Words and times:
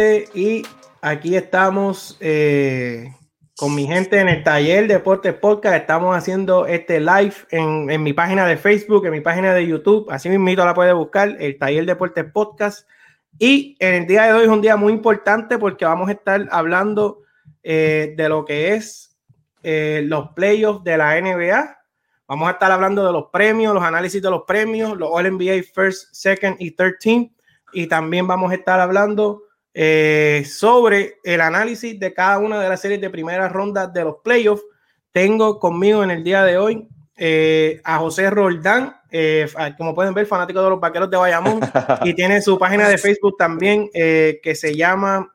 Gente, 0.00 0.30
y 0.34 0.62
aquí 1.02 1.36
estamos 1.36 2.16
eh, 2.20 3.14
con 3.54 3.74
mi 3.74 3.86
gente 3.86 4.18
en 4.18 4.30
el 4.30 4.42
taller 4.42 4.88
Deportes 4.88 5.34
Podcast. 5.34 5.76
Estamos 5.76 6.16
haciendo 6.16 6.64
este 6.64 7.00
live 7.00 7.34
en, 7.50 7.90
en, 7.90 8.02
mi 8.02 8.14
página 8.14 8.46
de 8.46 8.56
Facebook, 8.56 9.04
en 9.04 9.12
mi 9.12 9.20
página 9.20 9.52
de 9.52 9.66
YouTube. 9.66 10.10
Así 10.10 10.30
mismo 10.30 10.64
la 10.64 10.72
puede 10.72 10.94
buscar, 10.94 11.36
el 11.38 11.58
taller 11.58 11.84
Deportes 11.84 12.24
Podcast. 12.32 12.88
Y 13.38 13.76
en 13.78 13.94
el 13.94 14.06
día 14.06 14.22
de 14.22 14.32
hoy 14.32 14.44
es 14.44 14.48
un 14.48 14.62
día 14.62 14.74
muy 14.76 14.94
importante 14.94 15.58
porque 15.58 15.84
vamos 15.84 16.08
a 16.08 16.12
estar 16.12 16.48
hablando 16.50 17.20
eh, 17.62 18.14
de 18.16 18.28
lo 18.30 18.46
que 18.46 18.72
es 18.72 19.18
eh, 19.62 20.02
los 20.06 20.30
playoffs 20.30 20.82
de 20.82 20.96
la 20.96 21.20
NBA. 21.20 21.78
Vamos 22.26 22.48
a 22.48 22.52
estar 22.52 22.72
hablando 22.72 23.04
de 23.04 23.12
los 23.12 23.26
premios, 23.30 23.74
los 23.74 23.84
análisis 23.84 24.22
de 24.22 24.30
los 24.30 24.44
premios, 24.46 24.96
los 24.96 25.10
All 25.12 25.30
NBA 25.30 25.62
First, 25.74 26.14
Second 26.14 26.56
y 26.58 26.70
Third 26.70 26.94
Team 27.00 27.30
y 27.74 27.86
también 27.86 28.26
vamos 28.26 28.50
a 28.50 28.54
estar 28.54 28.80
hablando 28.80 29.42
eh, 29.72 30.44
sobre 30.46 31.18
el 31.22 31.40
análisis 31.40 31.98
de 31.98 32.12
cada 32.12 32.38
una 32.38 32.60
de 32.60 32.68
las 32.68 32.80
series 32.80 33.00
de 33.00 33.10
primera 33.10 33.48
ronda 33.48 33.86
de 33.86 34.04
los 34.04 34.16
playoffs. 34.22 34.64
Tengo 35.12 35.58
conmigo 35.58 36.02
en 36.02 36.10
el 36.10 36.24
día 36.24 36.44
de 36.44 36.58
hoy 36.58 36.88
eh, 37.16 37.80
a 37.84 37.98
José 37.98 38.30
Roldán, 38.30 38.96
eh, 39.10 39.48
como 39.76 39.94
pueden 39.94 40.14
ver, 40.14 40.26
fanático 40.26 40.62
de 40.62 40.70
los 40.70 40.80
vaqueros 40.80 41.10
de 41.10 41.16
Bayamón, 41.16 41.60
y 42.04 42.14
tiene 42.14 42.42
su 42.42 42.58
página 42.58 42.88
de 42.88 42.98
Facebook 42.98 43.36
también 43.38 43.88
que 43.92 44.54
se 44.54 44.74
llama 44.74 45.32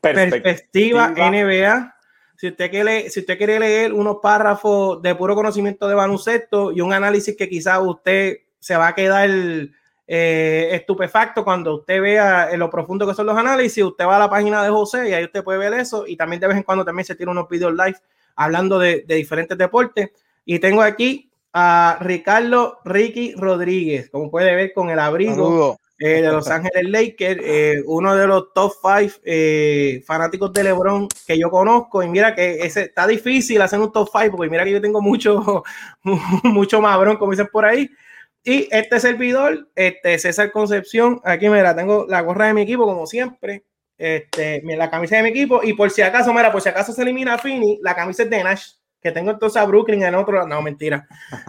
Perspectiva, 0.00 1.08
NBA. 1.08 1.94
Si 2.36 2.48
usted, 2.48 2.70
quiere, 2.70 3.08
si 3.08 3.20
usted 3.20 3.38
quiere 3.38 3.60
leer 3.60 3.92
unos 3.92 4.16
párrafos 4.20 5.00
de 5.00 5.14
puro 5.14 5.34
conocimiento 5.34 5.86
de 5.86 5.94
baloncesto 5.94 6.72
y 6.72 6.80
un 6.80 6.92
análisis 6.92 7.36
que 7.36 7.48
quizás 7.48 7.78
usted 7.80 8.38
se 8.58 8.76
va 8.76 8.88
a 8.88 8.94
quedar 8.94 9.30
eh, 10.06 10.70
estupefacto 10.72 11.44
cuando 11.44 11.76
usted 11.76 12.00
vea 12.00 12.50
en 12.50 12.58
lo 12.58 12.68
profundo 12.68 13.06
que 13.06 13.14
son 13.14 13.26
los 13.26 13.36
análisis, 13.36 13.84
usted 13.84 14.04
va 14.04 14.16
a 14.16 14.20
la 14.20 14.30
página 14.30 14.62
de 14.62 14.70
José 14.70 15.08
y 15.08 15.14
ahí 15.14 15.24
usted 15.24 15.44
puede 15.44 15.58
ver 15.58 15.74
eso 15.74 16.04
y 16.06 16.16
también 16.16 16.40
de 16.40 16.48
vez 16.48 16.56
en 16.56 16.64
cuando 16.64 16.84
también 16.84 17.06
se 17.06 17.14
tiene 17.14 17.30
unos 17.30 17.48
videos 17.48 17.72
live 17.72 17.96
hablando 18.34 18.78
de, 18.78 19.04
diferentes 19.06 19.56
deportes. 19.56 20.10
Y 20.44 20.58
tengo 20.58 20.82
aquí 20.82 21.30
a 21.52 21.98
Ricardo 22.00 22.78
Ricky 22.84 23.34
Rodríguez, 23.36 24.10
como 24.10 24.30
puede 24.30 24.54
ver 24.56 24.72
con 24.72 24.90
el 24.90 24.98
abrigo 24.98 25.78
eh, 25.98 26.22
de 26.22 26.32
Los 26.32 26.48
Ángeles 26.48 26.90
Lakers, 26.90 27.40
eh, 27.44 27.82
uno 27.86 28.16
de 28.16 28.26
los 28.26 28.52
top 28.52 28.72
five 28.82 30.02
fanáticos 30.04 30.52
de 30.52 30.64
LeBron 30.64 31.08
que 31.26 31.38
yo 31.38 31.48
conozco. 31.48 32.02
Y 32.02 32.08
mira 32.08 32.34
que 32.34 32.54
ese, 32.54 32.82
está 32.82 33.06
difícil 33.06 33.62
hacer 33.62 33.78
un 33.78 33.92
top 33.92 34.10
five 34.10 34.30
porque 34.30 34.50
mira 34.50 34.64
que 34.64 34.72
yo 34.72 34.80
tengo 34.80 35.00
mucho, 35.00 35.62
mucho 36.42 36.80
mabrón, 36.80 37.18
como 37.18 37.30
dicen 37.30 37.48
por 37.52 37.64
ahí. 37.64 37.88
Y 38.44 38.68
este 38.72 38.98
servidor, 38.98 39.68
este 39.76 40.18
César 40.18 40.50
Concepción, 40.50 41.20
aquí 41.24 41.48
me 41.48 41.62
la 41.62 41.76
tengo 41.76 42.06
la 42.08 42.20
gorra 42.22 42.46
de 42.46 42.54
mi 42.54 42.62
equipo, 42.62 42.84
como 42.84 43.06
siempre. 43.06 43.64
Este, 43.96 44.62
la 44.64 44.90
camisa 44.90 45.16
de 45.16 45.22
mi 45.22 45.28
equipo. 45.28 45.60
Y 45.62 45.74
por 45.74 45.90
si 45.90 46.02
acaso, 46.02 46.32
mira, 46.34 46.50
por 46.50 46.60
si 46.60 46.68
acaso 46.68 46.92
se 46.92 47.02
elimina 47.02 47.34
a 47.34 47.38
Fini, 47.38 47.78
la 47.82 47.94
camisa 47.94 48.24
es 48.24 48.30
de 48.30 48.42
Nash, 48.42 48.72
que 49.00 49.12
tengo 49.12 49.30
entonces 49.30 49.62
a 49.62 49.64
Brooklyn 49.64 50.02
en 50.02 50.16
otro. 50.16 50.44
No, 50.46 50.60
mentira. 50.60 51.06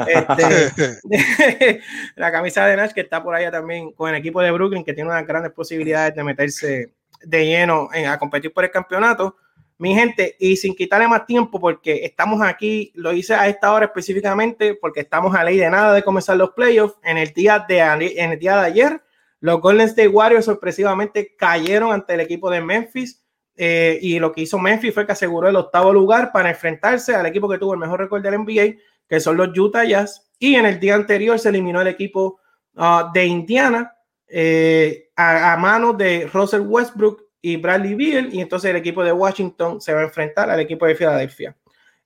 Este, 0.08 1.81
la 2.16 2.31
camisa 2.31 2.67
de 2.67 2.75
Nash, 2.75 2.91
que 2.91 3.02
está 3.02 3.23
por 3.23 3.33
allá 3.33 3.50
también 3.50 3.91
con 3.94 4.09
el 4.09 4.16
equipo 4.16 4.39
de 4.41 4.52
Brooklyn, 4.52 4.83
que 4.83 4.94
tiene 4.94 5.09
unas 5.09 5.25
grandes 5.25 5.51
posibilidades 5.51 6.13
de 6.13 6.23
meterse 6.23 6.94
de 7.23 7.45
lleno 7.45 7.89
en, 7.91 8.06
a 8.06 8.19
competir 8.19 8.53
por 8.53 8.66
el 8.66 8.72
campeonato. 8.72 9.35
Mi 9.78 9.95
gente, 9.95 10.35
y 10.39 10.56
sin 10.56 10.75
quitarle 10.75 11.07
más 11.07 11.25
tiempo, 11.25 11.59
porque 11.59 12.06
estamos 12.06 12.41
aquí, 12.41 12.91
lo 12.95 13.11
hice 13.11 13.34
a 13.34 13.47
esta 13.47 13.73
hora 13.73 13.85
específicamente, 13.85 14.75
porque 14.75 15.01
estamos 15.01 15.35
a 15.35 15.44
ley 15.44 15.57
de 15.57 15.69
nada 15.69 15.94
de 15.94 16.03
comenzar 16.03 16.38
los 16.38 16.51
playoffs. 16.51 16.97
En 17.03 17.17
el 17.17 17.34
día 17.34 17.66
de, 17.67 17.79
en 17.79 18.31
el 18.31 18.39
día 18.39 18.57
de 18.57 18.66
ayer, 18.66 19.01
los 19.39 19.59
Golden 19.59 19.88
State 19.88 20.07
Warriors 20.07 20.45
sorpresivamente 20.45 21.35
cayeron 21.35 21.91
ante 21.91 22.13
el 22.13 22.22
equipo 22.22 22.50
de 22.50 22.62
Memphis. 22.62 23.22
Eh, 23.56 24.00
y 24.01 24.17
lo 24.19 24.31
que 24.31 24.41
hizo 24.41 24.57
Memphis 24.57 24.94
fue 24.94 25.06
que 25.06 25.12
aseguró 25.12 25.47
el 25.47 25.56
octavo 25.56 25.91
lugar 25.91 26.31
para 26.31 26.50
enfrentarse 26.50 27.13
al 27.13 27.25
equipo 27.25 27.50
que 27.50 27.57
tuvo 27.57 27.73
el 27.73 27.79
mejor 27.79 28.00
récord 28.00 28.23
del 28.23 28.39
NBA, 28.39 28.79
que 29.07 29.19
son 29.19 29.38
los 29.38 29.50
Utah 29.57 29.83
Jazz. 29.83 30.31
Y 30.39 30.56
en 30.56 30.66
el 30.66 30.79
día 30.79 30.95
anterior 30.95 31.38
se 31.38 31.50
eliminó 31.50 31.81
el 31.81 31.88
equipo 31.88 32.39
uh, 32.75 33.12
de 33.13 33.25
Indiana 33.25 33.95
eh, 34.28 35.09
a 35.16 35.57
manos 35.57 35.97
de 35.97 36.29
Russell 36.33 36.62
Westbrook 36.62 37.22
y 37.46 37.58
Bradley 37.58 37.94
Beal, 37.94 38.34
y 38.34 38.40
entonces 38.40 38.70
el 38.70 38.78
equipo 38.78 39.04
de 39.04 39.12
Washington 39.12 39.81
se 39.81 39.94
va 39.94 40.00
a 40.00 40.06
enfrentar 40.06 40.50
al 40.50 40.62
equipo 40.62 40.86
de 40.86 40.96
Filadelfia. 40.96 41.54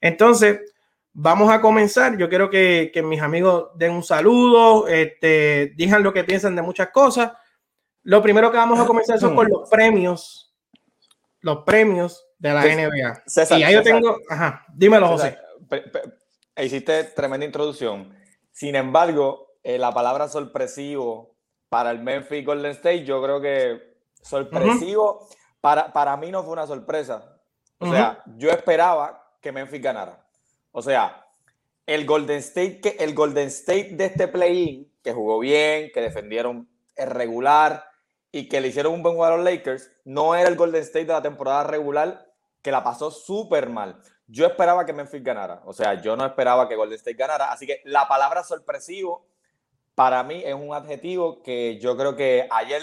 Entonces, 0.01 0.61
vamos 1.13 1.51
a 1.51 1.61
comenzar. 1.61 2.17
Yo 2.17 2.27
quiero 2.27 2.49
que, 2.49 2.91
mis 3.05 3.21
amigos 3.21 3.69
den 3.75 3.91
un 3.91 4.01
saludo, 4.01 4.87
este, 4.87 5.73
digan 5.75 6.01
lo 6.01 6.11
que 6.11 6.23
piensan 6.23 6.55
de 6.55 6.63
muchas 6.63 6.89
cosas. 6.89 7.33
Lo 8.01 8.19
primero 8.23 8.49
que 8.49 8.57
vamos 8.57 8.79
a 8.79 8.85
comenzar 8.87 9.19
son 9.19 9.35
con 9.35 9.47
los 9.47 9.69
premios, 9.69 10.55
los 11.41 11.63
premios 11.63 12.25
de 12.39 12.53
la 12.53 12.63
NBA. 12.63 13.23
César, 13.27 13.59
y 13.59 13.63
ahí 13.63 13.75
yo 13.75 13.83
tengo, 13.83 14.17
ajá, 14.27 14.65
dímelo, 14.73 15.07
José. 15.07 15.37
hiciste 16.57 17.03
tremenda 17.03 17.45
introducción. 17.45 18.11
Sin 18.51 18.75
embargo, 18.75 19.59
eh, 19.61 19.77
la 19.77 19.93
palabra 19.93 20.27
sorpresivo 20.29 21.37
para 21.69 21.91
el 21.91 21.99
Memphis 21.99 22.43
Golden 22.43 22.71
State, 22.71 23.03
yo 23.03 23.21
creo 23.21 23.39
que 23.39 23.86
sorpresivo. 24.27 25.27
para, 25.61 25.91
para 25.91 26.15
mí 26.17 26.31
no 26.31 26.43
fue 26.43 26.53
una 26.53 26.67
sorpresa. 26.67 27.37
O 27.79 27.89
sea, 27.91 28.23
yo 28.37 28.49
esperaba 28.49 29.31
que 29.41 29.51
Memphis 29.51 29.81
ganara. 29.81 30.25
O 30.71 30.81
sea, 30.81 31.25
el 31.85 32.05
Golden 32.05 32.37
State, 32.39 32.81
que, 32.81 32.89
el 32.99 33.13
Golden 33.13 33.47
State 33.47 33.91
de 33.91 34.05
este 34.05 34.27
play-in, 34.27 34.91
que 35.03 35.13
jugó 35.13 35.39
bien, 35.39 35.91
que 35.93 36.01
defendieron 36.01 36.69
regular 36.95 37.85
y 38.31 38.49
que 38.49 38.61
le 38.61 38.69
hicieron 38.69 38.93
un 38.93 39.03
buen 39.03 39.15
juego 39.15 39.33
a 39.33 39.37
los 39.37 39.45
Lakers, 39.45 39.91
no 40.03 40.35
era 40.35 40.49
el 40.49 40.55
Golden 40.55 40.81
State 40.81 41.05
de 41.05 41.13
la 41.13 41.21
temporada 41.21 41.63
regular 41.63 42.27
que 42.61 42.71
la 42.71 42.83
pasó 42.83 43.11
súper 43.11 43.69
mal. 43.69 44.01
Yo 44.27 44.45
esperaba 44.45 44.85
que 44.85 44.91
Memphis 44.91 45.23
ganara. 45.23 45.61
O 45.65 45.71
sea, 45.71 46.01
yo 46.01 46.17
no 46.17 46.25
esperaba 46.25 46.67
que 46.67 46.75
Golden 46.75 46.97
State 46.97 47.15
ganara. 47.15 47.51
Así 47.51 47.65
que 47.65 47.81
la 47.85 48.07
palabra 48.07 48.43
sorpresivo 48.43 49.25
para 49.95 50.21
mí 50.23 50.43
es 50.45 50.53
un 50.53 50.73
adjetivo 50.73 51.41
que 51.41 51.79
yo 51.79 51.95
creo 51.95 52.15
que 52.15 52.47
ayer 52.51 52.81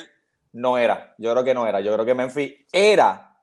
no 0.54 0.78
era. 0.78 1.14
Yo 1.18 1.32
creo 1.32 1.44
que 1.44 1.52
no 1.52 1.66
era. 1.66 1.80
Yo 1.80 1.92
creo 1.92 2.06
que 2.06 2.14
Memphis 2.14 2.52
era. 2.72 3.36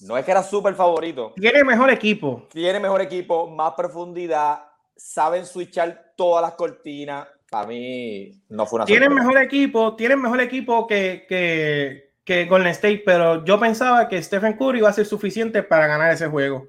No 0.00 0.16
es 0.16 0.24
que 0.24 0.30
era 0.30 0.42
súper 0.42 0.74
favorito. 0.74 1.32
Tiene 1.36 1.62
mejor 1.62 1.90
equipo. 1.90 2.48
Tiene 2.50 2.80
mejor 2.80 3.02
equipo, 3.02 3.48
más 3.48 3.74
profundidad. 3.74 4.64
Saben 4.96 5.46
switchar 5.46 6.14
todas 6.16 6.42
las 6.42 6.54
cortinas. 6.54 7.28
Para 7.50 7.68
mí 7.68 8.42
no 8.48 8.66
fue 8.66 8.78
una 8.78 8.86
Tienen 8.86 9.14
mejor 9.14 9.38
equipo, 9.38 9.94
tienen 9.94 10.20
mejor 10.20 10.40
equipo 10.40 10.86
que, 10.86 11.26
que, 11.28 12.14
que 12.24 12.46
Golden 12.46 12.68
State, 12.68 13.02
pero 13.04 13.44
yo 13.44 13.60
pensaba 13.60 14.08
que 14.08 14.20
Stephen 14.20 14.56
Curry 14.56 14.78
iba 14.78 14.88
a 14.88 14.92
ser 14.92 15.06
suficiente 15.06 15.62
para 15.62 15.86
ganar 15.86 16.12
ese 16.12 16.26
juego. 16.26 16.66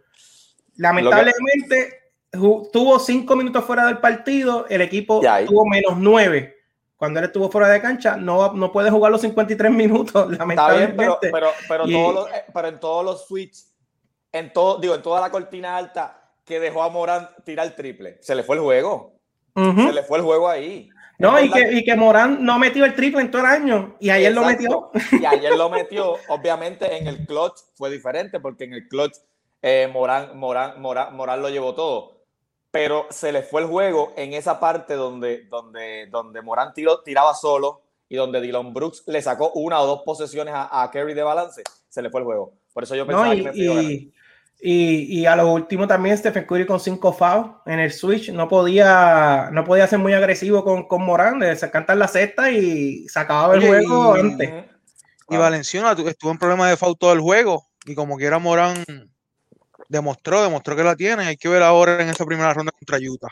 Lamentablemente, 0.75 2.11
tuvo 2.31 2.99
cinco 2.99 3.35
minutos 3.35 3.63
fuera 3.63 3.87
del 3.87 3.97
partido, 3.99 4.67
el 4.69 4.81
equipo 4.81 5.21
tuvo 5.47 5.65
menos 5.65 5.97
nueve 5.97 6.54
cuando 6.97 7.19
él 7.19 7.25
estuvo 7.25 7.49
fuera 7.49 7.67
de 7.67 7.81
cancha, 7.81 8.15
no, 8.15 8.53
no 8.53 8.71
puede 8.71 8.89
jugar 8.89 9.11
los 9.11 9.21
53 9.21 9.71
minutos, 9.71 10.31
lamentablemente. 10.37 11.03
Está 11.03 11.19
bien, 11.19 11.31
pero, 11.31 11.51
pero, 11.67 11.83
pero, 11.87 12.27
eh, 12.29 12.43
pero 12.53 12.67
en 12.67 12.79
todos 12.79 13.03
los 13.03 13.27
switches, 13.27 13.73
en 14.31 14.53
todo, 14.53 14.79
digo, 14.79 14.95
en 14.95 15.01
toda 15.01 15.21
la 15.21 15.29
cortina 15.29 15.75
alta 15.75 16.31
que 16.45 16.59
dejó 16.59 16.83
a 16.83 16.89
Morán 16.89 17.29
tirar 17.43 17.65
el 17.65 17.75
triple, 17.75 18.17
se 18.21 18.35
le 18.35 18.43
fue 18.43 18.55
el 18.55 18.61
juego. 18.61 19.13
Se 19.55 19.93
le 19.93 20.03
fue 20.03 20.17
el 20.17 20.23
juego 20.25 20.49
ahí. 20.49 20.89
No, 21.17 21.39
y 21.39 21.49
que, 21.49 21.71
y 21.71 21.85
que, 21.85 21.95
Morán 21.95 22.43
no 22.43 22.59
metió 22.59 22.83
el 22.83 22.93
triple 22.93 23.21
en 23.21 23.31
todo 23.31 23.41
el 23.41 23.47
año 23.47 23.95
y 24.01 24.09
ayer 24.09 24.33
lo 24.33 24.43
metió. 24.43 24.91
Y 25.13 25.25
ayer 25.25 25.55
lo 25.55 25.69
metió, 25.71 26.15
obviamente 26.27 26.97
en 26.97 27.07
el 27.07 27.25
clutch 27.25 27.59
fue 27.75 27.89
diferente 27.89 28.41
porque 28.41 28.65
en 28.65 28.73
el 28.73 28.89
clutch 28.89 29.15
eh, 29.61 29.89
Morán, 29.91 30.37
Morán, 30.37 30.81
Morán, 30.81 31.15
Morán 31.15 31.41
lo 31.41 31.49
llevó 31.49 31.73
todo 31.73 32.14
pero 32.75 33.07
se 33.09 33.31
le 33.31 33.41
fue 33.41 33.61
el 33.61 33.67
juego 33.67 34.11
en 34.17 34.33
esa 34.33 34.59
parte 34.59 34.95
donde, 34.95 35.45
donde, 35.45 36.07
donde 36.11 36.41
Morán 36.41 36.73
tiraba 36.73 37.33
solo 37.33 37.83
y 38.09 38.17
donde 38.17 38.41
Dylan 38.41 38.73
Brooks 38.73 39.03
le 39.07 39.21
sacó 39.21 39.53
una 39.53 39.79
o 39.79 39.87
dos 39.87 40.01
posesiones 40.05 40.53
a, 40.53 40.83
a 40.83 40.91
Kerry 40.91 41.13
de 41.13 41.23
balance, 41.23 41.63
se 41.87 42.01
le 42.01 42.09
fue 42.09 42.19
el 42.19 42.25
juego. 42.25 42.51
Por 42.73 42.83
eso 42.83 42.93
yo 42.93 43.07
pensaba 43.07 43.33
y, 43.33 43.43
que 43.43 43.49
me 43.49 43.57
y, 43.57 44.13
y, 44.59 45.21
y, 45.21 45.25
a 45.25 45.37
lo 45.37 45.53
último 45.53 45.87
también 45.87 46.17
Stephen 46.17 46.43
Curry 46.43 46.65
con 46.65 46.81
cinco 46.81 47.13
fouls 47.13 47.47
en 47.65 47.79
el 47.79 47.93
switch 47.93 48.29
no 48.31 48.49
podía, 48.49 49.47
no 49.53 49.63
podía 49.63 49.87
ser 49.87 49.99
muy 49.99 50.11
agresivo 50.11 50.61
con, 50.65 50.85
con 50.85 51.01
Morán, 51.01 51.39
de 51.39 51.57
cantar 51.71 51.95
la 51.95 52.09
cesta 52.09 52.51
y 52.51 53.07
se 53.07 53.17
acababa 53.17 53.55
el 53.55 53.65
juego 53.65 54.15
antes. 54.15 54.65
Y 55.29 55.37
Valenciana 55.37 55.93
estuvo 55.93 56.29
en 56.29 56.37
problema 56.37 56.69
de 56.69 56.75
foul 56.75 56.97
todo 56.99 57.13
el 57.13 57.21
juego 57.21 57.69
y 57.85 57.95
como 57.95 58.17
quiera 58.17 58.37
Morán 58.37 58.83
demostró, 59.89 60.41
demostró 60.43 60.75
que 60.75 60.83
la 60.83 60.95
tiene. 60.95 61.25
Hay 61.25 61.37
que 61.37 61.49
ver 61.49 61.63
ahora 61.63 62.01
en 62.01 62.09
esa 62.09 62.25
primera 62.25 62.53
ronda 62.53 62.71
contra 62.71 62.97
Utah. 62.97 63.29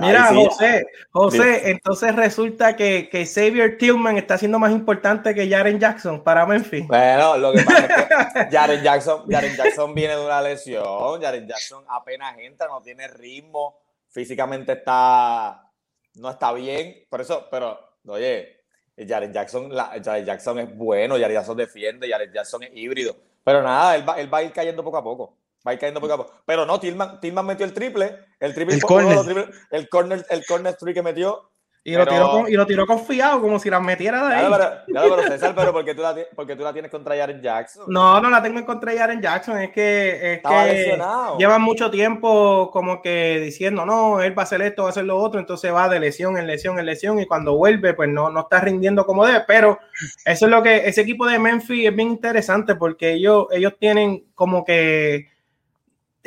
Mira, 0.00 0.34
José, 0.34 0.86
José, 1.12 1.70
entonces 1.70 2.14
resulta 2.16 2.74
que, 2.74 3.08
que, 3.08 3.24
Xavier 3.24 3.78
Tillman 3.78 4.16
está 4.16 4.36
siendo 4.36 4.58
más 4.58 4.72
importante 4.72 5.32
que 5.34 5.48
Jaren 5.48 5.78
Jackson 5.78 6.24
para 6.24 6.44
Memphis. 6.46 6.86
Bueno, 6.88 7.36
lo 7.36 7.52
que 7.52 7.62
pasa 7.62 7.86
es 7.86 8.50
que 8.50 8.50
Jaren 8.56 8.82
Jackson, 8.82 9.22
Jaren 9.30 9.54
Jackson 9.54 9.94
viene 9.94 10.16
de 10.16 10.24
una 10.24 10.42
lesión. 10.42 11.22
Jaren 11.22 11.46
Jackson 11.46 11.84
apenas 11.88 12.36
entra, 12.38 12.66
no 12.66 12.82
tiene 12.82 13.06
ritmo, 13.06 13.78
físicamente 14.08 14.72
está, 14.72 15.70
no 16.14 16.30
está 16.30 16.52
bien. 16.52 17.04
Por 17.08 17.20
eso, 17.20 17.46
pero, 17.48 17.78
oye, 18.06 18.58
Jared 19.06 19.30
Jackson, 19.30 19.74
la, 19.74 19.92
Jared 20.02 20.24
Jackson 20.24 20.58
es 20.58 20.76
bueno, 20.76 21.14
Jared 21.16 21.34
Jackson 21.34 21.56
defiende, 21.56 22.10
Jared 22.10 22.32
Jackson 22.32 22.64
es 22.64 22.70
híbrido. 22.74 23.16
Pero 23.44 23.62
nada, 23.62 23.94
él 23.94 24.08
va, 24.08 24.20
él 24.20 24.32
va 24.32 24.38
a 24.38 24.42
ir 24.42 24.52
cayendo 24.52 24.82
poco 24.82 24.96
a 24.96 25.04
poco. 25.04 25.36
Va 25.66 25.72
a 25.72 25.74
ir 25.74 25.80
cayendo 25.80 26.00
poco 26.00 26.12
a 26.14 26.16
poco. 26.18 26.32
Pero 26.46 26.64
no, 26.64 26.78
Tillman, 26.80 27.20
Tillman 27.20 27.46
metió 27.46 27.66
el 27.66 27.72
triple. 27.74 28.16
El 28.40 28.54
triple, 28.54 28.74
El 28.76 28.82
corner. 28.82 29.50
el 29.70 29.88
corner, 29.88 30.26
el 30.30 30.46
corner 30.46 30.74
three 30.76 30.94
que 30.94 31.02
metió. 31.02 31.50
Y 31.84 31.92
lo, 31.92 32.00
Pero- 32.04 32.10
tiró, 32.10 32.30
con- 32.30 32.52
y 32.52 32.54
lo 32.54 32.66
tiró 32.66 32.86
confiado, 32.86 33.40
como 33.40 33.58
si 33.58 33.70
las 33.70 33.80
metiera 33.80 34.28
de 34.28 34.34
ahí. 34.34 34.46
Claro, 34.46 34.64
pero, 34.84 34.84
claro, 35.08 35.16
pero 35.16 35.28
César, 35.32 35.54
pero 35.56 35.72
porque 35.72 35.94
tú 35.94 36.02
la, 36.02 36.14
porque 36.36 36.54
tú 36.54 36.62
la 36.62 36.72
tienes 36.72 36.90
contra 36.90 37.16
Jared 37.16 37.40
Jackson. 37.40 37.84
No, 37.88 38.20
no 38.20 38.28
la 38.28 38.42
tengo 38.42 38.58
en 38.58 38.66
contra 38.66 38.92
Jaren 38.94 39.22
Jackson. 39.22 39.58
Es 39.58 39.70
que, 39.70 40.10
es 40.10 40.36
Estaba 40.38 40.64
que 40.66 40.72
lesionado. 40.74 41.38
llevan 41.38 41.62
mucho 41.62 41.90
tiempo 41.90 42.70
como 42.72 43.00
que 43.00 43.40
diciendo, 43.40 43.86
no, 43.86 44.20
él 44.20 44.36
va 44.36 44.42
a 44.42 44.44
hacer 44.44 44.60
esto, 44.60 44.82
va 44.82 44.88
a 44.88 44.90
hacer 44.90 45.04
lo 45.04 45.16
otro. 45.16 45.40
Entonces 45.40 45.72
va 45.72 45.88
de 45.88 45.98
lesión 46.00 46.36
en 46.36 46.46
lesión 46.46 46.78
en 46.78 46.84
lesión. 46.84 47.20
Y 47.20 47.26
cuando 47.26 47.56
vuelve, 47.56 47.94
pues 47.94 48.10
no, 48.10 48.28
no 48.28 48.40
está 48.40 48.60
rindiendo 48.60 49.06
como 49.06 49.24
debe. 49.24 49.44
Pero 49.46 49.78
eso 50.26 50.44
es 50.44 50.50
lo 50.50 50.62
que 50.62 50.88
ese 50.88 51.00
equipo 51.00 51.26
de 51.26 51.38
Memphis 51.38 51.88
es 51.88 51.96
bien 51.96 52.08
interesante 52.08 52.74
porque 52.74 53.12
ellos, 53.14 53.46
ellos 53.50 53.72
tienen 53.78 54.26
como 54.34 54.62
que. 54.64 55.26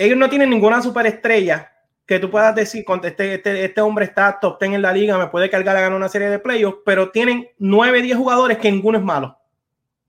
Ellos 0.02 0.18
no 0.18 0.30
tienen 0.30 0.50
ninguna 0.50 0.82
superestrella 0.82 1.72
que 2.08 2.18
tú 2.18 2.32
puedas 2.32 2.56
decir, 2.56 2.84
este, 3.04 3.36
este, 3.36 3.66
este 3.66 3.82
hombre 3.82 4.06
está 4.06 4.40
top 4.40 4.60
10 4.60 4.74
en 4.74 4.82
la 4.82 4.92
liga, 4.92 5.16
me 5.16 5.28
puede 5.28 5.48
cargar 5.48 5.78
a 5.78 5.82
ganar 5.82 5.96
una 5.96 6.10
serie 6.10 6.28
de 6.28 6.40
playoffs, 6.40 6.80
pero 6.84 7.12
tienen 7.12 7.48
9, 7.60 8.02
10 8.02 8.18
jugadores 8.18 8.58
que 8.58 8.72
ninguno 8.72 8.98
es 8.98 9.04
malo. 9.04 9.38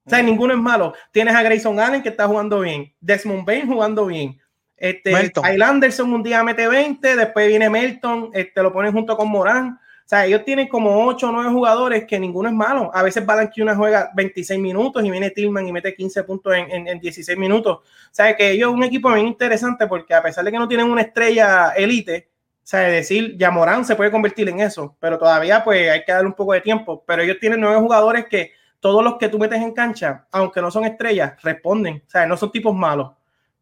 O 0.05 0.11
sea, 0.11 0.23
ninguno 0.23 0.55
es 0.55 0.59
malo. 0.59 0.95
Tienes 1.13 1.35
a 1.35 1.43
Grayson 1.43 1.79
Allen 1.79 2.03
que 2.03 2.09
está 2.09 2.27
jugando 2.27 2.61
bien, 2.61 2.93
Desmond 3.01 3.45
Bain 3.45 3.67
jugando 3.67 4.07
bien. 4.07 4.41
Este. 4.79 5.13
Kyle 5.31 5.63
Anderson 5.63 6.13
un 6.13 6.23
día 6.23 6.43
mete 6.43 6.67
20, 6.67 7.15
después 7.15 7.47
viene 7.47 7.69
Melton, 7.69 8.31
este, 8.33 8.63
lo 8.63 8.73
ponen 8.73 8.93
junto 8.93 9.15
con 9.15 9.29
Morán. 9.29 9.79
O 10.13 10.15
sea, 10.15 10.27
ellos 10.27 10.45
tienen 10.45 10.69
como 10.69 11.07
8 11.07 11.29
o 11.31 11.33
9 11.33 11.49
jugadores 11.51 12.05
que 12.07 12.21
ninguno 12.21 12.49
es 12.51 12.55
malo. 12.55 12.91
A 12.93 13.03
veces 13.03 13.25
Balanquiuna 13.25 13.75
juega 13.75 14.11
26 14.15 14.61
minutos 14.61 15.03
y 15.03 15.11
viene 15.11 15.31
Tillman 15.31 15.67
y 15.67 15.73
mete 15.73 15.95
15 15.95 16.23
puntos 16.25 16.55
en, 16.55 16.71
en- 16.71 16.87
en 16.89 17.01
16 17.01 17.39
minutos. 17.39 17.79
O 17.79 17.83
sea, 18.11 18.37
que 18.37 18.51
ellos 18.51 18.69
es 18.71 18.75
un 18.77 18.85
equipo 18.85 19.11
bien 19.13 19.27
interesante 19.27 19.87
porque 19.87 20.13
a 20.13 20.23
pesar 20.23 20.45
de 20.45 20.53
que 20.53 20.59
no 20.59 20.69
tienen 20.69 20.91
una 20.91 21.01
estrella 21.01 21.71
elite, 21.71 22.29
o 22.59 22.61
sea, 22.67 22.81
decir, 22.81 23.37
ya 23.39 23.51
Morán 23.51 23.87
se 23.87 23.97
puede 23.97 24.11
convertir 24.11 24.49
en 24.51 24.61
eso, 24.61 24.97
pero 25.01 25.19
todavía 25.19 25.65
pues 25.65 25.91
hay 25.91 26.05
que 26.05 26.13
darle 26.13 26.29
un 26.29 26.35
poco 26.35 26.53
de 26.53 26.61
tiempo. 26.61 27.03
Pero 27.07 27.23
ellos 27.23 27.39
tienen 27.41 27.61
nueve 27.61 27.79
jugadores 27.81 28.27
que 28.27 28.53
todos 28.81 29.03
los 29.03 29.17
que 29.17 29.31
tú 29.31 29.39
metes 29.39 29.61
en 29.63 29.73
cancha, 29.73 30.27
aunque 30.31 30.61
no 30.61 30.71
son 30.71 30.85
estrellas, 30.85 31.41
responden. 31.43 32.03
O 32.07 32.11
sea, 32.11 32.27
no 32.27 32.37
son 32.37 32.53
tipos 32.53 32.75
malos. 32.75 33.13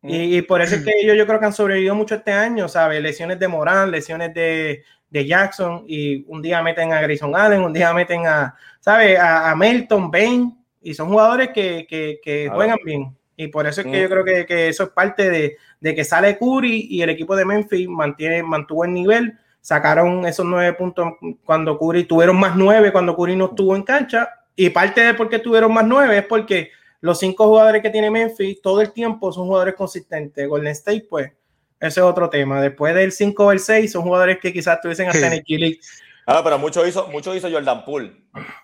Y, 0.03 0.39
y 0.39 0.43
por 0.43 0.63
eso 0.63 0.77
es 0.77 0.85
que 0.85 0.93
ellos 1.03 1.17
yo 1.17 1.27
creo 1.27 1.39
que 1.39 1.47
han 1.47 1.53
sobrevivido 1.53 1.95
mucho 1.95 2.15
este 2.15 2.33
año, 2.33 2.69
¿sabes? 2.69 3.03
Lesiones 3.03 3.39
de 3.39 3.49
Morán, 3.49 3.91
lesiones 3.91 4.33
de, 4.33 4.83
de 5.11 5.27
Jackson, 5.27 5.85
y 5.87 6.25
un 6.29 6.41
día 6.41 6.63
meten 6.63 6.93
a 6.93 7.01
Grayson 7.01 7.35
Allen, 7.35 7.63
un 7.63 7.73
día 7.73 7.93
meten 7.93 8.27
a, 8.27 8.55
¿sabes? 8.81 9.19
A, 9.19 9.51
a 9.51 9.57
Melton, 9.57 10.11
Bain, 10.11 10.57
y 10.81 10.95
son 10.95 11.09
jugadores 11.09 11.51
que, 11.51 11.87
que, 11.89 12.21
que 12.23 12.49
juegan 12.49 12.79
bien. 12.85 13.17
Y 13.37 13.49
por 13.49 13.67
eso 13.67 13.81
es 13.81 13.87
que 13.87 13.99
Mm. 13.99 14.03
yo 14.03 14.09
creo 14.11 14.25
que, 14.25 14.47
que 14.47 14.69
eso 14.69 14.85
es 14.85 14.91
parte 14.91 15.31
de, 15.31 15.57
de 15.81 15.95
que 15.95 16.05
sale 16.05 16.39
Curry 16.39 16.89
y 16.91 17.03
el 17.03 17.11
equipo 17.11 17.35
de 17.35 17.45
Memphis 17.45 17.89
mantiene, 17.89 18.43
mantuvo 18.43 18.85
el 18.85 18.93
nivel. 18.93 19.39
Sacaron 19.63 20.27
esos 20.27 20.47
nueve 20.47 20.75
puntos 20.75 21.15
cuando 21.45 21.79
Curry 21.79 22.05
tuvieron 22.05 22.39
más 22.39 22.55
nueve 22.57 22.93
cuando 22.93 23.17
Curry 23.17 23.37
no 23.37 23.47
estuvo 23.47 23.75
en 23.77 23.83
cancha. 23.83 24.29
Y 24.55 24.71
parte 24.71 25.01
de 25.01 25.15
por 25.15 25.29
qué 25.29 25.39
tuvieron 25.39 25.73
más 25.73 25.87
nueve 25.87 26.19
es 26.19 26.25
porque 26.27 26.71
los 27.01 27.19
cinco 27.19 27.47
jugadores 27.47 27.81
que 27.83 27.89
tiene 27.91 28.11
Memphis 28.11 28.61
todo 28.61 28.83
el 28.83 28.93
tiempo 28.93 29.33
son 29.33 29.47
jugadores 29.47 29.75
consistentes. 29.75 30.47
Golden 30.47 30.73
State, 30.73 31.07
pues, 31.09 31.33
ese 31.81 32.01
es 32.01 32.05
otro 32.05 32.29
tema. 32.31 32.61
Después 32.61 32.95
del 32.95 33.11
5 33.13 33.45
o 33.47 33.53
el 33.53 33.59
6, 33.61 33.91
son 33.93 34.03
jugadores 34.03 34.39
que 34.41 34.53
quizás 34.53 34.77
estuviesen 34.77 35.09
hasta 35.09 35.27
en 35.27 35.33
el 35.33 35.45
G 35.45 35.59
League. 35.59 35.81
Claro, 36.25 36.45
pero 36.45 36.59
mucho 36.59 36.87
hizo, 36.87 37.09
mucho 37.09 37.35
hizo 37.35 37.51
Jordan 37.51 37.85
Poole. 37.85 38.13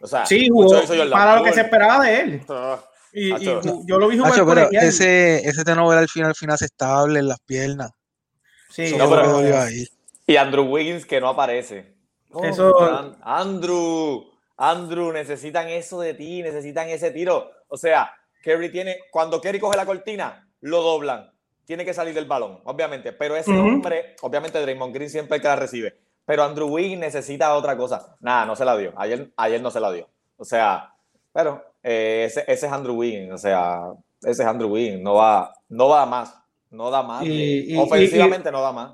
O 0.00 0.06
sea, 0.06 0.24
Sí, 0.26 0.50
mucho 0.50 0.68
jugó 0.68 0.82
hizo 0.84 0.94
Jordan 0.96 1.10
para 1.10 1.32
lo 1.36 1.42
que 1.44 1.50
Poole. 1.50 1.54
se 1.54 1.60
esperaba 1.62 2.04
de 2.04 2.20
él. 2.20 2.42
Ah, 2.48 2.84
Y, 3.12 3.30
yo 3.86 3.98
lo 3.98 4.08
vi 4.08 4.18
jugar 4.18 4.32
Hacho, 4.32 4.46
pero 4.46 4.68
ese, 4.70 5.38
ese 5.48 5.64
Tenover 5.64 5.98
al 5.98 6.08
final, 6.08 6.28
al 6.28 6.34
final 6.34 6.58
se 6.58 6.66
estable 6.66 7.18
en 7.18 7.28
las 7.28 7.40
piernas. 7.40 7.90
Sí, 8.70 8.94
No, 8.96 9.08
pero- 9.08 9.38
ahí. 9.58 9.86
Y 10.26 10.36
Andrew 10.36 10.64
Wiggins 10.64 11.06
que 11.06 11.20
no 11.20 11.28
aparece. 11.28 11.94
Eso- 12.42 12.78
An- 12.82 13.16
Andrew, 13.22 14.24
Andrew, 14.58 15.12
necesitan 15.12 15.68
eso 15.68 16.00
de 16.00 16.12
ti, 16.14 16.42
necesitan 16.42 16.88
ese 16.90 17.10
tiro. 17.10 17.50
O 17.68 17.76
sea, 17.78 18.12
Kerry 18.42 18.70
tiene, 18.70 18.98
cuando 19.10 19.40
Kerry 19.40 19.58
coge 19.58 19.76
la 19.76 19.86
cortina, 19.86 20.46
lo 20.60 20.82
doblan. 20.82 21.30
Tiene 21.66 21.84
que 21.84 21.92
salir 21.92 22.14
del 22.14 22.24
balón, 22.24 22.60
obviamente. 22.64 23.12
Pero 23.12 23.36
ese 23.36 23.50
Ujú. 23.50 23.60
hombre, 23.60 24.16
obviamente 24.22 24.58
Draymond 24.60 24.94
Green 24.94 25.10
siempre 25.10 25.36
el 25.36 25.42
que 25.42 25.48
la 25.48 25.56
recibe. 25.56 25.98
Pero 26.24 26.42
Andrew 26.44 26.68
Wiggins 26.68 27.00
necesita 27.00 27.54
otra 27.54 27.76
cosa. 27.76 28.16
Nada, 28.20 28.46
no 28.46 28.56
se 28.56 28.64
la 28.64 28.76
dio. 28.76 28.92
Ayer, 28.96 29.30
ayer 29.36 29.60
no 29.60 29.70
se 29.70 29.80
la 29.80 29.92
dio. 29.92 30.08
O 30.38 30.44
sea, 30.44 30.92
pero 31.32 31.62
eh, 31.82 32.24
ese, 32.26 32.40
ese 32.48 32.66
es 32.66 32.72
Andrew 32.72 32.94
Wiggins. 32.96 33.32
O 33.32 33.38
sea, 33.38 33.82
ese 34.22 34.42
es 34.42 34.48
Andrew 34.48 34.70
Wiggins. 34.72 35.02
No 35.02 35.14
va, 35.14 35.52
no 35.68 35.88
va 35.88 36.06
más. 36.06 36.34
No 36.70 36.90
da 36.90 37.02
más. 37.02 37.24
Y- 37.24 37.74
y- 37.74 37.76
Ofensivamente 37.76 38.50
no 38.50 38.60
da 38.62 38.72
más. 38.72 38.92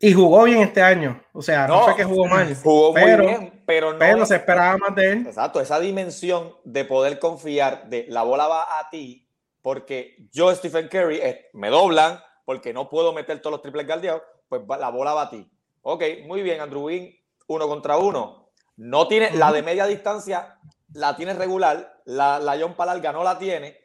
Y 0.00 0.12
jugó 0.12 0.42
bien 0.44 0.58
este 0.62 0.82
año. 0.82 1.20
O 1.32 1.42
sea, 1.42 1.66
no, 1.68 1.78
No, 1.80 1.84
fue 1.84 1.96
que 1.96 2.04
jugó 2.04 2.26
mal. 2.26 2.52
Jugó 2.62 2.92
pero, 2.94 3.22
muy 3.24 3.32
bien, 3.32 3.62
pero 3.64 3.92
no. 3.92 3.98
pero 4.00 4.26
se 4.26 4.34
esperaba 4.36 4.76
más 4.76 4.94
de 4.96 5.12
él. 5.12 5.26
Exacto, 5.28 5.60
esa 5.60 5.78
dimensión 5.78 6.54
de 6.64 6.84
poder 6.84 7.20
confiar 7.20 7.88
de 7.88 8.06
la 8.08 8.22
bola 8.24 8.48
va 8.48 8.80
a 8.80 8.90
ti, 8.90 9.21
porque 9.62 10.16
yo, 10.32 10.54
Stephen 10.54 10.88
Curry, 10.88 11.18
eh, 11.18 11.46
me 11.54 11.70
doblan 11.70 12.20
porque 12.44 12.72
no 12.72 12.90
puedo 12.90 13.12
meter 13.12 13.40
todos 13.40 13.52
los 13.52 13.62
triples 13.62 13.86
guardiados, 13.86 14.22
pues 14.48 14.62
la 14.78 14.90
bola 14.90 15.14
va 15.14 15.22
a 15.22 15.30
ti. 15.30 15.48
Ok, 15.82 16.02
muy 16.26 16.42
bien, 16.42 16.60
Andrew 16.60 16.82
Wiggins, 16.84 17.16
uno 17.46 17.66
contra 17.68 17.96
uno. 17.96 18.50
No 18.76 19.06
tiene 19.08 19.30
la 19.32 19.52
de 19.52 19.62
media 19.62 19.86
distancia, 19.86 20.58
la 20.92 21.16
tiene 21.16 21.34
regular, 21.34 22.00
la, 22.04 22.38
la 22.38 22.58
John 22.60 22.74
Palarga 22.74 23.12
no 23.12 23.22
la 23.22 23.38
tiene, 23.38 23.76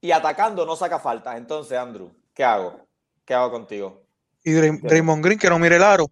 y 0.00 0.12
atacando 0.12 0.64
no 0.64 0.76
saca 0.76 0.98
falta. 0.98 1.36
Entonces, 1.36 1.76
Andrew, 1.76 2.10
¿qué 2.32 2.44
hago? 2.44 2.80
¿Qué 3.24 3.34
hago 3.34 3.50
contigo? 3.50 4.02
Y 4.44 4.52
Dray- 4.52 4.80
Draymond 4.80 5.24
Green, 5.24 5.38
que 5.38 5.50
no 5.50 5.58
mire 5.58 5.76
el 5.76 5.82
aro. 5.82 6.06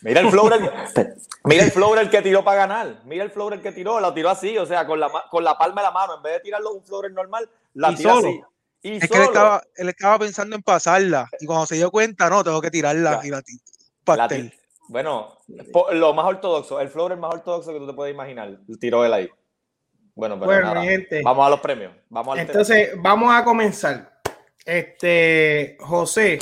Mira 0.00 0.20
el 0.20 0.30
floater, 0.30 0.60
mira 1.44 1.64
el 1.64 1.72
floater 1.72 2.10
que 2.10 2.22
tiró 2.22 2.44
para 2.44 2.58
ganar. 2.58 3.02
Mira 3.04 3.24
el 3.24 3.30
floater 3.30 3.60
que 3.60 3.72
tiró, 3.72 4.00
lo 4.00 4.14
tiró 4.14 4.30
así, 4.30 4.56
o 4.58 4.66
sea, 4.66 4.86
con 4.86 5.00
la, 5.00 5.10
con 5.30 5.42
la 5.42 5.58
palma 5.58 5.80
de 5.80 5.86
la 5.86 5.92
mano. 5.92 6.16
En 6.16 6.22
vez 6.22 6.34
de 6.34 6.40
tirarlo 6.40 6.72
un 6.72 6.84
floater 6.84 7.12
normal, 7.12 7.48
la 7.74 7.96
solo. 7.96 8.28
así. 8.28 8.40
Y 8.80 8.96
Es 8.96 9.10
que 9.10 9.16
él 9.16 9.24
estaba, 9.24 9.62
él 9.74 9.88
estaba 9.88 10.18
pensando 10.20 10.54
en 10.54 10.62
pasarla. 10.62 11.28
Y 11.40 11.46
cuando 11.46 11.66
se 11.66 11.74
dio 11.74 11.90
cuenta, 11.90 12.30
no, 12.30 12.44
tengo 12.44 12.60
que 12.60 12.70
tirarla. 12.70 13.20
Y 13.24 13.30
la 13.30 13.42
La 14.06 14.28
bueno, 14.88 15.36
lo 15.92 16.14
más 16.14 16.24
ortodoxo, 16.24 16.80
el 16.80 16.88
floater 16.88 17.18
más 17.18 17.34
ortodoxo 17.34 17.72
que 17.72 17.78
tú 17.78 17.86
te 17.86 17.92
puedes 17.92 18.14
imaginar, 18.14 18.58
tiró 18.80 19.04
él 19.04 19.12
ahí. 19.12 19.28
Bueno, 20.14 20.36
pero 20.36 20.46
Bueno, 20.46 20.62
nada, 20.68 20.80
mi 20.80 20.88
gente. 20.88 21.20
vamos 21.22 21.46
a 21.46 21.50
los 21.50 21.60
premios. 21.60 21.92
Vamos 22.08 22.32
al 22.32 22.46
Entonces, 22.46 22.90
vamos 22.96 23.32
a 23.32 23.44
comenzar. 23.44 24.18
Este, 24.64 25.76
José, 25.80 26.38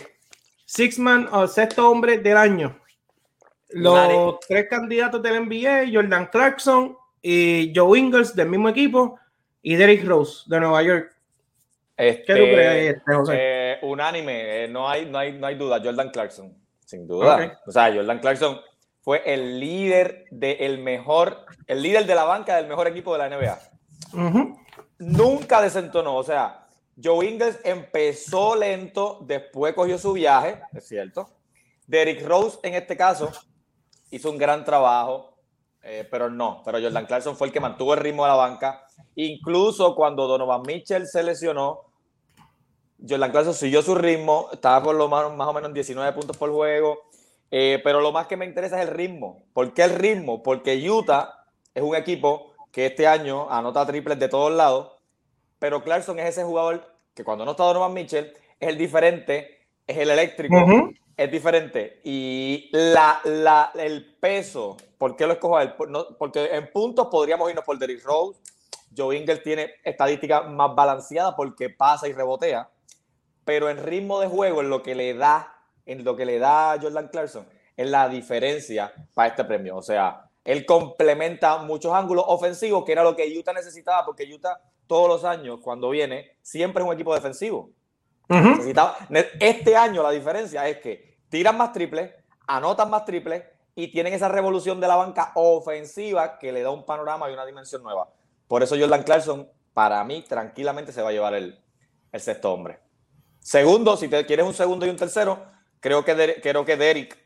Sixman 0.64 1.28
o 1.32 1.46
sexto 1.48 1.90
hombre 1.90 2.18
del 2.18 2.36
año. 2.36 2.80
Los 3.70 4.40
tres 4.40 4.66
candidatos 4.68 5.22
del 5.22 5.46
NBA, 5.46 5.90
Jordan 5.92 6.26
Clarkson 6.26 6.96
y 7.20 7.72
Joe 7.74 7.98
Ingles 7.98 8.34
del 8.34 8.48
mismo 8.48 8.68
equipo 8.68 9.18
y 9.62 9.74
Derrick 9.74 10.04
Rose 10.04 10.44
de 10.46 10.60
Nueva 10.60 10.82
York. 10.82 11.16
Este, 11.96 12.24
¿Qué 12.24 12.34
tú 12.34 12.44
crees, 12.44 12.96
este, 12.96 13.14
José? 13.14 13.32
eh, 13.36 13.78
unánime, 13.82 14.64
eh, 14.64 14.68
no, 14.68 14.88
hay, 14.88 15.06
no, 15.06 15.18
hay, 15.18 15.32
no 15.32 15.46
hay 15.46 15.54
duda. 15.54 15.80
Jordan 15.82 16.10
Clarkson, 16.10 16.54
sin 16.84 17.06
duda. 17.06 17.60
O 17.66 17.72
sea, 17.72 17.92
Jordan 17.92 18.18
Clarkson 18.18 18.60
fue 19.00 19.22
el 19.24 19.58
líder 19.58 20.26
del 20.30 20.78
mejor, 20.78 21.46
el 21.66 21.82
líder 21.82 22.06
de 22.06 22.14
la 22.14 22.24
banca 22.24 22.56
del 22.56 22.66
mejor 22.66 22.86
equipo 22.86 23.16
de 23.16 23.18
la 23.18 23.36
NBA. 23.36 23.58
Nunca 24.98 25.62
desentonó. 25.62 26.16
O 26.16 26.22
sea, 26.22 26.66
Joe 27.02 27.26
Ingles 27.26 27.58
empezó 27.64 28.56
lento, 28.56 29.20
después 29.22 29.74
cogió 29.74 29.98
su 29.98 30.12
viaje, 30.12 30.60
es 30.74 30.86
cierto. 30.86 31.30
Derrick 31.86 32.26
Rose, 32.26 32.58
en 32.62 32.74
este 32.74 32.96
caso, 32.96 33.30
hizo 34.16 34.30
un 34.30 34.38
gran 34.38 34.64
trabajo, 34.64 35.36
eh, 35.82 36.06
pero 36.10 36.28
no. 36.28 36.62
Pero 36.64 36.80
Jordan 36.80 37.06
Clarkson 37.06 37.36
fue 37.36 37.46
el 37.46 37.52
que 37.52 37.60
mantuvo 37.60 37.94
el 37.94 38.00
ritmo 38.00 38.24
de 38.24 38.30
la 38.30 38.36
banca. 38.36 38.86
Incluso 39.14 39.94
cuando 39.94 40.26
Donovan 40.26 40.62
Mitchell 40.62 41.06
se 41.06 41.22
lesionó, 41.22 41.82
Jordan 43.08 43.30
Clarkson 43.30 43.54
siguió 43.54 43.82
su 43.82 43.94
ritmo, 43.94 44.48
estaba 44.52 44.82
por 44.82 44.96
lo 44.96 45.08
más, 45.08 45.32
más 45.34 45.48
o 45.48 45.52
menos 45.52 45.68
en 45.68 45.74
19 45.74 46.12
puntos 46.12 46.36
por 46.36 46.50
juego. 46.50 46.98
Eh, 47.50 47.80
pero 47.84 48.00
lo 48.00 48.10
más 48.10 48.26
que 48.26 48.36
me 48.36 48.44
interesa 48.44 48.82
es 48.82 48.88
el 48.88 48.94
ritmo. 48.94 49.44
¿Por 49.52 49.72
qué 49.72 49.84
el 49.84 49.94
ritmo? 49.94 50.42
Porque 50.42 50.90
Utah 50.90 51.44
es 51.74 51.82
un 51.82 51.94
equipo 51.94 52.52
que 52.72 52.86
este 52.86 53.06
año 53.06 53.50
anota 53.50 53.86
triples 53.86 54.18
de 54.18 54.28
todos 54.28 54.52
lados, 54.52 54.92
pero 55.58 55.82
Clarkson 55.82 56.18
es 56.18 56.30
ese 56.30 56.44
jugador 56.44 56.84
que 57.14 57.24
cuando 57.24 57.44
no 57.44 57.52
está 57.52 57.64
Donovan 57.64 57.94
Mitchell 57.94 58.32
es 58.60 58.68
el 58.68 58.76
diferente, 58.76 59.68
es 59.86 59.96
el 59.96 60.10
eléctrico. 60.10 60.56
Es 61.16 61.30
diferente. 61.30 62.00
Y 62.04 62.68
la, 62.72 63.20
la- 63.24 63.72
el 63.74 64.04
peso, 64.20 64.76
¿por 64.98 65.16
qué 65.16 65.26
lo 65.26 65.32
escojo 65.34 65.56
a 65.56 65.62
él? 65.62 65.74
Porque 66.18 66.46
en 66.54 66.70
puntos 66.70 67.08
podríamos 67.10 67.48
irnos 67.48 67.64
por 67.64 67.78
Derrick 67.78 68.04
Rose. 68.04 68.38
Joe 68.96 69.16
Ingles 69.16 69.42
tiene 69.42 69.70
estadística 69.84 70.42
más 70.42 70.74
balanceada 70.74 71.36
porque 71.36 71.68
pasa 71.70 72.08
y 72.08 72.12
rebotea, 72.12 72.70
pero 73.44 73.68
en 73.68 73.78
ritmo 73.82 74.20
de 74.20 74.26
juego, 74.28 74.60
en 74.62 74.70
lo 74.70 74.82
que 74.82 74.94
le 74.94 75.12
da, 75.14 75.52
en 75.84 76.02
lo 76.04 76.16
que 76.16 76.24
le 76.24 76.38
da 76.38 76.78
Jordan 76.80 77.08
Clarkson, 77.08 77.46
es 77.76 77.90
la 77.90 78.08
diferencia 78.08 78.92
para 79.12 79.28
este 79.28 79.44
premio. 79.44 79.76
O 79.76 79.82
sea, 79.82 80.30
Él 80.44 80.64
complementa 80.64 81.58
muchos 81.58 81.92
ángulos 81.92 82.24
ofensivos, 82.28 82.84
que 82.84 82.92
era 82.92 83.02
lo 83.02 83.14
que 83.14 83.38
Utah 83.38 83.52
necesitaba, 83.52 84.04
porque 84.06 84.32
Utah 84.32 84.58
todos 84.86 85.08
los 85.08 85.24
años, 85.24 85.60
cuando 85.62 85.90
viene, 85.90 86.30
siempre 86.40 86.82
es 86.82 86.88
un 86.88 86.94
equipo 86.94 87.12
defensivo. 87.14 87.70
Este 89.40 89.76
año 89.76 90.02
la 90.02 90.10
diferencia 90.10 90.66
es 90.68 90.78
que 90.78 91.18
tiran 91.28 91.56
más 91.56 91.72
triples, 91.72 92.10
anotan 92.46 92.90
más 92.90 93.04
triples 93.04 93.44
y 93.74 93.88
tienen 93.88 94.14
esa 94.14 94.28
revolución 94.28 94.80
de 94.80 94.88
la 94.88 94.96
banca 94.96 95.32
ofensiva 95.34 96.38
que 96.38 96.50
le 96.50 96.62
da 96.62 96.70
un 96.70 96.84
panorama 96.84 97.30
y 97.30 97.34
una 97.34 97.44
dimensión 97.44 97.82
nueva. 97.82 98.08
Por 98.48 98.62
eso 98.62 98.76
Jordan 98.78 99.02
Clarkson, 99.02 99.48
para 99.74 100.02
mí, 100.04 100.24
tranquilamente 100.26 100.92
se 100.92 101.02
va 101.02 101.10
a 101.10 101.12
llevar 101.12 101.34
el, 101.34 101.60
sexto 102.14 102.52
hombre. 102.52 102.78
Segundo, 103.40 103.96
si 103.98 104.08
te 104.08 104.24
quieres 104.24 104.46
un 104.46 104.54
segundo 104.54 104.86
y 104.86 104.88
un 104.88 104.96
tercero, 104.96 105.44
creo 105.80 106.02
que, 106.02 106.40
creo 106.42 106.64
que 106.64 106.76
Derek, 106.78 107.18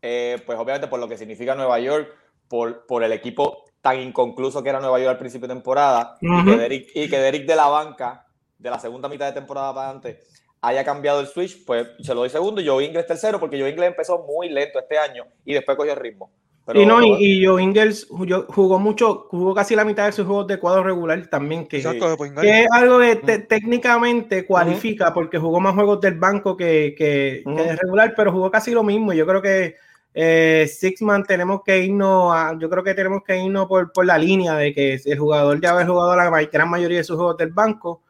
eh, 0.00 0.40
pues 0.46 0.56
obviamente 0.56 0.86
por 0.86 1.00
lo 1.00 1.08
que 1.08 1.18
significa 1.18 1.56
Nueva 1.56 1.80
York, 1.80 2.08
por, 2.48 2.86
por 2.86 3.02
el 3.02 3.10
equipo 3.10 3.64
tan 3.80 4.00
inconcluso 4.00 4.62
que 4.62 4.68
era 4.68 4.78
Nueva 4.78 5.00
York 5.00 5.10
al 5.10 5.18
principio 5.18 5.48
de 5.48 5.54
temporada, 5.54 6.16
y, 6.20 6.44
que 6.44 6.56
Derek, 6.56 6.90
y 6.94 7.10
que 7.10 7.18
Derek 7.18 7.46
de 7.46 7.56
la 7.56 7.66
banca, 7.66 8.26
de 8.56 8.70
la 8.70 8.78
segunda 8.78 9.08
mitad 9.08 9.26
de 9.26 9.32
temporada 9.32 9.74
para 9.74 9.86
adelante, 9.88 10.22
haya 10.60 10.84
cambiado 10.84 11.20
el 11.20 11.26
switch, 11.26 11.64
pues 11.64 11.88
se 12.00 12.14
lo 12.14 12.20
doy 12.20 12.30
segundo 12.30 12.60
y 12.60 12.66
Joe 12.66 12.84
Ingles 12.84 13.06
tercero, 13.06 13.38
porque 13.38 13.58
Joe 13.58 13.70
Ingles 13.70 13.88
empezó 13.88 14.24
muy 14.26 14.48
lento 14.48 14.78
este 14.78 14.98
año 14.98 15.24
y 15.44 15.54
después 15.54 15.76
cogió 15.76 15.92
el 15.92 15.98
ritmo. 15.98 16.30
y 16.74 16.84
no, 16.84 17.02
y, 17.02 17.44
Joe 17.44 17.62
Ingles 17.62 18.06
jugó 18.08 18.78
mucho, 18.78 19.26
jugó 19.30 19.54
casi 19.54 19.76
la 19.76 19.84
mitad 19.84 20.06
de 20.06 20.12
sus 20.12 20.26
juegos 20.26 20.46
de 20.48 20.58
cuadro 20.58 20.82
regular 20.82 21.24
también, 21.28 21.66
que, 21.66 21.80
que 21.80 22.60
es 22.60 22.66
algo 22.72 22.98
que 22.98 23.38
técnicamente 23.48 24.44
cualifica, 24.44 25.14
porque 25.14 25.38
jugó 25.38 25.60
más 25.60 25.74
juegos 25.74 26.00
del 26.00 26.14
banco 26.14 26.56
que, 26.56 26.94
que, 26.96 27.42
de 27.44 27.76
regular, 27.76 28.14
pero 28.16 28.32
jugó 28.32 28.50
casi 28.50 28.72
lo 28.72 28.82
mismo. 28.82 29.12
Yo 29.12 29.26
creo 29.26 29.40
que 29.40 29.76
eh, 30.18 30.66
Sixman 30.66 31.24
tenemos 31.24 31.60
que 31.62 31.78
irnos 31.84 32.34
a, 32.34 32.56
yo 32.58 32.70
creo 32.70 32.82
que 32.82 32.94
tenemos 32.94 33.22
que 33.22 33.36
irnos 33.36 33.66
por, 33.66 33.92
por 33.92 34.06
la 34.06 34.16
línea 34.16 34.56
de 34.56 34.72
que 34.72 34.98
el 35.04 35.18
jugador 35.18 35.60
ya 35.60 35.72
haber 35.72 35.86
jugado 35.86 36.16
la 36.16 36.42
gran 36.50 36.70
mayoría 36.70 36.96
de 36.96 37.04
sus 37.04 37.16
juegos 37.16 37.36
del 37.36 37.50
banco. 37.50 38.02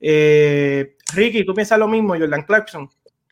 Eh, 0.00 0.96
Ricky, 1.14 1.44
¿tú 1.44 1.54
piensas 1.54 1.78
lo 1.78 1.88
mismo, 1.88 2.14
Jordan 2.16 2.42
Clarkson? 2.42 2.88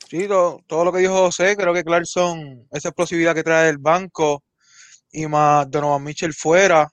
Sí, 0.08 0.28
todo, 0.28 0.84
lo 0.84 0.92
que 0.92 1.00
dijo 1.00 1.14
José, 1.14 1.56
creo 1.56 1.72
que 1.72 1.84
Clarkson, 1.84 2.66
esa 2.70 2.88
explosividad 2.88 3.34
que 3.34 3.42
trae 3.42 3.70
el 3.70 3.78
banco 3.78 4.42
y 5.10 5.26
más 5.26 5.70
Donovan 5.70 6.04
Mitchell 6.04 6.34
fuera, 6.34 6.88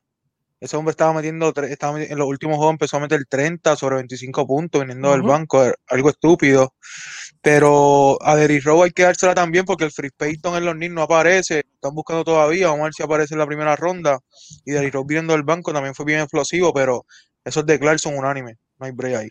ese 0.59 0.75
hombre 0.75 0.91
estaba 0.91 1.13
metiendo, 1.13 1.53
estaba 1.55 2.01
en 2.01 2.17
los 2.17 2.27
últimos 2.27 2.57
juegos 2.57 2.73
empezó 2.73 2.97
a 2.97 3.01
meter 3.01 3.25
30 3.27 3.75
sobre 3.75 3.95
25 3.97 4.45
puntos 4.45 4.81
viniendo 4.81 5.11
del 5.11 5.21
banco, 5.21 5.63
er, 5.63 5.75
algo 5.87 6.09
estúpido. 6.09 6.73
Pero 7.41 8.17
a 8.21 8.35
Derrick 8.35 8.65
Rose 8.65 8.85
hay 8.85 8.91
que 8.91 9.03
dársela 9.03 9.33
también 9.33 9.63
porque 9.63 9.85
el 9.85 9.91
Free 9.91 10.09
Payton 10.15 10.57
en 10.57 10.65
los 10.65 10.75
Knicks 10.75 10.93
no 10.93 11.03
aparece, 11.03 11.63
están 11.73 11.95
buscando 11.95 12.25
todavía, 12.25 12.67
vamos 12.67 12.81
a 12.81 12.83
ver 12.85 12.93
si 12.93 13.03
aparece 13.03 13.33
en 13.33 13.39
la 13.39 13.47
primera 13.47 13.75
ronda. 13.77 14.19
Y 14.65 14.71
Derrick 14.71 14.93
Rose 14.93 15.05
viniendo 15.07 15.33
del 15.33 15.43
banco 15.43 15.71
también 15.71 15.95
fue 15.95 16.05
bien 16.05 16.19
explosivo, 16.19 16.73
pero 16.73 17.05
eso 17.45 17.61
es 17.61 17.65
de 17.65 17.79
Clarkson 17.79 18.17
unánime, 18.17 18.57
no 18.79 18.85
hay 18.85 18.91
break 18.91 19.15
ahí. 19.15 19.29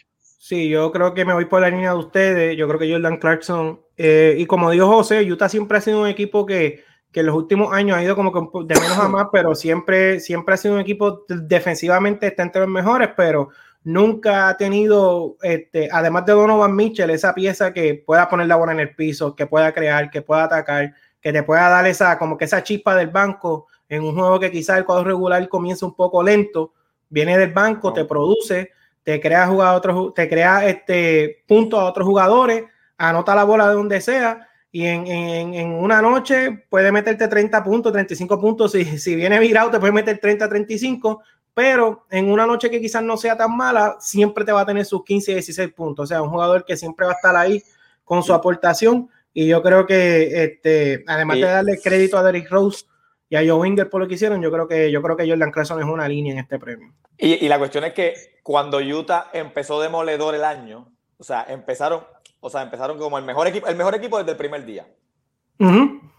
Sí, 0.49 0.71
yo 0.71 0.91
creo 0.93 1.13
que 1.13 1.27
me 1.27 1.35
voy 1.35 1.45
por 1.45 1.61
la 1.61 1.69
línea 1.69 1.91
de 1.91 1.99
ustedes. 1.99 2.57
Yo 2.57 2.67
creo 2.67 2.81
que 2.81 2.91
Jordan 2.91 3.19
Clarkson, 3.19 3.83
eh, 3.99 4.35
y 4.39 4.47
como 4.47 4.71
dijo 4.71 4.87
José, 4.87 5.31
Utah 5.31 5.47
siempre 5.51 5.77
ha 5.77 5.83
sido 5.83 6.01
un 6.01 6.09
equipo 6.09 6.47
que, 6.47 6.83
que 7.13 7.21
en 7.21 7.27
los 7.27 7.37
últimos 7.37 7.71
años 7.75 7.99
ha 7.99 8.03
ido 8.03 8.17
como 8.17 8.33
que 8.33 8.41
de 8.65 8.81
menos 8.81 8.97
a 8.97 9.09
más, 9.11 9.27
pero 9.31 9.55
siempre, 9.55 10.21
siempre 10.21 10.55
ha 10.55 10.57
sido 10.57 10.73
un 10.73 10.81
equipo 10.81 11.27
defensivamente 11.29 12.29
está 12.29 12.45
entre 12.45 12.63
los 12.63 12.71
mejores, 12.71 13.11
pero 13.15 13.51
nunca 13.85 14.49
ha 14.49 14.57
tenido, 14.57 15.37
este, 15.43 15.91
además 15.93 16.25
de 16.25 16.33
Donovan 16.33 16.75
Mitchell, 16.75 17.11
esa 17.11 17.35
pieza 17.35 17.75
que 17.75 18.03
pueda 18.07 18.27
poner 18.31 18.47
la 18.47 18.57
bola 18.57 18.73
en 18.73 18.81
el 18.81 18.95
piso, 18.95 19.37
que 19.37 19.47
pueda 19.47 19.75
crear, 19.75 20.11
que 20.11 20.23
pueda 20.23 20.45
atacar, 20.45 20.95
que 21.21 21.31
te 21.31 21.43
pueda 21.43 21.69
dar 21.69 21.87
esa, 21.87 22.19
como 22.19 22.39
que 22.39 22.47
esa 22.47 22.63
chispa 22.63 22.97
del 22.97 23.09
banco 23.09 23.67
en 23.87 24.03
un 24.03 24.15
juego 24.15 24.41
que 24.41 24.51
quizás 24.51 24.79
el 24.79 24.87
cuadro 24.87 25.05
regular 25.05 25.47
comienza 25.51 25.85
un 25.85 25.95
poco 25.95 26.23
lento, 26.23 26.73
viene 27.11 27.37
del 27.37 27.53
banco, 27.53 27.93
te 27.93 28.07
produce 28.07 28.78
te 29.09 29.23
crea 29.23 29.47
jugar 29.47 29.75
otros, 29.75 30.13
te 30.13 30.29
crea 30.29 30.69
este 30.69 31.43
puntos 31.49 31.81
a 31.81 31.85
otros 31.87 32.07
jugadores, 32.07 32.65
anota 32.99 33.35
la 33.35 33.45
bola 33.45 33.67
de 33.67 33.75
donde 33.75 34.03
sea 34.03 34.47
y 34.71 34.85
en, 34.85 35.07
en, 35.07 35.55
en, 35.55 35.73
una 35.73 36.03
noche 36.03 36.67
puede 36.69 36.93
meterte 36.93 37.27
30 37.27 37.65
puntos, 37.65 37.91
35 37.91 38.39
puntos. 38.39 38.73
Si, 38.73 38.99
si 38.99 39.17
viene 39.17 39.39
virado, 39.39 39.71
te 39.71 39.81
puede 39.81 39.95
meter 39.95 40.19
30, 40.19 40.47
35, 40.47 41.23
pero 41.55 42.05
en 42.11 42.31
una 42.31 42.45
noche 42.45 42.69
que 42.69 42.83
quizás 42.83 43.03
no 43.03 43.17
sea 43.17 43.35
tan 43.35 43.57
mala, 43.57 43.97
siempre 43.99 44.45
te 44.45 44.53
va 44.53 44.61
a 44.61 44.67
tener 44.67 44.85
sus 44.85 45.03
15, 45.03 45.33
16 45.33 45.73
puntos. 45.73 46.05
O 46.05 46.07
sea, 46.07 46.21
un 46.21 46.29
jugador 46.29 46.67
que 46.67 46.77
siempre 46.77 47.07
va 47.07 47.13
a 47.13 47.17
estar 47.17 47.35
ahí 47.35 47.63
con 48.05 48.23
su 48.23 48.35
aportación. 48.35 49.09
Y 49.33 49.47
yo 49.47 49.63
creo 49.63 49.87
que, 49.87 50.45
este, 50.45 51.03
además 51.07 51.39
de 51.39 51.45
darle 51.45 51.81
crédito 51.83 52.19
a 52.19 52.23
Derrick 52.23 52.51
Rose, 52.51 52.85
y 53.29 53.37
a 53.37 53.41
Joe 53.41 53.61
Winger 53.61 53.91
por 53.91 54.01
lo 54.01 54.09
que 54.09 54.15
hicieron, 54.15 54.41
yo 54.43 54.51
creo 54.51 54.67
que, 54.67 54.91
yo 54.91 55.03
creo 55.03 55.17
que 55.17 55.29
Jordan 55.29 55.51
Clarkson 55.51 55.81
es 55.81 55.87
una 55.87 56.09
línea 56.09 56.33
en 56.33 56.39
este 56.39 56.59
premio. 56.59 56.93
Y, 57.17 57.45
y, 57.45 57.49
la 57.49 57.59
cuestión 57.59 57.85
es 57.85 57.93
que 57.93 58.15
cuando 58.43 58.79
Utah 58.79 59.31
empezó 59.33 59.81
demoledor 59.81 60.35
el 60.35 60.45
año, 60.45 60.93
o 61.19 61.25
sea, 61.25 61.45
empezaron, 61.49 62.05
o 62.41 62.49
sea, 62.49 62.63
empezaron 62.63 62.99
como 62.99 63.19
el 63.19 63.25
mejor 63.25 63.47
equipo, 63.47 63.67
el 63.67 63.77
mejor 63.77 63.95
equipo 63.95 64.19
desde 64.19 64.33
el 64.33 64.37
primer 64.37 64.65
día. 64.65 64.87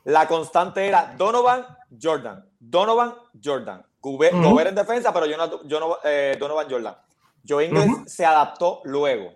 La 0.04 0.28
constante 0.28 0.86
era 0.86 1.16
Donovan, 1.18 1.66
Jordan, 2.02 2.46
Donovan, 2.60 3.16
Jordan. 3.42 3.86
Gobert, 4.02 4.68
en 4.70 4.76
defensa, 4.76 5.14
pero 5.14 5.26
yo 5.26 5.38
no, 5.38 5.64
yo 5.68 5.80
no 5.80 5.98
eh, 6.04 6.38
Donovan, 6.40 6.70
Jordan. 6.70 6.96
Joe 7.48 7.66
Ingles 7.66 7.90
se 8.06 8.26
adaptó 8.26 8.82
luego. 8.86 9.34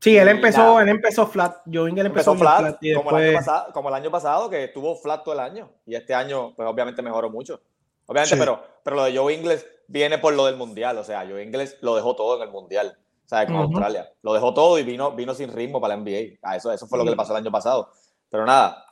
Sí, 0.00 0.16
él 0.16 0.28
empezó, 0.28 0.80
él 0.80 0.88
empezó 0.88 1.26
flat. 1.26 1.58
Joe 1.70 1.90
Ingles 1.90 2.06
empezó, 2.06 2.34
flat, 2.34 2.78
como, 2.94 3.18
el 3.18 3.28
año 3.28 3.36
pasado, 3.36 3.72
como 3.72 3.88
el 3.90 3.94
año 3.94 4.10
pasado, 4.10 4.48
que 4.48 4.64
estuvo 4.64 4.96
flat 4.96 5.22
todo 5.22 5.34
el 5.34 5.40
año. 5.40 5.70
Y 5.84 5.94
este 5.94 6.14
año, 6.14 6.54
pues 6.56 6.66
obviamente 6.66 7.02
mejoró 7.02 7.28
mucho. 7.30 7.60
Obviamente, 8.06 8.36
pero, 8.36 8.62
pero 8.82 8.96
lo 8.96 9.04
de 9.04 9.16
Joe 9.16 9.34
Ingles 9.34 9.66
viene 9.86 10.18
por 10.18 10.32
lo 10.32 10.46
del 10.46 10.56
Mundial. 10.56 10.96
O 10.96 11.04
sea, 11.04 11.26
Joe 11.28 11.42
Ingles 11.42 11.76
lo 11.82 11.94
dejó 11.94 12.16
todo 12.16 12.36
en 12.36 12.42
el 12.42 12.50
Mundial. 12.50 12.96
O 13.24 13.28
sea, 13.28 13.46
con 13.46 13.56
Australia. 13.56 14.10
Lo 14.22 14.32
dejó 14.32 14.54
todo 14.54 14.78
y 14.78 14.82
vino, 14.82 15.12
vino 15.12 15.34
sin 15.34 15.52
ritmo 15.52 15.80
para 15.80 15.94
la 15.94 16.02
NBA. 16.02 16.38
Ah, 16.42 16.56
eso, 16.56 16.72
eso 16.72 16.86
fue 16.86 16.98
lo 16.98 17.04
que 17.04 17.10
le 17.10 17.16
pasó 17.16 17.32
el 17.32 17.42
año 17.42 17.52
pasado. 17.52 17.92
Pero 18.30 18.46
nada, 18.46 18.84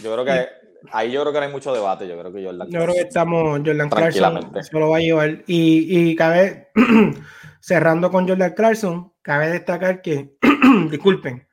yo 0.00 0.12
creo 0.12 0.24
que 0.24 0.48
ahí 0.92 1.10
yo 1.10 1.20
creo 1.22 1.32
que 1.32 1.40
no 1.40 1.46
hay 1.46 1.52
mucho 1.52 1.74
debate. 1.74 2.06
Yo 2.06 2.18
creo 2.18 2.32
que 2.32 2.44
Jordan 2.44 2.70
Yo 2.70 2.80
creo 2.80 2.94
que 2.94 3.00
estamos, 3.00 3.58
Jordan 3.58 3.90
Clarkson 3.90 4.62
se 4.62 4.78
lo 4.78 4.88
va 4.88 4.98
a 4.98 5.00
llevar. 5.00 5.42
Y, 5.46 6.10
y 6.10 6.16
cabe, 6.16 6.70
cerrando 7.60 8.10
con 8.10 8.28
Jordan 8.28 8.54
Clarkson, 8.54 9.12
cabe 9.24 9.48
destacar 9.48 10.02
que 10.02 10.36
disculpen, 10.90 11.48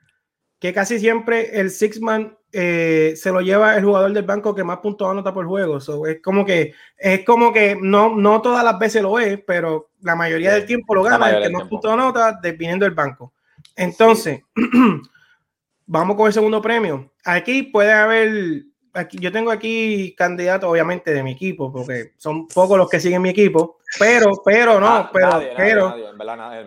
que 0.60 0.74
casi 0.74 1.00
siempre 1.00 1.60
el 1.60 1.72
six 1.72 2.01
man 2.01 2.38
eh, 2.51 3.13
se 3.16 3.32
lo 3.32 3.40
lleva 3.40 3.78
el 3.78 3.86
jugador 3.86 4.12
del 4.12 4.25
banco 4.25 4.54
que 4.54 4.66
más 4.66 4.80
puntos 4.80 5.10
anota 5.10 5.34
por 5.34 5.48
juego. 5.48 5.78
es 5.78 6.22
como 6.22 6.46
que 6.46 6.74
es 6.98 7.24
como 7.24 7.54
que 7.54 7.78
no, 7.82 8.13
no 8.13 8.42
todas 8.42 8.63
las 8.63 8.78
veces 8.78 9.01
lo 9.01 9.18
es, 9.18 9.40
pero 9.48 9.90
la 10.01 10.16
mayoría 10.16 10.54
del 10.54 10.66
tiempo 10.66 10.94
lo 10.94 11.04
gana 11.04 11.30
el 11.30 11.44
que 11.44 11.50
más 11.50 11.68
puntos 11.70 11.92
anota 11.92 12.38
dependiendo 12.44 12.84
del 12.84 12.94
banco. 12.94 13.34
Entonces, 13.75 14.42
vamos 15.86 16.18
con 16.18 16.28
el 16.28 16.34
segundo 16.34 16.62
premio. 16.62 17.13
Aquí 17.24 17.63
puede 17.63 17.94
haber, 17.94 18.63
aquí, 18.93 19.17
yo 19.19 19.31
tengo 19.31 19.51
aquí 19.51 20.13
candidatos 20.17 20.69
obviamente 20.69 21.13
de 21.13 21.24
mi 21.24 21.31
equipo, 21.31 21.71
porque 21.71 22.13
son 22.17 22.48
pocos 22.48 22.77
los 22.77 22.89
que 22.89 23.00
siguen 23.00 23.21
mi 23.21 23.29
equipo, 23.29 23.77
pero, 24.00 24.31
pero 24.43 24.79
no, 24.79 24.88
ah, 24.88 25.10
pero, 25.13 25.41
pero, 25.55 26.10
en 26.10 26.17
verdad, 26.17 26.60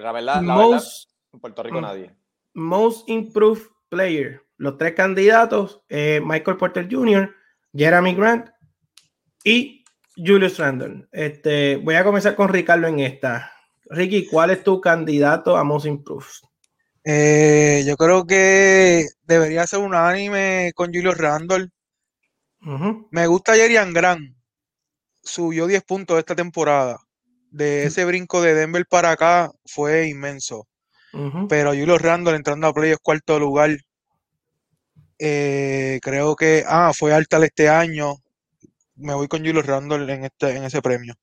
en 1.33 1.41
Puerto 1.41 1.63
Rico 1.63 1.81
nadie 1.81 2.11
Most 2.55 3.09
Improved 3.09 3.67
Player. 3.89 4.41
Los 4.57 4.79
tres 4.79 4.95
candidatos, 4.95 5.83
eh, 5.89 6.21
Michael 6.25 6.57
Porter 6.57 6.89
Jr., 6.91 7.35
Jeremy 7.77 8.15
Grant 8.15 8.49
y 9.43 9.85
Julius 10.17 10.59
Randle. 10.59 11.09
Este, 11.11 11.77
voy 11.77 11.97
a 11.97 12.05
comenzar 12.05 12.37
con 12.37 12.49
Ricardo 12.49 12.87
en 12.87 13.01
esta. 13.01 13.51
Ricky, 13.87 14.27
¿cuál 14.27 14.51
es 14.51 14.63
tu 14.63 14.81
candidato 14.81 15.57
a 15.57 15.65
Most 15.65 15.87
Improved? 15.87 16.27
Eh, 17.03 17.85
yo 17.87 17.97
creo 17.97 18.27
que 18.27 19.07
debería 19.25 19.67
ser 19.67 19.81
un 19.81 19.95
anime 19.95 20.73
con 20.75 20.93
Me 23.11 23.27
gusta 23.27 23.55
Jerian 23.55 23.93
Grant. 23.93 24.35
Subió 25.23 25.67
10 25.67 25.83
puntos 25.85 26.19
esta 26.19 26.35
temporada. 26.35 26.99
De 27.51 27.85
ese 27.85 28.05
brinco 28.05 28.43
de 28.43 28.55
Denver 28.55 28.85
para 28.89 29.13
acá 29.13 29.51
fue 29.65 30.09
inmenso. 30.09 30.67
Pero 31.49 31.71
Julio 31.71 31.97
Randall 31.97 32.35
entrando 32.35 32.67
a 32.67 32.75
playoffs 32.75 33.01
cuarto 33.01 33.39
lugar, 33.39 33.71
eh, 35.19 36.01
creo 36.03 36.35
que, 36.35 36.65
ah, 36.67 36.93
fue 36.93 37.13
alta 37.13 37.43
este 37.45 37.69
año. 37.69 38.15
Me 38.97 39.15
voy 39.15 39.29
con 39.29 39.45
Julio 39.45 39.63
Randall 39.63 40.11
en, 40.11 40.25
este, 40.25 40.57
en 40.57 40.65
ese 40.65 40.83
premio. 40.83 41.15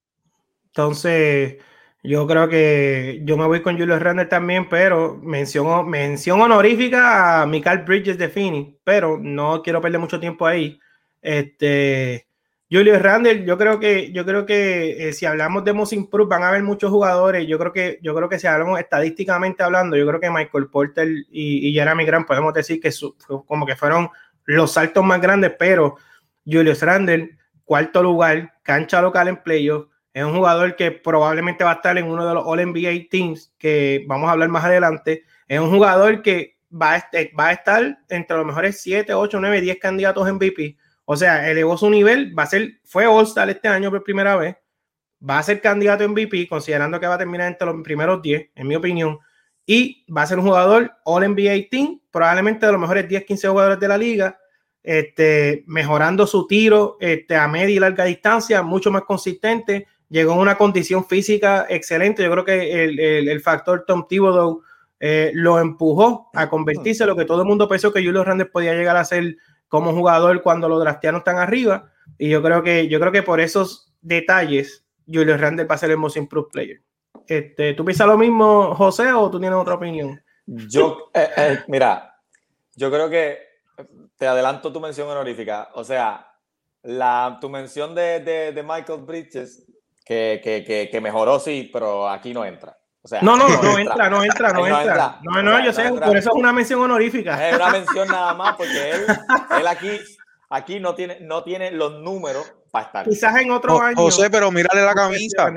Entonces, 0.67 1.57
yo 2.03 2.25
creo 2.25 2.47
que 2.47 3.21
yo 3.25 3.35
me 3.35 3.45
voy 3.45 3.61
con 3.61 3.77
Julio 3.77 3.99
Randall 3.99 4.29
también, 4.29 4.69
pero 4.69 5.17
mención, 5.17 5.89
mención 5.89 6.39
honorífica 6.39 7.41
a 7.41 7.45
Michael 7.45 7.83
Bridges 7.83 8.17
de 8.17 8.29
Fini, 8.29 8.79
pero 8.85 9.19
no 9.21 9.61
quiero 9.61 9.81
perder 9.81 9.99
mucho 9.99 10.19
tiempo 10.19 10.45
ahí. 10.47 10.79
Este, 11.21 12.27
Julius 12.71 13.01
Randle, 13.01 13.43
yo 13.43 13.57
creo 13.57 13.79
que, 13.79 14.13
yo 14.13 14.25
creo 14.25 14.45
que 14.45 15.09
eh, 15.09 15.13
si 15.13 15.25
hablamos 15.25 15.65
de 15.65 15.73
Most 15.73 15.91
Improved, 15.91 16.29
van 16.29 16.43
a 16.43 16.47
haber 16.47 16.63
muchos 16.63 16.89
jugadores. 16.89 17.45
Yo 17.45 17.59
creo 17.59 17.73
que, 17.73 17.99
yo 18.01 18.15
creo 18.15 18.29
que 18.29 18.39
si 18.39 18.47
hablamos 18.47 18.79
estadísticamente 18.79 19.61
hablando, 19.61 19.97
yo 19.97 20.07
creo 20.07 20.21
que 20.21 20.29
Michael 20.29 20.67
Porter 20.67 21.09
y, 21.29 21.73
Jeremy 21.73 22.05
Grant 22.05 22.25
podemos 22.25 22.53
decir 22.53 22.79
que 22.79 22.89
como 23.45 23.65
que 23.65 23.75
fueron 23.75 24.09
los 24.45 24.71
saltos 24.71 25.03
más 25.03 25.19
grandes, 25.19 25.53
pero 25.59 25.97
Julius 26.45 26.81
Randle, 26.81 27.37
cuarto 27.65 28.01
lugar, 28.01 28.53
cancha 28.63 29.01
local 29.01 29.27
en 29.27 29.43
playoff. 29.43 29.87
Es 30.13 30.23
un 30.23 30.35
jugador 30.35 30.77
que 30.77 30.91
probablemente 30.91 31.65
va 31.65 31.71
a 31.71 31.75
estar 31.75 31.97
en 31.97 32.05
uno 32.05 32.25
de 32.25 32.33
los 32.33 32.43
All 32.45 32.65
NBA 32.65 33.09
Teams 33.09 33.53
que 33.57 34.03
vamos 34.07 34.29
a 34.29 34.31
hablar 34.31 34.47
más 34.47 34.63
adelante. 34.63 35.23
Es 35.45 35.59
un 35.59 35.69
jugador 35.69 36.21
que 36.21 36.57
va 36.73 36.93
a 36.93 37.51
estar 37.51 37.99
entre 38.09 38.37
los 38.37 38.45
mejores 38.45 38.79
7, 38.81 39.13
8, 39.13 39.39
9, 39.41 39.61
10 39.61 39.77
candidatos 39.79 40.27
en 40.27 40.35
MVP. 40.35 40.77
O 41.11 41.17
sea, 41.17 41.51
elevó 41.51 41.77
su 41.77 41.89
nivel, 41.89 42.33
va 42.39 42.43
a 42.43 42.45
ser, 42.45 42.79
fue 42.85 43.05
All-Star 43.05 43.49
este 43.49 43.67
año 43.67 43.91
por 43.91 44.01
primera 44.01 44.37
vez, 44.37 44.55
va 45.21 45.39
a 45.39 45.43
ser 45.43 45.59
candidato 45.59 46.05
en 46.05 46.11
MVP, 46.11 46.47
considerando 46.47 47.01
que 47.01 47.05
va 47.05 47.15
a 47.15 47.17
terminar 47.17 47.49
entre 47.49 47.67
los 47.67 47.81
primeros 47.83 48.21
10, 48.21 48.51
en 48.55 48.65
mi 48.65 48.77
opinión, 48.77 49.19
y 49.65 50.05
va 50.09 50.21
a 50.21 50.27
ser 50.27 50.39
un 50.39 50.45
jugador 50.45 50.89
All 51.03 51.27
NBA 51.27 51.67
Team, 51.69 51.99
probablemente 52.11 52.65
de 52.65 52.71
los 52.71 52.79
mejores 52.79 53.09
10, 53.09 53.25
15 53.25 53.47
jugadores 53.49 53.79
de 53.81 53.87
la 53.89 53.97
liga, 53.97 54.39
este, 54.81 55.65
mejorando 55.67 56.25
su 56.25 56.47
tiro 56.47 56.95
este, 57.01 57.35
a 57.35 57.45
media 57.49 57.75
y 57.75 57.79
larga 57.79 58.05
distancia, 58.05 58.61
mucho 58.61 58.89
más 58.89 59.01
consistente, 59.01 59.87
llegó 60.07 60.31
en 60.31 60.39
una 60.39 60.57
condición 60.57 61.05
física 61.05 61.65
excelente. 61.67 62.23
Yo 62.23 62.31
creo 62.31 62.45
que 62.45 62.85
el, 62.85 63.27
el, 63.27 63.41
factor 63.41 63.83
Tom 63.85 64.07
Thibodeau 64.07 64.63
eh, 64.97 65.31
lo 65.33 65.59
empujó 65.59 66.29
a 66.33 66.47
convertirse 66.47 67.03
en 67.03 67.09
lo 67.09 67.17
que 67.17 67.25
todo 67.25 67.41
el 67.41 67.47
mundo 67.49 67.67
pensó 67.67 67.91
que 67.91 68.01
Julio 68.01 68.23
Randle 68.23 68.45
podía 68.45 68.73
llegar 68.73 68.95
a 68.95 69.03
ser 69.03 69.35
como 69.71 69.93
jugador 69.93 70.43
cuando 70.43 70.67
los 70.67 70.81
drafteanos 70.81 71.21
están 71.21 71.37
arriba. 71.37 71.89
Y 72.17 72.29
yo 72.29 72.43
creo 72.43 72.61
que, 72.61 72.89
yo 72.89 72.99
creo 72.99 73.13
que 73.13 73.23
por 73.23 73.39
esos 73.39 73.93
detalles, 74.01 74.85
Julio 75.07 75.37
Randle 75.37 75.65
va 75.65 75.77
ser 75.77 75.91
el 75.91 75.97
most 75.97 76.17
improved 76.17 76.51
player. 76.51 76.81
Este, 77.25 77.73
¿Tú 77.73 77.85
piensas 77.85 78.05
lo 78.05 78.17
mismo, 78.17 78.75
José, 78.75 79.13
o 79.13 79.31
tú 79.31 79.39
tienes 79.39 79.57
otra 79.57 79.75
opinión? 79.75 80.21
Yo, 80.45 81.09
eh, 81.13 81.29
eh, 81.37 81.59
mira, 81.69 82.19
yo 82.75 82.91
creo 82.91 83.09
que 83.09 83.39
te 84.17 84.27
adelanto 84.27 84.73
tu 84.73 84.81
mención 84.81 85.07
honorífica. 85.07 85.69
O 85.75 85.85
sea, 85.85 86.27
la, 86.83 87.37
tu 87.39 87.49
mención 87.49 87.95
de, 87.95 88.19
de 88.19 88.63
Michael 88.63 89.03
Bridges 89.05 89.65
que, 90.05 90.99
mejoró, 91.01 91.39
sí, 91.39 91.69
pero 91.71 92.09
aquí 92.09 92.33
no 92.33 92.45
entra. 92.45 92.77
O 93.03 93.07
sea, 93.07 93.21
no, 93.21 93.35
no, 93.35 93.47
no, 93.47 93.77
entra, 93.79 94.09
no 94.09 94.23
entra, 94.23 94.53
no, 94.53 94.67
entra. 94.67 95.19
No, 95.23 95.41
no, 95.41 95.63
yo 95.63 95.73
sé, 95.73 95.91
por 95.91 96.17
eso 96.17 96.29
es 96.29 96.35
una 96.35 96.53
mención 96.53 96.81
honorífica. 96.81 97.49
Es 97.49 97.55
una 97.55 97.69
mención 97.69 98.07
nada 98.07 98.33
más, 98.33 98.55
porque 98.55 98.91
él, 98.91 99.05
él 99.59 99.67
aquí, 99.67 99.99
aquí 100.49 100.79
no, 100.79 100.93
tiene, 100.93 101.19
no 101.21 101.43
tiene 101.43 101.71
los 101.71 101.99
números 102.01 102.53
para 102.69 102.85
estar. 102.85 103.05
Quizás 103.07 103.35
en 103.37 103.51
otro 103.51 103.81
año. 103.81 103.95
José, 103.95 104.29
pero 104.29 104.51
mírale 104.51 104.83
la 104.83 104.93
camisa. 104.93 105.51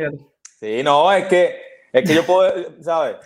Sí, 0.59 0.83
no, 0.83 1.13
es 1.13 1.27
que, 1.27 1.61
es 1.93 2.09
que 2.09 2.15
yo 2.15 2.25
puedo, 2.25 2.53
¿sabes? 2.83 3.17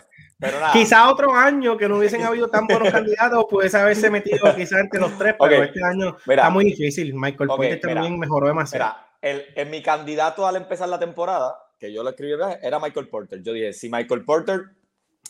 Pero 0.40 0.60
nada. 0.60 0.72
Quizá 0.72 1.10
otro 1.10 1.34
año 1.34 1.76
que 1.76 1.88
no 1.88 1.98
hubiesen 1.98 2.22
habido 2.25 2.48
tan 2.48 2.66
buenos 2.66 2.90
candidatos, 2.90 3.44
pudiese 3.48 3.78
haberse 3.78 4.10
metido 4.10 4.54
quizás 4.54 4.80
entre 4.80 5.00
los 5.00 5.16
tres, 5.16 5.34
pero 5.38 5.62
este 5.62 5.84
año 5.84 6.16
está 6.26 6.50
muy 6.50 6.64
difícil. 6.64 7.14
Michael 7.14 7.50
okay, 7.50 7.80
también 7.80 8.18
mejoró 8.18 8.48
demasiado 8.48 9.08
el, 9.22 9.46
en 9.54 9.70
mi 9.70 9.82
candidato 9.82 10.46
al 10.46 10.56
empezar 10.56 10.88
la 10.88 10.98
temporada, 10.98 11.56
que 11.78 11.92
yo 11.92 12.02
lo 12.02 12.11
escribí, 12.11 12.32
era 12.62 12.78
Michael 12.78 13.08
Porter. 13.08 13.42
Yo 13.42 13.52
dije, 13.52 13.73
si 13.73 13.88
Michael 13.88 14.25
Porter 14.25 14.70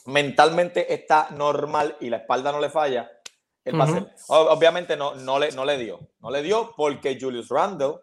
mentalmente 0.07 0.93
está 0.93 1.29
normal 1.31 1.97
y 2.01 2.09
la 2.09 2.19
espalda 2.19 2.53
no 2.53 2.61
le 2.61 2.71
falla, 2.71 3.11
él 3.65 3.79
va 3.79 3.85
a 3.85 3.89
ser. 3.89 4.07
Obviamente 4.29 4.97
no, 4.97 5.15
no, 5.15 5.39
le, 5.39 5.53
no 5.53 5.65
le 5.65 5.77
dio. 5.77 6.01
No 6.21 6.31
le 6.31 6.43
dio 6.43 6.73
porque 6.77 7.19
Julius 7.21 7.49
Randle 7.49 7.97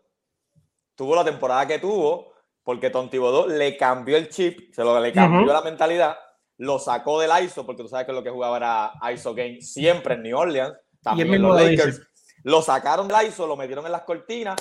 tuvo 0.95 1.15
la 1.15 1.25
temporada 1.25 1.65
que 1.67 1.79
tuvo, 1.79 2.33
porque 2.63 2.89
Tom 2.89 3.09
Thibodeau 3.09 3.47
le 3.47 3.75
cambió 3.77 4.17
el 4.17 4.29
chip, 4.29 4.73
se 4.73 4.83
lo 4.83 4.99
le 4.99 5.11
cambió 5.11 5.51
la 5.51 5.61
mentalidad, 5.61 6.17
lo 6.57 6.79
sacó 6.79 7.19
del 7.19 7.31
ISO, 7.43 7.65
porque 7.65 7.83
tú 7.83 7.89
sabes 7.89 8.05
que 8.05 8.13
lo 8.13 8.23
que 8.23 8.29
jugaba 8.29 8.57
era 8.57 8.93
ISO 9.13 9.33
Game 9.33 9.61
siempre 9.61 10.13
en 10.13 10.23
New 10.23 10.37
Orleans, 10.37 10.75
también 11.01 11.33
en 11.33 11.41
los 11.41 11.59
Lakers. 11.59 12.01
Lo 12.43 12.61
sacaron 12.61 13.07
del 13.07 13.27
ISO, 13.27 13.47
lo 13.47 13.57
metieron 13.57 13.85
en 13.85 13.91
las 13.91 14.03
cortinas 14.03 14.55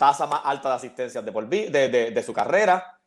tasa 0.00 0.26
más 0.26 0.40
alta 0.44 0.70
de 0.70 0.74
asistencias 0.76 1.22
de, 1.22 1.30
por, 1.30 1.46
de, 1.46 1.68
de, 1.68 2.10
de, 2.10 2.22
su 2.22 2.32
carrera. 2.32 2.98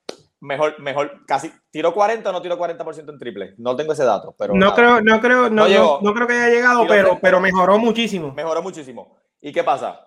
Mejor, 0.44 0.78
mejor, 0.82 1.26
casi, 1.26 1.54
tiró 1.72 1.94
40 1.94 2.30
o 2.30 2.34
no 2.34 2.42
tiró 2.42 2.60
40% 2.60 3.10
en 3.10 3.18
triple. 3.18 3.54
No 3.60 3.78
tengo 3.78 3.94
ese 3.94 4.04
dato, 4.04 4.36
pero. 4.38 4.54
No 4.54 4.76
creo, 4.76 5.00
no 5.00 5.22
creo, 5.22 5.50
no, 5.50 5.66
no, 6.02 6.14
creo 6.14 6.28
que 6.28 6.34
haya 6.34 6.50
llegado, 6.54 6.86
pero, 6.86 7.18
pero 7.22 7.40
mejoró 7.40 7.78
muchísimo. 7.78 8.34
Mejoró 8.34 8.62
muchísimo. 8.62 9.16
¿Y 9.40 9.54
qué 9.54 9.64
pasa? 9.64 10.06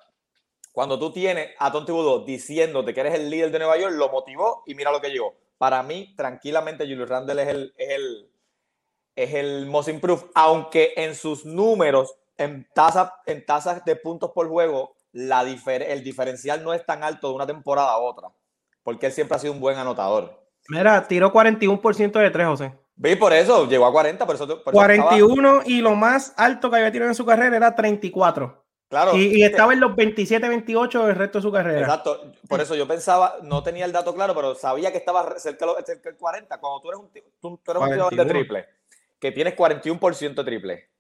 Cuando 0.72 0.98
tú 0.98 1.10
tienes 1.10 1.52
a 1.58 1.72
Tonti 1.72 1.90
Budo 1.90 2.22
diciéndote 2.26 2.92
que 2.92 3.00
eres 3.00 3.14
el 3.14 3.30
líder 3.30 3.50
de 3.50 3.60
Nueva 3.60 3.78
York, 3.78 3.94
lo 3.96 4.10
motivó 4.10 4.62
y 4.66 4.74
mira 4.74 4.92
lo 4.92 5.00
que 5.00 5.08
llegó. 5.08 5.34
Para 5.56 5.82
mí, 5.82 6.14
tranquilamente, 6.14 6.84
Julius 6.84 7.08
Randle 7.08 7.42
es 7.42 7.48
el, 7.48 7.74
es 7.78 7.90
el, 7.92 8.30
es 9.16 9.32
el 9.32 9.64
most 9.64 9.88
improved, 9.88 10.26
aunque 10.34 10.92
en 10.96 11.14
sus 11.14 11.46
números, 11.46 12.14
en, 12.36 12.68
tasa, 12.74 13.14
en 13.24 13.46
tasas 13.46 13.86
de 13.86 13.96
puntos 13.96 14.32
por 14.32 14.50
juego, 14.50 14.96
la 15.12 15.40
el 15.40 16.04
diferencial 16.04 16.62
no 16.62 16.74
es 16.74 16.84
tan 16.84 17.02
alto 17.02 17.30
de 17.30 17.36
una 17.36 17.46
temporada 17.46 17.92
a 17.92 17.98
otra, 17.98 18.28
porque 18.86 19.06
él 19.06 19.12
siempre 19.12 19.34
ha 19.34 19.40
sido 19.40 19.52
un 19.52 19.58
buen 19.58 19.76
anotador. 19.76 20.46
Mira, 20.68 21.08
tiró 21.08 21.32
41% 21.32 22.20
de 22.20 22.30
3, 22.30 22.46
José. 22.46 22.72
Vi 22.94 23.16
por 23.16 23.32
eso, 23.32 23.68
llegó 23.68 23.84
a 23.84 23.90
40, 23.90 24.24
por 24.24 24.36
eso, 24.36 24.62
41 24.62 25.62
y 25.66 25.80
lo 25.80 25.96
más 25.96 26.32
alto 26.36 26.70
que 26.70 26.76
había 26.76 26.92
tirado 26.92 27.10
en 27.10 27.16
su 27.16 27.26
carrera 27.26 27.56
era 27.56 27.74
34. 27.74 28.64
Claro. 28.88 29.16
Y, 29.16 29.42
estaba 29.42 29.72
en 29.72 29.80
los 29.80 29.96
27, 29.96 30.48
28 30.48 31.08
el 31.08 31.16
resto 31.16 31.38
de 31.38 31.42
su 31.42 31.50
carrera. 31.50 31.80
Exacto. 31.80 32.32
Por 32.48 32.60
eso 32.60 32.76
yo 32.76 32.86
pensaba, 32.86 33.38
no 33.42 33.64
tenía 33.64 33.84
el 33.86 33.90
dato 33.90 34.14
claro, 34.14 34.36
pero 34.36 34.54
sabía 34.54 34.92
que 34.92 34.98
estaba 34.98 35.36
cerca, 35.40 35.66
del 35.84 36.16
40. 36.16 36.60
Cuando 36.60 36.80
tú 36.80 36.88
eres 36.90 37.00
un, 37.00 37.10
tú, 37.40 37.60
eres 37.66 37.82
un 37.82 37.88
tirador 37.88 38.14
de 38.14 38.24
triple, 38.24 38.66
que 39.18 39.32
tienes 39.32 39.56
41% 39.56 40.32
de 40.32 40.44
triple 40.44 40.90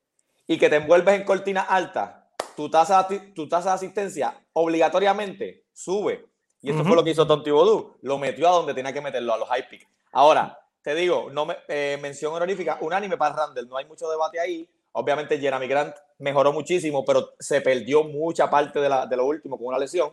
y 0.48 0.58
que 0.58 0.68
te 0.68 0.74
envuelves 0.74 1.14
en 1.14 1.22
cortina 1.22 1.60
alta, 1.62 2.30
tu 2.56 2.68
tasa, 2.68 3.06
tu 3.32 3.48
tasa 3.48 3.68
de 3.68 3.74
asistencia 3.76 4.40
obligatoriamente 4.54 5.66
sube. 5.72 6.26
Y 6.66 6.72
eso 6.72 6.84
fue 6.84 6.96
lo 6.96 7.04
que 7.04 7.10
hizo 7.10 7.24
Tonti 7.24 7.52
Bodú. 7.52 7.96
Lo 8.02 8.18
metió 8.18 8.48
a 8.48 8.50
donde 8.50 8.74
tenía 8.74 8.92
que 8.92 9.00
meterlo, 9.00 9.32
a 9.32 9.36
los 9.36 9.48
high 9.48 9.68
pick. 9.68 9.88
Ahora, 10.10 10.58
te 10.82 10.96
digo, 10.96 11.28
no 11.30 11.46
me, 11.46 11.56
eh, 11.68 11.96
mención 12.02 12.34
honorífica, 12.34 12.78
unánime 12.80 13.16
para 13.16 13.36
Randall. 13.36 13.68
No 13.68 13.76
hay 13.76 13.84
mucho 13.84 14.10
debate 14.10 14.40
ahí. 14.40 14.68
Obviamente, 14.90 15.38
Jeremy 15.38 15.68
Grant 15.68 15.94
mejoró 16.18 16.52
muchísimo, 16.52 17.04
pero 17.04 17.34
se 17.38 17.60
perdió 17.60 18.02
mucha 18.02 18.50
parte 18.50 18.80
de, 18.80 18.88
la, 18.88 19.06
de 19.06 19.16
lo 19.16 19.26
último 19.26 19.56
con 19.56 19.68
una 19.68 19.78
lesión. 19.78 20.10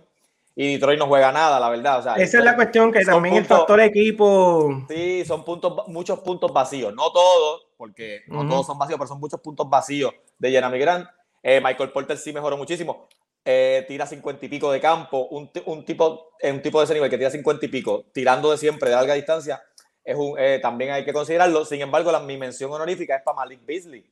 Y 0.55 0.73
Detroit 0.73 0.99
no 0.99 1.07
juega 1.07 1.31
nada, 1.31 1.59
la 1.59 1.69
verdad. 1.69 2.21
Esa 2.21 2.37
es 2.37 2.45
la 2.45 2.55
cuestión 2.55 2.91
que 2.91 3.03
también 3.03 3.37
el 3.37 3.45
factor 3.45 3.81
equipo. 3.81 4.85
Sí, 4.87 5.25
son 5.25 5.43
puntos, 5.43 5.87
muchos 5.87 6.19
puntos 6.19 6.53
vacíos. 6.53 6.93
No 6.93 7.11
todos, 7.11 7.65
porque 7.77 8.21
no 8.27 8.47
todos 8.47 8.67
son 8.67 8.77
vacíos, 8.77 8.99
pero 8.99 9.07
son 9.07 9.19
muchos 9.19 9.41
puntos 9.41 9.67
vacíos 9.67 10.13
de 10.37 10.51
Jeremy 10.51 10.77
Grant. 10.77 11.07
Eh, 11.41 11.59
Michael 11.59 11.91
Porter 11.91 12.15
sí 12.15 12.31
mejoró 12.31 12.57
muchísimo. 12.57 13.07
Eh, 13.45 13.83
tira 13.87 14.05
50 14.05 14.45
y 14.45 14.49
pico 14.49 14.71
de 14.71 14.79
campo. 14.79 15.27
Un, 15.31 15.51
un, 15.65 15.83
tipo, 15.83 16.31
un 16.41 16.61
tipo 16.61 16.79
de 16.79 16.85
ese 16.85 16.93
nivel 16.93 17.09
que 17.09 17.17
tira 17.17 17.29
50 17.29 17.65
y 17.65 17.69
pico, 17.69 18.05
tirando 18.13 18.51
de 18.51 18.57
siempre 18.57 18.89
de 18.89 18.95
larga 18.95 19.13
distancia, 19.13 19.61
es 20.03 20.15
un, 20.15 20.35
eh, 20.37 20.59
también 20.61 20.91
hay 20.91 21.05
que 21.05 21.13
considerarlo. 21.13 21.65
Sin 21.65 21.81
embargo, 21.81 22.11
la, 22.11 22.19
mi 22.19 22.37
mención 22.37 22.71
honorífica 22.71 23.15
es 23.15 23.23
para 23.23 23.35
Malik 23.35 23.65
Beasley. 23.65 24.09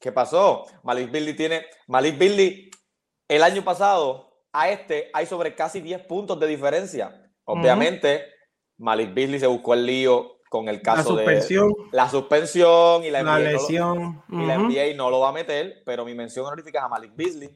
¿Qué 0.00 0.12
pasó? 0.12 0.66
Malik 0.82 1.10
Beasley 1.10 1.34
tiene. 1.34 1.66
Malik 1.86 2.18
Beasley, 2.18 2.70
el 3.28 3.42
año 3.42 3.64
pasado, 3.64 4.34
a 4.52 4.68
este 4.68 5.10
hay 5.12 5.26
sobre 5.26 5.54
casi 5.54 5.80
10 5.80 6.06
puntos 6.06 6.38
de 6.38 6.46
diferencia. 6.46 7.32
Obviamente, 7.44 8.24
Malik 8.78 9.14
Beasley 9.14 9.40
se 9.40 9.46
buscó 9.46 9.74
el 9.74 9.86
lío 9.86 10.40
con 10.48 10.68
el 10.68 10.82
caso 10.82 11.16
de 11.16 11.24
la 11.90 12.08
suspensión 12.08 13.04
y 13.04 13.10
la, 13.10 13.38
lesión. 13.38 14.22
No 14.28 14.38
lo, 14.38 14.42
Y 14.42 14.46
la 14.46 14.58
NBA 14.58 14.96
no 14.96 15.10
lo 15.10 15.20
va 15.20 15.30
a 15.30 15.32
meter, 15.32 15.82
pero 15.84 16.04
mi 16.04 16.14
mención 16.14 16.46
honorífica 16.46 16.78
es 16.78 16.84
a 16.84 16.88
Malik 16.88 17.12
Beasley, 17.16 17.50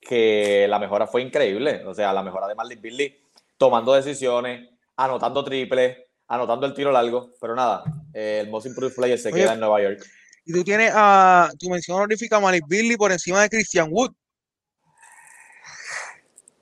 que 0.00 0.66
la 0.68 0.78
mejora 0.78 1.06
fue 1.06 1.22
increíble. 1.22 1.84
O 1.86 1.94
sea, 1.94 2.12
la 2.12 2.22
mejora 2.22 2.46
de 2.46 2.54
Malik 2.54 2.80
Beasley 2.80 3.20
tomando 3.56 3.92
decisiones, 3.92 4.68
anotando 4.96 5.44
triples, 5.44 5.98
anotando 6.28 6.66
el 6.66 6.74
tiro 6.74 6.92
largo. 6.92 7.30
Pero 7.40 7.54
nada, 7.54 7.84
el 8.12 8.48
Most 8.48 8.66
Improved 8.66 8.94
Player 8.94 9.18
se 9.18 9.32
queda 9.32 9.54
en 9.54 9.60
Nueva 9.60 9.82
York. 9.82 10.04
Y 10.44 10.52
tú 10.52 10.64
tienes 10.64 10.92
a 10.94 11.50
tu 11.58 11.68
mención 11.68 11.98
honorífica 11.98 12.36
a 12.36 12.40
Malik 12.40 12.64
Beasley 12.66 12.96
por 12.96 13.12
encima 13.12 13.42
de 13.42 13.50
Christian 13.50 13.88
Wood. 13.90 14.12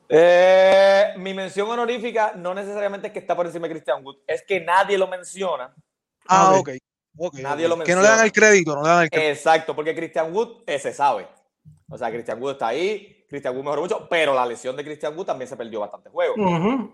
Eh, 0.08 1.14
mi 1.18 1.34
mención 1.34 1.68
honorífica 1.68 2.32
no 2.36 2.54
necesariamente 2.54 3.08
es 3.08 3.12
que 3.12 3.18
está 3.18 3.34
por 3.34 3.46
encima 3.46 3.66
de 3.66 3.74
Christian 3.74 4.04
Wood, 4.04 4.18
es 4.26 4.42
que 4.42 4.60
nadie 4.60 4.96
lo 4.96 5.08
menciona. 5.08 5.74
Ah, 6.28 6.54
ok. 6.54 6.70
nadie 7.34 7.68
lo 7.68 7.76
menciona. 7.76 7.84
Que 7.84 7.94
no 7.94 8.02
le 8.02 8.08
dan 8.08 8.24
el 8.24 8.32
crédito, 8.32 8.74
no 8.76 8.82
le 8.82 8.88
dan 8.88 9.02
el 9.04 9.10
crédito. 9.10 9.30
Exacto, 9.30 9.74
porque 9.74 9.94
Christian 9.94 10.32
Wood 10.32 10.62
eh, 10.66 10.78
se 10.78 10.92
sabe. 10.92 11.26
O 11.88 11.98
sea, 11.98 12.10
Christian 12.10 12.40
Wood 12.40 12.52
está 12.52 12.68
ahí, 12.68 13.15
Christian 13.28 13.54
Wood 13.54 13.64
mejoró 13.64 13.82
mucho, 13.82 14.06
pero 14.08 14.34
la 14.34 14.46
lesión 14.46 14.76
de 14.76 14.84
Christian 14.84 15.16
Wood 15.16 15.26
también 15.26 15.48
se 15.48 15.56
perdió 15.56 15.80
bastante 15.80 16.10
juego. 16.10 16.34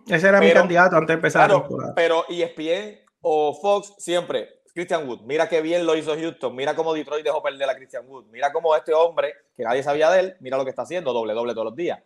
Ese 0.06 0.28
era 0.28 0.40
mi 0.40 0.52
candidato 0.52 0.96
antes 0.96 1.08
de 1.08 1.14
empezar. 1.14 1.48
Claro, 1.48 1.68
pero 1.94 2.24
ESPN 2.28 3.00
o 3.20 3.54
Fox 3.54 3.94
siempre, 3.98 4.62
Christian 4.74 5.08
Wood, 5.08 5.22
mira 5.22 5.48
qué 5.48 5.60
bien 5.60 5.84
lo 5.84 5.96
hizo 5.96 6.16
Houston, 6.16 6.56
mira 6.56 6.74
cómo 6.74 6.94
Detroit 6.94 7.24
dejó 7.24 7.42
perder 7.42 7.68
a 7.68 7.76
Christian 7.76 8.08
Wood, 8.08 8.26
mira 8.30 8.52
cómo 8.52 8.74
este 8.74 8.94
hombre, 8.94 9.34
que 9.56 9.64
nadie 9.64 9.82
sabía 9.82 10.10
de 10.10 10.20
él, 10.20 10.36
mira 10.40 10.56
lo 10.56 10.64
que 10.64 10.70
está 10.70 10.82
haciendo, 10.82 11.12
doble 11.12 11.34
doble 11.34 11.52
todos 11.52 11.66
los 11.66 11.76
días. 11.76 12.00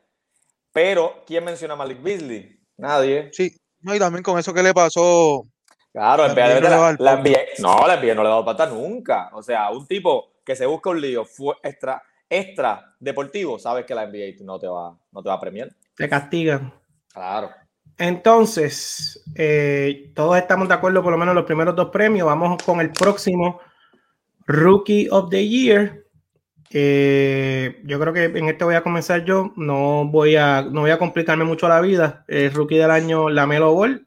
Pero, 0.73 1.23
¿quién 1.27 1.45
menciona 1.45 1.75
a 1.75 1.77
Malik 1.77 2.03
Beasley? 2.03 2.61
Nadie. 2.77 3.31
Sí, 3.33 3.57
no, 3.81 3.95
y 3.95 3.99
también 3.99 4.23
con 4.23 4.39
eso 4.39 4.53
que 4.53 4.63
le 4.63 4.75
pasó. 4.75 5.47
Claro, 5.93 6.27
la 6.27 6.35
NBA, 6.35 6.61
la, 6.61 6.97
la 6.99 7.17
no, 7.59 7.87
la 7.87 7.97
NBA 7.97 8.15
no 8.15 8.23
le 8.23 8.29
ha 8.29 8.33
dado 8.33 8.45
pata 8.45 8.67
nunca. 8.67 9.31
O 9.33 9.43
sea, 9.43 9.71
un 9.71 9.87
tipo 9.87 10.33
que 10.45 10.55
se 10.55 10.67
busca 10.67 10.91
un 10.91 11.01
lío 11.01 11.25
fue 11.25 11.55
extra, 11.63 12.03
extra 12.29 12.95
deportivo, 12.99 13.59
sabes 13.59 13.85
que 13.85 13.95
la 13.95 14.07
NBA 14.07 14.45
no 14.45 14.59
te 14.59 14.67
va, 14.67 14.97
no 15.13 15.23
te 15.23 15.29
va 15.29 15.35
a 15.35 15.41
premiar. 15.41 15.69
Te 15.97 16.09
castigan. 16.09 16.73
Claro. 17.13 17.51
Entonces, 17.99 19.23
eh, 19.35 20.13
todos 20.15 20.37
estamos 20.37 20.69
de 20.69 20.75
acuerdo 20.75 21.03
por 21.03 21.13
lo 21.13 21.19
menos 21.19 21.35
los 21.35 21.45
primeros 21.45 21.75
dos 21.75 21.89
premios. 21.91 22.27
Vamos 22.27 22.63
con 22.63 22.81
el 22.81 22.91
próximo 22.91 23.61
Rookie 24.47 25.09
of 25.11 25.31
the 25.31 25.49
Year. 25.49 26.05
Eh, 26.71 27.81
yo 27.85 27.99
creo 27.99 28.13
que 28.13 28.25
en 28.25 28.49
este 28.49 28.65
voy 28.65 28.75
a 28.75 28.83
comenzar 28.83 29.25
yo. 29.25 29.53
No 29.57 30.07
voy 30.07 30.37
a, 30.37 30.63
no 30.63 30.83
voy 30.83 30.91
a 30.91 30.99
complicarme 30.99 31.45
mucho 31.45 31.69
la 31.69 31.81
vida. 31.81 32.25
El 32.29 32.53
rookie 32.53 32.77
del 32.77 32.91
año, 32.91 33.31
la 33.31 33.47
Melo 33.47 33.73
Ball. 33.73 34.07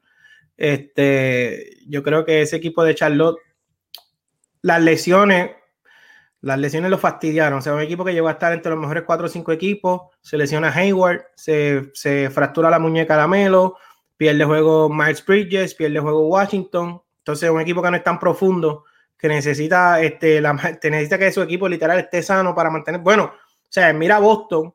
Este, 0.56 1.78
yo 1.88 2.04
creo 2.04 2.26
que 2.26 2.42
ese 2.42 2.58
equipo 2.58 2.84
de 2.84 2.94
Charlotte, 2.94 3.40
las 4.62 4.82
lesiones, 4.84 5.52
las 6.42 6.58
lesiones 6.58 6.90
lo 6.90 6.98
fastidiaron. 6.98 7.60
O 7.60 7.62
sea, 7.62 7.74
un 7.74 7.82
equipo 7.82 8.06
que 8.06 8.14
llegó 8.14 8.28
a 8.28 8.34
estar 8.34 8.54
entre 8.54 8.72
los 8.72 8.80
mejores 8.80 9.04
cuatro 9.04 9.26
o 9.26 9.30
cinco 9.30 9.52
equipos. 9.52 10.02
Se 10.22 10.38
lesiona 10.38 10.72
Hayward, 10.74 11.26
se, 11.36 11.92
se 11.94 12.30
fractura 12.30 12.70
la 12.70 12.80
muñeca 12.80 13.18
la 13.18 13.28
Melo, 13.28 13.78
pierde 14.18 14.46
juego 14.46 14.90
Miles 14.90 15.26
Bridges, 15.26 15.76
pierde 15.76 16.00
juego 16.00 16.28
Washington. 16.28 17.02
Entonces, 17.20 17.50
un 17.50 17.62
equipo 17.62 17.82
que 17.82 17.92
no 17.92 17.98
es 17.98 18.04
tan 18.04 18.20
profundo 18.20 18.86
que 19.18 19.28
necesita, 19.28 20.02
este, 20.02 20.40
la, 20.40 20.54
necesita 20.54 21.18
que 21.18 21.32
su 21.32 21.42
equipo 21.42 21.68
literal 21.68 22.00
esté 22.00 22.24
sano 22.24 22.56
para 22.56 22.70
mantener. 22.70 23.02
Bueno, 23.02 23.26
o 23.26 23.72
sea, 23.72 23.92
mira 23.92 24.18
Boston, 24.20 24.74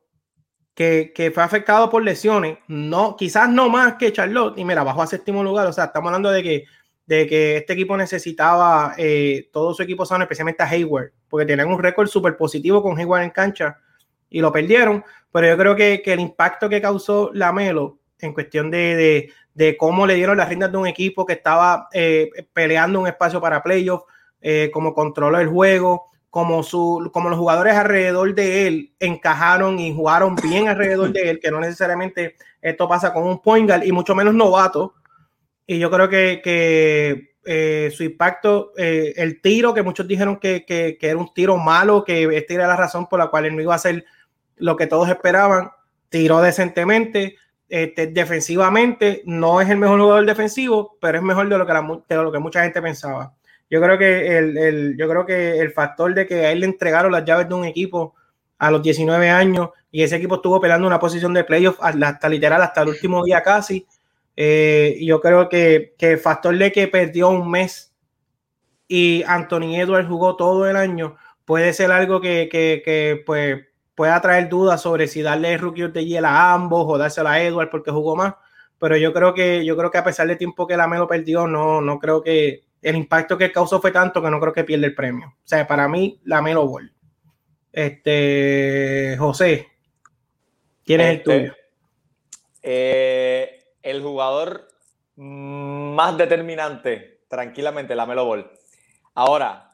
que, 0.74 1.12
que, 1.14 1.30
fue 1.30 1.42
afectado 1.42 1.88
por 1.88 2.02
lesiones, 2.02 2.58
no, 2.68 3.16
quizás 3.16 3.48
no 3.48 3.70
más 3.70 3.94
que 3.94 4.12
Charlotte, 4.12 4.58
y 4.58 4.64
mira, 4.64 4.82
bajó 4.82 5.02
a 5.02 5.06
séptimo 5.06 5.42
lugar. 5.42 5.66
O 5.66 5.72
sea, 5.72 5.84
estamos 5.84 6.08
hablando 6.08 6.30
de 6.30 6.42
que, 6.42 6.64
de 7.06 7.26
que 7.26 7.56
este 7.58 7.74
equipo 7.74 7.96
necesitaba 7.96 8.94
eh, 8.96 9.48
todo 9.52 9.74
su 9.74 9.82
equipo 9.82 10.06
sano, 10.06 10.24
especialmente 10.24 10.62
a 10.62 10.68
Hayward, 10.68 11.12
porque 11.28 11.46
tenían 11.46 11.68
un 11.68 11.82
récord 11.82 12.08
súper 12.08 12.36
positivo 12.36 12.82
con 12.82 12.98
Hayward 12.98 13.24
en 13.24 13.30
cancha 13.30 13.78
y 14.30 14.40
lo 14.40 14.52
perdieron. 14.52 15.04
Pero 15.32 15.48
yo 15.48 15.56
creo 15.56 15.76
que, 15.76 16.02
que 16.02 16.12
el 16.12 16.20
impacto 16.20 16.68
que 16.68 16.80
causó 16.80 17.30
la 17.34 17.52
Melo 17.52 17.98
en 18.20 18.32
cuestión 18.32 18.70
de, 18.70 18.96
de, 18.96 19.32
de, 19.54 19.76
cómo 19.76 20.06
le 20.06 20.14
dieron 20.14 20.36
las 20.36 20.48
riendas 20.48 20.72
de 20.72 20.78
un 20.78 20.86
equipo 20.86 21.26
que 21.26 21.34
estaba 21.34 21.88
eh, 21.92 22.30
peleando 22.52 23.00
un 23.00 23.06
espacio 23.06 23.40
para 23.40 23.62
playoffs 23.62 24.06
eh, 24.46 24.70
como 24.74 24.92
controló 24.92 25.40
el 25.40 25.48
juego, 25.48 26.10
como, 26.28 26.62
su, 26.62 27.10
como 27.14 27.30
los 27.30 27.38
jugadores 27.38 27.74
alrededor 27.74 28.34
de 28.34 28.66
él 28.66 28.92
encajaron 29.00 29.78
y 29.78 29.94
jugaron 29.94 30.36
bien 30.36 30.68
alrededor 30.68 31.12
de 31.12 31.30
él, 31.30 31.40
que 31.40 31.50
no 31.50 31.60
necesariamente 31.60 32.36
esto 32.60 32.86
pasa 32.86 33.12
con 33.14 33.22
un 33.22 33.40
point 33.40 33.66
guard 33.66 33.84
y 33.84 33.92
mucho 33.92 34.14
menos 34.14 34.34
novato. 34.34 34.94
Y 35.66 35.78
yo 35.78 35.90
creo 35.90 36.08
que, 36.08 36.40
que 36.42 37.34
eh, 37.44 37.90
su 37.94 38.04
impacto, 38.04 38.72
eh, 38.76 39.14
el 39.16 39.40
tiro 39.40 39.74
que 39.74 39.82
muchos 39.82 40.06
dijeron 40.06 40.38
que, 40.38 40.64
que, 40.64 40.96
que, 40.98 41.08
era 41.08 41.18
un 41.18 41.32
tiro 41.32 41.56
malo, 41.56 42.04
que 42.04 42.24
esta 42.36 42.54
era 42.54 42.66
la 42.66 42.76
razón 42.76 43.06
por 43.06 43.18
la 43.18 43.28
cual 43.28 43.46
él 43.46 43.56
no 43.56 43.62
iba 43.62 43.72
a 43.72 43.76
hacer 43.76 44.04
lo 44.56 44.76
que 44.76 44.86
todos 44.86 45.08
esperaban, 45.08 45.70
tiró 46.08 46.40
decentemente. 46.40 47.36
Este, 47.68 48.06
defensivamente 48.06 49.22
no 49.24 49.60
es 49.60 49.68
el 49.68 49.78
mejor 49.78 50.00
jugador 50.00 50.26
defensivo, 50.26 50.96
pero 51.00 51.18
es 51.18 51.24
mejor 51.24 51.48
de 51.48 51.58
lo 51.58 51.66
que, 51.66 51.72
la, 51.72 52.02
de 52.08 52.16
lo 52.16 52.30
que 52.30 52.38
mucha 52.38 52.62
gente 52.62 52.80
pensaba. 52.80 53.34
Yo 53.70 53.80
creo 53.80 53.98
que 53.98 54.38
el, 54.38 54.56
el, 54.56 54.96
yo 54.96 55.08
creo 55.08 55.26
que 55.26 55.58
el 55.58 55.72
factor 55.72 56.14
de 56.14 56.26
que 56.26 56.46
a 56.46 56.52
él 56.52 56.60
le 56.60 56.66
entregaron 56.66 57.10
las 57.10 57.24
llaves 57.24 57.48
de 57.48 57.54
un 57.54 57.64
equipo 57.64 58.14
a 58.58 58.70
los 58.70 58.82
19 58.82 59.28
años 59.28 59.70
y 59.90 60.02
ese 60.02 60.16
equipo 60.16 60.36
estuvo 60.36 60.60
peleando 60.60 60.86
una 60.86 60.98
posición 60.98 61.34
de 61.34 61.44
playoff 61.44 61.78
hasta 61.80 62.28
literal 62.28 62.62
hasta 62.62 62.82
el 62.82 62.88
último 62.88 63.24
día 63.24 63.42
casi. 63.42 63.86
Eh, 64.36 64.98
yo 65.02 65.20
creo 65.20 65.48
que, 65.48 65.94
que 65.98 66.12
el 66.12 66.18
factor 66.18 66.56
de 66.56 66.72
que 66.72 66.88
perdió 66.88 67.30
un 67.30 67.50
mes 67.50 67.94
y 68.88 69.22
Anthony 69.26 69.76
Edwards 69.76 70.08
jugó 70.08 70.36
todo 70.36 70.68
el 70.68 70.76
año 70.76 71.16
puede 71.44 71.72
ser 71.72 71.92
algo 71.92 72.20
que, 72.20 72.48
que, 72.50 72.82
que 72.84 73.22
pues, 73.24 73.64
pueda 73.94 74.20
traer 74.20 74.48
dudas 74.48 74.82
sobre 74.82 75.06
si 75.06 75.22
darle 75.22 75.54
el 75.54 75.60
rookie 75.60 75.88
de 75.88 76.04
hiel 76.04 76.24
a 76.24 76.52
ambos 76.52 76.84
o 76.86 76.98
dársela 76.98 77.32
a 77.32 77.42
Edwards 77.42 77.70
porque 77.70 77.90
jugó 77.90 78.16
más. 78.16 78.34
Pero 78.78 78.96
yo 78.96 79.12
creo 79.12 79.34
que 79.34 79.64
yo 79.64 79.76
creo 79.76 79.90
que 79.90 79.98
a 79.98 80.04
pesar 80.04 80.26
del 80.26 80.38
tiempo 80.38 80.66
que 80.66 80.76
la 80.76 80.88
Melo 80.88 81.06
perdió, 81.06 81.46
no, 81.46 81.80
no 81.80 81.98
creo 81.98 82.22
que, 82.22 82.64
el 82.84 82.96
impacto 82.96 83.38
que 83.38 83.50
causó 83.50 83.80
fue 83.80 83.90
tanto 83.90 84.22
que 84.22 84.30
no 84.30 84.38
creo 84.38 84.52
que 84.52 84.62
pierda 84.62 84.86
el 84.86 84.94
premio. 84.94 85.28
O 85.28 85.42
sea, 85.48 85.66
para 85.66 85.88
mí, 85.88 86.20
la 86.24 86.42
Melo 86.42 86.68
Ball. 86.68 86.92
Este, 87.72 89.16
José, 89.18 89.68
¿quién 90.84 91.00
es 91.00 91.16
este, 91.16 91.34
el 91.34 91.40
tuyo? 91.40 91.54
Eh, 92.62 93.63
el 93.84 94.02
jugador 94.02 94.68
más 95.16 96.18
determinante, 96.18 97.20
tranquilamente, 97.28 97.94
la 97.94 98.06
Melo 98.06 98.24
Ball. 98.24 98.50
Ahora, 99.14 99.70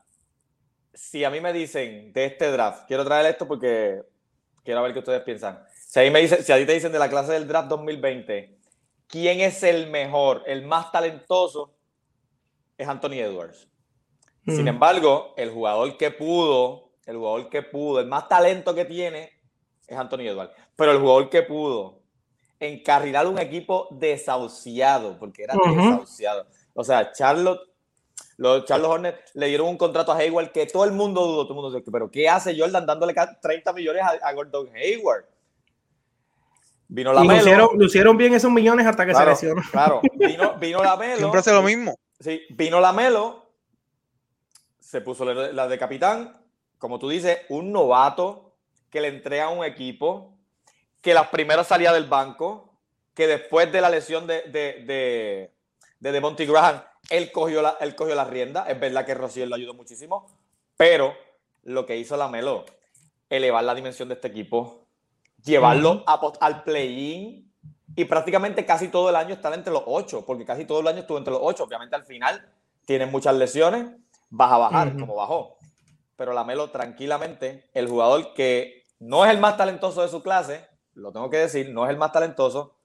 si 0.92 1.24
a 1.24 1.30
mí 1.30 1.40
me 1.40 1.52
dicen 1.52 2.12
de 2.12 2.26
este 2.26 2.50
draft, 2.50 2.86
quiero 2.86 3.04
traer 3.04 3.26
esto 3.26 3.48
porque 3.48 4.02
quiero 4.62 4.82
ver 4.82 4.92
qué 4.92 4.98
ustedes 4.98 5.22
piensan. 5.22 5.62
Si 5.74 5.98
a, 5.98 6.02
mí 6.02 6.10
me 6.10 6.20
dicen, 6.20 6.44
si 6.44 6.52
a 6.52 6.58
ti 6.58 6.66
te 6.66 6.74
dicen 6.74 6.92
de 6.92 6.98
la 6.98 7.08
clase 7.08 7.32
del 7.32 7.48
draft 7.48 7.68
2020, 7.68 8.58
¿quién 9.06 9.40
es 9.40 9.62
el 9.62 9.88
mejor, 9.88 10.42
el 10.46 10.66
más 10.66 10.92
talentoso? 10.92 11.74
es 12.80 12.88
Anthony 12.88 13.20
Edwards. 13.20 13.68
Mm. 14.44 14.56
Sin 14.56 14.68
embargo, 14.68 15.34
el 15.36 15.50
jugador 15.50 15.96
que 15.98 16.10
pudo, 16.10 16.92
el 17.04 17.16
jugador 17.16 17.50
que 17.50 17.62
pudo, 17.62 18.00
el 18.00 18.06
más 18.06 18.26
talento 18.26 18.74
que 18.74 18.86
tiene 18.86 19.30
es 19.86 19.96
Anthony 19.96 20.20
Edwards. 20.20 20.54
Pero 20.76 20.92
el 20.92 20.98
jugador 20.98 21.28
que 21.28 21.42
pudo 21.42 21.99
encarrilar 22.60 23.26
un 23.26 23.38
equipo 23.38 23.88
desahuciado, 23.90 25.18
porque 25.18 25.44
era 25.44 25.56
uh 25.56 25.58
-huh. 25.58 25.76
desahuciado. 25.76 26.46
O 26.74 26.84
sea, 26.84 27.10
Charlotte, 27.12 27.62
los 28.36 28.64
Charlotte 28.66 28.90
Hornets 28.90 29.34
le 29.34 29.46
dieron 29.46 29.68
un 29.68 29.78
contrato 29.78 30.12
a 30.12 30.18
Hayward 30.18 30.52
que 30.52 30.66
todo 30.66 30.84
el 30.84 30.92
mundo 30.92 31.26
dudó, 31.26 31.44
todo 31.44 31.54
el 31.54 31.62
mundo 31.62 31.78
dijo, 31.78 31.90
pero 31.90 32.10
¿qué 32.10 32.28
hace 32.28 32.56
Jordan 32.58 32.86
dándole 32.86 33.14
30 33.14 33.72
millones 33.72 34.02
a, 34.02 34.28
a 34.28 34.32
Gordon 34.34 34.68
Hayward? 34.76 35.24
Vino 36.92 37.12
la 37.12 37.24
y 37.24 37.28
lucieron, 37.28 37.68
lucieron, 37.78 38.16
bien 38.16 38.34
esos 38.34 38.50
millones 38.50 38.84
hasta 38.86 39.06
que 39.06 39.12
claro, 39.12 39.36
se 39.36 39.46
lesionó. 39.46 39.62
Claro, 39.70 40.00
vino, 40.14 40.54
vino 40.60 40.82
la 40.82 40.96
Melo. 40.96 41.18
Siempre 41.18 41.40
hace 41.40 41.52
lo 41.52 41.62
mismo. 41.62 41.96
Sí, 42.18 42.42
vino 42.50 42.80
la 42.80 42.92
Melo, 42.92 43.52
se 44.80 45.00
puso 45.00 45.24
la 45.24 45.68
de 45.68 45.78
capitán, 45.78 46.36
como 46.78 46.98
tú 46.98 47.08
dices, 47.08 47.38
un 47.48 47.70
novato 47.70 48.56
que 48.90 49.00
le 49.00 49.08
entrega 49.08 49.44
a 49.44 49.50
un 49.50 49.64
equipo, 49.64 50.29
que 51.00 51.14
las 51.14 51.28
primeras 51.28 51.66
salía 51.66 51.92
del 51.92 52.04
banco, 52.04 52.72
que 53.14 53.26
después 53.26 53.70
de 53.72 53.80
la 53.80 53.90
lesión 53.90 54.26
de, 54.26 54.42
de, 54.42 54.84
de, 54.84 55.54
de 55.98 56.12
Devontae 56.12 56.46
Graham, 56.46 56.82
él 57.08 57.32
cogió, 57.32 57.62
la, 57.62 57.76
él 57.80 57.94
cogió 57.94 58.14
la 58.14 58.24
rienda. 58.24 58.66
Es 58.68 58.78
verdad 58.78 59.04
que 59.04 59.14
Rociel 59.14 59.48
lo 59.48 59.56
ayudó 59.56 59.74
muchísimo, 59.74 60.26
pero 60.76 61.14
lo 61.64 61.84
que 61.86 61.96
hizo 61.96 62.16
la 62.16 62.28
Melo, 62.28 62.64
elevar 63.28 63.64
la 63.64 63.74
dimensión 63.74 64.08
de 64.08 64.14
este 64.14 64.28
equipo, 64.28 64.86
llevarlo 65.42 66.04
a, 66.06 66.20
al 66.40 66.62
play-in 66.62 67.50
y 67.96 68.04
prácticamente 68.04 68.64
casi 68.64 68.88
todo 68.88 69.10
el 69.10 69.16
año 69.16 69.34
están 69.34 69.54
entre 69.54 69.72
los 69.72 69.82
ocho, 69.86 70.24
porque 70.24 70.44
casi 70.44 70.64
todo 70.64 70.80
el 70.80 70.86
año 70.88 71.00
estuvo 71.00 71.18
entre 71.18 71.32
los 71.32 71.40
ocho. 71.42 71.64
Obviamente 71.64 71.96
al 71.96 72.04
final 72.04 72.46
tiene 72.86 73.06
muchas 73.06 73.34
lesiones, 73.34 73.86
vas 74.28 74.52
a 74.52 74.58
bajar 74.58 74.88
uh 74.88 74.90
-huh. 74.92 75.00
como 75.00 75.16
bajó. 75.16 75.56
Pero 76.16 76.32
la 76.32 76.44
Melo 76.44 76.70
tranquilamente, 76.70 77.68
el 77.74 77.88
jugador 77.88 78.34
que 78.34 78.86
no 78.98 79.24
es 79.24 79.30
el 79.30 79.38
más 79.38 79.56
talentoso 79.56 80.02
de 80.02 80.08
su 80.08 80.22
clase, 80.22 80.69
lo 80.94 81.12
tengo 81.12 81.30
que 81.30 81.38
decir, 81.38 81.70
no 81.70 81.84
es 81.84 81.90
el 81.90 81.96
más 81.96 82.12
talentoso, 82.12 82.76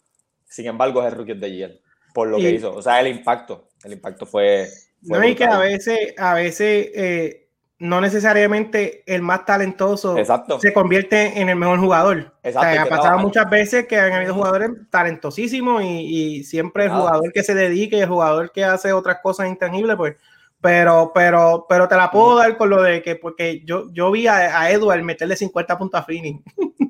sin 0.45 0.67
embargo 0.67 1.01
es 1.01 1.07
el 1.07 1.17
rookie 1.17 1.33
de 1.33 1.55
year, 1.55 1.71
por 2.13 2.27
lo 2.27 2.37
y, 2.37 2.41
que 2.41 2.51
hizo. 2.51 2.73
O 2.73 2.81
sea, 2.81 2.99
el 2.99 3.07
impacto, 3.07 3.69
el 3.83 3.93
impacto 3.93 4.25
fue... 4.25 4.69
fue 5.07 5.19
no, 5.19 5.25
y 5.25 5.35
que 5.35 5.45
a 5.45 5.57
veces, 5.57 6.13
a 6.17 6.33
veces 6.33 6.89
eh, 6.93 7.49
no 7.79 7.99
necesariamente 7.99 9.03
el 9.05 9.21
más 9.21 9.45
talentoso 9.45 10.17
Exacto. 10.17 10.59
se 10.59 10.73
convierte 10.73 11.41
en 11.41 11.49
el 11.49 11.55
mejor 11.55 11.79
jugador. 11.79 12.33
Exacto, 12.43 12.69
o 12.69 12.73
sea, 12.73 12.83
ha 12.83 12.89
pasado 12.89 13.19
muchas 13.19 13.49
veces 13.49 13.87
que 13.87 13.99
han 13.99 14.13
habido 14.13 14.33
jugadores 14.33 14.71
talentosísimos 14.89 15.83
y, 15.83 15.87
y 15.87 16.43
siempre 16.43 16.85
el 16.85 16.91
jugador 16.91 17.31
que 17.33 17.43
se 17.43 17.55
dedique 17.55 17.99
el 17.99 18.07
jugador 18.07 18.51
que 18.51 18.63
hace 18.63 18.93
otras 18.93 19.19
cosas 19.21 19.47
intangibles, 19.47 19.97
pues, 19.97 20.15
pero, 20.61 21.11
pero, 21.13 21.65
pero 21.69 21.87
te 21.87 21.95
la 21.95 22.09
puedo 22.09 22.37
dar 22.37 22.57
con 22.57 22.69
lo 22.69 22.81
de 22.81 23.03
que, 23.03 23.15
porque 23.15 23.63
yo, 23.65 23.91
yo 23.91 24.09
vi 24.09 24.25
a, 24.25 24.59
a 24.59 24.71
Edward 24.71 25.03
meterle 25.03 25.35
50 25.35 25.77
puntos 25.77 25.99
a 25.99 26.03
Fini. 26.03 26.41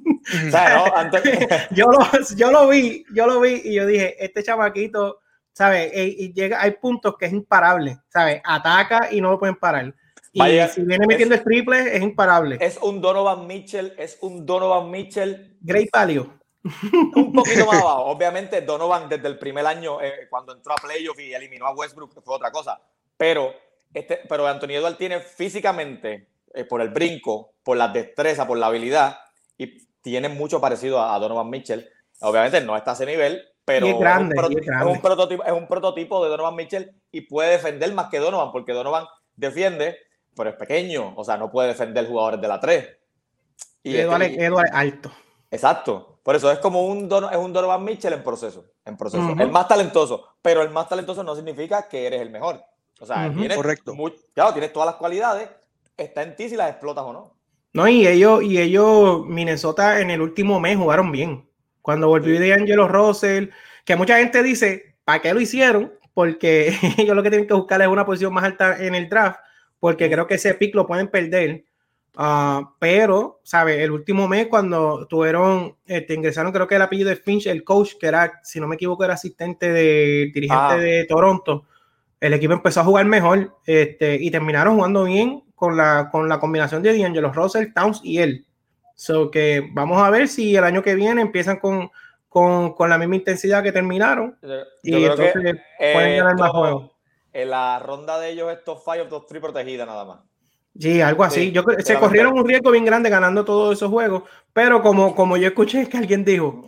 o 0.47 0.51
sea, 0.51 0.75
no, 0.75 0.95
antes... 0.95 1.21
yo, 1.71 1.87
lo, 1.87 1.99
yo 2.35 2.51
lo 2.51 2.67
vi, 2.67 3.05
yo 3.13 3.27
lo 3.27 3.39
vi 3.39 3.61
y 3.63 3.75
yo 3.75 3.85
dije, 3.85 4.23
este 4.23 4.43
chamaquito, 4.43 5.19
¿sabes? 5.53 5.91
Y, 5.95 6.25
y 6.25 6.33
llega, 6.33 6.61
hay 6.61 6.71
puntos 6.71 7.15
que 7.17 7.25
es 7.25 7.33
imparable, 7.33 7.99
¿sabes? 8.09 8.41
Ataca 8.43 9.09
y 9.11 9.21
no 9.21 9.31
lo 9.31 9.39
pueden 9.39 9.55
parar. 9.55 9.93
Y 10.35 10.39
Vaya, 10.39 10.67
si 10.67 10.81
viene 10.81 11.07
metiendo 11.07 11.33
es, 11.33 11.39
el 11.39 11.45
triple, 11.45 11.95
es 11.95 12.03
imparable. 12.03 12.57
Es 12.59 12.77
un 12.81 12.99
Donovan 12.99 13.47
Mitchell, 13.47 13.93
es 13.97 14.17
un 14.19 14.45
Donovan 14.45 14.91
Mitchell. 14.91 15.57
Great 15.61 15.87
value. 15.93 16.29
Un 17.15 17.31
poquito 17.31 17.65
más 17.65 17.75
abajo. 17.81 18.05
Obviamente, 18.07 18.59
Donovan 18.61 19.07
desde 19.07 19.29
el 19.29 19.39
primer 19.39 19.65
año, 19.65 20.01
eh, 20.01 20.27
cuando 20.29 20.53
entró 20.53 20.73
a 20.73 20.75
playoff 20.75 21.17
y 21.19 21.33
eliminó 21.33 21.67
a 21.67 21.73
Westbrook, 21.73 22.21
fue 22.21 22.35
otra 22.35 22.51
cosa. 22.51 22.81
Pero, 23.15 23.53
este, 23.93 24.21
pero 24.27 24.45
Antonio 24.45 24.77
Eduardo 24.77 24.97
tiene 24.97 25.21
físicamente, 25.21 26.27
eh, 26.53 26.65
por 26.65 26.81
el 26.81 26.89
brinco, 26.89 27.53
por 27.63 27.77
la 27.77 27.87
destreza, 27.87 28.45
por 28.45 28.57
la 28.57 28.67
habilidad, 28.67 29.17
y 29.57 29.84
tiene 30.05 30.29
mucho 30.29 30.61
parecido 30.61 30.99
a, 30.99 31.15
a 31.15 31.19
Donovan 31.19 31.49
Mitchell. 31.49 31.89
Obviamente 32.21 32.61
no 32.61 32.77
está 32.77 32.91
a 32.91 32.93
ese 32.93 33.05
nivel, 33.05 33.43
pero 33.65 33.87
es, 33.87 33.99
grande, 33.99 34.35
es, 34.37 34.43
un 34.43 34.59
es, 34.59 34.65
grande. 34.65 34.91
es, 34.91 34.95
un 34.95 35.01
prototipo, 35.01 35.43
es 35.43 35.51
un 35.51 35.67
prototipo 35.67 36.23
de 36.23 36.29
Donovan 36.29 36.55
Mitchell 36.55 36.95
y 37.11 37.21
puede 37.21 37.51
defender 37.51 37.91
más 37.93 38.09
que 38.09 38.19
Donovan, 38.19 38.51
porque 38.51 38.71
Donovan 38.71 39.05
defiende 39.35 39.97
pero 40.35 40.49
es 40.49 40.55
pequeño, 40.57 41.13
o 41.15 41.23
sea, 41.23 41.37
no 41.37 41.49
puede 41.49 41.69
defender 41.69 42.07
jugadores 42.07 42.41
de 42.41 42.47
la 42.47 42.59
3. 42.59 42.89
Y 43.83 43.97
Eduardo, 43.97 44.25
este, 44.25 44.45
Eduardo 44.45 44.67
es 44.67 44.73
alto. 44.73 45.11
Exacto. 45.49 46.19
Por 46.23 46.35
eso 46.35 46.51
es 46.51 46.59
como 46.59 46.85
un, 46.85 47.05
es 47.31 47.37
un 47.37 47.53
Donovan 47.53 47.83
Mitchell 47.83 48.13
en 48.13 48.23
proceso. 48.23 48.65
En 48.83 48.97
proceso. 48.97 49.35
El 49.37 49.51
más 49.51 49.67
talentoso. 49.67 50.35
Pero 50.41 50.61
el 50.61 50.71
más 50.71 50.89
talentoso 50.89 51.23
no 51.23 51.35
significa 51.35 51.87
que 51.87 52.07
eres 52.07 52.21
el 52.21 52.31
mejor. 52.31 52.61
O 52.99 53.05
sea, 53.05 53.31
tienes, 53.31 53.55
Correcto. 53.55 53.93
claro, 54.33 54.53
tienes 54.53 54.73
todas 54.73 54.87
las 54.87 54.95
cualidades. 54.95 55.49
Está 55.95 56.23
en 56.23 56.35
ti 56.35 56.49
si 56.49 56.55
las 56.55 56.71
explotas 56.71 57.03
o 57.03 57.13
no. 57.13 57.35
No, 57.75 57.89
y 57.89 58.07
ellos, 58.07 58.41
y 58.41 58.57
ellos, 58.57 59.25
Minnesota 59.27 59.99
en 59.99 60.09
el 60.09 60.21
último 60.21 60.61
mes 60.61 60.77
jugaron 60.77 61.11
bien. 61.11 61.45
Cuando 61.81 62.07
volvió 62.07 62.39
de 62.39 62.53
Angelo 62.53 62.87
Russell, 62.87 63.49
que 63.83 63.97
mucha 63.97 64.17
gente 64.17 64.41
dice, 64.41 64.95
¿para 65.03 65.21
qué 65.21 65.33
lo 65.33 65.41
hicieron? 65.41 65.91
Porque 66.13 66.73
ellos 66.97 67.13
lo 67.13 67.21
que 67.21 67.29
tienen 67.29 67.49
que 67.49 67.53
buscar 67.53 67.81
es 67.81 67.89
una 67.89 68.05
posición 68.05 68.33
más 68.33 68.45
alta 68.45 68.81
en 68.81 68.95
el 68.95 69.09
draft, 69.09 69.41
porque 69.77 70.09
creo 70.09 70.25
que 70.25 70.35
ese 70.35 70.53
pick 70.53 70.73
lo 70.73 70.87
pueden 70.87 71.09
perder. 71.09 71.65
Ah, 72.15 72.73
pero, 72.79 73.41
¿sabes? 73.43 73.81
El 73.81 73.91
último 73.91 74.25
mes, 74.29 74.47
cuando 74.47 75.05
tuvieron, 75.07 75.75
este, 75.85 76.13
ingresaron, 76.13 76.53
creo 76.53 76.69
que 76.69 76.75
el 76.75 76.81
apellido 76.81 77.09
de 77.09 77.17
Finch, 77.17 77.47
el 77.47 77.65
coach, 77.65 77.95
que 77.99 78.07
era, 78.07 78.39
si 78.41 78.61
no 78.61 78.69
me 78.69 78.75
equivoco, 78.75 79.03
era 79.03 79.15
asistente 79.15 79.69
de 79.69 80.31
dirigente 80.33 80.75
ah. 80.75 80.77
de 80.77 81.03
Toronto, 81.09 81.65
el 82.21 82.33
equipo 82.35 82.53
empezó 82.53 82.79
a 82.79 82.85
jugar 82.85 83.05
mejor 83.05 83.53
este, 83.65 84.15
y 84.15 84.31
terminaron 84.31 84.75
jugando 84.75 85.03
bien 85.03 85.43
con 85.55 85.75
la, 85.77 86.09
con 86.11 86.29
la 86.29 86.39
combinación 86.39 86.83
de 86.83 86.97
D'Angelo 86.97 87.31
Russell, 87.31 87.73
Towns 87.73 88.01
y 88.03 88.19
él. 88.19 88.45
So 88.95 89.31
que 89.31 89.69
vamos 89.73 90.01
a 90.01 90.09
ver 90.09 90.27
si 90.27 90.55
el 90.55 90.63
año 90.63 90.83
que 90.83 90.95
viene 90.95 91.21
empiezan 91.21 91.57
con, 91.57 91.89
con, 92.29 92.73
con 92.73 92.89
la 92.89 92.97
misma 92.97 93.15
intensidad 93.15 93.63
que 93.63 93.71
terminaron 93.71 94.37
y 94.83 95.03
entonces 95.03 95.33
pueden 95.77 96.17
ganar 96.17 96.37
más 96.37 96.51
juegos. 96.51 96.91
En 97.33 97.49
la 97.49 97.79
ronda 97.79 98.19
de 98.19 98.29
ellos 98.29 98.51
estos 98.51 98.83
top 98.83 98.93
5 98.95 99.07
top 99.09 99.25
3 99.27 99.41
protegida 99.41 99.85
nada 99.85 100.05
más. 100.05 100.19
Sí, 100.77 101.01
algo 101.01 101.23
así. 101.23 101.51
yo, 101.51 101.63
se 101.79 101.97
corrieron 101.97 102.37
un 102.37 102.45
riesgo 102.45 102.71
bien 102.71 102.85
grande 102.85 103.09
ganando 103.09 103.45
todos 103.45 103.77
esos 103.77 103.89
juegos, 103.89 104.23
pero 104.53 104.81
como, 104.81 105.15
como 105.15 105.37
yo 105.37 105.47
escuché 105.47 105.87
que 105.87 105.97
alguien 105.97 106.25
dijo, 106.25 106.65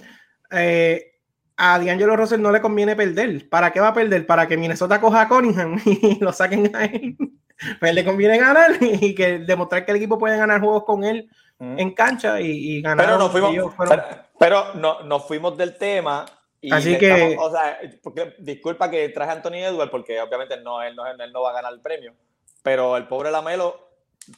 eh, 0.52 1.18
a 1.58 1.80
D'Angelo 1.80 2.16
Russell 2.16 2.42
no 2.42 2.52
le 2.52 2.62
conviene 2.62 2.96
perder. 2.96 3.50
¿Para 3.50 3.72
qué 3.72 3.80
va 3.80 3.90
a 3.90 3.94
perder? 3.94 4.26
Para 4.26 4.48
que 4.48 4.58
Minnesota 4.58 5.02
coja 5.02 5.22
a 5.22 5.28
Cunningham 5.28 5.80
y 5.86 6.20
lo 6.20 6.32
saquen 6.32 6.74
a 6.76 6.86
él. 6.86 7.18
Pues 7.80 7.94
le 7.94 8.06
conviene 8.06 8.38
ganar 8.38 8.72
y 8.82 9.16
que 9.16 9.40
demostrar 9.40 9.86
que 9.86 9.92
el 9.92 9.98
equipo 9.98 10.18
puede 10.18 10.38
ganar 10.38 10.62
juegos 10.62 10.84
con 10.84 11.04
él 11.04 11.30
en 11.60 11.92
cancha 11.94 12.40
y, 12.40 12.82
ganar. 12.82 13.06
Pero, 13.06 13.18
nos 13.18 13.32
fuimos, 13.32 13.74
pero, 14.38 14.74
no, 14.76 15.02
nos 15.04 15.26
fuimos 15.28 15.58
del 15.58 15.76
tema. 15.78 16.26
Y 16.62 16.72
Así 16.72 16.98
que. 16.98 17.36
o 17.40 17.52
sea, 17.52 17.80
disculpa 18.40 18.90
que 18.90 19.10
traje 19.10 19.32
a 19.32 19.34
Anthony 19.36 19.64
Edwards 19.64 19.92
porque 19.92 20.20
obviamente 20.22 20.58
no, 20.62 20.82
él, 20.82 20.96
no, 20.96 21.06
él 21.08 21.32
no 21.32 21.42
va 21.42 21.52
a 21.52 21.54
ganar 21.54 21.74
el 21.74 21.82
premio. 21.82 22.14
Pero 22.62 22.98
el 22.98 23.08
pobre 23.08 23.32
Lamelo 23.32 23.88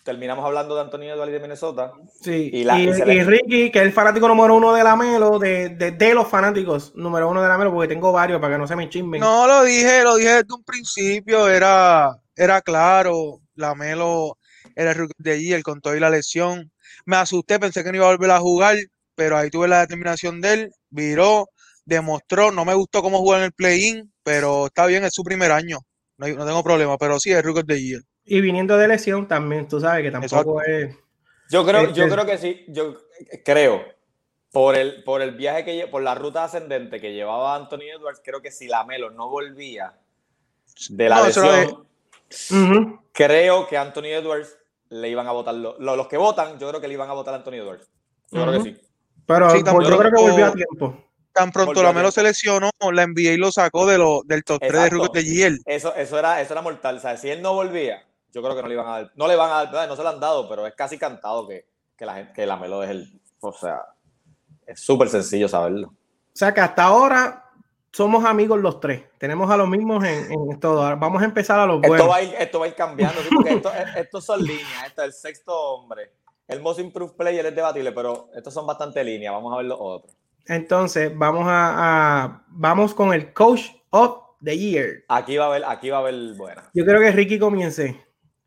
terminamos 0.03 0.45
hablando 0.45 0.75
de 0.75 0.81
Antonio 0.81 1.13
Eduardo 1.13 1.33
de 1.33 1.39
Minnesota. 1.39 1.93
Sí, 2.21 2.51
y, 2.53 2.63
Ricky, 3.23 3.71
que 3.71 3.79
es 3.79 3.85
el 3.85 3.91
fanático 3.91 4.27
número 4.27 4.55
uno 4.55 4.73
de 4.73 4.83
la 4.83 4.95
Melo, 4.95 5.39
de, 5.39 5.69
de, 5.69 6.13
los 6.13 6.27
fanáticos 6.27 6.93
número 6.95 7.29
uno 7.29 7.41
de 7.41 7.47
la 7.47 7.57
Melo, 7.57 7.71
porque 7.71 7.87
tengo 7.87 8.11
varios 8.11 8.39
para 8.39 8.53
que 8.53 8.59
no 8.59 8.67
se 8.67 8.75
me 8.75 8.89
chismen. 8.89 9.19
No, 9.19 9.47
lo 9.47 9.63
dije, 9.63 10.03
lo 10.03 10.15
dije 10.15 10.29
desde 10.29 10.53
un 10.53 10.63
principio, 10.63 11.47
era, 11.47 12.15
era 12.39 12.61
claro, 12.61 13.41
la 13.55 13.75
Melo 13.75 14.37
era 14.75 14.91
el 14.91 14.97
rookie 14.97 15.13
de 15.17 15.31
allí, 15.31 15.61
con 15.61 15.81
todo 15.81 15.95
y 15.95 15.99
la 15.99 16.09
lesión. 16.09 16.71
Me 17.05 17.17
asusté, 17.17 17.59
pensé 17.59 17.83
que 17.83 17.91
no 17.91 17.97
iba 17.97 18.05
a 18.07 18.11
volver 18.11 18.31
a 18.31 18.39
jugar, 18.39 18.77
pero 19.13 19.37
ahí 19.37 19.49
tuve 19.49 19.67
la 19.67 19.81
determinación 19.81 20.39
de 20.39 20.53
él, 20.53 20.71
viró, 20.89 21.49
demostró, 21.83 22.51
no 22.51 22.63
me 22.63 22.73
gustó 22.73 23.01
cómo 23.01 23.17
jugó 23.17 23.35
en 23.35 23.43
el 23.43 23.51
play-in, 23.51 24.11
pero 24.23 24.67
está 24.67 24.85
bien, 24.85 25.03
es 25.03 25.13
su 25.13 25.23
primer 25.23 25.51
año, 25.51 25.79
no, 26.17 26.27
no 26.29 26.45
tengo 26.45 26.63
problema, 26.63 26.97
pero 26.97 27.19
sí, 27.19 27.31
es 27.31 27.43
rookie 27.43 27.63
de 27.63 27.73
allí. 27.73 27.95
Y 28.23 28.39
viniendo 28.39 28.77
de 28.77 28.87
lesión 28.87 29.27
también, 29.27 29.67
tú 29.67 29.81
sabes 29.81 30.03
que 30.03 30.11
tampoco 30.11 30.61
es. 30.61 30.95
Yo 31.51 31.65
creo, 31.65 31.91
yo 31.91 32.07
creo 32.07 32.25
que 32.25 32.37
sí, 32.37 32.63
yo 32.69 32.95
creo. 33.43 33.83
Por 34.51 34.75
el, 34.75 35.03
por 35.03 35.21
el 35.21 35.35
viaje 35.35 35.63
que 35.63 35.87
por 35.87 36.01
la 36.01 36.15
ruta 36.15 36.45
ascendente 36.45 36.99
que 36.99 37.13
llevaba 37.13 37.55
Anthony 37.55 37.91
Edwards, 37.95 38.19
creo 38.23 38.41
que 38.41 38.49
si 38.49 38.67
la 38.67 38.83
Melo 38.83 39.11
no 39.11 39.29
volvía 39.29 39.99
de 40.89 41.09
la 41.09 41.27
lesión, 41.27 41.88
creo 43.11 43.67
que 43.67 43.77
Anthony 43.77 44.05
Edwards 44.05 44.57
le 44.89 45.09
iban 45.09 45.27
a 45.27 45.31
votar. 45.31 45.55
los 45.55 46.07
que 46.07 46.17
votan, 46.17 46.57
yo 46.59 46.69
creo 46.69 46.81
que 46.81 46.87
le 46.87 46.93
iban 46.95 47.09
a 47.09 47.13
votar 47.13 47.33
a 47.33 47.37
Anthony 47.37 47.55
Edwards. 47.55 47.89
Yo 48.31 48.43
creo 48.43 48.63
que 48.63 48.69
sí. 48.69 48.81
Pero 49.25 49.55
yo 49.55 49.97
creo 49.97 50.11
que 50.11 50.21
volvió 50.21 50.45
a 50.47 50.53
tiempo. 50.53 51.05
Tan 51.31 51.51
pronto 51.51 51.83
la 51.83 51.93
Melo 51.93 52.11
se 52.11 52.23
lesionó, 52.23 52.71
la 52.91 53.05
NBA 53.05 53.33
y 53.33 53.37
lo 53.37 53.51
sacó 53.51 53.85
de 53.85 53.97
lo, 53.97 54.23
del 54.25 54.43
top 54.43 54.59
3 54.59 54.71
de 54.83 54.89
rookies 54.89 55.11
de 55.13 55.49
GL. 55.49 55.61
Eso, 55.65 55.93
eso, 55.95 56.17
era, 56.17 56.41
eso 56.41 56.53
era 56.53 56.61
mortal. 56.61 56.97
O 56.97 56.99
sea, 56.99 57.15
si 57.17 57.29
él 57.29 57.41
no 57.41 57.53
volvía, 57.53 58.03
yo 58.33 58.41
creo 58.41 58.55
que 58.55 58.61
no 58.63 58.67
le 58.67 58.73
iban 58.73 58.87
a 58.87 58.91
dar, 58.91 59.11
no 59.15 59.27
le 59.27 59.35
van 59.35 59.51
a 59.51 59.71
dar, 59.71 59.87
no 59.87 59.95
se 59.95 60.03
lo 60.03 60.09
han 60.09 60.19
dado, 60.19 60.49
pero 60.49 60.65
es 60.65 60.73
casi 60.73 60.97
cantado 60.97 61.47
que, 61.47 61.67
que 61.95 62.05
la 62.05 62.15
gente, 62.15 62.33
que 62.33 62.45
la 62.45 62.57
Melo 62.57 62.83
es 62.83 62.89
el, 62.89 63.21
o 63.39 63.53
sea, 63.53 63.79
es 64.65 64.79
súper 64.79 65.09
sencillo 65.09 65.47
saberlo. 65.47 65.87
O 65.87 66.37
sea 66.39 66.53
que 66.53 66.61
hasta 66.61 66.83
ahora 66.83 67.48
somos 67.91 68.25
amigos 68.25 68.59
los 68.59 68.79
tres, 68.79 69.03
tenemos 69.17 69.49
a 69.49 69.57
los 69.57 69.67
mismos 69.67 70.03
en, 70.03 70.31
en 70.31 70.59
todo. 70.59 70.81
Vamos 70.97 71.21
a 71.21 71.25
empezar 71.25 71.59
a 71.59 71.65
los 71.65 71.81
buenos. 71.81 71.99
Esto 71.99 72.09
va 72.09 72.15
a 72.17 72.21
ir, 72.23 72.35
esto 72.37 72.59
va 72.59 72.65
a 72.65 72.67
ir 72.69 72.75
cambiando, 72.75 73.21
porque 73.33 73.53
esto, 73.53 73.71
estos 73.97 74.25
son 74.25 74.43
líneas, 74.43 74.87
esto 74.87 75.01
es 75.01 75.07
el 75.07 75.13
sexto 75.13 75.53
hombre. 75.53 76.11
El 76.47 76.61
most 76.61 76.79
improved 76.79 77.15
player 77.15 77.45
es 77.45 77.55
debatible, 77.55 77.91
pero 77.91 78.29
estos 78.35 78.53
son 78.53 78.65
bastante 78.65 79.03
líneas, 79.03 79.33
vamos 79.33 79.53
a 79.53 79.57
ver 79.57 79.65
los 79.65 79.77
otros. 79.79 80.15
Entonces, 80.47 81.11
vamos 81.15 81.45
a, 81.45 82.23
a 82.23 82.43
vamos 82.47 82.93
con 82.93 83.13
el 83.13 83.33
coach 83.33 83.67
of 83.91 84.23
the 84.43 84.57
year. 84.57 85.03
Aquí 85.07 85.37
va 85.37 85.45
a 85.45 85.47
haber, 85.49 85.63
aquí 85.65 85.89
va 85.89 85.97
a 85.97 85.99
haber 86.01 86.33
buena. 86.35 86.69
Yo 86.73 86.85
creo 86.85 86.99
que 87.01 87.11
Ricky 87.11 87.37
comience. 87.37 88.03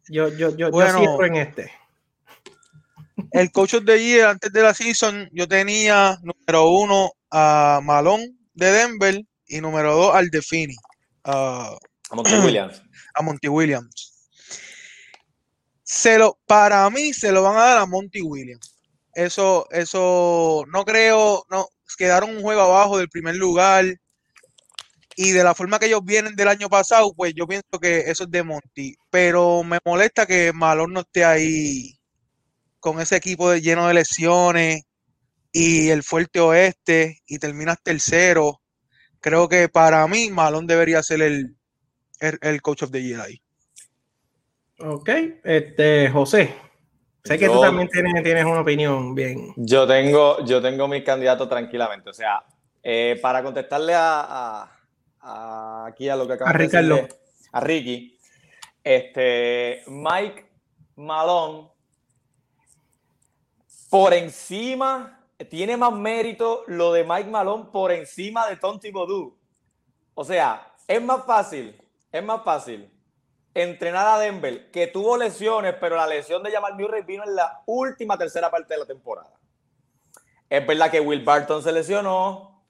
Yo, 0.09 0.28
yo, 0.28 0.57
yo, 0.57 0.70
bueno, 0.70 1.24
en 1.24 1.37
este. 1.37 1.70
El 3.31 3.52
coach 3.52 3.74
of 3.74 3.85
the 3.85 4.02
year 4.02 4.28
antes 4.28 4.52
de 4.52 4.62
la 4.62 4.74
season, 4.74 5.28
yo 5.33 5.46
tenía 5.46 6.18
número 6.22 6.68
uno 6.70 7.12
a 7.31 7.81
Malone 7.83 8.33
de 8.55 8.72
Denver 8.72 9.22
y 9.52 9.60
número 9.60 9.94
dos 9.94 10.14
al 10.14 10.30
Defini. 10.30 10.74
a 12.10 12.14
Monty 12.14 12.34
Williams. 12.44 12.82
A 13.14 13.22
Monty 13.22 13.48
Williams. 13.48 14.28
Se 15.82 16.18
lo, 16.18 16.38
para 16.46 16.88
mí 16.88 17.12
se 17.12 17.30
lo 17.30 17.42
van 17.42 17.56
a 17.56 17.60
dar 17.60 17.78
a 17.78 17.86
Monty 17.86 18.22
Williams. 18.22 18.74
Eso, 19.14 19.66
eso, 19.70 20.64
no 20.72 20.86
creo, 20.86 21.44
no, 21.50 21.68
quedaron 21.98 22.30
un 22.30 22.40
juego 22.40 22.62
abajo 22.62 22.96
del 22.96 23.10
primer 23.10 23.36
lugar 23.36 23.84
y 25.16 25.32
de 25.32 25.44
la 25.44 25.54
forma 25.54 25.78
que 25.78 25.86
ellos 25.86 26.00
vienen 26.02 26.34
del 26.34 26.48
año 26.48 26.70
pasado, 26.70 27.12
pues 27.14 27.34
yo 27.34 27.46
pienso 27.46 27.78
que 27.78 28.10
eso 28.10 28.24
es 28.24 28.30
de 28.30 28.42
Monty. 28.42 28.96
Pero 29.10 29.62
me 29.62 29.78
molesta 29.84 30.24
que 30.24 30.54
Malón 30.54 30.94
no 30.94 31.00
esté 31.00 31.24
ahí 31.24 31.98
con 32.80 32.98
ese 32.98 33.16
equipo 33.16 33.50
de, 33.50 33.60
lleno 33.60 33.86
de 33.86 33.94
lesiones 33.94 34.84
y 35.52 35.90
el 35.90 36.02
fuerte 36.02 36.40
oeste 36.40 37.20
y 37.26 37.38
terminas 37.38 37.76
tercero. 37.82 38.62
Creo 39.22 39.48
que 39.48 39.70
para 39.70 40.06
mí 40.06 40.28
Malón 40.28 40.66
debería 40.66 41.02
ser 41.02 41.22
el, 41.22 41.56
el, 42.20 42.61
coach 42.61 42.82
of 42.82 42.90
the 42.90 43.02
year 43.02 43.22
ahí. 43.22 43.40
Ok, 44.78 45.08
este 45.42 46.11
José. 46.11 46.54
Sé 47.24 47.38
que 47.38 47.48
tú 47.48 47.61
también 47.61 47.88
tienes, 47.88 48.22
tienes, 48.22 48.44
una 48.44 48.61
opinión 48.61 49.14
bien. 49.14 49.54
Yo 49.56 49.87
tengo, 49.87 50.44
yo 50.44 50.61
tengo 50.61 50.87
mi 50.88 51.02
candidato 51.02 51.48
tranquilamente. 51.48 52.11
O 52.11 52.12
sea, 52.12 52.44
eh, 52.82 53.18
para 53.22 53.42
contestarle 53.42 53.94
a 53.94 54.68
aquí 55.22 56.08
a 56.08 56.16
lo 56.16 56.26
que 56.26 56.35
acaba 56.35 56.52
de 56.52 56.58
decirle, 56.58 57.08
a 57.52 57.61
Ricky, 57.61 58.18
este, 58.82 59.82
Mike 59.87 60.46
Malone, 60.96 61.68
por 63.88 64.12
encima, 64.14 65.21
tiene 65.44 65.76
más 65.76 65.92
mérito 65.92 66.64
lo 66.66 66.92
de 66.92 67.05
Mike 67.05 67.31
Malone 67.31 67.66
por 67.72 67.92
encima 67.92 68.48
de 68.48 68.57
Tonti 68.57 68.90
Bodu. 68.90 69.37
O 70.14 70.24
sea, 70.24 70.74
es 70.87 71.02
más 71.02 71.24
fácil, 71.24 71.81
es 72.11 72.22
más 72.22 72.42
fácil 72.42 72.90
entrenar 73.55 74.07
a 74.07 74.18
Denver, 74.18 74.70
que 74.70 74.87
tuvo 74.87 75.16
lesiones, 75.16 75.74
pero 75.81 75.96
la 75.96 76.07
lesión 76.07 76.42
de 76.42 76.50
Jamal 76.50 76.74
Murray 76.74 77.02
vino 77.02 77.24
en 77.24 77.35
la 77.35 77.62
última 77.66 78.16
tercera 78.16 78.50
parte 78.50 78.74
de 78.74 78.81
la 78.81 78.87
temporada. 78.87 79.31
Es 80.48 80.66
verdad 80.66 80.90
que 80.90 81.00
Will 81.00 81.24
Barton 81.24 81.62
se 81.62 81.72
lesionó, 81.72 82.62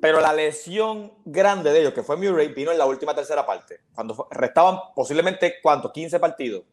pero 0.00 0.20
la 0.20 0.32
lesión 0.32 1.12
grande 1.24 1.72
de 1.72 1.80
ellos, 1.80 1.94
que 1.94 2.02
fue 2.02 2.16
Murray, 2.16 2.48
vino 2.48 2.72
en 2.72 2.78
la 2.78 2.86
última 2.86 3.14
tercera 3.14 3.46
parte, 3.46 3.80
cuando 3.94 4.26
restaban 4.30 4.78
posiblemente, 4.94 5.56
¿cuántos? 5.62 5.92
15 5.92 6.18
partidos, 6.18 6.64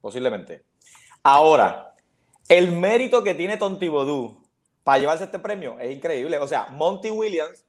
posiblemente. 0.00 0.64
Ahora, 1.22 1.95
el 2.48 2.72
mérito 2.72 3.22
que 3.22 3.34
tiene 3.34 3.56
Tonti 3.56 3.88
Bodú 3.88 4.42
para 4.84 4.98
llevarse 4.98 5.24
este 5.24 5.38
premio 5.38 5.78
es 5.80 5.94
increíble. 5.94 6.38
O 6.38 6.46
sea, 6.46 6.66
Monty 6.70 7.10
Williams, 7.10 7.66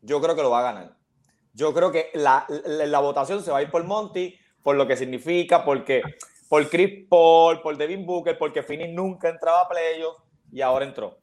yo 0.00 0.20
creo 0.20 0.34
que 0.34 0.42
lo 0.42 0.50
va 0.50 0.60
a 0.60 0.72
ganar. 0.72 0.96
Yo 1.52 1.72
creo 1.74 1.90
que 1.90 2.10
la, 2.14 2.46
la, 2.48 2.98
votación 2.98 3.42
se 3.42 3.50
va 3.50 3.58
a 3.58 3.62
ir 3.62 3.70
por 3.70 3.84
Monty, 3.84 4.38
por 4.62 4.76
lo 4.76 4.86
que 4.86 4.96
significa, 4.96 5.64
porque 5.64 6.02
por 6.48 6.68
Chris 6.68 7.06
Paul, 7.08 7.62
por 7.62 7.76
Devin 7.76 8.04
Booker, 8.04 8.36
porque 8.36 8.62
Finney 8.62 8.92
nunca 8.92 9.28
entraba 9.28 9.62
a 9.62 9.68
playoffs 9.68 10.22
y 10.52 10.60
ahora 10.60 10.84
entró. 10.84 11.18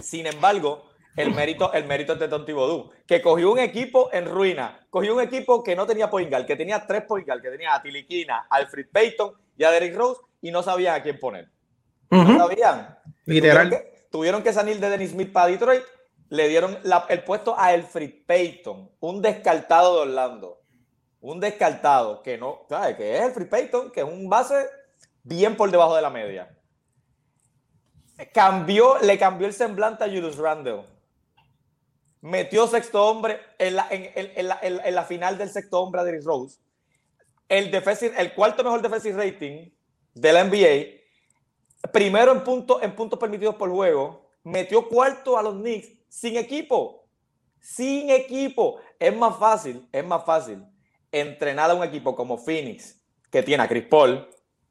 Sin 0.00 0.26
embargo, 0.26 0.90
el 1.16 1.32
mérito, 1.32 1.72
el 1.72 1.84
mérito 1.84 2.14
es 2.14 2.20
de 2.20 2.28
Tonti 2.28 2.52
Bodú, 2.52 2.90
que 3.06 3.22
cogió 3.22 3.52
un 3.52 3.58
equipo 3.58 4.10
en 4.12 4.26
ruina, 4.26 4.86
cogió 4.90 5.14
un 5.14 5.22
equipo 5.22 5.62
que 5.62 5.76
no 5.76 5.86
tenía 5.86 6.10
point 6.10 6.32
que 6.46 6.56
tenía 6.56 6.84
tres 6.86 7.02
point 7.02 7.26
que 7.26 7.50
tenía 7.50 7.74
a 7.74 7.82
Tiliquina, 7.82 8.46
Alfred 8.50 8.86
Payton 8.92 9.32
y 9.56 9.64
a 9.64 9.70
Derrick 9.70 9.96
Rose, 9.96 10.20
y 10.40 10.50
no 10.50 10.62
sabían 10.62 10.96
a 10.96 11.02
quién 11.02 11.18
poner. 11.20 11.53
No 12.14 12.38
sabían. 12.38 12.98
Literal. 13.26 13.84
tuvieron 14.10 14.42
que 14.42 14.52
salir 14.52 14.78
de 14.78 14.90
Dennis 14.90 15.10
Smith 15.10 15.32
para 15.32 15.48
Detroit, 15.48 15.82
le 16.28 16.48
dieron 16.48 16.78
el 17.08 17.24
puesto 17.24 17.58
a 17.58 17.74
Elfrid 17.74 18.26
Payton, 18.26 18.90
un 19.00 19.22
descartado 19.22 19.96
de 19.96 20.10
Orlando. 20.10 20.60
Un 21.20 21.40
descartado 21.40 22.22
que 22.22 22.36
no, 22.36 22.66
¿sabes? 22.68 22.96
Que 22.96 23.16
es 23.16 23.22
Elfrid 23.22 23.48
Payton, 23.48 23.90
que 23.92 24.00
es 24.00 24.06
un 24.06 24.28
base 24.28 24.66
bien 25.22 25.56
por 25.56 25.70
debajo 25.70 25.96
de 25.96 26.02
la 26.02 26.10
media. 26.10 26.54
Cambió, 28.32 28.98
le 28.98 29.18
cambió 29.18 29.46
el 29.46 29.54
semblante 29.54 30.04
a 30.04 30.06
Julius 30.06 30.36
Randle. 30.36 30.84
Metió 32.20 32.66
sexto 32.66 33.06
hombre 33.06 33.40
en 33.58 33.76
la, 33.76 33.86
en, 33.90 34.94
la, 34.94 35.04
final 35.04 35.36
del 35.36 35.50
sexto 35.50 35.80
hombre 35.80 36.00
a 36.00 36.04
Derrick 36.04 36.24
Rose. 36.24 36.58
El, 37.48 37.74
el 37.74 38.34
cuarto 38.34 38.62
mejor 38.62 38.82
defensive 38.82 39.16
rating 39.16 39.70
de 40.14 40.32
la 40.32 40.44
NBA. 40.44 41.03
Primero 41.92 42.32
en, 42.32 42.42
punto, 42.42 42.82
en 42.82 42.94
puntos 42.94 43.18
permitidos 43.18 43.54
por 43.56 43.70
juego. 43.70 44.30
Metió 44.42 44.88
cuarto 44.88 45.38
a 45.38 45.42
los 45.42 45.54
Knicks 45.54 45.88
sin 46.08 46.36
equipo. 46.36 47.06
Sin 47.60 48.10
equipo. 48.10 48.80
Es 48.98 49.14
más 49.16 49.36
fácil, 49.38 49.86
es 49.90 50.04
más 50.04 50.24
fácil 50.24 50.64
entrenar 51.14 51.70
a 51.70 51.74
un 51.74 51.84
equipo 51.84 52.16
como 52.16 52.36
Phoenix, 52.36 53.00
que 53.30 53.42
tiene 53.42 53.62
a 53.62 53.68
Chris 53.68 53.86
Paul, 53.86 54.28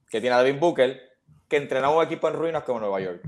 que 0.09 0.19
tiene 0.19 0.35
a 0.35 0.43
Devin 0.43 0.59
Booker, 0.59 0.99
que 1.47 1.55
entrenar 1.55 1.89
a 1.91 1.95
un 1.95 2.03
equipo 2.03 2.27
en 2.27 2.33
ruinas 2.33 2.63
como 2.63 2.81
Nueva 2.81 2.99
York. 2.99 3.21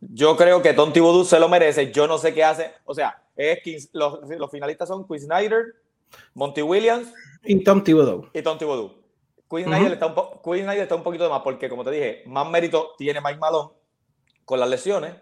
Yo 0.00 0.36
creo 0.36 0.62
que 0.62 0.72
Tom 0.72 0.92
Thibodeau 0.92 1.24
se 1.24 1.40
lo 1.40 1.48
merece. 1.48 1.90
Yo 1.90 2.06
no 2.06 2.18
sé 2.18 2.32
qué 2.32 2.44
hace. 2.44 2.72
O 2.84 2.94
sea, 2.94 3.22
es 3.34 3.90
los, 3.92 4.20
finalistas 4.50 4.88
son 4.88 5.04
Chris 5.04 5.24
Snyder, 5.24 5.74
Monty 6.34 6.62
Williams 6.62 7.12
y 7.42 7.64
Tom 7.64 7.82
Thibodeau. 7.82 8.30
Y 8.32 8.42
Tom 8.42 8.56
Thibodeau. 8.56 9.03
Queen 9.54 9.66
Snyder, 9.66 9.92
está 9.92 10.06
un 10.06 10.68
está 10.68 10.94
un 10.94 11.02
poquito 11.02 11.24
de 11.24 11.30
más 11.30 11.42
porque, 11.42 11.68
como 11.68 11.84
te 11.84 11.90
dije, 11.90 12.22
más 12.26 12.48
mérito 12.48 12.94
tiene 12.98 13.20
Mike 13.20 13.38
Malone 13.38 13.70
con 14.44 14.60
las 14.60 14.68
lesiones 14.68 15.14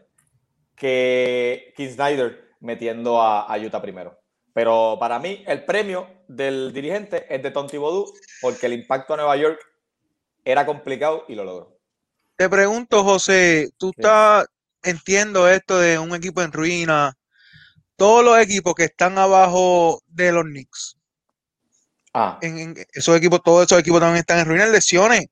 que 0.77 1.73
King 1.77 1.91
Snyder 1.91 2.51
metiendo 2.61 3.21
a, 3.21 3.43
a 3.43 3.59
Utah 3.59 3.83
primero. 3.83 4.19
Pero 4.53 4.97
para 5.01 5.19
mí, 5.19 5.43
el 5.47 5.65
premio 5.65 6.07
del 6.29 6.73
dirigente 6.73 7.27
es 7.35 7.43
de 7.43 7.51
Tom 7.51 7.67
Thibodeau 7.67 8.13
porque 8.41 8.67
el 8.67 8.75
impacto 8.75 9.15
a 9.15 9.17
Nueva 9.17 9.37
York 9.37 9.61
era 10.45 10.67
complicado 10.67 11.25
y 11.29 11.35
lo 11.35 11.45
logró. 11.45 11.79
Te 12.37 12.49
pregunto, 12.49 13.05
José, 13.05 13.71
tú 13.79 13.91
estás, 13.91 14.47
entiendo 14.83 15.49
esto 15.49 15.79
de 15.79 15.99
un 15.99 16.15
equipo 16.15 16.43
en 16.43 16.53
ruina, 16.53 17.17
todos 17.97 18.25
los 18.25 18.39
equipos 18.39 18.75
que 18.75 18.85
están 18.85 19.17
abajo 19.19 20.01
de 20.07 20.33
los 20.33 20.45
Knicks. 20.45 20.97
Ah. 22.15 22.39
En, 22.43 22.75
esos 22.93 23.17
equipos, 23.17 23.43
todos 23.43 23.65
esos 23.65 23.79
equipos 23.79 24.01
también 24.01 24.21
están 24.21 24.39
en 24.39 24.47
ruina, 24.47 24.67
lesiones. 24.67 25.27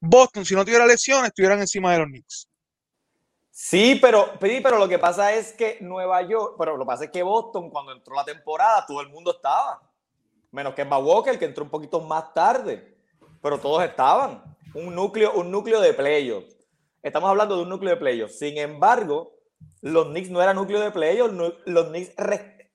Boston, 0.00 0.44
si 0.44 0.54
no 0.54 0.64
tuviera 0.64 0.86
lesiones, 0.86 1.28
estuvieran 1.28 1.60
encima 1.60 1.92
de 1.92 1.98
los 1.98 2.08
Knicks. 2.08 2.48
Sí, 3.50 3.98
pero, 4.02 4.32
pero 4.38 4.78
lo 4.78 4.88
que 4.88 4.98
pasa 4.98 5.32
es 5.32 5.52
que 5.52 5.78
Nueva 5.80 6.20
York, 6.22 6.56
pero 6.58 6.76
lo 6.76 6.84
que 6.84 6.88
pasa 6.88 7.04
es 7.04 7.10
que 7.10 7.22
Boston, 7.22 7.70
cuando 7.70 7.92
entró 7.92 8.14
la 8.14 8.24
temporada, 8.24 8.84
todo 8.84 9.00
el 9.00 9.08
mundo 9.08 9.30
estaba. 9.30 9.80
Menos 10.50 10.74
que 10.74 10.82
Walker, 10.82 11.38
que 11.38 11.46
entró 11.46 11.64
un 11.64 11.70
poquito 11.70 12.00
más 12.00 12.34
tarde. 12.34 12.96
Pero 13.40 13.58
todos 13.58 13.82
estaban. 13.84 14.42
Un 14.74 14.94
núcleo, 14.94 15.32
un 15.34 15.50
núcleo 15.50 15.80
de 15.80 15.94
playoffs. 15.94 16.56
Estamos 17.02 17.30
hablando 17.30 17.56
de 17.56 17.62
un 17.62 17.68
núcleo 17.68 17.94
de 17.94 18.00
playoffs. 18.00 18.38
Sin 18.38 18.58
embargo, 18.58 19.32
los 19.80 20.06
Knicks 20.06 20.30
no 20.30 20.42
eran 20.42 20.56
núcleo 20.56 20.80
de 20.80 20.90
playoffs. 20.90 21.34
Los 21.64 21.88
Knicks 21.88 22.12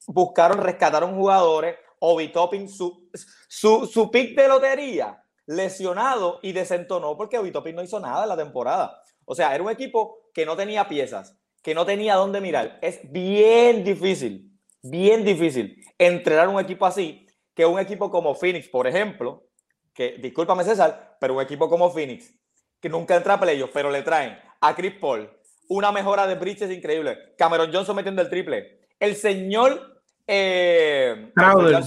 buscaron, 0.07 0.59
rescataron 0.59 1.15
jugadores. 1.15 1.75
Obi 1.99 2.31
Topping, 2.31 2.67
su, 2.67 3.09
su, 3.47 3.85
su 3.85 4.09
pick 4.11 4.35
de 4.35 4.47
lotería, 4.47 5.23
lesionado 5.45 6.39
y 6.41 6.51
desentonó 6.51 7.17
porque 7.17 7.37
Obi 7.37 7.51
Topping 7.51 7.75
no 7.75 7.83
hizo 7.83 7.99
nada 7.99 8.23
en 8.23 8.29
la 8.29 8.37
temporada. 8.37 9.01
O 9.25 9.35
sea, 9.35 9.53
era 9.53 9.63
un 9.63 9.69
equipo 9.69 10.29
que 10.33 10.45
no 10.45 10.55
tenía 10.55 10.87
piezas, 10.87 11.37
que 11.61 11.73
no 11.73 11.85
tenía 11.85 12.15
dónde 12.15 12.41
mirar. 12.41 12.79
Es 12.81 12.99
bien 13.11 13.83
difícil, 13.83 14.51
bien 14.81 15.23
difícil 15.23 15.83
entrenar 15.97 16.47
un 16.47 16.59
equipo 16.59 16.85
así 16.85 17.27
que 17.53 17.65
un 17.65 17.79
equipo 17.79 18.09
como 18.09 18.35
Phoenix, 18.35 18.69
por 18.69 18.87
ejemplo, 18.87 19.47
que 19.93 20.17
discúlpame 20.19 20.63
César, 20.63 21.17
pero 21.19 21.33
un 21.35 21.41
equipo 21.41 21.69
como 21.69 21.91
Phoenix, 21.91 22.33
que 22.79 22.87
nunca 22.87 23.15
entra 23.15 23.33
a 23.33 23.39
playoffs, 23.39 23.73
pero 23.73 23.91
le 23.91 24.01
traen 24.01 24.37
a 24.61 24.73
Chris 24.75 24.93
Paul 24.99 25.29
una 25.67 25.91
mejora 25.91 26.25
de 26.25 26.35
bridges 26.35 26.71
increíble. 26.71 27.35
Cameron 27.37 27.71
Johnson 27.71 27.95
metiendo 27.95 28.21
el 28.21 28.29
triple. 28.29 28.79
El 28.99 29.15
señor 29.15 29.98
eh, 30.31 31.31
Crowder. 31.33 31.83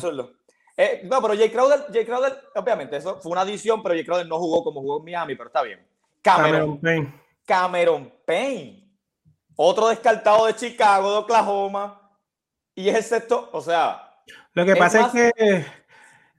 Eh, 0.77 1.03
no, 1.05 1.23
pero 1.23 1.37
Jay 1.37 1.51
Crowder, 1.51 1.87
Jay 1.93 2.05
Crowder, 2.05 2.37
obviamente, 2.57 2.97
eso 2.97 3.21
fue 3.21 3.31
una 3.31 3.43
adición, 3.43 3.83
pero 3.83 3.95
Jay 3.95 4.05
Crowder 4.05 4.27
no 4.27 4.39
jugó 4.39 4.65
como 4.65 4.81
jugó 4.81 4.99
en 4.99 5.05
Miami, 5.05 5.37
pero 5.37 5.49
está 5.49 5.63
bien. 5.63 5.87
Cameron, 6.23 6.79
Cameron 6.79 7.23
Cameron 7.45 8.13
Payne, 8.25 8.89
otro 9.55 9.89
descartado 9.89 10.47
de 10.47 10.57
Chicago, 10.57 11.13
de 11.13 11.19
Oklahoma, 11.19 12.11
y 12.75 12.89
es 12.89 12.97
el 12.97 13.05
sexto, 13.05 13.49
o 13.53 13.61
sea. 13.61 14.09
Lo 14.55 14.65
que 14.65 14.75
pasa 14.75 15.07
es 15.07 15.13
que 15.13 15.67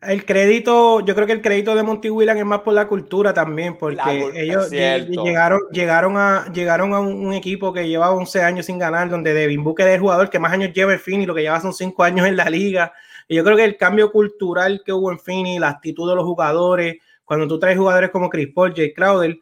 el 0.06 0.26
crédito, 0.26 1.00
yo 1.02 1.16
creo 1.16 1.28
que 1.28 1.34
el 1.34 1.42
crédito 1.42 1.76
de 1.76 1.84
Monty 1.84 2.10
Williams 2.10 2.40
es 2.40 2.46
más 2.46 2.60
por 2.62 2.74
la 2.74 2.88
cultura 2.88 3.34
también, 3.34 3.78
porque 3.78 4.32
ellos 4.36 4.70
llegaron, 4.70 5.60
llegaron, 5.72 6.18
a, 6.18 6.46
llegaron 6.54 6.94
a 6.94 7.00
un, 7.00 7.34
equipo 7.34 7.74
que 7.74 7.88
llevaba 7.88 8.16
11 8.16 8.42
años 8.42 8.66
sin 8.66 8.78
ganar, 8.78 9.10
donde 9.10 9.34
Devin 9.34 9.64
Booker 9.64 9.88
es 9.88 9.96
el 9.96 10.02
jugador 10.02 10.30
que 10.30 10.40
más 10.40 10.54
años 10.54 10.72
lleva 10.74 10.94
en 10.94 11.00
Fini, 11.00 11.26
lo 11.26 11.36
que 11.36 11.42
lleva 11.42 11.60
son 11.60 11.74
5 11.74 12.04
años 12.04 12.28
en 12.28 12.38
la 12.38 12.50
liga. 12.50 12.94
Y 13.28 13.36
yo 13.36 13.44
creo 13.44 13.58
que 13.58 13.64
el 13.64 13.78
cambio 13.78 14.12
cultural 14.12 14.82
que 14.86 14.94
hubo 14.94 15.12
en 15.12 15.20
Fini, 15.20 15.60
la 15.60 15.70
actitud 15.70 16.10
de 16.10 16.16
los 16.16 16.26
jugadores, 16.26 16.98
cuando 17.26 17.48
tú 17.48 17.60
traes 17.60 17.78
jugadores 17.78 18.10
como 18.12 18.30
Chris 18.30 18.50
Paul, 18.54 18.74
Jay 18.76 18.94
Crowder, 18.94 19.38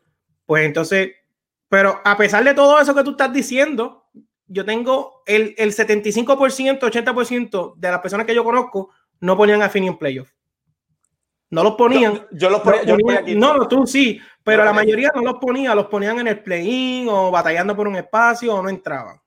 pues 0.45 0.65
entonces 0.65 1.12
pero 1.71 2.02
a 2.04 2.17
pesar 2.17 2.43
de 2.43 2.54
todo 2.54 2.82
eso 2.82 2.93
que 2.93 3.02
tú 3.02 3.12
estás 3.12 3.32
diciendo, 3.32 4.04
yo 4.45 4.65
tengo 4.65 5.24
el, 5.26 5.56
el 5.58 5.71
75%, 5.71 6.80
80% 6.82 7.76
de 7.78 7.89
las 7.89 8.02
personas 8.02 8.26
que 8.26 8.36
yo 8.36 8.43
conozco 8.43 8.89
no 9.21 9.38
ponían 9.38 9.62
a 9.62 9.69
Fini 9.69 9.88
en 9.88 9.97
playoff. 9.97 10.30
No 11.52 11.64
los 11.64 11.76
ponían. 11.76 12.26
Yo, 12.32 12.50
los 12.50 12.62
ponía, 12.62 12.84
yo 12.84 12.96
aquí. 13.12 13.36
No, 13.36 13.68
tú 13.68 13.86
sí, 13.86 14.20
pero 14.44 14.64
la 14.64 14.74
mayoría 14.74 15.12
no 15.14 15.22
los 15.22 15.36
ponía, 15.36 15.76
los 15.76 15.88
ponían 15.88 16.20
en 16.20 16.28
el 16.28 16.42
play-in 16.42 17.08
o 17.10 17.30
batallando 17.30 17.76
por 17.76 17.88
un 17.88 17.98
espacio 17.98 18.56
o 18.56 18.64
no 18.64 18.70
entraban. 18.70 19.22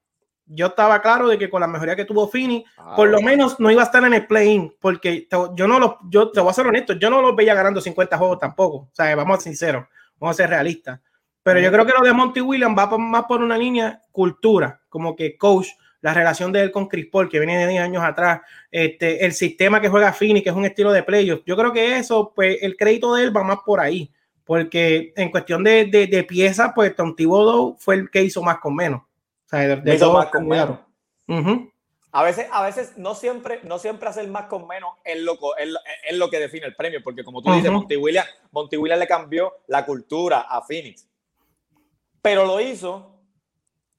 Yo 0.47 0.67
estaba 0.67 1.01
claro 1.01 1.29
de 1.29 1.39
que 1.39 1.49
con 1.49 1.61
la 1.61 1.67
mejoría 1.67 1.97
que 1.97 2.05
tuvo 2.05 2.29
Fini, 2.29 2.65
ah, 2.79 2.95
por 2.97 3.09
lo 3.09 3.21
menos 3.21 3.61
no 3.61 3.71
iba 3.71 3.83
a 3.83 3.85
estar 3.85 4.05
en 4.05 4.15
el 4.15 4.27
play-in, 4.27 4.75
porque 4.81 5.29
yo 5.55 5.69
no 5.69 5.79
los, 5.79 5.93
yo 6.09 6.31
te 6.31 6.41
voy 6.41 6.51
a 6.51 6.55
ser 6.55 6.67
honesto, 6.67 6.95
yo 6.95 7.09
no 7.09 7.23
los 7.23 7.37
veía 7.37 7.55
ganando 7.55 7.81
50 7.81 8.17
juegos 8.17 8.39
tampoco. 8.39 8.77
O 8.77 8.91
sea, 8.93 9.15
vamos 9.17 9.39
a 9.39 9.41
ser 9.41 9.53
sinceros, 9.53 9.87
vamos 10.19 10.35
a 10.35 10.43
ser 10.43 10.51
realistas. 10.51 11.01
Pero 11.43 11.61
yo 11.61 11.71
creo 11.71 11.85
que 11.85 11.93
lo 11.93 12.05
de 12.05 12.13
Monty 12.13 12.41
Williams 12.41 12.77
va 12.77 12.97
más 12.97 13.25
por 13.25 13.43
una 13.43 13.59
línea 13.59 14.01
cultura, 14.11 14.81
como 14.89 15.15
que 15.15 15.37
coach, 15.37 15.69
la 16.05 16.12
relación 16.12 16.53
de 16.53 16.61
él 16.61 16.71
con 16.71 16.87
Chris 16.87 17.07
Paul, 17.07 17.31
que 17.31 17.38
viene 17.38 17.57
de 17.57 17.67
10 17.67 17.83
años 17.83 18.03
atrás, 18.05 18.43
este, 18.71 19.25
el 19.25 19.33
sistema 19.33 19.81
que 19.81 19.88
juega 19.88 20.12
Fini, 20.12 20.43
que 20.43 20.51
es 20.51 20.55
un 20.55 20.67
estilo 20.67 20.93
de 20.93 21.03
playoff. 21.03 21.40
Yo 21.47 21.57
creo 21.57 21.73
que 21.73 21.97
eso, 21.97 22.31
pues 22.35 22.59
el 22.61 22.77
crédito 22.77 23.14
de 23.14 23.23
él 23.25 23.35
va 23.35 23.43
más 23.43 23.61
por 23.64 23.81
ahí, 23.81 24.12
porque 24.45 25.14
en 25.17 25.31
cuestión 25.31 25.64
de, 25.64 25.87
de, 25.87 26.25
piezas, 26.25 26.73
pues 26.75 26.95
Tom 26.95 27.17
Thibodeau 27.17 27.79
fue 27.79 27.95
el 27.95 28.11
que 28.11 28.23
hizo 28.23 28.43
más 28.43 28.59
con 28.59 28.77
menos. 28.77 29.01
O 29.01 29.49
sea, 29.49 29.77
de, 29.77 29.95
hizo 29.95 30.12
más 30.12 30.27
con 30.27 30.47
menos. 30.47 30.79
A 32.12 32.23
veces, 32.23 32.49
a 32.53 32.62
veces 32.62 32.99
no 32.99 33.14
siempre, 33.14 33.61
no 33.62 33.79
siempre 33.79 34.07
hacer 34.07 34.29
más 34.29 34.45
con 34.45 34.67
menos 34.67 34.90
es 35.05 35.19
lo, 35.23 35.38
es, 35.57 36.19
lo 36.19 36.29
que 36.29 36.38
define 36.38 36.67
el 36.67 36.77
premio, 36.77 37.01
porque 37.03 37.25
como 37.25 37.40
tú 37.40 37.51
dices, 37.51 37.73
Monty 37.73 37.97
Williams, 37.97 38.29
Monty 38.51 38.77
Williams 38.77 39.01
le 39.01 39.07
cambió 39.07 39.55
la 39.69 39.87
cultura 39.87 40.42
a 40.42 40.61
Phoenix. 40.61 41.09
Pero 42.21 42.44
lo 42.44 42.61
hizo 42.61 43.13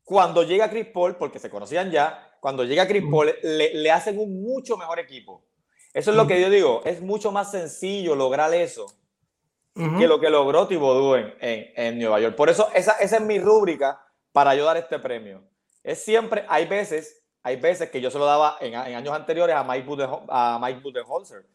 cuando 0.06 0.44
llega 0.44 0.70
Chris 0.70 0.86
Paul, 0.86 1.18
porque 1.18 1.40
se 1.40 1.50
conocían 1.50 1.92
ya, 1.92 2.38
cuando 2.40 2.64
llega 2.64 2.88
Chris 2.88 3.04
Paul, 3.10 3.34
le, 3.42 3.92
hacen 3.92 4.20
un 4.20 4.44
mucho 4.44 4.78
mejor 4.78 5.00
equipo. 5.00 5.44
Eso 5.94 6.12
es 6.12 6.18
lo 6.18 6.28
que 6.28 6.40
yo 6.40 6.50
digo, 6.50 6.82
es 6.86 7.02
mucho 7.02 7.32
más 7.32 7.52
sencillo 7.52 8.16
lograr 8.16 8.54
eso 8.54 8.86
que 9.74 10.08
lo 10.08 10.22
que 10.22 10.30
logró 10.30 10.68
Thibodeau 10.68 11.16
en, 11.16 11.34
en, 11.76 12.00
Nueva 12.00 12.22
York. 12.22 12.36
Por 12.36 12.50
eso 12.50 12.70
esa, 12.74 12.94
esa 12.94 13.18
es 13.18 13.22
mi 13.22 13.40
rúbrica 13.40 14.02
para 14.32 14.52
ayudar 14.52 14.78
este 14.78 15.00
premio. 15.00 15.44
Es 15.84 16.02
siempre, 16.02 16.46
hay 16.48 16.66
veces, 16.66 17.26
hay 17.44 17.58
veces 17.58 17.90
que 17.90 18.00
yo 18.00 18.10
se 18.10 18.18
lo 18.18 18.26
daba 18.26 18.58
en, 18.62 18.76
años 18.76 19.14
anteriores 19.14 19.54
a 19.54 19.66
Mike, 19.66 20.08
a 20.30 20.60
Mike 20.62 20.80
Budenholzer. 20.82 21.46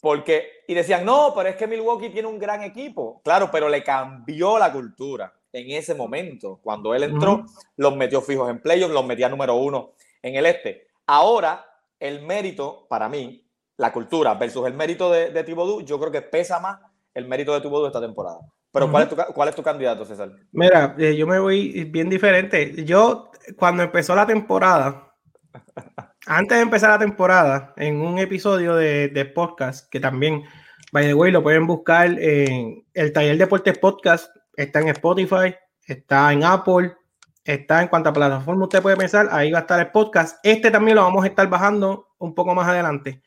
Porque, 0.00 0.64
y 0.68 0.74
decían, 0.74 1.06
no, 1.06 1.32
pero 1.34 1.48
es 1.48 1.56
que 1.56 1.66
Milwaukee 1.66 2.10
tiene 2.10 2.28
un 2.28 2.38
gran 2.38 2.62
equipo. 2.62 3.22
Claro, 3.24 3.50
pero 3.50 3.68
le 3.68 3.82
cambió 3.82 4.58
la 4.58 4.70
cultura 4.70 5.32
en 5.52 5.70
ese 5.70 5.94
momento. 5.94 6.60
Cuando 6.62 6.94
él 6.94 7.04
entró, 7.04 7.44
los 7.76 7.96
metió 7.96 8.20
fijos 8.20 8.50
en 8.50 8.60
playoffs, 8.60 8.94
los 8.94 9.06
metía 9.06 9.28
número 9.28 9.54
uno 9.56 9.92
en 10.22 10.36
el 10.36 10.46
este. 10.46 10.88
Ahora, 11.06 11.64
el 11.98 12.22
mérito, 12.22 12.86
para 12.88 13.08
mí, 13.08 13.44
la 13.76 13.92
cultura 13.92 14.34
versus 14.34 14.66
el 14.66 14.74
mérito 14.74 15.10
de, 15.10 15.30
de 15.30 15.44
yo 15.84 15.98
creo 15.98 16.12
que 16.12 16.22
pesa 16.22 16.60
más 16.60 16.78
el 17.14 17.26
mérito 17.26 17.52
de 17.52 17.60
Thibodeau 17.60 17.86
esta 17.86 18.00
temporada. 18.00 18.38
Pero 18.72 18.90
¿cuál, 18.90 19.02
es 19.02 19.08
tu, 19.10 19.16
¿cuál 19.34 19.48
es 19.50 19.54
tu 19.54 19.62
candidato, 19.62 20.04
César? 20.06 20.32
Mira, 20.52 20.94
eh, 20.98 21.14
yo 21.14 21.26
me 21.26 21.38
voy 21.38 21.84
bien 21.84 22.08
diferente. 22.08 22.84
Yo, 22.84 23.30
cuando 23.56 23.82
empezó 23.82 24.14
la 24.14 24.26
temporada, 24.26 25.12
antes 26.26 26.56
de 26.56 26.62
empezar 26.62 26.88
la 26.88 26.98
temporada, 26.98 27.74
en 27.76 28.00
un 28.00 28.18
episodio 28.18 28.74
de, 28.74 29.08
de 29.08 29.24
podcast, 29.26 29.90
que 29.90 30.00
también, 30.00 30.44
by 30.90 31.04
the 31.04 31.12
way, 31.12 31.30
lo 31.30 31.42
pueden 31.42 31.66
buscar 31.66 32.18
en 32.18 32.82
el 32.94 33.12
Taller 33.12 33.36
Deportes 33.36 33.78
Podcast, 33.78 34.34
está 34.56 34.80
en 34.80 34.88
Spotify, 34.88 35.54
está 35.86 36.32
en 36.32 36.44
Apple, 36.44 36.96
Está 37.44 37.82
en 37.82 37.88
cuanto 37.88 38.12
plataforma 38.12 38.64
usted 38.64 38.80
puede 38.80 38.96
pensar, 38.96 39.28
ahí 39.32 39.50
va 39.50 39.58
a 39.58 39.60
estar 39.62 39.80
el 39.80 39.90
podcast. 39.90 40.38
Este 40.44 40.70
también 40.70 40.96
lo 40.96 41.02
vamos 41.02 41.24
a 41.24 41.26
estar 41.26 41.48
bajando 41.48 42.10
un 42.18 42.34
poco 42.34 42.54
más 42.54 42.68
adelante. 42.68 43.20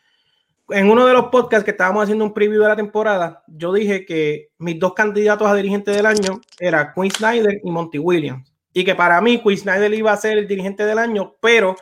En 0.69 0.89
uno 0.89 1.05
de 1.05 1.13
los 1.13 1.26
podcasts 1.26 1.65
que 1.65 1.71
estábamos 1.71 2.03
haciendo 2.03 2.23
un 2.23 2.34
preview 2.34 2.61
de 2.61 2.69
la 2.69 2.78
temporada, 2.78 3.43
yo 3.47 3.73
dije 3.73 4.05
que 4.05 4.51
mis 4.57 4.80
dos 4.80 4.93
candidatos 4.93 5.47
a 5.47 5.53
dirigente 5.53 5.91
del 5.91 6.05
año 6.05 6.39
eran 6.59 6.93
Quinn 6.95 7.11
Snyder 7.11 7.59
y 7.61 7.69
Monty 7.69 7.99
Williams. 7.99 8.49
Y 8.73 8.86
que 8.86 8.95
para 8.95 9.19
mí 9.19 9.41
Quinn 9.43 9.57
Snyder 9.57 9.93
iba 9.93 10.13
a 10.13 10.17
ser 10.17 10.38
el 10.38 10.47
dirigente 10.47 10.86
del 10.86 10.97
año, 10.97 11.36
pero 11.41 11.76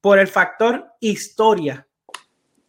por 0.00 0.20
el 0.20 0.28
factor 0.28 0.92
historia 1.00 1.86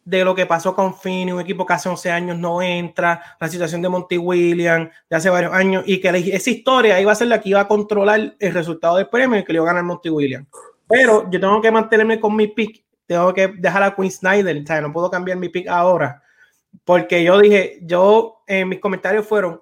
de 0.04 0.24
lo 0.24 0.34
que 0.34 0.46
pasó 0.46 0.74
con 0.74 0.94
Finney, 0.94 1.32
un 1.32 1.40
equipo 1.40 1.64
que 1.64 1.74
hace 1.74 1.88
11 1.88 2.10
años 2.10 2.38
no 2.38 2.60
entra, 2.60 3.36
la 3.40 3.48
situación 3.48 3.82
de 3.82 3.88
Monty 3.88 4.18
Williams 4.18 4.90
de 5.08 5.16
hace 5.16 5.30
varios 5.30 5.52
años, 5.52 5.84
y 5.86 6.00
que 6.00 6.08
esa 6.08 6.50
historia 6.50 7.00
iba 7.00 7.12
a 7.12 7.14
ser 7.14 7.28
la 7.28 7.40
que 7.40 7.50
iba 7.50 7.60
a 7.60 7.68
controlar 7.68 8.34
el 8.38 8.54
resultado 8.54 8.96
del 8.96 9.08
premio 9.08 9.38
y 9.38 9.44
que 9.44 9.52
le 9.52 9.58
iba 9.58 9.66
a 9.66 9.72
ganar 9.72 9.84
Monty 9.84 10.10
Williams. 10.10 10.48
Pero 10.88 11.30
yo 11.30 11.40
tengo 11.40 11.60
que 11.60 11.70
mantenerme 11.70 12.18
con 12.18 12.34
mi 12.34 12.48
pick, 12.48 12.84
tengo 13.06 13.32
que 13.32 13.48
dejar 13.48 13.82
a 13.82 13.94
Quinn 13.94 14.10
Snyder, 14.10 14.62
o 14.62 14.66
sea, 14.66 14.80
no 14.80 14.92
puedo 14.92 15.10
cambiar 15.10 15.38
mi 15.38 15.48
pick 15.48 15.68
ahora, 15.68 16.22
porque 16.84 17.22
yo 17.22 17.38
dije, 17.40 17.78
yo, 17.82 18.42
en 18.46 18.68
mis 18.68 18.80
comentarios 18.80 19.26
fueron, 19.26 19.60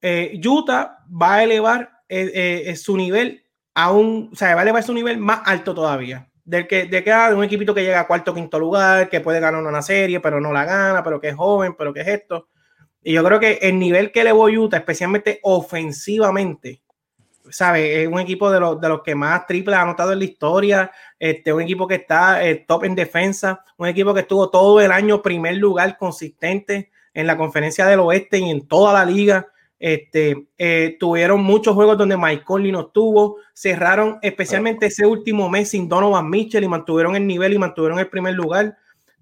eh, 0.00 0.40
Utah 0.44 0.98
va 1.10 1.34
a 1.34 1.44
elevar 1.44 2.02
eh, 2.08 2.64
eh, 2.66 2.76
su 2.76 2.96
nivel 2.96 3.44
a 3.74 3.92
un, 3.92 4.30
o 4.32 4.36
sea, 4.36 4.54
va 4.54 4.60
a 4.60 4.62
elevar 4.62 4.82
su 4.82 4.94
nivel 4.94 5.18
más 5.18 5.40
alto 5.44 5.74
todavía 5.74 6.26
del 6.46 6.66
que, 6.68 6.84
de 6.84 7.02
que 7.02 7.10
de 7.10 7.34
un 7.34 7.44
equipito 7.44 7.74
que 7.74 7.82
llega 7.82 8.00
a 8.00 8.06
cuarto 8.06 8.32
quinto 8.32 8.58
lugar, 8.58 9.10
que 9.10 9.20
puede 9.20 9.40
ganar 9.40 9.62
una 9.62 9.82
serie, 9.82 10.20
pero 10.20 10.40
no 10.40 10.52
la 10.52 10.64
gana, 10.64 11.02
pero 11.02 11.20
que 11.20 11.28
es 11.28 11.34
joven, 11.34 11.74
pero 11.76 11.92
que 11.92 12.00
es 12.00 12.08
esto. 12.08 12.48
Y 13.02 13.12
yo 13.12 13.24
creo 13.24 13.38
que 13.40 13.58
el 13.62 13.78
nivel 13.78 14.12
que 14.12 14.20
elevó 14.20 14.44
Utah, 14.44 14.78
especialmente 14.78 15.40
ofensivamente, 15.42 16.82
¿sabe? 17.50 18.02
Es 18.02 18.08
un 18.08 18.20
equipo 18.20 18.50
de 18.50 18.60
los, 18.60 18.80
de 18.80 18.88
los 18.88 19.02
que 19.02 19.14
más 19.14 19.46
triple 19.46 19.74
ha 19.74 19.82
anotado 19.82 20.12
en 20.12 20.20
la 20.20 20.24
historia, 20.24 20.90
este, 21.18 21.52
un 21.52 21.62
equipo 21.62 21.86
que 21.88 21.96
está 21.96 22.46
eh, 22.46 22.64
top 22.66 22.84
en 22.84 22.94
defensa, 22.94 23.64
un 23.76 23.88
equipo 23.88 24.14
que 24.14 24.20
estuvo 24.20 24.48
todo 24.48 24.80
el 24.80 24.92
año 24.92 25.22
primer 25.22 25.56
lugar 25.56 25.98
consistente 25.98 26.90
en 27.12 27.26
la 27.26 27.36
conferencia 27.36 27.86
del 27.86 28.00
oeste 28.00 28.38
y 28.38 28.50
en 28.50 28.68
toda 28.68 28.92
la 28.92 29.04
liga. 29.04 29.48
Este, 29.78 30.48
eh, 30.56 30.96
tuvieron 30.98 31.42
muchos 31.42 31.74
juegos 31.74 31.98
donde 31.98 32.16
Mike 32.16 32.44
Conley 32.44 32.72
no 32.72 32.80
estuvo, 32.80 33.36
cerraron 33.52 34.18
especialmente 34.22 34.86
ese 34.86 35.04
último 35.04 35.50
mes 35.50 35.70
sin 35.70 35.88
Donovan 35.88 36.30
Mitchell 36.30 36.64
y 36.64 36.68
mantuvieron 36.68 37.14
el 37.14 37.26
nivel 37.26 37.52
y 37.52 37.58
mantuvieron 37.58 37.98
el 37.98 38.08
primer 38.08 38.34
lugar. 38.34 38.76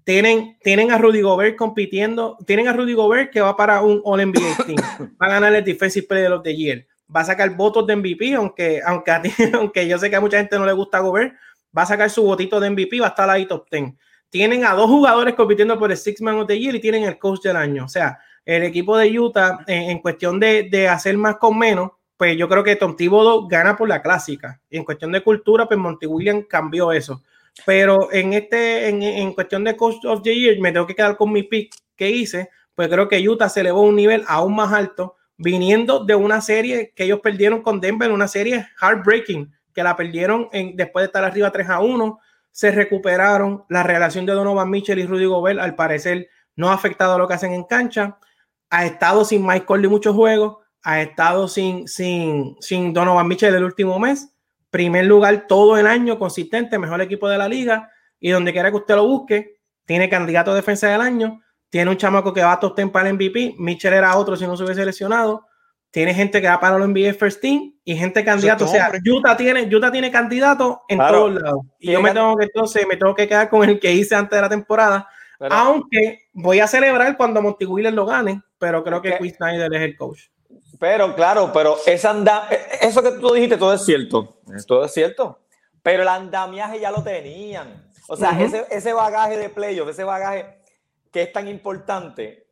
Tienen, 0.05 0.57
tienen 0.63 0.91
a 0.91 0.97
Rudy 0.97 1.21
Gobert 1.21 1.57
compitiendo, 1.57 2.37
tienen 2.45 2.67
a 2.67 2.73
Rudy 2.73 2.93
Gobert 2.93 3.31
que 3.33 3.41
va 3.41 3.57
para 3.57 3.81
un 3.81 4.01
All 4.05 4.25
NBA 4.25 4.55
Team, 4.65 4.77
va 5.21 5.27
a 5.27 5.29
ganar 5.29 5.53
el 5.53 5.63
Defensive 5.63 6.07
Player 6.07 6.31
of 6.31 6.43
the 6.43 6.55
Year, 6.55 6.85
va 7.13 7.21
a 7.21 7.25
sacar 7.25 7.49
votos 7.55 7.85
de 7.87 7.95
MVP, 7.95 8.35
aunque, 8.35 8.81
aunque, 8.85 9.11
aunque 9.53 9.87
yo 9.87 9.97
sé 9.97 10.09
que 10.09 10.15
a 10.15 10.21
mucha 10.21 10.37
gente 10.37 10.57
no 10.57 10.65
le 10.65 10.73
gusta 10.73 10.99
Gobert, 10.99 11.33
va 11.77 11.81
a 11.81 11.87
sacar 11.87 12.09
su 12.09 12.23
votito 12.23 12.59
de 12.59 12.69
MVP, 12.69 12.99
va 12.99 13.07
a 13.07 13.09
estar 13.09 13.29
ahí 13.29 13.45
top 13.45 13.67
10. 13.69 13.93
Tienen 14.29 14.65
a 14.65 14.73
dos 14.73 14.89
jugadores 14.89 15.33
compitiendo 15.33 15.77
por 15.77 15.91
el 15.91 15.97
Six 15.97 16.21
Man 16.21 16.35
of 16.35 16.47
the 16.47 16.57
Year 16.57 16.75
y 16.75 16.79
tienen 16.79 17.03
el 17.03 17.17
coach 17.17 17.41
del 17.41 17.55
año. 17.55 17.85
O 17.85 17.87
sea, 17.87 18.19
el 18.45 18.63
equipo 18.63 18.97
de 18.97 19.19
Utah 19.19 19.59
en, 19.67 19.99
cuestión 19.99 20.39
de, 20.39 20.87
hacer 20.87 21.17
más 21.17 21.37
con 21.37 21.57
menos, 21.57 21.91
pues 22.15 22.37
yo 22.37 22.47
creo 22.47 22.63
que 22.63 22.75
Tom 22.75 22.95
Thibodeau 22.95 23.47
gana 23.47 23.75
por 23.75 23.89
la 23.89 24.01
clásica. 24.01 24.61
En 24.69 24.83
cuestión 24.83 25.11
de 25.11 25.21
cultura, 25.21 25.67
pues 25.67 25.79
Monty 25.79 26.05
Williams 26.05 26.45
cambió 26.47 26.91
eso. 26.91 27.23
Pero 27.65 28.11
en 28.11 28.33
este, 28.33 28.87
en, 28.87 29.33
cuestión 29.33 29.63
de 29.63 29.75
Coach 29.75 30.05
of 30.05 30.21
the 30.21 30.35
Year, 30.35 30.59
me 30.59 30.71
tengo 30.71 30.85
que 30.85 30.95
quedar 30.95 31.17
con 31.17 31.31
mi 31.31 31.43
pick 31.43 31.73
que 31.95 32.09
hice, 32.09 32.49
pues 32.75 32.89
creo 32.89 33.07
que 33.07 33.27
Utah 33.27 33.49
se 33.49 33.61
elevó 33.61 33.79
a 33.79 33.87
un 33.87 33.95
nivel 33.95 34.23
aún 34.27 34.55
más 34.55 34.71
alto, 34.71 35.15
viniendo 35.37 36.03
de 36.03 36.15
una 36.15 36.41
serie 36.41 36.93
que 36.95 37.05
ellos 37.05 37.19
perdieron 37.21 37.61
con 37.61 37.79
Denver, 37.79 38.11
una 38.11 38.27
serie 38.27 38.67
heartbreaking, 38.79 39.53
que 39.73 39.83
la 39.83 39.95
perdieron 39.95 40.49
en, 40.51 40.75
después 40.75 41.03
de 41.03 41.07
estar 41.07 41.23
arriba 41.23 41.51
3 41.51 41.69
a 41.69 41.79
1, 41.79 42.19
se 42.51 42.71
recuperaron, 42.71 43.65
la 43.69 43.83
relación 43.83 44.25
de 44.25 44.33
Donovan 44.33 44.69
Mitchell 44.69 44.99
y 44.99 45.05
Rudy 45.05 45.25
Gobert 45.25 45.59
al 45.59 45.75
parecer 45.75 46.29
no 46.55 46.69
ha 46.69 46.73
afectado 46.73 47.15
a 47.15 47.17
lo 47.17 47.27
que 47.27 47.33
hacen 47.33 47.53
en 47.53 47.63
cancha, 47.63 48.17
ha 48.69 48.85
estado 48.85 49.25
sin 49.25 49.45
Mike 49.45 49.65
Conley 49.65 49.89
muchos 49.89 50.15
juegos, 50.15 50.57
ha 50.83 51.01
estado 51.01 51.47
sin, 51.47 51.87
sin, 51.87 52.55
sin 52.59 52.93
Donovan 52.93 53.27
Mitchell 53.27 53.55
el 53.55 53.63
último 53.63 53.99
mes, 53.99 54.29
primer 54.69 55.05
lugar 55.05 55.45
todo 55.47 55.77
el 55.77 55.87
año 55.87 56.19
consistente, 56.19 56.77
mejor 56.77 57.01
equipo 57.01 57.27
de 57.27 57.37
la 57.37 57.47
liga, 57.47 57.89
y 58.19 58.29
donde 58.29 58.51
quiera 58.51 58.69
que 58.69 58.77
usted 58.77 58.95
lo 58.95 59.07
busque, 59.07 59.59
tiene 59.85 60.09
candidato 60.09 60.51
a 60.51 60.55
defensa 60.55 60.87
del 60.89 61.01
año, 61.01 61.41
tiene 61.69 61.91
un 61.91 61.97
chamaco 61.97 62.33
que 62.33 62.43
va 62.43 62.53
a 62.53 62.59
top 62.59 62.91
para 62.91 63.09
el 63.09 63.15
MVP, 63.15 63.55
Mitchell 63.57 63.93
era 63.93 64.15
otro 64.17 64.35
si 64.35 64.45
no 64.45 64.55
se 64.55 64.63
hubiese 64.63 64.81
seleccionado, 64.81 65.45
tiene 65.95 66.13
gente 66.13 66.41
que 66.41 66.47
va 66.49 66.59
para 66.59 66.77
los 66.77 66.89
NBA 66.89 67.13
First 67.13 67.41
Team 67.41 67.73
y 67.85 67.95
gente 67.95 68.25
candidato, 68.25 68.65
o 68.65 68.67
sea, 68.67 68.91
Utah 69.05 69.37
tiene, 69.37 69.73
Utah 69.73 69.91
tiene 69.91 70.11
candidato 70.11 70.81
en 70.89 70.97
todos 70.97 71.33
lados. 71.41 71.61
Y 71.79 71.93
yo 71.93 72.01
me 72.01 72.11
tengo 72.11 72.35
que 72.35 72.43
entonces 72.43 72.85
me 72.85 72.97
tengo 72.97 73.15
que 73.15 73.27
quedar 73.27 73.49
con 73.49 73.67
el 73.67 73.79
que 73.79 73.93
hice 73.93 74.13
antes 74.13 74.35
de 74.35 74.41
la 74.41 74.49
temporada, 74.49 75.07
aunque 75.39 76.27
voy 76.33 76.59
a 76.59 76.67
celebrar 76.67 77.17
cuando 77.17 77.41
Monty 77.41 77.65
Williams 77.65 77.95
lo 77.95 78.05
gane, 78.05 78.41
pero 78.57 78.83
creo 78.83 79.01
que 79.01 79.17
Chris 79.17 79.35
Snyder 79.35 79.73
es 79.73 79.81
el 79.81 79.97
coach. 79.97 80.21
Pero 80.79 81.15
claro, 81.15 81.51
pero 81.53 81.77
esa 81.85 82.11
anda, 82.11 82.47
eso 82.81 83.01
que 83.01 83.11
tú 83.11 83.33
dijiste, 83.33 83.57
todo 83.57 83.73
es 83.73 83.85
cierto. 83.85 84.37
Todo 84.67 84.85
es 84.85 84.93
cierto. 84.93 85.39
Pero 85.81 86.03
el 86.03 86.09
andamiaje 86.09 86.79
ya 86.79 86.91
lo 86.91 87.03
tenían. 87.03 87.91
O 88.07 88.15
sea, 88.15 88.39
ese, 88.41 88.65
ese 88.69 88.93
bagaje 88.93 89.37
de 89.37 89.49
playoff, 89.49 89.89
ese 89.89 90.03
bagaje 90.03 90.61
que 91.11 91.23
es 91.23 91.31
tan 91.31 91.47
importante, 91.47 92.47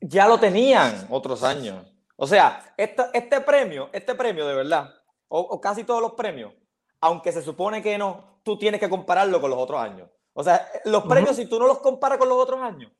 ya 0.00 0.28
lo 0.28 0.38
tenían 0.38 1.06
otros 1.10 1.42
años. 1.42 1.86
O 2.16 2.26
sea, 2.26 2.74
este, 2.76 3.04
este 3.14 3.40
premio, 3.40 3.88
este 3.92 4.14
premio 4.14 4.46
de 4.46 4.54
verdad, 4.54 4.94
o, 5.28 5.40
o, 5.40 5.60
casi 5.60 5.84
todos 5.84 6.02
los 6.02 6.12
premios, 6.12 6.52
aunque 7.00 7.32
se 7.32 7.42
supone 7.42 7.82
que 7.82 7.96
no, 7.96 8.40
tú 8.42 8.58
tienes 8.58 8.80
que 8.80 8.90
compararlo 8.90 9.40
con 9.40 9.50
los 9.50 9.58
otros 9.58 9.80
años. 9.80 10.08
O 10.32 10.44
sea, 10.44 10.66
los 10.84 11.04
premios, 11.04 11.36
si 11.36 11.46
tú 11.46 11.58
no 11.58 11.66
los 11.66 11.80
comparas 11.80 12.18
con 12.18 12.28
los 12.28 12.38
otros 12.38 12.60
años, 12.60 12.90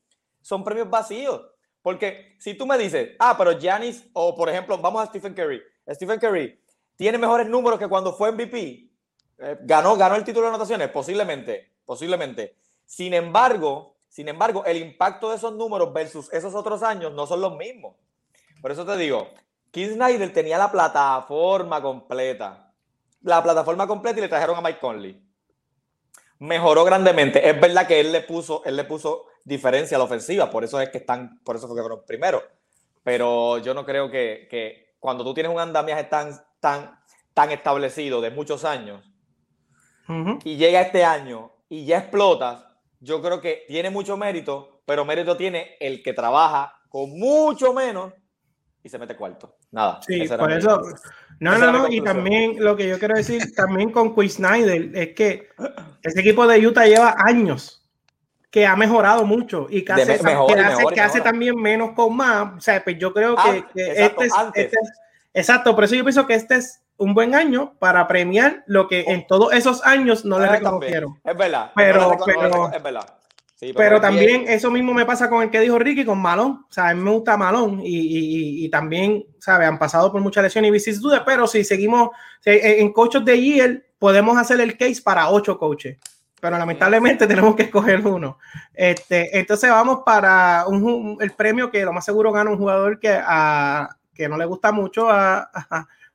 son 0.40 0.64
premios 0.64 0.88
vacíos. 0.90 1.42
Porque 1.82 2.36
si 2.38 2.54
tú 2.54 2.66
me 2.66 2.76
dices, 2.76 3.16
ah, 3.18 3.34
pero 3.38 3.58
Giannis, 3.58 4.06
o 4.12 4.34
por 4.34 4.48
ejemplo, 4.48 4.76
vamos 4.78 5.02
a 5.02 5.06
Stephen 5.06 5.34
Curry. 5.34 5.62
Stephen 5.88 6.18
Curry 6.18 6.60
tiene 6.96 7.16
mejores 7.16 7.48
números 7.48 7.78
que 7.78 7.88
cuando 7.88 8.12
fue 8.12 8.32
MVP. 8.32 8.90
Eh, 9.38 9.58
ganó, 9.62 9.96
ganó 9.96 10.16
el 10.16 10.24
título 10.24 10.42
de 10.42 10.48
anotaciones, 10.50 10.90
posiblemente, 10.90 11.72
posiblemente. 11.86 12.56
Sin 12.84 13.14
embargo, 13.14 13.96
sin 14.10 14.28
embargo, 14.28 14.64
el 14.66 14.76
impacto 14.76 15.30
de 15.30 15.36
esos 15.36 15.54
números 15.54 15.92
versus 15.92 16.30
esos 16.32 16.54
otros 16.54 16.82
años 16.82 17.12
no 17.14 17.26
son 17.26 17.40
los 17.40 17.56
mismos. 17.56 17.96
Por 18.60 18.72
eso 18.72 18.84
te 18.84 18.96
digo, 18.96 19.28
Keith 19.70 19.92
Snyder 19.92 20.32
tenía 20.32 20.58
la 20.58 20.70
plataforma 20.70 21.80
completa. 21.80 22.74
La 23.22 23.42
plataforma 23.42 23.86
completa 23.86 24.18
y 24.18 24.22
le 24.22 24.28
trajeron 24.28 24.56
a 24.56 24.60
Mike 24.60 24.80
Conley. 24.80 25.29
Mejoró 26.41 26.84
grandemente. 26.84 27.49
Es 27.49 27.61
verdad 27.61 27.86
que 27.86 28.01
él 28.01 28.12
le 28.12 28.22
puso, 28.22 28.62
él 28.64 28.76
le 28.76 28.84
puso 28.84 29.26
diferencia 29.45 29.97
a 29.97 29.99
la 29.99 30.05
ofensiva, 30.05 30.51
por 30.51 30.64
eso 30.64 30.80
es 30.80 30.88
que 30.91 30.99
están, 30.99 31.41
por 31.45 31.57
eso 31.57 31.66
fue 31.66 31.76
que 31.76 31.82
fueron 31.82 32.05
primero. 32.07 32.43
Pero 33.03 33.59
yo 33.59 33.72
no 33.74 33.84
creo 33.84 34.11
que, 34.11 34.47
que 34.51 34.95
cuando 34.99 35.24
tú 35.24 35.32
tienes 35.34 35.53
un 35.53 35.61
andamiaje 35.61 36.05
tan, 36.05 36.32
tan, 36.61 36.99
tan 37.34 37.51
establecido 37.51 38.20
de 38.20 38.30
muchos 38.30 38.64
años 38.64 39.05
y 40.45 40.57
llega 40.57 40.80
este 40.80 41.05
año 41.05 41.53
y 41.68 41.84
ya 41.84 41.99
explotas, 41.99 42.64
yo 42.99 43.22
creo 43.22 43.41
que 43.41 43.64
tiene 43.68 43.91
mucho 43.91 44.16
mérito, 44.16 44.82
pero 44.84 45.05
mérito 45.05 45.36
tiene 45.36 45.76
el 45.78 46.03
que 46.03 46.12
trabaja 46.12 46.80
con 46.88 47.18
mucho 47.18 47.72
menos 47.72 48.12
y 48.82 48.88
se 48.88 48.99
mete 48.99 49.16
cuarto. 49.16 49.57
Nada. 49.72 50.00
Sí, 50.06 50.26
por 50.28 50.52
eso. 50.52 50.82
No, 51.40 51.56
no, 51.56 51.72
no. 51.72 51.88
Y 51.88 52.02
también 52.02 52.62
lo 52.62 52.76
que 52.76 52.86
yo 52.86 52.98
quiero 52.98 53.16
decir 53.16 53.40
también 53.56 53.90
con 53.90 54.14
Chris 54.14 54.34
Snyder 54.34 54.90
es 54.94 55.14
que 55.14 55.48
ese 56.02 56.20
equipo 56.20 56.46
de 56.46 56.66
Utah 56.66 56.84
lleva 56.84 57.16
años 57.16 57.82
que 58.50 58.66
ha 58.66 58.76
mejorado 58.76 59.24
mucho 59.24 59.66
y 59.70 59.82
que 59.82 59.92
hace, 59.92 60.18
que 60.92 61.00
hace, 61.00 61.20
también 61.22 61.56
menos 61.56 61.92
con 61.92 62.14
más. 62.14 62.58
O 62.58 62.60
sea, 62.60 62.84
pues 62.84 62.98
yo 62.98 63.14
creo 63.14 63.36
que, 63.36 63.64
este, 63.78 64.04
este, 64.04 64.64
es, 64.64 64.72
exacto, 65.32 65.74
por 65.74 65.84
eso 65.84 65.94
yo 65.94 66.04
pienso 66.04 66.26
que 66.26 66.34
este 66.34 66.56
es 66.56 66.82
un 66.98 67.14
buen 67.14 67.34
año 67.34 67.72
para 67.78 68.06
premiar 68.06 68.62
lo 68.66 68.86
que 68.86 69.04
en 69.06 69.26
todos 69.26 69.54
esos 69.54 69.82
años 69.86 70.26
no 70.26 70.38
le 70.38 70.46
reconocieron. 70.46 71.18
Es 71.24 71.36
verdad. 71.36 71.72
Pero, 71.74 72.18
pero, 72.26 72.70
es 72.70 72.82
verdad. 72.82 73.19
Pero, 73.76 74.00
también 74.00 74.44
eso 74.48 74.70
mismo 74.70 74.94
me 74.94 75.04
pasa 75.04 75.28
con 75.28 75.42
el 75.42 75.50
que 75.50 75.61
dijo 75.61 75.78
Ricky, 75.78 76.04
con 76.04 76.20
Malón. 76.20 76.64
O 76.68 76.72
sea, 76.72 76.88
a 76.88 76.94
mí 76.94 77.02
me 77.02 77.11
gusta 77.11 77.36
Malón 77.36 77.80
y, 77.82 78.64
y, 78.64 78.68
también, 78.70 79.24
¿sabes? 79.38 79.68
Han 79.68 79.78
pasado 79.78 80.11
por 80.11 80.20
muchas 80.20 80.42
lesiones 80.42 80.68
y 80.68 80.72
vicisitudes, 80.72 81.20
pero 81.26 81.46
si 81.46 81.64
seguimos 81.64 82.11
en 82.44 82.92
coaches 82.92 83.24
de 83.24 83.40
year, 83.40 83.84
podemos 83.98 84.38
hacer 84.38 84.61
el 84.61 84.76
case 84.76 85.02
para 85.02 85.30
ocho 85.30 85.58
coaches 85.58 85.98
pero 86.40 86.58
lamentablemente 86.58 87.26
tenemos 87.28 87.54
que 87.54 87.64
escoger 87.64 88.04
uno. 88.06 88.38
Este, 88.74 89.38
entonces 89.38 89.70
vamos 89.70 90.00
para 90.04 90.64
un, 90.66 91.18
el 91.20 91.30
premio 91.32 91.70
que 91.70 91.84
lo 91.84 91.92
más 91.92 92.04
seguro 92.04 92.32
gana 92.32 92.50
un 92.50 92.58
jugador 92.58 92.98
que, 92.98 93.11
a, 93.11 93.96
que 94.14 94.28
no 94.28 94.36
le 94.36 94.46
gusta 94.46 94.72
mucho 94.72 95.11
a, 95.11 95.50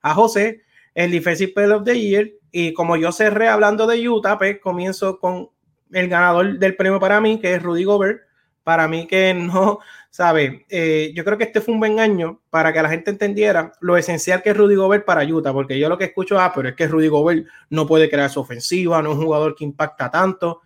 a, 0.01 0.13
José, 0.13 0.63
el 0.93 1.11
Defensive 1.11 1.53
Player 1.53 1.73
of 1.73 1.83
the 1.83 1.99
Year. 1.99 2.29
Y 2.51 2.73
como 2.73 2.95
yo 2.97 3.11
cerré 3.11 3.47
hablando 3.47 3.85
de 3.85 4.07
Utah, 4.07 4.37
pues 4.37 4.59
comienzo 4.59 5.19
con 5.19 5.49
el 5.91 6.09
ganador 6.09 6.57
del 6.57 6.75
premio 6.75 6.99
para 6.99 7.21
mí, 7.21 7.39
que 7.39 7.53
es 7.53 7.63
Rudy 7.63 7.83
Gobert. 7.83 8.21
para 8.63 8.87
mí 8.87 9.05
que 9.07 9.33
no, 9.33 9.79
¿sabe? 10.09 10.65
Eh, 10.69 11.11
yo 11.15 11.23
creo 11.23 11.37
que 11.37 11.43
este 11.43 11.61
fue 11.61 11.73
un 11.73 11.79
buen 11.79 11.99
año 11.99 12.41
para 12.49 12.73
que 12.73 12.81
la 12.81 12.89
gente 12.89 13.11
entendiera 13.11 13.73
lo 13.79 13.97
esencial 13.97 14.41
que 14.41 14.51
es 14.51 14.57
Rudy 14.57 14.75
Gobert 14.75 15.05
para 15.05 15.23
Utah, 15.23 15.53
porque 15.53 15.77
yo 15.77 15.89
lo 15.89 15.97
que 15.97 16.05
escucho, 16.05 16.39
ah, 16.39 16.51
pero 16.55 16.69
es 16.69 16.75
que 16.75 16.87
Rudy 16.87 17.07
Gobert 17.07 17.45
no 17.69 17.85
puede 17.85 18.09
crear 18.09 18.29
su 18.29 18.39
ofensiva, 18.39 19.01
no 19.01 19.11
es 19.11 19.17
un 19.17 19.25
jugador 19.25 19.55
que 19.55 19.63
impacta 19.65 20.09
tanto, 20.09 20.61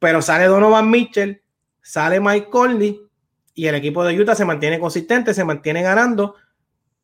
pero 0.00 0.20
sale 0.22 0.46
Donovan 0.46 0.90
Mitchell, 0.90 1.40
sale 1.80 2.20
Mike 2.20 2.48
Conley 2.50 3.00
y 3.54 3.66
el 3.66 3.74
equipo 3.74 4.04
de 4.04 4.20
Utah 4.20 4.34
se 4.34 4.44
mantiene 4.44 4.78
consistente, 4.78 5.32
se 5.32 5.44
mantiene 5.44 5.82
ganando, 5.82 6.34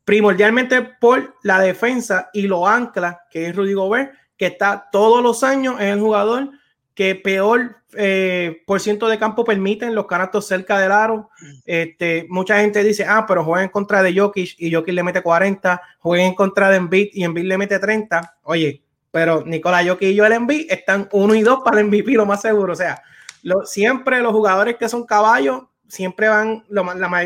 primordialmente 0.05 0.83
por 0.83 1.37
la 1.43 1.61
defensa 1.61 2.31
y 2.33 2.43
lo 2.43 2.67
ancla 2.67 3.23
que 3.31 3.47
es 3.47 3.57
Rudy 3.57 3.75
Gobert, 3.75 4.13
que 4.37 4.47
está 4.47 4.89
todos 4.91 5.23
los 5.23 5.45
años 5.45 5.81
en 5.81 5.89
el 5.89 6.01
jugador 6.01 6.51
que 6.95 7.14
peor 7.14 7.82
eh, 7.95 8.62
por 8.66 8.80
ciento 8.80 9.09
de 9.09 9.18
campo 9.18 9.45
permiten 9.45 9.95
los 9.95 10.07
canastos 10.07 10.47
cerca 10.47 10.78
del 10.78 10.93
aro. 10.93 11.30
Este, 11.64 12.26
mucha 12.28 12.61
gente 12.61 12.82
dice, 12.82 13.05
ah, 13.07 13.24
pero 13.26 13.45
juega 13.45 13.64
en 13.64 13.70
contra 13.70 14.03
de 14.03 14.18
Jokic 14.18 14.55
y 14.59 14.72
Jokic 14.72 14.95
le 14.95 15.03
mete 15.03 15.22
40, 15.22 15.80
juega 15.99 16.24
en 16.24 16.34
contra 16.34 16.70
de 16.70 16.76
Embiid 16.76 17.09
y 17.12 17.24
Embiid 17.24 17.45
le 17.45 17.59
mete 17.59 17.78
30. 17.78 18.38
Oye, 18.43 18.82
pero 19.11 19.45
Nicolás 19.45 19.86
Jokic 19.86 20.09
y 20.09 20.18
Joel 20.18 20.32
Embiid 20.32 20.70
están 20.70 21.09
uno 21.12 21.34
y 21.34 21.43
dos 21.43 21.61
para 21.64 21.80
el 21.80 21.86
MVP, 21.86 22.12
lo 22.12 22.26
más 22.26 22.40
seguro. 22.40 22.72
O 22.72 22.76
sea, 22.76 23.03
siempre 23.64 24.20
los 24.20 24.32
jugadores 24.32 24.76
que 24.76 24.88
son 24.88 25.05
caballos, 25.05 25.64
siempre 25.86 26.28
van, 26.28 26.64
la, 26.70 26.82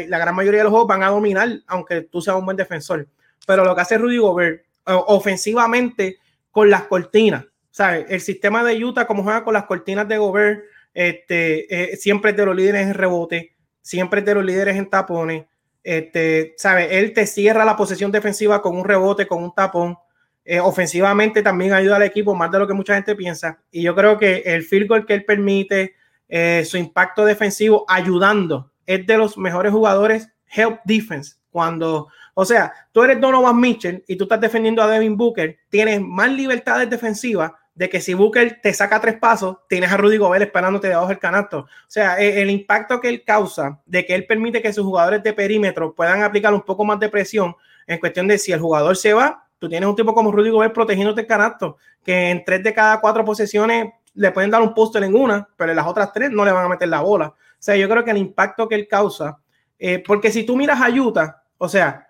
la, 0.09 0.19
gran 0.19 0.35
mayoría 0.35 0.61
de 0.61 0.65
los 0.65 0.73
juegos 0.73 0.89
van 0.89 1.05
a 1.05 1.11
dominar, 1.11 1.49
aunque 1.69 2.03
tú 2.03 2.21
seas 2.21 2.37
un 2.37 2.45
buen 2.45 2.57
defensor. 2.57 3.07
Pero 3.47 3.65
lo 3.65 3.77
que 3.77 3.83
hace 3.83 3.99
Rudy 3.99 4.19
Gobert, 4.19 4.65
ofensivamente, 4.85 6.19
con 6.51 6.69
las 6.69 6.83
cortinas, 6.85 7.45
el 7.79 8.21
sistema 8.21 8.65
de 8.65 8.83
Utah, 8.83 9.07
como 9.07 9.23
juega 9.23 9.45
con 9.45 9.55
las 9.55 9.65
cortinas 9.65 10.09
de 10.09 10.19
Gobert, 10.19 10.65
este, 10.95 11.93
eh, 11.93 11.97
siempre 11.97 12.31
es 12.31 12.37
de 12.37 12.47
los 12.47 12.57
líderes 12.57 12.87
en 12.87 12.95
rebote, 12.95 13.55
siempre 13.83 14.21
es 14.21 14.27
de 14.27 14.35
los 14.35 14.45
líderes 14.45 14.77
en 14.77 14.89
tapones. 14.89 15.45
Este, 15.83 16.55
¿sabe? 16.57 16.99
Él 16.99 17.13
te 17.13 17.27
cierra 17.27 17.65
la 17.65 17.77
posesión 17.77 18.11
defensiva 18.11 18.61
con 18.61 18.77
un 18.77 18.85
rebote, 18.85 19.27
con 19.27 19.43
un 19.43 19.55
tapón. 19.55 19.97
Eh, 20.45 20.61
ofensivamente 20.61 21.43
también 21.43 21.73
ayuda 21.73 21.97
al 21.97 22.03
equipo 22.03 22.35
más 22.35 22.51
de 22.51 22.59
lo 22.59 22.67
que 22.67 22.73
mucha 22.73 22.95
gente 22.95 23.15
piensa. 23.15 23.61
Y 23.71 23.83
yo 23.83 23.95
creo 23.95 24.17
que 24.19 24.43
el 24.47 24.63
field 24.63 24.89
goal 24.89 25.07
que 25.07 25.15
él 25.15 25.25
permite, 25.25 25.95
eh, 26.29 26.65
su 26.65 26.77
impacto 26.77 27.25
defensivo 27.25 27.85
ayudando, 27.89 28.73
es 28.87 29.07
de 29.07 29.19
los 29.19 29.37
mejores 29.37 29.73
jugadores 29.73 30.29
help 30.49 30.81
defense. 30.85 31.35
Cuando 31.51 32.09
o 32.39 32.45
sea, 32.45 32.71
tú 32.93 33.03
eres 33.03 33.19
Donovan 33.19 33.59
Mitchell 33.59 34.05
y 34.07 34.15
tú 34.15 34.25
estás 34.25 34.39
defendiendo 34.39 34.83
a 34.83 34.89
Devin 34.89 35.17
Booker, 35.17 35.57
tienes 35.71 36.03
más 36.03 36.31
libertades 36.31 36.91
defensivas 36.91 37.51
de 37.77 37.89
que 37.89 38.01
si 38.01 38.15
Booker 38.15 38.59
te 38.61 38.73
saca 38.73 39.01
tres 39.01 39.17
pasos, 39.19 39.59
tienes 39.69 39.93
a 39.93 39.97
Rudy 39.97 40.17
Gobert 40.17 40.43
esperándote 40.43 40.89
debajo 40.89 41.09
del 41.09 41.19
canasto. 41.19 41.59
O 41.59 41.69
sea, 41.87 42.19
e, 42.19 42.43
el, 42.43 42.51
impacto 42.51 43.01
que 43.01 43.09
él 43.09 43.23
causa 43.23 43.81
de 43.87 44.05
que 44.05 44.15
él 44.15 44.27
permite 44.27 44.61
que 44.61 44.73
sus 44.73 44.85
jugadores 44.85 45.23
de 45.23 45.33
perímetro 45.33 45.95
puedan 45.95 46.23
aplicar 46.23 46.53
un 46.55 46.63
poco 46.63 46.85
más 46.85 46.99
de 46.99 47.09
presión 47.09 47.55
en 47.87 47.99
cuestión 47.99 48.27
de 48.27 48.39
si 48.39 48.51
el 48.51 48.61
jugador 48.61 48.97
se 48.97 49.13
va, 49.13 49.47
tú 49.59 49.69
tienes 49.69 49.89
un 49.89 49.95
tipo 49.95 50.15
como 50.15 50.33
Rudy 50.33 50.51
Gobert 50.51 50.75
protegiéndote 50.75 51.21
el 51.21 51.27
canasto, 51.27 51.77
que 52.03 52.31
en 52.31 52.45
tres 52.45 52.65
de 52.65 52.75
cada 52.75 53.01
cuatro 53.01 53.25
posesiones 53.25 53.93
le 54.15 54.33
pueden 54.33 54.51
dar 54.51 54.63
un 54.63 54.75
póster 54.75 55.05
en 55.05 55.15
una, 55.15 55.47
pero 55.57 55.71
en 55.71 55.77
las 55.77 55.87
otras 55.87 56.13
tres 56.13 56.31
no 56.31 56.45
le 56.45 56.53
van 56.53 56.65
a 56.65 56.69
meter 56.69 56.89
la 56.89 57.03
bola. 57.03 57.29
O 57.29 57.35
sea, 57.59 57.77
yo 57.77 57.89
creo 57.89 58.03
que 58.03 58.11
el 58.11 58.19
impacto 58.19 58.69
que 58.69 58.75
él 58.75 58.89
causa, 58.89 59.39
eh, 59.79 60.03
porque 60.05 60.33
si 60.33 60.45
tú 60.45 60.57
miras 60.57 60.81
a 60.81 60.89
Utah, 60.89 61.43
o 61.59 61.69
sea, 61.69 62.09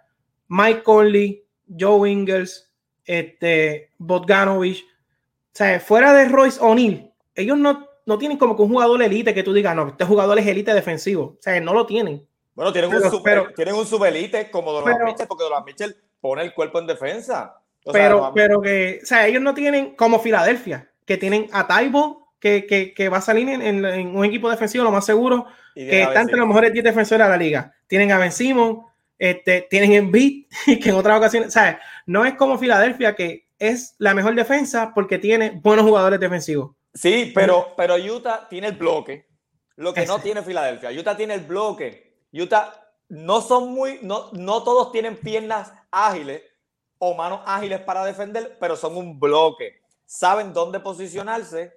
Mike 0.48 0.84
Conley, 0.84 1.44
Joe 1.78 2.08
Ingles, 2.08 2.70
este, 3.04 3.92
Bogdanovich. 3.98 4.84
O 5.56 5.58
sea, 5.58 5.80
fuera 5.80 6.12
de 6.12 6.26
Royce 6.26 6.58
O'Neill, 6.60 7.10
ellos 7.34 7.56
no, 7.56 7.88
no 8.04 8.18
tienen 8.18 8.36
como 8.36 8.54
que 8.54 8.60
un 8.60 8.68
jugador 8.68 9.02
elite 9.02 9.32
que 9.32 9.42
tú 9.42 9.54
digas, 9.54 9.74
no, 9.74 9.88
este 9.88 10.04
jugador 10.04 10.38
es 10.38 10.46
elite 10.46 10.74
defensivo. 10.74 11.22
O 11.22 11.38
sea, 11.40 11.58
no 11.62 11.72
lo 11.72 11.86
tienen. 11.86 12.28
Bueno, 12.54 12.74
tienen, 12.74 12.92
un, 12.92 13.10
super, 13.10 13.54
tienen 13.54 13.74
un 13.74 13.86
subelite 13.86 14.50
como 14.50 14.70
Donovan 14.70 15.06
Mitchell, 15.06 15.26
porque 15.26 15.44
Donovan 15.44 15.64
Mitchell 15.64 15.96
pone 16.20 16.42
el 16.42 16.52
cuerpo 16.52 16.78
en 16.78 16.86
defensa. 16.86 17.56
pero, 17.90 18.32
pero 18.34 18.60
que, 18.60 19.00
o 19.02 19.06
sea, 19.06 19.26
ellos 19.26 19.40
no 19.40 19.54
tienen 19.54 19.96
como 19.96 20.20
Filadelfia, 20.20 20.90
que 21.06 21.16
tienen 21.16 21.48
a 21.52 21.66
Taibo, 21.66 22.34
que, 22.38 22.66
que, 22.66 22.92
que, 22.92 23.08
va 23.08 23.16
a 23.16 23.22
salir 23.22 23.48
en, 23.48 23.62
en, 23.62 24.14
un 24.14 24.26
equipo 24.26 24.50
defensivo, 24.50 24.84
lo 24.84 24.92
más 24.92 25.06
seguro, 25.06 25.46
que 25.74 26.02
está 26.02 26.20
entre 26.20 26.36
los 26.36 26.46
mejores 26.46 26.70
10 26.70 26.84
defensores 26.84 27.26
de 27.26 27.30
la 27.30 27.38
liga. 27.38 27.74
Tienen 27.86 28.12
a 28.12 28.18
Ben 28.18 28.30
Simon, 28.30 28.82
este, 29.18 29.66
tienen 29.70 29.94
en 29.94 30.12
beat 30.12 30.48
que 30.82 30.90
en 30.90 30.96
otras 30.96 31.16
ocasiones, 31.16 31.54
¿sabes? 31.54 31.76
No 32.04 32.26
es 32.26 32.34
como 32.34 32.58
Filadelfia 32.58 33.16
que 33.16 33.45
es 33.58 33.94
la 33.98 34.14
mejor 34.14 34.34
defensa 34.34 34.92
porque 34.94 35.18
tiene 35.18 35.50
buenos 35.62 35.84
jugadores 35.84 36.20
defensivos. 36.20 36.76
Sí, 36.94 37.32
pero, 37.34 37.74
pero 37.76 37.96
Utah 37.96 38.48
tiene 38.48 38.68
el 38.68 38.76
bloque, 38.76 39.26
lo 39.76 39.92
que 39.92 40.06
no 40.06 40.18
tiene 40.18 40.42
Filadelfia. 40.42 40.90
Utah 40.90 41.16
tiene 41.16 41.34
el 41.34 41.42
bloque. 41.42 42.24
Utah 42.32 42.72
no 43.08 43.40
son 43.40 43.72
muy, 43.72 43.98
no, 44.02 44.30
no 44.32 44.62
todos 44.62 44.92
tienen 44.92 45.16
piernas 45.16 45.72
ágiles 45.90 46.42
o 46.98 47.14
manos 47.14 47.40
ágiles 47.44 47.80
para 47.80 48.04
defender, 48.04 48.56
pero 48.58 48.76
son 48.76 48.96
un 48.96 49.20
bloque. 49.20 49.80
Saben 50.06 50.52
dónde 50.52 50.80
posicionarse 50.80 51.74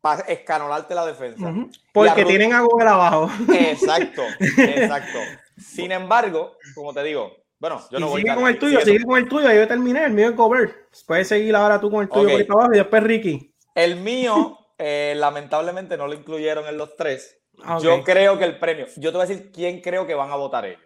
para 0.00 0.22
escanolarte 0.22 0.94
la 0.94 1.06
defensa. 1.06 1.52
Porque 1.92 2.24
tienen 2.24 2.52
a 2.52 2.62
Google 2.62 2.88
abajo. 2.88 3.30
Exacto, 3.54 4.22
exacto. 4.40 5.18
Sin 5.56 5.92
embargo, 5.92 6.56
como 6.74 6.92
te 6.92 7.04
digo, 7.04 7.36
bueno, 7.62 7.80
yo 7.92 8.00
no 8.00 8.08
voy 8.08 8.22
sigue 8.22 8.34
con 8.34 8.48
el 8.48 8.58
tuyo, 8.58 8.80
sigue 8.80 9.04
con 9.04 9.18
el 9.18 9.28
tuyo, 9.28 9.52
yo 9.52 9.68
terminé, 9.68 10.04
el 10.04 10.12
mío 10.12 10.30
es 10.30 10.34
cover. 10.34 10.88
Puedes 11.06 11.28
seguir 11.28 11.54
ahora 11.54 11.80
tú 11.80 11.92
con 11.92 12.02
el 12.02 12.08
tuyo 12.08 12.44
por 12.48 12.56
abajo 12.56 12.74
y 12.74 12.78
después 12.78 13.04
Ricky. 13.04 13.54
El 13.76 14.00
mío, 14.00 14.58
eh, 14.78 15.14
lamentablemente 15.16 15.96
no 15.96 16.08
lo 16.08 16.14
incluyeron 16.14 16.66
en 16.66 16.76
los 16.76 16.96
tres. 16.96 17.38
Yo 17.80 18.02
creo 18.02 18.36
que 18.36 18.46
el 18.46 18.58
premio, 18.58 18.86
yo 18.96 19.12
te 19.12 19.16
voy 19.16 19.26
a 19.26 19.28
decir 19.28 19.52
quién 19.52 19.80
creo 19.80 20.08
que 20.08 20.14
van 20.16 20.32
a 20.32 20.34
votar 20.34 20.64
ellos. 20.64 20.80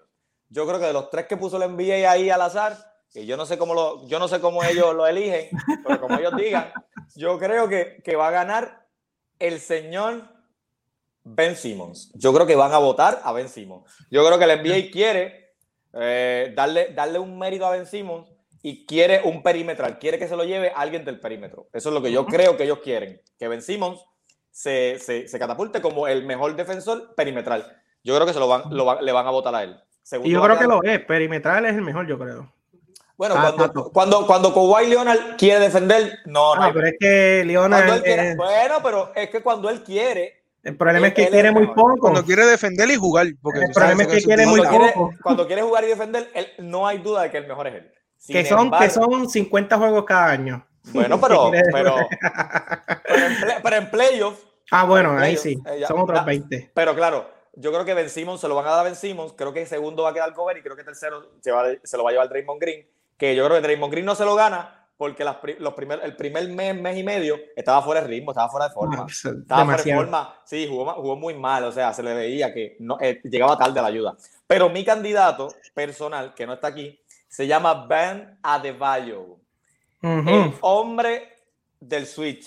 Yo 0.50 0.66
creo 0.66 0.78
que 0.78 0.84
de 0.84 0.92
los 0.92 1.08
tres 1.08 1.24
que 1.24 1.38
puso 1.38 1.56
el 1.56 1.72
NBA 1.72 2.10
ahí 2.10 2.28
al 2.28 2.42
azar, 2.42 2.76
que 3.10 3.24
yo 3.24 3.38
no 3.38 3.46
sé 3.46 3.56
cómo 3.56 3.72
lo, 3.72 4.06
yo 4.06 4.18
no 4.18 4.28
sé 4.28 4.40
cómo 4.40 4.62
ellos 4.62 4.94
lo 4.94 5.06
eligen, 5.06 5.48
pero 5.82 5.98
como 5.98 6.18
ellos 6.18 6.36
digan, 6.36 6.70
yo 7.16 7.38
creo 7.38 7.70
que, 7.70 8.02
que 8.04 8.16
va 8.16 8.28
a 8.28 8.32
ganar 8.32 8.86
el 9.38 9.60
señor 9.60 10.24
Ben 11.24 11.56
Simmons. 11.56 12.12
Yo 12.16 12.34
creo 12.34 12.46
que 12.46 12.54
van 12.54 12.74
a 12.74 12.78
votar 12.78 13.22
a 13.24 13.32
Ben 13.32 13.48
Simmons. 13.48 13.90
Yo 14.10 14.26
creo 14.26 14.38
que 14.38 14.44
el 14.44 14.60
NBA 14.60 14.90
quiere 14.92 15.45
eh, 15.98 16.52
darle, 16.54 16.92
darle 16.94 17.18
un 17.18 17.38
mérito 17.38 17.66
a 17.66 17.70
Ben 17.70 17.86
Simmons 17.86 18.28
y 18.62 18.84
quiere 18.84 19.20
un 19.24 19.42
perímetro, 19.42 19.86
quiere 19.98 20.18
que 20.18 20.28
se 20.28 20.36
lo 20.36 20.44
lleve 20.44 20.72
alguien 20.74 21.04
del 21.04 21.20
perímetro. 21.20 21.68
Eso 21.72 21.88
es 21.88 21.94
lo 21.94 22.02
que 22.02 22.10
yo 22.12 22.26
creo 22.26 22.56
que 22.56 22.64
ellos 22.64 22.80
quieren, 22.82 23.20
que 23.38 23.48
Ben 23.48 23.62
Simmons 23.62 24.04
se, 24.50 24.98
se, 24.98 25.38
catapulte 25.38 25.80
como 25.80 26.08
el 26.08 26.24
mejor 26.24 26.56
defensor 26.56 27.14
perimetral. 27.14 27.80
Yo 28.02 28.14
creo 28.14 28.26
que 28.26 28.32
se 28.32 28.40
lo 28.40 28.48
van, 28.48 28.64
le 28.70 29.12
van 29.12 29.26
a 29.26 29.30
votar 29.30 29.54
a 29.54 29.62
él. 29.62 29.76
y 30.24 30.30
yo 30.30 30.42
creo 30.42 30.58
que 30.58 30.64
lo 30.64 30.82
es, 30.82 31.04
perimetral 31.04 31.66
es 31.66 31.74
el 31.74 31.82
mejor, 31.82 32.06
yo 32.06 32.18
creo. 32.18 32.52
Bueno, 33.16 33.34
cuando, 33.34 33.90
cuando, 33.92 34.26
cuando 34.26 34.52
Kawhi 34.52 34.88
Leonard 34.88 35.36
quiere 35.38 35.60
defender, 35.60 36.18
no, 36.26 36.54
no. 36.54 36.72
pero 36.72 36.86
es 36.86 36.94
que 37.00 37.44
Leonard. 37.46 38.02
bueno, 38.36 38.74
pero 38.82 39.12
es 39.14 39.30
que 39.30 39.42
cuando 39.42 39.70
él 39.70 39.82
quiere, 39.82 40.35
el 40.66 40.76
problema 40.76 41.06
es 41.06 41.14
que 41.14 41.28
quiere 41.28 41.52
muy 41.52 41.68
poco. 41.68 41.96
Cuando 42.00 42.24
quiere 42.24 42.44
defender 42.44 42.90
y 42.90 42.96
jugar. 42.96 43.28
Porque 43.40 43.60
el 43.60 43.70
problema 43.72 44.02
es 44.02 44.08
que, 44.08 44.22
quiere 44.22 44.46
muy 44.46 44.60
poco. 44.60 45.12
cuando 45.22 45.46
quiere 45.46 45.62
jugar 45.62 45.84
y 45.84 45.86
defender, 45.86 46.28
no 46.58 46.88
hay 46.88 46.98
duda 46.98 47.22
de 47.22 47.30
que 47.30 47.36
el 47.36 47.46
mejor 47.46 47.68
es 47.68 47.74
él. 47.74 47.92
que 48.26 48.44
son, 48.44 48.72
que 48.72 48.90
son 48.90 49.28
50 49.28 49.78
juegos 49.78 50.04
cada 50.04 50.30
año. 50.30 50.66
Bueno, 50.92 51.20
pero, 51.20 51.52
pero, 51.72 51.96
pero, 53.62 53.76
en, 53.76 53.90
playoffs. 53.90 54.44
Ah, 54.72 54.84
bueno, 54.84 55.16
ahí 55.16 55.36
sí. 55.36 55.56
son 55.86 56.00
otros 56.00 56.24
20. 56.24 56.72
Pero 56.74 56.96
claro, 56.96 57.30
yo 57.54 57.70
creo 57.70 57.84
que 57.84 57.94
Ben 57.94 58.10
Simmons 58.10 58.40
se 58.40 58.48
lo 58.48 58.56
van 58.56 58.66
a 58.66 58.70
dar 58.70 58.80
a 58.80 58.82
Ben 58.82 58.96
Simmons. 58.96 59.34
Creo 59.36 59.52
que 59.52 59.66
segundo 59.66 60.02
va 60.02 60.10
a 60.10 60.14
quedar 60.14 60.32
Gobert 60.32 60.58
y 60.58 60.62
creo 60.62 60.74
que 60.74 60.82
tercero 60.82 61.30
se, 61.40 61.52
va, 61.52 61.64
se 61.84 61.96
lo 61.96 62.02
va 62.02 62.10
a 62.10 62.12
llevar 62.12 62.28
Draymond 62.28 62.60
Green. 62.60 62.84
Que 63.16 63.36
yo 63.36 63.44
creo 63.44 63.56
que 63.56 63.62
Draymond 63.62 63.92
Green 63.92 64.04
no 64.04 64.16
se 64.16 64.24
lo 64.24 64.34
gana 64.34 64.85
porque 64.96 65.24
los 65.24 65.74
primer, 65.74 66.00
el 66.02 66.16
primer 66.16 66.48
mes, 66.48 66.74
mes 66.74 66.96
y 66.96 67.02
medio 67.02 67.38
estaba 67.54 67.82
fuera 67.82 68.00
de 68.00 68.06
ritmo, 68.06 68.30
estaba 68.30 68.48
fuera 68.48 68.68
de 68.68 68.74
forma. 68.74 69.06
Estaba 69.06 69.64
fuera 69.64 69.82
de 69.82 69.94
forma, 69.94 70.40
sí, 70.44 70.66
jugó, 70.68 70.90
jugó, 70.94 71.16
muy 71.16 71.34
mal, 71.34 71.64
o 71.64 71.72
sea, 71.72 71.92
se 71.92 72.02
le 72.02 72.14
veía 72.14 72.52
que 72.52 72.76
no, 72.80 72.96
eh, 73.00 73.20
llegaba 73.24 73.58
tarde 73.58 73.80
la 73.80 73.88
ayuda. 73.88 74.16
Pero 74.46 74.70
mi 74.70 74.84
candidato 74.84 75.48
personal, 75.74 76.34
que 76.34 76.46
no 76.46 76.54
está 76.54 76.68
aquí, 76.68 76.98
se 77.28 77.46
llama 77.46 77.86
Ben 77.86 78.38
Adebayo, 78.42 79.38
el 80.00 80.54
hombre 80.60 81.36
del 81.80 82.06
Switch, 82.06 82.46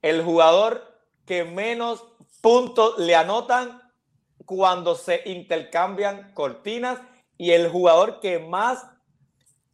el 0.00 0.24
jugador 0.24 0.82
que 1.26 1.44
menos 1.44 2.04
puntos 2.40 2.98
le 2.98 3.14
anotan 3.14 3.82
cuando 4.44 4.94
se 4.94 5.20
intercambian 5.26 6.32
cortinas 6.32 7.00
y 7.36 7.50
el 7.50 7.68
jugador 7.68 8.20
que 8.20 8.38
más 8.38 8.86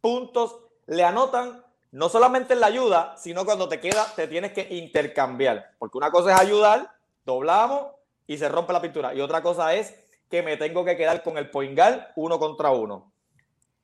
puntos 0.01 0.59
le 0.85 1.03
anotan 1.03 1.62
no 1.93 2.09
solamente 2.09 2.53
en 2.53 2.59
la 2.59 2.67
ayuda, 2.67 3.15
sino 3.17 3.45
cuando 3.45 3.69
te 3.69 3.79
queda, 3.79 4.05
te 4.15 4.27
tienes 4.27 4.51
que 4.51 4.67
intercambiar. 4.75 5.75
Porque 5.77 5.97
una 5.97 6.09
cosa 6.11 6.33
es 6.33 6.39
ayudar, 6.39 6.91
doblamos 7.23 7.85
y 8.25 8.37
se 8.37 8.49
rompe 8.49 8.73
la 8.73 8.81
pintura. 8.81 9.13
Y 9.13 9.21
otra 9.21 9.43
cosa 9.43 9.75
es 9.75 9.93
que 10.29 10.41
me 10.41 10.57
tengo 10.57 10.83
que 10.83 10.97
quedar 10.97 11.21
con 11.21 11.37
el 11.37 11.51
poingal 11.51 12.11
uno 12.15 12.39
contra 12.39 12.71
uno. 12.71 13.13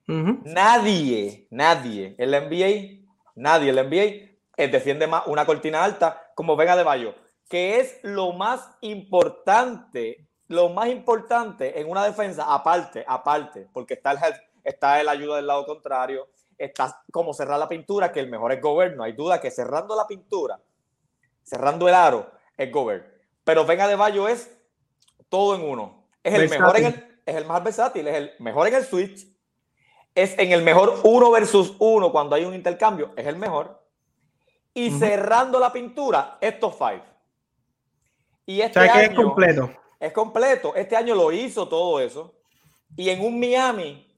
Nadie, 0.07 1.47
nadie 1.51 2.15
en 2.17 2.31
la 2.31 2.41
NBA, 2.41 3.05
nadie 3.35 3.69
en 3.69 3.75
la 3.75 3.83
NBA 3.83 4.29
eh, 4.57 4.67
defiende 4.71 5.05
más 5.05 5.27
una 5.27 5.45
cortina 5.45 5.83
alta 5.83 6.31
como 6.33 6.55
Vega 6.55 6.75
de 6.75 6.83
Bayo, 6.83 7.13
que 7.47 7.79
es 7.79 7.99
lo 8.01 8.33
más 8.33 8.67
importante 8.81 10.27
lo 10.49 10.69
más 10.69 10.87
importante 10.87 11.79
en 11.79 11.89
una 11.89 12.03
defensa, 12.03 12.51
aparte, 12.51 13.05
aparte, 13.07 13.67
porque 13.71 13.93
está 13.93 14.13
el, 14.13 14.17
está 14.63 14.99
el 14.99 15.07
ayuda 15.07 15.35
del 15.35 15.45
lado 15.45 15.63
contrario, 15.67 16.27
está 16.59 17.01
como 17.11 17.33
cerrar 17.33 17.57
la 17.57 17.67
pintura, 17.67 18.11
que 18.11 18.19
el 18.19 18.29
mejor 18.29 18.51
es 18.51 18.61
Gobert, 18.61 18.95
no 18.95 19.03
hay 19.03 19.13
duda 19.13 19.39
que 19.39 19.49
cerrando 19.49 19.95
la 19.95 20.05
pintura, 20.05 20.59
cerrando 21.41 21.87
el 21.87 21.95
aro, 21.95 22.29
es 22.57 22.71
Gobert. 22.71 23.07
Pero 23.43 23.65
Venga 23.65 23.87
de 23.87 23.95
Bayo 23.95 24.27
es 24.27 24.55
todo 25.29 25.55
en 25.55 25.61
uno. 25.61 26.05
Es 26.21 26.33
el 26.33 26.49
mejor 26.49 26.77
en 26.77 26.85
el, 26.85 27.21
es 27.25 27.35
el 27.35 27.45
más 27.45 27.63
versátil, 27.63 28.07
es 28.07 28.15
el 28.15 28.33
mejor 28.39 28.67
en 28.67 28.75
el 28.75 28.83
switch, 28.83 29.25
es 30.13 30.37
en 30.37 30.51
el 30.51 30.61
mejor 30.61 30.99
uno 31.03 31.31
versus 31.31 31.75
uno 31.79 32.11
cuando 32.11 32.35
hay 32.35 32.43
un 32.43 32.53
intercambio, 32.53 33.13
es 33.15 33.25
el 33.25 33.37
mejor. 33.37 33.81
Y 34.73 34.91
cerrando 34.91 35.59
la 35.59 35.71
pintura, 35.71 36.37
estos 36.41 36.75
five. 36.75 37.03
Y 38.45 38.61
este 38.61 38.79
año, 38.79 38.99
es 38.99 39.15
completo. 39.15 39.71
Es 39.99 40.13
completo. 40.13 40.75
Este 40.75 40.95
año 40.95 41.15
lo 41.15 41.31
hizo 41.31 41.67
todo 41.67 41.99
eso. 41.99 42.35
Y 42.95 43.09
en 43.09 43.21
un 43.21 43.39
Miami 43.39 44.08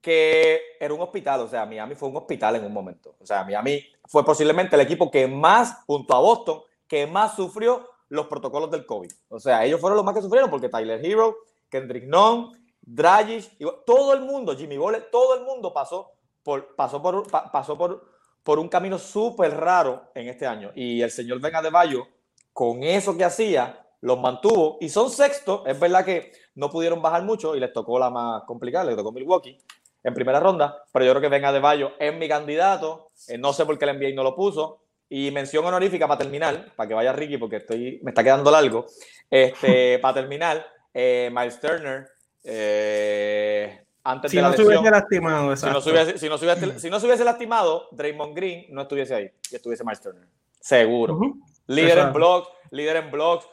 que 0.00 0.60
era 0.78 0.94
un 0.94 1.00
hospital, 1.00 1.40
o 1.40 1.48
sea, 1.48 1.66
Miami 1.66 1.94
fue 1.94 2.08
un 2.08 2.16
hospital 2.16 2.56
en 2.56 2.64
un 2.64 2.72
momento. 2.72 3.16
O 3.20 3.26
sea, 3.26 3.44
Miami 3.44 3.84
fue 4.06 4.24
posiblemente 4.24 4.76
el 4.76 4.82
equipo 4.82 5.10
que 5.10 5.26
más, 5.26 5.84
junto 5.86 6.14
a 6.14 6.20
Boston, 6.20 6.62
que 6.86 7.06
más 7.06 7.34
sufrió 7.34 7.88
los 8.08 8.26
protocolos 8.26 8.70
del 8.70 8.86
COVID. 8.86 9.10
O 9.30 9.40
sea, 9.40 9.64
ellos 9.64 9.80
fueron 9.80 9.96
los 9.96 10.04
más 10.04 10.14
que 10.14 10.22
sufrieron 10.22 10.48
porque 10.48 10.68
Tyler 10.68 11.04
Hero, 11.04 11.36
Kendrick 11.68 12.04
Nunn, 12.04 12.52
Dragic, 12.80 13.50
todo 13.84 14.14
el 14.14 14.20
mundo, 14.20 14.56
Jimmy 14.56 14.76
Bole, 14.76 15.00
todo 15.10 15.34
el 15.34 15.44
mundo 15.44 15.72
pasó 15.72 16.12
por, 16.42 16.76
pasó 16.76 17.02
por, 17.02 17.28
pasó 17.50 17.76
por, 17.76 18.08
por 18.44 18.60
un 18.60 18.68
camino 18.68 18.98
súper 18.98 19.56
raro 19.56 20.04
en 20.14 20.28
este 20.28 20.46
año. 20.46 20.70
Y 20.76 21.02
el 21.02 21.10
señor 21.10 21.40
Venga 21.40 21.60
de 21.60 21.70
Bayo, 21.70 22.06
con 22.52 22.84
eso 22.84 23.16
que 23.16 23.24
hacía, 23.24 23.84
los 24.02 24.20
mantuvo 24.20 24.78
y 24.80 24.88
son 24.88 25.10
sexto. 25.10 25.64
Es 25.66 25.80
verdad 25.80 26.04
que 26.04 26.30
no 26.54 26.70
pudieron 26.70 27.02
bajar 27.02 27.24
mucho 27.24 27.56
y 27.56 27.60
les 27.60 27.72
tocó 27.72 27.98
la 27.98 28.08
más 28.08 28.44
complicada, 28.44 28.84
les 28.84 28.96
tocó 28.96 29.10
Milwaukee 29.10 29.58
en 30.06 30.14
primera 30.14 30.38
ronda, 30.38 30.84
pero 30.92 31.04
yo 31.04 31.10
creo 31.12 31.22
que 31.22 31.28
Venga 31.28 31.52
de 31.52 31.58
Bayo 31.58 31.94
es 31.98 32.14
mi 32.14 32.28
candidato. 32.28 33.10
Eh, 33.26 33.36
no 33.36 33.52
sé 33.52 33.66
por 33.66 33.76
qué 33.76 33.86
el 33.86 33.98
NBA 33.98 34.14
no 34.14 34.22
lo 34.22 34.36
puso. 34.36 34.82
Y 35.08 35.32
mención 35.32 35.64
honorífica 35.64 36.06
para 36.06 36.18
terminar, 36.18 36.72
para 36.76 36.88
que 36.88 36.94
vaya 36.94 37.12
Ricky, 37.12 37.38
porque 37.38 37.56
estoy, 37.56 37.98
me 38.04 38.12
está 38.12 38.22
quedando 38.22 38.50
largo. 38.52 38.86
Este, 39.28 39.98
para 40.02 40.14
terminar, 40.14 40.64
eh, 40.94 41.28
Miles 41.34 41.60
Turner, 41.60 42.08
eh, 42.44 43.80
antes 44.04 44.30
si 44.30 44.36
de 44.36 44.42
la 44.44 44.50
no 44.50 44.56
se 44.56 44.64
hubiese 44.64 44.90
lastimado, 44.90 45.56
si 45.56 45.66
no 45.66 45.80
se 45.80 45.90
hubiese, 45.90 46.18
si, 46.18 46.28
no 46.28 46.38
se 46.38 46.44
hubiese, 46.44 46.78
si 46.78 46.90
no 46.90 47.00
se 47.00 47.06
hubiese 47.06 47.24
lastimado, 47.24 47.88
Draymond 47.90 48.36
Green 48.36 48.66
no 48.70 48.82
estuviese 48.82 49.14
ahí 49.14 49.30
y 49.50 49.56
estuviese 49.56 49.82
Miles 49.82 50.00
Turner. 50.00 50.28
Seguro. 50.60 51.18
Líder 51.66 51.98
en 51.98 52.12
blogs, 52.12 52.48
líder 52.70 52.96
en 52.96 53.10
blogs. 53.10 53.44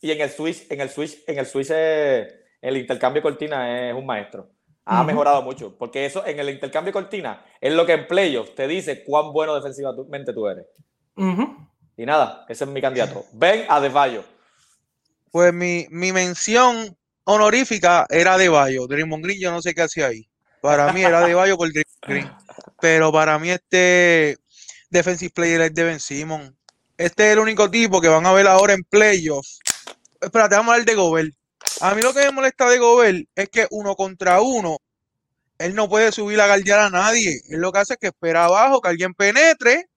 Y 0.00 0.10
en 0.10 0.20
el 0.20 0.30
Swiss, 0.30 0.66
en 0.68 0.80
el 0.80 0.90
Swiss, 0.90 1.22
en 1.24 1.38
el 1.38 1.46
Swiss, 1.46 1.70
el 1.70 2.76
intercambio 2.76 3.22
cortina 3.22 3.88
es 3.88 3.94
un 3.94 4.04
maestro. 4.04 4.48
Ha 4.84 5.04
mejorado 5.04 5.42
mucho, 5.42 5.76
porque 5.78 6.04
eso 6.04 6.26
en 6.26 6.40
el 6.40 6.50
intercambio 6.50 6.92
cortina 6.92 7.44
es 7.60 7.72
lo 7.72 7.86
que 7.86 7.92
en 7.92 8.08
playoffs 8.08 8.54
te 8.54 8.66
dice 8.66 9.04
cuán 9.04 9.32
bueno 9.32 9.54
defensivamente 9.54 10.32
tú 10.32 10.48
eres. 10.48 10.66
Y 11.96 12.06
nada, 12.06 12.44
ese 12.48 12.64
es 12.64 12.70
mi 12.70 12.80
candidato. 12.80 13.24
Ven 13.32 13.64
a 13.68 13.80
De 13.80 14.22
Pues 15.30 15.54
mi, 15.54 15.86
mi 15.90 16.12
mención 16.12 16.96
honorífica 17.24 18.06
era 18.08 18.36
De 18.36 18.48
Bayo. 18.48 18.86
Draymond 18.88 19.24
Green, 19.24 19.40
yo 19.40 19.52
no 19.52 19.62
sé 19.62 19.72
qué 19.74 19.82
hacía 19.82 20.06
ahí. 20.06 20.28
Para 20.60 20.92
mí 20.92 21.02
era 21.04 21.24
De 21.24 21.34
Bayo 21.34 21.56
por 21.56 21.72
Draymond 21.72 22.02
Green. 22.02 22.32
Pero 22.80 23.12
para 23.12 23.38
mí 23.38 23.50
este 23.50 24.36
defensive 24.90 25.32
player 25.32 25.60
es 25.60 25.74
de 25.74 25.84
Ben 25.84 26.00
Simon. 26.00 26.56
Este 26.98 27.26
es 27.26 27.32
el 27.32 27.38
único 27.38 27.70
tipo 27.70 28.00
que 28.00 28.08
van 28.08 28.26
a 28.26 28.32
ver 28.32 28.46
ahora 28.46 28.74
en 28.74 28.82
playoffs. 28.82 29.60
Espérate, 30.20 30.56
vamos 30.56 30.70
a 30.70 30.74
hablar 30.74 30.86
de 30.86 30.94
Gobert. 30.94 31.34
A 31.80 31.94
mí 31.94 32.02
lo 32.02 32.14
que 32.14 32.20
me 32.20 32.30
molesta 32.32 32.68
de 32.68 32.78
Gobert 32.78 33.26
es 33.34 33.48
que 33.48 33.66
uno 33.70 33.96
contra 33.96 34.40
uno, 34.40 34.78
él 35.58 35.74
no 35.74 35.88
puede 35.88 36.12
subir 36.12 36.40
a 36.40 36.46
guardiar 36.46 36.80
a 36.80 36.90
nadie. 36.90 37.40
Él 37.48 37.60
lo 37.60 37.72
que 37.72 37.78
hace 37.80 37.94
es 37.94 37.98
que 37.98 38.06
espera 38.08 38.44
abajo 38.44 38.80
que 38.80 38.88
alguien 38.88 39.14
penetre 39.14 39.88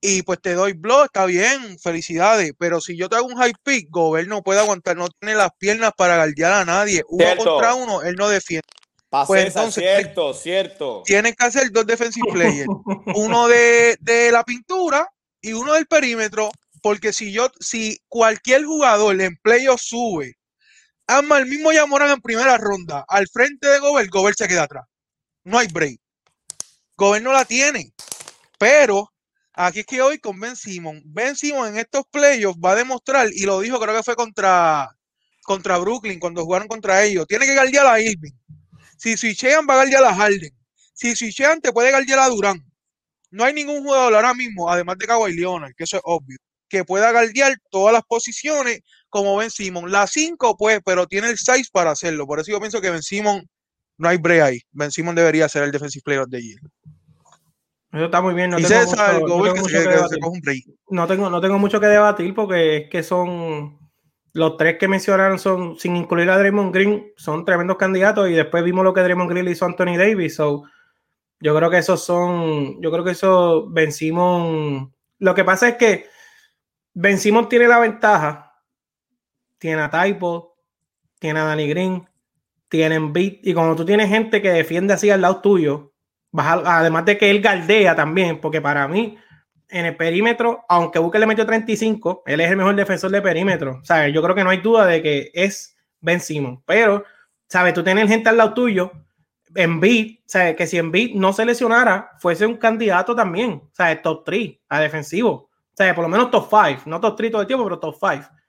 y 0.00 0.22
pues 0.22 0.40
te 0.40 0.54
doy 0.54 0.72
block, 0.72 1.06
está 1.06 1.26
bien, 1.26 1.78
felicidades. 1.78 2.52
Pero 2.58 2.80
si 2.80 2.96
yo 2.96 3.08
te 3.08 3.16
hago 3.16 3.26
un 3.26 3.36
high 3.36 3.52
pick, 3.62 3.88
Gobert 3.90 4.28
no 4.28 4.42
puede 4.42 4.60
aguantar, 4.60 4.96
no 4.96 5.08
tiene 5.08 5.34
las 5.34 5.50
piernas 5.58 5.92
para 5.96 6.16
guardiar 6.16 6.52
a 6.52 6.64
nadie. 6.64 7.02
Uno 7.08 7.36
contra 7.36 7.74
uno, 7.74 8.02
él 8.02 8.16
no 8.16 8.28
defiende. 8.28 8.66
pues 9.26 9.46
entonces, 9.46 9.82
cierto, 9.82 10.34
cierto. 10.34 11.02
Tienes 11.04 11.36
que 11.36 11.44
hacer 11.44 11.70
dos 11.70 11.86
defensive 11.86 12.30
players. 12.32 12.68
uno 13.14 13.48
de, 13.48 13.96
de 14.00 14.32
la 14.32 14.44
pintura 14.44 15.06
y 15.40 15.52
uno 15.52 15.74
del 15.74 15.86
perímetro. 15.86 16.50
Porque 16.82 17.12
si 17.12 17.30
yo, 17.30 17.50
si 17.60 17.98
cualquier 18.08 18.64
jugador 18.64 19.20
en 19.20 19.36
playoff 19.42 19.82
sube 19.82 20.39
Ama 21.12 21.38
el 21.38 21.46
mismo 21.46 21.72
Yamoran 21.72 22.12
en 22.12 22.20
primera 22.20 22.56
ronda 22.56 23.04
al 23.08 23.26
frente 23.26 23.66
de 23.66 23.80
Gobert, 23.80 24.08
Gobert 24.10 24.38
se 24.38 24.46
queda 24.46 24.62
atrás. 24.62 24.84
No 25.42 25.58
hay 25.58 25.66
break. 25.66 25.98
Gobert 26.96 27.24
no 27.24 27.32
la 27.32 27.44
tiene. 27.44 27.92
Pero 28.60 29.12
aquí 29.52 29.80
es 29.80 29.86
que 29.86 30.00
hoy 30.00 30.20
con 30.20 30.38
Ben 30.38 30.54
Simon. 30.54 31.02
Ben 31.04 31.34
Simon 31.34 31.70
en 31.70 31.78
estos 31.78 32.04
playoffs 32.12 32.60
va 32.64 32.72
a 32.72 32.76
demostrar, 32.76 33.28
y 33.32 33.44
lo 33.44 33.58
dijo, 33.58 33.80
creo 33.80 33.96
que 33.96 34.04
fue 34.04 34.14
contra, 34.14 34.88
contra 35.42 35.78
Brooklyn, 35.78 36.20
cuando 36.20 36.44
jugaron 36.44 36.68
contra 36.68 37.02
ellos. 37.02 37.26
Tiene 37.26 37.44
que 37.44 37.56
guardiar 37.56 37.88
a 37.88 38.00
Irving. 38.00 38.30
Si 38.96 39.16
switchean, 39.16 39.66
va 39.68 39.74
a 39.74 39.76
guardiar 39.78 40.04
a 40.04 40.14
Harden. 40.14 40.56
Si 40.94 41.16
switchean, 41.16 41.60
te 41.60 41.72
puede 41.72 41.90
guardiar 41.90 42.20
a 42.20 42.28
Durán. 42.28 42.64
No 43.32 43.42
hay 43.42 43.52
ningún 43.52 43.82
jugador 43.82 44.14
ahora 44.14 44.32
mismo, 44.32 44.70
además 44.70 44.96
de 44.96 45.08
Kawhi 45.08 45.34
Leonard, 45.34 45.74
que 45.76 45.82
eso 45.82 45.96
es 45.96 46.02
obvio, 46.04 46.38
que 46.68 46.84
pueda 46.84 47.10
guardiar 47.10 47.56
todas 47.68 47.92
las 47.92 48.04
posiciones 48.04 48.82
como 49.10 49.36
Ben 49.36 49.50
Simon. 49.50 49.90
La 49.90 50.06
5, 50.06 50.56
pues, 50.56 50.80
pero 50.84 51.06
tiene 51.06 51.28
el 51.28 51.38
6 51.38 51.70
para 51.70 51.90
hacerlo. 51.90 52.26
Por 52.26 52.40
eso 52.40 52.50
yo 52.50 52.60
pienso 52.60 52.80
que 52.80 52.90
Ben 52.90 53.02
Simon 53.02 53.46
no 53.98 54.08
hay 54.08 54.16
break 54.16 54.42
ahí. 54.42 54.60
Ben 54.72 54.90
Simon 54.90 55.14
debería 55.14 55.48
ser 55.48 55.64
el 55.64 55.72
defensive 55.72 56.02
player 56.02 56.22
of 56.22 56.30
the 56.30 56.40
year. 56.40 56.60
Eso 57.92 58.04
está 58.04 58.22
muy 58.22 58.34
bien. 58.34 58.50
No 58.50 58.56
tengo, 61.06 61.28
no, 61.28 61.40
tengo, 61.40 61.58
mucho 61.58 61.80
que 61.80 61.86
debatir 61.86 62.34
porque 62.34 62.76
es 62.76 62.90
que 62.90 63.02
son 63.02 63.78
los 64.32 64.56
tres 64.56 64.78
que 64.78 64.86
mencionaron 64.86 65.40
son, 65.40 65.76
sin 65.78 65.96
incluir 65.96 66.30
a 66.30 66.38
Draymond 66.38 66.72
Green, 66.72 67.12
son 67.16 67.44
tremendos 67.44 67.76
candidatos 67.76 68.30
y 68.30 68.34
después 68.34 68.62
vimos 68.62 68.84
lo 68.84 68.94
que 68.94 69.00
Draymond 69.00 69.30
Green 69.30 69.44
le 69.44 69.50
hizo 69.50 69.64
a 69.64 69.68
Anthony 69.68 69.96
Davis. 69.98 70.36
So, 70.36 70.62
yo 71.40 71.56
creo 71.56 71.68
que 71.68 71.78
esos 71.78 72.04
son, 72.04 72.80
yo 72.80 72.92
creo 72.92 73.04
que 73.04 73.10
eso 73.10 73.68
Ben 73.70 73.92
Simon. 73.92 74.94
Lo 75.18 75.34
que 75.34 75.44
pasa 75.44 75.68
es 75.68 75.74
que 75.74 76.06
Ben 76.94 77.18
Simon 77.18 77.48
tiene 77.48 77.66
la 77.66 77.80
ventaja 77.80 78.49
tiene 79.60 79.82
a 79.82 79.90
Typo, 79.90 80.56
tiene 81.20 81.38
a 81.38 81.44
Danny 81.44 81.68
Green, 81.68 82.08
tienen 82.68 83.12
Beat, 83.12 83.40
y 83.42 83.54
cuando 83.54 83.76
tú 83.76 83.84
tienes 83.84 84.08
gente 84.08 84.42
que 84.42 84.50
defiende 84.50 84.94
así 84.94 85.10
al 85.10 85.20
lado 85.20 85.40
tuyo, 85.40 85.92
además 86.32 87.04
de 87.04 87.18
que 87.18 87.30
él 87.30 87.40
galdea 87.40 87.94
también, 87.94 88.40
porque 88.40 88.60
para 88.60 88.88
mí, 88.88 89.18
en 89.68 89.86
el 89.86 89.96
perímetro, 89.96 90.64
aunque 90.68 90.98
Booker 90.98 91.20
le 91.20 91.26
metió 91.26 91.46
35, 91.46 92.22
él 92.26 92.40
es 92.40 92.50
el 92.50 92.56
mejor 92.56 92.74
defensor 92.74 93.10
de 93.10 93.22
perímetro. 93.22 93.80
¿sabes? 93.84 94.12
Yo 94.12 94.22
creo 94.22 94.34
que 94.34 94.42
no 94.42 94.50
hay 94.50 94.58
duda 94.58 94.86
de 94.86 95.02
que 95.02 95.30
es 95.34 95.76
Ben 96.00 96.20
Simon, 96.20 96.62
pero, 96.64 97.04
¿sabes? 97.46 97.74
Tú 97.74 97.84
tienes 97.84 98.08
gente 98.08 98.28
al 98.28 98.38
lado 98.38 98.54
tuyo, 98.54 98.90
en 99.54 99.78
beat, 99.78 100.20
¿sabes? 100.26 100.56
Que 100.56 100.66
si 100.66 100.78
en 100.78 100.90
beat 100.90 101.12
no 101.12 101.32
se 101.32 101.44
lesionara, 101.44 102.12
fuese 102.18 102.46
un 102.46 102.56
candidato 102.56 103.14
también, 103.14 103.62
¿sabes? 103.72 104.00
Top 104.00 104.24
3 104.24 104.58
a 104.68 104.80
defensivo, 104.80 105.50
¿sabes? 105.74 105.92
Por 105.94 106.04
lo 106.04 106.08
menos 106.08 106.30
top 106.30 106.48
5, 106.48 106.82
no 106.86 107.00
top 107.00 107.16
3 107.16 107.30
todo 107.30 107.42
el 107.42 107.46
tiempo, 107.46 107.64
pero 107.64 107.78
top 107.78 107.96
5. 108.00 108.39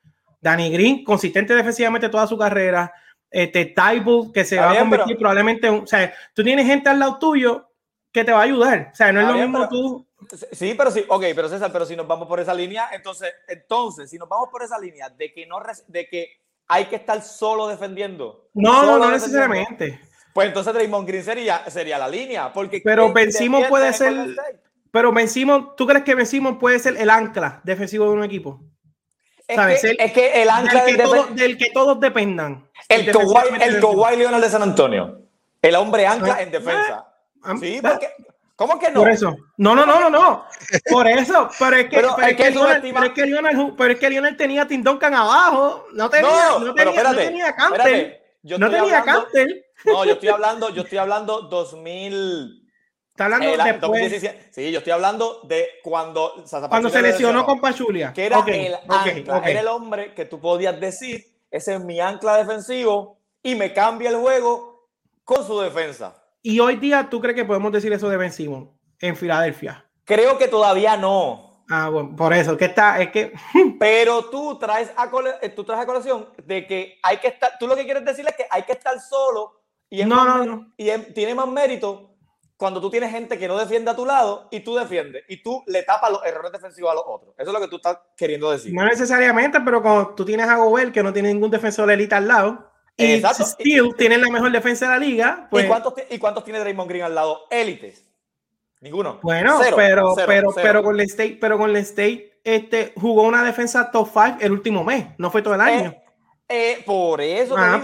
Danny 0.42 0.72
Green, 0.72 1.04
consistente 1.04 1.56
defensivamente 1.56 2.10
toda 2.10 2.28
su 2.28 2.38
carrera. 2.38 2.92
Este 3.30 3.66
Tybull, 3.66 4.34
que 4.34 4.44
se 4.44 4.58
va 4.58 4.72
a 4.72 4.80
convertir 4.80 5.18
probablemente. 5.18 5.70
o 5.70 5.88
sea, 5.88 6.14
tú 6.34 6.44
tienes 6.44 6.66
gente 6.66 6.90
al 6.90 7.00
lado 7.00 7.18
tuyo 7.18 7.70
que 8.12 8.26
te 8.26 8.32
va 8.32 8.40
a 8.40 8.44
ayudar. 8.44 8.90
O 8.92 8.96
sea, 8.96 9.14
no 9.14 9.22
es 9.22 9.28
lo 9.28 9.34
mismo 9.34 9.70
tú. 9.70 10.08
Sí, 10.52 10.74
pero 10.78 10.92
sí, 10.92 11.06
ok, 11.08 11.24
pero 11.34 11.50
César, 11.50 11.72
pero 11.72 11.86
si 11.86 11.96
nos 11.96 12.08
vamos 12.08 12.28
por 12.28 12.40
esa 12.40 12.54
línea, 12.54 12.90
entonces, 12.92 13.34
entonces, 13.48 14.10
si 14.10 14.18
nos 14.18 14.28
vamos 14.28 14.50
por 14.52 14.62
esa 14.64 14.78
línea 14.78 15.10
de 15.10 15.34
que 15.34 15.46
no 15.48 15.60
de 15.88 16.08
que 16.08 16.30
hay 16.68 16.86
que 16.86 16.98
estar 16.98 17.22
solo 17.22 17.68
defendiendo. 17.68 18.50
No, 18.54 18.84
no, 18.84 19.00
no 19.00 19.12
necesariamente. 19.12 20.00
Pues 20.34 20.48
entonces 20.48 20.74
Draymond 20.74 21.08
Green 21.08 21.24
sería, 21.24 21.70
sería 21.70 21.98
la 21.98 22.08
línea, 22.08 22.54
porque 22.54 22.82
pero 22.84 23.12
vencimos 23.12 23.66
puede 23.68 23.92
ser, 23.92 24.14
pero 24.92 25.12
vencimos, 25.12 25.76
¿tú 25.76 25.86
crees 25.86 26.04
que 26.04 26.16
vencimos 26.16 26.58
puede 26.58 26.80
ser 26.80 26.96
el 26.98 27.10
ancla 27.10 27.60
defensivo 27.64 28.06
de 28.06 28.12
un 28.12 28.24
equipo? 28.24 28.62
Es, 29.52 30.12
que, 30.12 30.42
el 30.42 30.50
ancla 30.50 30.86
del 31.32 31.58
que, 31.58 31.72
todos 31.72 32.00
dependan. 32.00 32.68
El 32.88 33.12
Kawhi, 33.12 33.62
el 33.62 33.80
Kawhi 33.80 34.18
Leonard 34.18 34.42
de 34.42 34.50
San 34.50 34.64
Antonio. 34.64 35.22
El 35.62 35.76
hombre 35.76 36.08
ancla 36.08 36.36
ah, 36.36 36.42
en 36.42 36.52
defensa. 36.52 37.08
Ah, 37.44 37.56
sí, 37.60 37.80
ah. 37.84 37.90
porque. 37.90 38.08
¿Cómo 38.56 38.78
que 38.78 38.92
no? 38.92 39.00
Por 39.00 39.10
eso. 39.10 39.36
No, 39.58 39.74
no, 39.74 39.86
no, 39.86 40.00
no, 40.00 40.10
no. 40.10 40.46
Por 40.92 41.08
eso. 41.08 41.50
Pero 41.58 41.76
es 41.78 41.86
que, 41.86 41.96
pero, 41.96 42.18
es, 42.20 42.36
que 42.36 42.52
Lionel, 42.52 42.82
pero 42.94 43.06
es 43.06 43.12
que 43.14 43.26
Lionel, 43.26 43.74
pero 43.76 43.94
es 43.94 44.00
que 44.00 44.36
tenía 44.38 44.68
Tim 44.68 44.84
Duncan 44.84 45.16
abajo. 45.16 45.88
No 45.94 46.10
tenía, 46.10 46.30
no, 46.30 46.60
no 46.60 46.74
tenía, 46.76 46.92
espérate, 46.92 47.16
no 47.16 47.22
tenía 47.22 47.56
Cantel. 47.56 48.20
No 48.44 48.70
tenía 48.70 49.04
Cantel. 49.04 49.66
No, 49.86 50.06
yo 50.06 50.14
estoy 50.14 50.30
hablando, 50.30 50.70
yo 50.70 50.84
estoy 50.84 51.00
hablando 51.00 51.42
2000 51.42 52.61
hablando 53.22 53.58
de 53.58 53.64
después. 53.72 54.34
Sí, 54.52 54.72
yo 54.72 54.80
estoy 54.80 54.94
hablando 54.94 55.42
de 55.44 55.68
cuando 55.84 56.44
cuando 56.70 56.90
se 56.90 57.02
lesionó 57.02 57.46
con 57.46 57.60
Pachulia. 57.60 58.14
Que 58.14 58.26
era, 58.26 58.44
el 58.48 58.78
era 59.46 59.60
el 59.60 59.68
hombre 59.68 60.14
que 60.14 60.26
tú 60.26 60.40
podías 60.40 60.80
decir 60.80 61.32
ese 61.52 61.76
es 61.76 61.84
mi 61.84 62.00
ancla 62.00 62.38
defensivo 62.38 63.20
y 63.44 63.56
me 63.56 63.74
cambia 63.74 64.10
el 64.10 64.16
juego 64.16 64.88
con 65.26 65.46
su 65.46 65.60
defensa. 65.60 66.16
Y 66.42 66.60
hoy 66.60 66.78
día, 66.78 67.08
¿tú 67.10 67.20
crees 67.20 67.36
que 67.36 67.46
podemos 67.46 67.72
decir 67.74 67.92
eso 67.92 68.10
de 68.10 68.18
Ben 68.18 68.32
Simon 68.32 68.72
en 69.00 69.16
Filadelfia? 69.16 69.86
Creo 70.06 70.38
que 70.38 70.48
todavía 70.48 70.96
no. 70.96 71.66
Ah, 71.70 71.90
bueno, 71.90 72.16
por 72.16 72.34
eso, 72.34 72.58
que 72.58 72.66
está, 72.66 73.02
es 73.02 73.12
que... 73.12 73.34
Pero 73.80 74.26
tú 74.26 74.58
traes, 74.58 74.92
a 74.96 75.10
eh, 75.42 75.50
tú 75.50 75.64
traes 75.64 75.82
a 75.82 75.86
colación 75.86 76.30
de 76.44 76.66
que 76.66 77.00
hay 77.04 77.18
que 77.18 77.28
estar, 77.28 77.58
tú 77.60 77.68
lo 77.68 77.76
que 77.76 77.86
quieres 77.86 78.04
decir 78.04 78.26
es 78.28 78.36
que 78.36 78.46
hay 78.50 78.64
que 78.64 78.74
estar 78.74 79.00
solo 79.00 79.62
y, 79.90 80.04
no, 80.06 80.24
no, 80.26 80.46
no. 80.46 80.74
y 80.78 80.90
tiene 81.14 81.36
más 81.36 81.48
mérito 81.48 82.11
cuando 82.62 82.80
tú 82.80 82.92
tienes 82.92 83.10
gente 83.10 83.40
que 83.40 83.48
no 83.48 83.58
defiende 83.58 83.90
a 83.90 83.96
tu 83.96 84.06
lado 84.06 84.48
y 84.52 84.60
tú 84.60 84.76
defiendes 84.76 85.24
y 85.28 85.42
tú 85.42 85.64
le 85.66 85.82
tapas 85.82 86.12
los 86.12 86.24
errores 86.24 86.52
defensivos 86.52 86.92
a 86.92 86.94
los 86.94 87.04
otros. 87.08 87.34
Eso 87.36 87.50
es 87.50 87.54
lo 87.56 87.60
que 87.60 87.68
tú 87.68 87.78
estás 87.78 87.98
queriendo 88.16 88.52
decir. 88.52 88.72
No 88.72 88.86
necesariamente, 88.86 89.60
pero 89.62 89.82
cuando 89.82 90.14
tú 90.14 90.24
tienes 90.24 90.48
a 90.48 90.58
Gobert 90.58 90.94
que 90.94 91.02
no 91.02 91.12
tiene 91.12 91.34
ningún 91.34 91.50
defensor 91.50 91.88
de 91.88 91.96
élite 91.96 92.14
al 92.14 92.28
lado 92.28 92.72
y 92.96 93.20
Steel 93.20 93.96
tiene 93.98 94.20
la 94.20 94.30
mejor 94.30 94.52
defensa 94.52 94.86
de 94.86 94.92
la 94.92 95.00
liga. 95.00 95.48
Pues... 95.50 95.66
¿Y, 95.66 95.68
cuántos, 95.68 95.96
¿Y 96.08 96.20
cuántos 96.20 96.44
tiene 96.44 96.60
Draymond 96.60 96.88
Green 96.88 97.04
al 97.04 97.16
lado? 97.16 97.48
Élites. 97.50 98.06
Ninguno. 98.80 99.18
Bueno, 99.24 99.60
pero, 99.76 100.14
pero, 100.28 100.54
pero 100.54 100.84
con 100.84 101.00
el 101.00 101.08
State, 101.08 101.40
pero 101.42 101.58
con 101.58 101.72
el 101.72 101.78
State 101.78 102.42
este, 102.44 102.94
jugó 102.96 103.24
una 103.24 103.44
defensa 103.44 103.90
top 103.90 104.08
5 104.14 104.38
el 104.40 104.52
último 104.52 104.84
mes, 104.84 105.08
no 105.18 105.32
fue 105.32 105.42
todo 105.42 105.56
el 105.56 105.62
año. 105.62 105.90
Eh, 105.90 106.04
eh, 106.52 106.84
por 106.86 107.22
eso 107.22 107.56
te 107.56 107.62
ah, 107.62 107.82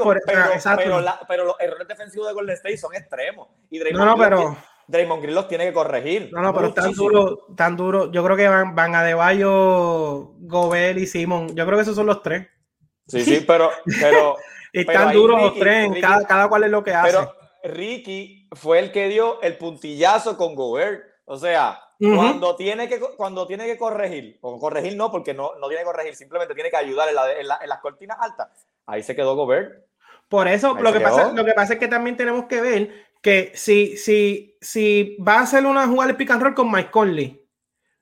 pero, 0.77 1.03
pero, 1.27 1.45
los 1.45 1.55
errores 1.59 1.87
defensivos 1.87 2.27
de 2.27 2.33
Golden 2.33 2.55
State 2.55 2.77
son 2.77 2.93
extremos. 2.95 3.47
Y 3.69 3.79
Draymond 3.79 4.05
no, 4.05 4.15
no, 4.15 4.23
pero... 4.23 4.57
Draymond 4.87 5.21
Green 5.21 5.35
los 5.35 5.47
tiene 5.47 5.65
que 5.65 5.73
corregir. 5.73 6.29
No, 6.31 6.41
no, 6.41 6.53
pero 6.53 6.73
tan 6.73 6.93
duro, 6.93 7.45
tan 7.57 7.75
duro. 7.75 8.09
Yo 8.11 8.23
creo 8.23 8.37
que 8.37 8.47
van, 8.47 8.73
van 8.73 8.95
a 8.95 9.03
Deballo, 9.03 10.33
Gobel 10.39 10.97
y 10.97 11.07
Simon. 11.07 11.53
Yo 11.55 11.65
creo 11.65 11.77
que 11.77 11.81
esos 11.81 11.95
son 11.95 12.05
los 12.05 12.23
tres. 12.23 12.47
Sí, 13.05 13.21
sí, 13.23 13.43
pero. 13.45 13.69
pero 13.99 14.37
Están 14.73 15.13
duros 15.13 15.41
los 15.41 15.55
tres, 15.55 15.89
cada, 16.01 16.25
cada, 16.25 16.47
cual 16.49 16.63
es 16.63 16.69
lo 16.69 16.83
que 16.83 16.93
hace. 16.93 17.11
Pero 17.11 17.33
Ricky 17.63 18.47
fue 18.53 18.79
el 18.79 18.91
que 18.91 19.07
dio 19.07 19.41
el 19.41 19.57
puntillazo 19.57 20.37
con 20.37 20.55
Gobert. 20.55 21.03
O 21.25 21.37
sea, 21.37 21.79
cuando, 21.99 22.55
tiene 22.55 22.87
que, 22.87 22.99
cuando 22.99 23.47
tiene 23.47 23.65
que 23.65 23.77
corregir, 23.77 24.37
o 24.41 24.59
corregir 24.59 24.95
no, 24.95 25.11
porque 25.11 25.33
no, 25.33 25.55
no 25.59 25.67
tiene 25.67 25.81
que 25.81 25.87
corregir, 25.87 26.15
simplemente 26.15 26.53
tiene 26.53 26.69
que 26.69 26.77
ayudar 26.77 27.09
en, 27.09 27.15
en 27.39 27.69
las 27.69 27.79
cortinas 27.79 28.17
altas. 28.19 28.49
Ahí 28.85 29.03
se 29.03 29.15
quedó 29.15 29.35
Gobert. 29.35 29.87
Por 30.29 30.47
eso, 30.47 30.75
lo 30.75 30.91
que, 30.91 30.99
pasa, 30.99 31.31
lo 31.31 31.45
que 31.45 31.53
pasa 31.53 31.73
es 31.73 31.79
que 31.79 31.87
también 31.87 32.17
tenemos 32.17 32.45
que 32.45 32.61
ver 32.61 33.07
que 33.21 33.51
si, 33.55 33.97
si, 33.97 34.57
si 34.59 35.17
va 35.25 35.35
a 35.35 35.41
hacer 35.41 35.65
una 35.65 35.87
jugada 35.87 36.11
de 36.11 36.17
pick 36.17 36.31
and 36.31 36.43
roll 36.43 36.53
con 36.53 36.71
Mike 36.71 36.91
Conley, 36.91 37.41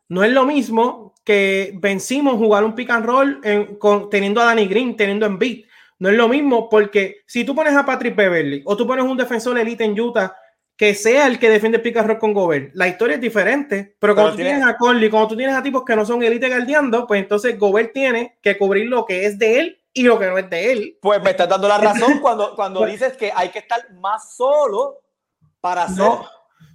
no 0.09 0.23
es 0.23 0.31
lo 0.31 0.45
mismo 0.45 1.13
que 1.23 1.73
vencimos 1.75 2.35
jugar 2.35 2.63
un 2.63 2.75
pick 2.75 2.89
and 2.89 3.05
roll 3.05 3.41
con, 3.79 4.09
teniendo 4.09 4.41
a 4.41 4.45
Danny 4.45 4.67
Green, 4.67 4.95
teniendo 4.95 5.25
en 5.25 5.39
beat. 5.39 5.65
No 5.97 6.09
es 6.09 6.15
lo 6.15 6.27
mismo 6.27 6.67
porque 6.69 7.21
si 7.25 7.45
tú 7.45 7.55
pones 7.55 7.75
a 7.75 7.85
Patrick 7.85 8.15
Beverly 8.15 8.61
o 8.65 8.75
tú 8.75 8.85
pones 8.85 9.05
un 9.05 9.17
defensor 9.17 9.57
elite 9.57 9.83
en 9.83 9.99
Utah 9.99 10.35
que 10.77 10.93
sea 10.93 11.27
el 11.27 11.39
que 11.39 11.49
defiende 11.49 11.81
roll 12.01 12.19
con 12.19 12.33
Gobert, 12.33 12.71
la 12.73 12.87
historia 12.87 13.15
es 13.15 13.21
diferente. 13.21 13.95
Pero 13.99 14.13
cuando 14.13 14.31
tú 14.31 14.37
tienes 14.37 14.65
a 14.65 14.77
Conley, 14.77 15.09
cuando 15.09 15.29
tú 15.29 15.37
tienes 15.37 15.55
a 15.55 15.63
tipos 15.63 15.83
que 15.85 15.95
no 15.95 16.05
son 16.05 16.21
elite 16.21 16.49
guardiando, 16.49 17.07
pues 17.07 17.21
entonces 17.21 17.57
Gobert 17.57 17.93
tiene 17.93 18.37
que 18.41 18.57
cubrir 18.57 18.87
lo 18.87 19.05
que 19.05 19.25
es 19.25 19.39
de 19.39 19.59
él 19.59 19.81
y 19.93 20.03
lo 20.03 20.19
que 20.19 20.27
no 20.27 20.37
es 20.37 20.49
de 20.49 20.71
él. 20.71 20.97
Pues 21.01 21.21
me 21.23 21.31
estás 21.31 21.47
dando 21.47 21.67
la 21.67 21.77
razón 21.77 22.19
cuando, 22.19 22.53
cuando 22.55 22.81
pues 22.81 22.91
dices 22.91 23.15
que 23.15 23.31
hay 23.33 23.49
que 23.49 23.59
estar 23.59 23.91
más 23.93 24.35
solo 24.35 24.99
para 25.61 25.87
ser, 25.87 26.11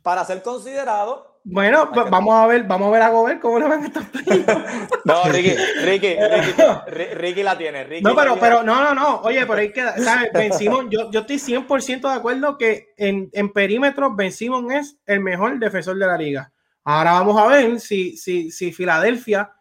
para 0.03 0.24
ser 0.24 0.42
considerado. 0.42 1.30
Bueno, 1.43 1.91
pues 1.93 2.11
vamos 2.11 2.34
a 2.34 2.47
ver, 2.47 2.64
vamos 2.64 2.88
a 2.88 2.91
ver 2.91 3.03
a 3.03 3.09
Gobert 3.09 3.41
cómo 3.41 3.59
le 3.59 3.66
van 3.66 3.82
a 3.82 3.86
estar 3.86 4.03
No, 5.05 5.24
Ricky, 5.24 5.55
Ricky, 5.84 6.16
Ricky, 6.86 7.14
Ricky, 7.14 7.43
la 7.43 7.57
tiene. 7.57 7.84
Ricky 7.84 8.03
no, 8.03 8.14
pero, 8.14 8.38
pero, 8.38 8.62
no, 8.62 8.82
no, 8.82 8.95
no. 8.95 9.20
Oye, 9.22 9.47
por 9.47 9.59
ahí 9.59 9.72
queda, 9.72 9.97
¿sabes? 9.97 10.30
Ben 10.34 10.53
Simon, 10.53 10.91
yo, 10.91 11.11
yo 11.11 11.20
estoy 11.20 11.36
100% 11.36 12.01
de 12.01 12.14
acuerdo 12.14 12.59
que 12.59 12.93
en, 12.97 13.30
en 13.32 13.53
perímetros 13.53 14.14
Ben 14.16 14.32
Simon 14.32 14.70
es 14.70 14.99
el 15.07 15.20
mejor 15.20 15.59
defensor 15.59 15.97
de 15.97 16.07
la 16.07 16.18
liga. 16.18 16.53
Ahora 16.84 17.12
vamos 17.12 17.41
a 17.41 17.47
ver 17.47 17.80
si, 17.80 18.16
si, 18.16 18.51
si 18.51 18.72
Filadelfia 18.72 19.53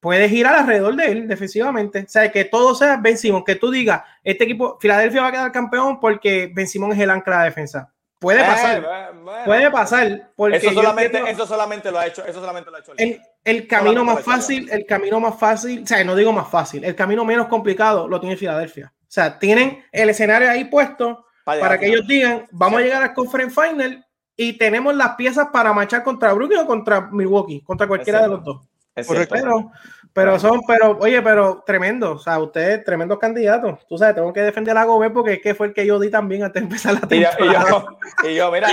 puede 0.00 0.28
girar 0.28 0.54
alrededor 0.54 0.96
de 0.96 1.12
él 1.12 1.28
defensivamente. 1.28 2.00
O 2.00 2.08
sea, 2.08 2.30
que 2.30 2.44
todo 2.44 2.74
sea 2.74 2.96
Ben 2.96 3.18
Simon, 3.18 3.44
que 3.44 3.56
tú 3.56 3.70
digas, 3.70 4.02
este 4.24 4.44
equipo, 4.44 4.78
Filadelfia 4.80 5.22
va 5.22 5.28
a 5.28 5.32
quedar 5.32 5.52
campeón 5.52 6.00
porque 6.00 6.50
Ben 6.54 6.66
Simon 6.66 6.92
es 6.92 6.98
el 6.98 7.10
ancla 7.10 7.40
de 7.40 7.44
defensa. 7.46 7.92
Puede 8.20 8.44
pasar. 8.44 9.12
puede 9.46 9.70
pasar. 9.70 10.30
Porque 10.36 10.58
eso 10.58 10.72
solamente, 10.72 11.22
eso 11.30 11.46
solamente 11.46 11.90
lo 11.90 11.98
ha 11.98 12.06
hecho. 12.06 12.24
Eso 12.24 12.38
solamente 12.38 12.70
lo 12.70 12.76
ha 12.76 12.80
hecho. 12.80 12.92
El, 12.98 13.20
el 13.44 13.66
camino 13.66 14.04
más 14.04 14.22
fácil, 14.22 14.68
el 14.70 14.84
camino 14.84 15.18
más 15.18 15.38
fácil, 15.38 15.82
o 15.82 15.86
sea, 15.86 16.04
no 16.04 16.14
digo 16.14 16.30
más 16.30 16.48
fácil, 16.48 16.84
el 16.84 16.94
camino 16.94 17.24
menos 17.24 17.48
complicado 17.48 18.06
lo 18.06 18.20
tiene 18.20 18.36
Filadelfia. 18.36 18.92
O 19.00 19.12
sea, 19.12 19.38
tienen 19.38 19.82
el 19.90 20.10
escenario 20.10 20.50
ahí 20.50 20.66
puesto 20.66 21.24
para, 21.44 21.78
que 21.78 21.86
ellos 21.86 22.06
digan, 22.06 22.46
vamos 22.52 22.80
a 22.80 22.82
llegar 22.82 23.02
al 23.02 23.14
conference 23.14 23.58
final 23.58 24.06
y 24.36 24.52
tenemos 24.52 24.94
las 24.94 25.16
piezas 25.16 25.48
para 25.52 25.72
marchar 25.72 26.04
contra 26.04 26.32
Brooklyn 26.34 26.60
o 26.60 26.66
contra 26.66 27.00
Milwaukee, 27.10 27.62
contra 27.62 27.88
cualquiera 27.88 28.22
de 28.22 28.28
los 28.28 28.44
dos. 28.44 28.68
Pero, 28.94 29.72
pero 30.12 30.38
son, 30.38 30.60
pero, 30.66 30.98
oye, 31.00 31.22
pero 31.22 31.62
tremendo. 31.64 32.12
O 32.12 32.18
sea, 32.18 32.38
ustedes 32.38 32.84
tremendos 32.84 33.18
candidatos. 33.18 33.86
Tú 33.86 33.96
sabes, 33.96 34.16
tengo 34.16 34.32
que 34.32 34.42
defender 34.42 34.76
a 34.76 34.84
Gobert 34.84 35.12
porque 35.12 35.34
es 35.34 35.40
que 35.40 35.54
fue 35.54 35.68
el 35.68 35.72
que 35.72 35.86
yo 35.86 35.98
di 36.00 36.10
también 36.10 36.42
antes 36.42 36.60
de 36.60 36.66
empezar 36.66 36.94
la 36.94 37.00
temporada. 37.00 37.86
Y 38.24 38.34
yo, 38.34 38.50
mira, 38.50 38.68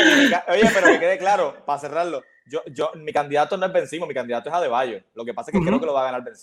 oye, 0.49 0.69
pero 0.73 0.88
que 0.88 0.99
quede 0.99 1.17
claro, 1.17 1.55
para 1.65 1.79
cerrarlo, 1.79 2.23
yo, 2.45 2.61
yo, 2.67 2.91
mi 2.95 3.13
candidato 3.13 3.55
no 3.55 3.65
es 3.65 3.73
Ben 3.73 3.85
mi 4.07 4.13
candidato 4.13 4.49
es 4.49 4.55
Adebayo. 4.55 5.01
Lo 5.13 5.23
que 5.23 5.33
pasa 5.33 5.51
es 5.51 5.57
que 5.57 5.63
creo 5.63 5.79
que 5.79 5.85
lo 5.85 5.93
va 5.93 6.01
a 6.01 6.05
ganar 6.05 6.23
Ben 6.23 6.35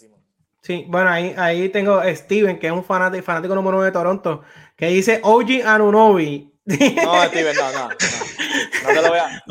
Sí, 0.61 0.87
bueno, 0.89 1.11
ahí, 1.11 1.35
ahí 1.37 1.69
tengo 1.69 1.97
a 1.97 2.15
Steven, 2.15 2.59
que 2.59 2.69
es 2.69 2.73
un 2.73 2.85
fanático, 2.85 3.23
fanático 3.23 3.55
número 3.55 3.77
uno 3.77 3.85
de 3.85 3.93
Toronto, 3.93 4.43
que 4.77 4.87
dice 4.87 5.21
OG 5.23 5.67
Anunobi. 5.67 6.54
No, 6.67 7.25
Steven, 7.27 7.57
no, 7.57 7.73
no. 7.73 7.89
No, 7.89 8.89
te 8.89 9.03
lo 9.03 9.09
voy 9.09 9.19
a. 9.19 9.43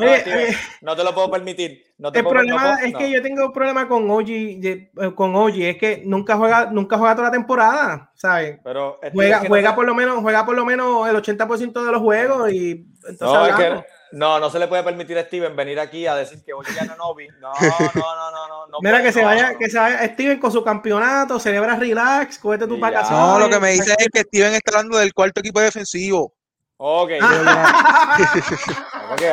No, 0.80 0.96
te 0.96 1.04
lo 1.04 1.14
puedo 1.14 1.30
permitir. 1.30 1.84
el 1.98 2.24
problema 2.24 2.78
es 2.82 2.94
que 2.94 3.10
yo 3.10 3.22
tengo 3.22 3.46
un 3.46 3.52
problema 3.52 3.88
con 3.88 4.10
Oji, 4.10 4.60
eh, 4.62 4.90
con 5.14 5.34
Oji, 5.34 5.66
es 5.66 5.76
que 5.76 6.02
nunca 6.04 6.36
juega, 6.36 6.66
nunca 6.66 6.98
juega 6.98 7.14
toda 7.14 7.28
la 7.28 7.32
temporada, 7.32 8.10
¿sabes? 8.14 8.58
Pero 8.64 8.98
juega, 9.12 9.42
juega 9.46 9.74
por 9.74 9.84
lo 9.84 9.94
menos, 9.94 10.20
juega 10.20 10.44
por 10.44 10.56
lo 10.56 10.64
menos 10.64 11.08
el 11.08 11.16
80% 11.16 11.84
de 11.84 11.92
los 11.92 12.00
juegos 12.00 12.52
y 12.52 12.86
entonces 13.08 13.84
no, 14.14 14.38
no, 14.38 14.48
se 14.48 14.60
le 14.60 14.68
puede 14.68 14.84
permitir 14.84 15.18
a 15.18 15.24
Steven 15.24 15.56
venir 15.56 15.80
aquí 15.80 16.06
a 16.06 16.14
decir 16.14 16.40
que 16.44 16.52
Oji 16.52 16.72
no 16.86 16.96
Novi. 16.96 17.26
No, 17.40 17.52
no, 17.60 18.30
no, 18.30 18.30
no, 18.30 18.66
no. 18.68 18.78
Mira 18.80 19.02
que 19.02 19.10
se 19.10 19.24
vaya, 19.24 19.58
que 19.58 19.68
se 19.68 19.76
vaya 19.76 20.06
Steven 20.06 20.38
con 20.38 20.52
su 20.52 20.62
campeonato, 20.62 21.40
celebra 21.40 21.74
relax, 21.74 22.38
cógete 22.38 22.68
tu 22.68 22.78
vacaciones. 22.78 23.18
No, 23.18 23.38
lo 23.40 23.48
que 23.50 23.58
me 23.58 23.72
dice 23.72 23.92
es 23.98 24.08
que 24.12 24.20
Steven 24.20 24.54
está 24.54 24.78
hablando 24.78 24.98
del 24.98 25.12
cuarto 25.12 25.40
equipo 25.40 25.60
defensivo. 25.60 26.32
Ok. 26.76 27.12
okay 29.12 29.30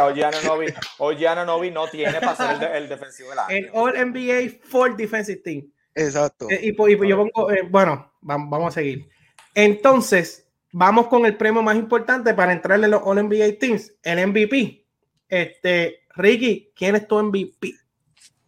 Ojiano 1.00 1.46
Novi, 1.46 1.72
no 1.72 1.88
tiene 1.88 2.20
para 2.20 2.36
ser 2.36 2.76
el, 2.76 2.88
defensivo 2.88 3.30
del 3.30 3.66
El 3.66 3.70
All 3.74 3.94
NBA 3.94 4.60
for 4.64 4.96
Defensive 4.96 5.42
Team. 5.44 5.72
Exacto. 5.96 6.50
Eh, 6.50 6.60
y, 6.64 6.72
pues, 6.74 6.98
yo 7.08 7.18
pongo, 7.18 7.52
eh, 7.52 7.64
bueno, 7.70 8.14
vamos, 8.22 8.70
a 8.70 8.72
seguir. 8.72 9.10
Entonces, 9.56 10.48
vamos 10.72 11.08
con 11.08 11.26
el 11.26 11.36
premio 11.36 11.62
más 11.62 11.76
importante 11.76 12.34
para 12.34 12.54
entrarle 12.54 12.86
en 12.86 12.92
los 12.92 13.02
All 13.04 13.28
NBA 13.28 13.60
Teams, 13.60 13.94
el 14.04 14.28
MVP. 14.28 14.86
Este, 15.28 16.06
Ricky, 16.16 16.72
¿quién 16.76 16.96
es 16.96 17.08
tu 17.08 17.22
MVP? 17.22 17.74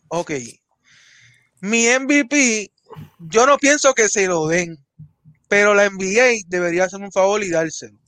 Ok. 0.09 0.31
Mi 1.61 1.87
MVP, 1.87 2.71
yo 3.19 3.45
no 3.45 3.57
pienso 3.57 3.93
que 3.93 4.07
se 4.07 4.27
lo 4.27 4.47
den, 4.47 4.77
pero 5.47 5.73
la 5.73 5.89
NBA 5.89 6.43
debería 6.47 6.85
hacer 6.85 6.99
un 6.99 7.11
favor 7.11 7.43
y 7.43 7.49
dárselo. 7.49 8.02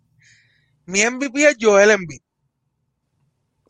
Mi 0.86 1.06
MVP 1.06 1.50
es 1.50 1.58
Joel 1.60 1.92
Embiid. 1.92 2.22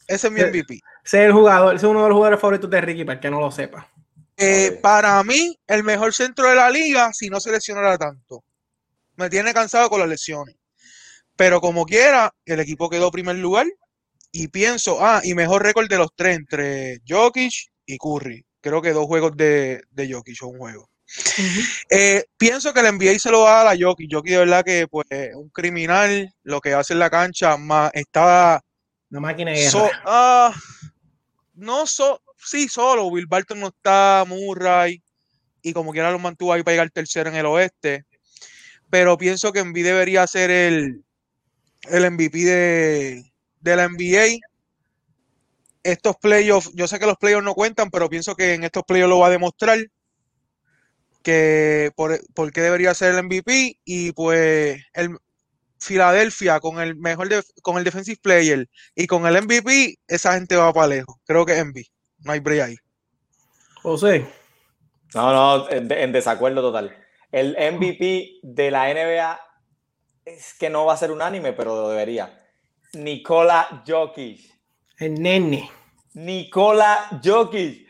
Ese 0.07 0.27
es 0.27 0.33
mi 0.33 0.41
MVP. 0.41 0.75
Ese 1.03 1.19
es 1.19 1.25
el 1.25 1.31
jugador, 1.33 1.75
es 1.75 1.83
uno 1.83 2.03
de 2.03 2.09
los 2.09 2.15
jugadores 2.15 2.39
favoritos 2.39 2.69
de 2.69 2.81
Ricky, 2.81 3.05
para 3.05 3.19
que 3.19 3.29
no 3.29 3.39
lo 3.39 3.51
sepa. 3.51 3.91
Eh, 4.37 4.79
para 4.81 5.23
mí, 5.23 5.57
el 5.67 5.83
mejor 5.83 6.13
centro 6.13 6.49
de 6.49 6.55
la 6.55 6.69
liga, 6.69 7.11
si 7.13 7.29
no 7.29 7.39
se 7.39 7.51
lesionara 7.51 7.97
tanto. 7.97 8.43
Me 9.15 9.29
tiene 9.29 9.53
cansado 9.53 9.89
con 9.89 9.99
las 9.99 10.09
lesiones. 10.09 10.55
Pero 11.35 11.61
como 11.61 11.85
quiera, 11.85 12.33
el 12.45 12.59
equipo 12.59 12.89
quedó 12.89 13.11
primer 13.11 13.37
lugar. 13.37 13.67
Y 14.31 14.49
pienso, 14.49 14.97
ah, 14.99 15.21
y 15.23 15.33
mejor 15.33 15.63
récord 15.63 15.87
de 15.87 15.97
los 15.97 16.09
tres 16.13 16.35
entre 16.35 16.99
Jokic 17.07 17.71
y 17.85 17.97
Curry. 17.97 18.45
Creo 18.59 18.81
que 18.81 18.91
dos 18.91 19.05
juegos 19.05 19.37
de, 19.37 19.81
de 19.91 20.11
Jokic 20.11 20.43
o 20.43 20.47
un 20.47 20.57
juego. 20.57 20.89
Eh, 21.89 22.23
pienso 22.37 22.73
que 22.73 22.79
el 22.79 22.95
NBA 22.95 23.19
se 23.19 23.31
lo 23.31 23.41
va 23.41 23.61
a 23.61 23.63
dar 23.63 23.75
a 23.75 23.77
Jokic. 23.79 24.11
Jokic 24.11 24.31
de 24.31 24.37
verdad 24.39 24.65
que 24.65 24.87
pues 24.87 25.07
un 25.35 25.49
criminal, 25.49 26.33
lo 26.43 26.59
que 26.61 26.73
hace 26.73 26.93
en 26.93 26.99
la 26.99 27.09
cancha, 27.09 27.57
más 27.57 27.91
está... 27.93 28.61
Una 29.11 29.19
máquina 29.19 29.51
de 29.51 29.69
ah, 30.05 30.53
no 31.53 31.85
so, 31.85 32.21
sí, 32.37 32.67
solo. 32.67 33.07
Will 33.07 33.27
Barton 33.27 33.59
no 33.59 33.67
está, 33.67 34.25
Murray, 34.27 35.01
y 35.61 35.73
como 35.73 35.91
quiera 35.91 36.11
lo 36.11 36.19
mantuvo 36.19 36.53
ahí 36.53 36.63
para 36.63 36.73
llegar 36.73 36.89
tercero 36.91 37.29
en 37.29 37.35
el 37.35 37.45
oeste. 37.45 38.05
Pero 38.89 39.17
pienso 39.17 39.51
que 39.51 39.59
Embiid 39.59 39.85
debería 39.85 40.27
ser 40.27 40.51
el, 40.51 41.03
el 41.83 42.11
MVP 42.11 42.37
de, 42.39 43.31
de 43.61 43.75
la 43.75 43.87
NBA. 43.87 44.39
Estos 45.83 46.15
playoffs, 46.17 46.71
yo 46.73 46.87
sé 46.87 46.99
que 46.99 47.05
los 47.05 47.17
playoffs 47.17 47.43
no 47.43 47.53
cuentan, 47.53 47.89
pero 47.91 48.09
pienso 48.09 48.35
que 48.35 48.53
en 48.53 48.63
estos 48.63 48.83
playoffs 48.83 49.09
lo 49.09 49.19
va 49.19 49.27
a 49.27 49.31
demostrar 49.31 49.79
que 51.25 51.91
por, 51.95 52.19
por 52.35 52.51
qué 52.51 52.61
debería 52.61 52.93
ser 52.93 53.15
el 53.15 53.23
MVP 53.23 53.79
y 53.83 54.11
pues 54.11 54.79
el 54.93 55.17
Filadelfia 55.79 56.59
con 56.59 56.79
el 56.79 56.95
mejor 56.95 57.27
con 57.63 57.77
el 57.77 57.83
defensive 57.83 58.19
player 58.21 58.69
y 58.95 59.07
con 59.07 59.25
el 59.25 59.41
MVP, 59.41 59.97
esa 60.07 60.33
gente 60.33 60.55
va 60.55 60.71
para 60.71 60.87
lejos. 60.87 61.15
Creo 61.25 61.45
que 61.45 61.57
es 61.57 61.65
MVP. 61.65 61.87
No 62.19 62.31
hay 62.31 62.39
break 62.39 62.61
ahí. 62.61 62.75
José. 63.81 64.27
No, 65.15 65.33
no, 65.33 65.69
en, 65.69 65.91
en 65.91 66.11
desacuerdo 66.11 66.61
total. 66.61 66.95
El 67.31 67.55
MVP 67.73 68.39
de 68.43 68.71
la 68.71 68.93
NBA 68.93 69.39
es 70.25 70.53
que 70.53 70.69
no 70.69 70.85
va 70.85 70.93
a 70.93 70.97
ser 70.97 71.11
unánime, 71.11 71.53
pero 71.53 71.75
lo 71.75 71.89
debería. 71.89 72.39
Nikola 72.93 73.83
Jokic. 73.85 74.41
El 74.99 75.15
nene. 75.15 75.71
Nikola 76.13 77.19
Jokic. 77.23 77.87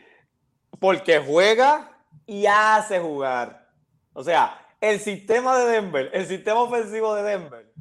Porque 0.80 1.18
juega 1.18 1.95
y 2.26 2.46
hace 2.46 3.00
jugar. 3.00 3.68
O 4.12 4.22
sea, 4.24 4.66
el 4.80 5.00
sistema 5.00 5.56
de 5.58 5.66
Denver, 5.66 6.10
el 6.12 6.26
sistema 6.26 6.60
ofensivo 6.60 7.14
de 7.14 7.22
Denver, 7.22 7.72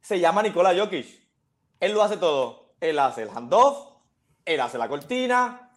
se 0.00 0.20
llama 0.20 0.42
Nikola 0.42 0.74
Jokic. 0.76 1.06
Él 1.80 1.92
lo 1.92 2.02
hace 2.02 2.16
todo. 2.16 2.62
Él 2.82 2.98
hace 2.98 3.22
el 3.22 3.30
handoff, 3.30 3.92
él 4.44 4.60
hace 4.60 4.76
la 4.76 4.88
cortina, 4.88 5.70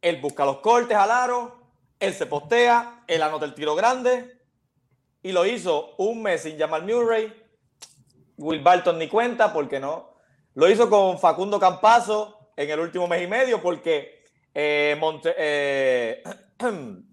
él 0.00 0.22
busca 0.22 0.46
los 0.46 0.60
cortes 0.60 0.96
al 0.96 1.10
aro, 1.10 1.60
él 2.00 2.14
se 2.14 2.24
postea, 2.24 3.04
él 3.06 3.22
anota 3.22 3.44
el 3.44 3.54
tiro 3.54 3.74
grande 3.74 4.40
y 5.22 5.32
lo 5.32 5.44
hizo 5.44 5.94
un 5.98 6.22
mes 6.22 6.44
sin 6.44 6.56
llamar 6.56 6.82
Murray. 6.82 7.30
Will 8.38 8.62
Barton 8.62 8.98
ni 8.98 9.06
cuenta 9.06 9.52
porque 9.52 9.78
no. 9.78 10.14
Lo 10.54 10.70
hizo 10.70 10.88
con 10.88 11.18
Facundo 11.18 11.60
Campazo 11.60 12.52
en 12.56 12.70
el 12.70 12.80
último 12.80 13.06
mes 13.06 13.22
y 13.22 13.26
medio 13.26 13.60
porque 13.60 14.15
eh, 14.58 14.96
Monte, 14.98 15.34
eh, 15.36 16.22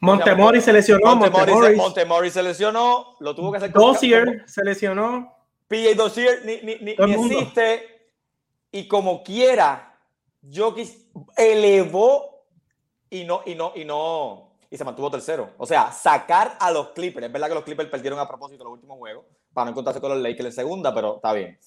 Montemori 0.00 0.60
se 0.60 0.74
lesionó. 0.74 1.16
Montemori, 1.16 1.74
Montemori. 1.74 2.30
se 2.30 2.42
lesionó. 2.42 3.16
Lo 3.20 3.34
tuvo 3.34 3.50
que 3.50 3.56
hacer 3.56 3.72
con 3.72 3.80
Dossier 3.80 4.44
se 4.46 4.62
lesionó. 4.62 5.34
PJ 5.66 5.94
Dossier 5.94 6.42
ni, 6.44 6.60
ni, 6.60 6.76
ni, 6.80 6.90
existe. 6.90 8.10
Y 8.72 8.86
como 8.86 9.24
quiera, 9.24 9.96
Jokic 10.42 10.90
elevó 11.34 12.46
y 13.08 13.24
no, 13.24 13.40
y 13.46 13.54
no, 13.54 13.72
y 13.74 13.86
no, 13.86 14.56
y 14.68 14.76
se 14.76 14.84
mantuvo 14.84 15.10
tercero. 15.10 15.54
O 15.56 15.64
sea, 15.64 15.92
sacar 15.92 16.58
a 16.60 16.70
los 16.70 16.90
Clippers. 16.90 17.26
Es 17.26 17.32
verdad 17.32 17.48
que 17.48 17.54
los 17.54 17.64
Clippers 17.64 17.88
perdieron 17.88 18.18
a 18.18 18.28
propósito 18.28 18.64
los 18.64 18.74
últimos 18.74 18.98
juegos 18.98 19.24
para 19.54 19.64
no 19.64 19.70
encontrarse 19.70 20.00
con 20.02 20.10
los 20.10 20.20
Lakers 20.20 20.46
en 20.46 20.52
segunda, 20.52 20.94
pero 20.94 21.16
está 21.16 21.32
bien. 21.32 21.58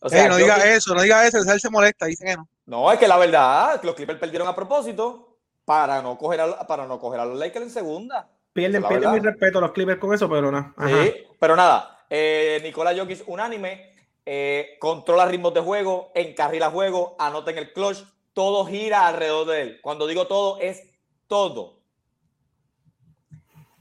O 0.00 0.08
sea, 0.08 0.28
no 0.28 0.36
diga 0.36 0.56
eso, 0.74 0.94
no 0.94 1.02
diga 1.02 1.24
eso, 1.26 1.38
él 1.38 1.60
se 1.60 1.70
molesta, 1.70 2.06
dice 2.06 2.24
que 2.24 2.36
no. 2.36 2.48
No, 2.70 2.92
es 2.92 3.00
que 3.00 3.08
la 3.08 3.18
verdad, 3.18 3.80
los 3.82 3.96
Clippers 3.96 4.20
perdieron 4.20 4.46
a 4.46 4.54
propósito 4.54 5.38
para 5.64 6.00
no 6.02 6.16
coger 6.16 6.40
a, 6.40 6.64
para 6.68 6.86
no 6.86 7.00
coger 7.00 7.18
a 7.18 7.24
los 7.24 7.36
Lakers 7.36 7.66
en 7.66 7.70
segunda. 7.72 8.28
Pierden, 8.52 8.84
pierden 8.84 9.10
mi 9.10 9.18
respeto 9.18 9.58
a 9.58 9.62
los 9.62 9.72
Clippers 9.72 9.98
con 9.98 10.14
eso, 10.14 10.30
pero 10.30 10.52
no. 10.52 10.72
Sí, 10.86 11.26
pero 11.40 11.56
nada, 11.56 12.04
eh, 12.08 12.60
Nicolás 12.62 12.96
Jokic 12.96 13.24
unánime, 13.26 13.96
eh, 14.24 14.76
controla 14.78 15.26
ritmos 15.26 15.52
de 15.52 15.62
juego, 15.62 16.12
encarrila 16.14 16.70
juego, 16.70 17.16
anota 17.18 17.50
en 17.50 17.58
el 17.58 17.72
clutch, 17.72 18.04
todo 18.34 18.64
gira 18.64 19.08
alrededor 19.08 19.48
de 19.48 19.62
él. 19.62 19.80
Cuando 19.82 20.06
digo 20.06 20.28
todo, 20.28 20.60
es 20.60 20.80
todo. 21.26 21.80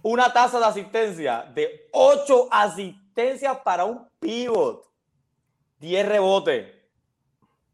Una 0.02 0.34
tasa 0.34 0.58
de 0.58 0.66
asistencia 0.66 1.48
de 1.54 1.90
8 1.92 2.48
asistencias 2.50 3.56
para 3.64 3.86
un 3.86 4.08
pivot, 4.20 4.84
10 5.78 6.08
rebotes, 6.08 6.79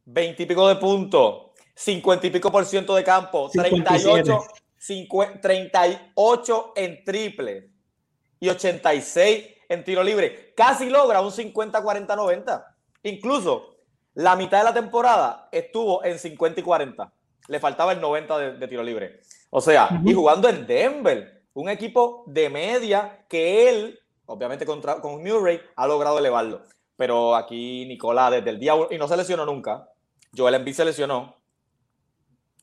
20 0.06 0.44
y 0.44 0.46
pico 0.46 0.68
de 0.68 0.76
puntos, 0.76 1.52
50 1.76 2.28
y 2.28 2.30
pico 2.30 2.52
por 2.52 2.66
ciento 2.66 2.96
de 2.96 3.04
campo, 3.04 3.50
38, 3.52 4.46
38 5.42 6.74
en 6.76 7.04
triple 7.04 7.70
y 8.40 8.50
86 8.50 9.46
en 9.70 9.84
tiro 9.84 10.04
libre. 10.04 10.54
Casi 10.56 10.90
logra 10.90 11.22
un 11.22 11.32
50-40-90. 11.32 12.66
Incluso 13.04 13.78
la 14.14 14.36
mitad 14.36 14.60
de 14.60 14.64
la 14.66 14.74
temporada 14.74 15.50
estuvo 15.52 16.04
en 16.04 16.20
50 16.20 16.60
y 16.60 16.64
40. 16.64 17.14
Le 17.48 17.60
faltaba 17.60 17.92
el 17.92 18.02
90 18.02 18.40
de, 18.54 18.68
tiro 18.68 18.84
libre. 18.84 19.20
O 19.50 19.62
sea, 19.62 19.90
y 20.04 20.14
jugando 20.14 20.50
en 20.50 20.66
Denver, 20.66 21.44
un 21.54 21.70
equipo 21.70 22.24
de 22.28 22.50
media 22.50 23.26
que 23.30 23.70
él, 23.70 24.00
obviamente 24.26 24.66
contra, 24.66 25.00
con 25.02 25.24
Murray, 25.24 25.60
ha 25.76 25.88
logrado 25.88 26.20
elevarlo. 26.20 26.64
Pero 26.96 27.36
aquí 27.36 27.86
Nicolás, 27.86 28.32
desde 28.32 28.50
el 28.50 28.60
día 28.60 28.74
y 28.90 28.98
no 28.98 29.08
se 29.08 29.18
lesionó 29.18 29.46
nunca. 29.46 29.90
Joel 30.36 30.56
Embiid 30.56 30.76
se 30.76 30.86
lesionó. 30.86 31.36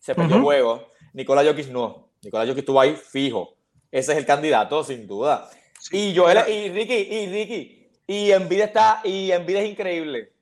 Se 0.01 0.15
perdió 0.15 0.37
el 0.37 0.43
juego. 0.43 0.89
Nicolás 1.13 1.47
Jokic 1.47 1.69
no. 1.69 2.11
Nicolás 2.23 2.49
Jokic 2.49 2.61
estuvo 2.61 2.81
ahí 2.81 2.97
fijo. 2.97 3.57
Ese 3.91 4.13
es 4.13 4.19
el 4.19 4.27
candidato, 4.27 4.83
sin 4.83 5.07
duda. 5.07 5.51
y 5.91 6.17
Joel, 6.17 6.49
y 6.49 6.71
Ricky, 6.71 6.95
y 6.95 7.27
Ricky, 7.27 7.91
y 8.07 8.31
Embiid 8.31 8.61
está, 8.61 9.01
y 9.05 9.31
Embiid 9.31 9.57
es 9.57 9.71
increíble 9.71 10.33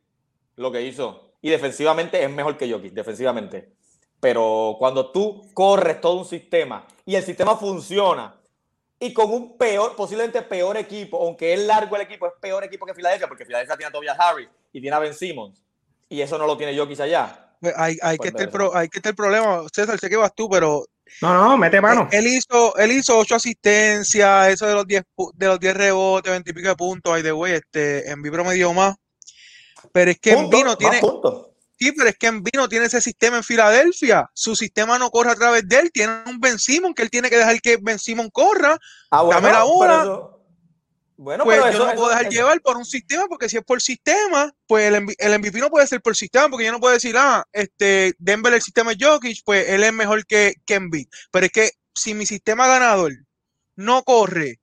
lo 0.57 0.71
que 0.71 0.83
hizo. 0.83 1.33
Y 1.43 1.51
defensivamente 1.51 2.23
es 2.23 2.31
mejor 2.31 2.57
que 2.57 2.71
Jokic, 2.71 2.93
defensivamente. 2.93 3.73
Pero 4.21 4.77
cuando 4.79 5.11
tú 5.11 5.51
corres 5.55 6.01
todo 6.01 6.19
un 6.19 6.27
sistema 6.27 6.87
y 7.07 7.17
el 7.17 7.23
sistema 7.23 7.57
funciona 7.57 8.39
y 8.99 9.15
con 9.15 9.33
un 9.33 9.57
peor, 9.57 9.97
posiblemente 9.97 10.43
peor 10.43 10.77
equipo, 10.77 11.23
aunque 11.23 11.55
es 11.55 11.61
largo 11.61 11.97
el 11.97 12.03
equipo, 12.03 12.27
es 12.27 12.35
peor 12.39 12.63
equipo 12.65 12.85
que 12.85 12.95
Filadelfia, 12.95 13.27
porque 13.27 13.47
Filadelfia 13.47 13.77
tiene 13.77 13.89
a 13.89 13.93
Tobias 13.93 14.19
Harris 14.21 14.49
y 14.73 14.81
tiene 14.81 14.95
a 14.95 14.99
Ben 14.99 15.15
Simmons, 15.15 15.63
y 16.11 16.21
eso 16.21 16.37
no 16.37 16.47
lo 16.47 16.59
tiene 16.59 16.77
Jokic 16.77 17.01
allá. 17.01 17.57
Pues 17.61 17.73
hay, 17.77 17.97
hay, 18.03 18.19
que 18.19 18.29
estar 18.29 18.43
el 18.43 18.71
hay 18.75 18.89
que 18.89 18.99
estar 18.99 19.11
el 19.11 19.17
problema, 19.17 19.65
César, 19.73 19.99
sé 19.99 20.11
que 20.11 20.17
vas 20.17 20.35
tú, 20.35 20.49
pero 20.49 20.85
no, 21.21 21.35
no, 21.35 21.57
mete 21.57 21.81
mano. 21.81 22.09
Él 22.11 22.27
hizo, 22.27 22.77
él 22.77 22.93
hizo 22.93 23.19
ocho 23.19 23.37
asistencias, 23.37 24.49
eso 24.49 24.67
de 24.67 24.75
los 24.75 24.87
10 24.87 25.05
de 25.35 25.47
los 25.47 25.61
10 25.61 25.77
rebotes, 25.77 26.31
20 26.31 26.51
y 26.51 26.53
pico 26.53 26.69
de 26.69 26.77
puntos, 26.77 27.13
ahí 27.13 27.23
de 27.23 27.33
güey, 27.33 27.55
este, 27.55 28.11
en 28.11 28.21
me 28.21 28.55
dio 28.55 28.73
más. 28.73 28.97
Pero 29.93 30.11
es 30.11 30.19
que 30.19 30.33
en 30.33 30.51
vino 30.51 30.77
tiene. 30.77 31.01
Sí, 31.79 31.93
pero 31.93 32.11
es 32.11 32.19
que 32.19 32.27
en 32.27 32.43
vino 32.43 32.69
tiene 32.69 32.87
ese 32.87 33.01
sistema 33.01 33.39
en 33.39 33.43
Filadelfia. 33.43 34.31
Su 34.35 34.55
sistema 34.55 34.99
no 34.99 35.11
corre 35.11 35.31
a 35.31 35.35
través 35.35 35.67
de 35.67 35.79
él. 35.79 35.91
Tiene 35.91 36.25
un 36.27 36.39
Ben 36.39 36.59
Simon 36.59 36.93
que 36.93 37.03
él 37.03 37.11
tiene 37.11 37.31
que 37.31 37.39
dejar 37.39 37.59
que 37.63 37.79
Ben 37.81 37.99
Simon 37.99 38.29
corra. 38.29 38.79
Ah, 39.11 39.25
dame 39.25 39.51
la 39.51 39.63
bola. 39.63 40.31
Bueno, 41.23 41.45
pues 41.45 41.61
pero 41.61 41.71
yo 41.71 41.87
no 41.87 41.95
puedo 41.97 42.09
dejar 42.09 42.31
llevar 42.31 42.63
por 42.63 42.79
un 42.79 42.87
sistema, 42.87 43.27
porque 43.29 43.51
si 43.51 43.59
es 43.59 43.63
por 43.63 43.83
sistema, 43.83 44.51
pues 44.67 44.91
el, 44.91 45.07
el, 45.19 45.39
MVP 45.39 45.59
no 45.59 45.69
puede 45.69 45.87
ser 45.87 46.01
por 46.01 46.17
sistema, 46.17 46.49
porque 46.49 46.65
yo 46.65 46.73
no 46.73 46.81
puedo 46.81 46.95
decir, 46.95 47.15
ah, 47.19 47.45
este, 47.53 48.15
Denver 48.19 48.55
el 48.55 48.63
sistema 48.63 48.93
es 48.93 48.99
Jokic, 48.99 49.43
pues 49.45 49.69
él 49.69 49.85
es 49.85 49.93
mejor 49.93 50.25
que, 50.25 50.55
Embiid. 50.67 51.09
Pero 51.31 51.45
es 51.45 51.53
que 51.53 51.73
si 51.95 52.15
mi 52.15 52.25
sistema 52.25 52.67
ganador 52.67 53.13
no 53.77 54.03
corre 54.03 54.61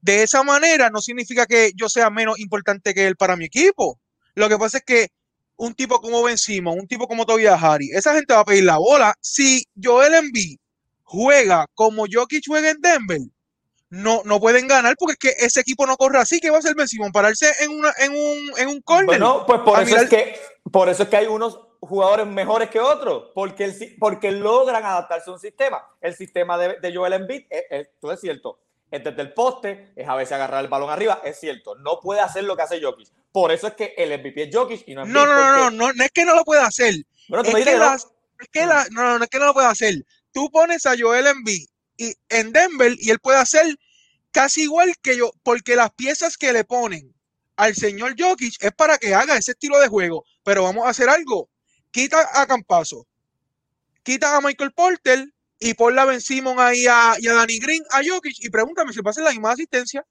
de 0.00 0.24
esa 0.24 0.42
manera, 0.42 0.90
no 0.90 1.00
significa 1.00 1.46
que 1.46 1.70
yo 1.76 1.88
sea 1.88 2.10
menos 2.10 2.40
importante 2.40 2.92
que 2.92 3.06
él 3.06 3.14
para 3.14 3.36
mi 3.36 3.44
equipo. 3.44 4.00
Lo 4.34 4.48
que 4.48 4.58
pasa 4.58 4.78
es 4.78 4.84
que 4.84 5.10
un 5.54 5.74
tipo 5.76 6.00
como 6.00 6.24
Ben 6.24 6.38
Simon, 6.38 6.80
un 6.80 6.88
tipo 6.88 7.06
como 7.06 7.24
Tobias 7.24 7.62
Harry, 7.62 7.88
esa 7.92 8.14
gente 8.14 8.34
va 8.34 8.40
a 8.40 8.44
pedir 8.44 8.64
la 8.64 8.78
bola. 8.78 9.14
Si 9.20 9.62
Joel 9.80 10.14
Embiid 10.14 10.58
juega 11.04 11.68
como 11.76 12.06
Jokic 12.10 12.42
juega 12.48 12.70
en 12.70 12.80
Denver, 12.80 13.20
no, 13.90 14.22
no 14.24 14.38
pueden 14.38 14.68
ganar 14.68 14.94
porque 14.96 15.12
es 15.12 15.18
que 15.18 15.44
ese 15.44 15.60
equipo 15.60 15.86
no 15.86 15.96
corre 15.96 16.18
así. 16.18 16.40
¿Qué 16.40 16.50
va 16.50 16.56
a 16.56 16.58
hacer 16.60 16.74
Ben 16.76 16.88
Simon? 16.88 17.12
¿Pararse 17.12 17.50
en, 17.60 17.72
una, 17.72 17.92
en 17.98 18.12
un, 18.12 18.52
en 18.56 18.68
un 18.68 18.80
corner? 18.82 19.06
Bueno, 19.06 19.44
pues 19.46 19.60
por 19.60 19.82
eso, 19.82 19.96
es 19.96 20.08
que, 20.08 20.40
por 20.70 20.88
eso 20.88 21.02
es 21.02 21.08
que 21.08 21.16
hay 21.16 21.26
unos 21.26 21.60
jugadores 21.80 22.26
mejores 22.26 22.70
que 22.70 22.78
otros, 22.78 23.30
porque, 23.34 23.96
porque 23.98 24.30
logran 24.30 24.84
adaptarse 24.84 25.28
a 25.28 25.32
un 25.32 25.40
sistema. 25.40 25.84
El 26.00 26.14
sistema 26.14 26.56
de, 26.56 26.78
de 26.78 26.94
Joel 26.94 27.14
Embiid, 27.14 27.46
es, 27.50 27.64
es, 27.70 27.88
es 28.00 28.20
cierto, 28.20 28.60
es 28.90 29.02
desde 29.02 29.22
el 29.22 29.32
poste, 29.32 29.92
es 29.96 30.08
a 30.08 30.14
veces 30.14 30.32
agarrar 30.32 30.62
el 30.62 30.70
balón 30.70 30.90
arriba, 30.90 31.20
es 31.24 31.40
cierto, 31.40 31.74
no 31.76 31.98
puede 32.00 32.20
hacer 32.20 32.44
lo 32.44 32.56
que 32.56 32.62
hace 32.62 32.80
Jokic. 32.80 33.08
Por 33.32 33.50
eso 33.50 33.68
es 33.68 33.74
que 33.74 33.94
el 33.96 34.16
MVP 34.18 34.44
es 34.44 34.54
Jokic 34.54 34.86
y 34.86 34.94
no 34.94 35.02
es 35.02 35.08
No, 35.08 35.26
no, 35.26 35.34
no, 35.34 35.70
no, 35.70 35.92
no, 35.92 36.04
es 36.04 36.10
que 36.12 36.24
no 36.24 36.34
lo 36.34 36.44
pueda 36.44 36.66
hacer. 36.66 36.94
Bueno, 37.28 37.42
es, 37.44 37.64
que 37.64 37.76
no. 37.76 37.94
es 37.94 38.48
que 38.52 38.66
la, 38.66 38.86
no, 38.90 39.18
no, 39.18 39.24
es 39.24 39.30
que 39.30 39.38
no 39.38 39.46
lo 39.46 39.54
puede 39.54 39.68
hacer. 39.68 39.94
Tú 40.32 40.48
pones 40.50 40.86
a 40.86 40.94
Joel 40.98 41.26
Embiid 41.26 41.66
y, 42.00 42.16
en 42.30 42.52
Denver 42.52 42.96
y 42.98 43.10
él 43.10 43.18
puede 43.20 43.38
hacer 43.38 43.78
casi 44.32 44.62
igual 44.62 44.94
que 45.02 45.16
yo, 45.16 45.32
porque 45.42 45.76
las 45.76 45.92
piezas 45.92 46.38
que 46.38 46.52
le 46.52 46.64
ponen 46.64 47.14
al 47.56 47.74
señor 47.74 48.14
Jokic 48.18 48.54
es 48.60 48.72
para 48.72 48.96
que 48.96 49.14
haga 49.14 49.36
ese 49.36 49.52
estilo 49.52 49.78
de 49.78 49.88
juego. 49.88 50.24
Pero 50.42 50.62
vamos 50.62 50.86
a 50.86 50.90
hacer 50.90 51.10
algo. 51.10 51.50
Quita 51.90 52.26
a 52.32 52.46
Campazo, 52.46 53.06
quita 54.02 54.36
a 54.36 54.40
Michael 54.40 54.72
Porter 54.72 55.26
y 55.58 55.74
ponla 55.74 56.02
a 56.02 56.06
Ben 56.06 56.20
Simon 56.20 56.58
ahí 56.58 56.86
a, 56.86 57.16
y 57.18 57.28
a 57.28 57.34
Danny 57.34 57.58
Green, 57.58 57.82
a 57.90 58.00
Jokic 58.02 58.36
y 58.38 58.48
pregúntame 58.48 58.92
si 58.92 59.02
pasa 59.02 59.20
la 59.20 59.30
misma 59.30 59.52
asistencia. 59.52 60.06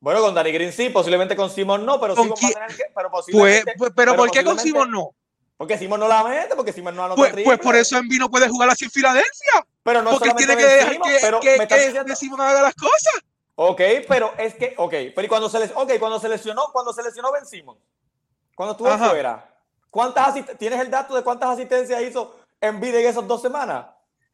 Bueno, 0.00 0.20
con 0.20 0.34
Danny 0.34 0.52
Green 0.52 0.72
sí, 0.72 0.88
posiblemente 0.88 1.36
con 1.36 1.50
Simon 1.50 1.84
no, 1.84 2.00
pero 2.00 2.16
va 2.16 2.22
a 2.22 2.34
tener 2.34 2.76
que. 2.76 2.84
Pero, 2.94 3.10
pues, 3.10 3.26
posiblemente, 3.26 3.74
pues, 3.76 3.92
pero, 3.94 4.16
¿por 4.16 4.30
qué 4.30 4.42
con 4.42 4.58
Simon 4.58 4.90
no? 4.90 5.14
Porque 5.62 5.78
Simon 5.78 6.00
no 6.00 6.08
la 6.08 6.24
mete, 6.24 6.56
porque 6.56 6.72
Simon 6.72 6.96
no 6.96 7.04
anota 7.04 7.22
pues, 7.22 7.44
pues 7.44 7.58
por 7.60 7.76
eso 7.76 7.96
Envy 7.96 8.18
no 8.18 8.28
puede 8.28 8.48
jugar 8.48 8.68
así 8.68 8.84
en 8.84 8.90
Filadelfia. 8.90 9.64
Pero 9.84 10.02
no 10.02 10.10
porque 10.10 10.34
tiene 10.34 10.56
que 10.56 10.64
dejar 10.64 11.00
que, 11.00 11.18
pero 11.20 11.38
que, 11.38 11.68
que, 12.04 12.16
Simon 12.16 12.40
haga 12.40 12.62
las 12.62 12.74
cosas. 12.74 13.22
Ok, 13.54 13.80
pero 14.08 14.32
es 14.38 14.54
que, 14.54 14.74
ok, 14.76 14.92
pero 15.14 15.22
¿y 15.22 15.28
cuando 15.28 15.48
se, 15.48 15.60
les, 15.60 15.70
okay, 15.76 16.00
cuando 16.00 16.18
se 16.18 16.28
lesionó, 16.28 16.64
cuando 16.72 16.92
se 16.92 17.04
lesionó 17.04 17.30
Ben 17.30 17.46
Simon, 17.46 17.78
cuando 18.56 18.72
estuvo 18.72 18.90
fuera, 19.08 19.54
¿cuántas 19.88 20.34
¿tienes 20.58 20.80
el 20.80 20.90
dato 20.90 21.14
de 21.14 21.22
cuántas 21.22 21.50
asistencias 21.50 22.02
hizo 22.02 22.40
Envy 22.60 22.88
en 22.88 23.06
esas 23.06 23.28
dos 23.28 23.40
semanas? 23.40 23.86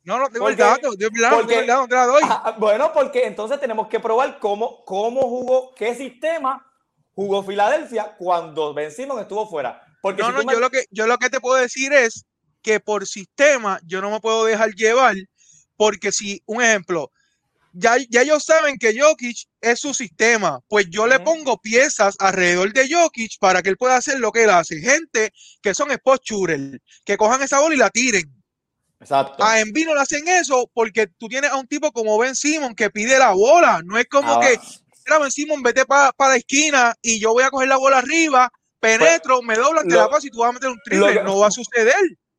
No, 0.05 0.18
no 0.18 0.31
tengo 0.31 0.49
el 0.49 0.57
dato, 0.57 0.95
yo 0.99 1.11
no 1.11 1.47
tengo 1.47 1.61
el 1.61 1.66
dato, 1.66 1.89
te 1.89 1.95
la 1.95 2.07
doy. 2.07 2.22
Ah, 2.24 2.55
bueno, 2.57 2.91
porque 2.91 3.26
entonces 3.26 3.61
tenemos 3.61 3.87
que 3.89 4.01
probar 4.01 4.39
cómo, 4.39 4.83
cómo 4.87 5.20
jugó, 5.20 5.74
qué 5.74 5.95
sistema 5.95 6.66
jugó 7.14 7.43
Filadelfia 7.43 8.16
cuando 8.16 8.72
Ben 8.72 8.91
Simon 8.91 9.18
estuvo 9.18 9.47
fuera. 9.47 9.85
Porque 10.01 10.23
no, 10.23 10.33
no, 10.33 10.43
yo, 10.53 10.61
lo 10.61 10.71
que, 10.71 10.85
yo 10.91 11.07
lo 11.07 11.19
que 11.19 11.31
te 11.31 11.41
puedo 11.41 11.61
decir 11.61 11.93
es 11.93 12.25
que 12.63 12.81
por 12.81 13.07
sistema 13.07 13.81
yo 13.85 14.01
no 14.01 14.11
me 14.11 14.21
puedo 14.21 14.45
dejar 14.45 14.75
llevar, 14.75 15.17
porque 15.77 16.13
si, 16.13 16.43
un 16.47 16.63
ejemplo, 16.63 17.11
ya, 17.73 17.97
ya 18.09 18.23
ellos 18.23 18.45
saben 18.45 18.79
que 18.79 18.99
Jokic 18.99 19.49
es 19.61 19.81
su 19.81 19.95
sistema, 19.95 20.61
pues 20.69 20.87
yo 20.91 21.07
le 21.07 21.21
pongo 21.21 21.61
piezas 21.61 22.17
alrededor 22.19 22.73
de 22.73 22.93
Jokic 22.93 23.39
para 23.39 23.63
que 23.63 23.71
él 23.71 23.77
pueda 23.77 23.97
hacer 23.97 24.19
lo 24.19 24.33
que 24.33 24.45
él 24.45 24.51
hace. 24.51 24.81
Gente 24.81 25.33
que 25.63 25.75
son 25.75 25.91
spot 25.91 26.23
que 27.05 27.17
cojan 27.17 27.43
esa 27.43 27.61
bola 27.61 27.75
y 27.75 27.79
la 27.79 27.91
tiren. 27.91 28.39
Exacto. 29.01 29.45
A 29.45 29.61
Envy 29.61 29.85
no 29.85 29.95
le 29.95 30.01
hacen 30.01 30.27
eso 30.27 30.69
porque 30.75 31.07
tú 31.07 31.29
tienes 31.29 31.51
a 31.51 31.57
un 31.57 31.69
tipo 31.69 31.93
como 31.93 32.19
Ben 32.19 32.35
Simon 32.35 32.75
que 32.75 32.91
pide 32.91 33.19
la 33.19 33.31
bola. 33.31 33.81
No 33.85 33.97
es 33.97 34.07
como 34.07 34.35
Ah, 34.35 34.41
que, 34.41 34.59
Ben 35.21 35.31
Simon, 35.31 35.63
vete 35.63 35.85
para 35.87 36.13
la 36.19 36.37
esquina 36.37 36.95
y 37.01 37.21
yo 37.21 37.33
voy 37.33 37.45
a 37.45 37.51
coger 37.51 37.69
la 37.69 37.77
bola 37.77 37.99
arriba, 37.99 38.51
penetro, 38.81 39.43
me 39.43 39.55
doblan, 39.57 39.87
te 39.89 39.95
la 39.95 40.09
paso 40.09 40.26
y 40.26 40.31
tú 40.31 40.39
vas 40.41 40.51
a 40.51 40.53
meter 40.53 40.68
un 40.70 40.81
triple. 40.85 41.14
que- 41.14 41.22
no 41.22 41.39
va 41.39 41.49
a 41.49 41.51
suceder. 41.51 41.95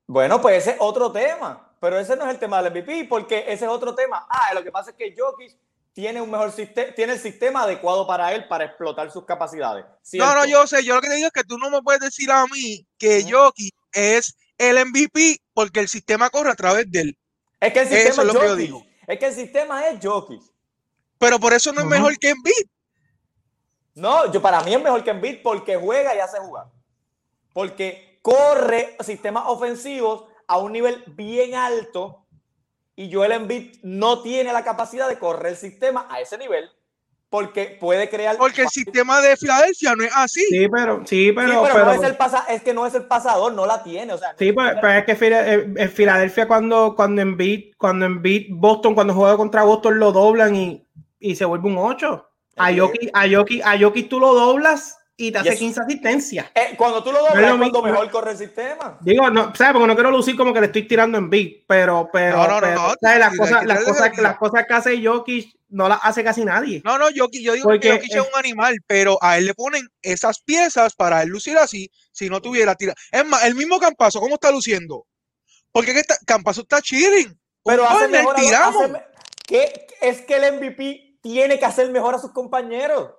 Bueno, 0.07 0.41
pues 0.41 0.57
ese 0.57 0.71
es 0.71 0.77
otro 0.79 1.11
tema. 1.11 1.65
Pero 1.81 1.97
ese 1.97 2.15
no 2.17 2.25
es 2.25 2.31
el 2.31 2.39
tema 2.39 2.61
del 2.61 2.73
MVP, 2.73 3.05
porque 3.07 3.45
ese 3.47 3.63
es 3.65 3.71
otro 3.71 3.95
tema. 3.95 4.27
Ah, 4.29 4.53
lo 4.53 4.61
que 4.63 4.69
pasa 4.71 4.89
es 4.91 4.97
que 4.97 5.15
Jokic 5.17 5.55
tiene 5.93 6.19
un 6.21 6.29
mejor 6.29 6.51
sistema, 6.51 6.93
tiene 6.93 7.13
el 7.13 7.19
sistema 7.19 7.63
adecuado 7.63 8.05
para 8.05 8.33
él 8.33 8.47
para 8.49 8.65
explotar 8.65 9.09
sus 9.11 9.23
capacidades. 9.25 9.85
No, 10.13 10.33
no, 10.35 10.45
yo 10.45 10.67
sé, 10.67 10.83
yo 10.83 10.95
lo 10.95 11.01
que 11.01 11.07
te 11.07 11.15
digo 11.15 11.27
es 11.27 11.33
que 11.33 11.43
tú 11.45 11.57
no 11.57 11.69
me 11.69 11.81
puedes 11.81 12.01
decir 12.01 12.29
a 12.31 12.45
mí 12.47 12.85
que 12.97 13.19
Ujú. 13.19 13.29
Jokic 13.31 13.73
es 13.93 14.35
el 14.57 14.77
MVP 14.77 15.37
porque 15.53 15.79
el 15.79 15.87
sistema 15.87 16.29
corre 16.29 16.51
a 16.51 16.55
través 16.55 16.91
de 16.91 16.99
él. 17.01 17.17
Es 17.61 17.71
que 17.71 17.79
el 17.79 17.87
sistema 17.87 18.09
Eso 18.09 18.21
es 18.23 18.27
lo 18.27 18.33
que 18.33 18.39
yo 18.39 18.49
Jokic. 18.51 18.65
digo. 18.65 18.85
Es 19.07 19.19
que 19.19 19.25
el 19.27 19.33
sistema 19.33 19.87
es 19.87 19.99
Jokic. 20.05 20.41
Pero 21.17 21.39
por 21.39 21.53
eso 21.53 21.71
no 21.71 21.79
es 21.81 21.87
mejor 21.87 22.17
que 22.19 22.29
Embiid. 22.31 22.67
No, 23.99 24.31
yo 24.31 24.41
para 24.41 24.61
mí 24.61 24.73
es 24.73 24.81
mejor 24.81 25.03
que 25.03 25.11
Embiid 25.11 25.37
porque 25.43 25.75
juega 25.75 26.15
y 26.15 26.19
hace 26.19 26.39
jugar. 26.39 26.65
Porque 27.53 28.19
corre 28.21 28.95
sistemas 29.01 29.43
ofensivos 29.47 30.25
a 30.47 30.57
un 30.57 30.71
nivel 30.71 31.03
bien 31.07 31.55
alto 31.55 32.25
y 32.95 33.11
Joel 33.13 33.31
Embiid 33.33 33.77
no 33.83 34.21
tiene 34.21 34.51
la 34.51 34.63
capacidad 34.63 35.07
de 35.07 35.19
correr 35.19 35.51
el 35.53 35.57
sistema 35.57 36.07
a 36.09 36.19
ese 36.19 36.37
nivel 36.37 36.69
porque 37.29 37.77
puede 37.79 38.09
crear 38.09 38.37
Porque 38.37 38.63
el 38.63 38.69
sistema 38.69 39.21
de 39.21 39.37
Filadelfia 39.37 39.95
no 39.95 40.03
es 40.03 40.11
así. 40.15 40.43
Sí, 40.49 40.67
pero, 40.67 41.03
sí, 41.05 41.31
pero, 41.31 41.47
Sí, 41.47 41.57
pero, 41.61 41.73
pero- 41.73 41.85
no 41.85 41.93
es 41.93 42.03
el 42.03 42.17
pasa, 42.17 42.45
es 42.49 42.63
que 42.63 42.73
no 42.73 42.87
es 42.87 42.95
el 42.95 43.05
pasador, 43.05 43.53
no 43.53 43.67
la 43.67 43.83
tiene, 43.83 44.13
o 44.13 44.17
sea, 44.17 44.33
sí, 44.37 44.51
pues, 44.51 44.73
pero 44.81 44.89
es 44.93 45.05
que 45.05 45.15
Fila- 45.15 45.53
eh, 45.53 45.71
en 45.77 45.91
Filadelfia 45.91 46.47
cuando, 46.47 46.95
cuando 46.95 47.21
en 47.21 47.37
beat, 47.37 47.75
cuando 47.77 48.07
en 48.07 48.21
beat 48.23 48.45
Boston, 48.49 48.95
cuando 48.95 49.13
juega 49.13 49.37
contra 49.37 49.61
Boston 49.63 49.99
lo 49.99 50.11
doblan 50.11 50.55
y, 50.55 50.87
y 51.19 51.35
se 51.35 51.45
vuelve 51.45 51.67
un 51.67 51.77
8. 51.77 52.28
A. 52.59 52.73
Jokic, 52.73 53.09
a 53.13 53.27
Jokic, 53.29 53.61
a 53.65 53.77
Jokic 53.79 54.09
tú 54.09 54.19
lo 54.19 54.33
doblas 54.33 54.97
y 55.17 55.31
te 55.31 55.37
hace 55.39 55.49
Yes. 55.51 55.59
15 55.59 55.81
asistencias. 55.81 56.45
Eh, 56.55 56.75
cuando 56.77 57.03
tú 57.03 57.11
lo 57.11 57.19
doblas 57.19 57.35
No 57.35 57.57
lo 57.57 57.57
cuando 57.57 57.81
mejor 57.81 58.09
corre 58.11 58.31
el 58.31 58.37
sistema. 58.37 58.97
Digo, 59.01 59.29
no, 59.29 59.53
¿sabes? 59.55 59.73
Porque 59.73 59.87
no 59.87 59.95
quiero 59.95 60.11
lucir 60.11 60.37
como 60.37 60.53
que 60.53 60.61
le 60.61 60.67
estoy 60.67 60.87
tirando 60.87 61.17
en 61.17 61.29
beat, 61.29 61.63
pero, 61.67 62.09
pero, 62.11 62.37
No, 62.37 62.47
no, 62.47 62.53
no, 62.55 62.61
pero, 62.61 62.75
no, 62.75 62.93
¿sabes? 63.01 63.19
Las 63.19 63.37
cosas, 63.37 63.59
que 63.61 63.65
las 63.67 63.77
traer 63.79 63.89
cosas, 63.95 64.15
de 64.15 64.21
las 64.23 64.37
cosas 64.37 64.65
que 64.65 64.73
hace 64.73 65.05
Jokic 65.05 65.55
no 65.69 65.89
las 65.89 65.99
hace 66.03 66.23
casi 66.23 66.45
nadie. 66.45 66.81
No, 66.85 66.97
no, 66.97 67.07
Jokic, 67.15 67.41
yo 67.41 67.53
digo 67.53 67.65
Porque, 67.67 67.79
que 67.89 67.91
Jokic 67.95 68.11
eh, 68.13 68.17
es 68.17 68.21
un 68.21 68.39
animal, 68.39 68.75
pero 68.87 69.17
a 69.21 69.37
él 69.37 69.45
le 69.45 69.53
ponen 69.53 69.87
esas 70.01 70.39
piezas 70.41 70.95
para 70.95 71.21
él 71.21 71.29
lucir 71.29 71.57
así, 71.57 71.91
si 72.13 72.29
no 72.29 72.41
tuviera 72.41 72.75
tira. 72.75 72.93
Es 73.11 73.25
más, 73.25 73.43
el 73.43 73.55
mismo 73.55 73.77
Campazo, 73.77 74.19
¿cómo 74.21 74.35
está 74.35 74.51
luciendo? 74.51 75.05
Porque 75.71 75.93
que 75.93 75.99
está, 75.99 76.15
Campazo 76.25 76.61
está 76.61 76.81
chilling. 76.81 77.37
Pero 77.65 77.83
hace 77.87 78.07
mejor 78.07 78.35
tiramos. 78.35 78.83
hace 78.83 78.93
me- 78.93 79.01
¿Qué? 79.45 79.85
Es 80.01 80.21
que 80.21 80.35
el 80.37 80.53
MVP 80.53 81.08
tiene 81.21 81.59
que 81.59 81.65
hacer 81.65 81.89
mejor 81.91 82.15
a 82.15 82.19
sus 82.19 82.31
compañeros. 82.31 83.11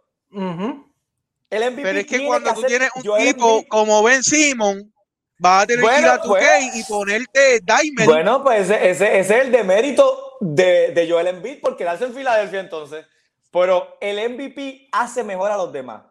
El 1.50 1.64
MVP 1.72 1.82
Pero 1.82 1.98
es 1.98 2.06
que 2.06 2.26
cuando 2.26 2.52
tú 2.54 2.60
hacer- 2.60 2.68
tienes 2.68 2.90
un 2.94 3.02
tipo 3.18 3.64
como 3.68 4.02
Ben 4.02 4.22
Simon, 4.22 4.92
vas 5.38 5.64
a 5.64 5.66
tener 5.66 5.84
que 5.84 5.98
ir 6.00 6.06
a 6.06 6.20
tu 6.22 6.28
pues. 6.28 6.76
y 6.76 6.84
ponerte 6.84 7.60
Diamond. 7.60 8.04
Bueno, 8.06 8.42
pues 8.42 8.62
ese, 8.70 8.90
ese- 8.90 9.18
ese 9.18 9.38
es 9.38 9.44
el 9.46 9.52
demérito 9.52 10.36
de, 10.40 10.92
de 10.92 11.10
Joel 11.10 11.26
Embiid 11.28 11.60
por 11.60 11.76
quedarse 11.76 12.04
en 12.04 12.14
Filadelfia 12.14 12.60
entonces. 12.60 13.04
Pero 13.50 13.96
el 14.00 14.16
MVP 14.30 14.88
hace 14.92 15.24
mejor 15.24 15.50
a 15.50 15.56
los 15.56 15.72
demás. 15.72 16.02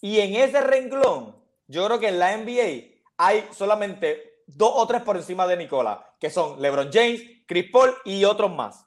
Y 0.00 0.20
en 0.20 0.34
ese 0.36 0.60
renglón, 0.62 1.36
yo 1.68 1.84
creo 1.86 2.00
que 2.00 2.08
en 2.08 2.18
la 2.18 2.34
NBA 2.36 2.96
hay 3.18 3.46
solamente 3.52 4.42
dos 4.46 4.72
o 4.74 4.86
tres 4.86 5.02
por 5.02 5.16
encima 5.16 5.46
de 5.46 5.56
Nicola, 5.58 6.08
que 6.18 6.30
son 6.30 6.60
LeBron 6.62 6.90
James, 6.90 7.20
Chris 7.46 7.70
Paul 7.70 7.94
y 8.04 8.24
otros 8.24 8.50
más, 8.50 8.86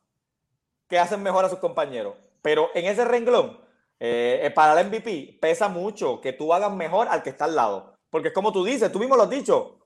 que 0.87 0.97
hacen 0.97 1.21
mejor 1.21 1.45
a 1.45 1.49
sus 1.49 1.59
compañeros. 1.59 2.15
Pero 2.41 2.69
en 2.73 2.85
ese 2.85 3.05
renglón, 3.05 3.59
eh, 3.99 4.41
eh, 4.43 4.51
para 4.51 4.79
el 4.79 4.87
MVP, 4.87 5.39
pesa 5.41 5.67
mucho 5.67 6.21
que 6.21 6.33
tú 6.33 6.53
hagas 6.53 6.71
mejor 6.71 7.07
al 7.09 7.21
que 7.21 7.29
está 7.29 7.45
al 7.45 7.55
lado. 7.55 7.97
Porque 8.09 8.29
es 8.29 8.33
como 8.33 8.51
tú 8.51 8.63
dices, 8.63 8.91
tú 8.91 8.99
mismo 8.99 9.15
lo 9.15 9.23
has 9.23 9.29
dicho, 9.29 9.79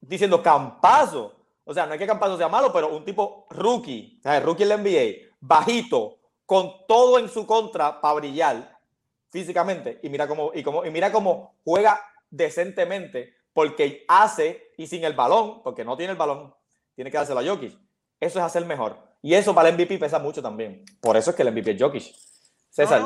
diciendo 0.00 0.42
Campazo. 0.42 1.36
O 1.64 1.74
sea, 1.74 1.86
no 1.86 1.94
es 1.94 1.98
que 1.98 2.06
Campazo 2.06 2.36
sea 2.36 2.48
malo, 2.48 2.72
pero 2.72 2.88
un 2.88 3.04
tipo 3.04 3.46
rookie, 3.50 4.20
¿sabes? 4.22 4.42
rookie 4.42 4.62
en 4.62 4.68
la 4.68 4.76
NBA, 4.76 5.34
bajito, 5.40 6.18
con 6.46 6.86
todo 6.86 7.18
en 7.18 7.28
su 7.28 7.46
contra 7.46 8.00
para 8.00 8.14
brillar 8.14 8.78
físicamente. 9.30 9.98
Y 10.02 10.08
mira 10.08 10.28
cómo, 10.28 10.52
y 10.54 10.62
cómo, 10.62 10.84
y 10.84 10.90
mira 10.90 11.10
cómo 11.10 11.56
juega 11.64 12.00
decentemente, 12.30 13.34
porque 13.52 14.04
hace, 14.08 14.72
y 14.76 14.86
sin 14.86 15.04
el 15.04 15.14
balón, 15.14 15.62
porque 15.62 15.84
no 15.84 15.96
tiene 15.96 16.12
el 16.12 16.18
balón, 16.18 16.54
tiene 16.94 17.10
que 17.10 17.18
dárselo 17.18 17.40
a 17.40 17.44
Jokic. 17.44 17.78
Eso 18.20 18.38
es 18.38 18.44
hacer 18.44 18.64
mejor. 18.64 19.11
Y 19.22 19.34
eso 19.34 19.54
para 19.54 19.68
el 19.68 19.76
MVP 19.76 19.98
pesa 19.98 20.18
mucho 20.18 20.42
también. 20.42 20.84
Por 21.00 21.16
eso 21.16 21.30
es 21.30 21.36
que 21.36 21.42
el 21.42 21.52
MVP 21.52 21.70
es 21.70 21.82
Jokic. 21.82 22.02
César. 22.68 23.02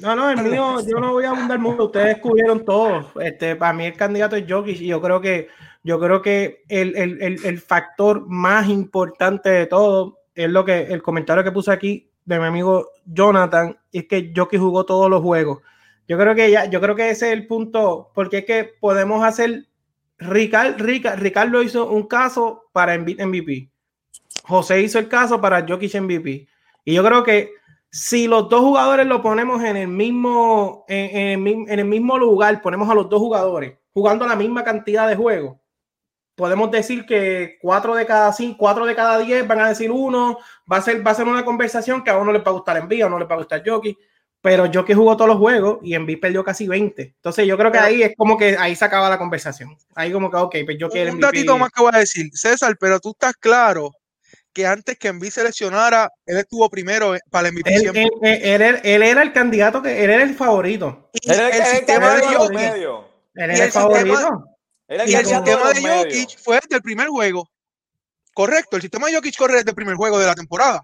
No, 0.00 0.16
No, 0.16 0.30
el 0.30 0.42
mío, 0.42 0.80
yo 0.86 0.98
no 0.98 1.12
voy 1.12 1.24
a 1.24 1.30
abundar 1.30 1.58
mucho. 1.58 1.84
Ustedes 1.86 2.08
descubrieron 2.08 2.64
todo. 2.64 3.12
Este, 3.20 3.56
para 3.56 3.72
mí 3.72 3.86
el 3.86 3.96
candidato 3.96 4.36
es 4.36 4.44
Jokic 4.46 4.80
y 4.80 4.88
yo 4.88 5.00
creo 5.00 5.20
que, 5.20 5.48
yo 5.82 5.98
creo 5.98 6.20
que 6.20 6.64
el, 6.68 6.96
el, 6.96 7.22
el, 7.22 7.44
el 7.46 7.60
factor 7.60 8.26
más 8.28 8.68
importante 8.68 9.48
de 9.48 9.66
todo 9.66 10.18
es 10.34 10.50
lo 10.50 10.64
que 10.64 10.82
el 10.82 11.02
comentario 11.02 11.44
que 11.44 11.52
puse 11.52 11.72
aquí 11.72 12.10
de 12.24 12.38
mi 12.38 12.44
amigo 12.44 12.88
Jonathan 13.04 13.78
es 13.92 14.06
que 14.06 14.32
Jokic 14.34 14.60
jugó 14.60 14.84
todos 14.84 15.08
los 15.08 15.22
juegos. 15.22 15.58
Yo 16.08 16.18
creo 16.18 16.34
que 16.34 16.50
ya, 16.50 16.66
yo 16.66 16.80
creo 16.80 16.94
que 16.94 17.10
ese 17.10 17.28
es 17.28 17.32
el 17.32 17.46
punto, 17.46 18.10
porque 18.14 18.38
es 18.38 18.44
que 18.44 18.70
podemos 18.80 19.24
hacer 19.24 19.66
Ricard, 20.18 20.80
Ricard, 20.80 21.20
Ricardo 21.20 21.62
hizo 21.62 21.90
un 21.90 22.06
caso 22.06 22.64
para 22.72 22.98
MVP. 22.98 23.71
José 24.44 24.80
hizo 24.82 24.98
el 24.98 25.08
caso 25.08 25.40
para 25.40 25.64
Jokic 25.66 25.94
MVP. 26.00 26.48
Y 26.84 26.94
yo 26.94 27.04
creo 27.04 27.22
que 27.24 27.50
si 27.90 28.26
los 28.26 28.48
dos 28.48 28.60
jugadores 28.62 29.06
lo 29.06 29.22
ponemos 29.22 29.62
en 29.62 29.76
el 29.76 29.88
mismo, 29.88 30.84
en, 30.88 31.16
en 31.16 31.26
el, 31.28 31.38
mi- 31.38 31.64
en 31.70 31.78
el 31.78 31.84
mismo 31.84 32.18
lugar, 32.18 32.60
ponemos 32.62 32.88
a 32.90 32.94
los 32.94 33.08
dos 33.08 33.20
jugadores 33.20 33.74
jugando 33.92 34.26
la 34.26 34.34
misma 34.36 34.64
cantidad 34.64 35.06
de 35.06 35.16
juegos, 35.16 35.58
podemos 36.34 36.70
decir 36.70 37.04
que 37.04 37.58
cuatro 37.60 37.94
de 37.94 38.06
cada 38.06 38.32
cinco, 38.32 38.56
cuatro 38.58 38.86
de 38.86 38.94
cada 38.94 39.18
diez 39.18 39.46
van 39.46 39.60
a 39.60 39.68
decir 39.68 39.90
uno, 39.90 40.38
va 40.70 40.78
a 40.78 40.82
ser, 40.82 41.06
va 41.06 41.10
a 41.10 41.14
ser 41.14 41.26
una 41.26 41.44
conversación 41.44 42.02
que 42.02 42.10
a 42.10 42.16
uno 42.16 42.32
le 42.32 42.38
va 42.38 42.50
a 42.50 42.54
gustar 42.54 42.78
Envy, 42.78 43.02
a 43.02 43.06
uno 43.06 43.18
le 43.18 43.26
va 43.26 43.34
a 43.34 43.38
gustar 43.38 43.62
Jokic, 43.64 43.98
pero 44.40 44.64
Jokic 44.72 44.96
jugó 44.96 45.14
todos 45.16 45.28
los 45.28 45.38
juegos 45.38 45.78
y 45.82 45.94
Envy 45.94 46.16
perdió 46.16 46.42
casi 46.42 46.66
20. 46.66 47.02
Entonces 47.02 47.46
yo 47.46 47.56
creo 47.58 47.70
que 47.70 47.78
ahí 47.78 48.02
es 48.02 48.14
como 48.16 48.36
que 48.38 48.56
ahí 48.58 48.74
se 48.74 48.84
acaba 48.84 49.10
la 49.10 49.18
conversación. 49.18 49.76
Ahí 49.94 50.10
como 50.10 50.30
que, 50.30 50.36
ok, 50.38 50.56
pues 50.64 50.78
es 50.80 50.94
el 50.94 51.08
un 51.10 51.16
MVP. 51.18 51.20
datito 51.26 51.58
más 51.58 51.70
que 51.70 51.82
voy 51.82 51.90
a 51.94 51.98
decir, 51.98 52.30
César, 52.32 52.76
pero 52.80 52.98
tú 52.98 53.10
estás 53.10 53.34
claro 53.34 53.90
que 54.52 54.66
antes 54.66 54.98
que 54.98 55.08
Embiid 55.08 55.30
seleccionara, 55.30 56.10
él 56.26 56.38
estuvo 56.38 56.68
primero 56.68 57.14
para 57.30 57.48
el 57.48 57.54
MVP 57.54 57.74
Él, 57.74 57.80
siempre. 57.80 58.02
él- 58.02 58.10
él- 58.22 58.40
él 58.42 58.62
era- 58.62 58.78
él 58.78 59.02
era 59.02 59.22
el 59.22 59.32
candidato, 59.32 59.82
que 59.82 60.04
él 60.04 60.10
era 60.10 60.22
el 60.22 60.34
favorito. 60.34 61.10
Y 61.12 61.30
Era 61.32 61.48
el, 61.48 61.64
sistema 61.76 62.14
de 62.16 62.22
Jokic. 62.22 62.58
Él 62.58 62.64
era 63.34 63.44
el, 63.44 63.50
el 63.50 63.56
sistema- 63.56 63.70
favorito. 63.82 64.44
Era 64.88 65.04
el 65.04 65.10
y 65.10 65.14
el 65.14 65.22
candidato 65.22 65.46
sistema 65.46 65.64
los 65.70 65.74
de. 66.04 66.04
Jokic 66.20 66.38
fue 66.42 66.56
desde 66.60 66.76
el 66.76 66.82
primer 66.82 67.08
juego. 67.08 67.48
Correcto, 68.34 68.76
el 68.76 68.82
sistema 68.82 69.08
de 69.08 69.14
Jokic 69.16 69.36
corre 69.36 69.56
desde 69.56 69.70
el 69.70 69.76
primer 69.76 69.94
juego 69.96 70.18
de 70.18 70.26
la 70.26 70.34
temporada. 70.34 70.82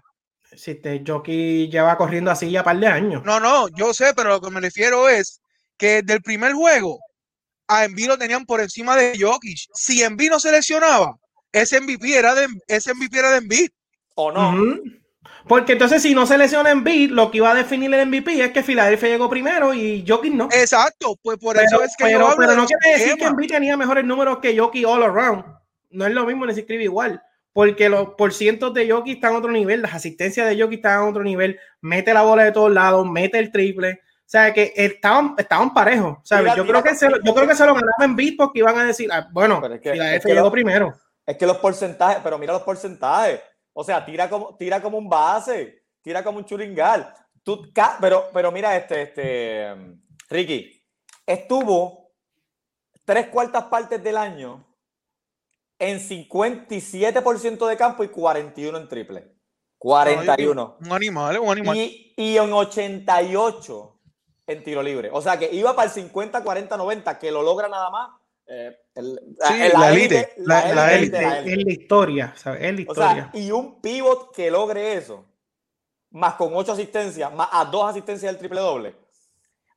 Si 0.55 0.75
te 0.75 1.03
Jokic 1.05 1.71
lleva 1.71 1.95
corriendo 1.97 2.31
así 2.31 2.49
ya 2.49 2.61
un 2.61 2.65
par 2.65 2.79
de 2.79 2.87
años. 2.87 3.21
No, 3.23 3.39
no, 3.39 3.67
yo 3.69 3.93
sé, 3.93 4.13
pero 4.15 4.29
lo 4.29 4.41
que 4.41 4.49
me 4.49 4.61
refiero 4.61 5.07
es 5.09 5.41
que 5.77 6.01
desde 6.01 6.13
el 6.13 6.21
primer 6.21 6.53
juego 6.53 6.99
a 7.67 7.85
Embiid 7.85 8.07
lo 8.07 8.17
tenían 8.17 8.45
por 8.45 8.59
encima 8.61 8.95
de 8.95 9.15
Jokic. 9.19 9.59
Si 9.75 10.01
Embiid 10.01 10.31
no 10.31 10.39
seleccionaba, 10.39 11.15
ese 11.51 11.81
MVP 11.81 12.17
era 12.17 12.35
de, 12.35 12.47
ese 12.67 12.93
MVP 12.93 13.17
era 13.17 13.31
de 13.31 13.37
Embiid. 13.37 13.69
¿O 14.15 14.31
no? 14.31 14.77
Porque 15.47 15.73
entonces 15.73 16.01
si 16.01 16.13
no 16.13 16.25
se 16.25 16.37
lesiona 16.37 16.69
en 16.71 16.83
beat, 16.83 17.09
lo 17.11 17.31
que 17.31 17.37
iba 17.37 17.49
a 17.49 17.55
definir 17.55 17.91
el 17.93 18.05
MVP 18.07 18.43
es 18.43 18.51
que 18.51 18.61
Filadelfia 18.61 19.09
llegó 19.09 19.29
primero 19.29 19.73
y 19.73 20.05
Jokic 20.07 20.33
no. 20.33 20.49
Exacto, 20.51 21.15
pues 21.23 21.37
por 21.37 21.55
pero, 21.55 21.65
eso 21.65 21.81
es 21.83 21.95
que 21.97 22.03
yo 22.11 22.17
pero, 22.17 22.27
hablo 22.27 22.37
pero 22.47 22.55
no 22.55 22.65
quiere 22.67 22.97
decir 22.99 23.15
que. 23.17 23.25
Embiid 23.25 23.49
tenía 23.49 23.75
mejores 23.77 24.03
números 24.05 24.39
que 24.39 24.57
Jokic 24.57 24.85
all 24.87 25.03
around. 25.03 25.45
No 25.91 26.05
es 26.05 26.13
lo 26.13 26.25
mismo 26.25 26.45
ni 26.45 26.53
se 26.53 26.59
escribe 26.61 26.83
igual. 26.83 27.21
Porque 27.51 27.89
los 27.89 28.09
porcientos 28.15 28.73
de 28.73 28.91
Jokic 28.91 29.15
están 29.15 29.33
a 29.33 29.37
otro 29.39 29.51
nivel, 29.51 29.81
las 29.81 29.93
asistencias 29.95 30.47
de 30.47 30.61
Jokic 30.61 30.77
están 30.79 30.99
a 30.99 31.05
otro 31.05 31.23
nivel, 31.23 31.57
mete 31.81 32.13
la 32.13 32.21
bola 32.21 32.43
de 32.43 32.51
todos 32.51 32.71
lados, 32.71 33.09
mete 33.09 33.39
el 33.39 33.51
triple. 33.51 33.93
O 34.03 34.31
sea, 34.31 34.53
que 34.53 34.71
estaban, 34.75 35.33
estaban 35.37 35.73
parejos. 35.73 36.19
¿sabes? 36.23 36.43
Mira, 36.43 36.57
yo, 36.57 36.63
mira, 36.63 36.81
creo 36.81 36.93
que 36.93 36.99
se, 36.99 37.09
lo- 37.09 37.23
yo 37.23 37.33
creo 37.33 37.47
que 37.47 37.55
se 37.55 37.65
lo 37.65 37.73
ganaba 37.73 38.05
en 38.05 38.15
beat 38.15 38.35
porque 38.37 38.59
iban 38.59 38.77
a 38.77 38.83
decir, 38.83 39.09
ah, 39.11 39.27
bueno, 39.31 39.59
es 39.65 39.81
que- 39.81 39.91
Filadelfia 39.93 40.17
es 40.17 40.25
que 40.25 40.33
llegó 40.33 40.45
lo- 40.45 40.51
primero. 40.51 40.93
Es 41.29 41.37
que 41.37 41.45
los 41.45 41.57
porcentajes, 41.57 42.21
pero 42.23 42.39
mira 42.39 42.53
los 42.53 42.63
porcentajes. 42.63 43.39
O 43.71 43.83
sea, 43.83 44.03
tira 44.03 44.27
como, 44.27 44.57
tira 44.57 44.81
como 44.81 44.97
un 44.97 45.07
base, 45.07 45.83
tira 46.01 46.23
como 46.23 46.39
un 46.39 46.45
churingal. 46.45 47.13
Tú, 47.43 47.71
pero, 48.01 48.31
pero 48.33 48.51
mira 48.51 48.75
este, 48.75 49.03
este, 49.03 49.75
Ricky, 50.27 50.83
estuvo 51.27 52.13
tres 53.05 53.27
cuartas 53.27 53.65
partes 53.65 54.01
del 54.01 54.17
año 54.17 54.65
en 55.77 55.99
57% 55.99 57.67
de 57.67 57.77
campo 57.77 58.03
y 58.03 58.07
41 58.07 58.75
en 58.75 58.87
triple. 58.87 59.35
41. 59.77 60.77
Un 60.81 60.91
animal, 60.91 61.37
un 61.37 61.51
animal. 61.51 61.77
Y, 61.77 62.15
y 62.17 62.37
en 62.37 62.51
88 62.51 63.99
en 64.47 64.63
tiro 64.63 64.81
libre. 64.81 65.11
O 65.13 65.21
sea 65.21 65.37
que 65.37 65.53
iba 65.53 65.75
para 65.75 65.89
el 65.89 65.93
50, 65.93 66.43
40, 66.43 66.75
90, 66.75 67.19
que 67.19 67.29
lo 67.29 67.43
logra 67.43 67.69
nada 67.69 67.91
más. 67.91 68.18
Eh, 68.51 68.75
la 68.95 69.91
élite. 69.91 70.33
La 70.37 70.93
élite. 70.93 71.17
Es 71.45 71.63
la 71.63 71.71
historia, 71.71 72.33
¿sabes? 72.35 72.63
Es 72.63 72.73
la 72.73 72.81
historia. 72.81 73.31
y 73.33 73.51
un 73.51 73.79
pivot 73.79 74.33
que 74.33 74.49
logre 74.49 74.93
eso, 74.93 75.25
más 76.09 76.33
con 76.33 76.55
ocho 76.55 76.71
asistencias, 76.71 77.31
más 77.33 77.49
a 77.51 77.65
dos 77.65 77.89
asistencias 77.89 78.31
del 78.31 78.39
triple 78.39 78.59
doble, 78.59 78.95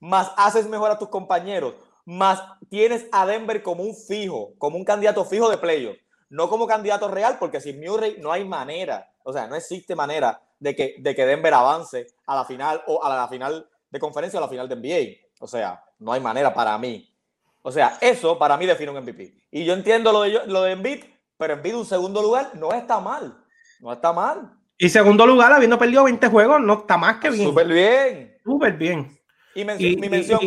más 0.01 0.33
haces 0.37 0.67
mejor 0.67 0.91
a 0.91 0.99
tus 0.99 1.09
compañeros, 1.09 1.75
más 2.07 2.43
tienes 2.71 3.07
a 3.13 3.27
Denver 3.27 3.63
como 3.63 3.83
un 3.83 3.95
fijo, 3.95 4.55
como 4.59 4.79
un 4.79 4.85
candidato 4.85 5.25
fijo 5.25 5.51
de 5.51 5.59
playoff, 5.59 5.97
no 6.31 6.49
como 6.49 6.67
candidato 6.67 7.09
real, 7.09 7.37
porque 7.39 7.61
sin 7.61 7.79
Murray 7.79 8.17
no 8.21 8.33
hay 8.33 8.45
manera, 8.45 9.13
o 9.23 9.33
sea, 9.33 9.47
no 9.47 9.55
existe 9.55 9.95
manera 9.95 10.41
de 10.59 10.75
que, 10.75 10.97
de 10.99 11.15
que 11.15 11.27
Denver 11.27 11.53
avance 11.53 12.07
a 12.27 12.37
la 12.37 12.45
final 12.45 12.83
o 12.87 13.05
a 13.05 13.15
la 13.15 13.29
final 13.29 13.69
de 13.91 13.99
conferencia 13.99 14.39
a 14.39 14.43
la 14.43 14.49
final 14.49 14.69
de 14.69 14.77
NBA. 14.77 15.29
O 15.41 15.47
sea, 15.47 15.85
no 15.99 16.13
hay 16.13 16.21
manera 16.21 16.55
para 16.55 16.79
mí. 16.79 17.12
O 17.63 17.71
sea, 17.71 17.99
eso 18.01 18.39
para 18.39 18.57
mí 18.57 18.67
define 18.67 18.91
un 18.91 19.03
MVP. 19.03 19.35
Y 19.51 19.65
yo 19.65 19.73
entiendo 19.73 20.13
lo 20.13 20.23
de, 20.23 20.47
lo 20.47 20.63
de 20.63 20.73
Embiid, 20.73 21.05
pero 21.37 21.55
Embiid 21.55 21.77
un 21.77 21.87
segundo 21.87 22.21
lugar 22.21 22.51
no 22.55 22.73
está 22.73 23.01
mal. 23.01 23.37
No 23.81 23.93
está 23.93 24.13
mal. 24.13 24.53
Y 24.79 24.89
segundo 24.89 25.27
lugar, 25.27 25.53
habiendo 25.53 25.79
perdido 25.79 26.05
20 26.05 26.27
juegos, 26.29 26.61
no 26.61 26.81
está 26.81 26.97
más 26.97 27.19
que 27.19 27.31
bien. 27.31 27.49
Súper 27.49 27.69
bien. 27.69 28.39
Súper 28.45 28.73
bien. 28.75 29.19
Y, 29.55 29.65
mi 29.65 30.09
mención, 30.09 30.41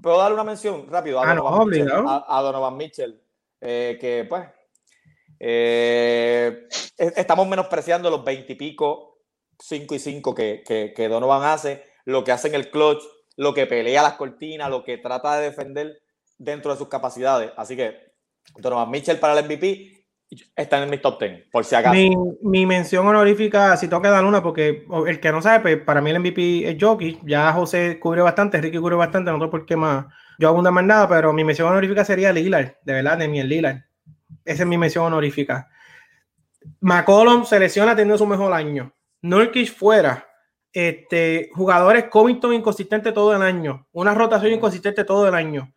puedo 0.00 0.18
darle 0.18 0.34
una 0.34 0.44
mención 0.44 0.86
rápido 0.88 1.20
a, 1.20 1.30
ah, 1.30 1.34
Donovan, 1.34 1.68
Mitchell, 1.68 2.04
a, 2.06 2.42
Donovan 2.42 2.76
Mitchell, 2.76 3.22
eh, 3.60 3.96
que 4.00 4.26
pues 4.28 4.46
eh, 5.40 6.68
estamos 6.98 7.48
menospreciando 7.48 8.10
los 8.10 8.22
20 8.22 8.52
y 8.52 8.56
pico, 8.56 9.22
5 9.58 9.94
y 9.94 9.98
5 9.98 10.34
que, 10.34 10.62
que, 10.66 10.92
que 10.94 11.08
Donovan 11.08 11.44
hace 11.44 11.84
lo 12.04 12.24
que 12.24 12.32
hace 12.32 12.48
en 12.48 12.54
el 12.54 12.70
clutch, 12.70 13.02
lo 13.36 13.52
que 13.52 13.66
pelea 13.66 14.02
las 14.02 14.14
cortinas, 14.14 14.70
lo 14.70 14.84
que 14.84 14.98
trata 14.98 15.36
de 15.36 15.50
defender 15.50 16.00
dentro 16.38 16.72
de 16.72 16.78
sus 16.78 16.88
capacidades. 16.88 17.52
Así 17.56 17.76
que 17.76 18.14
Donovan 18.56 18.90
Mitchell 18.90 19.18
para 19.18 19.38
el 19.38 19.44
MVP 19.44 19.96
está 20.54 20.82
en 20.82 20.90
mi 20.90 20.98
top 20.98 21.20
10, 21.20 21.50
por 21.50 21.64
si 21.64 21.74
acaso. 21.74 21.94
Mi, 22.42 22.66
mención 22.66 23.06
honorífica, 23.06 23.76
si 23.76 23.88
tengo 23.88 24.02
que 24.02 24.08
dar 24.08 24.24
una, 24.24 24.42
porque 24.42 24.86
el 25.06 25.20
que 25.20 25.32
no 25.32 25.40
sabe, 25.40 25.60
pues, 25.60 25.84
para 25.84 26.00
mí 26.00 26.10
el 26.10 26.20
MVP 26.20 26.68
es 26.68 26.76
Jockey. 26.80 27.20
Ya 27.24 27.52
José 27.52 27.98
cubrió 28.00 28.24
bastante, 28.24 28.60
Ricky 28.60 28.78
cubrió 28.78 28.98
bastante, 28.98 29.30
no 29.30 29.40
sé 29.40 29.48
por 29.48 29.64
qué 29.64 29.76
más. 29.76 30.06
Yo 30.38 30.48
hago 30.48 30.62
más 30.62 30.84
nada, 30.84 31.08
pero 31.08 31.32
mi 31.32 31.44
mención 31.44 31.68
honorífica 31.68 32.04
sería 32.04 32.32
Lillard, 32.32 32.74
de 32.82 32.92
verdad, 32.92 33.18
de 33.18 33.28
mi 33.28 33.42
Lillard. 33.42 33.78
Esa 34.44 34.62
es 34.62 34.68
mi 34.68 34.76
mención 34.76 35.04
honorífica. 35.06 35.68
McCollum 36.80 37.44
se 37.44 37.58
lesiona 37.58 37.94
teniendo 37.94 38.18
su 38.18 38.26
mejor 38.26 38.52
año. 38.52 38.92
Nurkic 39.22 39.72
fuera. 39.72 40.26
Este, 40.72 41.48
jugadores 41.54 42.04
Covington 42.10 42.52
inconsistente 42.52 43.10
todo 43.10 43.34
el 43.34 43.40
año, 43.40 43.88
una 43.92 44.12
rotación 44.12 44.52
inconsistente 44.52 45.04
todo 45.04 45.26
el 45.26 45.34
año. 45.34 45.72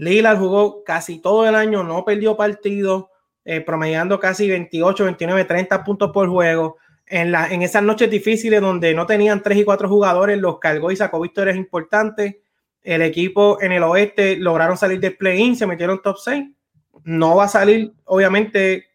Lillard 0.00 0.38
jugó 0.38 0.82
casi 0.82 1.18
todo 1.18 1.46
el 1.46 1.54
año, 1.54 1.82
no 1.84 2.06
perdió 2.06 2.34
partido, 2.34 3.10
eh, 3.44 3.60
promediando 3.60 4.18
casi 4.18 4.48
28, 4.48 5.04
29, 5.04 5.44
30 5.44 5.84
puntos 5.84 6.10
por 6.10 6.26
juego. 6.26 6.78
En, 7.06 7.30
la, 7.32 7.52
en 7.52 7.60
esas 7.60 7.82
noches 7.82 8.10
difíciles 8.10 8.62
donde 8.62 8.94
no 8.94 9.04
tenían 9.04 9.42
3 9.42 9.58
y 9.58 9.64
4 9.64 9.88
jugadores, 9.90 10.38
los 10.38 10.58
cargó 10.58 10.90
y 10.90 10.96
sacó 10.96 11.20
victorias 11.20 11.56
importantes. 11.56 12.36
El 12.82 13.02
equipo 13.02 13.60
en 13.60 13.72
el 13.72 13.82
oeste 13.82 14.36
lograron 14.36 14.78
salir 14.78 15.00
del 15.00 15.18
play-in, 15.18 15.54
se 15.54 15.66
metieron 15.66 16.00
top 16.00 16.16
6. 16.16 16.48
No 17.04 17.36
va 17.36 17.44
a 17.44 17.48
salir, 17.48 17.92
obviamente, 18.04 18.89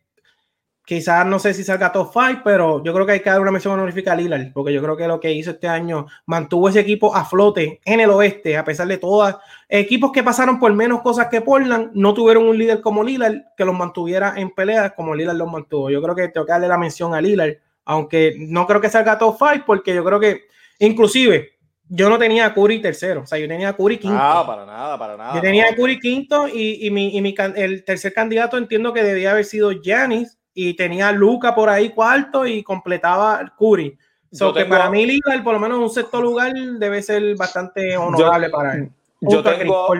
quizás 0.85 1.25
no 1.25 1.39
sé 1.39 1.53
si 1.53 1.63
salga 1.63 1.91
top 1.91 2.11
5, 2.13 2.41
pero 2.43 2.83
yo 2.83 2.93
creo 2.93 3.05
que 3.05 3.13
hay 3.13 3.19
que 3.19 3.29
dar 3.29 3.41
una 3.41 3.51
mención 3.51 3.73
honorífica 3.73 4.13
a 4.13 4.15
Lillard, 4.15 4.53
porque 4.53 4.71
yo 4.71 4.81
creo 4.81 4.95
que 4.95 5.07
lo 5.07 5.19
que 5.19 5.33
hizo 5.33 5.51
este 5.51 5.67
año 5.67 6.05
mantuvo 6.25 6.69
ese 6.69 6.79
equipo 6.79 7.15
a 7.15 7.25
flote 7.25 7.81
en 7.83 7.99
el 7.99 8.09
oeste, 8.11 8.55
a 8.57 8.63
pesar 8.63 8.87
de 8.87 8.97
todas. 8.97 9.37
Equipos 9.67 10.11
que 10.11 10.23
pasaron 10.23 10.59
por 10.59 10.71
menos 10.73 11.01
cosas 11.01 11.27
que 11.27 11.41
Portland, 11.41 11.91
no 11.93 12.13
tuvieron 12.13 12.45
un 12.45 12.57
líder 12.57 12.81
como 12.81 13.03
Lillard 13.03 13.41
que 13.57 13.65
los 13.65 13.75
mantuviera 13.75 14.33
en 14.37 14.51
peleas 14.51 14.93
como 14.93 15.15
Lillard 15.15 15.37
los 15.37 15.51
mantuvo. 15.51 15.89
Yo 15.89 16.01
creo 16.01 16.15
que 16.15 16.27
tengo 16.29 16.45
que 16.45 16.51
darle 16.51 16.67
la 16.67 16.77
mención 16.77 17.13
a 17.15 17.21
Lillard, 17.21 17.57
aunque 17.85 18.35
no 18.37 18.67
creo 18.67 18.79
que 18.79 18.89
salga 18.89 19.17
top 19.17 19.37
5, 19.37 19.63
porque 19.65 19.95
yo 19.95 20.03
creo 20.03 20.19
que, 20.19 20.41
inclusive, 20.79 21.55
yo 21.87 22.09
no 22.09 22.17
tenía 22.17 22.47
a 22.47 22.53
Curry 22.53 22.81
tercero, 22.81 23.21
o 23.21 23.25
sea, 23.25 23.37
yo 23.37 23.47
tenía 23.47 23.69
a 23.69 23.73
Curry 23.73 23.97
quinto. 23.97 24.17
Ah, 24.19 24.43
para 24.45 24.65
nada, 24.65 24.97
para 24.97 25.17
nada. 25.17 25.35
Yo 25.35 25.41
tenía 25.41 25.69
a 25.69 25.75
Curry 25.75 25.99
quinto 25.99 26.47
y, 26.47 26.89
mi, 26.91 27.15
y 27.15 27.21
mi, 27.21 27.35
el 27.55 27.83
tercer 27.83 28.13
candidato 28.13 28.57
entiendo 28.57 28.91
que 28.91 29.03
debía 29.03 29.31
haber 29.31 29.45
sido 29.45 29.71
Giannis, 29.71 30.37
y 30.57 30.73
tenía 30.73 31.11
Luca 31.11 31.53
por 31.53 31.69
ahí 31.69 31.89
cuarto 31.89 32.47
y 32.47 32.63
completaba 32.63 33.53
Curry. 33.59 33.95
So 34.31 34.53
que 34.53 34.65
para 34.65 34.89
mí 34.89 35.05
Lillard, 35.05 35.43
por 35.43 35.53
lo 35.53 35.59
menos 35.59 35.77
un 35.77 35.89
sexto 35.89 36.21
lugar, 36.21 36.53
debe 36.53 37.03
ser 37.03 37.35
bastante 37.35 37.95
honorable 37.95 38.49
para 38.49 38.75
él. 38.75 38.91
Yo 39.19 39.43
tengo, 39.43 39.93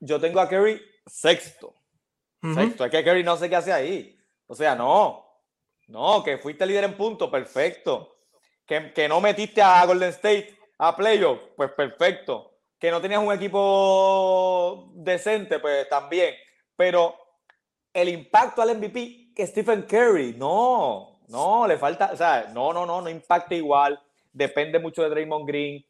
yo 0.00 0.20
tengo, 0.20 0.40
a 0.40 0.48
Curry 0.48 0.80
sexto. 1.06 1.74
Sexto. 2.54 2.84
Es 2.84 2.90
que 2.90 3.04
Curry 3.04 3.24
no 3.24 3.36
sé 3.36 3.50
qué 3.50 3.56
hace 3.56 3.72
ahí. 3.72 4.16
O 4.46 4.54
sea, 4.54 4.76
no. 4.76 5.24
No, 5.88 6.22
que 6.22 6.38
fuiste 6.38 6.66
líder 6.66 6.84
en 6.84 6.96
punto, 6.96 7.30
perfecto. 7.30 8.16
Que, 8.64 8.92
que 8.92 9.08
no 9.08 9.20
metiste 9.20 9.60
a 9.60 9.84
Golden 9.84 10.10
State 10.10 10.56
a 10.78 10.94
playoff, 10.94 11.38
pues 11.56 11.72
perfecto. 11.72 12.58
Que 12.78 12.90
no 12.90 13.00
tenías 13.00 13.22
un 13.22 13.32
equipo 13.32 14.92
decente, 14.94 15.58
pues 15.58 15.88
también. 15.88 16.34
Pero 16.76 17.16
el 17.92 18.08
impacto 18.08 18.62
al 18.62 18.76
MVP 18.76 19.25
que 19.36 19.46
Stephen 19.46 19.82
Curry. 19.82 20.34
No, 20.36 21.20
no, 21.28 21.66
le 21.68 21.76
falta, 21.76 22.10
o 22.12 22.16
sea, 22.16 22.50
no, 22.52 22.72
no, 22.72 22.86
no, 22.86 23.02
no 23.02 23.10
impacta 23.10 23.54
igual. 23.54 24.00
Depende 24.32 24.78
mucho 24.78 25.02
de 25.02 25.10
Draymond 25.10 25.46
Green. 25.46 25.84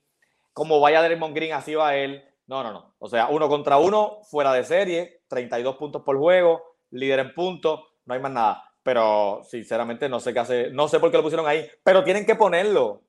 Como 0.53 0.81
vaya 0.81 1.03
Draymond 1.03 1.35
Green, 1.35 1.53
así 1.53 1.75
va 1.75 1.95
él. 1.95 2.23
No, 2.49 2.63
no, 2.63 2.73
no. 2.73 2.95
O 2.99 3.09
sea, 3.09 3.29
uno 3.29 3.49
contra 3.49 3.79
uno, 3.79 4.19
fuera 4.25 4.53
de 4.53 4.65
serie, 4.65 5.21
32 5.29 5.77
puntos 5.77 6.03
por 6.03 6.19
juego, 6.19 6.63
líder 6.91 7.21
en 7.21 7.35
puntos, 7.35 7.81
no 8.05 8.15
hay 8.15 8.21
más 8.21 8.33
nada. 8.33 8.65
Pero 8.83 9.43
sinceramente 9.45 10.09
no 10.09 10.21
sé 10.21 10.33
qué 10.33 10.39
hace, 10.41 10.71
no 10.71 10.89
sé 10.89 11.01
por 11.01 11.11
qué 11.11 11.17
lo 11.17 11.23
pusieron 11.23 11.47
ahí, 11.47 11.69
pero 11.83 12.05
tienen 12.05 12.27
que 12.27 12.35
ponerlo. 12.35 13.03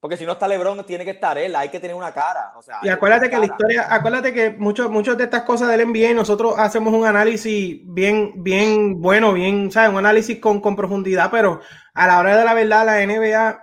Porque 0.00 0.16
si 0.16 0.24
no 0.24 0.32
está 0.32 0.48
LeBron, 0.48 0.82
tiene 0.86 1.04
que 1.04 1.10
estar 1.10 1.36
él, 1.36 1.54
hay 1.54 1.68
que 1.68 1.78
tener 1.78 1.94
una 1.94 2.12
cara. 2.12 2.54
O 2.56 2.62
sea, 2.62 2.78
y 2.82 2.88
acuérdate 2.88 3.28
que 3.28 3.38
la 3.38 3.44
historia, 3.44 3.86
acuérdate 3.94 4.32
que 4.32 4.50
muchos 4.50 4.90
muchos 4.90 5.16
de 5.18 5.24
estas 5.24 5.42
cosas 5.42 5.68
del 5.68 5.86
NBA, 5.86 6.14
nosotros 6.14 6.54
hacemos 6.56 6.94
un 6.94 7.04
análisis 7.04 7.80
bien, 7.84 8.32
bien 8.36 8.98
bueno, 8.98 9.34
bien, 9.34 9.70
¿sabes? 9.70 9.90
Un 9.90 9.98
análisis 9.98 10.38
con, 10.38 10.60
con 10.60 10.74
profundidad, 10.74 11.30
pero 11.30 11.60
a 11.92 12.06
la 12.06 12.18
hora 12.18 12.38
de 12.38 12.44
la 12.44 12.54
verdad, 12.54 12.86
la 12.86 13.06
NBA 13.06 13.62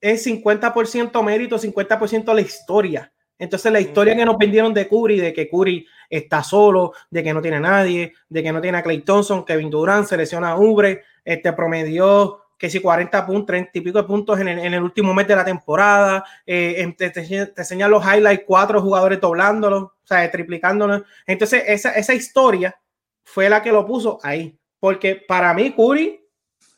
es 0.00 0.26
50% 0.26 1.22
mérito, 1.22 1.58
50% 1.58 2.34
la 2.34 2.40
historia. 2.40 3.12
Entonces, 3.38 3.70
la 3.70 3.80
historia 3.80 4.16
que 4.16 4.24
nos 4.24 4.38
vendieron 4.38 4.72
de 4.72 4.88
Curry, 4.88 5.20
de 5.20 5.32
que 5.32 5.48
Curry 5.48 5.86
está 6.08 6.42
solo, 6.42 6.92
de 7.10 7.22
que 7.22 7.34
no 7.34 7.42
tiene 7.42 7.58
a 7.58 7.60
nadie, 7.60 8.14
de 8.28 8.42
que 8.42 8.52
no 8.52 8.60
tiene 8.60 8.78
a 8.78 8.82
Clay 8.82 9.00
Thompson, 9.00 9.44
Kevin 9.44 9.70
Durant 9.70 10.06
selecciona 10.06 10.52
a 10.52 10.58
Ubre, 10.58 11.02
este 11.24 11.52
promedió 11.52 12.43
que 12.58 12.70
si 12.70 12.80
40 12.80 13.26
puntos, 13.26 13.46
30 13.46 13.70
y 13.74 13.80
pico 13.80 13.98
de 13.98 14.04
puntos 14.04 14.38
en 14.40 14.48
el, 14.48 14.82
último 14.82 15.12
mes 15.12 15.26
de 15.26 15.36
la 15.36 15.44
temporada, 15.44 16.24
eh, 16.46 16.94
te, 16.96 17.10
te, 17.10 17.52
enseñan 17.56 17.90
los 17.90 18.04
highlights, 18.04 18.44
cuatro 18.46 18.80
jugadores 18.80 19.20
doblándolo, 19.20 19.78
o 19.78 20.06
sea, 20.06 20.30
triplicándolo. 20.30 21.04
Entonces, 21.26 21.64
esa, 21.66 21.90
esa 21.92 22.14
historia 22.14 22.78
fue 23.22 23.48
la 23.48 23.62
que 23.62 23.72
lo 23.72 23.86
puso 23.86 24.18
ahí, 24.22 24.56
porque 24.78 25.16
para 25.16 25.52
mí 25.54 25.72
Curry, 25.72 26.20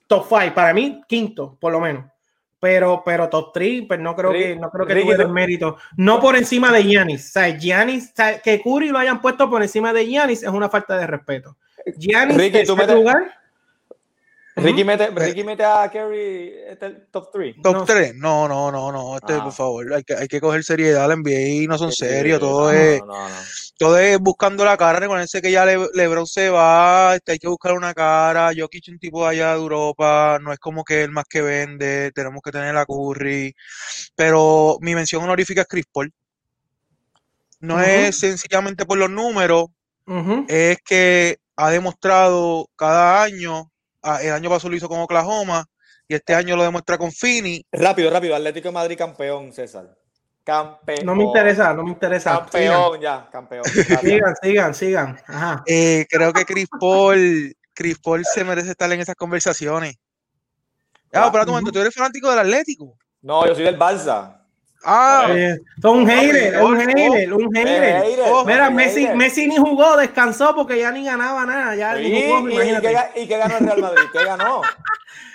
top 0.06 0.26
5, 0.28 0.54
para 0.54 0.72
mí 0.72 1.02
quinto, 1.08 1.56
por 1.60 1.72
lo 1.72 1.80
menos. 1.80 2.04
Pero, 2.58 3.02
pero 3.04 3.28
top 3.28 3.52
3, 3.52 3.84
pues 3.86 4.00
no 4.00 4.16
creo 4.16 4.32
que 4.32 4.56
no 4.56 4.70
creo 4.70 4.86
que 4.86 4.92
el 4.94 5.28
mérito. 5.28 5.76
No 5.96 6.20
por 6.20 6.36
encima 6.36 6.72
de 6.72 6.84
Giannis. 6.84 7.28
O 7.28 7.32
sea, 7.32 7.48
Giannis, 7.56 8.14
que 8.42 8.62
Curry 8.62 8.88
lo 8.88 8.98
hayan 8.98 9.20
puesto 9.20 9.50
por 9.50 9.62
encima 9.62 9.92
de 9.92 10.06
Giannis 10.06 10.42
es 10.42 10.48
una 10.48 10.70
falta 10.70 10.96
de 10.96 11.06
respeto. 11.06 11.56
Giannis, 11.98 12.38
en 12.38 12.56
ese 12.56 12.94
lugar, 12.94 13.34
Ricky, 14.58 14.84
mete, 14.84 15.10
Ricky 15.10 15.44
mete 15.44 15.64
a 15.64 15.90
Kerry 15.90 16.50
este, 16.66 16.90
top 17.10 17.30
3. 17.30 17.56
Top 17.62 17.86
3, 17.86 18.14
no, 18.14 18.48
no, 18.48 18.72
no, 18.72 18.90
no, 18.90 19.16
este, 19.16 19.34
por 19.34 19.48
ah. 19.48 19.52
favor, 19.52 19.92
hay 19.92 20.02
que, 20.02 20.14
hay 20.14 20.28
que 20.28 20.40
coger 20.40 20.64
seriedad, 20.64 21.06
la 21.06 21.14
NBA 21.14 21.68
no 21.68 21.76
son 21.76 21.92
serios, 21.92 22.40
todo 22.40 22.72
es 22.72 23.02
todo 23.76 23.98
es 23.98 24.18
buscando 24.18 24.64
la 24.64 24.78
cara, 24.78 24.98
recuérdense 24.98 25.42
que 25.42 25.50
ya 25.50 25.66
Lebron 25.66 26.26
se 26.26 26.48
va, 26.48 27.14
este, 27.14 27.32
hay 27.32 27.38
que 27.38 27.48
buscar 27.48 27.74
una 27.74 27.92
cara, 27.92 28.50
Jokic 28.56 28.88
un 28.88 28.98
tipo 28.98 29.26
allá 29.26 29.50
de 29.50 29.60
Europa, 29.60 30.38
no 30.40 30.54
es 30.54 30.58
como 30.58 30.84
que 30.84 31.02
el 31.02 31.10
más 31.10 31.26
que 31.28 31.42
vende, 31.42 32.10
tenemos 32.12 32.40
que 32.42 32.52
tener 32.52 32.72
la 32.74 32.86
Curry, 32.86 33.54
pero 34.14 34.78
mi 34.80 34.94
mención 34.94 35.22
honorífica 35.22 35.60
es 35.62 35.68
Chris 35.68 35.84
Paul. 35.92 36.10
No 37.60 37.80
es 37.80 38.18
sencillamente 38.18 38.86
por 38.86 38.96
los 38.96 39.10
números, 39.10 39.66
es 40.48 40.78
que 40.82 41.38
ha 41.56 41.70
demostrado 41.70 42.68
cada 42.76 43.22
año 43.22 43.70
el 44.22 44.32
año 44.32 44.50
pasado 44.50 44.70
lo 44.70 44.76
hizo 44.76 44.88
con 44.88 45.00
Oklahoma, 45.00 45.64
y 46.08 46.14
este 46.14 46.34
año 46.34 46.56
lo 46.56 46.62
demuestra 46.62 46.98
con 46.98 47.12
Fini. 47.12 47.64
Rápido, 47.72 48.10
rápido, 48.10 48.36
Atlético 48.36 48.68
de 48.68 48.74
Madrid 48.74 48.96
campeón, 48.96 49.52
César. 49.52 49.96
Campeón. 50.44 51.04
No 51.04 51.16
me 51.16 51.24
interesa, 51.24 51.74
no 51.74 51.82
me 51.82 51.90
interesa. 51.90 52.38
Campeón, 52.38 53.00
ya, 53.00 53.28
campeón. 53.30 53.64
Sigan, 54.00 54.34
sigan, 54.40 54.74
sigan. 54.74 55.20
Ajá. 55.26 55.64
Eh, 55.66 56.06
creo 56.08 56.32
que 56.32 56.44
Chris 56.44 56.68
Paul, 56.78 57.52
Chris 57.74 57.98
Paul 57.98 58.24
se 58.24 58.44
merece 58.44 58.70
estar 58.70 58.90
en 58.92 59.00
esas 59.00 59.16
conversaciones. 59.16 59.96
Ah, 61.12 61.30
pero 61.32 61.46
momento, 61.46 61.72
tú 61.72 61.80
eres 61.80 61.94
fanático 61.94 62.30
del 62.30 62.40
Atlético. 62.40 62.96
No, 63.22 63.46
yo 63.46 63.54
soy 63.54 63.64
del 63.64 63.78
Barça. 63.78 64.45
Ah, 64.84 65.26
Eh, 65.30 65.58
son 65.82 65.98
un 65.98 66.06
hater, 66.08 66.62
un 66.62 66.76
hater, 66.80 67.32
un 67.32 67.52
hater. 67.54 68.04
Mira. 68.46 68.70
Messi, 68.70 69.08
Messi 69.14 69.46
ni 69.46 69.56
jugó, 69.56 69.96
descansó 69.96 70.54
porque 70.54 70.78
ya 70.78 70.90
ni 70.92 71.04
ganaba 71.04 71.44
nada. 71.44 71.74
Ya 71.74 71.96
Sí, 71.96 72.02
ni 72.10 72.22
jugó, 72.22 72.48
y, 72.48 72.54
y 73.22 73.26
qué 73.26 73.36
ganó 73.38 73.58
el 73.58 73.64
Real 73.66 73.80
Madrid? 73.80 74.02
¿Qué 74.12 74.24
ganó? 74.24 74.62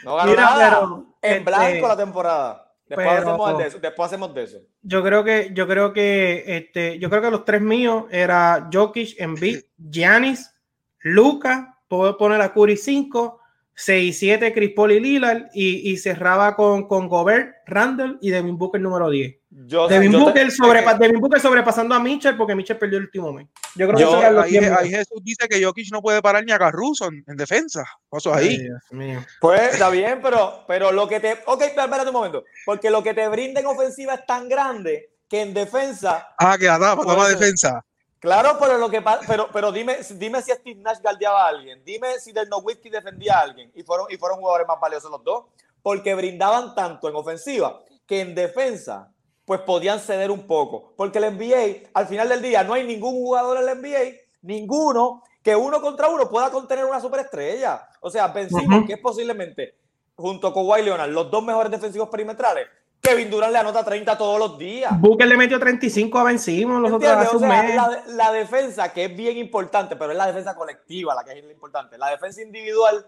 No 0.03 0.15
ganó 0.15 0.31
Mira, 0.31 0.43
nada. 0.43 0.69
pero, 0.69 1.05
en 1.22 1.31
este, 1.34 1.43
blanco 1.43 1.88
la 1.88 1.97
temporada. 1.97 2.68
Después, 2.88 3.07
pero- 3.07 3.19
hacemos 3.30 3.57
de 3.57 3.68
eso, 3.68 3.80
después 3.80 4.07
hacemos 4.07 4.34
de 4.34 4.43
eso. 4.43 4.57
Yo 4.81 5.03
creo 5.03 5.23
que, 5.23 5.51
yo 5.53 5.68
creo 5.68 5.93
que, 5.93 6.43
este, 6.47 6.99
yo 6.99 7.09
creo 7.09 7.22
que 7.22 7.31
los 7.31 7.45
tres 7.45 7.61
míos 7.61 8.05
era 8.11 8.69
Jokic, 8.72 9.15
Embiid, 9.19 9.59
Giannis, 9.77 10.53
Luca, 10.99 11.77
puedo 11.88 12.18
poner 12.18 12.41
a 12.41 12.53
Curry 12.53 12.77
5, 12.77 13.39
6 13.84 14.10
y 14.10 14.14
7 14.14 14.53
Chris 14.53 14.72
Paul 14.76 14.91
y 14.91 14.99
Lillard 14.99 15.48
y, 15.53 15.91
y 15.91 15.98
cerraba 15.98 16.56
con, 16.56 16.88
con 16.88 17.08
Gobert, 17.08 17.56
Randall 17.66 18.18
y 18.22 18.30
Devin 18.30 18.58
Booker 18.58 18.80
número 18.80 19.10
10. 19.10 19.36
Yo, 19.66 19.88
Devin 19.88 20.12
yo 20.12 20.20
te- 20.20 20.24
Booker, 20.24 20.52
sobrepa- 20.52 20.98
Devin 20.98 21.20
Booker 21.20 21.41
sobrepasando 21.41 21.94
a 21.95 21.99
Mitchell 21.99 22.38
porque 22.38 22.56
Mitchell 22.56 22.78
perdió 22.78 22.99
el 22.99 23.06
último 23.06 23.34
mes. 23.34 23.48
Yo 23.76 23.88
creo 23.88 23.99
Yo- 23.99 24.22
que 24.22 24.32
los 24.32 24.44
ahí, 24.45 24.52
10 24.52 24.64
míos. 24.64 24.78
ahí 24.80 24.90
Jesús 24.90 25.20
dice 25.24 25.48
que 25.49 25.64
Jokic 25.64 25.91
no 25.91 26.02
puede 26.02 26.22
parar 26.22 26.45
ni 26.45 26.52
a 26.52 26.60
Caruso 26.60 27.08
en, 27.08 27.24
en 27.28 27.36
defensa. 27.36 27.84
Pasó 28.10 28.34
Ay, 28.34 28.48
ahí. 28.48 28.58
Dios 28.60 28.82
mío. 28.91 29.20
Pues 29.41 29.74
está 29.74 29.90
bien, 29.90 30.20
pero, 30.22 30.64
pero 30.68 30.91
lo 30.91 31.08
que 31.08 31.20
te. 31.20 31.34
Ok, 31.45 31.64
pero 31.76 31.84
espérate 31.84 32.08
un 32.10 32.14
momento. 32.14 32.44
Porque 32.66 32.90
lo 32.91 33.02
que 33.03 33.14
te 33.14 33.28
brinda 33.28 33.60
en 33.60 33.66
ofensiva 33.66 34.14
es 34.14 34.26
tan 34.26 34.48
grande 34.48 35.10
que 35.28 35.41
en 35.41 35.53
defensa. 35.53 36.30
Ah, 36.38 36.58
que 36.58 36.66
la 36.68 36.80
tapa, 36.80 37.02
toma 37.02 37.16
Puede- 37.16 37.36
defensa. 37.36 37.84
Claro, 38.22 38.56
pero 38.60 38.77
lo 38.77 38.88
que 38.88 39.03
pero, 39.27 39.49
pero 39.52 39.72
dime, 39.72 39.98
dime 40.11 40.43
si 40.43 40.52
Steve 40.52 40.80
Nash 40.80 41.02
guardiaba 41.02 41.43
a 41.43 41.48
alguien. 41.48 41.84
Dime 41.84 42.19
si 42.19 42.31
Del 42.31 42.48
Nowitzki 42.49 42.91
defendía 42.91 43.39
a 43.39 43.41
alguien. 43.41 43.72
Y 43.73 43.81
fueron, 43.81 44.06
y 44.11 44.18
fueron 44.18 44.38
jugadores 44.38 44.68
más 44.68 44.80
valiosos 44.80 45.10
los 45.10 45.23
dos. 45.23 45.45
Porque 45.81 46.14
brindaban 46.14 46.76
tanto 46.76 47.10
en 47.10 47.15
ofensiva 47.15 47.81
que 48.06 48.22
en 48.22 48.35
defensa, 48.35 49.11
pues 49.43 49.61
podían 49.61 49.99
ceder 49.99 50.30
un 50.30 50.45
poco. 50.45 50.93
Porque 50.95 51.18
el 51.18 51.35
NBA, 51.35 51.89
al 51.95 52.06
final 52.06 52.30
del 52.30 52.43
día, 52.43 52.64
no 52.64 52.76
hay 52.76 52.85
ningún 52.85 53.14
jugador 53.14 53.57
en 53.57 53.68
el 53.68 53.80
NBA, 53.80 54.18
ninguno, 54.43 55.23
que 55.41 55.56
uno 55.56 55.81
contra 55.81 56.07
uno 56.07 56.30
pueda 56.30 56.52
contener 56.52 56.85
una 56.85 57.02
superestrella. 57.02 57.89
O 58.02 58.11
sea, 58.11 58.27
Ben 58.27 58.49
que 58.85 58.93
es 58.93 58.99
posiblemente, 58.99 59.73
junto 60.15 60.53
con 60.53 60.68
Kawhi 60.68 60.84
Leonard, 60.84 61.10
los 61.10 61.31
dos 61.31 61.43
mejores 61.43 61.72
defensivos 61.72 62.10
perimetrales. 62.10 62.68
Kevin 63.02 63.30
Durant 63.32 63.52
le 63.52 63.57
anota 63.60 63.84
30 63.84 64.18
todos 64.18 64.38
los 64.38 64.57
días. 64.57 64.91
Booker 64.99 65.28
le 65.28 65.36
metió 65.36 65.60
35 65.60 66.19
a 66.19 66.23
Ben 66.23 66.38
Simmons 66.40 66.82
los 66.82 66.91
otros 66.91 67.11
hace 67.11 67.36
O 67.36 67.40
un 67.40 67.40
sea, 67.40 67.64
mes. 67.64 67.76
la, 67.76 68.03
la 68.07 68.32
defensa, 68.32 68.94
que 68.94 69.06
es 69.06 69.15
bien 69.15 69.38
importante, 69.38 69.95
pero 69.95 70.11
es 70.11 70.18
la 70.18 70.28
defensa 70.28 70.56
colectiva 70.56 71.15
la 71.15 71.23
que 71.23 71.32
es 71.38 71.44
importante. 71.52 71.98
La 71.98 72.10
defensa 72.10 72.41
individual 72.41 73.06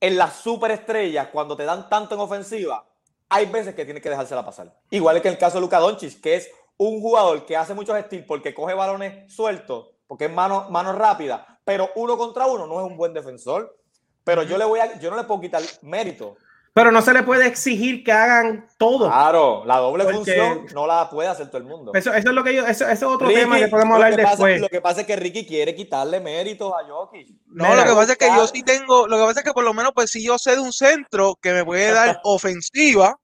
en 0.00 0.16
las 0.16 0.36
superestrellas, 0.36 1.28
cuando 1.28 1.56
te 1.56 1.64
dan 1.64 1.88
tanto 1.88 2.14
en 2.14 2.20
ofensiva, 2.20 2.86
hay 3.28 3.46
veces 3.46 3.74
que 3.74 3.84
tienes 3.84 4.02
que 4.02 4.10
dejársela 4.10 4.44
pasar. 4.44 4.72
Igual 4.90 5.20
que 5.20 5.28
en 5.28 5.34
el 5.34 5.40
caso 5.40 5.56
de 5.56 5.62
Luka 5.62 5.78
Doncic, 5.78 6.20
que 6.20 6.36
es 6.36 6.50
un 6.76 7.00
jugador 7.00 7.44
que 7.44 7.56
hace 7.56 7.74
muchos 7.74 7.96
estilos 7.98 8.24
porque 8.26 8.54
coge 8.54 8.74
balones 8.74 9.32
sueltos, 9.34 9.90
porque 10.06 10.26
es 10.26 10.32
mano, 10.32 10.68
mano 10.70 10.92
rápida, 10.92 11.58
pero 11.64 11.90
uno 11.96 12.16
contra 12.16 12.46
uno 12.46 12.66
no 12.66 12.80
es 12.80 12.86
un 12.86 12.96
buen 12.96 13.12
defensor. 13.12 13.76
Pero 14.24 14.42
yo 14.42 14.56
le 14.58 14.64
voy 14.64 14.80
a, 14.80 14.98
yo 14.98 15.10
no 15.10 15.16
le 15.16 15.24
puedo 15.24 15.40
quitar 15.40 15.62
mérito. 15.82 16.36
Pero 16.72 16.92
no 16.92 17.02
se 17.02 17.12
le 17.12 17.24
puede 17.24 17.46
exigir 17.48 18.04
que 18.04 18.12
hagan 18.12 18.68
todo. 18.78 19.08
Claro, 19.08 19.64
la 19.66 19.78
doble 19.78 20.04
Porque- 20.04 20.16
función 20.18 20.66
no 20.72 20.86
la 20.86 21.10
puede 21.10 21.28
hacer 21.28 21.48
todo 21.48 21.58
el 21.58 21.64
mundo. 21.64 21.90
Eso, 21.94 22.10
eso 22.14 22.28
es 22.28 22.34
lo 22.34 22.44
que 22.44 22.54
yo, 22.54 22.64
eso, 22.64 22.84
eso 22.84 22.92
es 22.92 23.02
otro 23.02 23.26
Ricky, 23.26 23.40
tema 23.40 23.58
que 23.58 23.66
podemos 23.66 23.98
lo 23.98 24.04
hablar 24.04 24.16
que 24.16 24.22
pasa- 24.22 24.30
después. 24.36 24.60
lo 24.60 24.68
que 24.68 24.80
pasa 24.80 25.00
es 25.00 25.06
que 25.08 25.16
Ricky 25.16 25.44
quiere 25.46 25.74
quitarle 25.74 26.20
méritos 26.20 26.72
a 26.72 26.86
Jokic. 26.88 27.28
No, 27.48 27.64
Mira, 27.64 27.74
lo 27.74 27.84
que 27.90 27.94
pasa 27.96 28.12
es 28.12 28.18
que 28.18 28.26
yo 28.28 28.46
sí 28.46 28.62
tengo, 28.62 29.08
lo 29.08 29.16
que 29.18 29.24
pasa 29.24 29.40
es 29.40 29.44
que 29.46 29.52
por 29.52 29.64
lo 29.64 29.74
menos, 29.74 29.90
pues 29.94 30.10
si 30.12 30.24
yo 30.24 30.38
sé 30.38 30.52
de 30.52 30.60
un 30.60 30.72
centro 30.72 31.36
que 31.42 31.52
me 31.52 31.64
puede 31.64 31.90
dar 31.90 32.20
ofensiva 32.24 33.16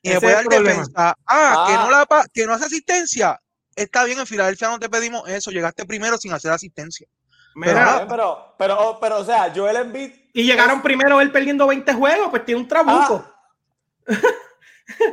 y 0.00 0.08
me 0.08 0.20
puede 0.20 0.32
dar 0.34 0.44
defensa, 0.46 1.14
ah, 1.26 1.64
que 1.68 1.74
Ah. 1.74 1.82
no 1.84 1.90
la 1.90 2.06
pa- 2.06 2.24
que 2.32 2.46
no 2.46 2.54
hace 2.54 2.64
asistencia, 2.64 3.38
está 3.76 4.04
bien, 4.04 4.18
en 4.18 4.26
Filadelfia 4.26 4.68
no 4.68 4.78
te 4.78 4.88
pedimos 4.88 5.28
eso, 5.28 5.50
llegaste 5.50 5.84
primero 5.84 6.16
sin 6.16 6.32
hacer 6.32 6.52
asistencia. 6.52 7.06
Mira, 7.54 8.06
Pero, 8.06 8.08
pero, 8.08 8.54
pero, 8.58 8.98
pero, 8.98 9.18
o 9.18 9.24
sea, 9.24 9.52
Joel 9.54 9.76
Embiid. 9.76 10.23
Y 10.34 10.42
llegaron 10.44 10.82
primero 10.82 11.22
él 11.22 11.32
perdiendo 11.32 11.66
20 11.66 11.94
juegos, 11.94 12.28
pues 12.28 12.44
tiene 12.44 12.60
un 12.60 12.68
trabuco. 12.68 13.24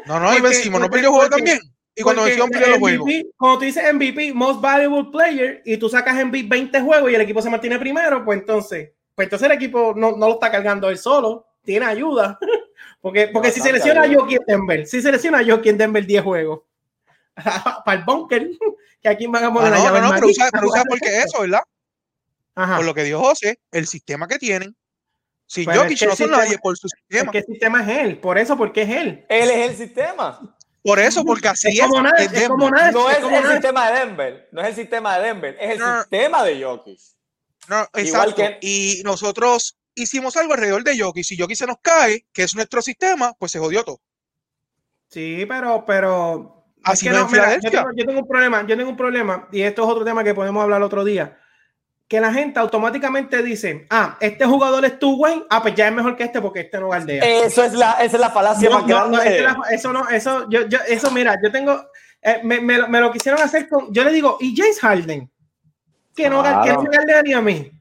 No, 0.05 0.19
no, 0.19 0.27
y 0.33 0.39
Porque- 0.39 0.41
vencimos, 0.41 0.79
no 0.81 0.85
porque- 0.87 0.95
perdió 0.97 1.11
juego 1.11 1.29
porque- 1.29 1.35
también. 1.37 1.59
Y 1.93 2.03
cuando 2.03 2.21
Porque 2.21 2.35
vencimos 2.35 2.49
perdió 2.51 2.67
los 2.69 2.79
juegos. 2.79 3.09
Cuando 3.37 3.59
tú 3.59 3.65
dices 3.65 3.83
MVP, 3.93 4.33
Most 4.33 4.61
Valuable 4.61 5.09
Player, 5.11 5.61
y 5.65 5.77
tú 5.77 5.89
sacas 5.89 6.15
MVP 6.15 6.47
20 6.49 6.81
juegos 6.81 7.11
y 7.11 7.15
el 7.15 7.21
equipo 7.21 7.41
se 7.41 7.49
mantiene 7.49 7.77
primero, 7.79 8.23
pues 8.25 8.39
entonces, 8.39 8.91
pues 9.15 9.25
entonces 9.25 9.45
el 9.45 9.51
equipo 9.53 9.93
no, 9.95 10.11
no 10.13 10.27
lo 10.27 10.33
está 10.35 10.49
cargando 10.51 10.89
él 10.89 10.97
solo, 10.97 11.47
tiene 11.63 11.85
ayuda. 11.85 12.37
Porque, 13.01 13.29
porque 13.33 13.49
si 13.49 13.61
se 13.61 13.71
Bastante 13.71 13.93
lesiona 13.93 14.01
a 14.01 14.29
en 14.29 14.39
Denver, 14.45 14.85
si 14.85 15.01
se 15.01 15.11
lesiona 15.11 15.39
a 15.39 15.41
en 15.41 15.77
Denver 15.77 16.05
10 16.05 16.23
juegos, 16.23 16.61
para 17.85 17.97
el 17.99 18.05
bunker, 18.05 18.47
que 19.01 19.09
aquí 19.09 19.25
van 19.25 19.43
a 19.43 19.47
Ah, 19.47 19.53
poner 19.53 19.71
la 19.71 19.77
no, 19.77 19.83
llave 19.85 20.01
no, 20.01 20.07
no, 20.09 20.13
pero 20.13 20.27
usa, 20.27 20.49
pero 20.51 20.67
usa 20.67 20.83
por 20.83 20.99
qué 20.99 21.17
eso, 21.23 21.41
¿verdad? 21.41 21.61
Ajá. 22.53 22.75
Por 22.77 22.85
lo 22.85 22.93
que 22.93 23.03
dijo 23.03 23.19
José, 23.19 23.57
el 23.71 23.87
sistema 23.87 24.27
que 24.27 24.37
tienen. 24.37 24.75
Sin 25.51 25.65
Pero 25.65 25.81
es 25.81 25.83
Jokic 25.83 26.01
no 26.03 26.07
son 26.07 26.15
sistema- 26.17 26.37
nadie 26.37 26.57
por 26.59 26.77
su 26.77 26.87
sistema. 26.87 27.31
el 27.33 27.43
sistema 27.43 27.81
es 27.81 27.99
él, 28.05 28.19
por 28.19 28.37
eso, 28.37 28.55
porque 28.57 28.83
es 28.83 28.89
él. 28.89 29.25
Él 29.27 29.49
es 29.49 29.69
el 29.71 29.75
sistema. 29.75 30.55
Por 30.81 30.97
eso, 30.97 31.25
porque 31.25 31.49
así 31.49 31.67
Es 31.67 31.79
es. 31.79 31.81
como 31.87 32.01
nada, 32.01 32.15
es 32.23 32.31
es 32.31 32.47
como 32.47 32.65
Denver. 32.67 32.79
nada, 32.79 32.91
No 32.93 33.09
es 33.09 33.17
es 33.17 33.23
como 33.23 33.35
el 33.35 33.43
nada. 33.43 33.53
sistema 33.55 33.91
de 33.91 33.99
Denver. 33.99 34.49
No 34.53 34.61
es 34.61 34.67
el 34.69 34.75
sistema 34.75 35.17
de 35.19 35.27
Denver. 35.27 35.57
Es 35.59 35.71
el 35.71 35.79
No. 35.79 35.99
sistema 35.99 36.43
de 36.45 36.63
Jokic. 36.63 36.99
No, 37.67 37.75
Igual 37.81 37.89
exacto. 38.05 38.35
que- 38.37 38.57
Y 38.61 39.01
nosotros 39.03 39.77
hicimos 39.93 40.37
algo 40.37 40.53
alrededor 40.53 40.85
de 40.85 40.97
Jokic. 40.97 41.25
Si 41.25 41.37
Jokic 41.37 41.57
se 41.57 41.67
nos 41.67 41.77
cae, 41.81 42.25
que 42.31 42.43
es 42.43 42.55
nuestro 42.55 42.81
sistema, 42.81 43.33
pues 43.37 43.51
se 43.51 43.59
jodió 43.59 43.83
todo. 43.83 43.99
Sí, 45.09 45.45
pero, 45.49 45.83
pero. 45.85 46.63
Así 46.83 47.07
es 47.09 47.13
no 47.13 47.27
que 47.27 47.35
en 47.35 47.41
mira, 47.41 47.59
yo, 47.61 47.69
tengo, 47.71 47.89
yo 47.93 48.05
tengo 48.05 48.19
un 48.21 48.27
problema, 48.27 48.65
yo 48.65 48.77
tengo 48.77 48.89
un 48.89 48.95
problema, 48.97 49.49
y 49.51 49.61
esto 49.63 49.83
es 49.83 49.89
otro 49.89 50.05
tema 50.05 50.23
que 50.23 50.33
podemos 50.33 50.63
hablar 50.63 50.81
otro 50.81 51.03
día. 51.03 51.37
Que 52.11 52.19
la 52.19 52.33
gente 52.33 52.59
automáticamente 52.59 53.41
dice, 53.41 53.85
ah, 53.89 54.17
este 54.19 54.43
jugador 54.45 54.83
es 54.83 54.99
tu 54.99 55.15
güey, 55.15 55.45
ah, 55.49 55.61
pues 55.61 55.75
ya 55.75 55.87
es 55.87 55.93
mejor 55.93 56.17
que 56.17 56.25
este 56.25 56.41
porque 56.41 56.59
este 56.59 56.77
no 56.77 56.89
galdea. 56.89 57.23
Eso 57.23 57.63
es 57.63 57.71
la, 57.71 57.91
esa 58.03 58.17
es 58.17 58.19
la 58.19 58.29
falacia 58.31 58.69
No, 58.69 58.79
más 58.79 58.85
no, 58.85 58.95
grande. 58.97 59.17
no, 59.17 59.23
esa 59.23 59.33
es 59.37 59.41
la- 59.43 59.59
eso 59.71 59.93
no, 59.93 60.09
eso, 60.09 60.49
yo, 60.49 60.67
yo, 60.67 60.77
eso, 60.89 61.09
mira, 61.11 61.37
yo 61.41 61.49
tengo, 61.53 61.81
eh, 62.21 62.41
me, 62.43 62.59
me 62.59 62.77
lo- 62.79 62.89
me 62.89 62.99
lo 62.99 63.13
quisieron 63.13 63.41
hacer 63.41 63.69
con, 63.69 63.93
yo 63.93 64.03
le 64.03 64.11
digo, 64.11 64.35
y 64.41 64.53
James 64.53 64.77
Harden, 64.81 65.31
que 66.13 66.29
no, 66.29 66.43
que 66.43 66.49
no 66.49 66.61
Claro. 66.63 66.81
me 66.83 66.89
galdea 66.97 67.21
ni 67.21 67.31
a 67.31 67.39
mí. 67.39 67.71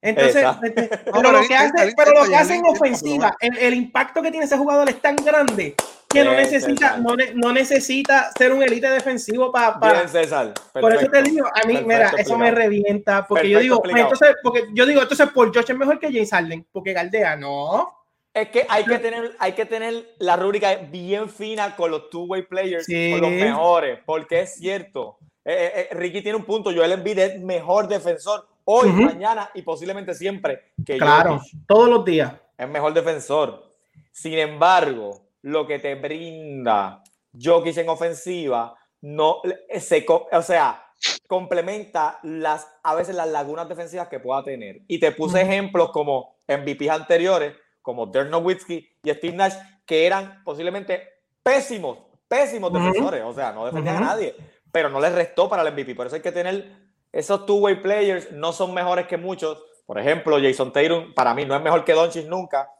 Entonces, 0.00 0.44
este, 0.62 0.88
pero 1.12 1.32
lo 1.32 1.40
que 1.46 1.54
hace, 1.56 1.94
pero 1.96 2.12
lo 2.12 2.28
que 2.28 2.36
hace 2.36 2.54
en 2.54 2.66
ofensiva, 2.66 3.34
el, 3.40 3.58
el 3.58 3.74
impacto 3.74 4.22
que 4.22 4.30
tiene 4.30 4.46
ese 4.46 4.56
jugador 4.56 4.88
es 4.88 5.00
tan 5.02 5.16
grande 5.16 5.74
que 6.08 6.24
no 6.24 6.32
necesita, 6.34 6.96
no, 6.96 7.14
no 7.34 7.52
necesita 7.52 8.30
ser 8.36 8.52
un 8.52 8.62
elite 8.62 8.88
defensivo 8.88 9.52
para, 9.52 10.08
César. 10.08 10.54
por 10.72 10.94
eso 10.94 11.06
te 11.10 11.22
digo, 11.22 11.46
a 11.46 11.66
mí, 11.66 11.74
Perfecto 11.74 11.86
mira, 11.88 12.12
eso 12.16 12.38
me 12.38 12.50
revienta, 12.50 13.26
porque 13.26 13.50
yo 13.50 13.58
Perfecto 13.58 13.62
digo, 13.62 13.82
pues, 13.82 13.90
explicado. 13.90 14.14
entonces, 14.14 14.36
porque 14.42 14.64
yo 14.72 14.86
digo, 14.86 15.02
entonces 15.02 15.28
por 15.30 15.54
Josh 15.54 15.70
es 15.70 15.76
mejor 15.76 15.98
que 15.98 16.06
James 16.06 16.30
Harden, 16.30 16.66
porque 16.72 16.92
Galdea, 16.92 17.36
no. 17.36 17.94
Es 18.32 18.50
que 18.50 18.66
hay 18.68 18.84
que 18.84 18.98
tener, 18.98 19.36
hay 19.38 19.52
que 19.52 19.66
tener 19.66 20.14
la 20.18 20.36
rúbrica 20.36 20.76
bien 20.76 21.28
fina 21.28 21.74
con 21.74 21.90
los 21.90 22.08
two-way 22.08 22.42
players, 22.42 22.84
Sí. 22.86 23.10
con 23.10 23.22
los 23.22 23.30
mejores, 23.30 23.98
porque 24.06 24.42
es 24.42 24.54
cierto. 24.54 25.18
Eh, 25.44 25.72
eh, 25.74 25.88
eh, 25.90 25.94
Ricky 25.94 26.22
tiene 26.22 26.36
un 26.36 26.44
punto. 26.44 26.70
Joel 26.72 26.92
Embiid 26.92 27.18
es 27.18 27.40
mejor 27.40 27.88
defensor 27.88 28.46
hoy, 28.70 28.90
Ujú. 28.90 29.02
mañana 29.02 29.50
y 29.54 29.62
posiblemente 29.62 30.12
siempre 30.14 30.72
que 30.84 30.98
Claro, 30.98 31.38
Jokic. 31.38 31.66
todos 31.66 31.88
los 31.88 32.04
días. 32.04 32.34
Es 32.56 32.68
mejor 32.68 32.92
defensor. 32.92 33.64
Sin 34.12 34.34
embargo, 34.38 35.28
lo 35.42 35.66
que 35.66 35.78
te 35.78 35.94
brinda 35.94 37.02
Jokic 37.32 37.78
en 37.78 37.88
ofensiva 37.88 38.74
no 39.00 39.40
se, 39.78 40.04
co- 40.04 40.28
o 40.30 40.42
sea, 40.42 40.84
complementa 41.26 42.18
las 42.24 42.68
a 42.82 42.94
veces 42.94 43.14
las 43.14 43.28
lagunas 43.28 43.68
defensivas 43.68 44.08
que 44.08 44.20
pueda 44.20 44.42
tener. 44.44 44.82
Y 44.88 44.98
te 45.00 45.12
puse 45.12 45.38
Ujú. 45.42 45.46
ejemplos 45.50 45.90
como 45.90 46.36
MVPs 46.46 46.90
anteriores, 46.90 47.54
como 47.80 48.06
Dirk 48.06 48.28
Nowitzki 48.28 48.86
y 49.02 49.10
Steve 49.10 49.36
Nash, 49.36 49.54
que 49.86 50.04
eran 50.06 50.42
posiblemente 50.44 51.02
pésimos, 51.42 51.98
pésimos 52.26 52.70
Ujú. 52.70 52.78
defensores. 52.80 53.22
O 53.24 53.32
sea, 53.32 53.52
no 53.52 53.64
defendían 53.64 53.96
a 53.96 54.00
nadie, 54.00 54.34
pero 54.72 54.90
no 54.90 55.00
les 55.00 55.14
restó 55.14 55.48
para 55.48 55.62
el 55.62 55.68
MVP. 55.72 55.94
Por 55.94 56.06
eso 56.06 56.16
hay 56.16 56.22
que 56.22 56.32
tener 56.32 56.87
esos 57.12 57.46
two-way 57.46 57.80
players, 57.80 58.30
no 58.32 58.52
son 58.52 58.74
mejores 58.74 59.06
que 59.06 59.16
muchos. 59.16 59.62
Por 59.86 59.98
ejemplo, 59.98 60.38
Jason 60.40 60.72
Tatum 60.72 61.14
para 61.14 61.34
mí 61.34 61.44
no 61.44 61.56
es 61.56 61.62
mejor 61.62 61.84
que 61.84 61.92
Doncic 61.92 62.26
nunca 62.26 62.70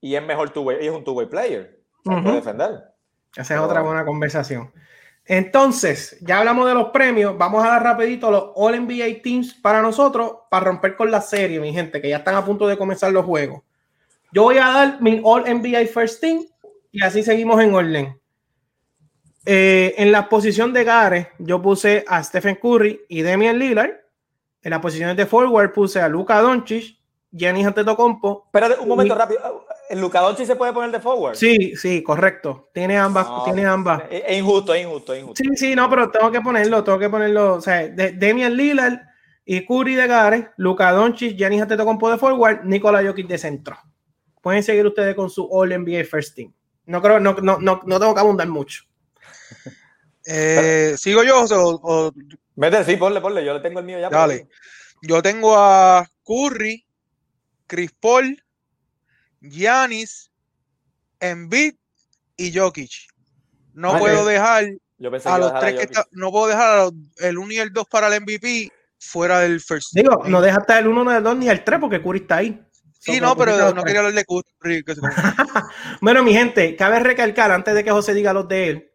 y 0.00 0.14
es 0.14 0.22
mejor 0.22 0.50
two-way, 0.50 0.84
y 0.84 0.86
es 0.86 0.92
un 0.92 1.04
two-way 1.04 1.26
player. 1.26 1.80
Se 2.04 2.10
puede 2.22 2.36
defender. 2.36 2.84
Esa 3.34 3.54
es 3.54 3.60
otra 3.60 3.82
buena 3.82 4.04
conversación. 4.04 4.72
Entonces, 5.24 6.16
ya 6.20 6.38
hablamos 6.38 6.68
de 6.68 6.74
los 6.74 6.90
premios. 6.90 7.36
Vamos 7.36 7.64
a 7.64 7.68
dar 7.68 7.82
rapidito 7.82 8.30
los 8.30 8.52
All 8.54 8.80
NBA 8.80 9.22
Teams 9.22 9.54
para 9.54 9.82
nosotros, 9.82 10.32
para 10.48 10.66
romper 10.66 10.96
con 10.96 11.10
la 11.10 11.20
serie, 11.20 11.58
mi 11.58 11.72
gente, 11.72 12.00
que 12.00 12.08
ya 12.08 12.18
están 12.18 12.36
a 12.36 12.44
punto 12.44 12.68
de 12.68 12.78
comenzar 12.78 13.10
los 13.12 13.24
juegos. 13.24 13.62
Yo 14.32 14.44
voy 14.44 14.58
a 14.58 14.66
dar 14.66 15.02
mi 15.02 15.20
All 15.24 15.42
NBA 15.42 15.86
First 15.92 16.20
Team 16.20 16.44
y 16.92 17.02
así 17.02 17.22
seguimos 17.22 17.60
en 17.60 17.74
orden. 17.74 18.20
Eh, 19.48 19.94
en 19.98 20.10
la 20.10 20.28
posición 20.28 20.72
de 20.72 20.82
Gare, 20.82 21.28
yo 21.38 21.62
puse 21.62 22.04
a 22.08 22.22
Stephen 22.24 22.56
Curry 22.56 23.02
y 23.08 23.22
Damian 23.22 23.56
Lillard. 23.56 23.92
En 24.60 24.70
las 24.70 24.80
posiciones 24.80 25.16
de 25.16 25.24
forward 25.24 25.72
puse 25.72 26.00
a 26.00 26.08
Luka 26.08 26.40
Doncic, 26.40 26.98
Giannis 27.30 27.64
Antetokounmpo. 27.64 28.46
Espérate 28.46 28.80
un 28.80 28.88
momento 28.88 29.14
rápido. 29.14 29.64
¿El 29.88 30.00
Luka 30.00 30.20
Doncic 30.20 30.46
se 30.46 30.56
puede 30.56 30.72
poner 30.72 30.90
de 30.90 30.98
forward? 30.98 31.36
Sí, 31.36 31.76
sí, 31.76 32.02
correcto. 32.02 32.70
Tiene 32.74 32.98
ambas, 32.98 33.28
No, 33.28 33.44
tiene 33.44 33.64
ambas. 33.64 34.02
Es, 34.10 34.24
es 34.26 34.38
injusto, 34.38 34.74
es 34.74 34.82
injusto, 34.82 35.14
es 35.14 35.22
injusto. 35.22 35.44
Sí, 35.44 35.56
sí, 35.56 35.76
no, 35.76 35.88
pero 35.88 36.10
tengo 36.10 36.32
que 36.32 36.40
ponerlo, 36.40 36.82
tengo 36.82 36.98
que 36.98 37.08
ponerlo. 37.08 37.54
O 37.54 37.60
sea, 37.60 37.86
de, 37.86 38.14
Damian 38.14 38.56
Lillard 38.56 38.98
y 39.44 39.64
Curry 39.64 39.94
de 39.94 40.08
Gare, 40.08 40.48
Luka 40.56 40.90
Doncic, 40.90 41.36
Giannis 41.36 41.62
Antetokounmpo 41.62 42.10
de 42.10 42.18
forward, 42.18 42.64
Nikola 42.64 43.00
Jokic 43.00 43.28
de 43.28 43.38
centro. 43.38 43.76
Pueden 44.42 44.64
seguir 44.64 44.84
ustedes 44.84 45.14
con 45.14 45.30
su 45.30 45.48
All 45.48 45.68
NBA 45.68 46.02
First 46.02 46.34
Team. 46.34 46.52
No 46.86 47.00
creo, 47.00 47.20
no, 47.20 47.34
no, 47.34 47.58
no, 47.60 47.80
no 47.84 48.00
tengo 48.00 48.12
que 48.12 48.20
abundar 48.20 48.48
mucho. 48.48 48.82
Eh, 50.26 50.94
¿Sigo 50.98 51.22
yo 51.22 51.40
José, 51.40 51.54
o, 51.54 51.80
o- 51.82 52.12
Vete, 52.56 52.84
sí, 52.84 52.96
ponle, 52.96 53.20
ponle. 53.20 53.44
Yo 53.44 53.54
le 53.54 53.60
tengo 53.60 53.78
el 53.80 53.84
mío 53.86 53.98
ya. 54.00 54.08
Dale. 54.08 54.48
Yo 55.02 55.22
tengo 55.22 55.54
a 55.56 56.08
Curry, 56.24 56.84
Chris 57.66 57.92
Paul, 58.00 58.42
Giannis, 59.40 60.30
Embiid 61.20 61.74
y 62.36 62.56
Jokic. 62.56 62.90
No 63.74 63.92
Ok. 63.92 63.98
puedo 63.98 64.24
dejar 64.24 64.64
Yo 64.98 65.10
pensé 65.10 65.28
a 65.28 65.38
los 65.38 65.52
a 65.52 65.60
tres 65.60 65.74
que 65.74 65.82
está- 65.82 66.06
no 66.12 66.30
puedo 66.30 66.48
dejar 66.48 66.68
a 66.78 66.84
los- 66.84 66.92
el 67.18 67.38
1 67.38 67.52
y 67.52 67.58
el 67.58 67.72
2 67.72 67.86
para 67.88 68.08
el 68.08 68.14
MVP 68.22 68.70
fuera 68.98 69.40
del 69.40 69.60
first. 69.60 69.90
Digo, 69.92 70.16
team. 70.18 70.30
no 70.32 70.40
deja 70.40 70.56
hasta 70.58 70.78
el 70.78 70.86
1, 70.88 71.04
no 71.04 71.14
el 71.16 71.22
2 71.22 71.36
ni 71.36 71.48
el 71.48 71.62
3 71.62 71.78
porque 71.78 72.02
Curry 72.02 72.20
está 72.20 72.36
ahí. 72.38 72.62
Sí, 72.98 73.20
no, 73.20 73.36
pero 73.36 73.72
no 73.74 73.84
quería 73.84 74.00
hablar 74.00 74.14
de 74.14 74.24
Curry. 74.24 74.82
que 74.82 74.94
se- 74.94 75.00
Bueno, 76.00 76.22
mi 76.24 76.32
gente, 76.32 76.74
cabe 76.74 76.98
recalcar 77.00 77.52
antes 77.52 77.74
de 77.74 77.84
que 77.84 77.90
José 77.90 78.14
diga 78.14 78.32
los 78.32 78.48
de 78.48 78.68
él. 78.68 78.90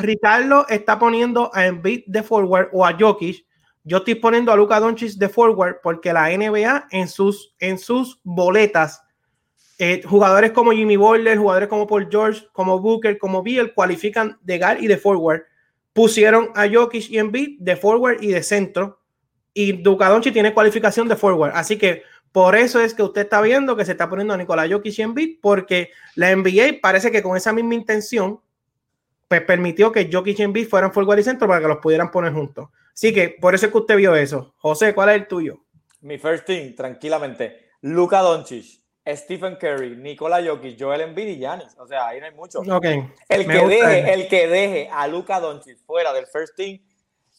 Ricardo 0.00 0.66
está 0.68 0.98
poniendo 0.98 1.50
a 1.54 1.66
Embiid 1.66 2.04
de 2.06 2.22
forward 2.22 2.68
o 2.72 2.84
a 2.84 2.96
Jokic. 2.98 3.44
Yo 3.84 3.98
estoy 3.98 4.14
poniendo 4.14 4.52
a 4.52 4.56
Luka 4.56 4.78
Doncic 4.78 5.12
de 5.14 5.28
forward 5.28 5.76
porque 5.82 6.12
la 6.12 6.28
NBA 6.30 6.88
en 6.90 7.08
sus, 7.08 7.54
en 7.58 7.78
sus 7.78 8.20
boletas, 8.22 9.02
eh, 9.78 10.02
jugadores 10.04 10.52
como 10.52 10.70
Jimmy 10.72 10.96
Butler, 10.96 11.38
jugadores 11.38 11.68
como 11.68 11.86
Paul 11.86 12.08
George, 12.10 12.46
como 12.52 12.78
Booker, 12.78 13.18
como 13.18 13.42
Biel, 13.42 13.74
cualifican 13.74 14.38
de 14.42 14.58
guard 14.58 14.82
y 14.82 14.86
de 14.86 14.96
forward. 14.96 15.42
Pusieron 15.92 16.50
a 16.54 16.68
Jokic 16.68 17.10
y 17.10 17.18
Embiid 17.18 17.58
de 17.60 17.76
forward 17.76 18.22
y 18.22 18.28
de 18.28 18.42
centro. 18.42 19.00
Y 19.52 19.72
Luka 19.72 20.08
Doncic 20.08 20.32
tiene 20.32 20.54
cualificación 20.54 21.08
de 21.08 21.16
forward. 21.16 21.52
Así 21.54 21.76
que 21.76 22.02
por 22.30 22.56
eso 22.56 22.80
es 22.80 22.94
que 22.94 23.02
usted 23.02 23.22
está 23.22 23.40
viendo 23.42 23.76
que 23.76 23.84
se 23.84 23.92
está 23.92 24.08
poniendo 24.08 24.32
a 24.32 24.36
Nicolás 24.36 24.70
Jokic 24.70 24.98
y 24.98 25.02
Embiid, 25.02 25.38
porque 25.42 25.90
la 26.14 26.34
NBA 26.34 26.80
parece 26.80 27.10
que 27.10 27.22
con 27.22 27.36
esa 27.36 27.52
misma 27.52 27.74
intención, 27.74 28.40
pues 29.38 29.46
permitió 29.46 29.90
que 29.90 30.10
Jokic 30.12 30.38
y 30.38 30.42
Embiid 30.42 30.68
fueran 30.68 30.92
forward 30.92 31.18
y 31.20 31.22
centro 31.22 31.48
para 31.48 31.60
que 31.62 31.68
los 31.68 31.78
pudieran 31.78 32.10
poner 32.10 32.34
juntos. 32.34 32.68
Así 32.92 33.14
que 33.14 33.30
por 33.40 33.54
eso 33.54 33.64
es 33.64 33.72
que 33.72 33.78
usted 33.78 33.96
vio 33.96 34.14
eso. 34.14 34.52
José, 34.58 34.92
¿cuál 34.92 35.08
es 35.08 35.14
el 35.16 35.26
tuyo? 35.26 35.64
Mi 36.02 36.18
first 36.18 36.44
team, 36.44 36.74
tranquilamente. 36.74 37.70
Luka 37.80 38.18
Doncic, 38.20 38.82
Stephen 39.08 39.56
Curry, 39.56 39.96
Nikola 39.96 40.42
Jokic, 40.46 40.78
Joel 40.78 41.00
Embiid 41.00 41.28
y 41.28 41.36
Giannis. 41.38 41.74
O 41.78 41.86
sea, 41.86 42.08
ahí 42.08 42.20
no 42.20 42.26
hay 42.26 42.34
mucho. 42.34 42.58
Ok. 42.60 42.84
El 43.28 43.46
me 43.46 43.54
que, 43.54 43.60
gusta 43.60 43.88
deje, 43.88 44.12
el 44.12 44.28
que 44.28 44.48
deje 44.48 44.88
a 44.92 45.08
Luka 45.08 45.40
Doncic 45.40 45.78
fuera 45.86 46.12
del 46.12 46.26
first 46.26 46.54
team, 46.54 46.80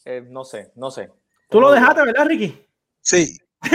eh, 0.05 0.23
no 0.27 0.43
sé, 0.45 0.71
no 0.75 0.89
sé. 0.89 1.11
Tú 1.49 1.61
lo 1.61 1.71
dejaste, 1.71 2.01
¿verdad, 2.03 2.25
Ricky? 2.25 2.67
Sí. 3.01 3.37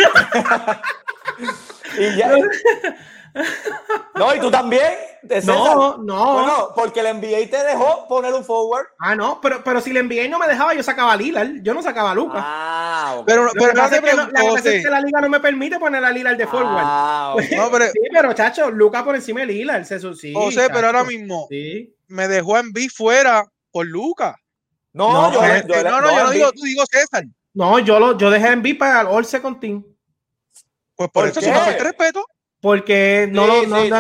Y 1.99 2.17
ya- 2.17 2.35
no, 4.15 4.35
y 4.35 4.41
tú 4.41 4.51
también. 4.51 4.83
No, 5.45 5.99
no. 5.99 6.33
Bueno, 6.35 6.69
porque 6.75 7.01
el 7.01 7.17
NBA 7.19 7.51
te 7.51 7.63
dejó 7.65 8.07
poner 8.09 8.33
un 8.33 8.45
forward. 8.45 8.87
Ah, 8.99 9.15
no, 9.15 9.41
pero, 9.41 9.63
pero 9.63 9.81
si 9.81 9.93
la 9.93 10.03
NBA 10.03 10.29
no 10.29 10.39
me 10.39 10.47
dejaba, 10.49 10.75
yo 10.75 10.83
sacaba 10.83 11.13
a 11.13 11.17
Lillard. 11.17 11.63
Yo 11.63 11.75
no 11.75 11.83
sacaba 11.83 12.13
a 12.13 12.15
Luca. 12.15 12.35
Ah. 12.41 13.23
Pero, 13.27 13.51
pero 13.53 13.73
no 13.75 13.89
te 13.91 14.01
no- 14.01 14.29
la 14.31 14.41
José. 14.43 14.83
que 14.83 14.89
la 14.91 15.01
liga 15.01 15.21
no 15.21 15.29
me 15.29 15.41
permite 15.41 15.79
poner 15.79 16.05
a 16.05 16.11
Lillard 16.11 16.37
de 16.37 16.47
forward. 16.47 16.77
Ah. 16.79 17.35
No, 17.57 17.71
pero, 17.71 17.87
Sí, 17.87 17.99
pero 18.13 18.33
chacho, 18.33 18.71
Luca 18.71 19.05
por 19.05 19.15
encima 19.15 19.41
de 19.41 19.47
Lillard. 19.47 19.85
Se 19.85 19.99
sí, 19.99 20.33
José, 20.35 20.69
pero 20.69 20.75
chacho. 20.75 20.87
ahora 20.87 21.05
mismo 21.05 21.47
Sí. 21.51 21.95
me 22.09 22.29
dejó 22.29 22.59
en 22.59 22.73
B 22.73 22.89
fuera 22.89 23.45
por 23.71 23.87
Luca. 23.87 24.37
No, 24.93 25.31
No, 25.31 25.33
yo, 25.33 25.41
yo- 25.67 25.83
no, 25.85 26.01
no, 26.01 26.11
yo 26.11 26.25
no 26.25 26.31
digo, 26.31 26.53
tú 26.53 26.63
digo 26.63 26.85
César. 26.91 27.25
No, 27.55 27.79
yo, 27.81 27.99
lo, 28.01 28.17
yo 28.17 28.31
dejé 28.31 28.49
en 28.49 28.63
B 28.63 28.75
para 28.75 29.03
el 29.03 29.07
All 29.09 29.25
Second 29.25 29.61
Team. 29.61 29.85
Pues 30.95 31.11
por, 31.11 31.23
¿Por 31.25 31.29
eso 31.29 31.41
qué? 31.41 31.47
si 31.47 31.53
me 31.53 31.59
falta 31.59 31.85
respeto. 31.85 32.25
Porque 32.61 33.29
no, 33.31 33.43
Sí, 33.45 33.49
lo- 33.49 33.67
no, 33.69 33.83
sí, 33.83 33.91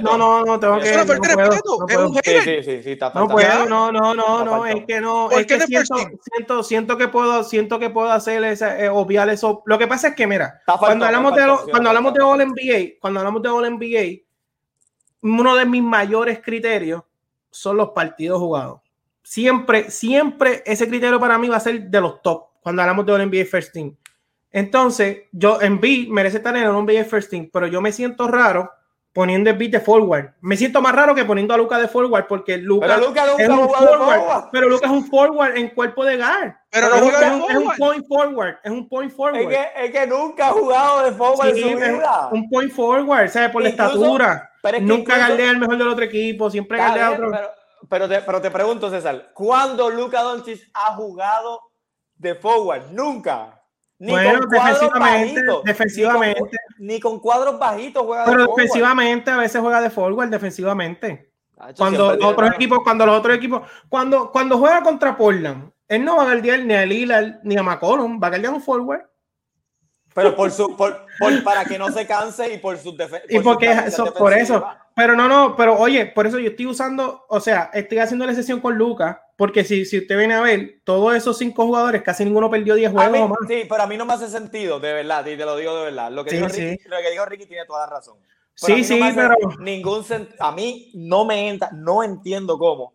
no, 0.00 0.16
no, 0.16 0.18
no, 0.18 0.44
no, 0.44 0.60
tengo 0.60 0.78
que. 0.80 0.96
No 0.96 1.04
puedo, 1.04 1.22
respeto. 1.50 1.76
no 1.78 1.86
es 1.86 1.94
puedo. 1.94 2.08
un 2.08 2.14
Sí, 2.14 2.20
hater. 2.24 2.42
sí, 2.64 2.70
sí, 2.76 2.82
sí, 2.82 2.90
está 2.92 3.10
No 3.14 3.26
no, 4.14 4.44
no, 4.44 4.66
es 4.66 4.84
que 4.86 5.00
no, 5.00 5.28
¿Por 5.30 5.40
es 5.40 5.46
qué 5.46 5.58
que 5.58 5.66
siento, 5.66 5.94
siento, 6.32 6.62
siento 6.62 6.96
que 6.96 7.08
puedo, 7.08 7.44
siento 7.44 7.78
que 7.78 7.90
puedo 7.90 8.10
hacer 8.10 8.42
eh, 8.44 8.88
obviar 8.88 9.28
eso. 9.28 9.62
Lo 9.66 9.76
que 9.78 9.86
pasa 9.86 10.08
es 10.08 10.14
que, 10.14 10.26
mira, 10.26 10.62
cuando 10.78 11.04
hablamos 11.04 11.34
de, 11.34 11.46
lo- 11.46 11.58
faltando, 11.58 11.64
sí, 11.66 11.70
cuando 11.70 11.88
hablamos 11.90 12.14
de. 12.14 12.22
All 12.22 12.40
NBA, 12.40 12.98
cuando 12.98 13.20
hablamos 13.20 13.42
de 13.42 13.48
All 13.50 13.70
NBA, 13.76 14.22
uno 15.22 15.54
de 15.56 15.66
mis 15.66 15.82
mayores 15.82 16.40
criterios 16.42 17.02
son 17.50 17.76
los 17.76 17.90
partidos 17.90 18.38
jugados. 18.38 18.80
Siempre, 19.22 19.90
siempre 19.90 20.62
ese 20.64 20.88
criterio 20.88 21.20
para 21.20 21.36
mí 21.36 21.48
va 21.48 21.56
a 21.56 21.60
ser 21.60 21.82
de 21.90 22.00
los 22.00 22.22
top 22.22 22.46
cuando 22.62 22.80
hablamos 22.80 23.04
de 23.04 23.12
All 23.12 23.20
NBA 23.30 23.44
First 23.44 23.74
Team. 23.74 23.94
Entonces, 24.58 25.18
yo 25.32 25.60
en 25.60 25.80
B 25.80 26.06
merece 26.10 26.38
estar 26.38 26.56
en 26.56 26.62
el 26.64 26.68
All 26.70 26.84
NBA 26.84 27.04
First 27.04 27.30
Team, 27.30 27.48
pero 27.52 27.66
yo 27.66 27.80
me 27.80 27.92
siento 27.92 28.26
raro 28.28 28.70
poniendo 29.12 29.50
el 29.50 29.56
beat 29.56 29.70
de 29.72 29.80
forward. 29.80 30.34
Me 30.40 30.56
siento 30.56 30.80
más 30.80 30.94
raro 30.94 31.14
que 31.14 31.24
poniendo 31.24 31.54
a 31.54 31.56
Luca 31.56 31.78
de 31.78 31.88
forward 31.88 32.26
porque 32.28 32.56
Luca 32.58 32.86
Pero 32.86 33.00
nunca 33.06 33.24
es 33.38 33.48
un 33.48 33.56
forward, 33.68 33.98
forward. 34.20 34.44
pero 34.52 34.68
Luca 34.68 34.86
es 34.86 34.92
un 34.92 35.06
forward 35.08 35.56
en 35.56 35.68
cuerpo 35.70 36.04
de 36.04 36.16
guard. 36.16 36.52
Pero 36.70 36.88
no 36.88 36.94
es, 36.96 37.00
juega 37.02 37.18
un- 37.18 37.22
de 37.22 37.26
es 37.28 37.34
un- 37.34 37.50
es 37.50 37.56
un 37.68 37.76
point 37.76 38.06
forward, 38.06 38.56
es 38.62 38.70
un 38.70 38.88
point 38.88 39.12
forward. 39.12 39.40
Es 39.40 39.48
que, 39.48 39.84
es 39.86 39.90
que 39.92 40.06
nunca 40.06 40.48
ha 40.48 40.52
jugado 40.52 41.04
de 41.04 41.12
forward 41.12 41.54
Sí, 41.54 41.62
en 41.62 41.70
su 41.70 41.76
vida. 41.94 42.28
un 42.32 42.48
point 42.50 42.72
forward, 42.72 43.28
¿sabes? 43.28 43.50
Por 43.50 43.62
la 43.62 43.68
estatura. 43.70 44.50
pero 44.62 44.76
es 44.76 44.82
que 44.82 44.88
Nunca 44.88 45.12
incluso- 45.14 45.28
galdea 45.28 45.50
el 45.50 45.58
mejor 45.58 45.78
del 45.78 45.88
otro 45.88 46.04
equipo, 46.04 46.50
siempre 46.50 46.78
galdea 46.78 47.06
a 47.06 47.10
bien, 47.10 47.22
otro. 47.24 47.30
pero, 47.32 47.48
pero, 47.88 48.08
te, 48.08 48.20
pero 48.22 48.40
te 48.42 48.50
pregunto, 48.50 48.90
César, 48.90 49.30
¿cuándo 49.34 49.88
Luka 49.88 50.20
Doncic 50.22 50.60
ha 50.74 50.94
jugado 50.94 51.60
de 52.16 52.34
forward? 52.34 52.90
Nunca. 52.92 53.57
Ni 54.00 54.12
Bueno, 54.12 54.40
con 54.40 54.48
defensivamente, 54.50 55.40
bajitos, 55.40 55.64
defensivamente. 55.64 56.40
Ni 56.40 56.46
con, 56.48 56.86
ni 56.86 57.00
con 57.00 57.20
cuadros 57.20 57.58
bajitos 57.58 58.04
juega 58.04 58.24
Pero 58.26 58.46
defensivamente 58.46 59.30
a 59.30 59.36
veces 59.38 59.60
juega 59.60 59.80
de 59.80 59.90
forward, 59.90 60.28
defensivamente. 60.28 61.32
Tacho, 61.56 61.74
Cuando 61.76 62.06
otros 62.28 62.52
equipos, 62.52 62.78
cuando 62.84 63.04
los 63.06 63.18
otros 63.18 63.36
equipos, 63.36 63.62
cuando, 63.88 64.30
cuando 64.30 64.58
juega 64.58 64.82
contra 64.82 65.16
Portland, 65.16 65.72
él 65.88 66.04
no 66.04 66.16
va 66.16 66.22
a 66.22 66.26
galdear 66.26 66.60
ni 66.60 66.74
a 66.74 66.86
Lillard 66.86 67.40
ni 67.42 67.56
a 67.56 67.62
McCollum, 67.64 68.20
va 68.22 68.28
a 68.28 68.30
galdear 68.30 68.54
un 68.54 68.62
forward. 68.62 69.00
Pero 70.14 70.34
por 70.36 70.50
su, 70.52 70.76
por, 70.76 71.06
por- 71.18 71.42
para 71.42 71.64
que 71.64 71.78
no 71.78 71.90
se 71.90 72.06
canse 72.06 72.52
y 72.54 72.58
por 72.58 72.76
sus 72.78 72.94
defe- 72.96 73.22
Y 73.28 73.40
porque 73.40 73.70
eso, 73.70 74.12
por 74.14 74.32
eso. 74.32 74.64
Pero 74.94 75.14
no, 75.16 75.28
no, 75.28 75.54
pero 75.56 75.76
oye, 75.76 76.06
por 76.06 76.26
eso 76.26 76.38
yo 76.38 76.50
estoy 76.50 76.66
usando, 76.66 77.24
o 77.28 77.40
sea, 77.40 77.70
estoy 77.72 77.98
haciendo 77.98 78.26
la 78.26 78.34
sesión 78.34 78.60
con 78.60 78.76
Lucas, 78.76 79.16
porque 79.38 79.62
si, 79.62 79.84
si 79.84 79.98
usted 79.98 80.18
viene 80.18 80.34
a 80.34 80.40
ver, 80.40 80.80
todos 80.82 81.14
esos 81.14 81.38
cinco 81.38 81.64
jugadores, 81.64 82.02
casi 82.02 82.24
ninguno 82.24 82.50
perdió 82.50 82.74
10 82.74 82.90
A 82.90 82.92
juegos 82.92 83.12
mí- 83.12 83.18
o 83.20 83.28
más. 83.28 83.38
sí, 83.46 83.62
pero 83.68 83.82
a 83.84 83.86
mí 83.86 83.96
no 83.96 84.04
me 84.04 84.14
hace 84.14 84.28
sentido, 84.28 84.80
de 84.80 84.92
verdad, 84.92 85.24
y 85.26 85.36
te 85.36 85.44
lo 85.44 85.56
digo 85.56 85.76
de 85.78 85.84
verdad. 85.84 86.10
Lo 86.10 86.24
que, 86.24 86.30
Sí, 86.30 86.36
dijo, 86.38 86.48
sí. 86.48 86.60
Ricky, 86.72 86.88
lo 86.88 86.96
que 86.98 87.10
dijo 87.12 87.24
Ricky 87.24 87.46
tiene 87.46 87.64
toda 87.64 87.86
la 87.86 87.92
razón. 87.94 88.16
Pero 88.60 88.74
Sí, 88.74 88.80
no 88.82 89.06
sí, 89.06 89.12
pero 89.14 89.34
ningún 89.60 90.04
a 90.40 90.50
mí 90.52 90.90
no 90.94 91.24
me 91.24 91.48
entra, 91.48 91.70
no 91.72 92.02
entiendo 92.02 92.58
cómo 92.58 92.92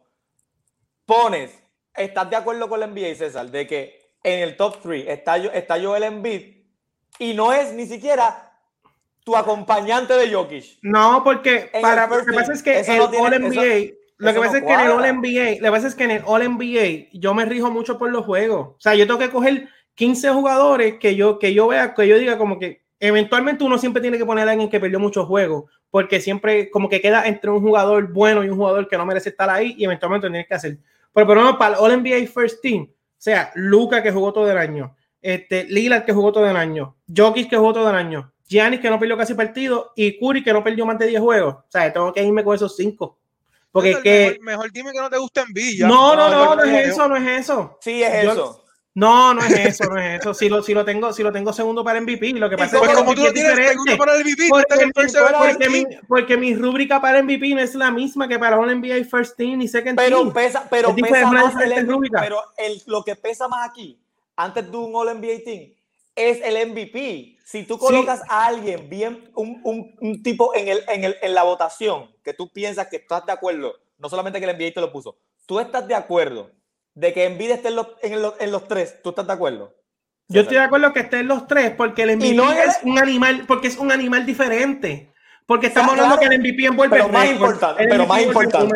pones, 1.06 1.52
estás 1.96 2.30
de 2.30 2.36
acuerdo 2.36 2.68
con 2.70 2.80
la 2.80 2.88
NBA, 2.88 3.16
César, 3.16 3.50
de 3.50 3.66
que 3.68 4.00
en 4.24 4.40
el 4.42 4.56
top 4.58 4.78
3 4.82 5.06
está, 5.08 5.38
está 5.38 5.82
Joel 5.82 6.04
Embiid 6.04 6.42
y 7.20 7.34
no 7.34 7.54
es 7.54 7.74
ni 7.74 7.86
siquiera 7.86 8.52
tu 9.24 9.36
acompañante 9.38 10.14
de 10.14 10.34
Jokic. 10.34 10.80
no, 10.82 11.22
porque 11.24 11.70
En 11.74 11.82
para 11.82 12.08
lo 12.08 12.26
que 12.26 12.34
pasa 12.34 12.54
es 12.54 12.62
que 12.64 12.80
eso 12.80 12.92
el 12.92 12.98
no 12.98 13.10
tiene- 13.10 13.26
All 13.28 13.34
NBA, 13.34 13.94
lo 14.18 14.34
que 14.34 14.40
pasa 14.40 14.52
no 14.52 14.58
es 14.58 14.64
que 14.64 14.74
en 14.74 14.80
el 14.80 14.92
All. 14.92 15.18
NBA, 15.18 15.60
lo 15.60 15.66
que 15.66 15.72
pasa 15.72 15.88
es 15.88 15.96
que 15.96 16.04
en 16.04 16.12
el 16.12 16.24
All 16.26 16.48
NBA 16.48 17.10
yo 17.14 17.34
me 17.34 17.46
rijo 17.46 17.72
mucho 17.72 17.98
por 17.98 18.12
los 18.12 18.26
juegos. 18.26 18.68
O 18.70 18.80
sea, 18.80 18.96
yo 18.96 19.06
tengo 19.08 19.20
que 19.20 19.30
coger 19.30 19.70
15 19.96 20.30
jugadores 20.30 20.96
que 21.00 21.16
yo, 21.16 21.40
que 21.40 21.54
yo 21.54 21.68
vea, 21.68 21.94
que 21.94 22.08
yo 22.08 22.18
diga 22.18 22.38
como 22.38 22.60
que 22.60 22.84
eventualmente 23.00 23.64
uno 23.64 23.78
siempre 23.78 24.02
tiene 24.02 24.18
que 24.18 24.26
poner 24.26 24.48
a 24.48 24.52
alguien 24.52 24.70
que 24.70 24.80
perdió 24.80 25.00
muchos 25.00 25.26
juegos, 25.28 25.66
porque 25.90 26.22
siempre 26.22 26.70
como 26.70 26.90
que 26.90 27.02
queda 27.02 27.28
entre 27.28 27.50
un 27.52 27.62
jugador 27.62 28.12
bueno 28.12 28.44
y 28.44 28.50
un 28.50 28.58
jugador 28.58 28.88
que 28.88 28.98
no 28.98 29.06
merece 29.06 29.30
estar 29.30 29.50
ahí 29.50 29.76
y 29.78 29.86
eventualmente 29.86 30.28
lo 30.28 30.32
tienes 30.32 30.48
que 30.48 30.56
hacer. 30.56 30.78
Pero 31.14 31.28
por 31.28 31.38
menos 31.38 31.58
para 31.58 31.76
el 31.76 31.82
All 31.82 32.02
NBA 32.02 32.28
First 32.28 32.62
Team, 32.62 32.84
o 32.84 32.96
sea, 33.18 33.52
Luca 33.56 34.02
que 34.02 34.12
jugó 34.12 34.32
todo 34.34 34.50
el 34.50 34.58
año, 34.58 34.96
este, 35.22 35.66
Lillard 35.66 36.06
que 36.06 36.14
jugó 36.14 36.32
todo 36.32 36.50
el 36.50 36.58
año, 36.58 36.96
Jokic 37.16 37.50
que 37.50 37.58
jugó 37.58 37.74
todo 37.74 37.90
el 37.90 37.96
año, 37.96 38.34
Giannis 38.48 38.80
que 38.80 38.90
no 38.90 39.00
perdió 39.00 39.18
casi 39.18 39.34
partido 39.34 39.92
y 39.96 40.20
Curry 40.20 40.44
que 40.44 40.54
no 40.54 40.64
perdió 40.64 40.86
más 40.86 41.00
de 41.00 41.08
10 41.08 41.22
juegos. 41.22 41.56
O 41.56 41.66
sea, 41.70 41.92
tengo 41.92 42.14
que 42.14 42.24
irme 42.24 42.44
con 42.44 42.56
esos 42.56 42.76
cinco. 42.76 43.20
Porque 43.74 43.90
César, 43.90 44.04
que... 44.04 44.20
mejor, 44.30 44.42
mejor 44.46 44.72
dime 44.72 44.92
que 44.94 45.00
no 45.00 45.10
te 45.10 45.18
gusta 45.18 45.42
en 45.42 45.52
Villa. 45.52 45.88
No, 45.88 46.16
no, 46.16 46.30
no, 46.30 46.46
no, 46.46 46.56
no, 46.56 46.64
es 46.64 46.88
eso, 46.90 47.08
no 47.10 47.18
es 47.18 47.42
eso. 47.42 47.78
Sí, 47.82 48.02
es 48.02 48.24
Yo- 48.24 48.32
eso. 48.32 48.60
No, 48.96 49.34
no 49.34 49.42
es 49.44 49.52
eso, 49.52 49.86
no 49.86 49.98
es 50.00 50.20
eso. 50.22 50.36
Si 50.36 50.48
lo, 50.50 50.62
si 50.62 50.72
lo 50.76 50.86
tengo, 50.86 51.12
si 51.12 51.24
lo 51.24 51.32
tengo 51.32 51.52
segundo 51.52 51.84
para 51.84 52.00
MVP, 52.00 52.34
lo 52.34 52.48
que 52.48 52.56
pasa 52.58 52.76
es 52.76 52.80
Pues 52.80 52.92
que 52.92 52.96
como 52.98 53.16
tú 53.16 53.22
lo 53.22 53.28
es 53.30 53.34
tienes 53.34 53.52
diferente. 53.54 53.72
segundo 53.74 53.98
para 53.98 54.14
el 54.16 54.24
MVP, 54.24 54.48
Porque, 54.50 54.84
el 54.84 54.92
porque- 55.34 55.70
mi, 55.70 55.86
porque 56.08 56.38
mi 56.38 56.56
rúbrica 56.56 57.02
para 57.02 57.24
MVP 57.24 57.56
no 57.56 57.62
es 57.62 57.74
la 57.74 57.90
misma 57.90 58.28
que 58.28 58.38
para 58.38 58.60
un 58.60 58.70
NBA 58.70 59.04
First 59.10 59.36
Team 59.36 59.58
ni 59.58 59.68
Second 59.68 59.98
Pero 59.98 60.20
Team. 60.20 60.34
pesa, 60.34 60.68
pero 60.70 60.90
Es 60.90 60.96
pesa 60.96 61.32
más 61.32 61.56
el 61.60 61.88
rúbrica. 61.88 62.22
pero 62.22 62.40
el, 62.56 62.80
lo 62.86 63.04
que 63.04 63.16
pesa 63.16 63.48
más 63.48 63.68
aquí, 63.68 64.00
antes 64.36 64.70
de 64.70 64.78
un 64.78 64.96
All 64.96 65.08
NBA 65.20 65.44
Team, 65.44 65.72
es 66.16 66.40
el 66.44 66.70
MVP. 66.70 67.38
Si 67.44 67.64
tú 67.64 67.80
colocas 67.80 68.22
a 68.30 68.46
alguien 68.46 68.88
bien, 68.90 69.32
un, 69.34 69.60
un- 69.64 69.96
un 70.02 70.22
tipo 70.22 70.54
en, 70.54 70.68
el, 70.68 70.84
en, 70.88 71.04
el, 71.06 71.16
en 71.20 71.34
la 71.34 71.42
votación, 71.42 72.12
que 72.24 72.34
tú 72.34 72.52
piensas 72.52 72.88
que 72.88 72.98
estás 72.98 73.26
de 73.26 73.32
acuerdo, 73.32 73.76
no 73.98 74.10
solamente 74.10 74.40
que 74.40 74.50
el 74.50 74.58
NBA 74.58 74.74
te 74.74 74.82
lo 74.82 74.92
puso, 74.92 75.18
tú 75.46 75.60
estás 75.60 75.88
de 75.88 75.96
acuerdo 75.96 76.50
de 76.96 77.14
que 77.14 77.26
Embiid 77.26 77.52
esté 77.52 77.70
en 77.70 77.76
los, 77.76 77.88
en 78.02 78.22
los, 78.22 78.34
en 78.40 78.52
los 78.52 78.68
tres, 78.68 79.02
¿tú 79.02 79.10
estás 79.10 79.28
de 79.28 79.34
acuerdo? 79.34 79.74
Yo 80.30 80.42
estoy 80.42 80.58
de 80.58 80.64
acuerdo 80.64 80.94
que 80.94 81.02
estén 81.02 81.28
los 81.28 81.48
tres, 81.48 81.72
porque 81.76 82.04
el 82.04 82.18
MVP 82.18 82.34
no 82.34 82.52
es 82.52 82.80
un 82.84 82.98
animal, 82.98 83.44
porque 83.48 83.68
es 83.68 83.78
un 83.78 83.92
animal 83.92 84.26
diferente. 84.26 85.12
Porque 85.46 85.68
estamos 85.68 85.94
Claro, 85.94 86.14
hablando 86.14 86.20
que 86.20 86.34
el 86.34 86.40
MVP 86.40 86.66
envuelve 86.66 86.96
Pero 86.98 87.10
más 87.10 87.30
importante, 87.30 87.86
pero 87.88 88.08
más 88.08 88.22
importante. 88.22 88.76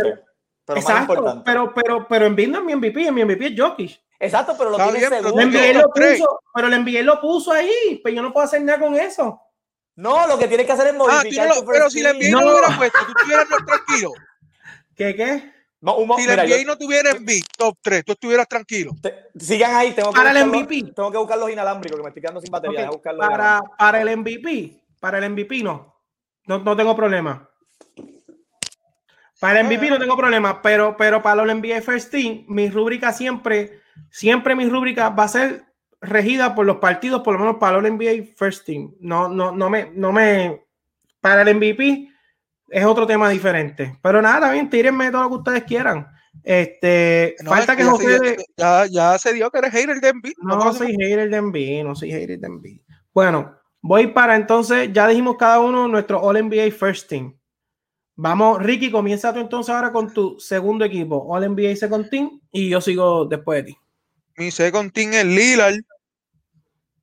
Pero 0.65 0.81
más 0.81 0.89
Exacto, 0.89 1.13
importante. 1.13 1.43
pero, 1.45 1.73
pero, 1.73 2.07
pero 2.07 2.25
Embiid 2.25 2.49
no 2.49 2.59
es 2.59 2.65
mi 2.65 2.75
MVP, 2.75 3.11
mi 3.11 3.23
MVP 3.23 3.47
es 3.47 3.53
Jokic. 3.57 3.99
Exacto, 4.19 4.55
pero 4.57 4.71
lo 4.71 4.77
Está 4.77 4.91
tienes 4.91 5.09
bien, 5.09 5.23
pero 5.23 5.81
lo 5.81 5.89
puso, 5.93 6.39
pero 6.53 6.67
el 6.67 6.83
NBA 6.83 7.01
lo 7.03 7.21
puso 7.21 7.51
ahí, 7.53 8.01
pero 8.03 8.15
yo 8.15 8.21
no 8.21 8.33
puedo 8.33 8.45
hacer 8.45 8.61
nada 8.61 8.79
con 8.79 8.95
eso. 8.95 9.39
No, 9.97 10.25
lo 10.27 10.37
que 10.39 10.47
tienes 10.47 10.65
que 10.65 10.71
hacer 10.71 10.87
es 10.87 10.93
Ah, 10.93 10.97
tú 10.97 11.05
modificar 11.05 11.47
no 11.49 11.55
lo- 11.55 11.65
pero 11.65 11.89
si 11.89 12.01
la. 12.01 12.11
NBA 12.13 12.29
no 12.31 12.39
No. 12.39 12.45
lo 12.47 12.53
hubiera 12.53 12.77
puesto, 12.77 12.99
tú 13.05 13.13
estuvieras 13.17 13.49
más 13.49 13.65
tranquilo. 13.65 14.13
¿Qué 14.95 15.15
qué? 15.15 15.53
No, 15.81 15.95
un 15.97 16.07
Si 16.17 16.25
la 16.25 16.31
mira, 16.33 16.43
NBA 16.43 16.57
yo- 16.61 16.67
no 16.67 16.77
tuviera 16.77 17.11
MVP 17.11 17.41
top 17.57 17.77
3, 17.81 18.05
tú 18.05 18.11
estuvieras 18.13 18.47
tranquilo. 18.47 18.91
te- 19.01 19.25
sigan 19.39 19.75
ahí, 19.75 19.91
tengo 19.91 20.11
que, 20.11 20.17
Para 20.17 20.31
el 20.31 20.37
buscar 20.37 20.47
los- 20.61 20.67
MVP. 20.71 20.93
tengo 20.95 21.11
que 21.11 21.17
buscar 21.17 21.37
los 21.37 21.49
inalámbricos, 21.51 21.97
que 21.97 22.03
me 22.03 22.09
estoy 22.09 22.21
quedando 22.21 22.41
sin 22.41 22.51
batería. 22.51 22.79
Ok, 22.79 22.81
deja 22.81 22.91
buscar 22.91 23.13
los 23.15 23.27
para, 23.27 23.61
para 23.77 24.01
el 24.01 24.09
MVP, 24.09 24.81
para 24.99 25.17
el 25.19 25.25
MVP 25.25 25.61
no. 25.63 25.95
No, 26.45 26.59
no 26.59 26.75
tengo 26.77 26.95
problema. 26.95 27.49
Para 29.39 29.59
el 29.59 29.67
MVP 29.67 29.89
no 29.89 29.99
tengo 29.99 30.17
problema, 30.17 30.61
pero, 30.63 30.95
pero 30.97 31.21
para 31.21 31.43
los 31.43 31.55
NBA 31.55 31.81
First 31.81 32.09
Team, 32.11 32.45
mi 32.47 32.69
rúbrica 32.69 33.13
siempre, 33.13 33.81
siempre 34.09 34.55
mi 34.55 34.67
rúbrica 34.67 35.09
va 35.09 35.25
a 35.25 35.27
ser 35.27 35.63
regida 36.01 36.55
por 36.55 36.65
los 36.65 36.77
partidos, 36.77 37.21
por 37.21 37.33
lo 37.33 37.39
menos 37.39 37.57
para 37.57 37.79
los 37.79 37.91
NBA 37.91 38.33
First 38.35 38.65
Team. 38.65 38.93
No, 38.99 39.27
no, 39.27 39.51
no 39.51 39.69
me, 39.69 39.91
no 39.93 40.11
me, 40.11 40.63
para 41.21 41.41
el 41.41 41.55
MVP 41.55 42.09
es 42.69 42.85
otro 42.85 43.07
tema 43.07 43.29
diferente. 43.29 43.97
Pero 44.01 44.21
nada, 44.21 44.51
bien, 44.51 44.69
tírenme 44.69 45.11
todo 45.11 45.23
lo 45.23 45.29
que 45.29 45.35
ustedes 45.35 45.63
quieran. 45.63 46.07
Este, 46.43 47.35
No, 47.43 47.51
falta 47.51 47.73
es 47.73 47.77
que 47.77 47.83
ya, 47.83 47.89
José. 47.89 48.19
se, 48.19 48.45
ya, 48.55 48.85
ya 48.85 49.17
se 49.17 49.33
dio 49.33 49.49
que 49.49 49.57
eres 49.57 49.71
hater 49.71 49.99
de 49.99 50.13
MVP. 50.13 50.35
No, 50.41 50.59
pasa 50.59 50.79
soy 50.79 50.93
hater 50.93 51.29
de 51.29 51.37
Embiid, 51.37 51.83
no 51.83 51.95
soy 51.95 52.11
hater 52.11 52.39
de 52.39 52.47
Embiid. 52.47 52.81
Bueno, 53.13 53.55
voy 53.81 54.07
para 54.07 54.35
entonces, 54.35 54.91
ya 54.93 55.07
dijimos 55.07 55.37
cada 55.37 55.59
uno 55.59 55.87
nuestro 55.87 56.21
All 56.21 56.41
NBA 56.41 56.71
First 56.71 57.09
Team. 57.09 57.35
Vamos, 58.15 58.61
Ricky, 58.63 58.89
comienza 58.89 59.33
tú 59.33 59.39
entonces 59.39 59.73
ahora 59.73 59.91
con 59.91 60.11
tu 60.11 60.39
segundo 60.39 60.83
equipo, 60.85 61.25
All 61.29 61.47
NBA 61.51 61.75
Second 61.75 62.09
Team, 62.09 62.41
y 62.51 62.69
yo 62.69 62.81
sigo 62.81 63.25
después 63.25 63.63
de 63.63 63.71
ti. 63.71 63.77
Mi 64.37 64.51
second 64.51 64.91
team 64.93 65.13
es 65.13 65.25
Lillard, 65.25 65.75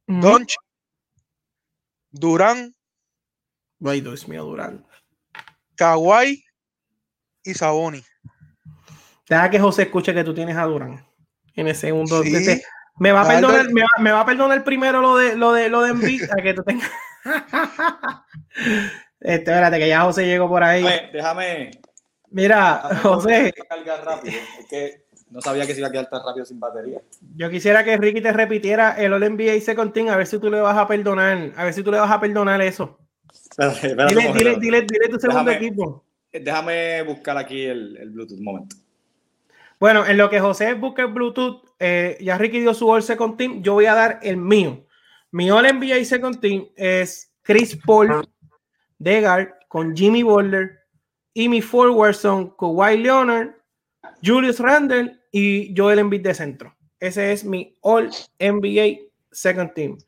Ujú. 0.07 0.21
Doncic, 0.21 0.61
Durán, 2.11 2.75
Ay, 3.85 4.01
Dios 4.01 4.27
mío, 4.29 4.45
Durán. 4.45 4.87
Kawhi 5.77 6.45
y 7.43 7.55
Sabonis. 7.55 8.07
Deja 9.29 9.51
que 9.51 9.59
José 9.59 9.83
escuche 9.83 10.15
que 10.15 10.25
tú 10.25 10.33
tienes 10.33 10.57
a 10.57 10.65
Durán 10.65 11.05
en 11.55 11.69
el 11.69 11.75
segundo. 11.75 12.23
Sí. 12.23 12.35
Este, 12.35 12.65
me 12.99 13.13
va 13.13 13.23
a 13.23 13.29
perdonar, 13.29 13.69
me 13.71 13.83
va, 13.83 13.89
me 13.99 14.13
va 14.13 14.21
a 14.21 14.27
perdonar 14.27 14.63
primero 14.63 15.01
lo 15.01 15.17
de 15.17 15.35
lo 15.37 15.53
de 15.53 15.69
lo 15.69 15.83
de 15.83 15.91
Embiid, 15.91 16.23
a 16.31 16.37
que 16.37 16.55
tú 16.55 16.63
tengas. 16.63 16.91
este, 19.21 19.51
espérate, 19.51 19.79
que 19.79 19.89
ya 19.89 20.03
José 20.03 20.25
llegó 20.25 20.49
por 20.49 20.63
ahí. 20.63 20.83
Déjame, 20.83 21.11
déjame 21.13 21.71
Mira, 22.31 22.99
José, 23.03 23.53
cargar 23.69 24.05
rápido. 24.05 24.37
Es 24.59 24.67
que 24.67 25.04
no 25.35 25.41
sabía 25.41 25.67
que 25.67 25.75
se 25.75 25.81
iba 25.81 25.89
a 25.89 25.91
quedar 25.91 26.09
tan 26.09 26.23
rápido 26.25 26.47
sin 26.47 26.61
batería. 26.61 27.01
Yo 27.35 27.51
quisiera 27.51 27.83
que 27.83 27.97
Ricky 27.97 28.21
te 28.21 28.33
repitiera 28.33 28.93
el 28.93 29.13
All 29.13 29.21
NBA 29.35 29.61
Second 29.61 29.93
Team, 29.93 30.07
a 30.09 30.17
ver 30.17 30.29
si 30.29 30.39
tú 30.39 30.49
le 30.49 30.61
vas 30.61 30.77
a 30.79 30.87
perdonar, 30.87 31.53
a 31.57 31.65
ver 31.65 31.75
si 31.75 31.83
tú 31.83 31.91
le 31.91 31.99
vas 31.99 32.11
a 32.13 32.21
perdonar 32.21 32.63
eso. 32.63 33.01
Espérate, 33.33 33.89
espérate 33.89 34.15
Dile, 34.15 34.33
dile, 34.33 34.57
dile, 34.61 34.81
dile 34.83 35.09
tu 35.09 35.19
segundo 35.19 35.51
Déjame- 35.51 35.57
equipo. 35.67 36.05
Déjame 36.33 37.03
buscar 37.03 37.37
aquí 37.37 37.63
el, 37.65 37.97
el 37.97 38.11
Bluetooth 38.11 38.39
un 38.39 38.45
momento. 38.45 38.77
Bueno, 39.81 40.07
en 40.07 40.17
lo 40.17 40.31
que 40.31 40.39
José 40.39 40.75
busca 40.75 41.03
el 41.03 41.09
Bluetooth, 41.13 41.65
eh, 41.81 42.17
ya 42.21 42.39
Ricky 42.39 42.61
dio 42.61 42.73
su 42.73 42.89
All 42.89 43.03
Second 43.03 43.37
Team, 43.37 43.61
yo 43.61 43.73
voy 43.75 43.87
a 43.87 43.95
dar 43.95 44.21
el 44.23 44.37
mío. 44.37 44.87
Mi 45.33 45.51
All 45.51 45.67
NBA 45.67 46.05
Second 46.05 46.39
Team 46.41 46.69
es 46.77 47.33
Chris 47.43 47.77
Paul, 47.85 48.25
Degar 48.99 49.59
con 49.67 49.97
Jimmy 49.97 50.23
Butler 50.23 50.79
y 51.33 51.49
mi 51.49 51.61
forward 51.61 52.15
son 52.15 52.51
Kawhi 52.57 52.99
Leonard, 52.99 53.51
Julius 54.25 54.61
Randle 54.61 55.19
y 55.37 55.75
Joel 55.77 55.99
Embiid 55.99 56.21
de 56.23 56.33
centro. 56.33 56.77
Ese 57.01 57.33
es 57.33 57.45
mi 57.45 57.77
All 57.81 58.09
NBA 58.39 59.01
Second 59.33 59.75
Team. 59.75 59.99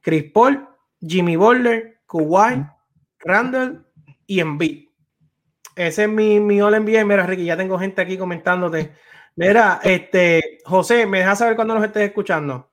Chris 0.00 0.30
Paul, 0.32 0.68
Jimmy 1.00 1.34
Butler, 1.34 1.98
Kawhi, 2.08 2.64
Randle 3.18 3.80
y 4.28 4.38
Embiid. 4.38 4.86
Ese 5.74 6.04
es 6.04 6.08
mi, 6.08 6.38
mi 6.38 6.60
All 6.60 6.80
NBA. 6.80 7.04
Mira, 7.04 7.26
Ricky, 7.26 7.44
ya 7.44 7.56
tengo 7.56 7.76
gente 7.76 8.00
aquí 8.00 8.16
comentándote. 8.16 8.92
Mira, 9.34 9.80
este, 9.82 10.58
José, 10.64 11.06
¿me 11.06 11.18
dejas 11.18 11.40
saber 11.40 11.56
cuando 11.56 11.74
nos 11.74 11.84
estés 11.84 12.04
escuchando? 12.04 12.70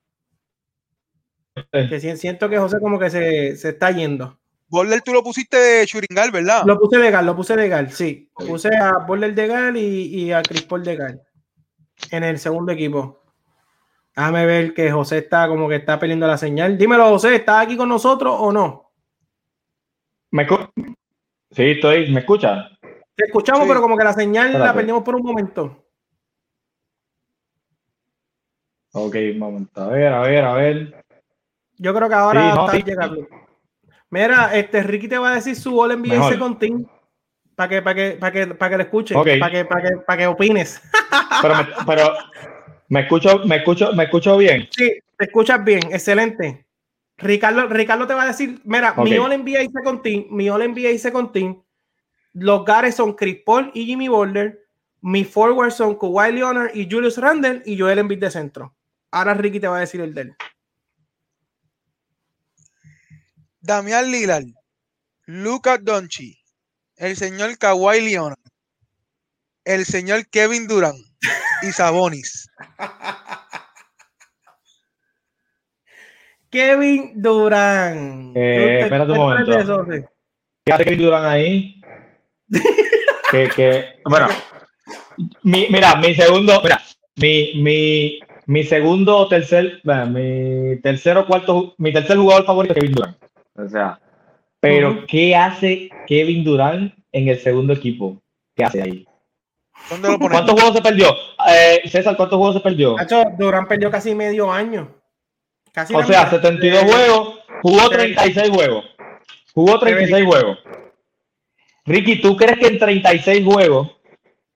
Que 1.72 2.00
si- 2.00 2.18
siento 2.18 2.48
que 2.50 2.60
José 2.60 2.78
como 2.80 3.00
que 3.00 3.10
se, 3.10 3.58
se 3.58 3.70
está 3.70 3.90
yendo. 3.90 4.40
Butler 4.68 5.02
tú 5.02 5.12
lo 5.12 5.24
pusiste 5.24 5.58
de 5.58 5.88
Churingal, 5.88 6.30
¿verdad? 6.30 6.66
Lo 6.68 6.78
puse 6.78 7.00
legal, 7.00 7.26
lo 7.26 7.36
puse 7.36 7.56
legal, 7.56 7.92
sí. 7.92 8.30
Puse 8.36 8.70
a 8.80 8.92
Border 9.08 9.34
de 9.34 9.48
Gal 9.48 9.78
y, 9.78 10.06
y 10.26 10.32
a 10.32 10.44
Chris 10.44 10.62
Paul 10.64 10.84
de 10.84 10.96
Gal 10.98 11.22
en 12.12 12.24
el 12.24 12.40
segundo 12.40 12.72
equipo. 12.72 13.22
Déjame 14.16 14.46
ver 14.46 14.74
que 14.74 14.92
José 14.92 15.20
está 15.20 15.48
como 15.48 15.68
que 15.68 15.76
está 15.76 16.00
perdiendo 16.00 16.26
la 16.28 16.38
señal. 16.38 16.78
Dímelo, 16.78 17.10
José, 17.10 17.36
¿estás 17.36 17.64
aquí 17.64 17.76
con 17.76 17.90
nosotros 17.90 18.36
o 18.40 18.52
no? 18.52 18.92
¿Me 20.32 20.48
sí, 21.52 21.64
estoy, 21.72 22.12
¿me 22.12 22.22
escucha? 22.22 22.70
Te 23.16 23.26
escuchamos, 23.26 23.64
Sí. 23.64 23.68
pero 23.70 23.82
como 23.82 23.98
que 23.98 24.04
la 24.04 24.14
señal 24.14 24.54
la 24.54 24.74
perdimos 24.74 25.04
por 25.04 25.16
un 25.16 25.24
momento. 25.24 25.86
Ok, 28.94 29.16
un 29.34 29.40
momento, 29.40 29.82
a 29.82 29.88
ver, 29.88 30.14
a 30.14 30.22
ver, 30.22 30.46
a 30.46 30.54
ver. 30.54 31.06
Yo 31.78 31.94
creo 31.94 32.08
que 32.08 32.16
ahora 32.16 32.42
Sí, 32.52 32.56
no, 32.56 32.66
está 32.66 32.78
sí. 32.78 32.84
llegando. 32.84 33.28
Mira, 34.10 34.56
este 34.56 34.82
Ricky 34.84 35.10
te 35.10 35.18
va 35.18 35.32
a 35.32 35.36
decir 35.36 35.56
su 35.56 35.78
All 35.80 35.92
NBA 35.98 36.14
Mejor. 36.16 36.32
Second 36.34 36.60
Team 36.60 36.86
para 37.56 37.70
que, 37.70 37.82
para 37.82 37.96
que, 37.96 38.12
para 38.18 38.32
que, 38.32 38.48
para 38.48 38.70
que 38.72 38.78
lo 38.78 38.84
escuches, 38.84 39.18
Ok. 39.18 39.28
para 39.40 39.52
que, 39.52 39.66
para 39.66 39.90
que, 39.90 39.98
para 39.98 40.18
que 40.18 40.28
opines. 40.28 40.82
Pero, 41.42 41.56
me, 41.56 41.68
pero 41.86 42.14
me 42.90 43.02
escucho, 43.02 43.40
me 43.46 43.58
escucho, 43.58 43.94
me 43.94 44.04
escucho 44.06 44.38
bien. 44.38 44.68
Sí, 44.72 44.92
te 45.18 45.26
escuchas 45.26 45.64
bien, 45.64 45.82
excelente. 45.92 46.66
Ricardo, 47.18 47.68
Ricardo 47.68 48.08
te 48.08 48.14
va 48.14 48.24
a 48.24 48.28
decir, 48.28 48.62
mira, 48.64 48.94
mi 48.98 49.18
Ok. 49.18 49.26
All 49.26 49.38
NBA 49.44 49.62
Second 49.74 50.02
Team, 50.02 50.26
mi 50.30 50.50
All 50.50 50.68
NBA 50.72 50.98
Second 50.98 51.32
Team, 51.32 51.62
los 52.34 52.66
gares 52.66 52.96
son 52.96 53.14
Chris 53.14 53.38
Paul 53.46 53.72
y 53.74 53.86
Jimmy 53.86 54.08
Butler, 54.08 54.66
mi 55.02 55.24
forward 55.24 55.72
son 55.72 55.96
Kawhi 55.98 56.32
Leonard 56.34 56.76
y 56.76 56.90
Julius 56.90 57.18
Randle 57.18 57.62
y 57.66 57.78
Joel 57.78 58.00
Embiid 58.00 58.20
de 58.20 58.32
centro. 58.32 58.76
Ahora 59.12 59.34
Ricky 59.34 59.60
te 59.60 59.68
va 59.68 59.78
a 59.78 59.82
decir 59.82 60.02
el 60.02 60.14
de 60.14 60.22
él. 60.22 60.36
Damián 63.62 64.12
Lillard, 64.12 64.46
Lucas 65.26 65.80
Doncic, 65.84 66.38
el 66.98 67.16
señor 67.16 67.58
Kawhi 67.58 68.02
Leonard, 68.02 68.40
el 69.64 69.86
señor 69.86 70.28
Kevin 70.28 70.68
Durant 70.68 70.98
y 71.64 71.72
Sabonis. 71.72 72.50
Kevin 76.50 77.22
Durant. 77.22 78.36
Eh, 78.38 78.82
espérate 78.82 79.12
un 79.12 79.18
momento. 79.18 79.86
¿Qué 80.64 80.74
hace 80.74 80.86
Kevin 80.86 81.00
Durant 81.00 81.26
ahí? 81.26 81.82
que, 83.32 83.50
que, 83.50 84.00
bueno, 84.06 84.30
mi, 85.44 85.68
mira, 85.70 85.96
mi 85.96 86.16
segundo, 86.16 86.62
mira, 86.64 86.82
mi, 87.16 87.56
mi, 87.56 88.20
mi 88.46 88.64
segundo 88.64 89.18
o 89.18 89.28
tercer, 89.28 89.82
bueno, 89.84 90.06
mi 90.08 90.80
tercero 90.82 91.28
cuarto, 91.28 91.76
mi 91.78 91.92
tercer 91.92 92.18
jugador 92.18 92.46
favorito 92.46 92.74
es 92.74 92.80
Kevin 92.80 92.96
Durant. 92.96 93.18
O 93.58 93.68
sea, 93.68 94.00
pero. 94.70 95.06
¿qué 95.08 95.36
hace 95.36 95.90
Kevin 96.08 96.44
Durant 96.44 96.94
en 97.12 97.28
el 97.28 97.40
segundo 97.40 97.74
equipo? 97.74 98.22
¿Qué 98.56 98.64
hace 98.64 98.82
ahí? 98.82 99.08
¿Dónde 99.90 100.10
lo 100.10 100.20
ponemos? 100.20 100.32
¿Cuántos 100.32 100.56
juegos 100.56 100.76
se 100.76 100.82
perdió? 100.82 101.16
Eh, 101.48 101.82
César, 101.90 102.16
¿cuántos 102.18 102.38
juegos 102.38 102.56
se 102.56 102.62
perdió? 102.62 102.96
Nacho, 102.96 103.24
Durant 103.38 103.68
perdió 103.68 103.92
casi 103.92 104.16
medio 104.16 104.52
año. 104.52 104.96
Casi 105.72 105.94
O 105.94 106.04
sea, 106.04 106.26
mitad. 106.26 106.32
72 106.32 106.84
Eh, 106.84 106.88
juegos, 106.88 107.40
jugó 107.62 107.90
36 107.90 108.50
juegos. 108.50 108.86
Jugó 109.54 109.80
36 109.80 110.26
juegos. 110.26 110.60
Ricky, 111.86 112.22
¿tú 112.22 112.36
crees 112.36 112.58
que 112.58 112.68
en 112.68 112.80
36 112.80 113.46
juegos, 113.46 113.92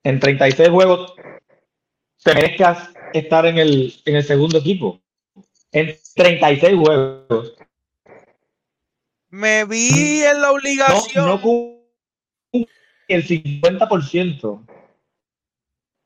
en 0.02 0.18
36 0.18 0.68
juegos, 0.68 1.14
te 2.24 2.34
merezcas 2.34 2.90
estar 3.12 3.46
en 3.46 3.58
el, 3.58 3.94
en 4.04 4.16
el 4.16 4.24
segundo 4.24 4.58
equipo? 4.58 5.00
en 5.72 5.96
36 6.14 6.76
juegos. 6.76 7.54
Me 9.30 9.64
vi 9.64 10.22
en 10.24 10.40
la 10.40 10.52
obligación. 10.52 11.26
No, 11.26 11.38
no 11.38 11.80
el 13.10 13.26
50%. 13.26 14.66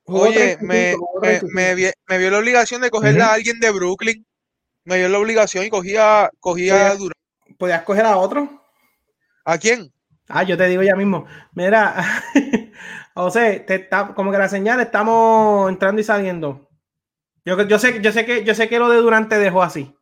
Oye, 0.07 0.59
me, 0.61 0.95
me, 1.23 1.41
me, 1.53 1.75
vi, 1.75 1.87
me, 2.07 2.19
vio 2.19 2.31
la 2.31 2.39
obligación 2.39 2.83
de 2.83 2.91
cogerla 2.91 3.29
a 3.29 3.35
alguien 3.35 3.59
de 3.61 3.71
Brooklyn. 3.71 4.27
Me 4.85 4.99
vio 4.99 5.09
la 5.09 5.19
obligación 5.19 5.65
y 5.65 5.71
cogía, 5.71 6.31
cogía 6.41 6.91
a 6.91 6.97
Durán. 6.97 7.13
¿Podías 7.59 7.83
coger 7.83 8.05
a 8.05 8.17
otro? 8.17 8.63
¿A 9.45 9.59
quién? 9.59 9.93
Ah, 10.29 10.43
yo 10.43 10.57
te 10.57 10.69
digo 10.69 10.83
ya 10.83 10.97
mismo. 10.97 11.27
Mira, 11.55 12.23
José, 13.15 13.61
te 13.61 13.77
está, 13.77 14.15
como 14.15 14.31
que 14.31 14.39
la 14.39 14.49
señal 14.49 14.81
estamos 14.81 15.71
entrando 15.71 16.01
y 16.01 16.05
saliendo. 16.05 16.71
Yo, 17.45 17.63
yo, 17.63 17.79
sé, 17.79 18.01
yo, 18.01 18.13
sé 18.13 18.25
que, 18.25 18.45
yo 18.45 18.55
sé 18.55 18.69
que 18.69 18.79
lo 18.79 18.89
de 18.89 18.99
Durante 18.99 19.39
dejó 19.39 19.63
así. 19.63 19.95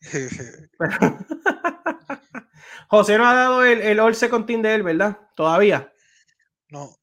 José 2.92 3.16
no 3.16 3.26
ha 3.26 3.32
dado 3.32 3.64
el, 3.64 3.80
el 3.80 3.98
all 4.00 4.14
second 4.14 4.44
team 4.44 4.60
de 4.60 4.74
él, 4.74 4.82
¿verdad? 4.82 5.18
Todavía. 5.34 5.90
No. 6.68 6.94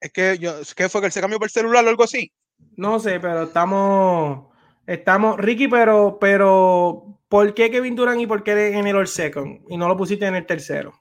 Es 0.00 0.10
que 0.10 0.38
yo, 0.38 0.54
¿qué 0.74 0.88
fue 0.88 1.00
que 1.00 1.06
él 1.06 1.12
se 1.12 1.20
cambió 1.20 1.38
por 1.38 1.46
el 1.46 1.52
celular 1.52 1.84
o 1.84 1.88
algo 1.88 2.02
así? 2.02 2.32
No 2.76 2.98
sé, 2.98 3.20
pero 3.20 3.44
estamos, 3.44 4.52
estamos, 4.88 5.36
Ricky, 5.38 5.68
pero, 5.68 6.18
pero, 6.20 7.20
¿por 7.28 7.54
qué 7.54 7.70
Kevin 7.70 7.94
Durant 7.94 8.22
y 8.22 8.26
por 8.26 8.42
qué 8.42 8.76
en 8.76 8.88
el 8.88 8.96
all 8.96 9.06
second 9.06 9.60
y 9.68 9.76
no 9.76 9.86
lo 9.86 9.96
pusiste 9.96 10.26
en 10.26 10.34
el 10.34 10.46
tercero? 10.46 11.00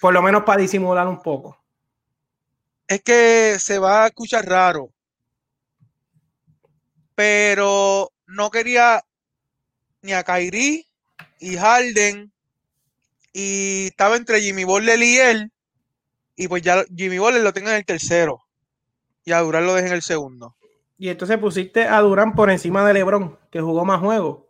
Por 0.00 0.12
lo 0.12 0.20
menos 0.20 0.42
para 0.42 0.60
disimular 0.60 1.06
un 1.06 1.22
poco. 1.22 1.56
Es 2.88 3.00
que 3.04 3.60
se 3.60 3.78
va 3.78 4.02
a 4.02 4.06
escuchar 4.08 4.44
raro. 4.44 4.90
Pero 7.14 8.10
no 8.26 8.50
quería 8.50 9.04
ni 10.02 10.12
a 10.14 10.24
Kyrie 10.24 10.84
y 11.38 11.56
Harden 11.56 12.33
y 13.34 13.88
estaba 13.88 14.16
entre 14.16 14.40
Jimmy 14.40 14.64
Butler 14.64 15.02
y 15.02 15.18
él 15.18 15.52
y 16.36 16.48
pues 16.48 16.62
ya 16.62 16.84
Jimmy 16.96 17.18
Butler 17.18 17.42
lo 17.42 17.52
tenga 17.52 17.70
en 17.70 17.76
el 17.76 17.84
tercero 17.84 18.40
y 19.24 19.32
a 19.32 19.40
Durán 19.40 19.66
lo 19.66 19.74
deja 19.74 19.88
en 19.88 19.94
el 19.94 20.02
segundo. 20.02 20.56
Y 20.96 21.08
entonces 21.08 21.38
pusiste 21.38 21.84
a 21.84 22.00
Durán 22.00 22.34
por 22.34 22.50
encima 22.50 22.86
de 22.86 22.94
LeBron, 22.94 23.38
que 23.50 23.60
jugó 23.60 23.84
más 23.84 24.00
juegos. 24.00 24.44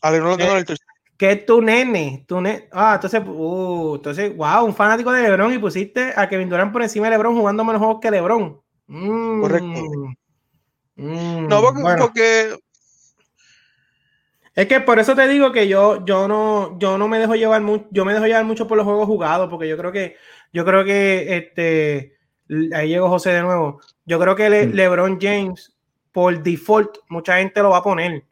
A 0.00 0.10
LeBron 0.10 0.30
lo 0.30 0.36
tengo 0.36 0.52
en 0.52 0.58
el 0.58 0.64
tercero. 0.64 0.88
Que 1.16 1.32
es 1.32 1.46
tu 1.46 1.60
nene, 1.60 2.24
tu 2.26 2.40
nene. 2.40 2.68
Ah, 2.72 2.94
entonces, 2.94 3.22
uh, 3.24 3.94
entonces, 3.96 4.36
wow, 4.36 4.64
un 4.64 4.74
fanático 4.74 5.12
de 5.12 5.22
LeBron 5.22 5.52
y 5.52 5.58
pusiste 5.58 6.12
a 6.16 6.28
Kevin 6.28 6.48
Durant 6.48 6.72
por 6.72 6.82
encima 6.82 7.06
de 7.06 7.12
LeBron 7.12 7.36
jugando 7.36 7.64
menos 7.64 7.80
juegos 7.80 8.00
que 8.00 8.10
LeBron. 8.10 8.60
Mm. 8.86 9.40
Correcto. 9.40 9.82
Mm, 10.96 11.48
no, 11.48 11.60
porque, 11.60 11.82
bueno. 11.82 12.02
porque 12.02 12.58
es 14.54 14.66
que 14.66 14.80
por 14.80 14.98
eso 14.98 15.14
te 15.14 15.26
digo 15.28 15.50
que 15.50 15.66
yo, 15.66 16.04
yo 16.04 16.28
no, 16.28 16.78
yo 16.78 16.98
no 16.98 17.08
me 17.08 17.18
dejo 17.18 17.34
llevar 17.34 17.62
mucho, 17.62 17.86
yo 17.90 18.04
me 18.04 18.12
dejo 18.12 18.26
llevar 18.26 18.44
mucho 18.44 18.66
por 18.66 18.76
los 18.76 18.84
juegos 18.84 19.06
jugados, 19.06 19.48
porque 19.48 19.66
yo 19.66 19.78
creo 19.78 19.92
que, 19.92 20.16
yo 20.52 20.64
creo 20.64 20.84
que 20.84 21.36
este, 21.36 22.16
ahí 22.74 22.88
llegó 22.88 23.08
José 23.08 23.30
de 23.30 23.42
nuevo. 23.42 23.80
Yo 24.04 24.18
creo 24.18 24.36
que 24.36 24.50
Le, 24.50 24.66
LeBron 24.66 25.18
James, 25.20 25.74
por 26.12 26.42
default, 26.42 26.98
mucha 27.08 27.38
gente 27.38 27.62
lo 27.62 27.70
va 27.70 27.78
a 27.78 27.82
poner, 27.82 28.24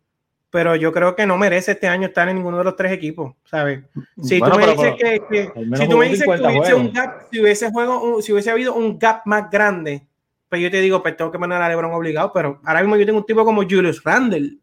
pero 0.50 0.76
yo 0.76 0.92
creo 0.92 1.16
que 1.16 1.24
no 1.24 1.38
merece 1.38 1.72
este 1.72 1.88
año 1.88 2.08
estar 2.08 2.28
en 2.28 2.36
ninguno 2.36 2.58
de 2.58 2.64
los 2.64 2.76
tres 2.76 2.92
equipos, 2.92 3.34
¿sabes? 3.44 3.82
Si 4.22 4.38
bueno, 4.40 4.56
tú 4.56 4.60
me 4.60 4.66
dices 4.66 4.94
que, 4.98 5.22
que 5.30 5.76
si 5.76 5.88
tú 5.88 5.96
me 5.96 6.08
dices 6.08 6.26
que 6.26 6.46
hubiese 6.46 6.74
un 6.74 6.92
gap, 6.92 7.22
si 7.30 7.40
hubiese 7.40 7.70
juego, 7.70 8.20
si 8.20 8.32
hubiese 8.32 8.50
habido 8.50 8.74
un 8.74 8.98
gap 8.98 9.22
más 9.24 9.50
grande, 9.50 10.06
pues 10.50 10.60
yo 10.60 10.70
te 10.70 10.82
digo, 10.82 11.00
pues 11.00 11.16
tengo 11.16 11.30
que 11.30 11.38
mandar 11.38 11.62
a 11.62 11.68
LeBron 11.70 11.94
obligado, 11.94 12.30
pero 12.34 12.60
ahora 12.64 12.82
mismo 12.82 12.96
yo 12.96 13.06
tengo 13.06 13.20
un 13.20 13.24
tipo 13.26 13.42
como 13.42 13.62
Julius 13.62 14.02
Randle 14.04 14.58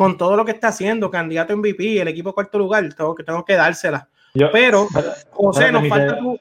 con 0.00 0.16
todo 0.16 0.34
lo 0.34 0.46
que 0.46 0.52
está 0.52 0.68
haciendo, 0.68 1.10
candidato 1.10 1.54
MVP, 1.54 2.00
el 2.00 2.08
equipo 2.08 2.32
cuarto 2.32 2.56
lugar, 2.56 2.88
tengo 2.94 3.14
que, 3.14 3.22
tengo 3.22 3.44
que 3.44 3.52
dársela. 3.52 4.08
Yo, 4.32 4.50
Pero, 4.50 4.86
José, 5.32 5.70
nos 5.70 5.86
falta 5.88 6.18
tu. 6.18 6.40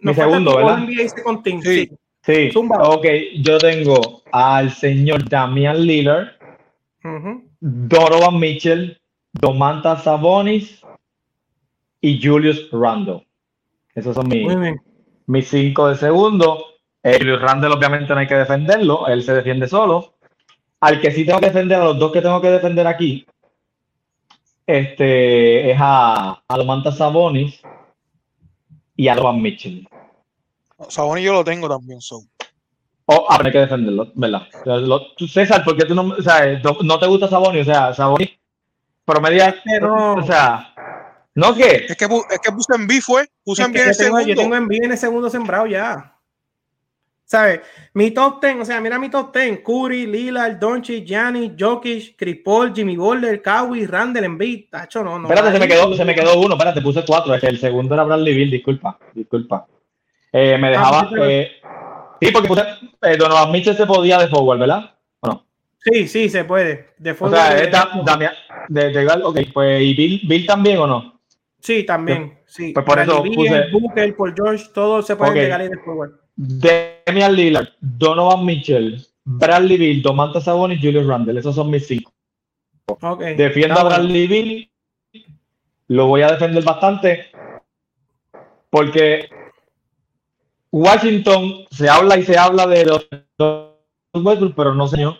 Nos 0.00 0.16
segundo, 0.16 0.54
falta 0.54 0.74
¿verdad? 0.74 0.88
NBA 0.88 1.62
sí. 1.62 1.88
Sí, 2.22 2.50
sí. 2.50 2.52
ok, 2.56 3.06
yo 3.42 3.58
tengo 3.58 4.22
al 4.32 4.72
señor 4.72 5.28
Damian 5.28 5.86
Lillard, 5.86 6.30
uh 7.04 7.08
-huh. 7.08 7.44
Donovan 7.60 8.40
Mitchell, 8.40 9.00
Domantas 9.34 10.02
Sabonis 10.02 10.82
y 12.00 12.20
Julius 12.20 12.68
Randle. 12.72 13.24
Esos 13.94 14.16
son 14.16 14.26
mis, 14.26 14.48
mis 15.26 15.46
cinco 15.46 15.90
de 15.90 15.94
segundo. 15.94 16.58
Eh, 17.04 17.18
Julius 17.20 17.40
Randle, 17.40 17.72
obviamente, 17.72 18.12
no 18.12 18.18
hay 18.18 18.26
que 18.26 18.34
defenderlo, 18.34 19.06
él 19.06 19.22
se 19.22 19.32
defiende 19.32 19.68
solo 19.68 20.15
al 20.80 21.00
que 21.00 21.10
sí 21.10 21.24
tengo 21.24 21.40
que 21.40 21.46
defender, 21.46 21.80
a 21.80 21.84
los 21.84 21.98
dos 21.98 22.12
que 22.12 22.22
tengo 22.22 22.40
que 22.40 22.50
defender 22.50 22.86
aquí, 22.86 23.26
este, 24.66 25.70
es 25.70 25.78
a, 25.80 26.42
a 26.46 26.56
Domantas 26.56 26.98
Sabonis 26.98 27.62
y 28.96 29.08
a 29.08 29.14
Donovan 29.14 29.42
Mitchell. 29.42 29.88
Sabonis 30.88 31.24
yo 31.24 31.32
lo 31.32 31.44
tengo 31.44 31.68
también, 31.68 32.00
so. 32.00 32.22
Oh, 33.06 33.24
ah, 33.28 33.38
hay 33.42 33.52
que 33.52 33.58
defenderlo, 33.58 34.10
¿verdad? 34.16 34.48
Lo, 34.64 35.00
César, 35.28 35.64
¿por 35.64 35.76
qué 35.76 35.84
tú 35.84 35.94
no, 35.94 36.08
o 36.08 36.22
sea, 36.22 36.60
no 36.82 36.98
te 36.98 37.06
gusta 37.06 37.28
Sabonis? 37.28 37.62
O 37.62 37.64
sea, 37.64 37.94
Sabonis 37.94 38.30
promedia, 39.04 39.54
Pero... 39.64 40.14
o 40.14 40.22
sea, 40.22 40.74
¿no 41.36 41.54
qué? 41.54 41.86
Es 41.88 41.96
que, 41.96 42.04
es 42.04 42.38
que 42.42 42.52
puse 42.52 42.74
en 42.74 42.86
B 42.88 43.00
fue, 43.00 43.28
puse 43.44 43.62
en 43.62 43.72
B 43.72 43.80
en 43.80 43.88
el 43.88 43.94
segundo. 43.94 44.26
Yo 44.26 44.34
tengo 44.34 44.56
en 44.56 44.66
B 44.66 44.76
en 44.78 44.90
el 44.90 44.98
segundo 44.98 45.30
sembrado 45.30 45.66
ya. 45.66 46.15
¿Sabes? 47.26 47.60
Mi 47.94 48.12
top 48.12 48.40
10, 48.40 48.60
o 48.60 48.64
sea, 48.64 48.80
mira 48.80 49.00
mi 49.00 49.10
top 49.10 49.34
10. 49.34 49.60
Curry, 49.64 50.06
Lillard, 50.06 50.60
Doncic, 50.60 51.04
Gianni, 51.04 51.56
Jokic, 51.58 52.14
Chris 52.16 52.38
Paul, 52.44 52.72
Jimmy 52.72 52.96
Butler, 52.96 53.42
Kawhi, 53.42 53.84
Randall, 53.84 54.24
Embiid. 54.24 54.70
Tacho, 54.70 55.02
no, 55.02 55.18
no. 55.18 55.28
Espérate, 55.28 55.52
se 55.52 55.58
me, 55.58 55.66
quedó, 55.66 55.96
se 55.96 56.04
me 56.04 56.14
quedó 56.14 56.38
uno. 56.38 56.54
Espérate, 56.54 56.80
puse 56.80 57.04
cuatro. 57.04 57.34
Es 57.34 57.40
que 57.40 57.48
el 57.48 57.58
segundo 57.58 57.94
era 57.94 58.04
Bradley 58.04 58.32
Bill. 58.32 58.50
Disculpa, 58.52 58.96
disculpa. 59.12 59.66
Eh, 60.32 60.56
me 60.56 60.70
dejaba... 60.70 61.00
Ah, 61.00 61.10
eh, 61.22 61.50
sí, 62.20 62.30
porque 62.30 62.46
puse... 62.46 62.62
Eh, 63.02 63.16
Donovan 63.16 63.50
Mitchell 63.50 63.76
se 63.76 63.86
podía 63.86 64.18
de 64.18 64.28
forward, 64.28 64.60
¿verdad? 64.60 64.94
¿O 65.18 65.28
no? 65.28 65.46
Sí, 65.80 66.06
sí, 66.06 66.28
se 66.28 66.44
puede. 66.44 66.90
De 66.96 67.12
forward. 67.14 67.40
O 67.40 67.42
sea, 67.42 67.58
esta, 67.58 67.90
Damián... 68.04 68.34
De, 68.68 68.90
de, 68.90 69.06
ok, 69.06 69.38
pues 69.52 69.82
¿y 69.82 69.94
Bill, 69.94 70.20
Bill 70.28 70.46
también 70.46 70.78
o 70.78 70.86
no? 70.86 71.20
Sí, 71.58 71.82
también. 71.82 72.38
Sí. 72.46 72.72
Pues 72.72 72.86
por 72.86 73.00
eso 73.00 73.20
Bill, 73.20 73.34
puse... 73.34 73.70
Booker, 73.72 74.14
por 74.14 74.32
George, 74.32 74.66
todos 74.72 75.04
se 75.04 75.16
pueden 75.16 75.32
okay. 75.32 75.42
llegar 75.42 75.60
ahí 75.60 75.68
de 75.68 75.78
forward. 75.78 76.25
Damian 76.36 77.34
Lillard, 77.34 77.68
Donovan 77.80 78.44
Mitchell, 78.44 79.02
Bradley 79.24 79.78
Bill, 79.78 80.02
Domantas 80.02 80.44
Sabonis, 80.44 80.80
Julius 80.80 81.06
Randle. 81.06 81.40
Esos 81.40 81.54
son 81.54 81.70
mis 81.70 81.86
cinco. 81.86 82.12
Okay. 82.86 83.34
Defiendo 83.34 83.80
a 83.80 83.84
Bradley 83.84 84.26
Bill. 84.26 84.70
Lo 85.88 86.06
voy 86.06 86.22
a 86.22 86.32
defender 86.32 86.62
bastante. 86.62 87.26
Porque 88.70 89.30
Washington 90.70 91.64
se 91.70 91.88
habla 91.88 92.18
y 92.18 92.24
se 92.24 92.36
habla 92.36 92.66
de 92.66 92.84
los, 92.84 93.08
Westbrook, 94.12 94.54
pero 94.54 94.74
no 94.74 94.86
señor. 94.86 95.16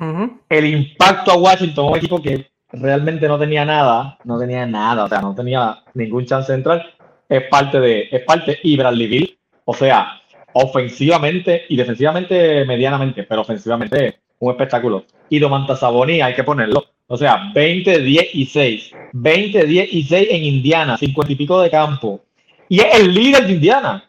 Uh 0.00 0.04
-huh. 0.04 0.40
El 0.48 0.66
impacto 0.66 1.32
a 1.32 1.36
Washington, 1.36 1.86
un 1.86 1.96
equipo 1.96 2.22
que 2.22 2.48
realmente 2.70 3.26
no 3.26 3.38
tenía 3.38 3.64
nada, 3.64 4.18
no 4.24 4.38
tenía 4.38 4.64
nada, 4.64 5.04
o 5.04 5.08
sea, 5.08 5.20
no 5.20 5.34
tenía 5.34 5.82
ningún 5.94 6.24
chance 6.24 6.52
de 6.52 6.58
entrar, 6.58 6.86
es 7.28 7.42
parte 7.48 7.80
de, 7.80 8.08
es 8.10 8.22
parte, 8.24 8.58
y 8.62 8.76
Bradley 8.76 9.06
Bill 9.08 9.38
o 9.70 9.74
sea, 9.74 10.22
ofensivamente 10.54 11.66
y 11.68 11.76
defensivamente 11.76 12.64
medianamente, 12.64 13.24
pero 13.24 13.42
ofensivamente 13.42 14.16
un 14.38 14.50
espectáculo. 14.52 15.04
Y 15.28 15.38
Domantas 15.38 15.80
Saboni 15.80 16.22
hay 16.22 16.34
que 16.34 16.42
ponerlo. 16.42 16.86
O 17.06 17.18
sea, 17.18 17.52
20, 17.54 17.98
10 17.98 18.28
y 18.32 18.46
6. 18.46 18.92
20, 19.12 19.64
10 19.66 19.92
y 19.92 20.02
6 20.04 20.28
en 20.30 20.44
Indiana, 20.44 20.96
50 20.96 21.32
y 21.32 21.36
pico 21.36 21.60
de 21.60 21.68
campo. 21.68 22.20
Y 22.66 22.80
es 22.80 22.94
el 22.94 23.12
líder 23.12 23.46
de 23.46 23.52
Indiana. 23.52 24.04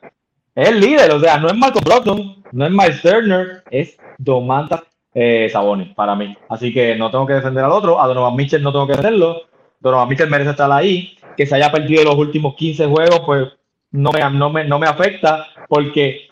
Es 0.55 0.69
el 0.69 0.79
líder, 0.79 1.11
o 1.11 1.19
sea, 1.19 1.37
no 1.37 1.49
es 1.49 1.55
Marco 1.55 1.81
Brockton, 1.81 2.41
no 2.53 2.65
es 2.65 2.71
Miles 2.71 3.01
Turner, 3.01 3.63
es 3.69 3.97
Domantas 4.17 4.83
eh, 5.13 5.49
Sabonis 5.51 5.93
para 5.93 6.15
mí. 6.15 6.37
Así 6.47 6.73
que 6.73 6.95
no 6.95 7.11
tengo 7.11 7.27
que 7.27 7.33
defender 7.33 7.65
al 7.65 7.73
otro. 7.73 7.99
A 7.99 8.07
Donovan 8.07 8.37
Mitchell 8.37 8.63
no 8.63 8.71
tengo 8.71 8.87
que 8.87 8.93
defenderlo. 8.93 9.41
Donovan 9.81 10.07
Mitchell 10.07 10.29
merece 10.29 10.51
estar 10.51 10.71
ahí. 10.71 11.17
Que 11.35 11.45
se 11.45 11.55
haya 11.55 11.69
perdido 11.69 12.05
los 12.05 12.15
últimos 12.15 12.55
15 12.55 12.85
juegos, 12.85 13.21
pues 13.25 13.58
no 13.91 14.11
me, 14.11 14.29
no 14.31 14.49
me, 14.49 14.65
no 14.65 14.79
me 14.79 14.87
afecta 14.87 15.47
porque 15.67 16.29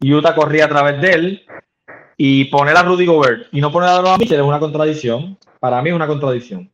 Utah 0.00 0.34
corría 0.34 0.66
a 0.66 0.68
través 0.68 1.00
de 1.00 1.10
él 1.10 1.46
y 2.16 2.44
poner 2.46 2.76
a 2.76 2.82
Rudy 2.82 3.06
Gobert 3.06 3.48
y 3.52 3.60
no 3.60 3.72
poner 3.72 3.90
a 3.90 3.92
Donovan 3.94 4.20
Mitchell 4.20 4.40
es 4.40 4.46
una 4.46 4.60
contradicción. 4.60 5.38
Para 5.58 5.82
mí 5.82 5.90
es 5.90 5.96
una 5.96 6.06
contradicción. 6.06 6.70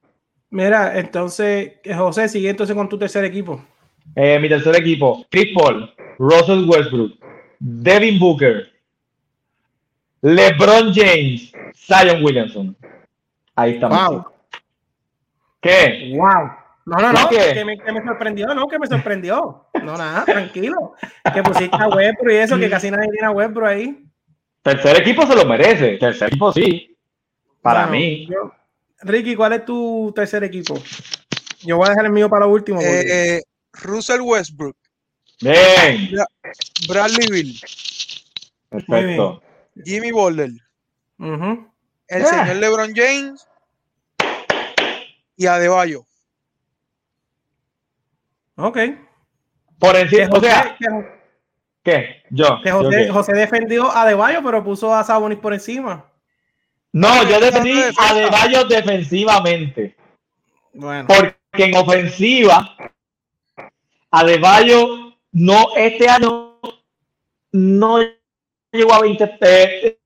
Mira, 0.50 0.98
entonces, 0.98 1.74
José, 1.96 2.28
sigue 2.28 2.50
entonces 2.50 2.74
con 2.74 2.88
tu 2.88 2.98
tercer 2.98 3.24
equipo. 3.24 3.64
Eh, 4.14 4.38
mi 4.38 4.48
tercer 4.48 4.76
equipo, 4.76 5.24
Chris 5.30 5.52
Paul, 5.54 5.92
Russell 6.18 6.68
Westbrook, 6.68 7.18
Devin 7.58 8.18
Booker, 8.18 8.70
LeBron 10.22 10.92
James, 10.94 11.52
Zion 11.74 12.24
Williamson. 12.24 12.76
Ahí 13.54 13.72
estamos. 13.74 14.08
Wow. 14.08 14.26
¿Qué? 15.60 16.12
Wow. 16.16 16.50
No, 16.86 16.96
no, 16.98 17.12
no, 17.12 17.28
que, 17.28 17.36
que, 17.52 17.64
me, 17.64 17.76
que, 17.78 17.90
me, 17.92 18.00
sorprendió, 18.04 18.46
no, 18.54 18.68
que 18.68 18.78
me 18.78 18.86
sorprendió. 18.86 19.66
No, 19.82 19.98
nada, 19.98 20.24
tranquilo. 20.24 20.94
Que 21.34 21.42
pusiste 21.42 21.76
a 21.76 21.88
Westbrook 21.88 22.30
y 22.32 22.36
eso, 22.36 22.56
que 22.58 22.70
casi 22.70 22.92
nadie 22.92 23.10
tiene 23.10 23.26
a 23.26 23.32
Westbrook 23.32 23.66
ahí. 23.68 24.06
Tercer 24.62 25.00
equipo 25.00 25.26
se 25.26 25.34
lo 25.34 25.44
merece, 25.44 25.96
tercer 25.98 26.28
equipo 26.28 26.52
sí. 26.52 26.96
Para 27.60 27.86
bueno, 27.86 27.92
mí. 27.98 28.26
Yo, 28.30 28.52
Ricky, 29.02 29.34
¿cuál 29.34 29.54
es 29.54 29.64
tu 29.64 30.12
tercer 30.14 30.44
equipo? 30.44 30.80
Yo 31.64 31.76
voy 31.76 31.86
a 31.86 31.90
dejar 31.90 32.06
el 32.06 32.12
mío 32.12 32.28
para 32.30 32.46
lo 32.46 32.52
último. 32.52 32.80
Eh, 32.80 33.42
Russell 33.72 34.20
Westbrook. 34.20 34.76
Bien. 35.40 36.10
Bradley 36.88 37.26
Bill. 37.28 37.60
Perfecto. 38.68 39.42
Jimmy 39.84 40.12
Butler. 40.12 40.50
Ujú. 41.18 41.68
El 42.06 42.22
Ah. 42.22 42.26
señor 42.26 42.56
LeBron 42.56 42.92
James. 42.94 43.46
Y 45.36 45.46
Adebayo. 45.46 46.05
Ok. 48.56 48.78
Por 49.78 49.96
encima, 49.96 50.26
o 50.26 50.36
José, 50.36 50.50
sea, 50.50 50.76
que- 50.78 51.06
¿qué? 51.84 52.22
Yo. 52.30 52.60
que 52.62 52.68
¿yo 52.70 52.78
José, 52.78 52.96
qué? 53.04 53.10
José 53.10 53.32
defendió 53.34 53.94
a 53.94 54.06
Deballo, 54.06 54.42
pero 54.42 54.64
puso 54.64 54.94
a 54.94 55.04
Sabonis 55.04 55.38
por 55.38 55.52
encima. 55.52 56.06
No, 56.92 57.28
yo 57.28 57.38
defendí 57.40 57.78
a 57.98 58.14
De 58.14 58.26
Bayo 58.26 58.64
defensivamente. 58.64 59.94
Bueno. 60.72 61.06
Porque 61.06 61.36
en 61.64 61.76
ofensiva, 61.76 62.74
Adebayo 64.10 65.14
no, 65.32 65.76
este 65.76 66.08
año 66.08 66.58
no 67.52 67.98
llegó 68.72 68.94
a 68.94 69.00
20. 69.02 69.24
Eh, 69.42 69.98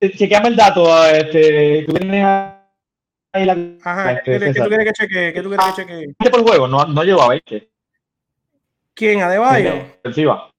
eh, 0.00 0.16
chequeame 0.16 0.48
el 0.48 0.56
dato. 0.56 1.06
Este, 1.08 1.84
tú 1.86 1.92
tienes 1.94 2.24
ahí 3.32 3.44
la. 3.44 3.56
Ajá, 3.84 4.22
¿qué, 4.22 4.38
qué 4.38 4.52
tú 4.54 4.68
quieres 4.68 4.86
que 4.86 4.92
chequee? 4.92 5.32
¿Qué 5.32 5.42
tú 5.42 5.48
quieres 5.48 5.66
que 5.66 5.82
chequee? 5.82 5.96
20 6.18 6.30
por 6.30 6.42
juego, 6.42 6.68
no, 6.68 6.84
no 6.86 7.04
llegó 7.04 7.22
a 7.22 7.28
20. 7.28 7.70
¿Quién? 8.94 9.20
¿Adebayo? 9.22 9.74
Ofensiva. 10.00 10.50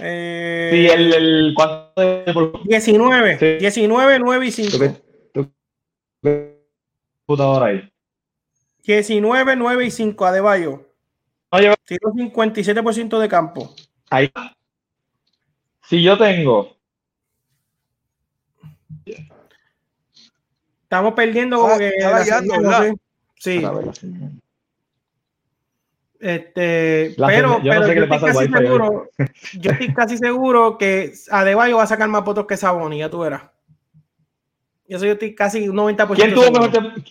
Eh, 0.00 0.70
Sí, 0.72 0.86
el, 0.86 1.12
el 1.14 1.52
¿cuánto 1.54 2.00
es 2.02 2.32
por 2.32 2.62
19. 2.64 3.38
Sí. 3.38 3.56
19, 3.58 4.18
9 4.20 4.46
y 4.46 4.50
5. 4.52 4.70
¿Tú 4.72 4.78
qué- 4.78 5.02
tú 5.34 5.52
qué 6.22 6.56
computadora 7.26 7.66
ahí? 7.66 7.92
19, 8.84 9.56
9 9.56 9.84
y 9.86 9.90
5. 9.90 10.26
Adebayo. 10.26 10.86
No 11.52 11.58
Tiró 11.84 12.12
57% 12.14 13.18
de 13.18 13.28
campo. 13.28 13.74
ahí. 14.10 14.30
Si 15.82 16.00
yo 16.02 16.16
tengo 16.16 16.76
Estamos 20.90 21.14
perdiendo 21.14 21.60
como 21.60 21.74
Ah, 21.74 21.78
que. 21.78 21.92
¿verdad? 22.00 22.82
sé. 22.82 22.94
Sí. 23.36 23.64
Este, 26.18 27.14
La 27.16 27.28
pero, 27.28 27.62
yo 27.62 27.72
no 27.74 27.80
pero 27.80 27.86
sé 27.86 27.94
yo 27.94 28.02
estoy 28.02 28.18
casi 28.18 28.52
seguro, 28.52 29.10
yo 29.60 29.70
estoy 29.70 29.94
casi 29.94 30.18
seguro 30.18 30.76
que 30.78 31.12
Adebayo 31.30 31.76
va 31.76 31.84
a 31.84 31.86
sacar 31.86 32.08
más 32.08 32.24
votos 32.24 32.44
que 32.46 32.56
Saboni, 32.56 32.98
ya 32.98 33.08
tú 33.08 33.20
verás. 33.20 33.42
Eso 34.88 35.06
yo 35.06 35.12
estoy 35.12 35.32
casi 35.32 35.68
un 35.68 35.76
90%. 35.76 36.14
¿Quién 36.16 36.34
tuvo 36.34 36.50
mejor 36.50 36.72
temporada? 36.72 37.02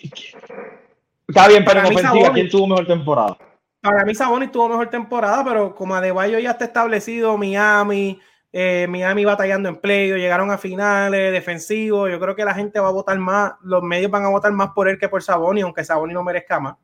Está 1.30 1.48
bien, 1.48 1.64
pero 1.64 1.82
Para 1.82 2.12
mí. 2.12 2.22
¿quién 2.34 2.50
tuvo 2.50 2.68
mejor 2.68 2.86
temporada? 2.86 3.38
Para 3.80 4.04
mí 4.04 4.14
Saboni 4.14 4.50
tuvo 4.50 4.68
mejor 4.68 4.90
temporada, 4.90 5.42
pero 5.46 5.74
como 5.74 5.96
Adebayo 5.96 6.38
ya 6.38 6.52
está 6.52 6.66
establecido, 6.66 7.38
Miami, 7.38 8.20
eh, 8.52 8.88
Miami 8.90 9.26
batallando 9.26 9.70
en 9.70 9.76
play, 9.78 10.12
llegaron 10.14 10.50
a 10.52 10.58
finales, 10.58 11.32
defensivos, 11.32 12.10
yo 12.10 12.20
creo 12.20 12.36
que 12.36 12.44
la 12.46 12.54
gente 12.56 12.80
va 12.80 12.88
a 12.88 12.92
votar 12.92 13.18
más, 13.20 13.54
los 13.62 13.84
medios 13.84 14.10
van 14.12 14.26
a 14.26 14.30
votar 14.30 14.52
más 14.52 14.70
por 14.72 14.88
él 14.90 14.98
que 14.98 15.08
por 15.10 15.22
Saboni, 15.22 15.62
aunque 15.62 15.84
Saboni 15.84 16.14
no 16.14 16.24
merezca 16.24 16.60
más. 16.60 16.76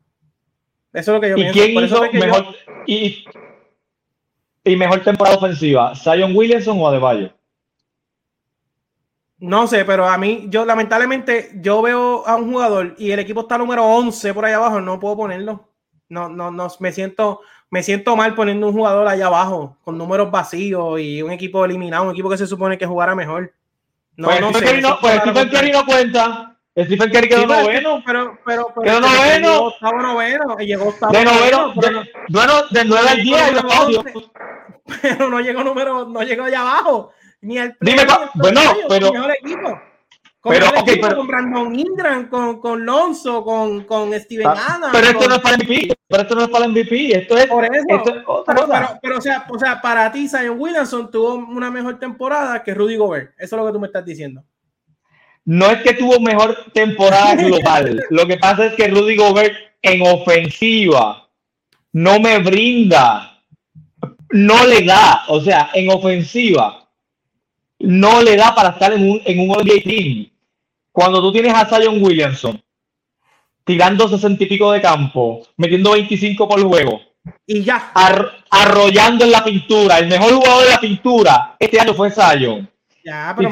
Eso 0.92 1.10
es 1.12 1.14
lo 1.16 1.20
que 1.20 1.28
yo 1.30 1.36
¿Y 1.36 1.40
pienso. 1.42 1.58
quién 1.60 1.74
Por 1.74 1.84
hizo 1.84 2.06
yo- 2.06 2.12
mejor 2.20 2.44
y, 2.86 3.24
y 4.64 4.76
mejor 4.76 5.02
temporada 5.02 5.36
ofensiva? 5.36 5.94
¿Zion 5.94 6.34
Williamson 6.34 6.78
o 6.80 6.88
Adebayo? 6.88 7.32
No 9.38 9.66
sé, 9.66 9.84
pero 9.84 10.08
a 10.08 10.16
mí, 10.16 10.46
yo 10.48 10.64
lamentablemente, 10.64 11.50
yo 11.56 11.82
veo 11.82 12.26
a 12.26 12.36
un 12.36 12.50
jugador 12.50 12.94
y 12.96 13.10
el 13.10 13.18
equipo 13.18 13.42
está 13.42 13.58
número 13.58 13.84
11 13.84 14.32
por 14.32 14.44
ahí 14.46 14.54
abajo, 14.54 14.80
no 14.80 14.98
puedo 14.98 15.16
ponerlo. 15.16 15.68
No, 16.08 16.28
no, 16.30 16.50
no, 16.50 16.68
me 16.80 16.92
siento, 16.92 17.40
me 17.70 17.82
siento 17.82 18.16
mal 18.16 18.34
poniendo 18.34 18.68
un 18.68 18.72
jugador 18.72 19.06
allá 19.08 19.26
abajo, 19.26 19.76
con 19.84 19.98
números 19.98 20.30
vacíos 20.30 21.00
y 21.00 21.22
un 21.22 21.32
equipo 21.32 21.64
eliminado, 21.64 22.04
un 22.04 22.10
equipo 22.12 22.30
que 22.30 22.38
se 22.38 22.46
supone 22.46 22.78
que 22.78 22.86
jugara 22.86 23.14
mejor. 23.14 23.52
No, 24.16 24.28
pues 24.28 24.40
no 24.40 24.48
Stephen 24.50 24.66
sé, 24.68 24.72
Curry 24.74 24.82
no, 24.82 24.98
pues 25.00 25.16
Stephen 25.20 25.48
Curry 25.50 25.70
no 25.72 25.84
cuenta. 25.84 26.56
Stephen 26.78 27.10
Curry 27.10 27.28
quedó 27.28 27.40
Sí, 27.40 27.46
pero- 27.48 27.62
noveno. 27.62 28.02
Pero, 28.06 28.38
pero, 28.44 28.66
pero, 28.74 28.82
Quedó 28.82 29.00
noveno. 29.00 29.48
Llegó 29.52 29.66
octavo 29.66 30.02
noveno, 30.02 30.56
y 30.60 30.66
llegó 30.66 30.88
octavo 30.88 31.12
De 31.12 31.24
noveno, 31.24 31.72
pero 31.80 31.92
no- 31.92 32.00
de, 32.02 32.10
bueno, 32.28 32.52
de 32.70 32.84
9 32.84 33.08
al 33.08 33.22
10 33.22 33.42
hay 33.42 33.54
Número 33.54 33.72
audio. 33.74 34.00
11. 34.00 34.30
pero 35.02 35.28
no 35.30 35.40
llegó 35.40 35.64
número, 35.64 36.04
no 36.06 36.22
llegó 36.22 36.44
allá 36.44 36.60
abajo. 36.60 37.10
Ni 37.40 37.58
al 37.58 37.76
Dime, 37.80 38.02
bueno, 38.34 38.60
pero- 38.88 39.12
mejor 39.12 39.30
equipo. 39.32 39.80
Con 40.46 40.54
pero, 40.54 40.66
mejor 40.66 40.78
ok, 40.82 40.88
equipo, 40.88 41.06
pero- 41.08 41.16
con 41.18 41.26
Brandon 41.26 41.74
Ingram, 41.80 42.28
con, 42.28 42.60
con 42.60 42.86
Lonzo, 42.86 43.42
con, 43.42 43.82
con 43.82 44.12
Steven 44.14 44.46
Adams. 44.46 44.88
Pero 44.92 45.06
esto 45.08 45.18
con- 45.18 45.28
no 45.30 45.34
es 45.34 45.40
para 45.42 45.56
MVP. 45.56 45.88
Pero 46.08 46.22
esto 46.22 46.34
no 46.36 46.42
es 46.42 46.48
para 46.50 46.68
MVP. 46.68 47.18
Esto 47.18 47.36
es, 47.36 47.46
por 47.46 47.64
eso. 47.64 47.84
esto 47.88 48.10
es 48.14 48.22
otra 48.28 48.54
pero, 48.54 48.66
cosa. 48.68 48.78
pero, 48.86 48.98
pero, 49.02 49.18
o, 49.18 49.20
sea, 49.20 49.46
o 49.50 49.58
sea, 49.58 49.80
para 49.82 50.12
ti, 50.12 50.28
Zion 50.28 50.54
Williamson 50.56 51.10
tuvo 51.10 51.34
una 51.34 51.68
mejor 51.68 51.98
temporada 51.98 52.62
que 52.62 52.74
Rudy 52.74 52.94
Gobert. 52.96 53.32
Eso 53.38 53.56
es 53.56 53.60
lo 53.60 53.66
que 53.66 53.72
tú 53.72 53.80
me 53.80 53.88
estás 53.88 54.04
diciendo. 54.04 54.44
No 55.44 55.68
es 55.68 55.82
que 55.82 55.94
tuvo 55.94 56.20
mejor 56.20 56.56
temporada 56.72 57.34
global. 57.42 58.04
Lo 58.10 58.24
que 58.28 58.36
pasa 58.36 58.66
es 58.66 58.74
que 58.74 58.86
Rudy 58.86 59.16
Gobert 59.16 59.52
en 59.82 60.00
ofensiva 60.06 61.28
no 61.92 62.20
me 62.20 62.38
brinda, 62.38 63.40
no 64.30 64.64
le 64.64 64.82
da, 64.84 65.24
o 65.26 65.40
sea, 65.40 65.70
en 65.74 65.90
ofensiva 65.90 66.88
no 67.78 68.22
le 68.22 68.36
da 68.36 68.54
para 68.54 68.70
estar 68.70 68.92
en 68.92 69.10
un, 69.10 69.20
en 69.24 69.38
un 69.40 69.48
NBA 69.48 69.82
team. 69.84 70.30
Cuando 70.96 71.20
tú 71.20 71.30
tienes 71.30 71.52
a 71.52 71.66
Zion 71.66 72.02
Williamson 72.02 72.58
tirando 73.66 74.08
60 74.08 74.44
y 74.44 74.46
pico 74.46 74.72
de 74.72 74.80
campo, 74.80 75.46
metiendo 75.58 75.92
25 75.92 76.48
por 76.48 76.62
juego, 76.62 77.02
Y 77.46 77.62
ya. 77.62 77.90
ar- 77.92 78.32
arrollando 78.48 79.26
en 79.26 79.30
la 79.32 79.44
pintura, 79.44 79.98
el 79.98 80.06
mejor 80.06 80.32
jugador 80.32 80.64
de 80.64 80.70
la 80.70 80.80
pintura 80.80 81.56
este 81.58 81.78
año 81.78 81.92
fue 81.92 82.10
Zion. 82.10 82.66
Ya, 83.04 83.32
Y 83.38 83.46
pero 83.46 83.48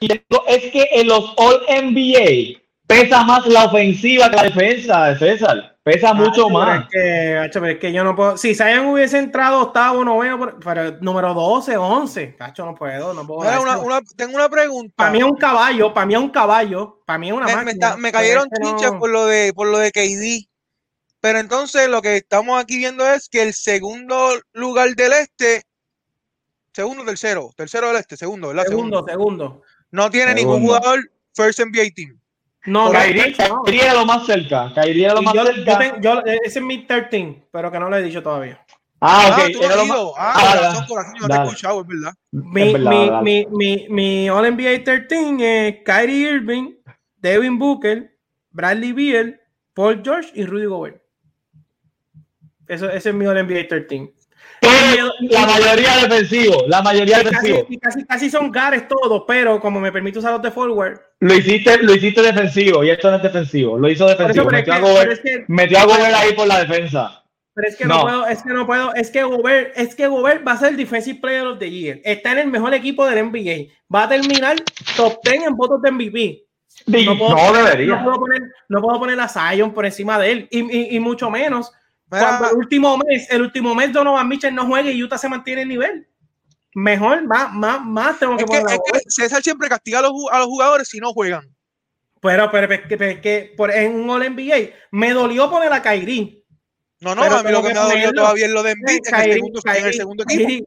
y 0.00 0.08
tengo- 0.08 0.44
es 0.48 0.62
que 0.72 0.88
en 0.92 1.08
los 1.08 1.34
All 1.36 1.60
NBA 1.68 2.58
pesa 2.86 3.24
más 3.24 3.46
la 3.46 3.64
ofensiva 3.64 4.30
que 4.30 4.36
la 4.36 4.42
defensa 4.44 5.04
de 5.06 5.18
César. 5.18 5.76
Pesa 5.82 6.12
mucho 6.14 6.30
Hacho, 6.30 6.46
pero 6.48 6.58
más. 6.58 6.80
Es 6.80 6.86
que, 6.90 7.36
hacho, 7.38 7.60
pero 7.60 7.72
es 7.74 7.78
que 7.78 7.92
yo 7.92 8.02
no 8.02 8.16
puedo. 8.16 8.36
Si 8.36 8.54
Zion 8.56 8.86
hubiese 8.86 9.18
entrado 9.18 9.60
octavo, 9.60 10.04
noveno, 10.04 10.38
pero- 10.38 10.58
pero 10.58 10.98
número 11.00 11.32
12, 11.32 11.76
11. 11.76 12.34
Cacho, 12.36 12.64
no 12.64 12.74
puedo, 12.74 13.14
no 13.14 13.24
puedo. 13.24 13.40
Una- 13.62 13.78
una- 13.78 14.00
tengo 14.16 14.34
una 14.34 14.48
pregunta. 14.48 14.92
Para 14.96 15.10
mí 15.12 15.18
es 15.18 15.24
un 15.24 15.36
caballo, 15.36 15.94
para 15.94 16.06
mí 16.06 16.14
es 16.14 16.20
un 16.20 16.30
caballo, 16.30 17.00
para 17.06 17.18
mí 17.20 17.28
es 17.28 17.34
una 17.34 17.46
me, 17.46 17.52
me 17.52 17.56
máquina. 17.64 17.72
está- 17.86 17.96
me 17.98 18.10
cayeron 18.10 18.48
es 18.50 18.58
que 18.58 18.64
no- 18.64 18.70
chinches 18.70 18.90
por 18.98 19.10
lo 19.10 19.26
de 19.26 19.52
por 19.54 19.68
lo 19.68 19.78
de 19.78 19.92
KD. 19.92 20.48
Pero 21.20 21.38
entonces 21.38 21.88
lo 21.88 22.02
que 22.02 22.16
estamos 22.16 22.60
aquí 22.60 22.78
viendo 22.78 23.06
es 23.08 23.28
que 23.28 23.42
el 23.42 23.54
segundo 23.54 24.30
lugar 24.52 24.90
del 24.96 25.12
este, 25.12 25.62
segundo, 26.72 27.04
tercero, 27.04 27.50
tercero 27.56 27.88
del 27.88 27.96
este, 27.98 28.16
segundo, 28.16 28.48
¿verdad? 28.48 28.64
Segundo, 28.66 29.04
segundo. 29.06 29.62
No 29.92 30.10
tiene 30.10 30.34
ningún 30.34 30.62
jugador 30.62 30.98
first 31.34 31.60
NBA 31.60 31.90
team. 31.94 32.18
No, 32.66 32.90
Kyrie, 32.90 33.34
no. 33.48 33.62
Era 33.66 33.94
lo 33.94 34.04
más 34.04 34.26
cerca. 34.26 34.72
Kyrie 34.74 35.04
era 35.04 35.14
lo 35.14 35.22
más 35.22 35.34
yo, 35.34 35.44
yo 36.00 36.20
ese 36.24 36.58
es 36.58 36.64
mi 36.64 36.86
13, 36.86 37.44
pero 37.52 37.70
que 37.70 37.78
no 37.78 37.88
lo 37.88 37.96
he 37.96 38.02
dicho 38.02 38.22
todavía. 38.22 38.60
Ah, 39.00 39.28
Ah, 39.28 39.36
ok. 39.44 39.52
tú 39.52 39.58
no 39.58 39.64
Era 39.64 39.74
has 39.74 39.76
lo 39.80 39.86
más... 39.86 39.96
ido. 39.98 40.14
Ah, 40.16 40.32
Ah, 40.34 40.40
corazón, 40.56 40.74
dale. 40.74 40.86
corazón, 40.88 41.14
yo 41.14 41.20
no 41.22 41.26
te 41.28 41.32
he 41.34 41.36
Dale. 41.36 41.48
escuchado, 41.50 41.80
es 41.82 41.86
verdad. 41.86 42.12
Mi, 42.32 42.62
Es 42.62 42.72
verdad, 42.72 42.90
mi, 42.90 43.08
dale. 43.10 43.22
mi, 43.22 43.46
mi, 43.50 43.86
mi 43.90 44.28
All 44.30 44.50
NBA 44.54 44.84
13 44.84 45.68
es 45.68 45.76
Kyrie 45.84 46.30
Irving, 46.32 46.72
Devin 47.18 47.58
Booker, 47.58 48.16
Bradley 48.50 48.92
Beal, 48.92 49.40
Paul 49.74 50.00
George 50.02 50.30
y 50.34 50.44
Rudy 50.46 50.64
Gobert. 50.66 51.02
Eso, 52.66 52.90
ese 52.90 53.10
es 53.10 53.14
mi 53.14 53.26
All 53.26 53.36
NBA 53.46 53.68
13. 53.68 54.14
La 55.30 55.46
mayoría 55.46 55.96
defensivo. 56.06 56.64
La 56.68 56.82
mayoría 56.82 57.16
casi, 57.18 57.26
defensivo. 57.30 57.66
y 57.68 57.78
casi, 57.78 58.04
casi 58.04 58.30
son 58.30 58.50
gares 58.50 58.88
todos, 58.88 59.24
pero 59.26 59.60
como 59.60 59.80
me 59.80 59.92
permite 59.92 60.18
usar 60.18 60.32
los 60.32 60.42
de 60.42 60.50
forward. 60.50 60.98
Lo 61.20 61.34
hiciste, 61.34 61.78
lo 61.82 61.94
hiciste 61.94 62.22
defensivo 62.22 62.84
y 62.84 62.90
esto 62.90 63.10
no 63.10 63.16
es 63.16 63.22
defensivo. 63.22 63.78
Lo 63.78 63.88
hizo 63.88 64.06
defensivo. 64.06 64.46
Metió 64.50 64.72
a 64.74 64.78
Gobert, 64.78 65.12
es 65.12 65.20
que, 65.20 65.44
metió 65.48 65.78
a 65.78 65.84
Gobert 65.84 66.14
ahí 66.14 66.32
por 66.34 66.46
la 66.46 66.60
defensa. 66.60 67.22
pero 67.54 67.68
es 67.68 67.76
que 67.76 67.84
no. 67.86 67.96
No. 67.96 68.02
puedo, 68.02 68.26
es 68.26 68.42
que 68.42 68.48
no 68.52 68.66
puedo, 68.66 68.94
es 68.94 69.10
que 69.10 69.22
Gobert, 69.22 69.72
es 69.78 69.94
que 69.94 70.06
Gobert 70.06 70.46
va 70.46 70.52
a 70.52 70.56
ser 70.58 70.68
el 70.70 70.76
Defensive 70.76 71.20
Player 71.20 71.46
of 71.46 71.58
the 71.58 71.70
Year. 71.70 72.00
Está 72.04 72.32
en 72.32 72.38
el 72.38 72.48
mejor 72.48 72.74
equipo 72.74 73.06
del 73.06 73.24
NBA. 73.30 73.72
Va 73.94 74.04
a 74.04 74.08
terminar 74.08 74.56
top 74.96 75.18
10 75.24 75.44
en 75.46 75.56
votos 75.56 75.80
de 75.82 75.90
MVP. 75.90 76.42
No 76.86 77.14
No, 77.14 77.18
puedo- 77.18 77.52
debería. 77.54 77.86
No 77.96 78.04
puedo 78.04 78.16
poner, 78.20 78.42
no 78.68 78.82
puedo 78.82 78.98
poner 78.98 79.18
a 79.20 79.28
Zion 79.28 79.72
por 79.72 79.86
encima 79.86 80.18
de 80.18 80.32
él. 80.32 80.48
Y, 80.50 80.58
y- 80.60 80.96
y 80.96 81.00
mucho 81.00 81.30
menos 81.30 81.72
cuando 82.08 82.50
el 82.50 82.56
último 82.56 82.98
mes, 82.98 83.30
el 83.30 83.42
último 83.42 83.74
mes 83.74 83.92
Donovan 83.92 84.28
Mitchell 84.28 84.54
no 84.54 84.66
juegue 84.66 84.92
y 84.92 85.02
Utah 85.02 85.18
se 85.18 85.28
mantiene 85.28 85.62
el 85.62 85.68
nivel. 85.68 86.06
Mejor, 86.74 87.24
más, 87.26 87.52
más, 87.54 87.84
más 87.84 88.18
tengo 88.18 88.36
que 88.36 88.44
es 88.44 88.50
que, 88.50 88.60
poner 88.60 88.78
es 88.92 88.92
que. 88.92 89.10
César 89.10 89.42
siempre 89.42 89.68
castiga 89.68 90.00
a 90.00 90.02
los, 90.02 90.12
a 90.30 90.38
los 90.38 90.46
jugadores 90.46 90.88
si 90.88 90.98
no 90.98 91.12
juegan. 91.12 91.48
Pero, 92.20 92.50
pero, 92.50 92.68
pero, 92.68 92.82
pero 92.88 93.04
es 93.04 93.20
que 93.20 93.54
por, 93.56 93.70
en 93.70 93.94
un 93.94 94.10
All 94.10 94.30
NBA 94.30 94.70
me 94.90 95.12
dolió 95.12 95.50
poner 95.50 95.72
a 95.72 95.82
Kyrie. 95.82 96.42
No, 97.00 97.14
no, 97.14 97.22
a 97.22 97.42
mí 97.42 97.50
lo 97.50 97.62
que 97.62 97.68
que 97.68 97.74
me 97.74 97.80
ha 97.80 97.82
dolido 97.82 97.98
ponerlo. 98.08 98.22
todavía 98.22 98.46
es 98.46 98.52
lo 98.52 98.62
de 98.62 98.70
Embiid 98.72 99.00
en 99.06 99.14
el 99.86 99.94
segundo, 99.94 100.24
en 100.28 100.40
equipo. 100.40 100.66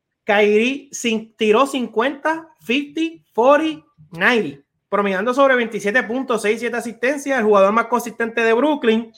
Sin- 0.92 1.36
tiró 1.36 1.66
50, 1.66 2.50
50, 2.66 3.24
40, 3.34 3.86
90. 4.12 4.64
promediando 4.90 5.34
sobre 5.34 5.56
27 5.56 6.04
puntos, 6.04 6.42
6, 6.42 6.60
7 6.60 6.78
asistencias, 6.78 7.40
el 7.40 7.46
jugador 7.46 7.72
más 7.72 7.86
consistente 7.86 8.42
de 8.42 8.54
Brooklyn. 8.54 9.12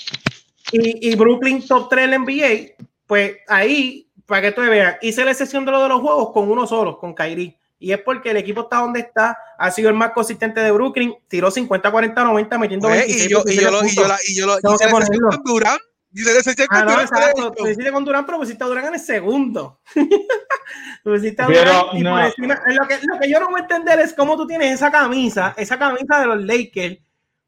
Y, 0.71 1.09
y 1.11 1.15
Brooklyn 1.15 1.65
top 1.67 1.89
3 1.89 2.05
en 2.11 2.21
NBA, 2.21 2.85
pues 3.05 3.37
ahí, 3.47 4.09
para 4.25 4.41
que 4.43 4.51
tú 4.51 4.61
veas, 4.61 4.97
hice 5.01 5.25
la 5.25 5.33
sesión 5.33 5.65
de 5.65 5.71
lo 5.71 5.81
de 5.83 5.89
los 5.89 6.01
juegos 6.01 6.31
con 6.33 6.49
uno 6.49 6.65
solo, 6.67 6.97
con 6.97 7.13
Kyrie. 7.13 7.57
Y 7.79 7.91
es 7.91 7.97
porque 7.99 8.29
el 8.31 8.37
equipo 8.37 8.61
está 8.61 8.77
donde 8.77 8.99
está, 8.99 9.35
ha 9.57 9.71
sido 9.71 9.89
el 9.89 9.95
más 9.95 10.11
consistente 10.11 10.59
de 10.61 10.71
Brooklyn, 10.71 11.15
tiró 11.27 11.49
50, 11.49 11.89
40, 11.91 12.23
90, 12.23 12.57
metiendo 12.59 12.87
Oye, 12.87 12.97
26. 12.99 13.25
y 13.25 13.29
yo, 13.29 13.43
y 13.47 13.55
yo, 13.59 13.71
lo, 13.71 13.83
y 13.85 13.95
yo, 13.95 14.07
la- 14.07 14.19
y 14.27 14.35
yo, 14.35 14.45
lo- 14.45 14.57
Tengo 14.59 14.75
hice 14.75 14.85
la 14.85 14.91
con 15.29 15.43
Durán. 15.43 15.77
Hice 16.13 16.33
la 16.33 16.41
sesión 16.43 16.67
Ah, 16.69 16.75
con 16.77 16.85
no, 16.85 16.91
Durán. 16.91 17.05
exacto. 17.07 17.51
Tú 17.53 17.67
hiciste 17.67 17.91
con 17.91 18.05
Durán, 18.05 18.25
pero 18.25 18.37
pusiste 18.37 18.63
a 18.63 18.67
Durán 18.67 18.85
en 18.85 18.93
el 18.93 18.99
segundo. 18.99 19.79
tú 21.03 21.15
hiciste 21.15 21.41
a 21.41 21.47
Pero, 21.47 21.59
Durán 21.71 21.97
y 21.97 22.01
no. 22.01 22.11
por 22.11 22.21
encima- 22.21 22.61
lo, 22.67 22.87
que, 22.87 22.99
lo 23.05 23.19
que 23.19 23.29
yo 23.29 23.39
no 23.39 23.49
voy 23.49 23.59
a 23.59 23.63
entender 23.63 23.99
es 23.99 24.13
cómo 24.13 24.37
tú 24.37 24.45
tienes 24.47 24.73
esa 24.75 24.91
camisa, 24.91 25.53
esa 25.57 25.79
camisa 25.79 26.19
de 26.19 26.25
los 26.27 26.43
Lakers, 26.43 26.97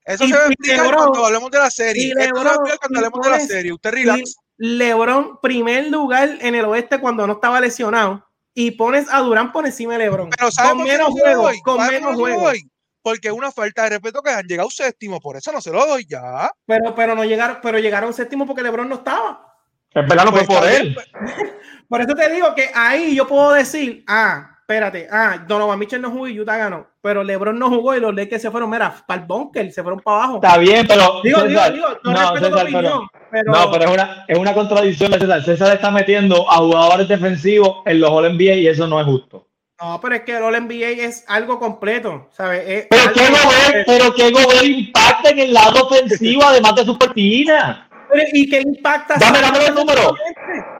Eso 0.05 0.25
Y- 0.25 0.29
se 0.29 0.35
va 0.37 0.43
a 0.43 0.47
explicar 0.47 0.85
LeBron- 0.85 0.95
cuando 0.95 1.25
hablemos 1.25 1.51
de 1.51 1.59
la 1.59 1.69
serie. 1.71 2.03
y 2.07 2.09
Esto 2.11 2.23
se 2.23 2.31
va 2.33 2.39
a 2.39 2.53
LeBron, 2.53 2.77
cuando 2.79 2.99
hablemos 2.99 3.21
de 3.21 3.29
la 3.29 3.39
serie. 3.39 3.73
Usted 3.73 3.91
relax. 3.91 4.35
LeBron 4.57 5.39
primer 5.41 5.87
lugar 5.87 6.37
en 6.41 6.55
el 6.55 6.65
oeste 6.65 6.99
cuando 6.99 7.25
no 7.27 7.33
estaba 7.33 7.59
lesionado 7.59 8.25
y 8.53 8.71
pones 8.71 9.07
a 9.11 9.19
Durán 9.19 9.51
por 9.51 9.65
encima 9.65 9.93
de 9.93 9.99
LeBron. 9.99 10.29
Pero 10.29 10.51
¿sabes 10.51 10.71
con 10.73 10.83
menos 10.83 11.09
no 11.09 11.15
juegos, 11.15 11.53
con 11.63 11.77
¿Sabes 11.77 12.01
menos 12.01 12.15
juegos. 12.15 12.53
Porque 13.01 13.27
es 13.27 13.33
una 13.33 13.51
falta 13.51 13.83
de 13.83 13.89
respeto 13.89 14.21
que 14.21 14.29
han 14.31 14.45
llegado 14.47 14.69
séptimo, 14.69 15.19
por 15.19 15.35
eso 15.35 15.51
no 15.51 15.59
se 15.59 15.71
lo 15.71 15.85
doy 15.85 16.05
ya. 16.07 16.49
Pero, 16.65 16.95
pero 16.95 17.15
no 17.15 17.25
llegaron, 17.25 17.57
pero 17.61 17.77
llegaron 17.79 18.13
séptimo 18.13 18.45
porque 18.45 18.61
LeBron 18.63 18.87
no 18.87 18.95
estaba. 18.95 19.45
Es 19.93 20.07
verdad, 20.07 20.23
no 20.25 20.31
fue 20.31 20.45
Pues 20.45 20.59
por 20.59 20.67
él. 20.69 20.81
bien, 20.83 20.93
pues, 20.93 21.07
Por 21.89 22.01
eso 22.01 22.15
te 22.15 22.29
digo 22.31 22.55
que 22.55 22.71
ahí 22.73 23.13
yo 23.15 23.27
puedo 23.27 23.51
decir, 23.51 24.03
ah, 24.07 24.52
espérate, 24.63 25.07
ah, 25.11 25.43
Donovan 25.45 25.77
Mitchell 25.77 26.01
no 26.01 26.09
jugó 26.09 26.27
y 26.27 26.39
Utah 26.39 26.55
ganó, 26.57 26.87
pero 27.01 27.21
LeBron 27.21 27.59
no 27.59 27.69
jugó 27.69 27.95
y 27.95 27.99
los 27.99 28.15
Lakers 28.15 28.41
se 28.41 28.49
fueron, 28.49 28.69
mira, 28.69 28.95
para 29.05 29.21
el 29.21 29.27
bunker, 29.27 29.71
se 29.71 29.81
fueron 29.81 29.99
para 29.99 30.17
abajo. 30.17 30.35
Está 30.35 30.57
bien, 30.57 30.87
pero. 30.87 31.21
Digo, 31.21 31.41
digo, 31.43 31.59
César, 31.59 31.73
digo, 31.73 31.87
no, 32.03 32.11
no, 32.11 32.19
respeto 32.31 32.45
César, 32.45 32.63
opinión, 32.63 33.07
pero, 33.29 33.51
No, 33.51 33.71
pero 33.71 33.83
es 33.85 33.91
una, 33.91 34.25
es 34.27 34.37
una 34.37 34.53
contradicción 34.53 35.11
César. 35.13 35.43
César 35.43 35.75
está 35.75 35.91
metiendo 35.91 36.49
a 36.49 36.57
jugadores 36.57 37.07
defensivos 37.09 37.83
en 37.85 37.99
los 37.99 38.09
All 38.09 38.33
NBA 38.37 38.53
y 38.55 38.67
eso 38.67 38.87
no 38.87 38.99
es 39.01 39.05
justo. 39.05 39.47
no, 39.81 39.99
pero 40.01 40.15
es 40.15 40.21
que 40.21 40.37
el 40.37 40.43
All 40.43 40.65
NBA 40.65 41.05
es 41.05 41.25
algo 41.27 41.59
completo, 41.59 42.29
¿sabes? 42.31 42.63
Es 42.65 42.87
Pero 42.89 43.01
algo 43.01 43.13
que 43.13 43.29
Gobert, 43.29 43.85
pero 43.85 44.13
que 44.15 44.31
Gobert 44.31 44.63
impacta 44.63 45.29
en 45.29 45.39
el 45.39 45.53
lado 45.53 45.87
ofensivo 45.87 46.41
además 46.45 46.75
de 46.75 46.85
su 46.85 46.97
cortina. 46.97 47.89
¿Y 48.33 48.49
qué 48.49 48.61
impacta? 48.61 49.15
Dame, 49.19 49.41
dame 49.41 49.59
los 49.59 49.73
números. 49.75 50.13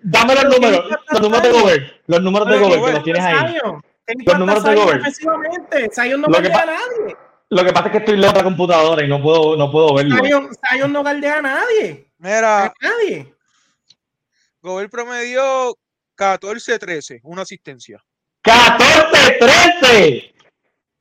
Dame 0.01 0.35
los 0.35 0.43
Pero 0.43 0.53
¿qué 0.53 0.59
números, 0.59 0.85
los 1.11 1.21
números 1.21 1.43
de? 1.43 1.51
Gobert, 1.51 1.93
los 2.07 2.21
números 2.21 2.47
de 2.47 2.59
Gobert 2.59 2.81
¿qué 2.81 2.85
que 2.85 2.93
los 2.93 3.03
tienes 3.03 3.23
ahí. 3.23 3.57
Impacta 4.07 4.39
números 4.39 4.63
de 4.63 4.75
Gobert. 4.75 5.05
Zion 5.93 6.21
no 6.21 6.27
Lo 6.27 6.41
que 6.41 6.49
galdea 6.49 6.61
a 6.61 6.65
nadie. 6.65 7.15
Lo 7.49 7.63
que 7.63 7.73
pasa 7.73 7.85
es 7.87 7.91
que 7.91 7.97
estoy 7.99 8.17
lejos 8.17 8.33
de 8.33 8.39
la 8.39 8.43
computadora 8.43 9.03
y 9.03 9.07
no 9.07 9.21
puedo, 9.21 9.55
no 9.55 9.71
puedo 9.71 9.93
verlo. 9.93 10.15
Zion, 10.69 10.91
no 10.91 11.03
galdea 11.03 11.37
a 11.37 11.41
nadie. 11.41 12.11
Mira, 12.17 12.65
A 12.65 12.73
nadie. 12.81 13.33
Gobert 14.61 14.89
promedió 14.89 15.75
14-13, 16.17 17.19
una 17.23 17.41
asistencia. 17.43 18.03
14-13. 18.43 20.33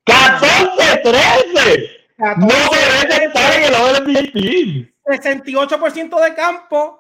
14-13. 0.05 2.03
No 2.19 2.47
merece 2.47 3.25
estar 3.25 3.55
en 3.55 3.63
el 3.65 3.73
NBA 3.73 4.33
Team. 4.33 4.92
68% 5.13 6.21
de 6.21 6.35
campo. 6.35 6.99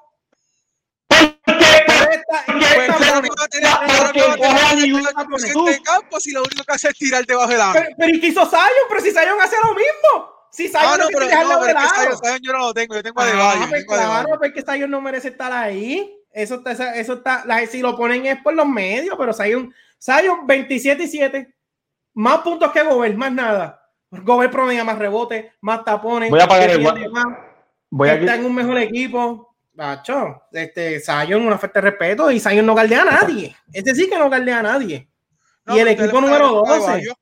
¿Por 1.08 1.18
qué? 1.58 1.64
Esta- 1.64 2.44
Pues 2.46 2.78
esta- 2.78 2.96
claro 2.96 3.22
que 3.22 3.28
va 3.28 3.44
a 3.44 3.48
tener, 3.48 3.70
no, 3.70 3.78
claro 3.78 4.12
que 4.12 4.20
va 4.20 4.26
a 4.26 4.30
porque 4.30 4.40
tener 4.40 4.60
coge 4.62 4.72
el 4.74 4.82
ningún 4.82 5.02
14% 5.04 5.64
de 5.64 5.82
campo 5.82 6.20
si 6.20 6.30
lo 6.32 6.40
único 6.42 6.64
que 6.64 6.72
hace 6.72 6.88
es 6.88 6.94
tirar 6.94 7.26
debajo 7.26 7.48
del 7.50 7.60
agua. 7.60 7.72
pero, 7.74 7.86
pero 7.98 8.14
¿y 8.16 8.20
qué 8.20 8.26
hizo 8.28 8.46
Zion? 8.46 8.62
Pero 8.88 9.00
si 9.00 9.10
Zion 9.10 9.40
hace 9.40 9.56
lo 9.62 9.74
mismo. 9.74 10.32
Si 10.50 10.68
Zion 10.68 10.82
Ah, 10.84 10.96
no, 10.98 11.04
no 11.04 11.06
pero, 11.08 11.18
quiere 11.18 11.26
dejarlo 11.28 11.54
no, 11.54 11.60
pero. 11.66 11.78
Zion- 11.80 12.18
Zion 12.24 12.38
yo 12.42 12.52
no 12.52 12.58
lo 12.58 12.74
tengo, 12.74 12.94
yo 12.94 13.02
tengo 13.02 13.20
a 13.20 13.24
Ah, 13.24 13.28
Adebayo, 13.28 13.60
yo 13.62 13.68
pues 13.70 13.84
claro, 13.86 14.28
porque 14.38 14.62
Zion 14.62 14.90
no 14.90 15.00
merece 15.00 15.28
estar 15.28 15.52
ahí. 15.52 16.18
Eso 16.32 16.54
está, 16.56 16.72
eso- 16.94 17.12
está, 17.14 17.42
la- 17.46 17.66
si 17.66 17.80
lo 17.82 17.96
ponen 17.96 18.26
es 18.26 18.40
por 18.42 18.54
los 18.54 18.66
medios, 18.66 19.14
pero 19.18 19.32
Zion, 19.34 19.74
Zion 20.02 20.46
27 20.46 21.02
y 21.04 21.08
7. 21.08 21.54
Más 22.14 22.38
puntos 22.38 22.70
que 22.72 22.82
Gobert, 22.82 23.14
más 23.16 23.32
nada. 23.32 23.78
Gobert 24.10 24.52
promedia 24.52 24.84
más 24.84 24.98
rebotes, 24.98 25.46
más 25.62 25.84
tapones. 25.84 26.28
Voy 26.30 26.40
a 26.40 26.44
apagar 26.44 26.70
el 26.70 26.82
Voy 27.94 28.08
a 28.08 28.14
está 28.14 28.36
en 28.36 28.46
un 28.46 28.54
mejor 28.54 28.78
equipo. 28.78 29.54
Bacho, 29.74 30.42
este, 30.52 31.00
Zion, 31.00 31.42
una 31.46 31.56
falta 31.58 31.80
de 31.80 31.90
respeto 31.90 32.30
y 32.30 32.40
Zion 32.40 32.64
no 32.66 32.74
galdea 32.74 33.02
a 33.02 33.04
nadie. 33.04 33.54
Este 33.72 33.94
sí 33.94 34.08
que 34.08 34.18
no 34.18 34.28
galdea 34.28 34.58
a 34.60 34.62
nadie. 34.62 35.08
No, 35.64 35.76
y 35.76 35.80
el 35.80 35.88
equipo 35.88 36.20
número 36.20 36.62
falta 36.64 36.74
a 36.74 36.78
12. 36.78 36.90
Adebayo. 36.90 37.14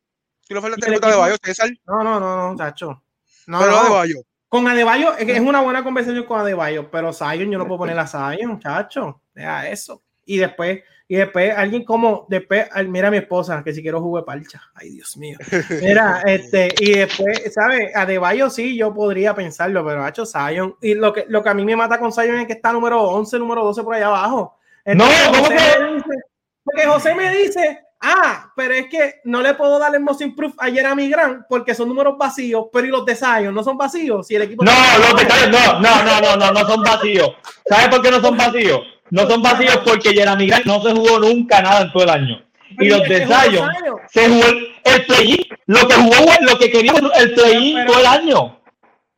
Tú 0.49 0.55
le 0.55 0.61
falta 0.61 0.77
Y 0.79 0.95
el 0.95 1.05
a 1.05 1.07
Adebayo, 1.09 1.35
equipo- 1.35 1.47
César. 1.47 1.71
No, 1.87 2.03
no, 2.05 2.19
no, 2.21 2.51
no, 2.51 2.57
Tacho. 2.57 3.03
No, 3.47 3.59
Pero 3.61 3.71
no. 3.73 3.79
Adebayo. 3.79 4.17
Con 4.49 4.67
Adebayo, 4.69 5.17
es 5.17 5.25
que 5.27 5.33
es 5.35 5.41
una 5.41 5.61
buena 5.61 5.83
conversación 5.85 6.25
con 6.25 6.41
Adebayo, 6.41 6.91
pero 6.91 7.13
Zion 7.13 7.51
yo 7.51 7.59
no 7.59 7.67
puedo 7.67 7.79
poner 7.79 7.99
a 7.99 8.07
Zion, 8.07 8.51
muchacho. 8.53 9.23
Deja 9.35 9.69
eso. 9.69 10.03
Y 10.25 10.39
después, 10.39 10.81
y 11.13 11.17
después 11.17 11.53
alguien 11.57 11.85
como, 11.85 12.25
después, 12.29 12.69
mira 12.87 13.09
a 13.09 13.11
mi 13.11 13.17
esposa, 13.17 13.65
que 13.65 13.73
si 13.75 13.83
quiero 13.83 14.01
jugar 14.01 14.25
parcha. 14.25 14.63
Ay, 14.77 14.91
Dios 14.91 15.17
mío. 15.17 15.37
Mira, 15.83 16.23
este, 16.25 16.69
y 16.79 16.93
después, 16.95 17.53
¿sabes? 17.53 17.91
Adebayo 17.97 18.49
sí, 18.49 18.77
yo 18.77 18.95
podría 18.95 19.35
pensarlo, 19.35 19.85
pero 19.85 20.05
ha 20.05 20.11
hecho 20.11 20.25
Zion. 20.25 20.77
Y 20.81 20.95
lo 20.95 21.13
que, 21.13 21.25
lo 21.27 21.43
que 21.43 21.49
a 21.49 21.55
mí 21.55 21.65
me 21.65 21.75
mata 21.75 21.99
con 21.99 22.13
Zion 22.13 22.37
es 22.39 22.47
que 22.47 22.53
está 22.53 22.73
número 22.73 23.03
11, 23.03 23.41
número 23.41 23.65
12 23.65 23.83
por 23.83 23.93
allá 23.97 24.07
abajo. 24.07 24.57
Entonces, 24.85 25.19
No, 25.27 25.33
¿cómo 25.33 25.43
José 25.47 25.57
que? 25.57 25.83
me 25.83 25.95
dice- 25.95 26.23
porque 26.63 26.87
José 26.87 27.15
me 27.17 27.37
dice, 27.37 27.81
ah, 28.03 28.53
pero 28.55 28.75
es 28.75 28.87
que 28.87 29.15
no 29.25 29.43
le 29.43 29.55
puedo 29.55 29.81
dar 29.81 29.93
el 29.93 30.01
most 30.03 30.21
improved 30.21 30.55
a 30.61 30.71
Jeremy 30.71 31.11
Grant 31.11 31.43
porque 31.49 31.75
son 31.75 31.89
números 31.89 32.17
vacíos, 32.17 32.67
pero 32.73 32.87
y 32.87 32.91
los 32.91 33.05
de 33.05 33.17
Zion 33.17 33.53
no 33.53 33.65
son 33.65 33.77
vacíos. 33.77 34.29
Si 34.29 34.37
el 34.37 34.43
equipo 34.43 34.63
No, 34.65 34.71
los 35.11 35.21
detalles 35.21 35.49
no, 35.51 35.81
no, 35.81 36.05
no, 36.05 36.21
no, 36.21 36.37
no, 36.37 36.53
no 36.53 36.61
son 36.69 36.83
vacíos. 36.85 37.33
¿Sabes 37.67 37.89
por 37.89 38.01
qué 38.01 38.13
no 38.13 38.21
son 38.21 38.37
vacíos? 38.37 38.81
No 39.11 39.29
son 39.29 39.43
vacíos 39.43 39.79
porque 39.85 40.11
Jeremy 40.13 40.47
Grant 40.47 40.67
no 40.67 40.83
se 40.83 40.93
jugó 40.93 41.19
nunca 41.19 41.61
nada 41.63 41.83
en 41.83 41.93
todo 41.93 42.05
el 42.05 42.11
año. 42.11 42.43
Y 42.79 42.89
los 42.89 43.03
de 43.09 43.27
Zion 43.27 43.69
se 44.09 44.29
jugó 44.29 44.45
el, 44.47 44.69
el 44.85 45.07
play 45.07 45.49
lo 45.67 45.89
que 45.89 45.95
jugó, 45.95 46.33
lo 46.43 46.59
que 46.59 46.71
quería 46.71 46.93
el 47.19 47.35
play 47.35 47.75
Pero- 47.75 47.91
todo 47.93 48.01
el 48.01 48.07
año. 48.07 48.57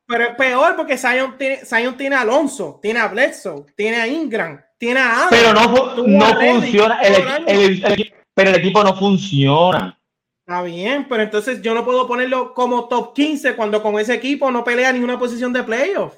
Pero 0.07 0.25
es 0.25 0.35
peor 0.37 0.77
porque 0.77 0.99
Zion 0.99 1.37
tiene, 1.39 1.59
Zion 1.65 1.97
tiene 1.97 2.17
a 2.17 2.23
Alonso, 2.23 2.79
tiene 2.83 3.01
a 3.01 3.09
Bledsoe, 3.09 3.65
tiene 3.77 3.97
a 3.99 4.07
Ingram, 4.07 4.61
tiene 4.79 5.01
a 5.01 5.15
Adams. 5.15 5.29
Pero 5.31 5.53
no, 5.55 6.07
no 6.07 6.27
funciona, 6.41 7.01
el- 7.01 7.45
el- 7.85 8.13
pero 8.35 8.51
el 8.51 8.57
equipo 8.57 8.83
no 8.83 8.95
funciona. 8.97 9.99
Está 10.47 10.63
bien, 10.63 11.07
pero 11.09 11.23
entonces 11.23 11.63
yo 11.63 11.73
no 11.73 11.85
puedo 11.85 12.07
ponerlo 12.07 12.53
como 12.53 12.89
top 12.89 13.15
15 13.15 13.55
cuando 13.55 13.81
con 13.83 13.99
ese 13.99 14.13
equipo 14.15 14.51
no 14.51 14.65
pelea 14.65 14.93
ninguna 14.93 15.19
posición 15.19 15.53
de 15.53 15.63
playoff. 15.63 16.15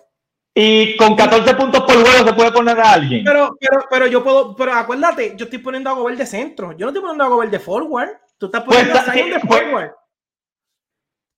Y 0.57 0.97
con 0.97 1.17
14 1.17 1.55
puntos 1.57 1.81
por 1.83 1.95
juego 1.97 2.27
se 2.29 2.33
puede 2.33 2.53
poner 2.53 2.79
a 2.79 2.93
alguien. 2.93 3.25
Pero, 3.25 3.57
pero, 3.59 3.85
pero 3.91 4.07
yo 4.07 4.23
puedo, 4.23 4.55
pero 4.55 4.73
acuérdate, 4.73 5.35
yo 5.37 5.45
estoy 5.47 5.59
poniendo 5.59 5.91
a 5.91 5.95
Gobert 5.95 6.17
de 6.19 6.27
centro. 6.27 6.73
Yo 6.73 6.87
no 6.87 6.91
estoy 6.91 7.01
poniendo 7.03 7.25
a 7.25 7.29
Gobert 7.29 7.51
de 7.51 7.59
forward. 7.59 8.11
Tú 8.39 8.47
estás 8.47 8.63
Pues, 8.63 8.79
poniendo 8.79 9.01
a 9.01 9.13
Zion 9.13 9.31
de 9.31 9.41
pues- 9.41 9.63
forward. 9.63 9.91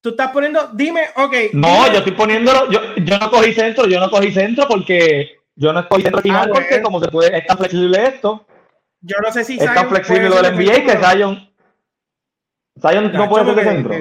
Tú 0.02 0.10
estás 0.10 0.30
poniendo, 0.30 0.68
dime, 0.74 1.02
ok. 1.16 1.34
No, 1.54 1.68
dime- 1.68 1.92
yo 1.92 1.98
estoy 1.98 2.12
poniéndolo, 2.12 2.70
yo, 2.70 2.80
yo 2.96 3.18
no 3.18 3.30
cogí 3.30 3.52
centro, 3.54 3.86
yo 3.86 3.98
no 3.98 4.10
cogí 4.10 4.30
centro 4.32 4.68
porque 4.68 5.38
yo 5.56 5.72
no 5.72 5.80
estoy 5.80 6.02
centro 6.02 6.20
final 6.22 6.48
Ah, 6.48 6.52
porque 6.52 6.68
bueno. 6.68 6.84
como 6.84 7.00
se 7.00 7.08
puede, 7.10 7.38
es 7.38 7.46
tan 7.46 7.58
flexible 7.58 8.04
esto, 8.06 8.46
yo 9.00 9.16
no 9.20 9.32
sé 9.32 9.42
si 9.44 9.54
es 9.58 9.64
tan 9.74 9.88
flexible 9.88 10.28
lo 10.28 10.36
del 10.42 10.54
NBA 10.54 10.84
que. 10.84 10.96
Zion, 11.04 11.50
Zion 12.80 13.12
no 13.12 13.28
puede 13.28 13.44
ser 13.46 13.54
de 13.56 13.64
centro. 13.64 13.94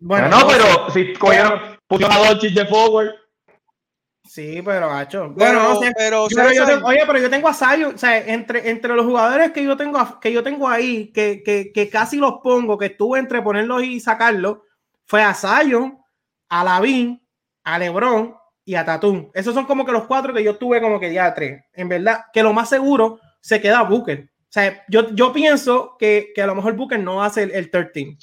Bueno, 0.00 0.28
no 0.28 0.46
pero 0.48 0.90
si 0.90 1.12
cogieron, 1.12 1.60
pusieron 1.86 2.16
a 2.16 2.28
Doncic 2.30 2.52
de 2.54 2.66
forward, 2.66 3.14
Sí, 4.26 4.62
pero 4.64 4.88
gacho. 4.88 5.30
Bueno, 5.30 5.62
no 5.62 5.80
sé. 5.80 5.92
pero, 5.96 6.28
Yo- 6.28 6.50
yo 6.52 6.64
tengo- 6.66 6.86
oye, 6.86 7.00
pero 7.06 7.18
yo 7.18 7.28
tengo 7.30 7.46
a 7.48 7.54
Zion, 7.54 7.94
o 7.94 7.98
sea, 7.98 8.18
entre, 8.18 8.70
entre 8.70 8.94
los 8.94 9.04
jugadores 9.04 9.52
que 9.52 9.62
yo 9.62 9.76
tengo 9.76 9.98
que 10.20 10.32
yo 10.32 10.42
tengo 10.42 10.66
ahí, 10.68 11.12
que, 11.12 11.42
que, 11.44 11.72
que 11.72 11.90
casi 11.90 12.16
los 12.16 12.36
pongo, 12.42 12.78
que 12.78 12.86
estuve 12.86 13.18
entre 13.18 13.42
ponerlos 13.42 13.82
y 13.84 14.00
sacarlos, 14.00 14.58
fue 15.06 15.22
a 15.22 15.34
Zion, 15.34 15.98
a 16.48 16.64
Lavin, 16.64 17.22
a 17.64 17.78
Lebron 17.78 18.34
y 18.64 18.74
a 18.76 18.84
Tatum. 18.84 19.30
Esos 19.34 19.54
son 19.54 19.66
como 19.66 19.84
que 19.84 19.92
los 19.92 20.04
cuatro 20.04 20.32
que 20.32 20.42
yo 20.42 20.56
tuve 20.56 20.80
como 20.80 20.98
que 20.98 21.12
ya 21.12 21.34
tres. 21.34 21.62
En 21.74 21.88
verdad, 21.90 22.22
que 22.32 22.42
lo 22.42 22.54
más 22.54 22.70
seguro 22.70 23.20
se 23.40 23.60
queda 23.60 23.82
Booker. 23.82 24.30
O 24.40 24.46
sea, 24.54 24.82
yo, 24.88 25.10
yo 25.14 25.32
pienso 25.34 25.96
que, 25.98 26.32
que 26.34 26.40
a 26.40 26.46
lo 26.46 26.54
mejor 26.54 26.74
Booker 26.74 26.98
no 26.98 27.22
hace 27.22 27.42
el, 27.42 27.50
el 27.50 27.70
third 27.70 27.92
team. 27.92 28.16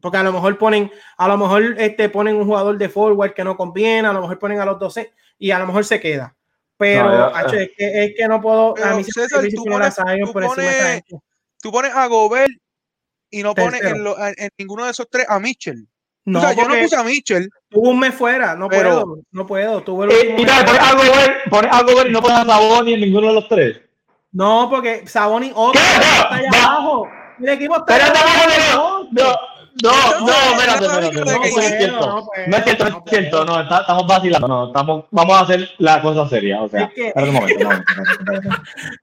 Porque 0.00 0.16
a 0.16 0.22
lo 0.22 0.32
mejor 0.32 0.56
ponen, 0.58 0.90
a 1.18 1.26
lo 1.28 1.36
mejor 1.36 1.74
este, 1.78 2.08
ponen 2.08 2.36
un 2.36 2.46
jugador 2.46 2.78
de 2.78 2.88
forward 2.88 3.34
que 3.34 3.42
no 3.44 3.56
conviene, 3.56 4.06
a 4.06 4.12
lo 4.12 4.20
mejor 4.22 4.38
ponen 4.38 4.60
a 4.60 4.64
los 4.64 4.78
12 4.78 5.12
y 5.40 5.50
a 5.50 5.58
lo 5.58 5.66
mejor 5.66 5.84
se 5.84 5.98
queda. 5.98 6.36
Pero 6.76 7.04
No, 7.10 7.30
ya, 7.32 7.38
acho, 7.38 7.56
es, 7.56 7.70
que, 7.76 8.04
es 8.04 8.12
que 8.16 8.28
no 8.28 8.40
puedo. 8.40 8.74
Pero, 8.74 8.90
a 8.90 8.94
mí 8.94 9.02
César, 9.04 9.40
tú 9.54 9.64
pones- 9.64 9.94
tú 9.96 10.32
por 10.32 10.46
pones- 10.46 11.02
tú 11.60 11.72
pones 11.72 11.92
a 11.94 12.06
Gobert 12.06 12.52
y 13.30 13.42
no 13.42 13.54
pones 13.54 13.82
en, 13.82 14.04
lo- 14.04 14.16
en- 14.18 14.34
en 14.38 14.48
ninguno 14.56 14.84
de 14.84 14.92
esos 14.92 15.08
tres 15.10 15.26
a 15.28 15.38
Mitchell. 15.40 15.86
No, 16.26 16.38
o 16.38 16.42
sea, 16.42 16.52
yo 16.52 16.68
no 16.68 16.74
puse 16.78 16.96
a 16.96 17.02
Mitchell. 17.02 17.48
tuvo 17.68 17.90
un 17.90 17.98
mes 17.98 18.14
fuera, 18.14 18.54
no 18.54 18.68
Pero- 18.68 18.90
puedo, 19.02 19.18
no 19.32 19.46
puedo. 19.46 19.82
Tuve 19.82 20.06
el 20.06 20.12
Eh, 20.12 20.32
mes 20.34 20.46
pones 20.64 20.80
algo 20.80 21.02
ver, 21.02 21.36
pones 21.50 21.72
algo 21.72 21.96
ver 21.96 22.06
y 22.08 22.12
no 22.12 22.22
pones 22.22 22.38
a 22.38 22.44
Saboni 22.44 22.94
en 22.94 23.00
ninguno 23.00 23.28
de 23.28 23.34
los 23.34 23.48
tres. 23.48 23.80
No, 24.32 24.68
porque 24.70 25.06
Saboni 25.06 25.50
otro 25.54 25.80
¿Qué? 25.80 25.96
está 25.96 26.34
allá 26.34 26.48
abajo. 26.50 27.08
Mi 27.38 27.50
equipo 27.50 27.74
está 27.76 27.84
Pero 27.86 28.04
allá 28.04 28.12
no, 28.14 28.20
abajo. 28.20 29.08
no, 29.10 29.22
no, 29.24 29.36
No, 29.82 30.20
no, 30.20 30.32
espérate, 30.32 30.84
espérate. 30.84 31.16
No, 31.16 31.24
no, 31.24 31.44
es 31.44 31.78
cierto. 31.78 32.26
No 32.46 32.56
es 32.56 32.64
cierto, 32.64 32.84
no 32.84 33.02
es 33.04 33.10
cierto. 33.10 33.44
No, 33.44 33.60
estamos 33.60 34.06
vacilando. 34.06 34.48
No, 34.48 34.66
estamos, 34.66 35.04
vamos 35.10 35.36
a 35.36 35.40
hacer 35.40 35.70
la 35.78 36.02
cosa 36.02 36.28
seria. 36.28 36.62
O 36.62 36.68
sea, 36.68 36.90
espera 36.94 37.26
un 37.26 37.34
momento. 37.34 37.68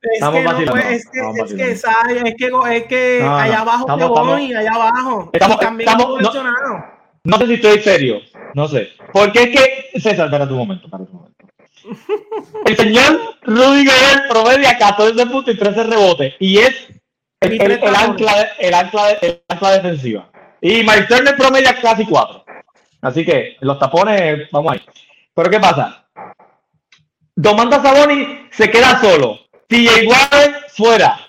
Estamos 0.02 0.44
vacilando. 0.44 0.78
Es 0.78 1.10
que, 1.10 1.20
es 1.20 1.54
que, 1.54 1.70
es 2.28 2.36
que, 2.36 2.78
es 2.78 2.86
que 2.88 3.24
allá 3.24 3.62
abajo 3.62 3.86
te 3.86 4.06
voy, 4.06 4.54
allá 4.54 4.72
abajo. 4.74 5.30
Estamos, 5.34 5.58
estamos, 5.80 6.22
no, 6.22 6.32
no 7.24 7.38
sé 7.38 7.48
si 7.48 7.54
estoy 7.56 7.80
serio. 7.80 8.22
No 8.54 8.68
sé. 8.68 8.90
Porque 9.12 9.44
es 9.44 9.50
que, 9.50 10.00
César, 10.00 10.26
espérate 10.26 10.52
un 10.54 10.60
momento, 10.60 10.86
espérate 10.86 11.12
un 11.12 11.18
momento. 11.18 11.38
El 12.66 12.76
señor 12.76 13.36
Rudy 13.44 13.86
Gobert 13.86 14.30
promedia 14.30 14.78
14 14.78 15.26
puntos 15.28 15.54
y 15.54 15.58
13 15.58 15.84
rebotes. 15.84 16.34
Y 16.40 16.60
es 16.60 16.88
el, 17.42 17.62
el, 17.62 17.96
ancla, 17.96 18.50
el, 18.60 18.74
ancla, 18.74 19.12
el 19.22 19.42
ancla 19.48 19.72
defensiva. 19.72 20.30
Y 20.62 20.84
Mike 20.84 21.06
Turner 21.08 21.36
promedia 21.36 21.80
casi 21.80 22.06
4. 22.06 22.46
Así 23.02 23.26
que 23.26 23.58
los 23.62 23.78
tapones, 23.80 24.50
vamos 24.52 24.74
ahí. 24.74 24.82
Pero 25.34 25.50
¿qué 25.50 25.60
pasa? 25.60 26.08
Domantas 27.36 27.84
Saboni 27.84 28.48
se 28.52 28.70
queda 28.72 29.00
solo. 29.00 29.40
TJ 29.68 30.08
Warren 30.08 30.56
fuera. 30.70 31.20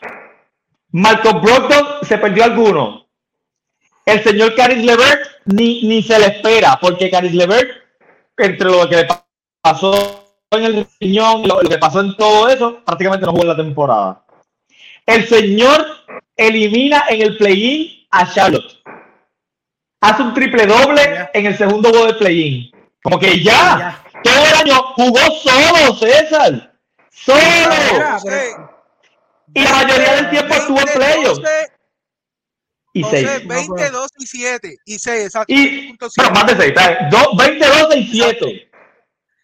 Marco 0.93 1.41
Brogdon 1.41 1.87
se 2.03 2.17
perdió 2.17 2.45
alguno. 2.45 3.07
El 4.07 4.23
señor 4.25 4.55
Caris 4.55 4.83
Levert 4.83 5.21
ni, 5.45 5.83
ni 5.83 6.03
se 6.03 6.19
le 6.19 6.27
espera, 6.27 6.79
porque 6.81 7.11
Caris 7.11 7.35
Levert, 7.35 7.71
entre 8.39 8.71
lo 8.71 8.89
que 8.89 8.97
le 8.97 9.09
pasó 9.61 10.25
en 10.51 10.65
el 10.65 10.87
riñón, 10.99 11.47
lo, 11.47 11.61
lo 11.61 11.69
que 11.69 11.77
pasó 11.77 12.01
en 12.01 12.17
todo 12.17 12.49
eso, 12.49 12.83
prácticamente 12.87 13.27
no 13.27 13.33
jugó 13.33 13.43
en 13.43 13.49
la 13.49 13.57
temporada. 13.57 14.25
El 15.05 15.27
señor 15.27 15.87
elimina 16.37 17.05
en 17.11 17.21
el 17.21 17.37
play-in 17.37 18.07
a 18.11 18.33
Charlotte. 18.33 18.78
Hace 20.01 20.23
un 20.23 20.35
triple 20.35 20.67
doble 20.67 21.29
en 21.33 21.47
el 21.47 21.59
segundo 21.59 21.91
juego 21.91 22.07
de 22.07 22.15
play-in. 22.15 22.71
Como 23.03 23.19
que 23.19 23.43
ya, 23.43 24.05
todo 24.23 24.45
el 24.45 24.55
año 24.55 24.83
jugó 24.95 25.21
solo, 25.43 25.95
César. 25.99 26.75
Solo. 27.11 27.41
Y 29.55 29.65
la 29.65 29.73
mayoría 29.73 30.15
del 30.15 30.31
tiempo 30.31 30.55
estuvo 30.55 30.79
en 30.81 30.87
playoffs. 30.87 31.43
Y 32.93 33.05
6. 33.05 33.47
20, 33.47 33.91
2 33.91 34.11
y 34.19 34.27
7. 34.27 34.77
Y 34.85 34.99
6, 34.99 35.25
exacto. 35.25 35.53
Y, 35.53 35.97
no, 36.01 36.31
más 36.31 36.47
de 36.47 36.57
6. 36.57 36.75
20, 37.37 37.67
2 37.67 37.97
y 37.97 38.07
7. 38.13 38.71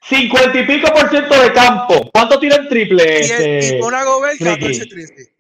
50 0.03 0.59
y 0.59 0.67
pico 0.67 0.93
por 0.93 1.09
ciento 1.09 1.41
de 1.41 1.53
campo. 1.53 2.11
¿Cuánto 2.13 2.39
tira 2.39 2.57
en 2.57 2.69
triple? 2.69 3.21
Y, 3.21 3.23
este, 3.23 3.79
y 3.79 3.81
una 3.81 4.05
Gobel 4.05 4.39
14 4.39 4.87
13. 4.87 5.35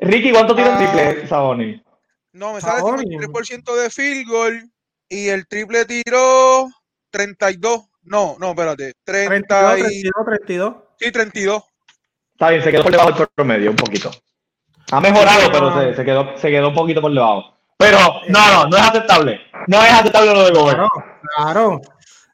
Ricky, 0.00 0.32
¿cuánto 0.32 0.56
tira 0.56 0.72
en 0.72 0.78
triple, 0.78 1.28
Saboni? 1.28 1.82
No, 2.32 2.54
me 2.54 2.60
sale 2.60 2.82
53% 2.82 3.82
de 3.82 3.90
field 3.90 4.28
goal 4.28 4.70
y 5.08 5.28
el 5.28 5.46
triple 5.46 5.84
tiró 5.84 6.68
32. 7.10 7.88
No, 8.02 8.36
no, 8.38 8.50
espérate. 8.50 8.94
30 9.04 9.72
32, 9.72 10.12
32, 10.26 10.74
Sí, 10.98 11.12
32. 11.12 11.62
Está 12.32 12.50
bien, 12.50 12.62
se 12.62 12.70
quedó 12.70 12.82
por 12.82 12.92
debajo 12.92 13.12
del 13.12 13.28
promedio 13.34 13.70
un 13.70 13.76
poquito. 13.76 14.10
Ha 14.92 15.00
mejorado, 15.00 15.50
pero 15.52 15.80
se, 15.80 15.94
se, 15.94 16.04
quedó, 16.04 16.36
se 16.36 16.50
quedó 16.50 16.68
un 16.68 16.74
poquito 16.74 17.00
por 17.00 17.12
debajo. 17.12 17.56
Pero 17.76 17.98
no, 18.28 18.52
no, 18.52 18.66
no 18.66 18.76
es 18.76 18.82
aceptable. 18.82 19.40
No 19.66 19.82
es 19.82 19.92
aceptable 19.92 20.34
lo 20.34 20.44
de 20.44 20.50
Gobert. 20.52 20.78
Claro, 20.78 20.90
claro. 21.36 21.80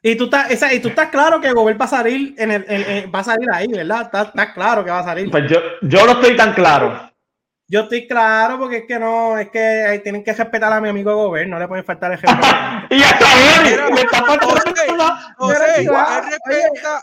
Y 0.01 0.15
tú 0.15 0.25
estás, 0.25 0.51
esa, 0.51 0.73
y 0.73 0.79
tú 0.79 0.89
estás 0.89 1.09
claro 1.09 1.41
que 1.41 1.51
Gobert 1.51 1.79
va 1.79 1.85
a 1.85 1.89
salir 1.89 2.35
en 2.37 2.51
el, 2.51 2.65
en, 2.67 3.11
va 3.13 3.19
a 3.19 3.23
salir 3.23 3.47
ahí, 3.51 3.67
¿verdad? 3.67 4.03
Estás, 4.03 4.27
estás 4.27 4.53
claro 4.53 4.83
que 4.83 4.91
va 4.91 4.99
a 4.99 5.03
salir. 5.03 5.29
Pues 5.29 5.49
yo, 5.49 5.59
yo 5.81 6.05
no 6.05 6.13
estoy 6.13 6.35
tan 6.35 6.53
claro. 6.53 7.11
Yo 7.69 7.81
estoy 7.81 8.07
claro 8.07 8.57
porque 8.57 8.77
es 8.77 8.85
que 8.85 8.97
no, 8.97 9.37
es 9.37 9.49
que 9.49 9.59
ahí 9.59 9.99
tienen 9.99 10.23
que 10.23 10.31
respetar 10.31 10.71
a 10.71 10.79
mi 10.79 10.87
amigo 10.87 11.13
Gobert, 11.13 11.49
no 11.49 11.59
le 11.59 11.67
pueden 11.67 11.83
faltar 11.83 12.13
el 12.13 12.17
respeto. 12.17 12.47
y 12.89 13.03
hasta 13.03 13.25
ahora 13.25 13.89
le 13.89 14.01
está 14.01 14.23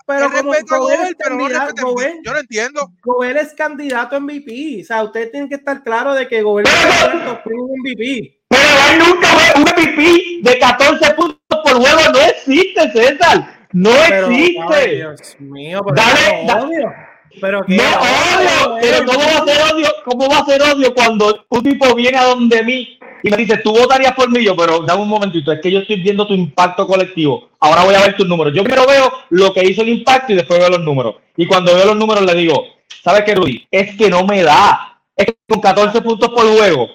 pero 0.06 0.30
como 0.30 0.52
Gobert, 0.52 1.18
pero 1.18 1.36
no 1.36 1.48
Gobert, 1.82 2.14
yo 2.24 2.32
no 2.32 2.38
entiendo. 2.38 2.92
Gobert 3.02 3.42
es 3.42 3.52
candidato 3.52 4.16
a 4.16 4.20
MVP, 4.20 4.80
o 4.80 4.84
sea, 4.86 5.02
ustedes 5.02 5.32
tienen 5.32 5.50
que 5.50 5.56
estar 5.56 5.82
claros 5.82 6.16
de 6.16 6.28
que 6.28 6.40
Gobert 6.40 6.66
es 6.66 7.40
un 7.44 7.80
MVP. 7.80 8.40
Pero 8.48 8.62
hay 8.88 8.98
nunca 8.98 9.28
un 9.56 9.62
MVP 9.64 10.40
de 10.50 10.58
14 10.58 11.10
puntos 11.14 11.38
por 11.48 11.74
juego, 11.74 12.00
no 12.10 12.20
existe, 12.20 12.90
César. 12.90 13.66
No 13.72 13.90
existe. 13.90 14.94
Dios 14.94 15.36
mío, 15.40 15.82
pero 15.84 15.96
Dale, 15.96 16.46
dale. 16.46 17.13
Pero 17.40 17.64
no 17.66 17.76
odio, 17.76 18.78
pero 18.80 19.04
¿cómo 19.04 19.20
va 19.20 19.38
a 19.38 19.44
ser 19.44 19.74
odio? 19.74 19.88
¿Cómo 20.04 20.28
va 20.28 20.38
a 20.38 20.44
ser 20.44 20.62
odio 20.62 20.94
cuando 20.94 21.44
un 21.48 21.62
tipo 21.62 21.94
viene 21.94 22.18
a 22.18 22.24
donde 22.24 22.62
mí 22.62 22.98
y 23.22 23.30
me 23.30 23.36
dice, 23.36 23.58
tú 23.58 23.72
votarías 23.72 24.12
por 24.12 24.30
mí? 24.30 24.44
Yo, 24.44 24.56
pero 24.56 24.80
dame 24.80 25.02
un 25.02 25.08
momentito, 25.08 25.52
es 25.52 25.60
que 25.60 25.70
yo 25.70 25.80
estoy 25.80 25.96
viendo 25.96 26.26
tu 26.26 26.34
impacto 26.34 26.86
colectivo. 26.86 27.50
Ahora 27.60 27.84
voy 27.84 27.94
a 27.94 28.00
ver 28.00 28.16
tus 28.16 28.28
números. 28.28 28.52
Yo 28.54 28.62
primero 28.62 28.86
veo 28.86 29.12
lo 29.30 29.52
que 29.52 29.64
hizo 29.64 29.82
el 29.82 29.88
impacto 29.88 30.32
y 30.32 30.36
después 30.36 30.58
veo 30.58 30.70
los 30.70 30.80
números. 30.80 31.16
Y 31.36 31.46
cuando 31.46 31.74
veo 31.74 31.86
los 31.86 31.96
números 31.96 32.24
le 32.24 32.34
digo, 32.34 32.66
¿sabes 33.02 33.22
qué, 33.24 33.34
Rudy? 33.34 33.66
Es 33.70 33.96
que 33.96 34.10
no 34.10 34.24
me 34.24 34.42
da. 34.42 35.00
Es 35.16 35.26
que 35.26 35.36
con 35.48 35.60
14 35.60 36.00
puntos 36.02 36.28
por 36.30 36.46
juego. 36.46 36.88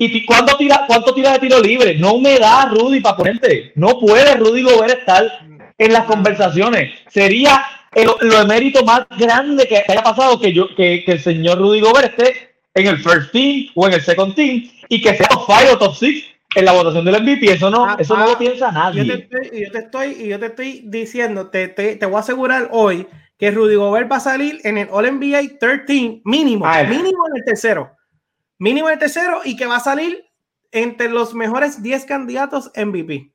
¿Y 0.00 0.24
cuánto 0.24 0.56
tira, 0.56 0.84
cuánto 0.86 1.12
tira 1.12 1.32
de 1.32 1.40
tiro 1.40 1.60
libre? 1.60 1.96
No 1.96 2.18
me 2.18 2.38
da, 2.38 2.66
Rudy, 2.66 3.00
para 3.00 3.16
ponerte. 3.16 3.72
No 3.74 3.98
puede 3.98 4.36
Rudy 4.36 4.62
Gobert 4.62 5.00
estar 5.00 5.24
en 5.76 5.92
las 5.92 6.04
conversaciones. 6.04 6.92
Sería 7.08 7.64
lo 8.04 8.40
emérito 8.40 8.84
más 8.84 9.06
grande 9.18 9.66
que 9.66 9.84
haya 9.88 10.02
pasado 10.02 10.38
que 10.38 10.52
yo 10.52 10.68
que, 10.74 11.02
que, 11.04 11.12
el 11.12 11.20
señor 11.20 11.58
Rudy 11.58 11.80
Gobert 11.80 12.18
esté 12.18 12.54
en 12.74 12.86
el 12.86 12.98
first 12.98 13.32
team 13.32 13.66
o 13.74 13.86
en 13.86 13.94
el 13.94 14.02
second 14.02 14.34
team 14.34 14.70
y 14.88 15.00
que 15.00 15.14
sea 15.14 15.28
top 15.28 15.44
5 15.46 15.72
o 15.74 15.78
top 15.78 15.94
6 15.94 16.24
en 16.54 16.64
la 16.64 16.72
votación 16.72 17.04
del 17.04 17.22
MVP. 17.22 17.52
Eso 17.52 17.70
no, 17.70 17.84
ah, 17.84 17.96
eso 17.98 18.16
no 18.16 18.24
lo 18.24 18.32
ah, 18.32 18.38
piensa 18.38 18.72
nadie. 18.72 19.04
Yo 19.04 19.16
te 19.16 19.22
estoy, 19.22 19.60
yo 19.60 19.70
te 19.70 19.78
estoy, 19.78 20.28
yo 20.28 20.38
te 20.38 20.46
estoy 20.46 20.82
diciendo, 20.86 21.50
te, 21.50 21.68
te, 21.68 21.96
te, 21.96 22.06
voy 22.06 22.16
a 22.16 22.20
asegurar 22.20 22.68
hoy 22.72 23.06
que 23.38 23.50
Rudy 23.50 23.76
Gobert 23.76 24.10
va 24.10 24.16
a 24.16 24.20
salir 24.20 24.60
en 24.64 24.78
el 24.78 24.88
All 24.90 25.12
NBA 25.12 25.58
13 25.60 26.22
mínimo, 26.24 26.66
ah, 26.66 26.82
mínimo 26.84 27.26
en 27.28 27.36
el 27.36 27.44
tercero. 27.44 27.92
Mínimo 28.58 28.88
en 28.88 28.94
el 28.94 28.98
tercero 28.98 29.40
y 29.44 29.56
que 29.56 29.66
va 29.66 29.76
a 29.76 29.80
salir 29.80 30.24
entre 30.72 31.08
los 31.08 31.34
mejores 31.34 31.82
10 31.82 32.04
candidatos 32.04 32.72
MVP. 32.74 33.32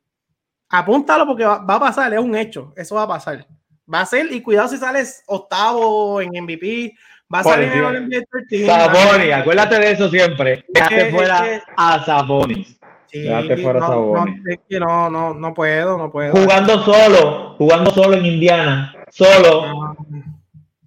Apúntalo 0.69 1.25
porque 1.25 1.45
va, 1.45 1.59
va 1.59 1.75
a 1.75 1.79
pasar, 1.79 2.13
es 2.13 2.19
un 2.19 2.35
hecho. 2.35 2.73
Eso 2.75 2.95
va 2.95 3.03
a 3.03 3.07
pasar. 3.07 3.47
Va 3.91 4.01
a 4.01 4.05
ser, 4.05 4.31
y 4.31 4.41
cuidado 4.41 4.69
si 4.69 4.77
sales 4.77 5.23
octavo 5.27 6.21
en 6.21 6.29
MVP, 6.43 6.95
va 7.33 7.39
a 7.39 7.43
salir 7.43 7.71
en 7.71 7.83
el 7.83 8.01
MVP 8.03 8.65
Sabonis, 8.65 9.33
acuérdate 9.33 9.79
de 9.79 9.91
eso 9.91 10.09
siempre. 10.09 10.63
Déjate 10.69 11.11
fuera 11.11 11.63
a 11.75 12.05
Sabonis. 12.05 12.79
Sí, 13.07 13.27
fuera 13.61 13.79
no, 13.79 13.87
Sabonis. 13.87 14.41
No, 14.41 14.51
es 14.51 14.59
que 14.69 14.79
no, 14.79 15.09
no, 15.09 15.33
no 15.33 15.53
puedo, 15.53 15.97
no 15.97 16.11
puedo. 16.11 16.31
Jugando 16.31 16.83
solo, 16.83 17.55
jugando 17.57 17.91
solo 17.91 18.15
en 18.15 18.25
Indiana, 18.25 18.95
solo. 19.09 19.95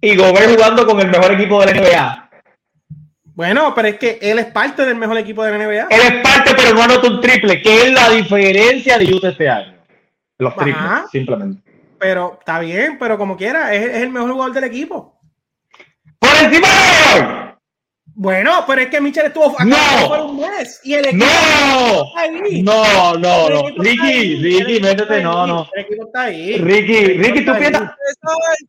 Y 0.01 0.15
Gobert 0.15 0.49
jugando 0.49 0.85
con 0.85 0.99
el 0.99 1.09
mejor 1.09 1.33
equipo 1.33 1.63
de 1.63 1.73
la 1.73 1.81
NBA. 1.81 2.29
Bueno, 3.37 3.73
pero 3.75 3.89
es 3.89 3.99
que 3.99 4.17
él 4.19 4.39
es 4.39 4.47
parte 4.47 4.83
del 4.83 4.95
mejor 4.95 5.15
equipo 5.17 5.43
de 5.43 5.51
la 5.51 5.63
NBA. 5.63 5.87
Él 5.91 6.01
es 6.01 6.23
parte, 6.23 6.55
pero 6.55 6.73
no 6.73 6.81
anota 6.81 7.07
un 7.07 7.21
triple, 7.21 7.61
que 7.61 7.83
es 7.83 7.91
la 7.91 8.09
diferencia 8.09 8.97
de 8.97 9.13
Utah 9.13 9.29
este 9.29 9.47
año. 9.47 9.75
Los 10.39 10.55
triples, 10.55 11.11
simplemente. 11.11 11.66
Pero 11.99 12.37
está 12.39 12.59
bien, 12.59 12.97
pero 12.99 13.17
como 13.17 13.37
quiera, 13.37 13.73
es, 13.73 13.85
es 13.85 14.01
el 14.03 14.09
mejor 14.09 14.31
jugador 14.31 14.53
del 14.53 14.63
equipo. 14.65 15.19
¡Por 16.19 16.35
encima 16.43 16.67
de 16.67 17.47
bueno, 18.19 18.63
pero 18.65 18.81
es 18.81 18.87
que 18.87 18.99
Michel 18.99 19.27
estuvo 19.27 19.45
acá 19.45 19.63
no, 19.63 19.77
por 20.07 20.19
un 20.21 20.39
mes 20.39 20.79
y 20.83 20.95
el 20.95 21.05
equipo 21.05 21.23
no, 21.23 22.03
ahí. 22.17 22.63
no, 22.63 23.13
no, 23.13 23.47
no, 23.47 23.61
Ricky, 23.77 24.37
Ricky, 24.41 24.79
métete, 24.81 25.21
no, 25.21 25.45
no. 25.45 25.69
El 25.75 25.81
equipo 25.83 26.07
está 26.07 26.23
ahí. 26.23 26.57
Ricky, 26.57 27.13
Ricky, 27.13 27.45
tú 27.45 27.53
piensas. 27.59 27.91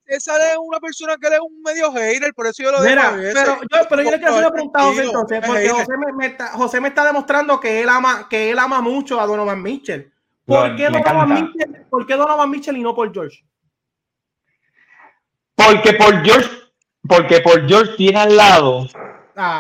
César 0.07 0.39
es 0.53 0.59
una 0.63 0.79
persona 0.81 1.17
que 1.19 1.29
es 1.29 1.41
un 1.41 1.63
medio 1.63 1.91
hater, 1.93 2.35
por 2.35 2.47
eso 2.47 2.63
yo 2.63 2.73
lo 2.73 2.83
dejo. 2.83 3.01
pero 3.33 3.59
yo, 3.63 3.89
pero 3.89 4.03
yo 4.03 4.11
le 4.11 4.19
quiero 4.19 4.35
hacer 4.35 4.45
una 4.45 4.51
pregunta 4.53 4.81
a 4.81 4.83
José 4.83 5.05
entonces, 5.05 5.41
porque 5.47 5.69
José 5.71 5.93
me, 5.97 6.13
me 6.13 6.27
está, 6.27 6.49
José 6.49 6.81
me 6.83 6.89
está 6.89 7.07
demostrando 7.07 7.59
que 7.59 7.81
él 7.81 7.89
ama, 7.89 8.27
que 8.29 8.51
él 8.51 8.59
ama 8.59 8.83
mucho 8.83 9.19
a 9.19 9.27
Donovan 9.27 9.63
Mitchell. 9.63 10.13
¿Por, 10.49 10.77
qué 10.77 10.89
Donovan 10.89 11.29
Mitchell, 11.29 11.87
¿Por 11.91 12.07
qué 12.07 12.15
Donovan 12.15 12.51
Mitchell 12.51 12.77
y 12.79 12.81
no 12.81 12.95
por 12.95 13.13
George? 13.13 13.45
Porque 15.55 15.93
por 15.93 16.25
George, 16.25 16.49
porque 17.07 17.41
por 17.41 17.69
George 17.69 17.93
tiene 17.99 18.19
al 18.19 18.35
lado 18.35 18.87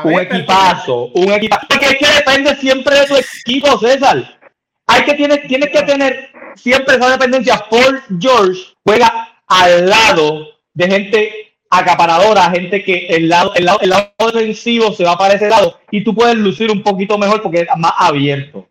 un 0.04 0.18
equipazo, 0.18 1.08
un 1.08 1.30
equipazo. 1.30 1.66
Porque 1.68 1.86
es 1.86 1.98
que 1.98 2.06
depende 2.06 2.56
siempre 2.56 3.00
de 3.00 3.06
tu 3.06 3.16
equipo, 3.16 3.78
César. 3.78 4.38
Hay 4.86 5.04
que 5.04 5.12
tienes, 5.12 5.46
tienes 5.46 5.68
que 5.68 5.82
tener 5.82 6.30
siempre 6.56 6.96
esa 6.96 7.10
dependencia. 7.10 7.66
Por 7.68 8.02
George 8.18 8.58
juega 8.82 9.42
al 9.46 9.90
lado 9.90 10.46
de 10.72 10.90
gente 10.90 11.32
acaparadora, 11.68 12.50
gente 12.50 12.82
que 12.82 13.08
el 13.08 13.28
lado, 13.28 13.52
el 13.56 13.66
lado, 13.66 13.80
el 13.82 13.90
lado 13.90 14.10
defensivo 14.32 14.94
se 14.94 15.04
va 15.04 15.18
para 15.18 15.34
ese 15.34 15.50
lado 15.50 15.78
y 15.90 16.02
tú 16.02 16.14
puedes 16.14 16.36
lucir 16.36 16.70
un 16.70 16.82
poquito 16.82 17.18
mejor 17.18 17.42
porque 17.42 17.60
es 17.60 17.68
más 17.76 17.92
abierto. 17.98 18.66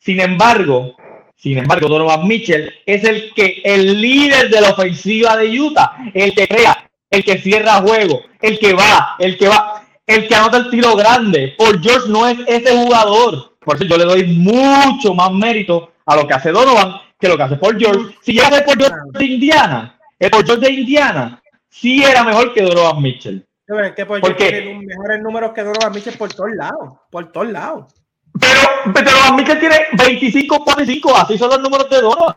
Sin 0.00 0.18
embargo, 0.18 0.96
sin 1.40 1.56
embargo, 1.56 1.88
Donovan 1.88 2.28
Mitchell 2.28 2.70
es 2.84 3.02
el 3.02 3.32
que 3.32 3.62
el 3.64 3.98
líder 3.98 4.50
de 4.50 4.60
la 4.60 4.70
ofensiva 4.72 5.38
de 5.38 5.58
Utah, 5.58 5.96
el 6.12 6.34
que 6.34 6.46
crea, 6.46 6.90
el 7.08 7.24
que 7.24 7.38
cierra 7.38 7.80
juego, 7.80 8.20
el 8.42 8.58
que 8.58 8.74
va, 8.74 9.16
el 9.18 9.38
que 9.38 9.48
va, 9.48 9.82
el 10.06 10.28
que 10.28 10.34
anota 10.34 10.58
el 10.58 10.70
tiro 10.70 10.94
grande. 10.96 11.54
Por 11.56 11.80
George 11.80 12.10
no 12.10 12.28
es 12.28 12.38
ese 12.46 12.76
jugador. 12.76 13.56
por 13.60 13.76
eso 13.76 13.84
yo 13.84 13.96
le 13.96 14.04
doy 14.04 14.26
mucho 14.26 15.14
más 15.14 15.32
mérito 15.32 15.92
a 16.04 16.16
lo 16.16 16.26
que 16.26 16.34
hace 16.34 16.50
Donovan 16.50 17.00
que 17.18 17.28
lo 17.28 17.38
que 17.38 17.42
hace 17.42 17.56
Paul 17.56 17.78
George. 17.78 18.16
Si 18.20 18.34
yo 18.34 18.42
hace 18.42 18.62
Paul 18.62 18.78
George 18.78 18.96
de 19.12 19.24
Indiana, 19.24 19.98
el 20.18 20.30
Paul 20.30 20.44
George 20.44 20.66
de 20.66 20.72
Indiana 20.72 21.42
sí 21.70 22.02
era 22.02 22.22
mejor 22.22 22.52
que 22.52 22.60
Donovan 22.60 23.00
Mitchell. 23.00 23.46
Es 23.66 23.92
que 23.92 24.04
Paul 24.04 24.20
George 24.20 24.52
tiene 24.52 24.78
mejores 24.84 25.22
números 25.22 25.52
que 25.54 25.62
Donovan 25.62 25.92
Mitchell 25.94 26.18
por 26.18 26.30
todos 26.34 26.50
lados, 26.54 26.98
por 27.10 27.32
todos 27.32 27.50
lados. 27.50 27.99
Pero, 28.38 28.92
pero 28.94 29.10
Donovan 29.10 29.36
Mitchell 29.36 29.60
tiene 29.60 29.76
25.5, 29.92 31.12
así 31.14 31.38
son 31.38 31.50
los 31.50 31.60
números 31.60 31.88
de 31.90 32.00
Donovan. 32.00 32.36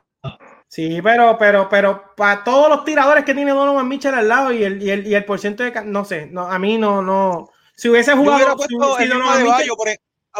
Sí, 0.67 1.01
pero, 1.03 1.37
pero, 1.37 1.69
pero 1.69 2.15
para 2.17 2.43
todos 2.43 2.67
los 2.67 2.83
tiradores 2.83 3.23
que 3.23 3.35
tiene 3.35 3.51
Donovan 3.51 3.87
Mitchell 3.87 4.15
al 4.15 4.27
lado 4.27 4.51
y 4.51 4.63
el, 4.63 4.81
y 4.81 4.89
el, 4.89 5.05
y 5.05 5.13
el 5.13 5.23
porcentaje 5.23 5.69
de 5.69 5.85
no 5.85 6.03
sé, 6.03 6.25
no, 6.25 6.47
a 6.47 6.57
mí 6.57 6.79
no, 6.79 7.01
no. 7.01 7.49
Si 7.75 7.89
hubiese 7.89 8.13
jugado, 8.13 8.57
si, 8.67 8.75
Donovan 9.07 9.43
Mitchell, 9.43 9.69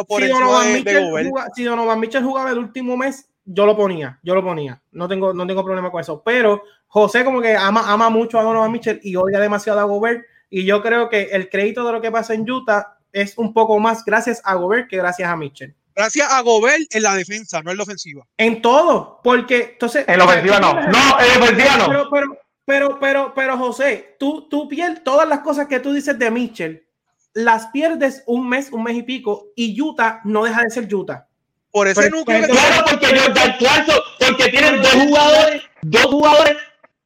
por, 0.08 0.20
si, 0.20 0.28
Donovan 0.28 0.72
Mitchell 0.72 1.04
jugaba, 1.04 1.48
si 1.54 1.62
Donovan 1.62 2.00
Mitchell 2.00 2.24
jugaba 2.24 2.50
el 2.50 2.58
último 2.58 2.96
mes, 2.96 3.28
yo 3.44 3.64
lo 3.64 3.76
ponía, 3.76 4.18
yo 4.22 4.34
lo 4.34 4.42
ponía. 4.42 4.82
No 4.90 5.06
tengo, 5.06 5.32
no 5.32 5.46
tengo 5.46 5.64
problema 5.64 5.90
con 5.90 6.00
eso. 6.00 6.22
Pero 6.24 6.62
José 6.88 7.24
como 7.24 7.40
que 7.40 7.54
ama, 7.54 7.92
ama 7.92 8.10
mucho 8.10 8.38
a 8.38 8.42
Donovan 8.42 8.72
Mitchell 8.72 9.00
y 9.02 9.14
odia 9.16 9.38
demasiado 9.38 9.80
a 9.80 9.84
Gobert. 9.84 10.24
Y 10.50 10.64
yo 10.64 10.82
creo 10.82 11.08
que 11.08 11.24
el 11.32 11.48
crédito 11.48 11.86
de 11.86 11.92
lo 11.92 12.00
que 12.00 12.10
pasa 12.10 12.34
en 12.34 12.50
Utah 12.50 12.98
es 13.14 13.38
un 13.38 13.54
poco 13.54 13.78
más 13.78 14.04
gracias 14.04 14.42
a 14.44 14.54
Gobert 14.54 14.88
que 14.90 14.96
gracias 14.96 15.30
a 15.30 15.36
Mitchell. 15.36 15.74
Gracias 15.94 16.30
a 16.30 16.40
Gobert 16.40 16.82
en 16.90 17.02
la 17.04 17.14
defensa, 17.14 17.62
no 17.62 17.70
en 17.70 17.76
la 17.76 17.84
ofensiva. 17.84 18.26
En 18.36 18.60
todo, 18.60 19.20
porque 19.22 19.70
entonces. 19.72 20.04
En 20.08 20.18
la 20.18 20.24
ofensiva 20.24 20.58
no. 20.58 20.74
No, 20.74 21.20
en 21.20 21.28
la 21.28 21.44
ofensiva 21.44 21.76
no. 21.76 21.86
Pero, 21.86 22.10
pero, 22.10 22.38
pero, 22.66 22.98
pero, 23.00 23.32
pero, 23.34 23.56
José, 23.56 24.16
tú, 24.18 24.48
tú 24.48 24.68
pierdes 24.68 25.04
todas 25.04 25.28
las 25.28 25.40
cosas 25.40 25.68
que 25.68 25.78
tú 25.78 25.92
dices 25.92 26.18
de 26.18 26.30
Mitchell, 26.32 26.84
las 27.32 27.66
pierdes 27.68 28.24
un 28.26 28.48
mes, 28.48 28.72
un 28.72 28.82
mes 28.82 28.96
y 28.96 29.02
pico, 29.04 29.52
y 29.54 29.80
Utah 29.80 30.20
no 30.24 30.44
deja 30.44 30.62
de 30.62 30.70
ser 30.70 30.92
Utah. 30.92 31.28
Por 31.70 31.86
eso 31.86 32.02
no 32.10 32.24
Claro, 32.24 32.84
porque 32.90 33.18
Jordan 33.18 33.56
Clarkson, 33.58 34.00
porque 34.18 34.48
tienen 34.48 34.82
dos 34.82 34.92
jugadores, 34.92 35.62
dos 35.82 36.04
jugadores 36.06 36.56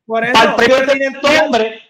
por 0.09 0.25
eso, 0.25 0.39
al 0.39 0.57
de 0.57 1.41
hombre. 1.45 1.83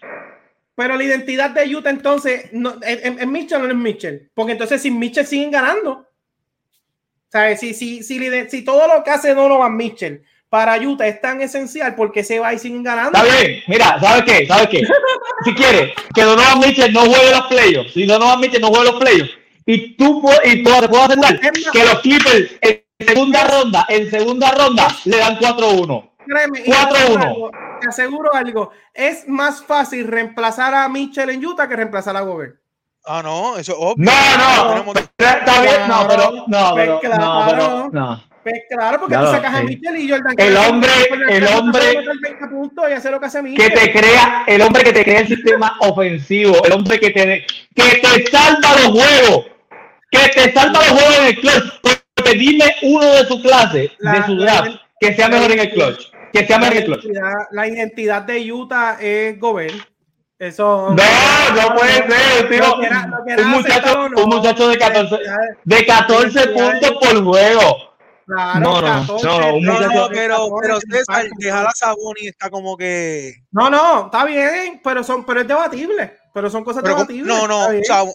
Pero 0.79 0.95
la 0.95 1.03
identidad 1.03 1.49
de 1.49 1.75
Utah 1.75 1.89
entonces 1.89 2.53
no, 2.53 2.75
es, 2.81 3.27
Mitchell 3.27 3.61
o 3.61 3.67
no 3.67 3.71
es 3.73 3.75
Mitchell. 3.75 4.31
Porque 4.33 4.53
entonces 4.53 4.81
sin 4.81 4.97
Mitchell 4.97 5.27
siguen 5.27 5.51
ganando. 5.51 6.07
¿Sabes? 7.27 7.59
Si, 7.59 7.73
si, 7.73 8.01
si, 8.01 8.17
si 8.47 8.61
todo 8.61 8.87
lo 8.87 9.03
que 9.03 9.11
hace 9.11 9.33
Donovan 9.33 9.75
Mitchell 9.75 10.23
para 10.47 10.77
Utah 10.79 11.05
es 11.05 11.19
tan 11.19 11.41
esencial, 11.41 11.95
porque 11.95 12.23
se 12.23 12.39
va 12.39 12.53
y 12.53 12.59
siguen 12.59 12.81
ganando? 12.81 13.21
Está 13.21 13.39
bien, 13.39 13.61
mira, 13.67 13.99
¿sabes 13.99 14.23
qué? 14.23 14.47
¿Sabes 14.47 14.69
qué? 14.69 14.81
si 15.43 15.53
quieres 15.53 15.91
que 16.15 16.23
Donovan 16.23 16.59
Mitchell 16.59 16.93
no 16.93 17.01
juegue 17.01 17.29
los 17.29 17.47
playoffs, 17.47 17.91
si 17.91 18.05
Donovan 18.05 18.39
Mitchell 18.39 18.61
no 18.61 18.69
juegue 18.69 18.91
los 18.91 19.01
playoffs, 19.01 19.31
y 19.65 19.97
tú, 19.97 20.23
y 20.45 20.63
tú 20.63 20.71
te 20.79 20.87
puedo 20.87 21.03
asegurar 21.03 21.41
que 21.41 21.83
los 21.83 21.99
Clippers 21.99 22.51
en 22.61 22.83
segunda 23.05 23.43
ronda, 23.43 23.85
en 23.89 24.09
segunda 24.09 24.51
ronda, 24.51 24.87
le 25.03 25.17
dan 25.17 25.37
4-1. 25.39 26.09
4-1. 26.25 27.68
Te 27.79 27.89
aseguro 27.89 28.33
algo, 28.33 28.71
es 28.93 29.27
más 29.27 29.63
fácil 29.63 30.07
reemplazar 30.07 30.73
a 30.73 30.89
Mitchell 30.89 31.29
en 31.29 31.45
Utah 31.45 31.67
que 31.67 31.75
reemplazar 31.75 32.15
a 32.17 32.21
Gobert. 32.21 32.55
Ah, 33.05 33.21
no, 33.23 33.57
eso 33.57 33.71
es 33.71 33.77
obvio. 33.79 34.05
No, 34.05 34.83
no, 34.83 34.93
está 35.17 35.61
bien, 35.61 35.87
no, 35.87 36.07
pero, 36.07 36.31
no, 36.47 36.73
pues 36.73 36.89
pero, 37.01 37.17
no, 37.17 37.45
pero, 37.49 37.89
no. 37.91 38.29
Pues 38.43 38.61
claro, 38.69 38.99
porque 38.99 39.15
tú 39.15 39.25
sacas 39.25 39.53
a 39.53 39.63
Mitchell 39.63 39.97
y 39.97 40.09
Jordan. 40.09 40.33
El 40.37 40.57
hombre, 40.57 40.91
el 41.29 41.47
hombre 41.47 42.05
que 43.55 43.69
te 43.69 43.91
crea, 43.91 44.43
el 44.47 44.61
hombre 44.61 44.83
que 44.83 44.93
te 44.93 45.03
crea 45.03 45.19
el 45.19 45.27
sistema 45.27 45.75
ofensivo, 45.81 46.63
el 46.63 46.71
hombre 46.71 46.99
que 46.99 47.09
te, 47.09 47.45
que 47.75 47.97
te 47.97 48.31
salva 48.31 48.75
los 48.81 48.91
juegos, 48.91 49.45
que 50.09 50.29
te 50.29 50.53
salva 50.53 50.79
los 50.79 50.89
juegos 50.89 51.19
en 51.19 51.25
el 51.25 51.39
clutch. 51.39 51.81
Porque 52.15 52.37
dime 52.37 52.75
uno 52.83 53.05
de 53.05 53.25
su 53.25 53.41
clase, 53.41 53.91
de 53.99 54.25
su 54.25 54.35
draft, 54.35 54.71
que 54.99 55.15
sea 55.15 55.29
mejor 55.29 55.51
en 55.51 55.59
el 55.59 55.71
clutch. 55.71 56.11
Que 56.31 56.45
sea 56.45 56.59
clutch. 56.59 57.05
La 57.51 57.67
identidad 57.67 58.23
de 58.23 58.51
Utah 58.51 58.97
es 58.99 59.39
Gobert. 59.39 59.75
Eso. 60.39 60.95
No, 60.95 61.61
no 61.61 61.75
puede 61.75 62.09
ser, 62.09 62.49
tío. 62.49 62.75
un, 63.43 63.49
muchacho, 63.51 64.07
un 64.15 64.29
muchacho 64.29 64.69
de 64.69 64.77
14, 64.77 65.17
de 65.65 65.85
14 65.85 66.47
puntos 66.47 66.91
por 66.91 67.23
juego. 67.25 67.89
Claro, 68.25 68.59
no, 68.59 68.81
no, 68.81 69.07
14, 69.07 69.27
no, 69.27 69.55
un 69.55 69.65
muchacho, 69.65 70.07
pero, 70.13 70.47
pero 70.61 70.79
César, 70.79 71.25
dejar 71.39 71.67
a 71.67 71.71
Saboni 71.71 72.27
está 72.27 72.49
como 72.49 72.77
que. 72.77 73.33
No, 73.51 73.69
no, 73.69 74.05
está 74.05 74.23
bien, 74.23 74.79
pero 74.81 75.03
son, 75.03 75.25
pero 75.25 75.41
es 75.41 75.47
debatible. 75.47 76.18
Pero 76.33 76.49
son 76.49 76.63
cosas 76.63 76.83
debatibles. 76.83 77.25
No, 77.25 77.47
no, 77.47 77.69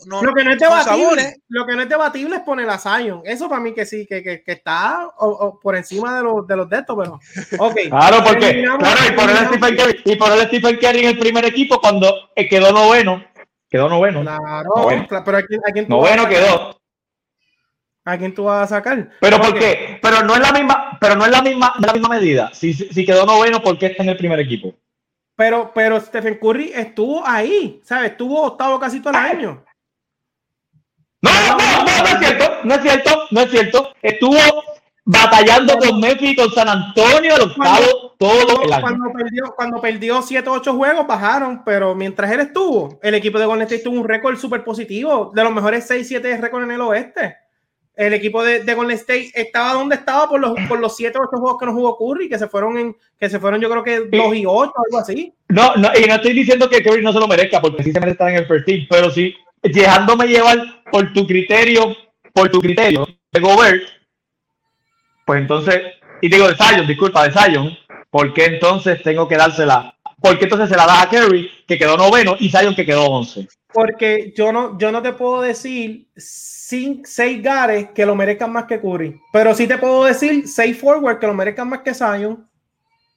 no, 0.06 0.22
Lo 0.22 0.34
que 0.34 0.44
no 0.44 0.52
es 0.52 0.58
debatible, 0.58 1.36
lo 1.48 1.66
que 1.66 1.74
no 1.74 1.82
es 1.82 1.88
debatible 1.88 2.36
es 2.36 2.42
poner 2.42 2.68
a 2.70 2.78
Zion. 2.78 3.22
Eso 3.24 3.48
para 3.48 3.60
mí 3.60 3.74
que 3.74 3.84
sí, 3.84 4.06
que, 4.06 4.22
que, 4.22 4.42
que 4.42 4.52
está 4.52 5.08
o, 5.18 5.28
o 5.28 5.60
por 5.60 5.76
encima 5.76 6.16
de 6.16 6.22
los 6.22 6.46
de 6.46 6.56
los 6.56 6.68
de 6.68 6.78
estos, 6.78 6.96
pero. 6.96 7.20
Okay. 7.58 7.90
Claro, 7.94 8.24
porque. 8.24 8.62
Claro, 8.62 9.00
y 9.08 9.12
poner 9.12 9.36
a 9.36 9.46
Stephen 9.48 9.76
Curry, 9.76 10.02
y 10.04 10.16
poner 10.16 10.40
a 10.40 10.46
Stephen 10.46 10.76
Curry 10.76 10.98
en 11.00 11.08
el 11.08 11.18
primer 11.18 11.44
equipo 11.44 11.80
cuando 11.80 12.12
quedó 12.34 12.72
noveno. 12.72 13.24
Quedó 13.68 13.88
noveno. 13.88 14.22
Claro, 14.22 14.70
noveno. 14.76 15.06
pero 15.24 15.36
aquí, 15.36 15.56
aquí 15.66 15.86
noveno 15.88 16.28
quedó. 16.28 16.78
¿A 18.06 18.18
quién 18.18 18.34
tú 18.34 18.44
vas 18.44 18.70
a 18.70 18.76
sacar? 18.76 19.10
Pero 19.20 19.40
¿por 19.40 19.58
qué? 19.58 19.98
Pero 20.02 20.22
no 20.22 20.34
es 20.34 20.40
la 20.40 20.52
misma, 20.52 20.98
pero 21.00 21.16
no 21.16 21.24
es 21.24 21.30
la 21.30 21.40
misma, 21.40 21.74
la 21.80 21.92
misma 21.92 22.08
medida. 22.10 22.50
Si, 22.52 22.74
si 22.74 23.04
quedó 23.06 23.24
noveno, 23.24 23.62
¿por 23.62 23.78
qué 23.78 23.86
está 23.86 24.02
en 24.02 24.10
el 24.10 24.16
primer 24.16 24.38
equipo? 24.40 24.74
Pero, 25.36 25.72
pero 25.74 26.00
Stephen 26.00 26.38
Curry 26.40 26.72
estuvo 26.74 27.26
ahí, 27.26 27.80
¿sabes? 27.84 28.12
Estuvo 28.12 28.42
octavo 28.42 28.78
casi 28.78 29.00
todo 29.00 29.10
el 29.10 29.16
año. 29.16 29.64
No, 31.22 31.30
no, 31.30 31.56
no, 31.56 31.84
no, 31.84 32.06
es 32.06 32.18
cierto, 32.18 32.44
no 32.64 32.74
es 32.74 32.82
cierto, 32.82 33.10
no 33.30 33.40
es 33.40 33.50
cierto. 33.50 33.92
Estuvo 34.02 34.38
batallando 35.06 35.76
con 35.78 36.00
Memphis 36.00 36.32
y 36.32 36.36
con 36.36 36.50
San 36.50 36.68
Antonio, 36.68 37.36
el 37.36 37.42
octavo, 37.42 38.14
todo 38.18 38.62
el 38.62 38.72
año. 38.72 38.82
Cuando 38.82 39.12
perdió, 39.12 39.54
cuando 39.56 39.80
perdió 39.80 40.22
7 40.22 40.48
8 40.48 40.74
juegos, 40.74 41.06
bajaron, 41.06 41.64
pero 41.64 41.94
mientras 41.94 42.30
él 42.30 42.40
estuvo, 42.40 42.98
el 43.02 43.14
equipo 43.14 43.38
de 43.38 43.46
Golden 43.46 43.66
State 43.66 43.82
tuvo 43.82 44.00
un 44.00 44.08
récord 44.08 44.36
súper 44.36 44.62
positivo, 44.62 45.32
de 45.34 45.42
los 45.42 45.52
mejores 45.52 45.86
6, 45.86 46.06
7 46.06 46.36
récords 46.36 46.64
en 46.64 46.72
el 46.72 46.80
oeste 46.80 47.43
el 47.96 48.12
equipo 48.12 48.42
de, 48.42 48.64
de, 48.64 48.74
Golden 48.74 48.96
State 48.96 49.30
estaba 49.34 49.74
donde 49.74 49.94
estaba 49.94 50.28
por 50.28 50.40
los, 50.40 50.52
por 50.68 50.80
los 50.80 50.96
7 50.96 51.16
o 51.18 51.22
8 51.22 51.30
juegos 51.40 51.60
que 51.60 51.66
no 51.66 51.72
jugó 51.72 51.96
Curry, 51.96 52.28
que 52.28 52.38
se 52.38 52.48
fueron 52.48 52.76
en, 52.76 52.96
que 53.18 53.30
se 53.30 53.38
fueron 53.38 53.60
yo 53.60 53.70
creo 53.70 53.84
que 53.84 54.00
2 54.16 54.36
y 54.36 54.44
8, 54.46 54.72
algo 54.86 54.98
así. 54.98 55.32
No, 55.48 55.76
no, 55.76 55.88
y 55.94 56.04
no 56.06 56.14
estoy 56.16 56.32
diciendo 56.32 56.68
que 56.68 56.82
Curry 56.82 57.02
no 57.02 57.12
se 57.12 57.20
lo 57.20 57.28
merezca, 57.28 57.60
porque 57.60 57.82
sí 57.82 57.92
se 57.92 58.00
merece 58.00 58.14
estar 58.14 58.30
en 58.30 58.36
el 58.36 58.46
first 58.46 58.66
team, 58.66 58.86
pero 58.90 59.10
sí, 59.10 59.34
dejándome 59.62 60.26
llevar 60.26 60.58
por 60.90 61.12
tu 61.12 61.26
criterio, 61.26 61.96
por 62.32 62.50
tu 62.50 62.60
criterio 62.60 63.06
de 63.32 63.40
Gobert, 63.40 63.82
pues 65.24 65.40
entonces, 65.40 65.80
y 66.20 66.28
digo 66.28 66.48
de 66.48 66.56
Zion, 66.56 66.86
disculpa, 66.86 67.26
de 67.26 67.32
Zion, 67.32 67.76
¿por 68.10 68.34
qué 68.34 68.46
entonces 68.46 69.02
tengo 69.02 69.26
que 69.28 69.36
dársela? 69.36 69.96
¿Por 70.20 70.38
qué 70.38 70.44
entonces 70.44 70.68
se 70.68 70.76
la 70.76 70.86
das 70.86 71.04
a 71.04 71.08
Curry, 71.08 71.50
que 71.66 71.78
quedó 71.78 71.96
noveno, 71.96 72.36
y 72.38 72.50
Zion, 72.50 72.74
que 72.74 72.86
quedó 72.86 73.06
once? 73.06 73.48
Porque 73.72 74.32
yo 74.36 74.52
no, 74.52 74.78
yo 74.78 74.92
no 74.92 75.02
te 75.02 75.12
puedo 75.12 75.40
decir 75.40 76.08
seis 77.04 77.42
gares 77.42 77.90
que 77.90 78.06
lo 78.06 78.14
merezcan 78.14 78.52
más 78.52 78.64
que 78.64 78.80
Curry. 78.80 79.20
Pero 79.32 79.54
sí 79.54 79.66
te 79.66 79.78
puedo 79.78 80.04
decir 80.04 80.48
seis 80.48 80.78
forward 80.78 81.18
que 81.18 81.26
lo 81.26 81.34
merezcan 81.34 81.68
más 81.68 81.80
que 81.80 81.94
Zion. 81.94 82.48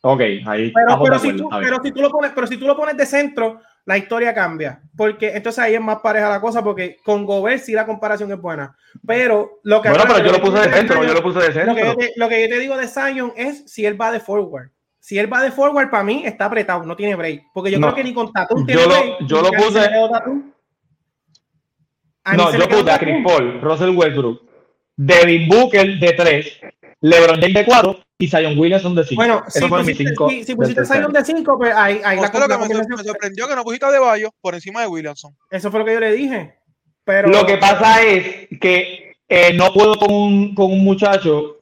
Ok, 0.02 0.22
ahí. 0.46 0.72
Pero, 0.72 1.02
pero, 1.04 1.20
si 1.20 1.34
tú, 1.34 1.50
pero, 1.50 1.78
si 1.84 1.92
tú, 1.92 2.02
lo 2.02 2.10
pones, 2.10 2.32
pero 2.34 2.48
si 2.48 2.58
tú 2.58 2.68
lo 2.68 2.76
pones 2.76 2.96
de 2.96 3.06
centro, 3.06 3.60
la 3.86 3.98
historia 3.98 4.34
cambia. 4.34 4.82
Porque 4.96 5.30
entonces 5.30 5.60
ahí 5.60 5.76
es 5.76 5.82
más 5.82 6.00
pareja 6.00 6.30
la 6.30 6.42
cosa, 6.42 6.64
porque 6.64 6.98
con 7.04 7.26
Gobert 7.26 7.64
sí 7.64 7.74
la 7.74 7.86
comparación 7.86 8.32
es 8.32 8.40
buena. 8.40 8.76
Pero 9.06 9.60
lo 9.64 9.82
que. 9.82 9.90
Bueno, 9.90 10.04
pero 10.08 10.26
yo 10.26 10.32
lo 10.32 10.42
puse 10.42 10.60
de 10.60 10.74
centro, 10.74 11.04
yo 11.04 11.14
lo 11.14 11.24
puse 11.24 11.40
de 11.40 11.54
centro. 11.54 11.74
Lo 11.74 11.76
que, 11.76 11.86
yo 11.86 11.96
te, 11.96 12.14
lo 12.16 12.30
que 12.30 12.42
yo 12.42 12.50
te 12.50 12.60
digo 12.60 12.78
de 12.78 12.88
Zion 12.88 13.34
es 13.36 13.64
si 13.72 13.86
él 13.86 14.00
va 14.00 14.12
de 14.12 14.20
forward. 14.20 14.70
Si 15.00 15.18
él 15.18 15.32
va 15.32 15.42
de 15.42 15.52
forward, 15.52 15.90
para 15.90 16.04
mí 16.04 16.24
está 16.26 16.46
apretado, 16.46 16.84
no 16.84 16.96
tiene 16.96 17.16
break. 17.16 17.44
Porque 17.54 17.72
yo 17.72 17.80
creo 17.80 17.96
que 17.96 18.04
ni 18.04 18.14
con 18.14 18.32
Tatum 18.32 18.66
tiene 18.66 18.82
yo 18.82 18.88
break. 18.90 19.22
Lo, 19.22 19.28
yo 19.28 19.42
lo 19.42 19.52
puse. 19.52 19.90
No, 22.36 22.56
yo 22.58 22.68
puse 22.68 22.92
a 22.92 23.00
Chris 23.00 23.24
Paul, 23.24 23.62
Russell 23.62 23.96
Westbrook, 23.96 24.42
Devin 24.96 25.48
Booker 25.48 26.00
de 26.00 26.14
3, 26.14 26.60
LeBron 27.02 27.40
James 27.40 27.54
de 27.54 27.66
4 27.66 28.00
y 28.20 28.28
Zion 28.28 28.58
Williamson 28.58 28.96
de 28.96 29.04
5. 29.04 29.16
Bueno, 29.16 29.44
si, 29.48 29.66
pusiste, 29.68 30.06
cinco 30.06 30.30
si, 30.30 30.44
si 30.44 30.56
pusiste 30.56 30.86
Zion 30.86 31.14
de 31.14 31.24
5, 31.24 31.58
pues 31.58 31.74
ahí, 31.76 32.02
ahí 32.04 32.20
la, 32.20 32.48
la, 32.48 32.58
me, 32.58 32.68
me 32.68 33.04
sorprendió 33.04 33.48
que 33.48 33.56
no 33.56 33.64
pusiste 33.64 33.86
a 33.86 33.92
De 33.92 34.00
Bayo 34.00 34.32
por 34.42 34.56
encima 34.56 34.82
de 34.82 34.88
Williamson. 34.88 35.36
Eso 35.52 35.70
fue 35.70 35.80
lo 35.80 35.86
que 35.86 35.94
yo 35.94 36.00
le 36.00 36.12
dije. 36.14 36.56
Pero... 37.04 37.30
Lo 37.30 37.46
que 37.46 37.58
pasa 37.58 38.04
es 38.04 38.48
que 38.60 39.16
eh, 39.30 39.54
no 39.54 39.72
puedo 39.72 39.98
con 39.98 40.12
un, 40.12 40.56
con 40.56 40.72
un 40.72 40.84
muchacho, 40.84 41.62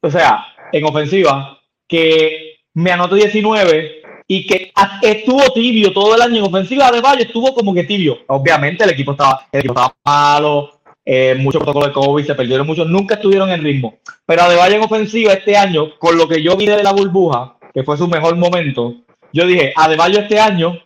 o 0.00 0.10
sea, 0.10 0.44
en 0.72 0.84
ofensiva, 0.84 1.58
que 1.88 2.58
me 2.74 2.90
anotó 2.92 3.14
19 3.14 4.02
y 4.26 4.46
que 4.46 4.72
estuvo 5.02 5.52
tibio 5.52 5.92
todo 5.92 6.14
el 6.14 6.22
año 6.22 6.38
en 6.38 6.44
ofensiva 6.44 6.90
de 6.90 7.00
Valle, 7.00 7.22
estuvo 7.24 7.54
como 7.54 7.74
que 7.74 7.84
tibio. 7.84 8.18
Obviamente 8.28 8.84
el 8.84 8.90
equipo 8.90 9.12
estaba, 9.12 9.46
el 9.52 9.60
equipo 9.60 9.74
estaba 9.74 9.94
malo, 10.04 10.80
eh, 11.04 11.34
mucho 11.38 11.58
protocolo 11.58 11.86
de 11.86 11.92
COVID, 11.92 12.24
se 12.24 12.34
perdieron 12.34 12.66
muchos, 12.66 12.88
nunca 12.88 13.16
estuvieron 13.16 13.50
en 13.50 13.62
ritmo. 13.62 13.98
Pero 14.24 14.42
a 14.42 14.48
De 14.48 14.74
en 14.74 14.82
ofensiva 14.82 15.32
este 15.34 15.56
año, 15.56 15.98
con 15.98 16.16
lo 16.16 16.26
que 16.26 16.42
yo 16.42 16.56
vi 16.56 16.66
de 16.66 16.82
la 16.82 16.92
burbuja, 16.92 17.56
que 17.74 17.82
fue 17.82 17.98
su 17.98 18.08
mejor 18.08 18.36
momento, 18.36 18.94
yo 19.32 19.46
dije, 19.46 19.72
a 19.76 19.88
De 19.88 19.96
este 20.18 20.40
año 20.40 20.78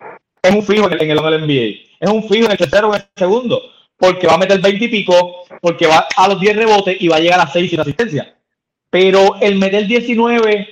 es 0.43 0.55
un 0.55 0.63
fijo 0.63 0.87
en 0.87 0.95
el, 0.95 1.03
en 1.03 1.11
el 1.11 1.19
NBA, 1.19 1.89
es 2.01 2.11
un 2.11 2.25
fijo 2.25 2.47
en 2.47 2.53
el 2.53 2.59
tercero 2.59 2.89
o 2.89 2.95
en 2.95 3.03
el 3.03 3.09
segundo, 3.17 3.63
porque 3.97 4.27
va 4.27 4.35
a 4.35 4.39
meter 4.39 4.61
20 4.61 4.85
y 4.85 4.89
pico, 4.89 5.45
porque 5.61 5.87
va 5.87 6.07
a 6.17 6.29
los 6.29 6.41
10 6.41 6.57
rebotes 6.57 6.97
y 7.01 7.09
va 7.09 7.17
a 7.17 7.21
llegar 7.21 7.41
a 7.41 7.47
6 7.47 7.71
sin 7.71 7.81
asistencia. 7.81 8.35
Pero 8.91 9.37
el 9.41 9.57
meter 9.57 9.87
19, 9.87 10.69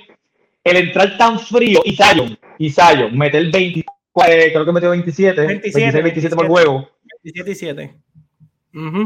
el 0.69 0.77
entrar 0.77 1.17
tan 1.17 1.39
frío, 1.39 1.81
y 1.85 1.95
Zion, 1.95 2.37
y 2.57 2.69
Zion, 2.69 3.17
meter 3.17 3.51
20, 3.51 3.79
eh, 3.79 4.51
creo 4.51 4.65
que 4.65 4.71
metió 4.71 4.89
27, 4.89 5.45
27 5.45 6.01
26, 6.01 6.03
27, 6.03 6.35
por 6.35 6.47
juego. 6.47 6.89
27 7.23 7.51
y 7.51 7.55
7. 7.55 7.97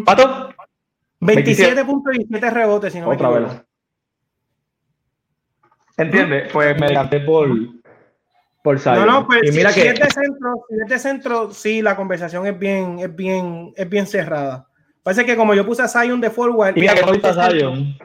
¿Pato? 0.05 0.53
27 1.19 1.85
puntos 1.85 2.15
y 2.17 2.25
7 2.27 2.49
rebotes, 2.49 2.93
si 2.93 2.99
no 2.99 3.09
Otra 3.09 3.29
vez. 3.29 3.51
¿Entiendes? 5.97 6.51
Pues 6.51 6.79
me 6.79 6.87
decanté 6.87 7.19
por, 7.19 7.49
por 8.63 8.79
Zion. 8.79 8.95
No, 8.95 9.05
no, 9.05 9.27
pues 9.27 9.41
y 9.43 9.55
mira 9.55 9.71
si, 9.71 9.81
que... 9.81 9.89
es 9.89 9.99
de 9.99 10.09
centro, 10.09 10.65
si 10.67 10.75
es 10.81 10.87
de 10.87 10.99
centro, 10.99 11.51
sí, 11.51 11.81
la 11.81 11.95
conversación 11.95 12.47
es 12.47 12.57
bien, 12.57 12.99
es 12.99 13.15
bien, 13.15 13.73
es 13.75 13.89
bien 13.89 14.07
cerrada. 14.07 14.67
Parece 15.03 15.25
que 15.25 15.35
como 15.35 15.53
yo 15.53 15.65
puse 15.65 15.81
a 15.81 15.87
Zion 15.87 16.21
de 16.21 16.29
forward. 16.29 16.77
Y 16.77 16.81
mira 16.81 16.95
que 16.95 17.01
no 17.01 17.13
está 17.13 17.33
Zion. 17.33 17.97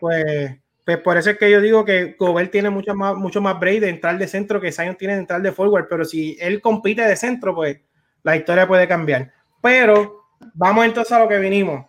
Pues, 0.00 0.61
pues 0.84 0.98
por 0.98 1.16
eso 1.16 1.30
es 1.30 1.38
que 1.38 1.50
yo 1.50 1.60
digo 1.60 1.84
que 1.84 2.16
Gobert 2.18 2.50
tiene 2.50 2.68
mucho 2.68 2.94
más, 2.94 3.14
mucho 3.14 3.40
más 3.40 3.58
break 3.58 3.80
de 3.80 3.88
entrar 3.88 4.18
de 4.18 4.26
centro 4.26 4.60
que 4.60 4.72
Zion 4.72 4.96
tiene 4.96 5.14
de 5.14 5.20
entrar 5.20 5.40
de 5.40 5.52
forward. 5.52 5.86
Pero 5.88 6.04
si 6.04 6.36
él 6.40 6.60
compite 6.60 7.02
de 7.02 7.16
centro, 7.16 7.54
pues 7.54 7.78
la 8.22 8.36
historia 8.36 8.66
puede 8.66 8.88
cambiar. 8.88 9.32
Pero 9.60 10.26
vamos 10.54 10.84
entonces 10.84 11.12
a 11.12 11.20
lo 11.20 11.28
que 11.28 11.38
vinimos. 11.38 11.86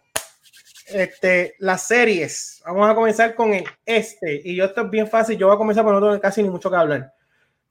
Este, 0.88 1.56
las 1.60 1.88
series. 1.88 2.62
Vamos 2.66 2.90
a 2.90 2.94
comenzar 2.94 3.34
con 3.34 3.54
el 3.54 3.64
este. 3.86 4.42
Y 4.44 4.56
yo 4.56 4.66
esto 4.66 4.82
es 4.82 4.90
bien 4.92 5.08
fácil. 5.08 5.38
Yo 5.38 5.48
voy 5.48 5.56
a 5.56 5.58
comenzar 5.58 5.84
por 5.84 5.94
no 5.94 6.00
tengo 6.00 6.22
casi 6.22 6.44
ni 6.44 6.50
mucho 6.50 6.70
que 6.70 6.76
hablar. 6.76 7.14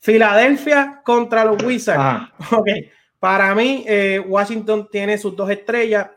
Filadelfia 0.00 1.02
contra 1.04 1.44
los 1.44 1.62
Wizards. 1.62 2.30
Para 3.20 3.54
mí, 3.54 3.84
eh, 3.86 4.18
Washington 4.18 4.88
tiene 4.90 5.16
sus 5.16 5.36
dos 5.36 5.48
estrellas. 5.48 6.08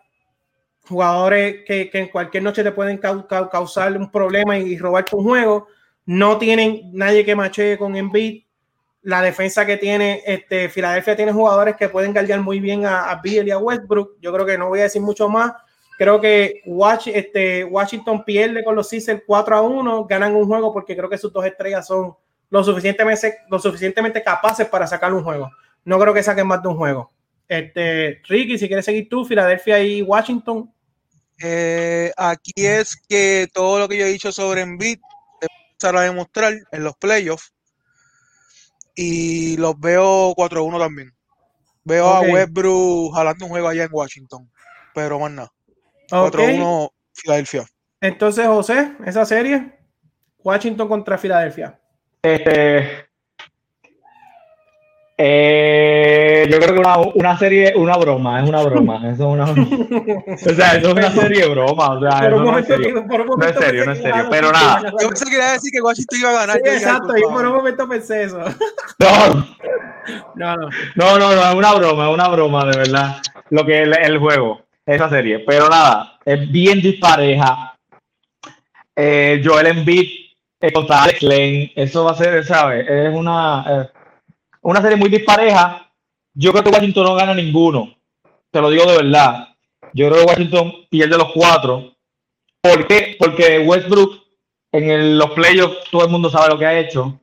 Jugadores 0.87 1.63
que, 1.65 1.89
en 1.93 2.07
cualquier 2.09 2.43
noche 2.43 2.63
te 2.63 2.71
pueden 2.71 2.97
causar 2.97 3.97
un 3.97 4.11
problema 4.11 4.57
y, 4.57 4.77
robar 4.77 5.05
tu 5.05 5.21
juego. 5.21 5.67
No 6.05 6.37
tienen 6.37 6.91
nadie 6.93 7.25
que 7.25 7.35
mache 7.35 7.77
con 7.77 7.95
Embiid. 7.95 8.43
La 9.01 9.21
defensa 9.21 9.65
que 9.65 9.77
tiene 9.77 10.23
este, 10.25 10.69
Filadelfia 10.69 11.15
tiene 11.15 11.31
jugadores 11.31 11.75
que 11.75 11.89
pueden 11.89 12.11
guardiar 12.11 12.41
muy 12.41 12.59
bien 12.59 12.85
a, 12.85 13.11
a 13.11 13.21
Bill 13.21 13.47
y 13.47 13.51
a 13.51 13.57
Westbrook. 13.57 14.17
Yo 14.19 14.33
creo 14.33 14.45
que 14.45 14.57
no 14.57 14.69
voy 14.69 14.79
a 14.79 14.83
decir 14.83 15.01
mucho 15.01 15.29
más. 15.29 15.53
Creo 15.97 16.19
que 16.19 16.61
este, 17.05 17.63
Washington 17.63 18.23
pierde 18.25 18.63
con 18.63 18.75
los 18.75 18.89
Sixers 18.89 19.23
4 19.25 19.55
a 19.55 19.61
1, 19.61 20.05
ganan 20.05 20.35
un 20.35 20.45
juego 20.45 20.73
porque 20.73 20.95
creo 20.95 21.09
que 21.09 21.17
sus 21.17 21.31
dos 21.31 21.45
estrellas 21.45 21.87
son 21.87 22.15
lo 22.49 22.63
suficientemente, 22.63 23.37
lo 23.49 23.59
suficientemente 23.59 24.21
capaces 24.21 24.67
para 24.67 24.87
sacar 24.87 25.13
un 25.13 25.23
juego. 25.23 25.49
No 25.85 25.97
creo 25.99 26.13
que 26.13 26.23
saquen 26.23 26.47
más 26.47 26.61
de 26.61 26.67
un 26.67 26.75
juego. 26.75 27.11
Este, 27.47 28.21
Ricky, 28.27 28.57
si 28.57 28.67
quieres 28.67 28.85
seguir 28.85 29.07
tú, 29.07 29.23
Filadelfia 29.23 29.81
y 29.81 30.01
Washington. 30.01 30.69
Eh, 31.41 32.11
aquí 32.15 32.53
es 32.55 32.95
que 33.07 33.47
todo 33.53 33.79
lo 33.79 33.87
que 33.87 33.97
yo 33.97 34.05
he 34.05 34.09
dicho 34.09 34.31
sobre 34.31 34.61
Embiid 34.61 34.99
se 35.77 35.91
va 35.91 36.01
a 36.01 36.03
demostrar 36.03 36.53
en 36.71 36.83
los 36.83 36.95
playoffs 36.95 37.53
y 38.95 39.57
los 39.57 39.79
veo 39.79 40.33
4-1 40.35 40.79
también. 40.79 41.13
Veo 41.83 42.07
a 42.07 42.21
Westbrook 42.21 43.13
jalando 43.13 43.45
un 43.45 43.51
juego 43.51 43.67
allá 43.67 43.83
en 43.83 43.89
Washington, 43.91 44.51
pero 44.93 45.19
más 45.19 45.31
nada. 45.31 45.53
4-1 46.09 46.89
Filadelfia. 47.13 47.65
Entonces, 48.01 48.47
José, 48.47 48.93
esa 49.05 49.25
serie, 49.25 49.77
Washington 50.39 50.87
contra 50.87 51.17
Filadelfia. 51.17 51.79
Este, 52.21 53.04
eh, 55.17 56.47
yo 56.49 56.59
creo 56.59 56.73
que 56.73 56.79
una, 56.79 56.97
una, 56.97 57.37
serie, 57.37 57.73
una 57.75 57.95
broma, 57.97 58.41
es 58.41 58.49
una 58.49 58.63
broma. 58.63 58.97
Eso 59.09 59.11
es 59.13 59.19
una, 59.19 59.45
o 59.45 60.55
sea, 60.55 60.75
eso 60.75 60.87
es 60.89 60.93
una 60.93 61.11
serie 61.11 61.47
broma. 61.47 61.89
O 61.91 62.01
sea, 62.01 62.27
eso 62.27 62.43
no 62.43 62.57
es 62.57 62.67
serio. 62.67 63.05
No 63.05 63.45
es 63.45 63.55
serio, 63.55 63.85
no 63.85 63.91
es 63.93 64.01
serio. 64.01 64.27
Pero 64.29 64.51
nada. 64.51 64.81
Yo 65.01 65.07
pensé 65.07 65.25
que 65.25 65.31
quería 65.31 65.51
decir 65.53 65.71
que 65.71 65.81
Washington 65.81 66.19
iba 66.19 66.29
a 66.29 66.45
ganar. 66.45 66.61
Sí, 66.63 66.69
exacto, 66.69 67.17
y 67.17 67.21
por 67.21 67.45
un 67.45 67.53
momento 67.53 67.87
pensé 67.87 68.23
eso. 68.23 68.39
No. 68.99 69.55
No, 70.35 70.55
no. 70.55 70.69
No, 70.95 71.17
no, 71.17 71.35
no, 71.35 71.49
es 71.49 71.55
una 71.55 71.73
broma, 71.73 72.07
es 72.07 72.13
una 72.13 72.27
broma, 72.27 72.65
de 72.65 72.77
verdad. 72.77 73.17
Lo 73.49 73.65
que 73.65 73.81
es 73.81 73.97
el 74.03 74.19
juego 74.19 74.61
esa 74.85 75.09
serie. 75.09 75.39
Pero 75.39 75.67
nada, 75.69 76.19
es 76.23 76.51
bien 76.51 76.81
dispareja. 76.81 77.75
Eh, 78.95 79.41
Joel 79.43 79.67
Embiid 79.67 80.07
eh, 80.61 80.71
contra 80.71 81.03
Alex 81.03 81.21
Lane, 81.21 81.73
eso 81.75 82.05
va 82.05 82.11
a 82.11 82.15
ser, 82.15 82.45
¿sabes? 82.45 82.87
Es 82.87 83.13
una, 83.13 83.65
eh, 83.67 83.89
una 84.65 84.81
serie 84.81 84.97
muy 84.97 85.09
dispareja. 85.09 85.91
Yo 86.33 86.51
creo 86.51 86.63
que 86.63 86.71
Washington 86.71 87.03
no 87.05 87.15
gana 87.15 87.33
ninguno. 87.33 87.95
Te 88.51 88.61
lo 88.61 88.69
digo 88.69 88.85
de 88.85 88.97
verdad. 88.97 89.49
Yo 89.93 90.09
creo 90.09 90.21
que 90.21 90.31
Washington 90.31 90.73
pierde 90.89 91.17
los 91.17 91.31
cuatro. 91.31 91.93
¿Por 92.61 92.87
qué? 92.87 93.15
Porque 93.19 93.59
Westbrook 93.59 94.23
en 94.71 95.17
los 95.17 95.31
playoffs 95.31 95.89
todo 95.91 96.05
el 96.05 96.11
mundo 96.11 96.29
sabe 96.29 96.49
lo 96.49 96.57
que 96.57 96.65
ha 96.65 96.79
hecho. 96.79 97.21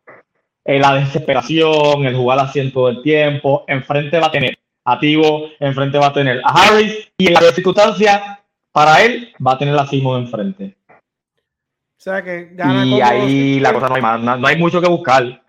Eh, 0.65 0.79
la 0.79 0.95
desesperación, 0.95 2.07
el 2.07 2.17
jugar 2.17 2.39
así 2.39 2.61
en 2.61 2.73
todo 2.73 2.89
el 2.89 3.03
tiempo. 3.03 3.65
Enfrente 3.67 4.21
va 4.21 4.29
a 4.29 4.31
tener 4.31 4.57
activo, 4.85 5.49
enfrente 5.59 5.99
va 5.99 6.07
a 6.07 6.13
tener 6.13 6.41
a 6.45 6.51
Harris 6.51 7.13
y 7.19 7.27
en 7.27 7.35
la 7.35 7.53
circunstancia, 7.53 8.41
para 8.71 9.03
él, 9.03 9.33
va 9.45 9.53
a 9.53 9.59
tener 9.59 9.77
a 9.77 9.87
Simon 9.87 10.23
enfrente. 10.23 10.77
O 10.89 12.05
sea 12.05 12.23
que 12.23 12.51
gana 12.53 12.87
y 12.87 13.01
ahí 13.01 13.61
la 13.61 13.73
cosa 13.73 13.89
no 13.89 13.95
hay 13.97 14.03
más, 14.03 14.21
no, 14.21 14.47
hay 14.47 14.57
mucho 14.57 14.81
que 14.81 14.89
buscar. 14.89 15.42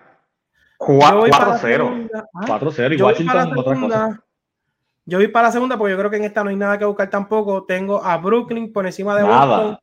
4-0. 0.86 2.10
4-0 2.34 2.98
y 2.98 3.02
Washington 3.02 3.58
otra 3.58 3.80
cosa. 3.80 4.24
Yo 5.06 5.18
voy 5.18 5.28
para 5.28 5.48
la 5.48 5.52
segunda 5.52 5.78
porque 5.78 5.92
yo 5.92 5.98
creo 5.98 6.10
que 6.10 6.18
en 6.18 6.24
esta 6.24 6.44
no 6.44 6.50
hay 6.50 6.56
nada 6.56 6.78
que 6.78 6.86
buscar 6.86 7.10
tampoco. 7.10 7.66
Tengo 7.66 8.04
a 8.04 8.18
Brooklyn 8.18 8.72
por 8.72 8.86
encima 8.86 9.16
de 9.16 9.24
Boston. 9.24 9.78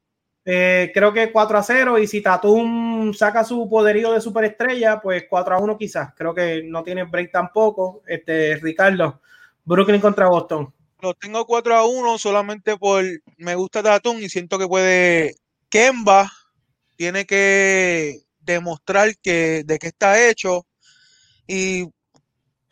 Eh, 0.45 0.91
creo 0.95 1.13
que 1.13 1.31
4 1.31 1.59
a 1.59 1.63
0 1.63 1.99
y 1.99 2.07
si 2.07 2.23
Tatum 2.23 3.13
saca 3.13 3.45
su 3.45 3.69
poderío 3.69 4.13
de 4.13 4.21
superestrella, 4.21 5.01
pues 5.01 5.27
4 5.29 5.55
a 5.55 5.59
1 5.59 5.77
quizás. 5.77 6.15
Creo 6.17 6.35
que 6.35 6.63
no 6.65 6.83
tiene 6.83 7.05
break 7.05 7.31
tampoco. 7.31 8.03
Este, 8.07 8.57
Ricardo, 8.57 9.21
Brooklyn 9.65 10.01
contra 10.01 10.29
Boston. 10.29 10.73
Lo 11.03 11.15
tengo 11.15 11.47
4 11.47 11.77
a 11.77 11.87
1 11.87 12.19
solamente 12.19 12.77
por 12.79 13.05
me 13.37 13.55
gusta 13.55 13.83
Tatum 13.83 14.19
y 14.19 14.29
siento 14.29 14.59
que 14.59 14.67
puede 14.67 15.35
Kemba 15.69 16.31
tiene 16.97 17.25
que 17.25 18.21
demostrar 18.41 19.17
que 19.23 19.63
de 19.65 19.79
qué 19.79 19.87
está 19.87 20.29
hecho 20.29 20.67
y 21.51 21.91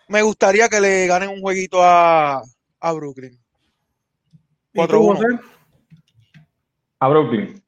me 0.07 0.23
gustaría 0.23 0.69
que 0.69 0.81
le 0.81 1.09
ganen 1.09 1.31
un 1.31 1.41
jueguito 1.41 1.83
a, 1.83 2.41
a 2.81 2.93
Brooklyn. 2.93 3.37
4 4.73 5.01
1. 5.01 5.41
A 7.01 7.09
Brooklyn. 7.09 7.61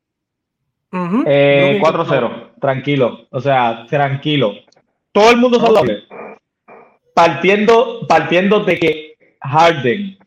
4-0, 0.93 1.27
eh, 1.27 2.51
tranquilo, 2.61 3.27
o 3.31 3.41
sea, 3.41 3.87
tranquilo. 3.89 4.53
Todo 5.13 5.31
el 5.31 5.37
mundo 5.39 5.61
saludable. 5.61 6.05
Partiendo, 7.15 8.07
partiendo 8.09 8.61
de 8.61 8.79
que 8.79 9.37
Harden, 9.41 10.19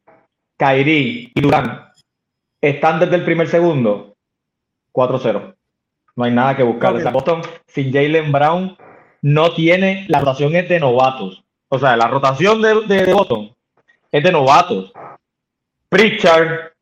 Kyrie 0.58 1.32
y 1.34 1.42
Durán 1.42 1.90
están 2.62 3.00
desde 3.00 3.16
el 3.16 3.26
primer 3.26 3.48
segundo, 3.48 4.16
4-0. 4.94 5.56
No 6.16 6.24
hay 6.24 6.32
nada 6.32 6.56
que 6.56 6.64
buscar. 6.64 7.12
Boston 7.12 7.42
sin 7.68 7.92
Jalen 7.92 8.32
Brown 8.32 8.78
no 9.24 9.54
tiene, 9.54 10.06
la 10.10 10.20
rotación 10.20 10.56
es 10.56 10.70
de 10.70 10.80
novatos. 10.80 11.44
O 11.70 11.80
sea, 11.80 11.96
la 11.96 12.08
rotación 12.08 12.62
de, 12.62 12.82
de, 12.82 13.12
Boston 13.12 13.56
es 14.12 14.24
de 14.24 14.32
novatos. 14.32 14.92
Pritchard, 15.90 16.74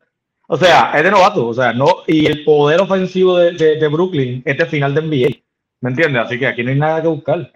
o 0.48 0.56
sea, 0.56 0.92
es 0.94 1.04
de 1.04 1.10
novatos. 1.10 1.44
O 1.44 1.54
sea, 1.54 1.72
no, 1.72 2.02
y 2.06 2.26
el 2.26 2.44
poder 2.44 2.80
ofensivo 2.80 3.38
de, 3.38 3.52
de, 3.52 3.76
de 3.76 3.88
Brooklyn 3.88 4.42
es 4.44 4.58
de 4.58 4.66
final 4.66 4.94
de 4.94 5.02
NBA. 5.02 5.42
¿Me 5.80 5.90
entiendes? 5.90 6.26
Así 6.26 6.38
que 6.38 6.48
aquí 6.48 6.62
no 6.62 6.70
hay 6.70 6.78
nada 6.78 7.00
que 7.00 7.08
buscar 7.08 7.50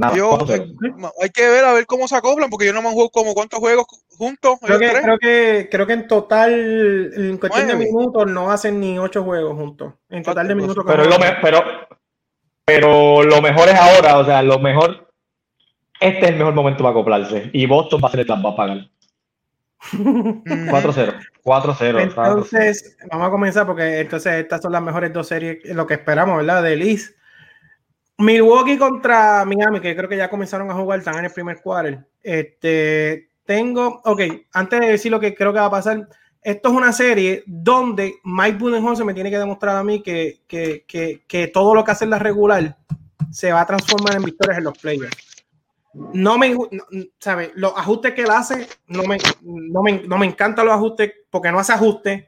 hay 0.00 1.30
que 1.30 1.48
ver 1.48 1.64
a 1.64 1.72
ver 1.74 1.86
cómo 1.86 2.08
se 2.08 2.16
acoplan, 2.16 2.48
porque 2.48 2.66
yo 2.66 2.72
no 2.72 2.82
me 2.82 2.90
juego 2.90 3.10
como 3.10 3.34
cuántos 3.34 3.60
juegos 3.60 3.86
juntos. 4.08 4.58
Creo 4.62 4.78
que, 4.78 4.88
creo 4.88 5.18
que, 5.18 5.68
creo 5.70 5.86
que 5.86 5.92
en 5.92 6.08
total, 6.08 7.12
en 7.14 7.36
cuestión 7.36 7.66
de 7.66 7.76
minutos, 7.76 8.26
no 8.30 8.50
hacen 8.50 8.80
ni 8.80 8.98
ocho 8.98 9.22
juegos 9.22 9.54
juntos. 9.54 9.92
En 10.08 10.22
total 10.22 10.48
de 10.48 10.54
minutos. 10.54 10.84
Pero 10.86 11.04
lo, 11.04 11.16
pero, 11.42 11.62
pero 12.64 13.22
lo 13.22 13.40
mejor 13.42 13.68
es 13.68 13.74
ahora, 13.74 14.18
o 14.18 14.24
sea, 14.24 14.42
lo 14.42 14.58
mejor, 14.58 15.12
este 16.00 16.24
es 16.24 16.30
el 16.30 16.36
mejor 16.36 16.54
momento 16.54 16.82
para 16.82 16.90
acoplarse. 16.90 17.50
Y 17.52 17.66
Boston 17.66 18.00
va 18.02 18.08
a 18.08 18.10
ser 18.10 18.20
el 18.20 18.30
va 18.30 18.50
a 18.50 18.56
pagar. 18.56 18.88
4-0. 19.92 21.18
4-0. 21.44 22.02
Entonces, 22.02 22.96
vamos 23.10 23.26
a 23.26 23.30
comenzar 23.30 23.66
porque 23.66 24.00
entonces 24.00 24.34
estas 24.34 24.62
son 24.62 24.72
las 24.72 24.82
mejores 24.82 25.12
dos 25.12 25.26
series, 25.26 25.58
lo 25.74 25.86
que 25.86 25.94
esperamos, 25.94 26.36
¿verdad? 26.36 26.62
De 26.62 26.76
Liz 26.76 27.16
Milwaukee 28.18 28.78
contra 28.78 29.44
Miami, 29.44 29.80
que 29.80 29.96
creo 29.96 30.08
que 30.08 30.16
ya 30.16 30.30
comenzaron 30.30 30.70
a 30.70 30.74
jugar, 30.74 31.00
están 31.00 31.18
en 31.18 31.24
el 31.24 31.32
primer 31.32 31.60
quarter. 31.60 32.06
Este, 32.22 33.28
tengo, 33.44 34.00
ok, 34.04 34.20
antes 34.52 34.80
de 34.80 34.86
decir 34.86 35.10
lo 35.10 35.20
que 35.20 35.34
creo 35.34 35.52
que 35.52 35.58
va 35.58 35.66
a 35.66 35.70
pasar, 35.70 36.08
esto 36.42 36.68
es 36.70 36.74
una 36.74 36.92
serie 36.92 37.44
donde 37.46 38.16
Mike 38.24 38.58
Budenholzer 38.58 39.06
me 39.06 39.14
tiene 39.14 39.30
que 39.30 39.38
demostrar 39.38 39.76
a 39.76 39.84
mí 39.84 40.02
que, 40.02 40.40
que, 40.48 40.84
que, 40.86 41.22
que, 41.26 41.48
todo 41.48 41.74
lo 41.74 41.84
que 41.84 41.92
hace 41.92 42.04
en 42.04 42.10
la 42.10 42.18
regular 42.18 42.76
se 43.30 43.52
va 43.52 43.60
a 43.60 43.66
transformar 43.66 44.16
en 44.16 44.24
victorias 44.24 44.58
en 44.58 44.64
los 44.64 44.76
playoffs. 44.76 45.16
no 45.94 46.38
me, 46.38 46.56
¿sabes? 47.20 47.52
Los 47.54 47.72
ajustes 47.76 48.14
que 48.14 48.22
él 48.22 48.30
hace, 48.30 48.68
no 48.88 49.04
me, 49.04 49.18
no 49.42 49.82
me, 49.82 50.02
no 50.02 50.18
me 50.18 50.26
encantan 50.26 50.66
los 50.66 50.74
ajustes 50.74 51.12
porque 51.30 51.52
no 51.52 51.60
hace 51.60 51.72
ajustes. 51.72 52.24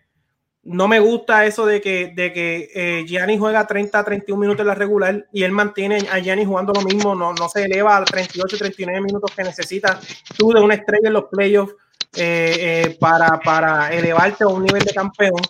No 0.62 0.88
me 0.88 0.98
gusta 0.98 1.44
eso 1.44 1.66
de 1.66 1.82
que, 1.82 2.14
de 2.16 2.32
que 2.32 2.70
eh, 2.74 3.04
Gianni 3.06 3.36
juega 3.36 3.66
30 3.66 3.98
a 3.98 4.04
31 4.04 4.40
minutos 4.40 4.62
en 4.62 4.68
la 4.68 4.74
regular 4.74 5.26
y 5.30 5.42
él 5.42 5.52
mantiene 5.52 5.98
a 6.10 6.20
Gianni 6.20 6.46
jugando 6.46 6.72
lo 6.72 6.80
mismo, 6.80 7.14
no, 7.14 7.34
no 7.34 7.48
se 7.50 7.64
eleva 7.64 7.98
a 7.98 8.04
38, 8.04 8.56
39 8.56 9.02
minutos 9.02 9.30
que 9.36 9.42
necesita 9.42 10.00
tú 10.38 10.52
de 10.52 10.62
una 10.62 10.72
estrella 10.72 11.08
en 11.08 11.12
los 11.12 11.24
playoffs 11.24 11.74
eh, 12.16 12.56
eh, 12.86 12.96
para, 13.00 13.40
para 13.40 13.92
elevarte 13.92 14.44
a 14.44 14.48
un 14.48 14.64
nivel 14.64 14.84
de 14.84 14.92
campeón. 14.92 15.40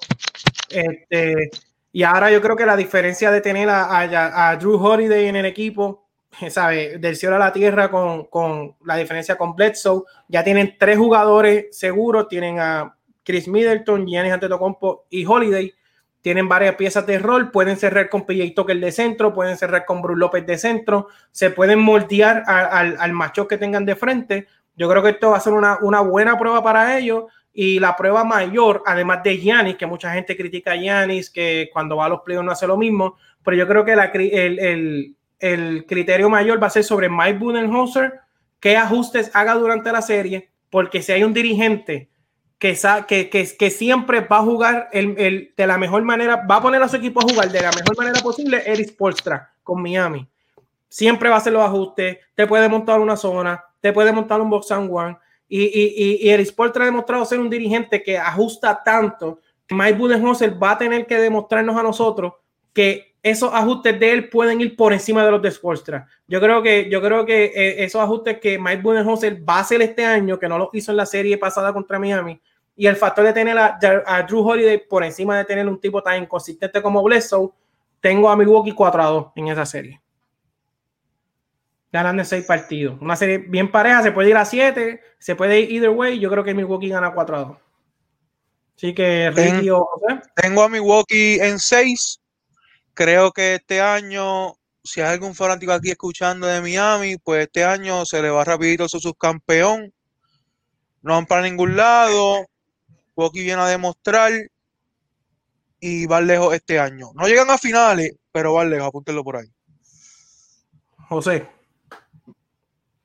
Este, 0.69 1.51
y 1.93 2.03
ahora 2.03 2.31
yo 2.31 2.41
creo 2.41 2.57
que 2.57 2.67
la 2.67 2.77
diferencia 2.77 3.31
de 3.31 3.41
tener 3.41 3.69
a, 3.69 4.51
a, 4.51 4.57
Drew 4.57 4.75
Holiday 4.75 5.27
en 5.27 5.37
el 5.37 5.47
equipo, 5.47 6.09
¿sabe? 6.51 6.99
Del 6.99 7.17
cielo 7.17 7.37
a 7.37 7.39
la 7.39 7.53
tierra 7.53 7.91
con, 7.91 8.25
con, 8.25 8.77
la 8.85 8.97
diferencia 8.97 9.37
con 9.37 9.55
Bledsoe, 9.55 10.03
ya 10.29 10.43
tienen 10.43 10.77
tres 10.79 10.99
jugadores 10.99 11.67
seguros, 11.71 12.29
tienen 12.29 12.59
a 12.59 12.97
Chris 13.23 13.47
Middleton, 13.47 14.07
Giannis 14.07 14.33
Antetokounmpo 14.33 15.07
y 15.11 15.25
Holiday, 15.25 15.73
tienen 16.21 16.49
varias 16.49 16.77
piezas 16.77 17.07
de 17.07 17.19
rol, 17.19 17.51
pueden 17.51 17.77
cerrar 17.77 18.09
con 18.09 18.25
PJ 18.25 18.55
Tucker 18.57 18.81
de 18.81 18.91
centro, 18.91 19.35
pueden 19.35 19.59
cerrar 19.59 19.85
con 19.85 20.01
Bruce 20.01 20.19
López 20.19 20.47
de 20.47 20.57
centro, 20.57 21.09
se 21.31 21.51
pueden 21.51 21.79
moldear 21.79 22.45
al, 22.47 22.97
al 22.99 23.13
macho 23.13 23.47
que 23.47 23.59
tengan 23.59 23.85
de 23.85 23.95
frente. 23.95 24.47
Yo 24.77 24.89
creo 24.89 25.03
que 25.03 25.11
esto 25.11 25.31
va 25.31 25.37
a 25.37 25.41
ser 25.41 25.53
una, 25.53 25.79
una 25.81 26.01
buena 26.01 26.39
prueba 26.39 26.63
para 26.63 26.99
ellos 26.99 27.25
y 27.53 27.79
la 27.79 27.97
prueba 27.97 28.25
mayor, 28.25 28.83
además 28.85 29.23
de 29.23 29.41
Yanis, 29.41 29.77
que 29.77 29.87
mucha 29.87 30.13
gente 30.13 30.37
critica 30.37 30.73
a 30.73 30.77
Yanis, 30.77 31.31
que 31.31 31.71
cuando 31.73 31.97
va 31.97 32.07
a 32.07 32.09
los 32.09 32.21
playoffs 32.23 32.45
no 32.45 32.51
hace 32.51 32.67
lo 32.67 32.77
mismo, 32.77 33.17
pero 33.45 33.57
yo 33.57 33.69
creo 33.69 33.85
que 33.85 33.93
el, 33.93 35.17
el, 35.39 35.87
criterio 35.87 36.29
mayor 36.29 36.61
va 36.61 36.67
a 36.67 36.71
ser 36.71 36.83
sobre 36.83 37.09
Mike 37.09 37.39
Budenholzer, 37.39 38.21
qué 38.59 38.77
ajustes 38.77 39.31
haga 39.35 39.55
durante 39.55 39.93
la 39.93 40.03
serie, 40.03 40.51
porque 40.69 41.01
si 41.01 41.13
hay 41.13 41.23
un 41.23 41.33
dirigente 41.33 42.09
que, 42.59 42.77
que, 43.07 43.31
que, 43.31 43.57
que 43.57 43.71
siempre 43.71 44.21
va 44.21 44.39
a 44.39 44.43
jugar 44.43 44.89
el, 44.93 45.53
de 45.57 45.67
la 45.67 45.79
mejor 45.79 46.03
manera, 46.03 46.45
va 46.51 46.57
a 46.57 46.63
poner 46.63 46.83
a 46.83 46.89
su 46.89 46.97
equipo 46.97 47.21
a 47.21 47.31
jugar 47.31 47.51
de 47.51 47.63
la 47.63 47.71
mejor 47.71 47.97
manera 47.97 48.21
posible, 48.21 48.63
Eric 48.67 48.89
Spolstra 48.89 49.53
con 49.63 49.81
Miami. 49.81 50.27
Siempre 50.95 51.29
va 51.29 51.35
a 51.35 51.39
hacer 51.39 51.53
los 51.53 51.65
ajustes, 51.65 52.19
te 52.37 52.47
puede 52.47 52.69
montar 52.69 53.01
una 53.01 53.17
zona, 53.17 53.65
te 53.81 53.93
puede 53.93 54.13
montar 54.13 54.41
un 54.41 54.49
box 54.49 54.71
and 54.71 54.89
one, 54.89 55.19
y, 55.49 56.31
el 56.31 56.41
Sport 56.43 56.77
ha 56.77 56.85
demostrado 56.85 57.25
ser 57.25 57.41
un 57.41 57.51
dirigente 57.51 58.01
que 58.01 58.17
ajusta 58.17 58.81
tanto 58.85 59.41
Mike 59.71 59.99
Budenholzer 59.99 60.63
va 60.63 60.71
a 60.71 60.79
tener 60.79 61.05
que 61.05 61.19
demostrarnos 61.19 61.77
a 61.77 61.83
nosotros 61.83 62.35
que 62.73 63.17
esos 63.25 63.53
ajustes 63.53 63.99
de 63.99 64.13
él 64.13 64.29
pueden 64.29 64.61
ir 64.61 64.77
por 64.77 64.93
encima 64.93 65.25
de 65.25 65.33
los 65.33 65.43
de 65.43 65.51
Sportstra. 65.51 66.07
Yo 66.29 66.41
creo 66.41 66.63
que, 66.63 66.89
yo 66.89 67.03
creo 67.03 67.27
que 67.27 67.47
eh, 67.47 67.83
esos 67.83 68.01
ajustes 68.01 68.39
que 68.39 68.57
Mike 68.57 68.83
Budenholzer 68.83 69.43
va 69.49 69.57
a 69.57 69.61
hacer 69.63 69.83
este 69.83 70.05
año, 70.05 70.39
que 70.39 70.49
no 70.49 70.59
lo 70.59 70.71
hizo 70.75 70.93
en 70.93 70.99
la 70.99 71.07
serie 71.07 71.37
pasada 71.39 71.73
contra 71.73 71.99
Miami, 71.99 72.41
y 72.77 72.87
el 72.87 72.95
factor 72.95 73.25
de 73.25 73.33
tener 73.33 73.59
a, 73.59 73.81
a 74.07 74.23
Drew 74.23 74.49
Holiday 74.49 74.79
por 74.89 75.03
encima 75.03 75.39
de 75.39 75.45
tener 75.45 75.67
un 75.67 75.81
tipo 75.81 76.01
tan 76.01 76.23
inconsistente 76.23 76.81
como 76.81 77.03
Bledsoe, 77.03 77.51
tengo 78.01 78.31
a 78.31 78.37
Milwaukee 78.37 78.71
4 78.71 79.03
a 79.03 79.07
2 79.07 79.27
en 79.35 79.49
esa 79.49 79.67
serie 79.67 80.04
ganan 81.95 82.17
de 82.17 82.25
seis 82.25 82.45
partidos. 82.45 83.01
Una 83.01 83.15
serie 83.15 83.39
bien 83.39 83.71
pareja, 83.71 84.03
se 84.03 84.11
puede 84.11 84.29
ir 84.31 84.37
a 84.37 84.45
siete, 84.45 85.01
se 85.21 85.37
puede 85.37 85.61
ir 85.61 85.71
either 85.71 85.91
way. 85.91 86.19
Yo 86.19 86.29
creo 86.29 86.43
que 86.43 86.53
Milwaukee 86.53 86.89
gana 86.89 87.15
4 87.15 87.37
a 87.37 87.41
2. 87.45 87.57
Así 88.77 88.95
que 88.95 89.31
Ricky 89.31 89.71
o 89.71 89.85
José. 89.85 90.21
Tengo 90.35 90.65
a 90.65 90.69
Milwaukee 90.69 91.39
en 91.41 91.61
6. 91.61 92.21
Creo 92.95 93.31
que 93.31 93.55
este 93.55 93.81
año, 93.81 94.55
si 94.83 95.03
hay 95.03 95.13
algún 95.13 95.37
fanático 95.37 95.71
aquí 95.73 95.93
escuchando 95.93 96.49
de 96.49 96.61
Miami, 96.61 97.17
pues 97.19 97.47
este 97.47 97.63
año 97.63 98.05
se 98.05 98.21
le 98.21 98.29
va 98.29 98.43
rapidito 98.43 98.89
su 98.89 98.99
subcampeón. 98.99 99.95
No 101.01 101.13
van 101.13 101.27
para 101.27 101.43
ningún 101.43 101.77
lado. 101.77 102.45
Milwaukee 103.17 103.45
viene 103.45 103.63
a 103.63 103.69
demostrar 103.69 104.33
y 105.79 106.07
va 106.07 106.21
lejos 106.21 106.53
este 106.55 106.81
año. 106.81 107.11
No 107.15 107.29
llegan 107.29 107.51
a 107.51 107.59
finales, 107.59 108.17
pero 108.33 108.53
van 108.55 108.71
lejos, 108.71 108.89
apúntenlo 108.89 109.23
por 109.23 109.37
ahí. 109.37 109.47
José. 111.09 111.54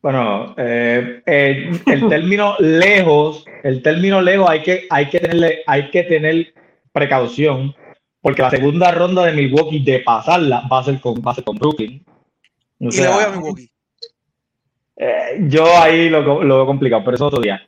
Bueno, 0.01 0.55
eh, 0.57 1.21
eh, 1.25 1.71
el 1.85 2.07
término 2.07 2.55
lejos, 2.59 3.45
el 3.63 3.81
término 3.81 4.21
lejos 4.21 4.49
hay 4.49 4.61
que, 4.61 4.87
hay 4.89 5.09
que 5.09 5.19
tenerle, 5.19 5.59
hay 5.67 5.89
que 5.89 6.03
tener 6.03 6.53
precaución, 6.93 7.75
porque 8.21 8.41
la 8.41 8.49
segunda 8.49 8.91
ronda 8.91 9.25
de 9.25 9.33
Milwaukee 9.33 9.79
de 9.79 9.99
pasarla 9.99 10.63
va 10.71 10.79
a 10.79 10.83
ser 10.85 11.01
con, 11.01 11.15
va 11.15 11.31
a 11.31 11.35
ser 11.35 11.43
con 11.43 11.57
Brooklyn. 11.57 12.03
y 12.79 13.01
le 13.01 13.07
voy 13.09 13.23
a 13.23 13.29
Milwaukee. 13.29 13.69
Eh, 14.95 15.37
yo 15.47 15.65
ahí 15.77 16.09
lo, 16.09 16.43
lo 16.43 16.55
veo 16.55 16.65
complicado, 16.65 17.03
pero 17.03 17.15
eso 17.15 17.27
otro 17.27 17.41
día. 17.41 17.61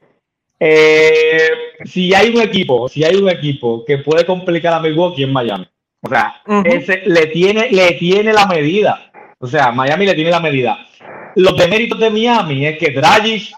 si 1.83 2.13
hay 2.13 2.33
un 2.33 2.41
equipo, 2.41 2.87
si 2.87 3.03
hay 3.03 3.17
un 3.17 3.29
equipo 3.29 3.83
que 3.83 3.97
puede 3.97 4.25
complicar 4.25 4.73
a 4.73 4.79
Milwaukee 4.79 5.23
en 5.23 5.33
Miami, 5.33 5.67
o 6.01 6.09
sea, 6.09 6.41
ese 6.63 7.03
le 7.05 7.27
tiene, 7.27 7.69
le 7.71 7.91
tiene 7.93 8.31
la 8.31 8.45
medida. 8.45 9.11
O 9.37 9.47
sea, 9.47 9.71
Miami 9.73 10.05
le 10.05 10.15
tiene 10.15 10.31
la 10.31 10.39
medida 10.39 10.87
los 11.35 11.57
deméritos 11.57 11.99
de 11.99 12.09
Miami 12.09 12.65
es 12.65 12.77
que 12.77 12.91
Dragic 12.91 13.53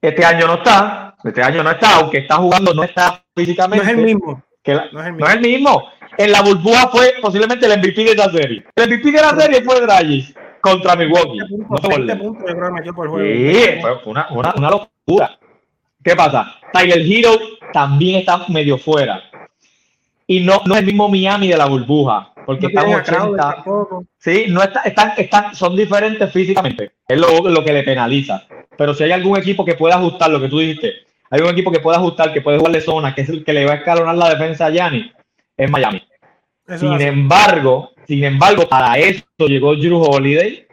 este 0.00 0.24
año 0.24 0.46
no 0.46 0.54
está, 0.54 1.14
este 1.22 1.42
año 1.42 1.62
no 1.62 1.70
está, 1.70 1.96
aunque 1.96 2.18
está 2.18 2.36
jugando, 2.36 2.72
no 2.72 2.84
está 2.84 3.22
físicamente. 3.34 3.84
No 3.84 3.90
es 3.90 3.98
el 3.98 4.04
mismo. 4.04 4.42
no, 4.92 5.26
es 5.26 5.34
el 5.34 5.40
mismo. 5.40 5.88
En 6.16 6.32
la 6.32 6.42
burbuja 6.42 6.88
fue 6.88 7.14
posiblemente 7.20 7.66
el 7.66 7.78
MVP 7.78 8.04
de 8.04 8.12
esa 8.12 8.30
serie. 8.30 8.64
El 8.74 8.88
MVP 8.88 9.12
de 9.12 9.20
la 9.20 9.38
serie 9.38 9.62
fue 9.62 9.80
Dragic 9.80 10.36
contra 10.60 10.96
Milwaukee. 10.96 11.38
sí, 11.48 11.56
fue 13.80 14.00
una, 14.06 14.26
una, 14.30 14.54
una 14.56 14.70
locura. 14.70 15.38
¿Qué 16.02 16.16
pasa? 16.16 16.56
Tiger 16.72 17.00
Hero 17.00 17.38
también 17.72 18.20
está 18.20 18.44
medio 18.48 18.78
fuera. 18.78 19.22
Y 20.26 20.40
no, 20.40 20.62
no 20.64 20.74
es 20.74 20.80
el 20.80 20.86
mismo 20.86 21.08
Miami 21.08 21.48
de 21.48 21.56
la 21.56 21.66
burbuja 21.66 22.32
porque 22.50 22.66
están 22.66 22.92
80. 22.92 23.64
Sí, 24.18 24.46
no 24.48 24.60
está, 24.60 24.80
están, 24.80 25.12
están, 25.16 25.54
son 25.54 25.76
diferentes 25.76 26.32
físicamente. 26.32 26.90
Es 27.06 27.16
lo, 27.16 27.48
lo, 27.48 27.62
que 27.62 27.72
le 27.72 27.84
penaliza. 27.84 28.42
Pero 28.76 28.92
si 28.92 29.04
hay 29.04 29.12
algún 29.12 29.38
equipo 29.38 29.64
que 29.64 29.76
pueda 29.76 29.94
ajustar 29.94 30.30
lo 30.30 30.40
que 30.40 30.48
tú 30.48 30.58
dijiste, 30.58 30.94
hay 31.30 31.42
un 31.42 31.50
equipo 31.50 31.70
que 31.70 31.78
puede 31.78 31.98
ajustar, 31.98 32.32
que 32.32 32.40
puede 32.40 32.58
jugar 32.58 32.72
de 32.72 32.80
zona, 32.80 33.14
que 33.14 33.20
es 33.20 33.28
el 33.28 33.44
que 33.44 33.52
le 33.52 33.66
va 33.66 33.74
a 33.74 33.76
escalonar 33.76 34.16
la 34.16 34.30
defensa 34.30 34.66
a 34.66 34.70
Gianni, 34.70 35.12
es 35.56 35.70
Miami. 35.70 36.02
sin 36.76 37.00
embargo, 37.00 37.92
sin 38.08 38.24
embargo, 38.24 38.68
para 38.68 38.98
eso 38.98 39.22
llegó 39.38 39.76
Drew 39.76 40.02
Holiday, 40.02 40.66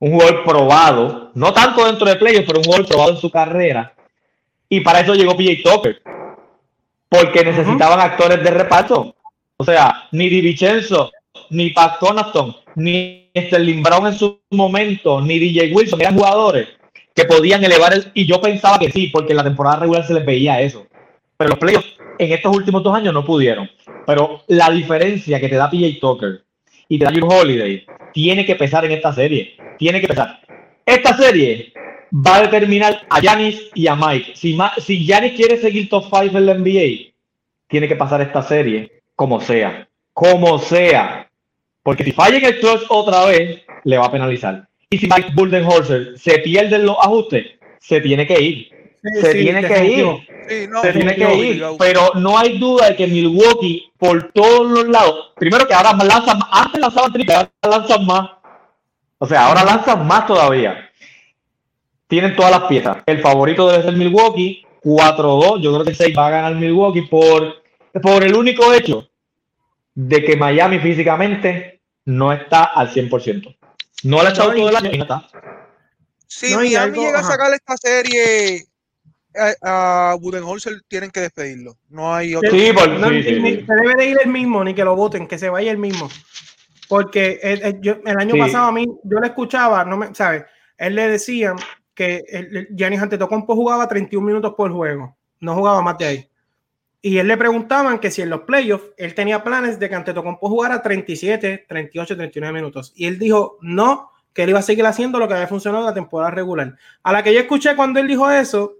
un 0.00 0.14
jugador 0.14 0.42
probado, 0.42 1.30
no 1.34 1.52
tanto 1.52 1.86
dentro 1.86 2.08
de 2.08 2.16
playoffs, 2.16 2.46
pero 2.48 2.58
un 2.58 2.64
jugador 2.64 2.88
probado 2.88 3.10
en 3.12 3.18
su 3.18 3.30
carrera. 3.30 3.94
Y 4.68 4.80
para 4.80 4.98
eso 4.98 5.14
llegó 5.14 5.36
PJ 5.36 5.62
Tucker, 5.62 6.02
porque 7.08 7.44
necesitaban 7.44 8.00
actores 8.00 8.42
de 8.42 8.50
reparto. 8.50 9.15
O 9.58 9.64
sea, 9.64 10.08
ni 10.12 10.28
Di 10.28 10.56
ni 11.50 11.70
Pat 11.70 11.98
Connaughton, 11.98 12.54
ni 12.76 13.30
Sterling 13.34 13.82
Brown 13.82 14.06
en 14.06 14.14
su 14.14 14.40
momento, 14.50 15.20
ni 15.20 15.38
DJ 15.38 15.72
Wilson 15.72 16.00
eran 16.00 16.14
jugadores 16.14 16.68
que 17.14 17.24
podían 17.24 17.64
elevar 17.64 17.94
el. 17.94 18.10
Y 18.14 18.26
yo 18.26 18.40
pensaba 18.40 18.78
que 18.78 18.90
sí, 18.90 19.08
porque 19.08 19.32
en 19.32 19.38
la 19.38 19.44
temporada 19.44 19.80
regular 19.80 20.06
se 20.06 20.14
les 20.14 20.26
veía 20.26 20.60
eso. 20.60 20.86
Pero 21.36 21.50
los 21.50 21.58
playoffs 21.58 21.96
en 22.18 22.32
estos 22.32 22.54
últimos 22.54 22.82
dos 22.82 22.94
años 22.94 23.14
no 23.14 23.24
pudieron. 23.24 23.70
Pero 24.06 24.42
la 24.48 24.70
diferencia 24.70 25.40
que 25.40 25.48
te 25.48 25.56
da 25.56 25.70
PJ 25.70 25.98
Tucker 26.00 26.44
y 26.88 26.98
te 26.98 27.04
da 27.04 27.10
Drew 27.10 27.26
Holiday 27.26 27.86
tiene 28.12 28.44
que 28.44 28.56
pesar 28.56 28.84
en 28.84 28.92
esta 28.92 29.12
serie. 29.12 29.56
Tiene 29.78 30.00
que 30.00 30.08
pesar. 30.08 30.40
Esta 30.84 31.16
serie 31.16 31.72
va 32.12 32.36
a 32.36 32.42
determinar 32.42 33.06
a 33.08 33.20
Yanis 33.20 33.70
y 33.74 33.86
a 33.86 33.96
Mike. 33.96 34.32
Si, 34.34 34.56
si 34.78 35.06
Yanis 35.06 35.32
quiere 35.32 35.58
seguir 35.58 35.88
top 35.88 36.04
5 36.04 36.36
en 36.36 36.46
la 36.46 36.54
NBA, 36.54 37.12
tiene 37.68 37.88
que 37.88 37.96
pasar 37.96 38.20
esta 38.20 38.42
serie 38.42 38.95
como 39.16 39.40
sea, 39.40 39.88
como 40.12 40.58
sea. 40.58 41.28
Porque 41.82 42.04
si 42.04 42.12
falla 42.12 42.36
en 42.36 42.44
el 42.44 42.60
clutch 42.60 42.82
otra 42.88 43.24
vez, 43.24 43.62
le 43.84 43.98
va 43.98 44.06
a 44.06 44.12
penalizar. 44.12 44.68
Y 44.90 44.98
si 44.98 45.08
Mike 45.08 45.32
Buldenholzer 45.34 46.18
se 46.18 46.38
pierde 46.38 46.78
los 46.78 46.96
ajustes, 46.98 47.46
se 47.80 48.00
tiene 48.00 48.26
que 48.26 48.40
ir. 48.40 48.70
se 49.20 49.34
tiene 49.34 49.66
que 49.66 49.84
ir. 49.84 50.06
se 50.82 50.92
tiene 50.92 51.14
que 51.16 51.34
ir. 51.34 51.64
Pero 51.78 52.12
no 52.14 52.38
hay 52.38 52.58
duda 52.58 52.90
de 52.90 52.96
que 52.96 53.06
Milwaukee, 53.06 53.90
por 53.98 54.30
todos 54.32 54.70
los 54.70 54.88
lados, 54.88 55.32
primero 55.36 55.66
que 55.66 55.74
ahora 55.74 55.92
lanzan, 55.92 56.38
antes 56.50 56.80
lanzaban 56.80 57.12
triple, 57.12 57.34
ahora 57.34 57.50
lanzan 57.62 58.06
más. 58.06 58.30
O 59.18 59.26
sea, 59.26 59.46
ahora 59.46 59.64
lanzan 59.64 60.06
más 60.06 60.26
todavía. 60.26 60.90
Tienen 62.06 62.36
todas 62.36 62.52
las 62.52 62.64
piezas. 62.64 62.98
El 63.06 63.20
favorito 63.20 63.68
debe 63.68 63.82
ser 63.82 63.96
Milwaukee. 63.96 64.62
4-2. 64.84 65.62
Yo 65.62 65.72
creo 65.72 65.84
que 65.84 65.94
6 65.94 66.16
va 66.16 66.28
a 66.28 66.30
ganar 66.30 66.54
Milwaukee 66.54 67.02
por 67.02 67.65
por 68.02 68.24
el 68.24 68.34
único 68.34 68.72
hecho 68.72 69.08
de 69.94 70.22
que 70.22 70.36
Miami 70.36 70.78
físicamente 70.78 71.80
no 72.04 72.32
está 72.32 72.64
al 72.64 72.90
100%. 72.90 73.56
No 74.04 74.22
le 74.22 74.28
ha 74.28 74.30
echado 74.30 74.52
todo 74.52 74.68
el 74.68 74.76
año 74.76 74.90
y 74.92 74.98
no 74.98 75.04
está. 75.04 75.28
Si 76.26 76.54
Miami 76.54 76.98
llega 76.98 77.20
a 77.20 77.24
sacar 77.24 77.52
esta 77.52 77.76
serie 77.76 78.66
eh, 79.36 79.54
a, 79.62 80.16
Budenholzer 80.20 80.82
tienen 80.88 81.10
que 81.10 81.20
despedirlo. 81.20 81.76
No 81.88 82.14
hay 82.14 82.34
otro. 82.34 82.50
Sí, 82.50 82.72
por, 82.72 82.88
no, 82.88 83.08
se 83.08 83.14
debe 83.14 83.94
de 83.96 84.06
ir 84.06 84.18
el 84.22 84.30
mismo, 84.30 84.64
ni 84.64 84.74
que 84.74 84.84
lo 84.84 84.96
voten, 84.96 85.26
que 85.26 85.38
se 85.38 85.48
vaya 85.48 85.70
el 85.70 85.78
mismo. 85.78 86.08
Porque 86.88 87.40
el, 87.42 88.18
año 88.18 88.34
pasado 88.38 88.66
a 88.66 88.72
mí, 88.72 88.86
yo 89.02 89.18
le 89.18 89.26
escuchaba, 89.26 89.84
no 89.84 89.96
me, 89.96 90.14
¿sabes? 90.14 90.44
él 90.78 90.94
le 90.94 91.08
decía 91.08 91.54
que 91.94 92.66
Giannis 92.70 93.00
Antetokounmpo 93.00 93.54
jugaba 93.54 93.88
31 93.88 94.24
minutos 94.24 94.54
por 94.56 94.70
juego, 94.72 95.16
no 95.40 95.54
jugaba 95.54 95.82
más 95.82 95.98
de 95.98 96.04
ahí. 96.06 96.30
Y 97.02 97.18
él 97.18 97.28
le 97.28 97.36
preguntaban 97.36 97.98
que 97.98 98.10
si 98.10 98.22
en 98.22 98.30
los 98.30 98.42
playoffs 98.42 98.86
él 98.96 99.14
tenía 99.14 99.44
planes 99.44 99.78
de 99.78 99.88
que 99.88 99.94
Antetokounmpo 99.94 100.48
jugara 100.48 100.82
37, 100.82 101.66
38, 101.68 102.16
39 102.16 102.52
minutos. 102.52 102.92
Y 102.96 103.06
él 103.06 103.18
dijo 103.18 103.58
no, 103.60 104.10
que 104.32 104.42
él 104.42 104.50
iba 104.50 104.58
a 104.58 104.62
seguir 104.62 104.84
haciendo 104.84 105.18
lo 105.18 105.28
que 105.28 105.34
había 105.34 105.46
funcionado 105.46 105.84
en 105.84 105.90
la 105.90 105.94
temporada 105.94 106.30
regular. 106.30 106.74
A 107.02 107.12
la 107.12 107.22
que 107.22 107.32
yo 107.32 107.40
escuché 107.40 107.74
cuando 107.76 108.00
él 108.00 108.06
dijo 108.06 108.30
eso, 108.30 108.74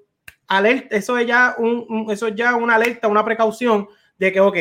eso 0.90 1.18
es 1.18 1.26
ya, 1.26 1.54
un, 1.58 2.06
eso 2.10 2.26
es 2.26 2.34
ya 2.34 2.54
una 2.56 2.74
alerta, 2.74 3.08
una 3.08 3.24
precaución 3.24 3.88
de 4.18 4.32
que, 4.32 4.40
ok, 4.40 4.56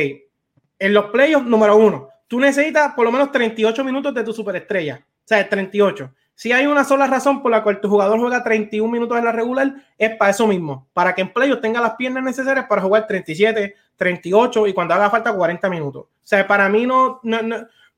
en 0.80 0.94
los 0.94 1.06
playoffs, 1.06 1.46
número 1.46 1.76
uno, 1.76 2.10
tú 2.28 2.40
necesitas 2.40 2.94
por 2.94 3.06
lo 3.06 3.12
menos 3.12 3.32
38 3.32 3.84
minutos 3.84 4.14
de 4.14 4.24
tu 4.24 4.34
superestrella. 4.34 5.06
O 5.06 5.28
sea, 5.28 5.48
38. 5.48 6.14
Si 6.36 6.52
hay 6.52 6.66
una 6.66 6.84
sola 6.84 7.08
razón 7.08 7.42
por 7.42 7.50
la 7.50 7.64
cual 7.64 7.80
tu 7.80 7.90
jugador 7.90 8.20
juega 8.20 8.44
31 8.44 8.92
minutos 8.92 9.18
en 9.18 9.24
la 9.24 9.32
regular, 9.32 9.74
es 9.98 10.16
para 10.18 10.32
eso 10.32 10.46
mismo, 10.46 10.86
para 10.94 11.16
que 11.16 11.22
en 11.22 11.32
playoffs 11.32 11.62
tenga 11.62 11.80
las 11.80 11.96
piernas 11.96 12.24
necesarias 12.24 12.66
para 12.68 12.82
jugar 12.82 13.08
37, 13.08 13.74
38 13.96 14.68
y 14.68 14.74
cuando 14.74 14.94
haga 14.94 15.10
falta 15.10 15.34
40 15.34 15.70
minutos. 15.70 16.04
O 16.04 16.28
sea, 16.28 16.46
para 16.46 16.68
mí 16.68 16.86
no, 16.86 17.22
no, 17.24 17.40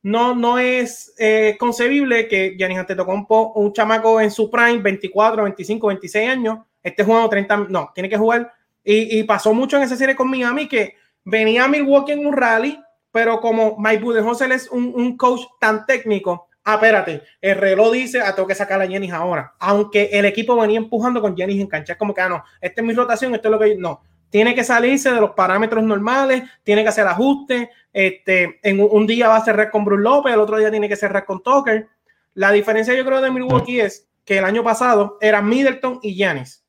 no, 0.04 0.36
no, 0.36 0.60
es 0.60 1.16
eh, 1.18 1.56
concebible 1.60 2.28
que 2.28 2.56
Giannis 2.56 2.78
Antetokounmpo, 2.78 3.54
un 3.56 3.74
chamaco 3.74 4.22
en 4.22 4.30
su 4.30 4.52
prime, 4.52 4.78
24, 4.78 5.44
25, 5.44 5.88
26 5.88 6.30
años, 6.30 6.60
esté 6.84 7.04
jugando 7.04 7.30
30, 7.30 7.58
no, 7.70 7.92
tiene 7.94 8.08
que 8.08 8.18
jugar. 8.18 8.54
Y, 8.90 9.22
pasó 9.24 9.54
mucho 9.54 9.76
en 9.76 9.84
esa 9.84 9.98
serie 9.98 10.16
con 10.16 10.30
Miami 10.30 10.70
que 10.70 10.96
venía 11.26 11.66
a 11.66 11.68
Milwaukee 11.68 12.14
en 12.14 12.26
un 12.26 12.32
rally, 12.32 12.80
pero 13.12 13.42
como 13.42 13.76
Mike 13.78 14.02
Budenholzer 14.02 14.50
es 14.54 14.70
un, 14.70 14.94
un 14.96 15.18
coach 15.18 15.42
tan 15.60 15.86
técnico, 15.86 16.47
ah, 16.68 16.76
espérate, 16.76 17.24
el 17.40 17.56
reloj 17.56 17.94
dice, 17.94 18.20
ah, 18.20 18.36
tengo 18.36 18.48
que 18.48 18.54
sacar 18.54 18.82
a 18.82 18.88
Jennings 18.88 19.14
ahora. 19.14 19.54
Aunque 19.58 20.10
el 20.12 20.26
equipo 20.26 20.58
venía 20.58 20.78
empujando 20.78 21.22
con 21.22 21.36
Jennings 21.36 21.62
en 21.62 21.68
cancha, 21.68 21.94
es 21.94 22.00
como 22.00 22.14
que, 22.14 22.20
ah, 22.20 22.28
no, 22.28 22.44
esta 22.60 22.82
es 22.82 22.88
mi 22.88 22.94
rotación, 22.94 23.34
esto 23.34 23.48
es 23.48 23.52
lo 23.54 23.60
que 23.60 23.76
no. 23.78 24.02
Tiene 24.30 24.54
que 24.54 24.66
salirse 24.66 25.10
de 25.10 25.22
los 25.22 25.32
parámetros 25.32 25.82
normales, 25.82 26.44
tiene 26.64 26.84
que 26.84 26.90
hacer 26.90 27.08
ajustes. 27.08 27.70
Este, 27.94 28.60
en 28.62 28.82
un, 28.82 29.08
día 29.08 29.30
va 29.30 29.38
a 29.38 29.46
cerrar 29.46 29.72
con 29.72 29.86
Bruce 29.86 30.04
López, 30.04 30.34
el 30.34 30.42
otro 30.42 30.58
día 30.58 30.70
tiene 30.70 30.90
que 30.90 30.98
cerrar 30.98 31.24
con 31.24 31.42
Tucker. 31.42 31.88
La 32.34 32.52
diferencia, 32.52 32.94
yo 32.94 33.06
creo, 33.06 33.22
de 33.22 33.32
Milwaukee 33.32 33.80
es 33.80 34.06
que 34.26 34.38
el 34.38 34.44
año 34.44 34.62
pasado 34.62 35.18
era 35.22 35.42
Middleton 35.42 36.00
y 36.04 36.16
Giannis. 36.16 36.66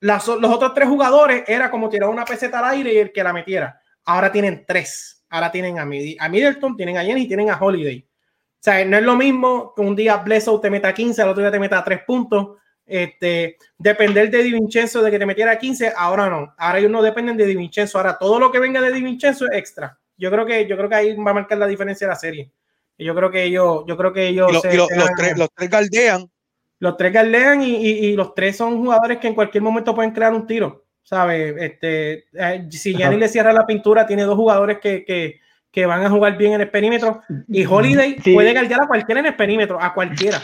los 0.00 0.28
otros 0.28 0.72
tres 0.72 0.88
jugadores 0.88 1.44
era 1.46 1.70
como 1.70 1.90
tirar 1.90 2.08
una 2.08 2.24
peseta 2.24 2.60
al 2.60 2.76
aire 2.76 2.94
y 2.94 2.96
el 2.96 3.12
que 3.12 3.22
la 3.22 3.34
metiera. 3.34 3.78
Ahora 4.06 4.32
tienen 4.32 4.64
tres. 4.66 5.22
Ahora 5.28 5.52
tienen 5.52 5.78
a, 5.78 5.82
a 5.82 6.28
Middleton, 6.30 6.74
tienen 6.74 6.96
a 6.96 7.04
Giannis 7.04 7.26
y 7.26 7.28
tienen 7.28 7.50
a 7.50 7.58
Holiday. 7.60 8.09
O 8.60 8.62
sea, 8.62 8.84
no 8.84 8.98
es 8.98 9.02
lo 9.02 9.16
mismo 9.16 9.72
que 9.74 9.80
un 9.80 9.96
día 9.96 10.18
Bledsoe 10.18 10.60
te 10.60 10.68
meta 10.68 10.92
15, 10.92 11.22
al 11.22 11.30
otro 11.30 11.42
día 11.42 11.50
te 11.50 11.58
meta 11.58 11.82
3 11.82 12.02
puntos. 12.06 12.58
Este, 12.84 13.56
depender 13.78 14.30
de 14.30 14.42
Di 14.42 14.52
Vincenzo 14.52 15.00
de 15.00 15.10
que 15.10 15.18
te 15.18 15.24
metiera 15.24 15.58
15, 15.58 15.94
ahora 15.96 16.28
no. 16.28 16.54
Ahora 16.58 16.78
ellos 16.78 16.90
no 16.90 17.00
dependen 17.00 17.38
de 17.38 17.46
Di 17.46 17.56
Vincenzo. 17.56 17.96
Ahora 17.96 18.18
todo 18.18 18.38
lo 18.38 18.52
que 18.52 18.58
venga 18.58 18.82
de 18.82 18.92
Di 18.92 19.00
Vincenzo 19.00 19.46
es 19.46 19.56
extra. 19.56 19.98
Yo 20.18 20.30
creo 20.30 20.44
que, 20.44 20.66
yo 20.66 20.76
creo 20.76 20.90
que 20.90 20.94
ahí 20.94 21.16
va 21.16 21.30
a 21.30 21.34
marcar 21.34 21.56
la 21.56 21.66
diferencia 21.66 22.06
de 22.06 22.12
la 22.12 22.18
serie. 22.18 22.52
Y 22.98 23.06
yo 23.06 23.14
creo 23.14 23.30
que 23.30 23.44
ellos, 23.44 23.84
yo 23.86 23.96
creo 23.96 24.12
que 24.12 24.28
ellos. 24.28 24.52
los, 24.52 24.60
tres, 24.60 25.38
los 25.38 25.48
tres 25.54 25.70
galdean. 25.70 26.30
Los 26.80 26.98
tres 26.98 27.12
galdean 27.14 27.62
y, 27.62 27.76
y, 27.76 28.12
los 28.14 28.34
tres 28.34 28.58
son 28.58 28.76
jugadores 28.78 29.16
que 29.16 29.28
en 29.28 29.34
cualquier 29.34 29.62
momento 29.62 29.94
pueden 29.94 30.10
crear 30.10 30.34
un 30.34 30.46
tiro. 30.46 30.84
¿Sabes? 31.02 31.54
Este, 31.58 32.26
eh, 32.34 32.66
si 32.70 32.94
Gianni 32.94 33.16
le 33.16 33.28
cierra 33.28 33.54
la 33.54 33.66
pintura, 33.66 34.06
tiene 34.06 34.24
dos 34.24 34.36
jugadores 34.36 34.80
que, 34.80 35.02
que 35.04 35.40
que 35.72 35.86
van 35.86 36.04
a 36.04 36.10
jugar 36.10 36.36
bien 36.36 36.54
en 36.54 36.62
el 36.62 36.70
perímetro. 36.70 37.22
Y 37.48 37.64
Holiday 37.64 38.16
puede 38.34 38.52
guardiar 38.52 38.82
a 38.82 38.86
cualquiera 38.86 39.20
en 39.20 39.26
el 39.26 39.36
perímetro, 39.36 39.80
a 39.80 39.94
cualquiera. 39.94 40.40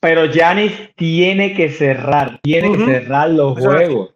Pero 0.00 0.26
Giannis 0.26 0.94
tiene 0.96 1.54
que 1.54 1.68
cerrar, 1.70 2.40
tiene 2.42 2.72
que 2.72 2.84
cerrar 2.84 3.30
los 3.30 3.58
juegos. 3.58 4.14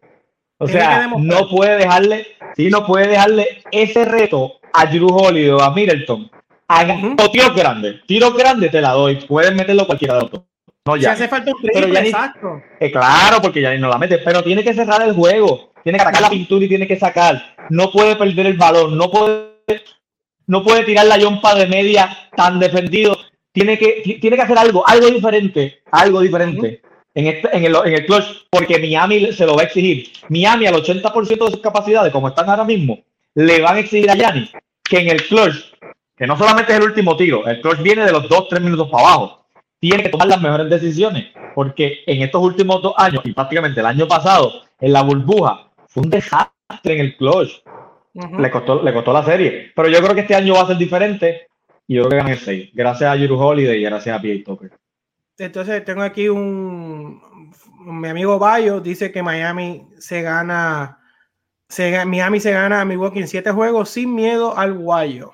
O 0.58 0.68
sea, 0.68 1.10
no 1.18 1.48
puede 1.48 1.76
dejarle, 1.76 2.26
sí, 2.56 2.70
no 2.70 2.86
puede 2.86 3.08
dejarle 3.08 3.62
ese 3.70 4.04
reto 4.04 4.60
a 4.72 4.86
Drew 4.86 5.08
Holiday 5.08 5.50
o 5.50 5.60
a 5.60 5.74
Middleton. 5.74 6.30
Haga 6.68 6.96
tiros 7.30 7.54
grandes, 7.54 8.00
tiros 8.06 8.34
grandes 8.34 8.70
te 8.70 8.80
la 8.80 8.92
doy, 8.92 9.16
puedes 9.26 9.54
meterlo 9.54 9.86
cualquiera 9.86 10.14
de 10.14 10.20
los 10.22 10.30
dos. 10.30 10.42
No, 10.86 10.96
ya. 10.96 11.12
hace 11.12 11.28
falta 11.28 11.50
un 11.50 11.60
triple, 11.60 11.98
exacto. 11.98 12.62
Eh, 12.78 12.90
claro, 12.90 13.42
porque 13.42 13.60
Giannis 13.60 13.80
no 13.80 13.88
la 13.88 13.98
mete, 13.98 14.18
pero 14.18 14.42
tiene 14.42 14.62
que 14.62 14.72
cerrar 14.72 15.02
el 15.02 15.12
juego, 15.12 15.72
tiene 15.82 15.98
que 15.98 16.04
sacar 16.04 16.22
la 16.22 16.30
pintura 16.30 16.64
y 16.64 16.68
tiene 16.68 16.86
que 16.86 16.96
sacar. 16.96 17.42
No 17.68 17.90
puede 17.90 18.16
perder 18.16 18.46
el 18.46 18.56
balón, 18.56 18.96
no 18.96 19.10
puede 19.10 19.53
no 20.46 20.62
puede 20.62 20.84
tirar 20.84 21.06
la 21.06 21.18
yompa 21.18 21.54
de 21.54 21.66
media 21.66 22.30
tan 22.36 22.58
defendido. 22.58 23.16
Tiene 23.52 23.78
que, 23.78 24.18
tiene 24.20 24.36
que 24.36 24.42
hacer 24.42 24.58
algo, 24.58 24.86
algo 24.86 25.08
diferente, 25.08 25.82
algo 25.92 26.20
diferente 26.20 26.82
en, 27.14 27.26
este, 27.28 27.56
en, 27.56 27.64
el, 27.64 27.76
en 27.84 27.92
el 27.92 28.06
clutch, 28.06 28.46
porque 28.50 28.78
Miami 28.78 29.32
se 29.32 29.46
lo 29.46 29.54
va 29.54 29.62
a 29.62 29.66
exigir. 29.66 30.10
Miami 30.28 30.66
al 30.66 30.74
80% 30.74 31.44
de 31.44 31.50
sus 31.50 31.60
capacidades, 31.60 32.12
como 32.12 32.28
están 32.28 32.50
ahora 32.50 32.64
mismo, 32.64 32.98
le 33.34 33.60
van 33.60 33.76
a 33.76 33.80
exigir 33.80 34.10
a 34.10 34.16
Yanni 34.16 34.50
que 34.82 34.98
en 34.98 35.08
el 35.08 35.26
clutch, 35.26 35.72
que 36.16 36.26
no 36.26 36.36
solamente 36.36 36.72
es 36.72 36.78
el 36.78 36.84
último 36.84 37.16
tiro, 37.16 37.46
el 37.46 37.60
clutch 37.60 37.80
viene 37.80 38.04
de 38.04 38.12
los 38.12 38.28
2-3 38.28 38.60
minutos 38.60 38.88
para 38.90 39.06
abajo, 39.06 39.46
tiene 39.80 40.02
que 40.02 40.08
tomar 40.08 40.28
las 40.28 40.40
mejores 40.40 40.68
decisiones, 40.68 41.26
porque 41.54 42.02
en 42.06 42.22
estos 42.22 42.42
últimos 42.42 42.82
dos 42.82 42.94
años, 42.96 43.22
y 43.24 43.32
prácticamente 43.32 43.80
el 43.80 43.86
año 43.86 44.06
pasado, 44.06 44.62
en 44.80 44.92
la 44.92 45.02
burbuja, 45.02 45.70
fue 45.86 46.02
un 46.02 46.10
desastre 46.10 46.94
en 46.94 47.00
el 47.00 47.16
clutch 47.16 47.62
le, 48.14 48.50
costó, 48.50 48.82
le 48.82 48.92
costó 48.92 49.12
la 49.12 49.24
serie. 49.24 49.72
Pero 49.74 49.88
yo 49.88 50.00
creo 50.00 50.14
que 50.14 50.22
este 50.22 50.34
año 50.34 50.54
va 50.54 50.62
a 50.62 50.66
ser 50.68 50.76
diferente 50.76 51.48
y 51.86 51.96
yo 51.96 52.02
creo 52.02 52.10
que 52.10 52.16
ganan 52.16 52.32
el 52.32 52.38
6. 52.38 52.70
Gracias 52.72 53.10
a 53.10 53.16
Yuru 53.16 53.38
Holiday 53.38 53.80
y 53.80 53.84
gracias 53.84 54.16
a 54.16 54.22
P.A. 54.22 54.44
Tucker. 54.44 54.70
Entonces 55.36 55.84
tengo 55.84 56.02
aquí 56.02 56.28
un, 56.28 57.20
mi 57.80 58.08
amigo 58.08 58.38
Bayo 58.38 58.80
dice 58.80 59.10
que 59.10 59.22
Miami 59.22 59.86
se 59.98 60.22
gana 60.22 60.98
se, 61.68 62.04
Miami 62.04 62.40
se 62.40 62.52
gana 62.52 62.80
a 62.80 62.84
Milwaukee 62.84 63.20
en 63.20 63.28
siete 63.28 63.50
juegos 63.50 63.90
sin 63.90 64.14
miedo 64.14 64.56
al 64.56 64.74
guayo. 64.74 65.32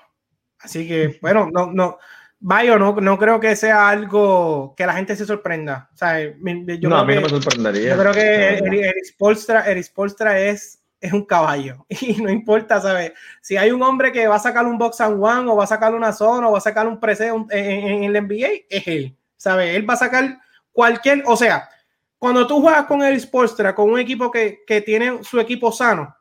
Así 0.59 0.89
que, 0.89 1.19
bueno, 1.23 1.51
no, 1.52 1.70
no, 1.73 1.98
Bayo, 2.43 2.78
no, 2.78 2.94
no 2.94 3.19
creo 3.19 3.39
que 3.39 3.55
sea 3.55 3.90
algo 3.90 4.74
que 4.74 4.86
la 4.86 4.94
gente 4.94 5.15
se 5.15 5.27
sorprenda. 5.27 5.90
O 5.93 5.97
sea, 5.97 6.20
yo 6.20 6.89
no, 6.89 6.97
a 6.97 7.05
mí 7.05 7.15
no 7.15 7.20
me 7.20 7.28
sorprendería. 7.28 7.94
Yo 7.94 8.01
creo 8.01 8.12
que 8.15 8.59
Eric 8.59 9.85
Spolstra 9.85 10.40
es 10.40 10.80
es 11.01 11.12
un 11.12 11.24
caballo 11.24 11.86
y 11.89 12.14
no 12.20 12.31
importa, 12.31 12.81
¿sabes? 12.81 13.12
Si 13.40 13.56
hay 13.56 13.70
un 13.70 13.82
hombre 13.82 14.12
que 14.12 14.27
va 14.28 14.36
a 14.36 14.40
sacar 14.40 14.66
un 14.66 14.78
box 14.78 15.01
and 15.01 15.22
one 15.22 15.51
o 15.51 15.56
va 15.56 15.64
a 15.64 15.68
sacar 15.68 15.94
una 15.94 16.12
zona 16.12 16.48
o 16.48 16.52
va 16.52 16.59
a 16.59 16.62
sacar 16.62 16.86
un 16.86 17.01
preset 17.01 17.32
en, 17.51 18.05
el 18.05 18.12
NBA, 18.24 18.66
es 18.68 18.86
él, 18.86 19.16
¿sabes? 19.36 19.74
Él 19.74 19.89
va 19.89 19.94
a 19.94 19.98
sacar 19.98 20.39
cualquier, 20.72 21.22
o 21.27 21.36
sea, 21.36 21.68
cuando 22.18 22.47
tú 22.47 22.60
juegas 22.60 22.85
con 22.85 23.02
el 23.02 23.18
Sportstra, 23.18 23.74
con 23.74 23.90
un 23.90 23.98
equipo 23.98 24.31
que, 24.31 24.60
que 24.66 24.82
tiene 24.82 25.24
su 25.24 25.40
equipo 25.40 25.72
sano, 25.72 26.14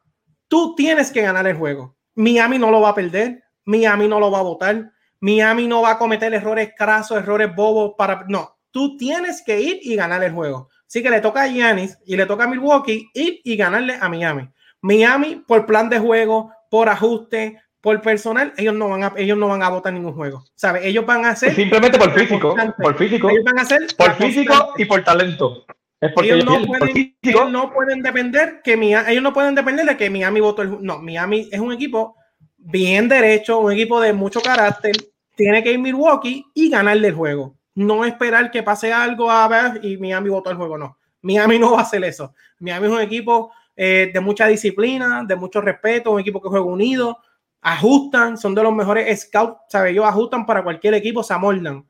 tú 0.48 0.74
tienes 0.76 1.12
que 1.12 1.22
ganar 1.22 1.46
el 1.46 1.58
juego. 1.58 1.98
Miami 2.16 2.58
no 2.58 2.72
lo 2.72 2.82
va 2.82 2.90
a 2.90 2.96
perder, 2.96 3.44
Miami 3.66 4.08
no 4.08 4.20
lo 4.20 4.32
va 4.32 4.40
a 4.40 4.44
votar, 4.44 4.92
Miami 5.20 5.68
no 5.68 5.82
va 5.82 5.92
a 5.92 5.98
cometer 5.98 6.34
errores 6.34 6.72
crasos, 6.78 7.18
errores 7.18 7.54
bobos 7.54 7.94
para... 7.98 8.26
No, 8.30 8.58
tú 8.72 8.96
tienes 8.98 9.42
que 9.42 9.60
ir 9.60 9.80
y 9.82 9.96
ganar 9.96 10.24
el 10.24 10.32
juego. 10.32 10.70
Así 10.88 11.04
que 11.04 11.10
le 11.10 11.22
toca 11.22 11.44
a 11.44 11.48
Giannis 11.48 11.98
y 12.06 12.16
le 12.16 12.26
toca 12.26 12.46
a 12.46 12.48
Milwaukee 12.48 13.10
ir 13.14 13.42
y 13.44 13.56
ganarle 13.56 13.98
a 14.00 14.10
Miami. 14.10 14.50
Miami, 14.82 15.44
por 15.48 15.66
plan 15.66 15.90
de 15.90 16.00
juego, 16.00 16.52
por 16.70 16.90
ajuste, 16.90 17.62
por 17.82 18.02
personal, 18.02 18.54
ellos 18.58 18.74
no 18.74 18.90
van 18.90 19.04
a, 19.04 19.14
ellos 19.18 19.38
no 19.38 19.48
van 19.48 19.64
a 19.64 19.70
votar 19.70 19.94
ningún 19.94 20.14
juego. 20.14 20.44
¿Sabes? 20.56 20.86
Ellos 20.86 21.06
van 21.06 21.26
a 21.26 21.30
hacer. 21.30 21.56
Simplemente 21.56 21.98
por 21.98 22.12
físico. 22.14 22.56
Por 22.82 22.98
físico. 22.98 23.30
Ellos 23.30 23.44
van 23.44 23.60
a 23.60 23.62
hacer. 23.62 23.88
Por 23.98 24.16
físico 24.16 24.74
y 24.78 24.86
por 24.86 25.04
talento. 25.04 25.66
Es 26.02 26.14
porque 26.14 26.34
ellos, 26.34 26.46
no 26.46 26.66
pueden, 26.66 27.18
ellos 27.22 27.52
no 27.52 27.74
pueden 27.74 28.02
depender 28.02 28.62
que 28.64 28.78
Miami, 28.78 29.12
ellos 29.12 29.24
no 29.24 29.34
pueden 29.34 29.54
depender 29.54 29.86
de 29.86 29.98
que 29.98 30.10
Miami 30.10 30.40
votó 30.40 30.62
el 30.62 30.82
no 30.82 31.00
Miami 31.00 31.50
es 31.52 31.60
un 31.60 31.74
equipo 31.74 32.16
bien 32.58 33.10
derecho 33.10 33.60
un 33.60 33.74
equipo 33.74 34.00
de 34.00 34.14
mucho 34.14 34.40
carácter 34.40 34.94
tiene 35.36 35.62
que 35.62 35.74
ir 35.74 35.80
Milwaukee 35.80 36.46
y 36.54 36.70
ganarle 36.70 37.10
el 37.10 37.16
juego 37.16 37.58
no 37.76 38.06
esperar 38.06 38.50
que 38.50 38.64
pase 38.64 38.94
algo 38.94 39.30
a 39.30 39.46
ver 39.50 39.84
y 39.84 39.98
Miami 39.98 40.30
votó 40.30 40.50
el 40.50 40.56
juego 40.56 40.78
no 40.78 40.98
Miami 41.22 41.60
no 41.60 41.74
va 41.74 41.80
a 41.80 41.84
hacer 41.84 42.02
eso 42.06 42.34
Miami 42.60 42.88
es 42.88 42.94
un 42.94 43.02
equipo 43.02 43.52
eh, 43.82 44.12
de 44.14 44.20
mucha 44.20 44.46
disciplina, 44.46 45.24
de 45.26 45.38
mucho 45.38 45.62
respeto, 45.62 46.12
un 46.12 46.20
equipo 46.20 46.42
que 46.42 46.50
juega 46.50 46.66
unido, 46.66 47.18
ajustan, 47.62 48.38
son 48.38 48.54
de 48.54 48.62
los 48.62 48.74
mejores 48.74 49.22
scouts, 49.22 49.62
¿sabes? 49.70 49.94
Ellos 49.94 50.04
ajustan 50.04 50.46
para 50.46 50.62
cualquier 50.62 50.96
equipo, 50.96 51.24
se 51.24 51.34
amoldan. 51.34 51.88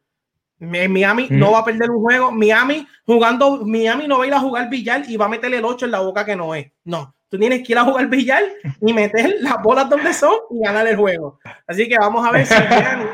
Miami 0.59 1.29
no 1.31 1.53
va 1.53 1.59
a 1.59 1.65
perder 1.65 1.89
un 1.89 2.03
juego. 2.03 2.31
Miami 2.31 2.87
jugando, 3.07 3.65
Miami 3.65 4.07
no 4.07 4.19
va 4.19 4.25
a 4.25 4.27
ir 4.27 4.33
a 4.35 4.39
jugar 4.39 4.69
billar 4.69 5.03
y 5.09 5.17
va 5.17 5.25
a 5.25 5.29
meterle 5.29 5.57
el 5.57 5.65
8 5.65 5.85
en 5.85 5.91
la 5.91 6.01
boca 6.01 6.23
que 6.23 6.35
no 6.35 6.53
es. 6.53 6.71
No, 6.83 7.15
tú 7.27 7.39
tienes 7.39 7.65
que 7.65 7.71
ir 7.71 7.79
a 7.79 7.85
jugar 7.85 8.05
billar 8.05 8.43
y 8.81 8.93
meter 8.93 9.37
las 9.39 9.59
bolas 9.63 9.89
donde 9.89 10.13
son 10.13 10.35
y 10.51 10.63
ganar 10.63 10.85
el 10.85 10.95
juego. 10.95 11.39
Así 11.65 11.89
que 11.89 11.97
vamos 11.97 12.23
a 12.23 12.31
ver 12.31 12.45
si 12.45 12.53
Gianni, 12.69 13.05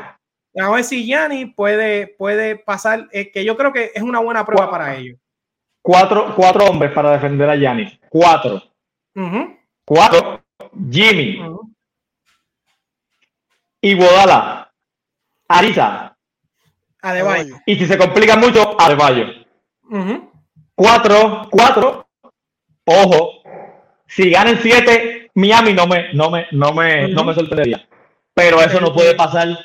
vamos 0.54 0.72
a 0.72 0.76
ver 0.76 0.84
si 0.84 1.06
Gianni 1.06 1.46
puede, 1.46 2.08
puede 2.08 2.56
pasar, 2.56 3.08
eh, 3.10 3.30
que 3.30 3.42
yo 3.42 3.56
creo 3.56 3.72
que 3.72 3.92
es 3.94 4.02
una 4.02 4.18
buena 4.18 4.44
prueba 4.44 4.70
para 4.70 4.96
ellos. 4.96 5.18
Cuatro, 5.86 6.34
cuatro 6.34 6.64
hombres 6.64 6.90
para 6.90 7.12
defender 7.12 7.48
a 7.48 7.54
Yanis. 7.54 7.96
Cuatro. 8.08 8.60
Cuatro. 9.84 10.42
Jimmy. 10.90 11.40
y 13.80 13.90
Iguodala. 13.90 14.72
Arisa. 15.46 16.16
Adebayo. 17.00 17.54
Y 17.66 17.76
si 17.76 17.86
se 17.86 17.96
complica 17.96 18.34
mucho, 18.34 18.74
Adebayo. 18.80 19.26
Cuatro, 20.74 21.46
cuatro. 21.52 22.08
Ojo, 22.84 23.42
si 24.08 24.28
ganan 24.30 24.58
siete, 24.60 25.30
Miami 25.36 25.72
no 25.72 25.86
me, 25.86 26.12
no 26.14 26.32
me, 26.32 26.46
no 26.50 26.72
me, 26.72 27.06
no 27.06 27.22
me 27.22 27.32
sorprendería. 27.32 27.86
Pero 28.34 28.60
eso 28.60 28.80
no 28.80 28.92
puede 28.92 29.14
pasar, 29.14 29.56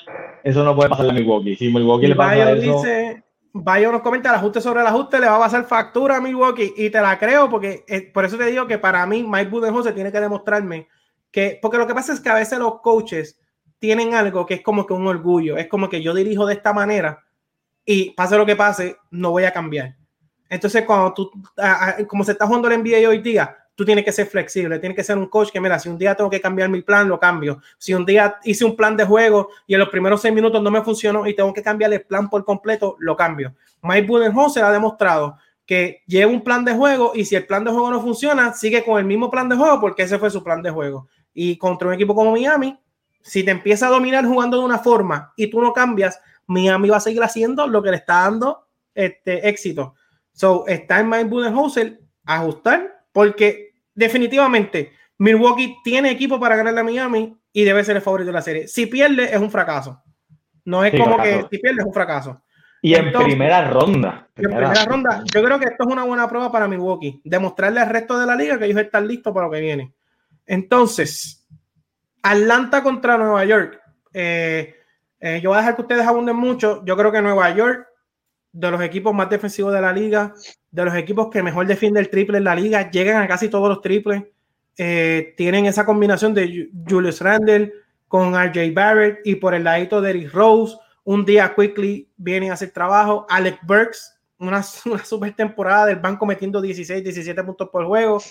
eso 0.44 0.64
no 0.64 0.76
puede 0.76 0.90
pasar 0.90 1.10
a 1.10 1.14
Milwaukee. 1.14 1.56
Si 1.56 1.74
Milwaukee 1.74 2.06
Y 2.06 2.10
le 2.10 2.16
pasa 2.16 2.36
Bayo 2.36 2.50
eso, 2.50 2.78
dice, 2.78 3.24
Bayo 3.54 3.92
nos 3.92 4.02
comenta 4.02 4.30
el 4.30 4.36
ajuste 4.36 4.62
sobre 4.62 4.82
el 4.82 4.88
ajuste, 4.88 5.20
le 5.20 5.28
va 5.28 5.36
a 5.36 5.40
pasar 5.40 5.66
factura 5.66 6.18
a 6.18 6.22
Milwaukee 6.22 6.74
y 6.78 6.90
te 6.90 7.02
la 7.02 7.20
creo 7.20 7.50
porque 7.50 7.84
eh, 7.88 8.10
por 8.14 8.24
eso 8.24 8.38
te 8.38 8.46
digo 8.46 8.66
que 8.66 8.78
para 8.78 9.06
mí 9.06 9.24
Mike 9.28 9.50
Budenholzer 9.50 9.94
tiene 9.94 10.12
que 10.12 10.22
demostrarme 10.22 10.88
que, 11.32 11.60
porque 11.62 11.78
lo 11.78 11.86
que 11.86 11.94
pasa 11.94 12.14
es 12.14 12.20
que 12.22 12.30
a 12.30 12.36
veces 12.36 12.60
los 12.60 12.80
coaches 12.82 13.38
tienen 13.80 14.14
algo 14.14 14.46
que 14.46 14.54
es 14.56 14.62
como 14.62 14.86
que 14.86 14.94
un 14.94 15.06
orgullo, 15.08 15.58
es 15.58 15.68
como 15.68 15.90
que 15.90 16.02
yo 16.02 16.14
dirijo 16.14 16.46
de 16.46 16.54
esta 16.54 16.72
manera 16.72 17.26
y 17.86 18.12
pase 18.12 18.38
lo 18.38 18.46
que 18.46 18.56
pase, 18.56 18.96
no 19.10 19.32
voy 19.32 19.44
a 19.44 19.52
cambiar. 19.52 19.96
Entonces, 20.50 20.86
cuando 20.86 21.14
tú, 21.14 21.32
a- 21.58 21.96
como 22.08 22.24
se 22.24 22.34
está 22.34 22.46
jugando 22.46 22.68
el 22.70 22.76
NBA 22.82 23.10
hoy 23.10 23.22
día, 23.22 23.58
tú 23.82 23.86
tienes 23.86 24.06
que 24.06 24.12
ser 24.12 24.28
flexible, 24.28 24.78
tienes 24.78 24.96
que 24.96 25.04
ser 25.04 25.18
un 25.18 25.26
coach 25.26 25.50
que, 25.50 25.60
mira, 25.60 25.80
si 25.80 25.90
un 25.90 25.98
día 25.98 26.14
tengo 26.14 26.30
que 26.30 26.40
cambiar 26.40 26.70
mi 26.70 26.84
plan, 26.84 27.10
lo 27.10 27.20
cambio. 27.20 27.64
Si 27.80 27.96
un 27.96 28.06
día 28.06 28.38
hice 28.44 28.64
un 28.64 28.76
plan 28.76 28.96
de 28.96 29.06
juego 29.06 29.50
y 29.66 29.74
en 29.74 29.80
los 29.80 29.90
primeros 29.90 30.22
seis 30.22 30.32
minutos 30.32 30.62
no 30.62 30.70
me 30.70 30.84
funcionó 30.84 31.26
y 31.26 31.36
tengo 31.36 31.52
que 31.52 31.64
cambiar 31.64 31.92
el 31.92 32.04
plan 32.04 32.30
por 32.30 32.46
completo, 32.46 32.96
lo 33.00 33.16
cambio. 33.16 33.56
Mike 33.82 34.06
Budenholzer 34.06 34.64
ha 34.66 34.72
demostrado 34.72 35.36
que 35.66 36.04
lleva 36.06 36.32
un 36.32 36.44
plan 36.44 36.64
de 36.64 36.76
juego 36.76 37.14
y 37.16 37.26
si 37.26 37.36
el 37.36 37.48
plan 37.48 37.64
de 37.64 37.72
juego 37.72 37.90
no 37.90 38.00
funciona, 38.02 38.54
sigue 38.54 38.86
con 38.86 39.00
el 39.00 39.06
mismo 39.06 39.32
plan 39.32 39.50
de 39.50 39.56
juego 39.56 39.82
porque 39.82 40.04
ese 40.04 40.20
fue 40.20 40.30
su 40.30 40.44
plan 40.44 40.62
de 40.62 40.70
juego. 40.70 41.08
Y 41.34 41.58
contra 41.58 41.88
un 41.88 41.96
equipo 41.96 42.14
como 42.14 42.34
Miami, 42.34 42.78
si 43.24 43.44
te 43.44 43.50
empieza 43.50 43.88
a 43.88 43.90
dominar 43.90 44.28
jugando 44.28 44.60
de 44.60 44.64
una 44.64 44.78
forma 44.78 45.34
y 45.36 45.48
tú 45.48 45.60
no 45.60 45.74
cambias, 45.74 46.22
Miami 46.46 46.88
va 46.88 46.98
a 46.98 47.00
seguir 47.00 47.24
haciendo 47.24 47.66
lo 47.66 47.82
que 47.82 47.90
le 47.90 47.98
está 47.98 48.22
dando 48.22 48.68
este 48.94 49.50
éxito. 49.50 49.96
So, 50.34 50.68
está 50.68 51.00
en 51.00 51.10
Mike 51.10 51.30
Budenholzer 51.30 52.00
ajustar 52.26 53.06
porque 53.12 53.71
definitivamente 54.02 54.92
Milwaukee 55.18 55.78
tiene 55.84 56.12
equipo 56.12 56.40
para 56.40 56.56
ganarle 56.56 56.82
a 56.82 56.84
Miami 56.84 57.38
y 57.54 57.64
debe 57.64 57.84
ser 57.84 57.96
el 57.96 58.02
favorito 58.02 58.28
de 58.28 58.34
la 58.34 58.42
serie. 58.42 58.68
Si 58.68 58.88
pierde 58.88 59.34
es 59.34 59.40
un 59.40 59.52
fracaso. 59.52 60.02
No 60.66 60.84
es 60.84 60.92
Sí, 60.92 60.98
como 60.98 61.18
que 61.22 61.46
si 61.50 61.58
pierde 61.60 61.82
es 61.82 61.86
un 61.86 61.94
fracaso. 61.94 62.42
y 62.82 62.96
en 62.96 63.12
primera 63.12 63.70
ronda. 63.70 64.28
En 64.36 64.44
primera 64.46 64.86
ronda, 64.86 65.24
yo 65.34 65.44
creo 65.44 65.60
que 65.60 65.66
esto 65.66 65.84
es 65.88 65.94
una 65.94 66.04
buena 66.04 66.28
prueba 66.28 66.52
para 66.52 66.68
Milwaukee. 66.68 67.22
Demostrarle 67.24 67.80
al 67.80 67.90
resto 67.90 68.18
de 68.20 68.26
la 68.26 68.36
liga 68.36 68.58
que 68.58 68.66
ellos 68.66 68.80
están 68.82 69.08
listos 69.08 69.32
para 69.34 69.46
lo 69.46 69.52
que 69.54 69.62
viene. 69.62 69.94
Entonces, 70.48 71.48
Atlanta 72.24 72.82
contra 72.84 73.18
Nueva 73.18 73.46
York. 73.46 73.80
Eh, 74.14 74.76
eh, 75.20 75.40
yo 75.42 75.50
voy 75.52 75.58
a 75.58 75.62
dejar 75.62 75.76
que 75.76 75.82
ustedes 75.84 76.06
abunden 76.06 76.36
mucho. 76.36 76.84
Yo 76.84 76.98
creo 76.98 77.12
que 77.12 77.22
Nueva 77.22 77.54
York, 77.56 77.88
de 78.54 78.72
los 78.72 78.82
equipos 78.82 79.14
más 79.14 79.30
defensivos 79.30 79.74
de 79.74 79.82
la 79.82 79.94
liga, 79.94 80.34
de 80.72 80.86
los 80.86 80.96
equipos 80.96 81.30
que 81.32 81.42
mejor 81.44 81.68
defiende 81.68 82.00
el 82.00 82.10
triple 82.10 82.38
en 82.38 82.44
la 82.44 82.56
liga, 82.56 82.90
llegan 82.92 83.22
a 83.22 83.28
casi 83.28 83.50
todos 83.50 83.70
los 83.70 83.82
triples. 83.82 84.24
Eh, 84.78 85.34
tienen 85.38 85.66
esa 85.66 85.86
combinación 85.86 86.34
de 86.34 86.48
Ju- 86.48 86.70
Julius 86.90 87.22
Randle 87.22 87.74
con 88.08 88.34
RJ 88.36 88.74
Barrett 88.74 89.20
y 89.26 89.36
por 89.36 89.54
el 89.54 89.64
ladito 89.64 90.02
de 90.02 90.10
Eric 90.12 90.34
Rose. 90.34 90.76
Un 91.04 91.26
día 91.26 91.54
quickly 91.56 92.10
vienen 92.18 92.52
a 92.52 92.54
hacer 92.56 92.72
trabajo. 92.72 93.26
Alex 93.30 93.58
Burks, 93.64 94.20
una, 94.40 94.62
una 94.86 95.04
super 95.06 95.34
temporada 95.36 95.86
del 95.88 95.98
banco 96.00 96.26
metiendo 96.26 96.62
16, 96.62 97.04
17 97.04 97.44
puntos 97.44 97.70
por 97.70 97.86
juego. 97.86 98.22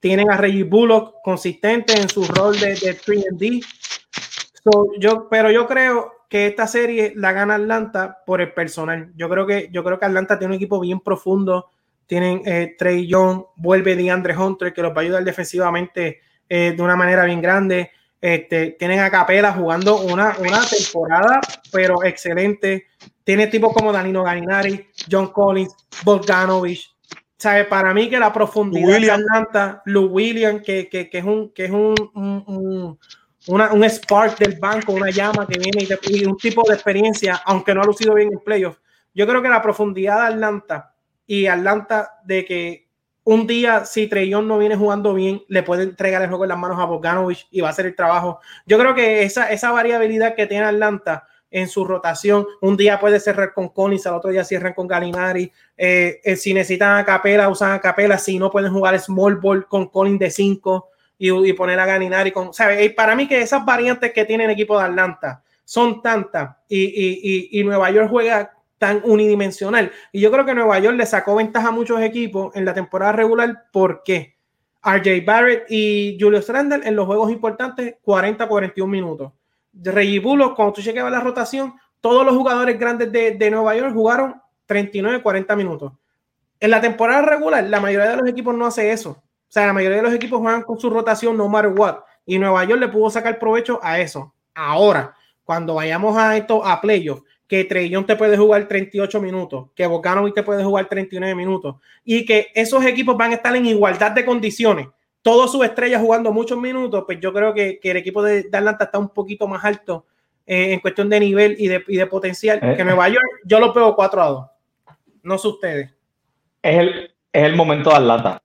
Tienen 0.00 0.30
a 0.30 0.36
Reggie 0.36 0.64
Bullock 0.64 1.16
consistente 1.22 1.98
en 2.00 2.08
su 2.08 2.24
rol 2.26 2.58
de, 2.60 2.68
de 2.68 2.98
3D. 2.98 3.62
So, 4.62 4.88
yo, 4.98 5.28
pero 5.30 5.50
yo 5.50 5.66
creo 5.66 6.12
que 6.28 6.46
esta 6.46 6.66
serie 6.66 7.12
la 7.16 7.32
gana 7.32 7.54
Atlanta 7.54 8.18
por 8.26 8.40
el 8.40 8.52
personal. 8.52 9.12
Yo 9.16 9.28
creo 9.28 9.46
que, 9.46 9.68
yo 9.72 9.84
creo 9.84 9.98
que 9.98 10.06
Atlanta 10.06 10.38
tiene 10.38 10.52
un 10.54 10.56
equipo 10.56 10.80
bien 10.80 11.00
profundo. 11.00 11.70
Tienen 12.06 12.42
eh, 12.46 12.74
Trey 12.78 13.06
Young, 13.06 13.44
vuelve 13.56 13.96
DeAndre 13.96 14.36
Hunter, 14.36 14.72
que 14.72 14.82
los 14.82 14.92
va 14.92 14.98
a 14.98 15.00
ayudar 15.00 15.24
defensivamente 15.24 16.20
eh, 16.48 16.72
de 16.76 16.82
una 16.82 16.96
manera 16.96 17.24
bien 17.24 17.40
grande. 17.42 17.90
Este, 18.20 18.76
tienen 18.78 19.00
a 19.00 19.10
Capela 19.10 19.52
jugando 19.52 20.00
una, 20.00 20.36
una 20.38 20.60
temporada, 20.64 21.40
pero 21.72 22.02
excelente. 22.04 22.86
Tiene 23.24 23.48
tipos 23.48 23.72
como 23.72 23.92
Danilo 23.92 24.22
Galinari, 24.22 24.88
John 25.10 25.28
Collins, 25.28 25.74
Bogdanovich. 26.04 26.92
¿Sabe? 27.38 27.64
Para 27.64 27.92
mí 27.92 28.08
que 28.08 28.18
la 28.18 28.32
profundidad 28.32 28.88
William. 28.88 29.18
de 29.18 29.24
Atlanta, 29.24 29.82
Lou 29.84 30.06
William, 30.06 30.62
que, 30.62 30.88
que, 30.88 31.10
que 31.10 31.18
es 31.18 31.24
un, 31.24 31.50
que 31.52 31.66
es 31.66 31.70
un, 31.70 31.94
un, 32.14 32.44
un- 32.46 32.98
una- 33.48 33.72
un 33.72 33.84
spark 33.84 34.38
del 34.38 34.58
banco, 34.58 34.92
una 34.92 35.10
llama 35.10 35.46
que 35.46 35.58
viene 35.58 35.84
y, 35.84 35.86
te- 35.86 35.98
y 36.10 36.24
un 36.24 36.36
tipo 36.36 36.62
de 36.68 36.74
experiencia, 36.74 37.40
aunque 37.44 37.74
no 37.74 37.82
ha 37.82 37.84
lucido 37.84 38.14
bien 38.14 38.30
en 38.32 38.40
playoffs. 38.40 38.80
Yo 39.14 39.26
creo 39.26 39.40
que 39.42 39.48
la 39.48 39.62
profundidad 39.62 40.20
de 40.28 40.34
Atlanta 40.34 40.94
y 41.26 41.46
Atlanta 41.46 42.18
de 42.24 42.44
que 42.44 42.86
un 43.24 43.46
día, 43.46 43.84
si 43.84 44.06
Trellón 44.06 44.46
no 44.46 44.58
viene 44.58 44.76
jugando 44.76 45.12
bien, 45.12 45.42
le 45.48 45.62
puede 45.64 45.82
entregar 45.82 46.22
el 46.22 46.28
juego 46.28 46.44
en 46.44 46.50
las 46.50 46.58
manos 46.58 46.78
a 46.78 46.84
Bogdanovich 46.84 47.48
y 47.50 47.60
va 47.60 47.68
a 47.68 47.70
hacer 47.72 47.86
el 47.86 47.96
trabajo. 47.96 48.38
Yo 48.66 48.78
creo 48.78 48.94
que 48.94 49.24
esa, 49.24 49.50
esa 49.50 49.72
variabilidad 49.72 50.36
que 50.36 50.46
tiene 50.46 50.64
Atlanta 50.66 51.26
en 51.50 51.68
su 51.68 51.84
rotación, 51.84 52.46
un 52.60 52.76
día 52.76 53.00
puede 53.00 53.18
cerrar 53.18 53.52
con 53.52 53.70
Collins, 53.70 54.06
al 54.06 54.14
otro 54.14 54.30
día 54.30 54.44
cierran 54.44 54.74
con 54.74 54.86
Galinari. 54.86 55.50
Eh, 55.76 56.20
eh, 56.22 56.36
si 56.36 56.52
necesitan 56.54 56.98
a 56.98 57.04
Capela, 57.04 57.48
usan 57.48 57.72
a 57.72 57.80
Capela. 57.80 58.16
Si 58.18 58.38
no 58.38 58.50
pueden 58.50 58.72
jugar 58.72 58.96
small 59.00 59.36
ball 59.36 59.66
con 59.66 59.88
Collins 59.88 60.20
de 60.20 60.30
5 60.30 60.90
y, 61.18 61.52
poner 61.52 61.78
a 61.78 61.86
Galinari 61.86 62.30
con. 62.30 62.52
¿sabe? 62.52 62.84
Y 62.84 62.88
para 62.90 63.14
mí, 63.14 63.26
que 63.26 63.40
esas 63.40 63.64
variantes 63.64 64.12
que 64.12 64.24
tiene 64.24 64.44
el 64.44 64.50
equipo 64.50 64.78
de 64.78 64.84
Atlanta 64.84 65.42
son 65.64 66.00
tantas 66.00 66.56
y, 66.68 66.84
y, 66.84 67.60
y, 67.60 67.64
Nueva 67.64 67.90
York 67.90 68.08
juega 68.10 68.52
tan 68.78 69.00
unidimensional. 69.04 69.90
Y 70.12 70.20
yo 70.20 70.30
creo 70.30 70.44
que 70.44 70.54
Nueva 70.54 70.78
York 70.78 70.96
le 70.96 71.06
sacó 71.06 71.34
ventaja 71.34 71.68
a 71.68 71.72
muchos 71.72 72.00
equipos 72.00 72.54
en 72.54 72.64
la 72.64 72.74
temporada 72.74 73.12
regular 73.12 73.64
porque 73.72 74.36
RJ 74.84 75.24
Barrett 75.24 75.64
y 75.68 76.16
Julius 76.20 76.48
Randle 76.48 76.86
en 76.86 76.94
los 76.94 77.06
juegos 77.06 77.32
importantes 77.32 77.96
40-41 78.04 78.86
minutos. 78.86 79.32
Reggie 79.72 80.20
Bullock, 80.20 80.54
cuando 80.54 80.74
tú 80.74 80.82
chequeabas 80.82 81.12
la 81.12 81.20
rotación, 81.20 81.74
todos 82.00 82.24
los 82.24 82.36
jugadores 82.36 82.78
grandes 82.78 83.10
de, 83.10 83.32
de 83.32 83.50
Nueva 83.50 83.76
York 83.76 83.92
jugaron 83.92 84.40
39-40 84.68 85.56
minutos. 85.56 85.92
En 86.60 86.70
la 86.70 86.80
temporada 86.80 87.22
regular, 87.22 87.64
la 87.64 87.80
mayoría 87.80 88.10
de 88.10 88.16
los 88.16 88.28
equipos 88.28 88.54
no 88.54 88.66
hace 88.66 88.92
eso. 88.92 89.22
O 89.56 89.58
sea, 89.58 89.68
la 89.68 89.72
mayoría 89.72 89.96
de 89.96 90.02
los 90.02 90.12
equipos 90.12 90.38
juegan 90.38 90.62
con 90.62 90.78
su 90.78 90.90
rotación 90.90 91.34
no 91.34 91.48
matter 91.48 91.72
what. 91.74 92.00
Y 92.26 92.38
Nueva 92.38 92.62
York 92.64 92.78
le 92.78 92.88
pudo 92.88 93.08
sacar 93.08 93.38
provecho 93.38 93.80
a 93.82 93.98
eso. 93.98 94.34
Ahora, 94.54 95.14
cuando 95.44 95.74
vayamos 95.74 96.14
a 96.18 96.36
esto, 96.36 96.62
a 96.62 96.78
playoffs, 96.78 97.22
que 97.48 97.64
Trellón 97.64 98.04
te 98.04 98.16
puede 98.16 98.36
jugar 98.36 98.68
38 98.68 99.18
minutos, 99.20 99.68
que 99.74 99.86
Bocanovic 99.86 100.34
te 100.34 100.42
puede 100.42 100.62
jugar 100.62 100.90
39 100.90 101.34
minutos, 101.34 101.76
y 102.04 102.26
que 102.26 102.48
esos 102.54 102.84
equipos 102.84 103.16
van 103.16 103.30
a 103.30 103.36
estar 103.36 103.56
en 103.56 103.64
igualdad 103.64 104.10
de 104.10 104.26
condiciones, 104.26 104.88
todas 105.22 105.50
sus 105.50 105.64
estrellas 105.64 106.02
jugando 106.02 106.32
muchos 106.32 106.58
minutos, 106.58 107.04
pues 107.06 107.18
yo 107.20 107.32
creo 107.32 107.54
que, 107.54 107.78
que 107.80 107.92
el 107.92 107.96
equipo 107.96 108.22
de, 108.22 108.42
de 108.42 108.58
Atlanta 108.58 108.84
está 108.84 108.98
un 108.98 109.08
poquito 109.08 109.48
más 109.48 109.64
alto 109.64 110.04
eh, 110.46 110.74
en 110.74 110.80
cuestión 110.80 111.08
de 111.08 111.18
nivel 111.18 111.56
y 111.58 111.68
de, 111.68 111.82
y 111.88 111.96
de 111.96 112.06
potencial 112.06 112.60
Eh. 112.62 112.74
que 112.76 112.84
Nueva 112.84 113.08
York. 113.08 113.24
Yo 113.44 113.58
lo 113.58 113.72
veo 113.72 113.96
4 113.96 114.22
a 114.22 114.28
2. 114.28 114.46
No 115.22 115.38
sé 115.38 115.48
ustedes. 115.48 115.94
es 116.62 116.78
el, 116.78 117.14
es 117.32 117.42
el 117.42 117.56
momento 117.56 117.90
de 117.90 117.96
Atlanta. 117.96 118.42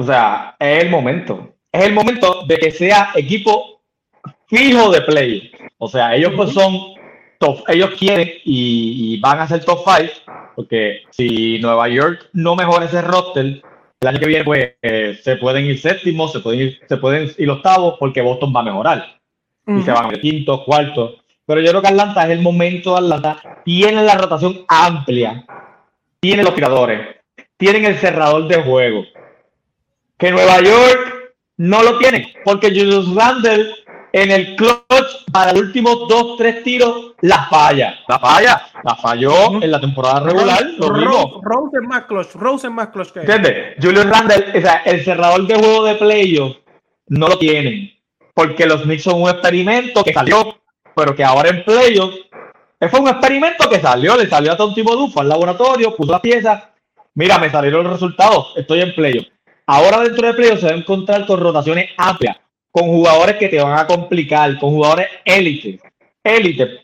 O 0.00 0.02
sea, 0.02 0.56
es 0.58 0.84
el 0.84 0.88
momento. 0.88 1.56
Es 1.70 1.84
el 1.84 1.92
momento 1.92 2.46
de 2.46 2.56
que 2.56 2.70
sea 2.70 3.10
equipo 3.14 3.82
fijo 4.46 4.90
de 4.90 5.02
play. 5.02 5.52
O 5.76 5.88
sea, 5.88 6.16
ellos 6.16 6.32
pues 6.34 6.52
son 6.52 6.94
top, 7.38 7.58
ellos 7.68 7.90
quieren 7.98 8.30
y, 8.44 9.14
y 9.14 9.20
van 9.20 9.40
a 9.40 9.46
ser 9.46 9.62
top 9.62 9.80
5, 9.84 10.12
porque 10.56 11.02
si 11.10 11.58
Nueva 11.58 11.86
York 11.90 12.30
no 12.32 12.56
mejora 12.56 12.86
ese 12.86 13.02
roster, 13.02 13.44
el 14.00 14.08
año 14.08 14.18
que 14.18 14.26
viene 14.26 14.44
pues 14.44 14.72
eh, 14.80 15.20
se 15.22 15.36
pueden 15.36 15.66
ir 15.66 15.78
séptimos, 15.78 16.32
se 16.32 16.40
pueden 16.40 16.60
ir, 16.60 16.80
se 16.88 16.96
pueden 16.96 17.30
ir 17.36 17.50
octavos, 17.50 17.96
porque 18.00 18.22
Boston 18.22 18.54
va 18.56 18.60
a 18.60 18.64
mejorar 18.64 19.20
y 19.66 19.82
se 19.82 19.92
van 19.92 20.06
a 20.06 20.14
ir 20.14 20.20
quinto, 20.22 20.64
cuarto. 20.64 21.16
Pero 21.44 21.60
yo 21.60 21.72
creo 21.72 21.82
que 21.82 21.88
Atlanta 21.88 22.24
es 22.24 22.30
el 22.30 22.40
momento 22.40 22.92
de 22.92 23.00
Atlanta. 23.00 23.62
Tienen 23.66 24.06
la 24.06 24.14
rotación 24.14 24.64
amplia, 24.66 25.44
tienen 26.20 26.46
los 26.46 26.54
tiradores, 26.54 27.16
tienen 27.58 27.84
el 27.84 27.96
cerrador 27.98 28.48
de 28.48 28.62
juego. 28.62 29.04
Que 30.20 30.30
Nueva 30.30 30.60
York 30.60 31.34
no 31.56 31.82
lo 31.82 31.98
tiene, 31.98 32.34
porque 32.44 32.68
Julius 32.68 33.14
Randle 33.14 33.74
en 34.12 34.30
el 34.30 34.56
clutch 34.56 35.30
para 35.32 35.52
los 35.52 35.62
últimos 35.62 36.08
dos, 36.08 36.36
tres 36.36 36.62
tiros 36.62 37.14
la 37.20 37.44
falla. 37.44 37.98
La 38.08 38.18
falla, 38.18 38.62
la 38.82 38.96
falló 38.96 39.62
en 39.62 39.70
la 39.70 39.80
temporada 39.80 40.20
regular, 40.20 40.62
lo. 40.78 41.40
Rose 41.42 41.78
es 41.80 41.88
más 41.88 42.04
clutch. 42.04 42.34
Rose 42.34 42.66
es 42.66 42.72
más 42.72 42.88
clutch 42.88 43.12
que. 43.12 43.20
¿Entiendes? 43.20 43.76
Julius 43.80 44.08
Randle, 44.08 44.58
o 44.58 44.60
sea, 44.60 44.82
el 44.84 45.04
cerrador 45.04 45.46
de 45.46 45.54
juego 45.54 45.84
de 45.84 45.94
playoff 45.94 46.56
no 47.08 47.28
lo 47.28 47.38
tienen. 47.38 47.90
Porque 48.34 48.66
los 48.66 48.82
Knicks 48.82 49.02
son 49.02 49.22
un 49.22 49.30
experimento 49.30 50.04
que 50.04 50.12
salió, 50.12 50.60
pero 50.94 51.14
que 51.14 51.24
ahora 51.24 51.50
en 51.50 51.64
playoff 51.64 52.14
eh, 52.80 52.88
fue 52.88 53.00
un 53.00 53.08
experimento 53.08 53.68
que 53.68 53.80
salió, 53.80 54.16
le 54.16 54.28
salió 54.28 54.52
a 54.52 54.56
Tom 54.56 54.74
Thibodeau, 54.74 55.10
fue 55.10 55.22
al 55.22 55.28
laboratorio, 55.28 55.94
puso 55.94 56.12
las 56.12 56.20
piezas. 56.20 56.62
Mira, 57.14 57.38
me 57.38 57.50
salieron 57.50 57.84
los 57.84 57.94
resultados, 57.94 58.54
estoy 58.56 58.80
en 58.80 58.94
playoff. 58.94 59.26
Ahora 59.72 60.00
dentro 60.00 60.26
de 60.26 60.34
playoff 60.34 60.58
se 60.58 60.66
va 60.66 60.72
a 60.72 60.76
encontrar 60.76 61.24
con 61.26 61.38
rotaciones 61.38 61.90
amplias, 61.96 62.36
con 62.72 62.88
jugadores 62.88 63.36
que 63.36 63.48
te 63.48 63.62
van 63.62 63.78
a 63.78 63.86
complicar, 63.86 64.58
con 64.58 64.70
jugadores 64.70 65.06
élite, 65.24 65.78
élite. 66.24 66.80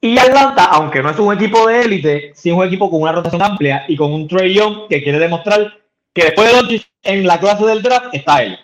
Y 0.00 0.16
Atlanta, 0.16 0.64
aunque 0.64 1.02
no 1.02 1.10
es 1.10 1.18
un 1.18 1.34
equipo 1.34 1.66
de 1.66 1.82
élite, 1.82 2.32
sí 2.34 2.48
es 2.48 2.56
un 2.56 2.64
equipo 2.64 2.90
con 2.90 3.02
una 3.02 3.12
rotación 3.12 3.42
amplia 3.42 3.84
y 3.86 3.96
con 3.96 4.14
un 4.14 4.26
Trey 4.26 4.54
Young 4.54 4.88
que 4.88 5.02
quiere 5.02 5.18
demostrar 5.18 5.74
que 6.14 6.24
después 6.24 6.48
de 6.48 6.56
Doncic 6.56 6.88
en 7.02 7.26
la 7.26 7.38
clase 7.38 7.66
del 7.66 7.82
draft 7.82 8.14
está 8.14 8.42
él. 8.42 8.58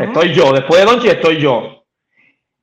Estoy 0.00 0.34
yo, 0.34 0.52
después 0.52 0.80
de 0.80 0.86
Doncic 0.86 1.12
estoy 1.12 1.40
yo 1.40 1.84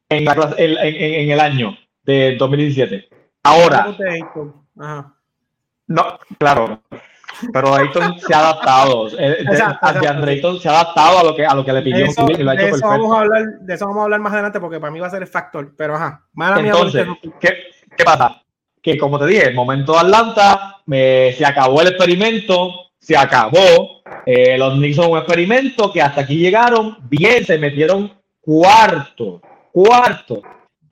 en, 0.09 0.25
la 0.25 0.53
en, 0.57 1.31
el 1.31 1.39
año 1.39 1.77
de 2.03 2.35
2017. 2.35 3.07
Ahora, 3.43 3.95
no, 5.87 6.19
claro, 6.37 6.81
pero 7.51 7.75
Ayton 7.75 8.19
se 8.19 8.33
ha 8.33 8.39
adaptado. 8.39 9.07
Eh, 9.19 9.45
Ayton 9.81 10.59
se 10.59 10.69
ha 10.69 10.71
adaptado 10.71 11.19
a 11.19 11.23
lo 11.23 11.35
que, 11.35 11.45
a 11.45 11.53
lo 11.53 11.65
que 11.65 11.73
le 11.73 11.81
pidió 11.81 12.05
eso, 12.05 12.25
y 12.29 12.43
lo 12.43 12.51
ha 12.51 12.55
hecho 12.55 12.65
de 12.65 12.71
eso 12.71 12.87
Vamos 12.87 13.15
a 13.15 13.21
hablar, 13.21 13.43
de 13.59 13.73
eso 13.73 13.85
vamos 13.85 14.01
a 14.01 14.03
hablar 14.03 14.19
más 14.19 14.33
adelante 14.33 14.59
porque 14.59 14.79
para 14.79 14.91
mí 14.91 14.99
va 14.99 15.07
a 15.07 15.11
ser 15.11 15.21
el 15.21 15.27
factor. 15.27 15.73
Pero 15.77 15.95
ajá, 15.95 16.25
Entonces, 16.57 17.07
¿qué, 17.39 17.53
¿qué, 17.95 18.03
pasa? 18.03 18.41
Que 18.81 18.97
como 18.97 19.19
te 19.19 19.27
dije, 19.27 19.49
el 19.49 19.55
momento 19.55 19.93
de 19.93 19.99
Atlanta, 19.99 20.77
me, 20.85 21.33
se 21.33 21.45
acabó 21.45 21.81
el 21.81 21.89
experimento, 21.89 22.71
se 22.99 23.17
acabó. 23.17 24.01
Eh, 24.25 24.57
los 24.57 24.73
Knicks 24.73 24.95
son 24.95 25.11
un 25.11 25.17
experimento 25.17 25.91
que 25.91 26.01
hasta 26.01 26.21
aquí 26.21 26.37
llegaron 26.37 26.97
bien, 27.09 27.45
se 27.45 27.57
metieron 27.57 28.11
cuarto, 28.39 29.41
cuarto, 29.71 30.41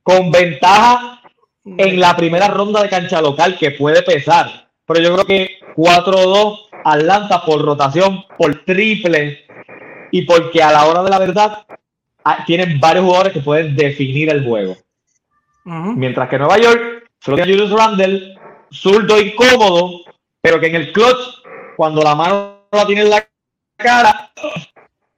con 0.03 0.31
ventaja 0.31 1.21
en 1.65 1.99
la 1.99 2.15
primera 2.15 2.47
ronda 2.47 2.81
de 2.81 2.89
cancha 2.89 3.21
local 3.21 3.57
que 3.57 3.71
puede 3.71 4.01
pesar 4.03 4.68
pero 4.89 5.01
yo 5.01 5.13
creo 5.13 5.25
que 5.25 5.59
4-2 5.75 6.67
Atlanta 6.83 7.45
por 7.45 7.61
rotación, 7.61 8.23
por 8.39 8.65
triple 8.65 9.45
y 10.09 10.23
porque 10.23 10.63
a 10.63 10.71
la 10.71 10.85
hora 10.85 11.03
de 11.03 11.11
la 11.11 11.19
verdad 11.19 11.63
ah, 12.23 12.43
tienen 12.43 12.79
varios 12.79 13.05
jugadores 13.05 13.33
que 13.33 13.41
pueden 13.41 13.75
definir 13.75 14.31
el 14.31 14.43
juego. 14.43 14.75
Mientras 15.63 16.27
que 16.27 16.39
Nueva 16.39 16.57
York 16.57 17.07
solo 17.19 17.37
tiene 17.37 17.51
Julius 17.51 17.71
Randle, 17.71 18.35
zurdo 18.71 19.21
incómodo, 19.21 20.01
pero 20.41 20.59
que 20.59 20.65
en 20.65 20.75
el 20.75 20.91
clutch, 20.91 21.43
cuando 21.77 22.01
la 22.01 22.15
mano 22.15 22.63
la 22.71 22.87
tiene 22.87 23.03
en 23.03 23.11
la 23.11 23.27
cara, 23.75 24.31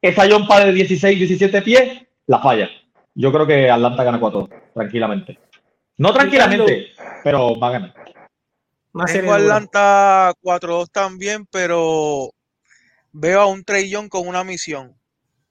esa 0.01 0.25
yompa 0.25 0.65
de 0.65 0.73
16, 0.73 1.17
17 1.17 1.61
pies, 1.61 2.01
la 2.27 2.39
falla. 2.39 2.69
Yo 3.15 3.31
creo 3.31 3.47
que 3.47 3.71
Atlanta 3.71 4.03
gana 4.03 4.19
4 4.19 4.49
tranquilamente. 4.73 5.39
No 5.95 6.11
tranquilamente, 6.11 6.91
pero 7.23 7.57
va 7.57 7.67
a 7.67 7.71
ganar. 7.71 8.00
Tengo 9.05 9.33
Atlanta 9.33 10.33
4-2 10.41 10.91
también, 10.91 11.45
pero 11.45 12.33
veo 13.13 13.41
a 13.41 13.45
un 13.45 13.63
Trey 13.63 13.91
con 14.09 14.27
una 14.27 14.43
misión 14.43 14.97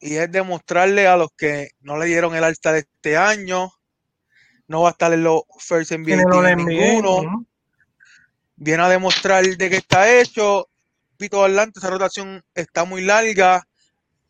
y 0.00 0.16
es 0.16 0.30
demostrarle 0.32 1.06
a 1.06 1.16
los 1.16 1.28
que 1.36 1.70
no 1.80 1.98
le 1.98 2.06
dieron 2.06 2.34
el 2.34 2.44
alta 2.44 2.72
de 2.72 2.80
este 2.80 3.16
año, 3.16 3.70
no 4.66 4.82
va 4.82 4.88
a 4.88 4.92
estar 4.92 5.12
en 5.12 5.22
los 5.22 5.42
first 5.58 5.92
en 5.92 6.02
ninguno. 6.02 7.46
Viene 8.56 8.82
a 8.82 8.88
demostrar 8.88 9.44
de 9.44 9.70
que 9.70 9.76
está 9.76 10.20
hecho. 10.20 10.68
Pito 11.16 11.44
Atlanta, 11.44 11.80
esa 11.80 11.90
rotación 11.90 12.42
está 12.54 12.84
muy 12.84 13.02
larga. 13.02 13.66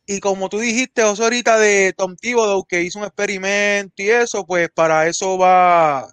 Y 0.07 0.19
como 0.19 0.49
tú 0.49 0.59
dijiste, 0.59 1.03
José, 1.03 1.23
ahorita 1.23 1.59
de 1.59 1.95
Tom 1.97 2.16
Thibodeau, 2.16 2.65
que 2.65 2.82
hizo 2.82 2.99
un 2.99 3.05
experimento 3.05 4.03
y 4.03 4.11
eso, 4.11 4.45
pues 4.45 4.69
para 4.74 5.07
eso 5.07 5.39
va 5.39 6.09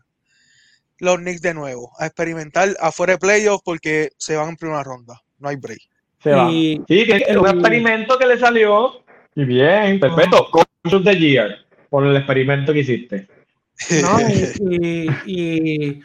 los 0.99 1.17
Knicks 1.17 1.41
de 1.41 1.53
nuevo 1.53 1.91
a 1.99 2.05
experimentar 2.05 2.69
afuera 2.79 3.13
de 3.13 3.19
playoffs 3.19 3.63
porque 3.63 4.09
se 4.17 4.35
van 4.35 4.49
en 4.49 4.57
primera 4.57 4.83
ronda. 4.83 5.21
No 5.39 5.49
hay 5.49 5.55
break. 5.55 5.81
Se 6.19 6.33
sí, 6.33 6.83
es 6.87 7.37
un 7.37 7.47
experimento 7.47 8.17
que 8.17 8.25
le 8.25 8.39
salió. 8.39 9.03
Y 9.35 9.45
bien, 9.45 9.99
perfecto. 9.99 10.49
Coach 10.51 11.03
Year 11.17 11.59
por 11.89 12.05
el 12.05 12.15
experimento 12.15 12.73
que 12.73 12.79
hiciste. 12.79 13.27
No, 14.01 14.19
y, 15.25 16.01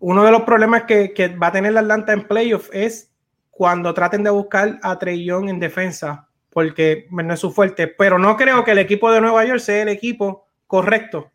uno 0.00 0.24
de 0.24 0.32
los 0.32 0.42
problemas 0.42 0.82
que, 0.82 1.12
que, 1.12 1.28
va 1.28 1.46
a 1.46 1.52
tener 1.52 1.72
la 1.72 1.80
Atlanta 1.80 2.12
en 2.12 2.26
playoffs 2.26 2.68
es 2.72 3.12
cuando 3.50 3.94
traten 3.94 4.24
de 4.24 4.30
buscar 4.30 4.80
a 4.82 4.98
Trey 4.98 5.24
Young 5.24 5.48
en 5.48 5.60
defensa, 5.60 6.26
porque 6.50 7.06
no 7.10 7.32
es 7.32 7.38
su 7.38 7.52
fuerte. 7.52 7.86
Pero 7.86 8.18
no 8.18 8.36
creo 8.36 8.64
que 8.64 8.72
el 8.72 8.78
equipo 8.78 9.12
de 9.12 9.20
Nueva 9.20 9.44
York 9.44 9.60
sea 9.60 9.82
el 9.82 9.88
equipo 9.88 10.48
correcto 10.66 11.30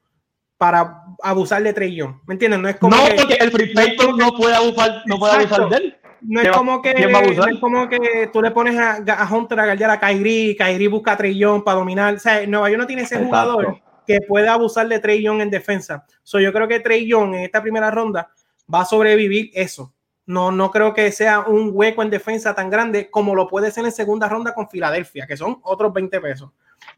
para 0.58 1.04
abusar 1.22 1.62
de 1.64 1.74
Trey 1.74 2.00
¿Me 2.26 2.34
entiendes? 2.34 2.60
No 2.60 2.70
es 2.70 2.78
como. 2.78 2.96
No, 2.96 3.04
porque 3.16 3.36
el 3.36 3.52
free 3.52 3.74
no 4.18 4.32
puede 4.34 4.56
abusar, 4.56 5.04
no 5.06 5.18
puede 5.18 5.34
abusar 5.34 5.70
de 5.70 5.78
él. 5.78 5.98
No 6.22 6.42
es, 6.42 6.50
como 6.50 6.82
que, 6.82 6.94
no 6.96 7.46
es 7.46 7.60
como 7.60 7.88
que 7.88 8.30
tú 8.34 8.42
le 8.42 8.50
pones 8.50 8.76
a, 8.78 8.96
a 8.96 9.32
Hunter 9.32 9.60
a 9.60 9.66
guardar 9.66 9.92
a 9.92 10.00
Kyrie, 10.00 10.56
Kyrie 10.56 10.88
busca 10.88 11.12
a 11.12 11.18
Trey 11.18 11.40
para 11.64 11.78
dominar. 11.78 12.16
O 12.16 12.20
sea, 12.20 12.46
Nueva 12.48 12.70
York 12.70 12.82
no 12.82 12.88
tiene 12.88 13.04
ese 13.04 13.24
jugador 13.24 13.80
que 14.06 14.22
pueda 14.28 14.54
abusar 14.54 14.88
de 14.88 15.00
Trey 15.00 15.26
en 15.28 15.50
defensa. 15.50 16.06
So, 16.24 16.40
yo 16.40 16.52
creo 16.52 16.68
que 16.68 16.80
Trey 16.80 17.12
en 17.12 17.36
esta 17.36 17.62
primera 17.62 17.92
ronda 17.92 18.32
va 18.74 18.82
a 18.82 18.86
sobrevivir 18.86 19.52
eso. 19.54 19.94
No, 20.26 20.52
no 20.52 20.72
creo 20.72 20.94
que 20.94 21.12
sea 21.12 21.42
un 21.42 21.72
hueco 21.74 22.02
en 22.02 22.10
defensa 22.10 22.54
tan 22.54 22.70
grande 22.70 23.10
como 23.10 23.36
lo 23.36 23.48
puede 23.48 23.72
ser 23.72 23.86
en 23.86 23.92
segunda 23.92 24.28
ronda 24.28 24.54
con 24.54 24.70
Filadelfia, 24.70 25.28
que 25.28 25.38
son 25.38 25.60
otros 25.64 25.94
20 25.94 26.20
pesos. 26.20 26.52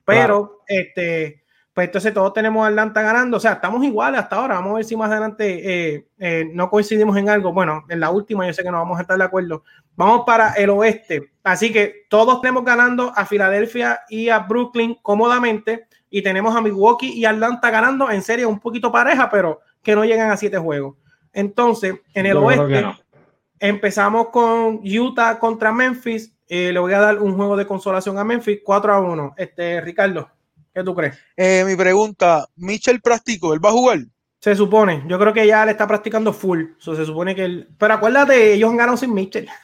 Pero, 0.06 0.64
este, 0.68 1.39
pues 1.80 1.88
entonces 1.88 2.14
todos 2.14 2.34
tenemos 2.34 2.66
a 2.66 2.68
Atlanta 2.68 3.02
ganando, 3.02 3.38
o 3.38 3.40
sea, 3.40 3.54
estamos 3.54 3.82
iguales 3.86 4.20
hasta 4.20 4.36
ahora, 4.36 4.56
vamos 4.56 4.72
a 4.72 4.76
ver 4.76 4.84
si 4.84 4.98
más 4.98 5.10
adelante 5.10 5.94
eh, 5.94 6.08
eh, 6.18 6.52
no 6.54 6.70
coincidimos 6.70 7.16
en 7.16 7.30
algo, 7.30 7.54
bueno, 7.54 7.86
en 7.88 8.02
la 8.02 8.10
última 8.10 8.46
yo 8.46 8.52
sé 8.52 8.64
que 8.64 8.70
no 8.70 8.80
vamos 8.80 8.98
a 8.98 9.04
estar 9.04 9.18
de 9.18 9.24
acuerdo, 9.24 9.64
vamos 9.96 10.24
para 10.26 10.52
el 10.56 10.72
oeste, 10.72 11.32
así 11.42 11.72
que 11.72 12.06
todos 12.10 12.42
tenemos 12.42 12.66
ganando 12.66 13.14
a 13.16 13.26
Filadelfia 13.26 14.02
y 14.10 14.28
a 14.28 14.40
Brooklyn 14.40 14.98
cómodamente, 15.02 15.88
y 16.10 16.22
tenemos 16.22 16.54
a 16.54 16.60
Milwaukee 16.60 17.14
y 17.14 17.24
Atlanta 17.24 17.70
ganando 17.70 18.12
en 18.12 18.24
serie 18.24 18.46
un 18.46 18.60
poquito 18.60 18.92
pareja, 18.92 19.30
pero 19.30 19.62
que 19.82 19.96
no 19.96 20.04
llegan 20.04 20.32
a 20.32 20.36
siete 20.36 20.58
juegos. 20.58 20.98
Entonces, 21.32 21.96
en 22.14 22.26
el 22.26 22.36
oeste, 22.36 22.88
empezamos 23.58 24.28
con 24.32 24.82
Utah 24.84 25.40
contra 25.40 25.72
Memphis, 25.72 26.36
eh, 26.50 26.74
le 26.74 26.80
voy 26.80 26.92
a 26.92 27.00
dar 27.00 27.20
un 27.20 27.38
juego 27.38 27.56
de 27.56 27.66
consolación 27.66 28.18
a 28.18 28.26
Memphis, 28.26 28.60
4 28.66 28.94
a 28.94 29.00
1. 29.00 29.36
Este, 29.38 29.80
Ricardo. 29.80 30.30
¿Qué 30.80 30.86
tú 30.86 30.96
crees? 30.96 31.20
Eh, 31.36 31.66
mi 31.68 31.76
pregunta, 31.76 32.48
¿Mitchell 32.56 33.02
practicó? 33.02 33.54
¿Él 33.54 33.60
va 33.64 33.68
a 33.68 33.74
jugar? 33.74 34.00
Se 34.40 34.56
supone, 34.56 35.04
yo 35.08 35.20
creo 35.20 35.34
que 35.34 35.46
ya 35.46 35.66
le 35.66 35.72
está 35.72 35.86
practicando 35.86 36.32
full. 36.32 36.68
se 36.80 37.06
supone 37.06 37.36
que 37.36 37.44
él. 37.44 37.68
Pero 37.78 37.96
acuérdate, 37.96 38.54
ellos 38.54 38.70
han 38.70 38.78
ganado 38.78 38.96
sin 38.98 39.14
Mitchell. 39.14 39.50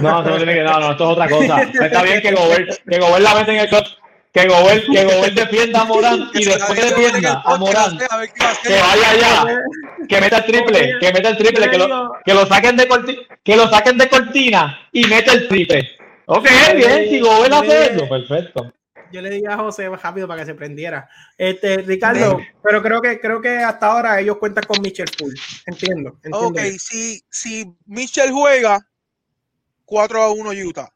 no, 0.00 0.22
no, 0.22 0.80
no, 0.80 0.90
esto 0.90 1.04
es 1.04 1.10
otra 1.10 1.28
cosa. 1.28 1.62
Está 1.62 2.02
bien 2.02 2.20
que 2.20 2.32
Gobert, 2.32 2.82
que 2.88 2.98
Gobert 2.98 3.22
la 3.22 3.34
mete 3.34 3.52
en 3.52 3.58
el 3.58 3.68
que 3.68 4.48
Gobert, 4.48 4.86
que 4.90 5.04
Gobert 5.04 5.34
defienda 5.34 5.82
a 5.82 5.84
Morán 5.84 6.30
y 6.32 6.44
después 6.44 6.80
defienda 6.80 7.42
a 7.44 7.56
Morán, 7.56 7.98
que 7.98 8.70
vaya 8.70 9.10
allá, 9.10 9.60
que 10.08 10.20
meta 10.20 10.38
el 10.38 10.44
triple, 10.46 10.98
que 10.98 11.12
meta 11.12 11.28
el 11.28 11.36
triple, 11.36 11.70
que 11.70 11.78
lo, 11.78 12.12
que 12.24 12.34
lo 12.34 12.46
saquen 12.46 12.76
de 12.76 12.88
cortina, 12.88 13.22
que 13.44 13.56
lo 13.56 13.68
saquen 13.68 13.98
de 13.98 14.08
cortina 14.08 14.78
y 14.90 15.04
meta 15.06 15.32
el 15.34 15.46
triple. 15.46 15.88
Ok, 16.26 16.48
bien, 16.74 17.08
si 17.08 17.20
Gobert 17.20 17.52
hace 17.52 17.94
eso, 17.94 18.08
perfecto 18.08 18.72
yo 19.14 19.22
le 19.22 19.30
dije 19.30 19.46
a 19.46 19.56
José 19.56 19.88
rápido 19.88 20.26
para 20.26 20.40
que 20.40 20.46
se 20.46 20.54
prendiera. 20.54 21.08
Este, 21.38 21.78
Ricardo, 21.78 22.40
pero 22.62 22.82
creo 22.82 23.00
que 23.00 23.20
creo 23.20 23.40
que 23.40 23.58
hasta 23.58 23.86
ahora 23.86 24.20
ellos 24.20 24.38
cuentan 24.38 24.64
con 24.64 24.82
Mitchell 24.82 25.08
full. 25.16 25.34
Entiendo. 25.66 26.18
ok, 26.32 26.58
si, 26.78 27.22
si 27.30 27.72
Mitchell 27.86 28.32
juega, 28.32 28.84
4 29.84 30.22
a 30.22 30.32
1 30.32 30.50
Utah. 30.66 30.88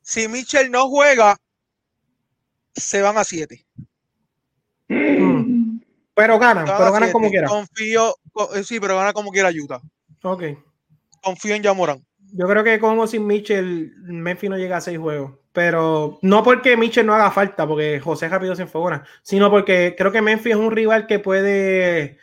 Si 0.00 0.26
Mitchell 0.26 0.70
no 0.70 0.88
juega, 0.88 1.36
se 2.74 3.00
van 3.00 3.16
a 3.16 3.24
7. 3.24 3.64
Mm. 4.88 5.78
Pero 6.14 6.38
ganan, 6.38 6.66
pero 6.66 6.92
ganan 6.92 7.12
como 7.12 7.30
quiera. 7.30 7.46
Confío, 7.46 8.16
eh, 8.54 8.64
sí, 8.64 8.80
pero 8.80 8.96
gana 8.96 9.12
como 9.12 9.30
quiera 9.30 9.50
Utah. 9.50 9.80
Ok. 10.24 10.42
Confío 11.22 11.54
en 11.54 11.62
Yamoran. 11.62 12.04
Yo 12.34 12.48
creo 12.48 12.64
que 12.64 12.80
con 12.80 12.98
o 12.98 13.06
sin 13.06 13.24
Mitchell, 13.24 13.94
Memphis 13.98 14.50
no 14.50 14.58
llega 14.58 14.78
a 14.78 14.80
6 14.80 14.98
juegos 14.98 15.41
pero 15.52 16.18
no 16.22 16.42
porque 16.42 16.76
Mitchell 16.76 17.06
no 17.06 17.14
haga 17.14 17.30
falta, 17.30 17.66
porque 17.66 18.00
José 18.00 18.28
rápido 18.28 18.56
se 18.56 18.62
enfogona, 18.62 19.04
sino 19.22 19.50
porque 19.50 19.94
creo 19.96 20.10
que 20.10 20.22
Memphis 20.22 20.52
es 20.52 20.58
un 20.58 20.70
rival 20.70 21.06
que 21.06 21.18
puede 21.18 22.18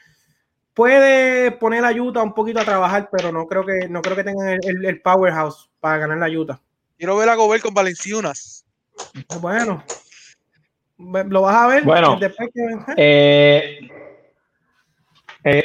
puede 0.73 1.51
poner 1.51 1.85
a 1.85 1.91
Utah 1.91 2.23
un 2.23 2.34
poquito 2.34 2.60
a 2.60 2.65
trabajar, 2.65 3.10
pero 3.11 3.31
no 3.31 3.45
creo 3.47 3.65
que 3.65 3.88
no 3.89 4.01
creo 4.01 4.15
que 4.15 4.23
tengan 4.23 4.60
el, 4.64 5.01
powerhouse 5.01 5.69
para 5.80 5.97
ganar 5.97 6.18
la 6.18 6.39
Utah. 6.39 6.60
Quiero 6.97 7.18
ver 7.18 7.30
a 7.30 7.35
Gobert 7.35 7.64
con 7.64 7.73
Valenciunas. 7.73 8.65
Bueno, 9.39 9.84
lo 10.97 11.41
vas 11.41 11.56
a 11.56 11.68
ver. 11.68 11.84
Bueno, 11.84 12.19
eh, 12.97 13.89
eh, 15.43 15.64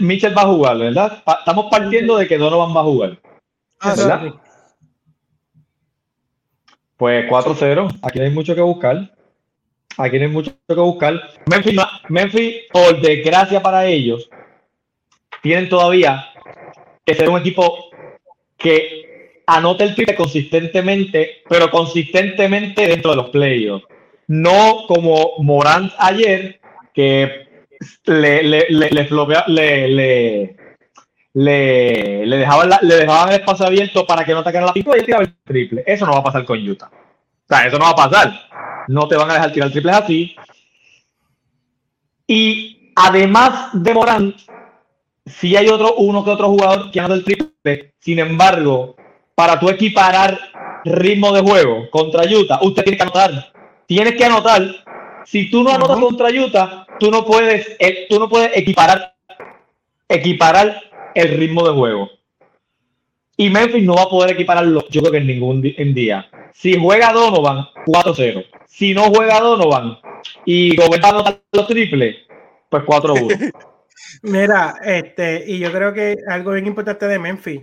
Mitchell, 0.00 0.36
va 0.36 0.42
a 0.42 0.46
jugar, 0.46 0.78
¿verdad? 0.78 1.22
Estamos 1.38 1.66
partiendo 1.70 2.18
de 2.18 2.28
que 2.28 2.38
Donovan 2.38 2.76
va 2.76 2.80
a 2.80 2.84
jugar. 2.84 3.18
Ah, 3.80 3.94
¿verdad? 3.96 4.34
Pues 6.98 7.30
4-0. 7.30 8.00
Aquí 8.02 8.20
hay 8.20 8.30
mucho 8.30 8.54
que 8.54 8.60
buscar. 8.60 9.10
Aquí 9.96 10.16
hay 10.16 10.28
mucho 10.28 10.52
que 10.66 10.74
buscar. 10.74 11.14
Memphis, 11.46 11.80
Memphis, 12.08 12.56
por 12.70 13.00
desgracia 13.00 13.62
para 13.62 13.86
ellos, 13.86 14.28
tienen 15.42 15.68
todavía 15.68 16.26
que 17.04 17.14
ser 17.14 17.30
un 17.30 17.38
equipo 17.38 17.88
que 18.56 19.42
anote 19.46 19.84
el 19.84 19.94
triple 19.94 20.14
consistentemente, 20.14 21.42
pero 21.48 21.70
consistentemente 21.70 22.86
dentro 22.86 23.12
de 23.12 23.16
los 23.16 23.30
playoffs. 23.30 23.86
No 24.26 24.84
como 24.86 25.34
Morant 25.38 25.92
ayer, 25.98 26.60
que 26.92 27.46
le, 28.06 28.42
le, 28.42 28.66
le, 28.68 28.90
le, 28.90 29.08
le, 29.46 29.88
le, 29.88 30.56
le, 31.38 32.26
dejaban 32.26 32.70
le 32.82 32.96
dejaban 32.96 33.28
el 33.28 33.36
espacio 33.36 33.66
abierto 33.66 34.04
para 34.04 34.24
que 34.24 34.32
no 34.32 34.40
atacara 34.40 34.66
la 34.66 34.72
pintura 34.72 34.96
y 34.96 35.00
él 35.00 35.06
tiraba 35.06 35.22
el 35.22 35.34
triple. 35.44 35.84
Eso 35.86 36.04
no 36.04 36.12
va 36.12 36.18
a 36.18 36.24
pasar 36.24 36.44
con 36.44 36.58
Utah. 36.68 36.90
O 36.90 37.46
sea, 37.48 37.66
eso 37.66 37.78
no 37.78 37.84
va 37.84 37.90
a 37.90 38.08
pasar. 38.10 38.40
No 38.88 39.06
te 39.06 39.16
van 39.16 39.30
a 39.30 39.34
dejar 39.34 39.52
tirar 39.52 39.70
triples 39.70 39.94
así. 39.94 40.36
Y 42.26 42.92
además 42.96 43.70
de 43.72 43.94
Morán, 43.94 44.34
si 45.26 45.56
hay 45.56 45.68
otro, 45.68 45.94
uno 45.94 46.24
que 46.24 46.30
otro 46.30 46.48
jugador 46.48 46.90
que 46.90 47.00
anda 47.00 47.14
el 47.14 47.24
triple. 47.24 47.94
Sin 48.00 48.18
embargo, 48.18 48.96
para 49.36 49.60
tú 49.60 49.68
equiparar 49.68 50.38
ritmo 50.84 51.32
de 51.32 51.42
juego 51.42 51.88
contra 51.90 52.24
Utah, 52.24 52.58
usted 52.62 52.82
tiene 52.82 52.96
que 52.96 53.02
anotar. 53.04 53.52
Tienes 53.86 54.16
que 54.16 54.24
anotar. 54.24 54.62
Si 55.24 55.50
tú 55.50 55.62
no 55.62 55.70
anotas 55.70 55.98
contra 55.98 56.30
Utah, 56.30 56.86
tú 56.98 57.12
no 57.12 57.24
puedes, 57.24 57.76
eh, 57.78 58.06
tú 58.08 58.18
no 58.18 58.28
puedes 58.28 58.56
equiparar, 58.56 59.14
equiparar 60.08 60.87
el 61.14 61.38
ritmo 61.38 61.66
de 61.66 61.74
juego. 61.74 62.10
Y 63.36 63.50
Memphis 63.50 63.84
no 63.84 63.94
va 63.94 64.02
a 64.02 64.08
poder 64.08 64.32
equipararlo, 64.32 64.84
yo 64.90 65.00
creo 65.00 65.12
que 65.12 65.18
en 65.18 65.26
ningún 65.28 65.62
día. 65.62 66.28
Si 66.52 66.76
juega 66.76 67.12
Donovan, 67.12 67.66
4-0. 67.86 68.44
Si 68.66 68.92
no 68.94 69.04
juega 69.04 69.40
Donovan 69.40 69.98
y 70.44 70.80
a 70.80 71.08
anotar 71.08 71.40
los 71.52 71.68
triples, 71.68 72.16
pues 72.68 72.82
4-1. 72.82 73.52
Mira, 74.22 74.74
este, 74.84 75.44
y 75.46 75.58
yo 75.60 75.72
creo 75.72 75.92
que 75.92 76.16
algo 76.28 76.52
bien 76.52 76.66
importante 76.66 77.06
de 77.06 77.18
Memphis, 77.18 77.62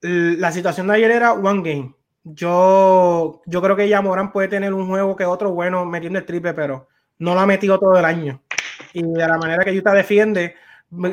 la 0.00 0.50
situación 0.50 0.86
de 0.86 0.94
ayer 0.94 1.10
era 1.10 1.34
one 1.34 1.62
game. 1.62 1.94
Yo, 2.24 3.42
yo 3.46 3.62
creo 3.62 3.76
que 3.76 3.88
ya 3.88 4.00
Morán 4.00 4.32
puede 4.32 4.48
tener 4.48 4.72
un 4.72 4.88
juego 4.88 5.16
que 5.16 5.24
otro 5.24 5.52
bueno 5.52 5.84
metiendo 5.84 6.18
el 6.18 6.24
triple, 6.24 6.54
pero 6.54 6.88
no 7.18 7.34
lo 7.34 7.40
ha 7.40 7.46
metido 7.46 7.78
todo 7.78 7.98
el 7.98 8.04
año. 8.04 8.42
Y 8.92 9.02
de 9.02 9.26
la 9.26 9.38
manera 9.38 9.64
que 9.64 9.76
Utah 9.76 9.92
defiende, 9.92 10.54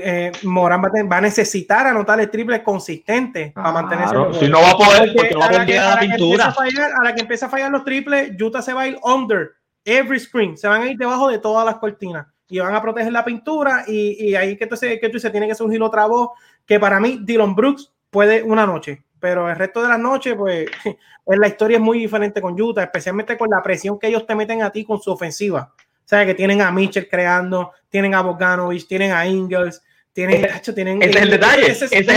eh, 0.01 0.31
Morán 0.43 0.81
va, 0.81 1.17
a 1.17 1.21
necesitar 1.21 1.85
anotar 1.85 2.19
el 2.19 2.29
triple 2.29 2.63
consistente 2.63 3.51
para 3.53 3.71
mantenerse. 3.71 4.15
si 4.39 4.49
no 4.49 4.61
va 4.61 4.71
a 4.71 4.77
poder, 4.77 5.13
porque, 5.15 5.33
no 5.33 5.39
va 5.39 5.45
a, 5.47 5.51
la, 5.51 5.65
la 5.65 5.99
pintura. 5.99 6.55
a, 6.55 7.03
la 7.03 7.13
que 7.13 7.21
empieza 7.21 7.45
a 7.45 7.49
fallar 7.49 7.71
los 7.71 7.83
triples, 7.83 8.31
Utah 8.41 8.61
se 8.61 8.73
va 8.73 8.81
a 8.81 8.87
ir 8.87 8.97
under 9.03 9.51
every 9.85 10.19
screen. 10.19 10.57
Se 10.57 10.67
van 10.67 10.81
a 10.81 10.87
ir 10.87 10.97
debajo 10.97 11.29
de 11.29 11.37
todas 11.37 11.65
las 11.65 11.75
cortinas 11.75 12.25
y 12.47 12.59
van 12.59 12.73
a 12.73 12.81
proteger 12.81 13.11
la 13.11 13.23
pintura. 13.23 13.83
Y, 13.87 14.29
y 14.29 14.35
ahí 14.35 14.57
que, 14.57 14.63
entonces, 14.63 14.99
que 14.99 15.09
tú 15.09 15.19
se 15.19 15.29
tiene 15.29 15.47
que 15.47 15.55
surgir 15.55 15.81
otra 15.83 16.07
voz. 16.07 16.29
Que 16.65 16.79
para 16.79 16.99
mí, 16.99 17.19
Dylan 17.21 17.55
Brooks 17.55 17.93
puede 18.09 18.41
una 18.41 18.65
noche, 18.65 19.03
pero 19.19 19.49
el 19.49 19.55
resto 19.55 19.83
de 19.83 19.89
las 19.89 19.99
noches, 19.99 20.35
pues, 20.35 20.69
pues 21.23 21.39
la 21.39 21.47
historia 21.47 21.77
es 21.77 21.83
muy 21.83 21.99
diferente 21.99 22.41
con 22.41 22.59
Utah, 22.59 22.83
especialmente 22.83 23.37
con 23.37 23.49
la 23.49 23.61
presión 23.61 23.99
que 23.99 24.07
ellos 24.07 24.25
te 24.25 24.35
meten 24.35 24.63
a 24.63 24.71
ti 24.71 24.83
con 24.83 24.99
su 24.99 25.11
ofensiva. 25.11 25.73
Sea, 26.07 26.25
que 26.25 26.33
tienen 26.33 26.61
a 26.61 26.71
Mitchell 26.71 27.09
creando, 27.09 27.73
tienen 27.89 28.15
a 28.15 28.21
Bogdanovich, 28.21 28.87
tienen 28.87 29.11
a 29.11 29.27
Ingles, 29.27 29.83
tienen, 30.13 30.45
ese, 30.45 30.71
tienen, 30.71 31.01
ese 31.01 31.11
es 31.11 31.21
el 31.21 31.29
detalle, 31.29 31.67
ese, 31.69 31.85
es, 31.85 31.91
el, 31.91 32.07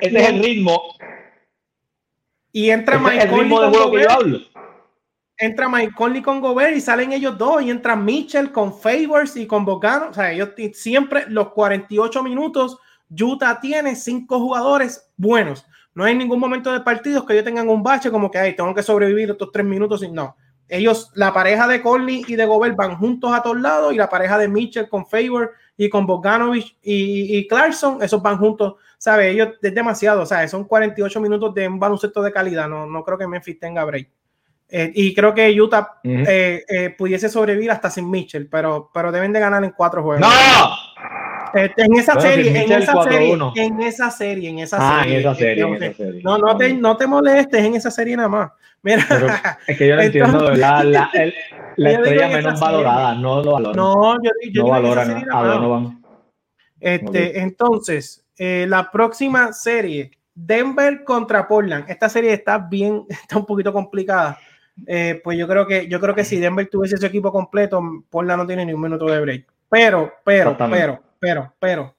ese 0.00 0.18
es 0.18 0.28
el 0.30 0.42
ritmo. 0.42 0.80
Y 2.50 2.70
entra 2.70 2.98
Mike 2.98 3.28
que 3.28 4.02
yo 4.02 4.10
hablo. 4.10 4.38
Entra 5.36 5.68
Mike 5.68 5.92
Conley 5.94 6.22
con 6.22 6.40
Gobert 6.40 6.74
y 6.74 6.80
salen 6.80 7.12
ellos 7.12 7.36
dos 7.36 7.62
y 7.62 7.70
entra 7.70 7.94
Mitchell 7.94 8.50
con 8.50 8.72
Favors 8.72 9.36
y 9.36 9.46
con 9.46 9.62
Bogano. 9.66 10.08
O 10.08 10.14
sea, 10.14 10.32
ellos 10.32 10.48
siempre 10.72 11.26
los 11.28 11.50
48 11.50 12.22
minutos, 12.22 12.78
Utah 13.10 13.60
tiene 13.60 13.94
cinco 13.94 14.40
jugadores 14.40 15.06
buenos. 15.18 15.66
No 15.94 16.04
hay 16.04 16.14
ningún 16.14 16.40
momento 16.40 16.72
de 16.72 16.80
partidos 16.80 17.26
que 17.26 17.34
ellos 17.34 17.44
tengan 17.44 17.68
un 17.68 17.82
bache 17.82 18.10
como 18.10 18.30
que, 18.30 18.38
ay, 18.38 18.56
tengo 18.56 18.74
que 18.74 18.82
sobrevivir 18.82 19.30
estos 19.30 19.52
tres 19.52 19.66
minutos. 19.66 20.02
Y 20.02 20.10
no, 20.10 20.34
ellos, 20.68 21.10
la 21.14 21.32
pareja 21.32 21.66
de 21.66 21.80
Conley 21.80 22.24
y 22.28 22.36
de 22.36 22.44
Gobert 22.44 22.76
van 22.76 22.96
juntos 22.98 23.32
a 23.32 23.42
todos 23.42 23.60
lados 23.60 23.92
y 23.92 23.96
la 23.96 24.08
pareja 24.08 24.36
de 24.38 24.48
Mitchell 24.48 24.88
con 24.88 25.06
Favor 25.06 25.52
y 25.76 25.88
con 25.88 26.06
Bogdanovich 26.06 26.76
y, 26.82 27.38
y 27.38 27.48
Clarkson, 27.48 28.02
esos 28.02 28.20
van 28.22 28.38
juntos, 28.38 28.74
¿sabes? 28.98 29.32
Ellos 29.32 29.50
es 29.62 29.74
demasiado, 29.74 30.22
o 30.22 30.26
sea, 30.26 30.46
son 30.48 30.64
48 30.64 31.20
minutos 31.20 31.54
de 31.54 31.68
un 31.68 31.78
baloncesto 31.78 32.22
de 32.22 32.32
calidad, 32.32 32.68
no, 32.68 32.86
no 32.86 33.02
creo 33.04 33.16
que 33.16 33.26
Memphis 33.26 33.58
tenga 33.58 33.84
break. 33.84 34.10
Eh, 34.70 34.92
y 34.94 35.14
creo 35.14 35.32
que 35.32 35.58
Utah 35.58 36.00
eh, 36.04 36.62
eh, 36.68 36.90
pudiese 36.90 37.30
sobrevivir 37.30 37.70
hasta 37.70 37.88
sin 37.88 38.10
Mitchell, 38.10 38.48
pero, 38.50 38.90
pero 38.92 39.10
deben 39.10 39.32
de 39.32 39.40
ganar 39.40 39.64
en 39.64 39.70
cuatro 39.70 40.02
juegos. 40.02 40.20
¡No! 40.20 40.28
Este, 41.54 41.82
en 41.82 41.94
esa 41.96 42.20
serie, 42.20 42.62
en 42.62 42.72
esa 42.72 43.02
serie, 43.02 43.32
en 43.56 43.80
esa 43.80 44.10
serie, 44.10 44.50
en 44.50 44.58
esa 44.58 44.76
ah, 44.80 45.02
serie. 45.02 45.14
En 45.14 45.20
esa 45.20 45.34
serie, 45.34 45.64
en 45.64 45.82
esa 45.82 45.96
serie. 45.96 46.22
No, 46.22 46.38
no 46.38 46.56
te, 46.56 46.74
no 46.74 46.96
te 46.96 47.06
molestes 47.06 47.64
en 47.64 47.74
esa 47.74 47.90
serie 47.90 48.16
nada 48.16 48.28
más. 48.28 48.50
Mira, 48.82 49.58
es 49.66 49.76
que 49.76 49.88
yo 49.88 49.96
no 49.96 50.02
entiendo, 50.02 50.50
la, 50.54 50.84
la, 50.84 51.10
el, 51.14 51.34
la 51.76 51.90
estrella 51.92 52.28
menos 52.28 52.60
valorada, 52.60 53.14
no 53.14 53.42
lo 53.42 53.52
valoran. 53.52 53.76
No, 53.76 54.14
yo, 54.22 54.30
yo 54.52 54.62
no 54.62 54.68
valoran 54.68 55.26
a 55.30 55.44
Donovan. 55.44 56.02
Este, 56.80 57.40
entonces, 57.40 58.24
eh, 58.36 58.66
la 58.68 58.90
próxima 58.90 59.52
serie, 59.52 60.12
Denver 60.34 61.02
contra 61.02 61.48
Portland. 61.48 61.84
Esta 61.88 62.08
serie 62.08 62.32
está 62.32 62.58
bien, 62.58 63.04
está 63.08 63.38
un 63.38 63.46
poquito 63.46 63.72
complicada. 63.72 64.38
Eh, 64.86 65.20
pues 65.24 65.36
yo 65.36 65.48
creo 65.48 65.66
que 65.66 65.88
yo 65.88 65.98
creo 65.98 66.14
que 66.14 66.24
si 66.24 66.38
Denver 66.38 66.68
tuviese 66.68 66.94
ese 66.94 67.08
equipo 67.08 67.32
completo, 67.32 67.82
Portland 68.08 68.42
no 68.42 68.46
tiene 68.46 68.64
ni 68.64 68.72
un 68.72 68.80
minuto 68.80 69.06
de 69.06 69.20
break. 69.20 69.46
Pero, 69.68 70.12
pero, 70.24 70.56
pero, 70.56 71.02
pero, 71.18 71.54
pero, 71.58 71.96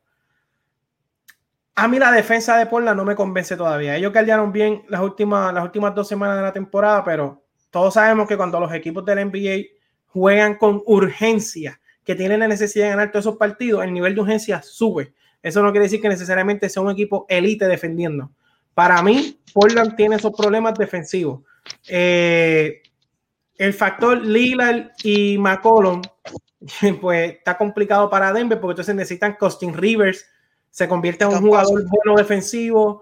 a 1.75 1.87
mí 1.87 1.97
la 1.97 2.11
defensa 2.11 2.57
de 2.57 2.65
Portland 2.65 2.97
no 2.97 3.05
me 3.05 3.15
convence 3.15 3.55
todavía. 3.55 3.95
Ellos 3.95 4.11
cargaron 4.11 4.51
bien 4.51 4.83
las 4.89 4.99
últimas, 4.99 5.53
las 5.53 5.63
últimas 5.63 5.95
dos 5.95 6.07
semanas 6.07 6.35
de 6.35 6.43
la 6.43 6.51
temporada, 6.51 7.05
pero 7.05 7.45
todos 7.69 7.93
sabemos 7.93 8.27
que 8.27 8.35
cuando 8.35 8.59
los 8.59 8.73
equipos 8.73 9.05
del 9.05 9.25
NBA 9.27 9.67
juegan 10.07 10.55
con 10.55 10.81
urgencia, 10.85 11.79
que 12.03 12.15
tienen 12.15 12.41
la 12.41 12.47
necesidad 12.47 12.85
de 12.85 12.89
ganar 12.89 13.11
todos 13.11 13.23
esos 13.23 13.37
partidos, 13.37 13.83
el 13.83 13.93
nivel 13.93 14.13
de 14.13 14.21
urgencia 14.21 14.61
sube. 14.61 15.13
Eso 15.41 15.63
no 15.63 15.71
quiere 15.71 15.85
decir 15.85 16.01
que 16.01 16.09
necesariamente 16.09 16.67
sea 16.67 16.83
un 16.83 16.91
equipo 16.91 17.25
elite 17.29 17.65
defendiendo. 17.67 18.31
Para 18.73 19.01
mí, 19.01 19.39
Portland 19.53 19.95
tiene 19.95 20.17
esos 20.17 20.33
problemas 20.35 20.73
defensivos. 20.73 21.41
Eh, 21.87 22.81
el 23.55 23.73
factor 23.73 24.25
Lillard 24.25 24.91
y 25.03 25.37
McCollum, 25.37 26.01
pues 27.01 27.33
está 27.33 27.57
complicado 27.57 28.09
para 28.09 28.33
Denver 28.33 28.59
porque 28.59 28.73
entonces 28.73 28.95
necesitan 28.95 29.35
Costin 29.35 29.73
Rivers 29.73 30.25
se 30.71 30.87
convierte 30.87 31.23
en 31.23 31.31
un 31.31 31.41
jugador 31.41 31.83
bueno 31.87 32.17
defensivo. 32.17 33.01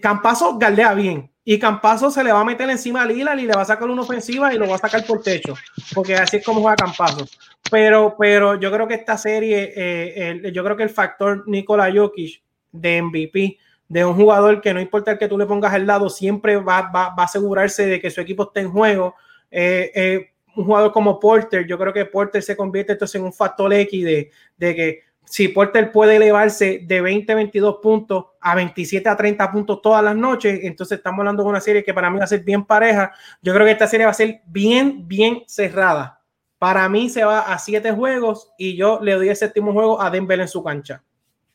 Campazo 0.00 0.58
galdea 0.58 0.94
bien 0.94 1.30
y 1.44 1.58
Campazo 1.58 2.10
se 2.10 2.22
le 2.22 2.32
va 2.32 2.40
a 2.40 2.44
meter 2.44 2.68
encima 2.70 3.02
a 3.02 3.06
Lila 3.06 3.34
y 3.34 3.46
le 3.46 3.54
va 3.54 3.62
a 3.62 3.66
sacar 3.66 3.88
una 3.88 4.02
ofensiva 4.02 4.52
y 4.54 4.58
lo 4.58 4.68
va 4.68 4.76
a 4.76 4.78
sacar 4.78 5.04
por 5.04 5.22
techo, 5.22 5.54
porque 5.94 6.14
así 6.14 6.38
es 6.38 6.44
como 6.44 6.60
juega 6.60 6.76
Campazo. 6.76 7.26
Pero, 7.70 8.16
pero 8.18 8.58
yo 8.58 8.70
creo 8.72 8.86
que 8.86 8.94
esta 8.94 9.16
serie, 9.18 9.72
eh, 9.74 10.52
yo 10.52 10.62
creo 10.64 10.76
que 10.76 10.84
el 10.84 10.90
factor 10.90 11.48
Nikola 11.48 11.92
Jokic 11.92 12.42
de 12.72 13.02
MVP, 13.02 13.58
de 13.88 14.04
un 14.04 14.14
jugador 14.14 14.60
que 14.60 14.74
no 14.74 14.80
importa 14.80 15.12
el 15.12 15.18
que 15.18 15.28
tú 15.28 15.36
le 15.38 15.46
pongas 15.46 15.72
al 15.72 15.86
lado, 15.86 16.08
siempre 16.10 16.56
va, 16.56 16.82
va, 16.82 17.10
va 17.10 17.22
a 17.22 17.24
asegurarse 17.24 17.86
de 17.86 18.00
que 18.00 18.10
su 18.10 18.20
equipo 18.20 18.44
esté 18.44 18.60
en 18.60 18.70
juego. 18.70 19.14
Eh, 19.50 19.90
eh, 19.94 20.30
un 20.56 20.64
jugador 20.64 20.92
como 20.92 21.20
Porter, 21.20 21.66
yo 21.66 21.78
creo 21.78 21.92
que 21.92 22.06
Porter 22.06 22.42
se 22.42 22.56
convierte 22.56 22.92
entonces 22.92 23.20
en 23.20 23.26
un 23.26 23.32
factor 23.32 23.72
X 23.72 24.04
de, 24.04 24.30
de 24.56 24.74
que 24.74 25.06
si 25.26 25.48
Porter 25.48 25.90
puede 25.92 26.16
elevarse 26.16 26.80
de 26.84 27.00
20 27.00 27.32
a 27.32 27.34
22 27.34 27.76
puntos 27.82 28.26
a 28.40 28.54
27 28.54 29.08
a 29.08 29.16
30 29.16 29.50
puntos 29.50 29.82
todas 29.82 30.02
las 30.02 30.16
noches, 30.16 30.60
entonces 30.62 30.98
estamos 30.98 31.18
hablando 31.20 31.42
de 31.42 31.48
una 31.48 31.60
serie 31.60 31.84
que 31.84 31.92
para 31.92 32.10
mí 32.10 32.18
va 32.18 32.24
a 32.24 32.28
ser 32.28 32.44
bien 32.44 32.64
pareja. 32.64 33.12
Yo 33.42 33.52
creo 33.52 33.66
que 33.66 33.72
esta 33.72 33.88
serie 33.88 34.06
va 34.06 34.12
a 34.12 34.14
ser 34.14 34.40
bien, 34.46 35.06
bien 35.06 35.42
cerrada. 35.46 36.22
Para 36.58 36.88
mí 36.88 37.10
se 37.10 37.24
va 37.24 37.40
a 37.40 37.58
7 37.58 37.92
juegos 37.92 38.52
y 38.56 38.76
yo 38.76 39.00
le 39.02 39.14
doy 39.14 39.28
el 39.28 39.36
séptimo 39.36 39.72
juego 39.72 40.00
a 40.00 40.10
Denver 40.10 40.40
en 40.40 40.48
su 40.48 40.62
cancha. 40.62 41.02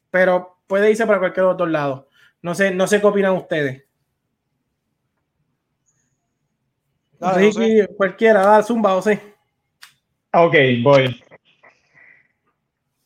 Pero 0.10 0.58
puede 0.68 0.92
irse 0.92 1.08
para 1.08 1.20
cualquier 1.20 1.46
otro 1.46 1.66
lado. 1.66 2.10
No 2.42 2.54
sé, 2.54 2.72
no 2.72 2.88
sé 2.88 3.00
qué 3.00 3.08
opinan 3.08 3.34
ustedes. 3.34 3.84
Cualquiera, 7.95 8.45
da 8.45 8.64
zumba, 8.64 8.95
o 8.95 9.01
sea. 9.01 9.19
Ok, 10.33 10.56
voy 10.82 11.22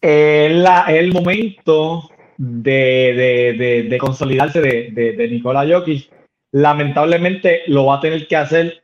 la, 0.05 0.85
el 0.89 1.11
momento 1.11 2.09
de, 2.37 3.85
de, 3.89 3.97
consolidarse 3.97 4.61
de, 4.61 4.91
de, 4.91 5.27
Nikola 5.27 5.65
Jokic. 5.67 6.09
Lamentablemente 6.51 7.63
lo 7.67 7.85
va 7.85 7.97
a 7.97 8.01
tener 8.01 8.27
que 8.27 8.35
hacer 8.35 8.81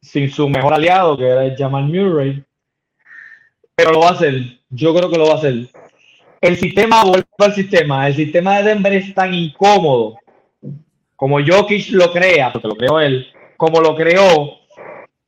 sin 0.00 0.30
su 0.30 0.48
mejor 0.48 0.74
aliado, 0.74 1.16
que 1.16 1.26
era 1.26 1.54
Jamal 1.56 1.84
Murray. 1.84 2.42
Pero 3.74 3.92
lo 3.92 4.00
va 4.00 4.08
a 4.08 4.12
hacer. 4.12 4.42
Yo 4.70 4.94
creo 4.94 5.10
que 5.10 5.18
lo 5.18 5.26
va 5.26 5.34
a 5.34 5.38
hacer. 5.38 5.54
El 6.40 6.56
sistema, 6.56 7.04
vuelve 7.04 7.26
al 7.38 7.54
sistema. 7.54 8.06
El 8.06 8.14
sistema 8.14 8.58
de 8.58 8.64
Denver 8.64 8.92
es 8.92 9.14
tan 9.14 9.32
incómodo 9.32 10.18
como 11.16 11.38
Jokic 11.44 11.90
lo 11.90 12.12
crea, 12.12 12.52
porque 12.52 12.68
lo 12.68 12.76
creó 12.76 13.00
él, 13.00 13.26
como 13.56 13.80
lo 13.80 13.96
creó, 13.96 14.57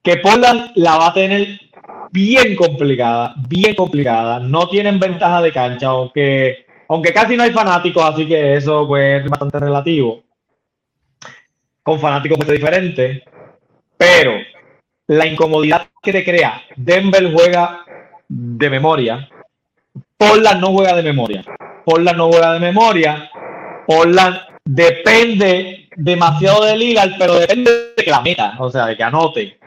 que 0.03 0.17
Portland 0.17 0.73
la 0.77 0.97
va 0.97 1.09
a 1.09 1.15
tener 1.15 1.61
bien 2.11 2.57
complicada, 2.57 3.35
bien 3.49 3.75
complicada. 3.75 4.41
No 4.41 4.69
tienen 4.69 4.99
ventaja 4.99 5.43
de 5.43 5.53
cancha, 5.53 5.89
aunque, 5.89 6.67
aunque 6.89 7.13
casi 7.13 7.37
no 7.37 7.43
hay 7.43 7.53
fanáticos, 7.53 8.05
así 8.05 8.27
que 8.27 8.57
eso 8.57 8.87
pues, 8.87 9.23
es 9.23 9.31
bastante 9.31 9.59
relativo. 9.59 10.23
Con 11.83 11.99
fanáticos 11.99 12.39
muy 12.39 12.57
diferente, 12.57 13.25
pero 13.97 14.33
la 15.07 15.27
incomodidad 15.27 15.89
que 16.03 16.13
te 16.13 16.25
crea, 16.25 16.63
Denver 16.77 17.33
juega 17.33 17.85
de 18.29 18.71
memoria, 18.71 19.29
Portland 20.17 20.61
no 20.61 20.69
juega 20.69 20.95
de 20.95 21.03
memoria. 21.03 21.45
Portland 21.85 22.19
no 22.19 22.29
juega 22.29 22.53
de 22.53 22.61
memoria. 22.61 23.31
Portland 23.87 24.39
depende 24.65 25.89
demasiado 25.97 26.65
de 26.65 26.77
Lillard, 26.77 27.13
pero 27.19 27.35
depende 27.35 27.93
de 27.97 28.05
que 28.05 28.11
la 28.11 28.21
meta, 28.21 28.55
o 28.59 28.71
sea, 28.71 28.87
de 28.87 28.97
que 28.97 29.03
anote. 29.03 29.60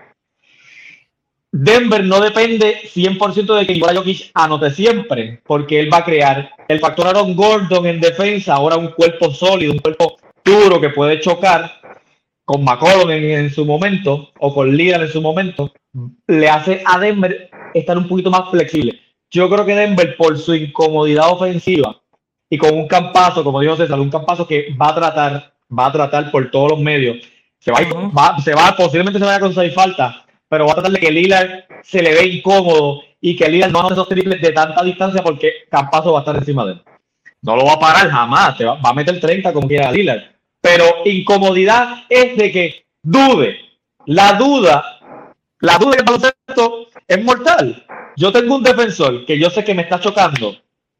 Denver 1.56 2.04
no 2.04 2.20
depende 2.20 2.82
100% 2.96 3.56
de 3.56 3.68
que 3.68 3.74
Nikola 3.74 3.94
Jokic 3.94 4.32
anote 4.34 4.72
siempre, 4.72 5.40
porque 5.46 5.80
él 5.80 5.94
va 5.94 5.98
a 5.98 6.04
crear. 6.04 6.50
El 6.68 6.80
factor 6.80 7.06
Aaron 7.06 7.36
Gordon 7.36 7.86
en 7.86 8.02
defensa, 8.02 8.56
ahora 8.56 8.76
un 8.76 8.88
cuerpo 8.88 9.30
sólido, 9.30 9.72
un 9.72 9.78
cuerpo 9.78 10.18
duro 10.44 10.82
que 10.82 10.90
puede 10.90 11.20
chocar 11.20 11.80
con 12.44 12.64
McCollum 12.64 13.12
en, 13.12 13.52
su 13.52 13.66
momento 13.66 14.32
o 14.40 14.52
con 14.52 14.76
Lillard 14.76 15.04
en 15.04 15.12
su 15.12 15.22
momento, 15.22 15.72
le 16.26 16.50
hace 16.50 16.82
a 16.88 16.98
Denver 16.98 17.52
estar 17.76 18.00
un 18.00 18.08
poquito 18.08 18.32
más 18.32 18.50
flexible. 18.50 19.00
Yo 19.30 19.48
creo 19.48 19.64
que 19.64 19.76
Denver, 19.76 20.18
por 20.18 20.40
su 20.40 20.56
incomodidad 20.56 21.30
ofensiva 21.32 22.02
y 22.50 22.58
con 22.58 22.74
un 22.74 22.88
campazo, 22.88 23.44
como 23.44 23.60
dijo 23.60 23.76
César, 23.76 24.00
un 24.00 24.10
campazo 24.10 24.48
que 24.48 24.74
va 24.74 24.90
a 24.90 24.96
tratar, 24.96 25.54
va 25.70 25.86
a 25.86 25.92
tratar 25.92 26.32
por 26.32 26.50
todos 26.50 26.72
los 26.72 26.80
medios, 26.80 27.18
se 27.60 27.72
va, 27.72 27.80
va, 28.10 28.40
se 28.40 28.56
va 28.56 28.76
posiblemente 28.76 29.20
se 29.20 29.26
vaya 29.26 29.38
a 29.38 29.42
conseguir 29.42 29.72
falta, 29.72 30.23
pero 30.54 30.68
va 30.68 30.74
a 30.74 30.76
tratar 30.76 30.92
de 30.92 31.00
que 31.00 31.12
Lillard 31.12 31.64
se 31.82 32.00
le 32.04 32.14
ve 32.14 32.28
incómodo 32.28 33.02
y 33.20 33.36
que 33.36 33.50
Lillard 33.50 33.72
no 33.72 33.80
haga 33.80 33.96
esos 33.96 34.08
triples 34.08 34.40
de 34.40 34.52
tanta 34.52 34.84
distancia 34.84 35.24
porque 35.24 35.52
Campazo 35.68 36.14
va 36.14 36.20
a 36.20 36.22
estar 36.22 36.36
encima 36.36 36.64
de 36.64 36.74
él. 36.74 36.82
No 37.42 37.56
lo 37.56 37.66
va 37.66 37.74
a 37.74 37.80
parar 37.80 38.08
jamás, 38.08 38.56
va, 38.62 38.76
va, 38.76 38.90
a 38.92 38.94
meter 38.94 39.20
30 39.20 39.52
como 39.52 39.68
quiera 39.68 39.92
Lillard. 39.92 40.22
Pero 40.62 40.86
incomodidad 41.06 42.04
es 42.08 42.38
de 42.38 42.52
que 42.52 42.86
dude. 43.02 43.58
La 44.06 44.34
duda, 44.34 45.00
la 45.60 45.80
duda 45.80 45.96
del 45.96 46.06
baloncesto 46.06 46.88
es 47.08 47.24
mortal. 47.24 47.84
Yo 48.16 48.32
tengo 48.32 48.58
un 48.58 48.62
defensor 48.62 49.26
que 49.26 49.40
yo 49.40 49.50
sé 49.50 49.64
que 49.64 49.74
me 49.74 49.82
está 49.82 50.00
chocando. 50.00 50.56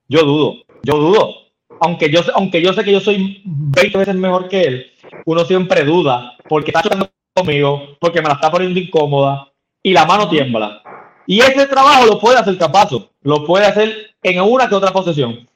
Yo 0.08 0.24
dudo, 0.24 0.64
yo 0.82 0.98
dudo. 0.98 1.36
Aunque 1.80 2.10
yo, 2.10 2.22
aunque 2.34 2.60
yo 2.60 2.74
sé 2.74 2.84
que 2.84 2.92
yo 2.92 3.00
soy 3.00 3.44
20 3.46 4.00
veces 4.00 4.16
mejor 4.16 4.50
que 4.50 4.62
él, 4.62 4.92
uno 5.26 5.46
siempre 5.46 5.84
duda 5.84 6.38
porque 6.50 6.72
está 6.72 6.82
chocando 6.82 7.08
conmigo, 7.34 7.98
porque 8.00 8.22
me 8.22 8.28
la 8.28 8.36
está 8.36 8.52
poniendo 8.52 8.80
incómoda 8.80 9.52
y 9.82 9.94
la 9.94 10.06
mano 10.06 10.30
tiembla. 10.30 10.82
Y 11.26 11.40
ese 11.40 11.68
trabajo 11.68 12.06
lo 12.06 12.20
puede 12.20 12.38
hacer 12.38 12.58
Capazo, 12.58 13.12
lo 13.22 13.46
puede 13.46 13.66
hacer 13.66 14.16
en 14.22 14.42
una 14.42 14.68
que 14.68 14.76
otra 14.76 14.92
posesión. 14.92 15.48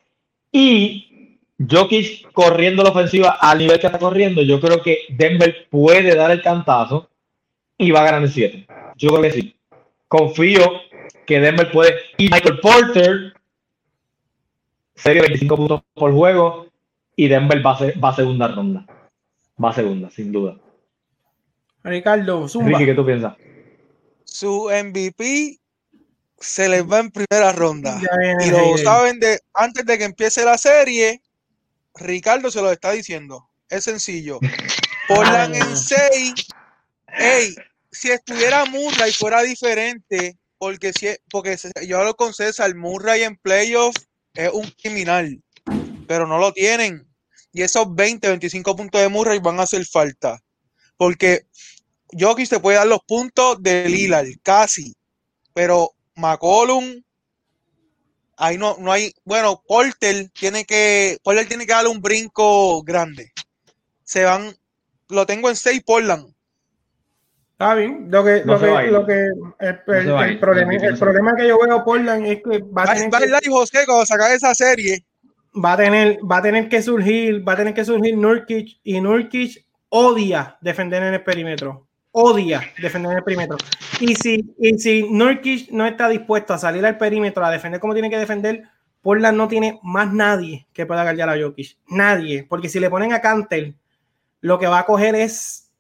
Y 0.52 1.40
Jokic 1.70 2.32
corriendo 2.32 2.84
la 2.84 2.90
ofensiva 2.90 3.38
al 3.40 3.60
nivel 3.60 3.80
que 3.80 3.88
está 3.88 4.00
corriendo, 4.00 4.42
yo 4.42 4.60
creo 4.60 4.82
que 4.82 5.00
Denver 5.10 5.68
puede 5.70 6.16
dar 6.16 6.32
el 6.32 6.42
cantazo 6.42 7.10
y 7.78 7.92
va 7.92 8.02
a 8.02 8.06
ganar 8.06 8.24
el 8.24 8.32
7. 8.32 8.68
Yo 8.98 9.10
creo 9.10 9.22
que 9.22 9.32
sí. 9.32 9.56
Confío 10.08 10.82
que 11.26 11.40
Denver 11.40 11.72
puede. 11.72 11.96
Y 12.18 12.30
Michael 12.30 12.60
Porter, 12.60 13.34
serie 14.96 15.22
25 15.22 15.56
puntos 15.56 15.82
por 15.94 16.14
juego, 16.14 16.68
y 17.16 17.28
Denver 17.28 17.66
va 17.66 17.72
a, 17.72 17.78
ser, 17.78 17.96
segunda 18.16 18.48
ronda. 18.48 18.86
Va 19.62 19.70
a 19.70 19.74
segunda, 19.74 20.10
sin 20.10 20.32
duda. 20.32 20.58
Ricardo, 21.88 22.48
Zumba. 22.48 22.78
Ricky, 22.78 22.86
¿qué 22.86 22.94
tú 22.94 23.06
piensas? 23.06 23.36
Su 24.26 24.70
MVP 24.70 25.60
se 26.40 26.70
les 26.70 26.84
va 26.84 27.00
en 27.00 27.12
primera 27.12 27.52
ronda. 27.52 28.00
Y 28.46 28.52
lo 28.52 28.78
saben 28.78 29.20
de 29.20 29.40
antes 29.54 29.86
de 29.86 29.98
que 29.98 30.04
empiece 30.04 30.44
la 30.46 30.58
serie. 30.58 31.22
Ricardo 31.96 32.52
se 32.52 32.62
lo 32.62 32.72
está 32.72 32.92
diciendo. 32.92 33.50
Es 33.70 33.86
sencillo. 33.86 34.40
Portland 35.08 35.56
en 35.56 35.78
6. 35.78 36.34
Hey, 37.08 37.56
si 37.92 38.12
estuviera 38.12 38.66
Murray 38.66 39.12
fuera 39.12 39.42
diferente, 39.42 40.38
porque 40.58 40.92
si 40.94 41.08
porque 41.32 41.58
yo 41.88 42.00
hablo 42.00 42.16
con 42.16 42.34
César, 42.34 42.76
Murray 42.76 43.24
en 43.24 43.38
playoffs 43.38 44.08
es 44.34 44.52
un 44.52 44.70
criminal, 44.82 45.42
pero 46.08 46.28
no 46.28 46.38
lo 46.38 46.52
tienen. 46.52 47.08
Y 47.54 47.64
esos 47.64 47.96
20, 47.96 48.28
25 48.28 48.76
puntos 48.76 49.02
de 49.02 49.10
Murray 49.10 49.40
van 49.40 49.60
a 49.60 49.64
hacer 49.64 49.84
falta. 49.86 50.40
Porque 50.98 51.48
Jokic 52.12 52.50
te 52.50 52.60
puede 52.60 52.78
dar 52.78 52.88
los 52.88 53.02
puntos 53.04 53.62
de 53.62 53.90
Lillard, 53.90 54.28
casi. 54.42 54.96
Pero 55.54 55.92
McCollum, 56.16 57.02
ahí 58.38 58.58
no, 58.58 58.78
no 58.80 58.92
hay. 58.92 59.14
Bueno, 59.26 59.62
Porter 59.68 60.30
tiene 60.30 60.66
que. 60.66 61.18
Porter 61.24 61.48
tiene 61.48 61.66
que 61.66 61.74
darle 61.74 61.90
un 61.90 62.02
brinco 62.02 62.82
grande. 62.84 63.32
Se 64.04 64.24
van. 64.24 64.56
Lo 65.10 65.26
tengo 65.26 65.50
en 65.50 65.56
6 65.56 65.84
Portland. 65.86 66.34
Está 67.52 67.74
bien. 67.74 68.08
Lo 68.10 68.24
que, 68.24 68.44
no 68.46 68.54
lo, 68.54 68.60
que, 68.60 68.88
lo 68.92 69.06
que, 69.06 69.14
el, 69.14 69.80
el, 69.88 70.08
no 70.08 70.24
el 70.24 70.40
problema, 70.40 70.74
el 70.74 70.98
problema 70.98 71.36
que 71.36 71.48
yo 71.48 71.58
veo 71.60 71.84
Portland 71.84 72.26
es 72.26 72.42
que 72.44 72.60
va 72.60 72.84
a 72.84 72.94
tener. 72.94 73.14
Va, 73.14 73.40
que, 73.40 73.50
José, 73.50 73.86
cuando 73.86 74.06
sacar 74.06 74.32
esa 74.32 74.54
serie. 74.54 75.04
Va 75.56 75.74
a 75.74 75.78
tener, 75.78 76.20
va 76.20 76.38
a 76.38 76.42
tener 76.44 76.70
que 76.70 76.84
surgir, 76.84 77.48
va 77.48 77.54
a 77.54 77.56
tener 77.56 77.74
que 77.74 77.84
surgir 77.84 78.16
Nurkic 78.16 78.80
y 78.84 79.02
Nurkic 79.02 79.66
odia 79.90 80.56
defender 80.62 81.02
en 81.02 81.16
el 81.16 81.24
perímetro 81.24 81.87
odia 82.12 82.62
defender 82.82 83.18
el 83.18 83.24
perímetro. 83.24 83.58
Y 84.00 84.16
si, 84.16 84.56
y 84.60 84.78
si 84.80 85.10
Nurkic 85.10 85.70
no 85.72 85.86
está 85.86 86.10
dispuesto 86.10 86.54
a 86.54 86.58
salir 86.58 86.86
al 86.86 86.98
perímetro 86.98 87.46
a 87.46 87.52
defender 87.52 87.80
como 87.80 87.94
tiene 87.94 88.10
que 88.10 88.18
defender, 88.18 88.64
Portland 89.02 89.38
no 89.38 89.48
tiene 89.48 89.80
más 89.84 90.12
nadie 90.12 90.68
que 90.74 90.86
pueda 90.86 91.04
guardar 91.04 91.30
a 91.30 91.42
Jokic. 91.42 91.78
Nadie. 91.88 92.46
Porque 92.48 92.70
si 92.70 92.80
le 92.80 92.90
ponen 92.90 93.14
a 93.14 93.22
Cantel, 93.22 93.76
lo 94.42 94.60
que 94.60 94.68
va 94.68 94.80
a 94.80 94.86
coger 94.86 95.16
es 95.16 95.72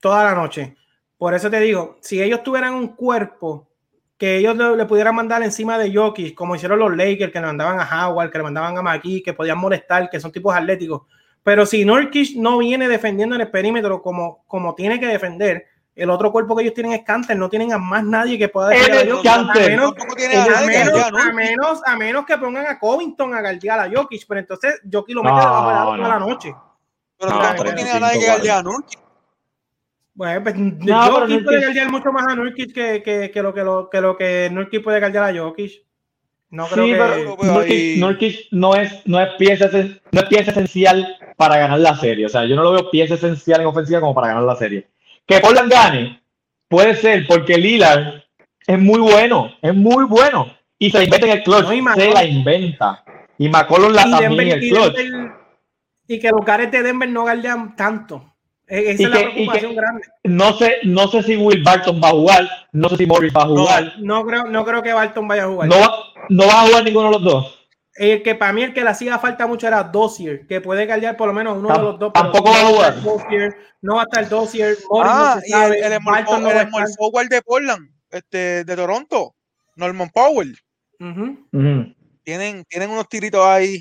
toda 0.00 0.24
la 0.24 0.34
noche. 0.34 0.76
Por 1.16 1.34
eso 1.34 1.50
te 1.50 1.58
digo, 1.60 1.98
si 2.00 2.22
ellos 2.22 2.42
tuvieran 2.42 2.74
un 2.74 2.88
cuerpo 2.88 3.68
que 4.16 4.36
ellos 4.36 4.56
le, 4.56 4.76
le 4.76 4.84
pudieran 4.86 5.14
mandar 5.14 5.42
encima 5.42 5.78
de 5.78 5.92
Jokic, 5.92 6.34
como 6.34 6.56
hicieron 6.56 6.78
los 6.78 6.96
Lakers, 6.96 7.32
que 7.32 7.40
le 7.40 7.46
mandaban 7.46 7.80
a 7.80 8.08
Howard, 8.08 8.30
que 8.30 8.38
le 8.38 8.44
mandaban 8.44 8.76
a 8.76 8.82
McKee, 8.82 9.22
que 9.22 9.32
podían 9.32 9.58
molestar, 9.58 10.10
que 10.10 10.20
son 10.20 10.32
tipos 10.32 10.54
atléticos. 10.54 11.02
Pero 11.48 11.64
si 11.64 11.82
Nurkic 11.82 12.36
no 12.36 12.58
viene 12.58 12.90
defendiendo 12.90 13.34
en 13.34 13.40
el 13.40 13.50
perímetro 13.50 14.02
como, 14.02 14.44
como 14.46 14.74
tiene 14.74 15.00
que 15.00 15.06
defender, 15.06 15.64
el 15.94 16.10
otro 16.10 16.30
cuerpo 16.30 16.54
que 16.54 16.60
ellos 16.60 16.74
tienen 16.74 16.92
es 16.92 17.04
Canter, 17.04 17.38
no 17.38 17.48
tienen 17.48 17.72
a 17.72 17.78
más 17.78 18.04
nadie 18.04 18.36
que 18.36 18.50
pueda 18.50 18.68
defender 18.68 19.08
a 19.08 19.14
Jokic. 19.14 19.30
A 19.30 19.54
menos, 19.54 19.94
a, 19.96 20.66
menos, 20.66 21.00
a, 21.00 21.32
menos, 21.32 21.82
a 21.86 21.96
menos 21.96 22.26
que 22.26 22.36
pongan 22.36 22.66
a 22.66 22.78
Covington 22.78 23.32
a 23.32 23.40
guardiar 23.40 23.80
a 23.80 23.90
Jokic, 23.90 24.26
pero 24.28 24.40
entonces 24.40 24.78
Jokic 24.92 25.14
lo 25.14 25.22
mete 25.22 25.36
no, 25.36 25.40
debajo 25.40 25.68
de 25.68 25.74
la, 25.74 25.96
toda 25.96 26.08
la 26.08 26.18
noche. 26.18 26.54
Pero 27.18 27.32
no, 27.32 27.40
tampoco 27.40 27.74
tiene 27.74 27.90
a 27.92 28.00
nadie 28.00 28.20
que 28.20 28.26
guardiar 28.26 28.58
a 28.58 28.62
Nurkic. 28.64 29.00
Bueno, 30.12 30.42
pues 30.42 30.54
no, 30.54 31.02
Jokic 31.12 31.44
puede 31.44 31.60
guardiar 31.62 31.90
mucho 31.90 32.12
más 32.12 32.26
a 32.28 32.34
Nurkic 32.34 32.74
que, 32.74 33.02
que, 33.02 33.30
que, 33.30 33.42
lo, 33.42 33.54
que, 33.54 33.64
lo, 33.64 33.88
que 33.88 34.00
lo 34.02 34.16
que 34.18 34.50
Nurkic 34.52 34.84
puede 34.84 35.00
guardiar 35.00 35.24
a 35.24 35.40
Jokic. 35.40 35.87
No 36.50 36.66
creo 36.66 36.84
sí, 36.84 36.92
que 36.92 36.96
pero 36.96 37.36
Nurkic, 37.42 37.98
Nurkic, 37.98 38.36
no 38.52 38.74
es, 38.74 39.06
no 39.06 39.20
es 39.20 39.28
pieza 39.34 39.68
no 40.12 40.20
es 40.20 40.26
pieza 40.28 40.50
esencial 40.50 41.16
para 41.36 41.58
ganar 41.58 41.78
la 41.78 41.94
serie. 41.96 42.26
O 42.26 42.28
sea, 42.28 42.46
yo 42.46 42.56
no 42.56 42.62
lo 42.62 42.72
veo 42.72 42.90
pieza 42.90 43.14
esencial 43.14 43.60
en 43.60 43.66
ofensiva 43.66 44.00
como 44.00 44.14
para 44.14 44.28
ganar 44.28 44.44
la 44.44 44.56
serie. 44.56 44.88
Que 45.26 45.40
Portland 45.40 45.70
gane, 45.70 46.22
puede 46.68 46.94
ser 46.94 47.26
porque 47.26 47.58
Lillard 47.58 48.22
es 48.66 48.78
muy 48.78 49.00
bueno, 49.00 49.52
es 49.60 49.74
muy 49.74 50.04
bueno. 50.04 50.54
Y 50.78 50.90
se 50.90 51.04
inventa 51.04 51.26
en 51.26 51.32
el 51.32 51.42
clutch, 51.42 51.68
no, 51.68 51.94
se 51.94 52.10
la 52.10 52.24
inventa. 52.24 53.04
Y 53.36 53.48
McCollum 53.48 53.92
la 53.92 54.08
también 54.08 54.40
en 54.40 54.62
el 54.62 54.68
clutch. 54.68 54.98
y 56.06 56.18
que 56.18 56.30
los 56.30 56.44
cares 56.44 56.70
de 56.70 56.82
Denver 56.82 57.08
no 57.08 57.24
galdean 57.24 57.76
tanto. 57.76 58.34
E-, 58.66 58.90
esa 58.90 59.02
y 59.02 59.04
es 59.04 59.10
que, 59.10 59.24
la 59.24 59.30
preocupación 59.30 59.74
grande. 59.74 60.02
No 60.24 60.52
sé, 60.52 60.76
no 60.84 61.08
sé 61.08 61.22
si 61.22 61.36
Will 61.36 61.62
Barton 61.62 62.00
va 62.02 62.08
a 62.08 62.12
jugar, 62.12 62.48
no 62.72 62.88
sé 62.88 62.96
si 62.96 63.06
Morris 63.06 63.32
va 63.34 63.42
a 63.42 63.46
jugar. 63.46 63.94
No, 63.98 64.20
no 64.20 64.26
creo, 64.26 64.44
no 64.46 64.64
creo 64.64 64.82
que 64.82 64.92
Barton 64.92 65.26
vaya 65.26 65.44
a 65.44 65.48
jugar. 65.48 65.68
No 65.68 65.80
va, 65.80 65.94
no 66.28 66.46
va 66.46 66.62
a 66.62 66.66
jugar 66.66 66.84
ninguno 66.84 67.08
de 67.08 67.14
los 67.14 67.24
dos 67.24 67.58
el 67.98 68.22
que 68.22 68.34
para 68.34 68.52
mí 68.52 68.62
el 68.62 68.72
que 68.72 68.84
le 68.84 68.90
hacía 68.90 69.18
falta 69.18 69.46
mucho 69.46 69.66
era 69.66 69.82
Dossier, 69.82 70.46
que 70.46 70.60
puede 70.60 70.86
galdear 70.86 71.16
por 71.16 71.26
lo 71.26 71.34
menos 71.34 71.58
uno 71.58 71.68
de 71.68 71.82
los 71.82 71.98
dos. 71.98 72.12
Tampoco 72.12 72.50
va 72.50 72.60
a 72.60 72.66
jugar. 72.66 73.56
no 73.82 73.96
va 73.96 74.02
a 74.02 74.04
estar 74.04 74.28
Dossier. 74.28 74.76
Ah, 75.02 75.40
y 75.44 75.52
el, 75.52 75.74
el, 75.74 75.98
small, 75.98 76.24
no 76.40 76.50
el 76.50 76.68
small 76.68 76.86
forward 76.96 77.28
de 77.28 77.42
Portland, 77.42 77.90
este, 78.10 78.64
de 78.64 78.76
Toronto, 78.76 79.34
Norman 79.76 80.10
Powell. 80.10 80.56
Uh 81.00 81.04
-huh. 81.04 81.38
Uh 81.52 81.58
-huh. 81.58 81.96
Tienen, 82.22 82.64
tienen 82.64 82.90
unos 82.90 83.08
tiritos 83.08 83.44
ahí. 83.44 83.78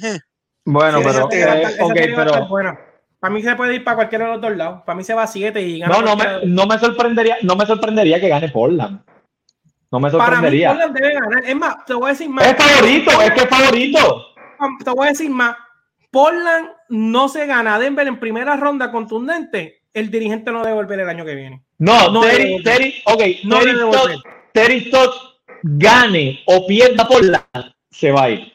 Bueno, 0.66 0.98
sí, 0.98 1.06
pero, 1.06 1.30
eh, 1.32 1.77
okay, 1.82 2.14
pero 2.14 2.48
bueno. 2.48 2.77
Para 3.19 3.34
mí 3.34 3.42
se 3.42 3.56
puede 3.56 3.76
ir 3.76 3.84
para 3.84 3.95
cualquiera 3.95 4.26
de 4.26 4.32
los 4.34 4.42
dos 4.42 4.56
lados. 4.56 4.82
Para 4.85 4.95
mí 4.98 5.03
se 5.03 5.14
va 5.14 5.24
a 5.24 5.27
7 5.27 5.61
y 5.61 5.80
gana. 5.80 5.95
No, 5.95 6.01
no 6.01 6.16
me, 6.16 6.45
no 6.45 6.67
me 6.67 6.77
sorprendería, 6.77 7.38
no 7.42 7.56
me 7.56 7.66
sorprendería 7.66 8.19
que 8.19 8.27
gane 8.27 8.50
Portland. 8.50 9.00
No 9.91 9.99
me 9.99 10.09
sorprendería. 10.09 10.74
Para 10.74 10.88
mí, 10.88 10.93
debe 10.99 11.14
ganar. 11.14 11.43
Es 11.45 11.56
más, 11.56 11.85
te 11.85 11.93
voy 11.93 12.07
a 12.07 12.09
decir 12.09 12.30
más. 12.30 12.45
Es 12.45 12.56
favorito, 12.56 13.22
es 13.22 13.32
que 13.32 13.40
es 13.41 13.49
favorito. 13.49 14.25
Te 14.83 14.91
voy 14.91 15.07
a 15.07 15.09
decir 15.11 15.30
más. 15.30 15.56
Portland 16.11 16.69
no 16.90 17.30
se 17.30 17.45
gana 17.45 17.75
a 17.75 17.80
Denver 17.80 18.07
en 18.07 18.19
primera 18.19 18.56
ronda 18.56 18.91
contundente. 18.91 19.83
El 19.93 20.09
dirigente 20.09 20.51
no 20.51 20.64
debe 20.64 20.75
volver 20.75 20.99
el 20.99 21.09
año 21.09 21.25
que 21.25 21.35
viene. 21.35 21.64
No, 21.80 22.11
no 22.11 22.22
Terry, 22.22 22.64
Terry, 22.64 22.95
ok, 23.06 23.22
no 23.45 23.59
Terry, 23.59 23.77
Stotts, 23.77 24.24
Terry 24.53 24.80
Stotts 24.85 25.17
gane 25.64 26.40
o 26.45 26.66
pierda 26.66 27.07
Portland, 27.07 27.45
se 27.90 28.11
va 28.11 28.24
a 28.24 28.30
ir. 28.30 28.53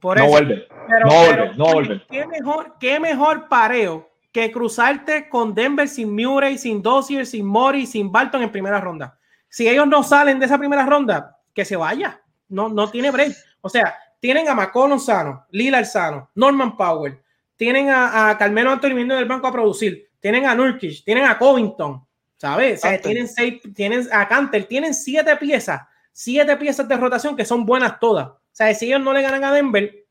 Por 0.00 0.18
no 0.18 0.24
eso, 0.24 0.32
vuelve. 0.32 0.68
Pero, 0.88 1.06
no 1.06 1.10
pero, 1.10 1.36
vuelve, 1.36 1.56
no 1.56 1.64
vuelve. 1.72 2.02
¿qué 2.10 2.26
mejor, 2.26 2.74
¿Qué 2.78 3.00
mejor 3.00 3.48
pareo 3.48 4.10
que 4.32 4.50
cruzarte 4.50 5.28
con 5.28 5.54
Denver 5.54 5.88
sin 5.88 6.14
Murray, 6.14 6.58
sin 6.58 6.82
Dossier, 6.82 7.24
sin 7.24 7.46
Mori, 7.46 7.86
sin 7.86 8.12
Barton 8.12 8.42
en 8.42 8.52
primera 8.52 8.80
ronda? 8.80 9.18
Si 9.54 9.68
ellos 9.68 9.86
no 9.86 10.02
salen 10.02 10.40
de 10.40 10.46
esa 10.46 10.58
primera 10.58 10.84
ronda, 10.84 11.38
que 11.54 11.64
se 11.64 11.76
vaya. 11.76 12.20
No, 12.48 12.68
no 12.68 12.90
tiene 12.90 13.12
break. 13.12 13.36
O 13.60 13.68
sea, 13.68 13.96
tienen 14.18 14.48
a 14.48 14.54
McCollum 14.54 14.98
sano, 14.98 15.46
Lillard 15.52 15.84
sano, 15.84 16.28
Norman 16.34 16.76
Powell, 16.76 17.20
tienen 17.54 17.88
a, 17.88 18.30
a 18.30 18.36
Carmelo 18.36 18.72
Anthony 18.72 18.88
viniendo 18.88 19.14
del 19.14 19.26
banco 19.26 19.46
a 19.46 19.52
producir, 19.52 20.10
tienen 20.18 20.44
a 20.46 20.56
Nurkic, 20.56 21.04
tienen 21.04 21.24
a 21.24 21.38
Covington, 21.38 22.04
¿sabes? 22.36 22.80
O 22.80 22.88
sea, 22.88 23.00
tienen 23.00 23.28
seis, 23.28 23.60
tienen 23.76 24.08
a 24.10 24.26
Canter, 24.26 24.64
tienen 24.64 24.92
siete 24.92 25.36
piezas, 25.36 25.82
siete 26.10 26.56
piezas 26.56 26.88
de 26.88 26.96
rotación 26.96 27.36
que 27.36 27.44
son 27.44 27.64
buenas 27.64 28.00
todas. 28.00 28.26
O 28.26 28.40
sea, 28.50 28.74
si 28.74 28.86
ellos 28.86 29.02
no 29.02 29.12
le 29.12 29.22
ganan 29.22 29.44
a 29.44 29.52
Denver, 29.52 30.04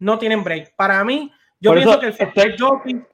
no 0.00 0.18
tienen 0.18 0.42
break. 0.42 0.74
Para 0.74 1.04
mí, 1.04 1.32
yo 1.60 1.74
pienso 1.74 2.00
que 2.00 2.06
el 2.06 2.14
factor 2.14 2.58
Jokic 2.58 3.06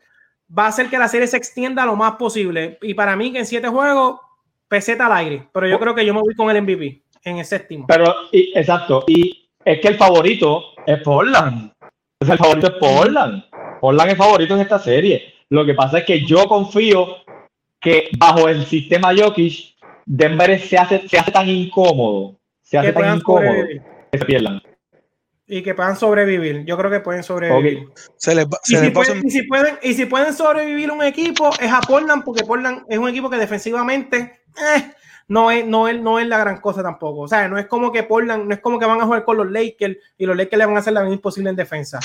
va 0.58 0.64
a 0.64 0.68
hacer 0.68 0.88
que 0.88 0.96
la 0.96 1.08
serie 1.08 1.26
se 1.26 1.36
extienda 1.36 1.84
lo 1.84 1.96
más 1.96 2.16
posible. 2.16 2.78
Y 2.80 2.94
para 2.94 3.14
mí, 3.14 3.30
que 3.30 3.40
en 3.40 3.46
siete 3.46 3.68
juegos, 3.68 4.20
peseta 4.68 5.06
al 5.06 5.12
aire. 5.12 5.48
Pero 5.52 5.68
yo 5.68 5.78
creo 5.78 5.94
que 5.94 6.04
yo 6.04 6.14
me 6.14 6.20
voy 6.20 6.34
con 6.34 6.50
el 6.50 6.62
MVP 6.62 7.02
en 7.24 7.38
el 7.38 7.44
séptimo. 7.44 7.86
Pero, 7.86 8.14
y, 8.32 8.52
exacto. 8.54 9.04
Y 9.06 9.48
es 9.64 9.80
que 9.80 9.88
el 9.88 9.96
favorito 9.96 10.64
es 10.86 11.00
Portland. 11.02 11.72
el 12.20 12.38
favorito 12.38 12.66
es 12.68 12.74
Portland. 12.74 13.44
Portland 13.80 14.10
es 14.10 14.16
favorito 14.18 14.54
en 14.54 14.60
esta 14.60 14.78
serie. 14.78 15.34
Lo 15.50 15.64
que 15.64 15.74
pasa 15.74 15.98
es 15.98 16.04
que 16.04 16.24
yo 16.24 16.46
confío 16.46 17.16
que 17.80 18.08
bajo 18.18 18.48
el 18.48 18.64
sistema 18.66 19.14
Jokic, 19.16 19.76
Denver 20.04 20.58
se 20.60 20.78
hace, 20.78 21.08
se 21.08 21.18
hace 21.18 21.30
tan 21.30 21.48
incómodo. 21.48 22.38
Se 22.62 22.78
hace 22.78 22.92
tan 22.92 23.16
incómodo 23.16 23.52
que 24.10 24.18
se 24.18 24.24
pierdan 24.24 24.60
y 25.48 25.62
que 25.62 25.74
puedan 25.74 25.96
sobrevivir. 25.96 26.64
Yo 26.64 26.76
creo 26.76 26.90
que 26.90 27.00
pueden 27.00 27.22
sobrevivir. 27.22 27.88
Se 28.16 28.34
les, 28.34 28.46
y, 28.66 28.76
si 28.76 28.90
pueden, 28.90 29.26
y, 29.26 29.30
si 29.30 29.42
pueden, 29.44 29.78
y 29.82 29.94
si 29.94 30.06
pueden 30.06 30.34
sobrevivir 30.34 30.90
un 30.90 31.02
equipo, 31.02 31.50
es 31.60 31.72
a 31.72 31.80
Portland, 31.80 32.24
porque 32.24 32.44
Portland 32.44 32.84
es 32.88 32.98
un 32.98 33.08
equipo 33.08 33.30
que 33.30 33.36
defensivamente 33.36 34.40
eh, 34.56 34.94
no, 35.28 35.50
es, 35.50 35.66
no, 35.66 35.88
es, 35.88 36.00
no 36.00 36.18
es 36.18 36.26
la 36.26 36.38
gran 36.38 36.60
cosa 36.60 36.82
tampoco. 36.82 37.20
O 37.20 37.28
sea, 37.28 37.48
no 37.48 37.58
es 37.58 37.66
como 37.66 37.92
que 37.92 38.02
Portland, 38.02 38.44
no 38.44 38.54
es 38.54 38.60
como 38.60 38.78
que 38.78 38.86
van 38.86 39.00
a 39.00 39.04
jugar 39.04 39.24
con 39.24 39.36
los 39.36 39.50
Lakers 39.50 39.96
y 40.18 40.26
los 40.26 40.36
Lakers 40.36 40.58
le 40.58 40.66
van 40.66 40.76
a 40.76 40.80
hacer 40.80 40.92
la 40.92 41.02
vida 41.02 41.14
imposible 41.14 41.50
en 41.50 41.56
defensa. 41.56 42.00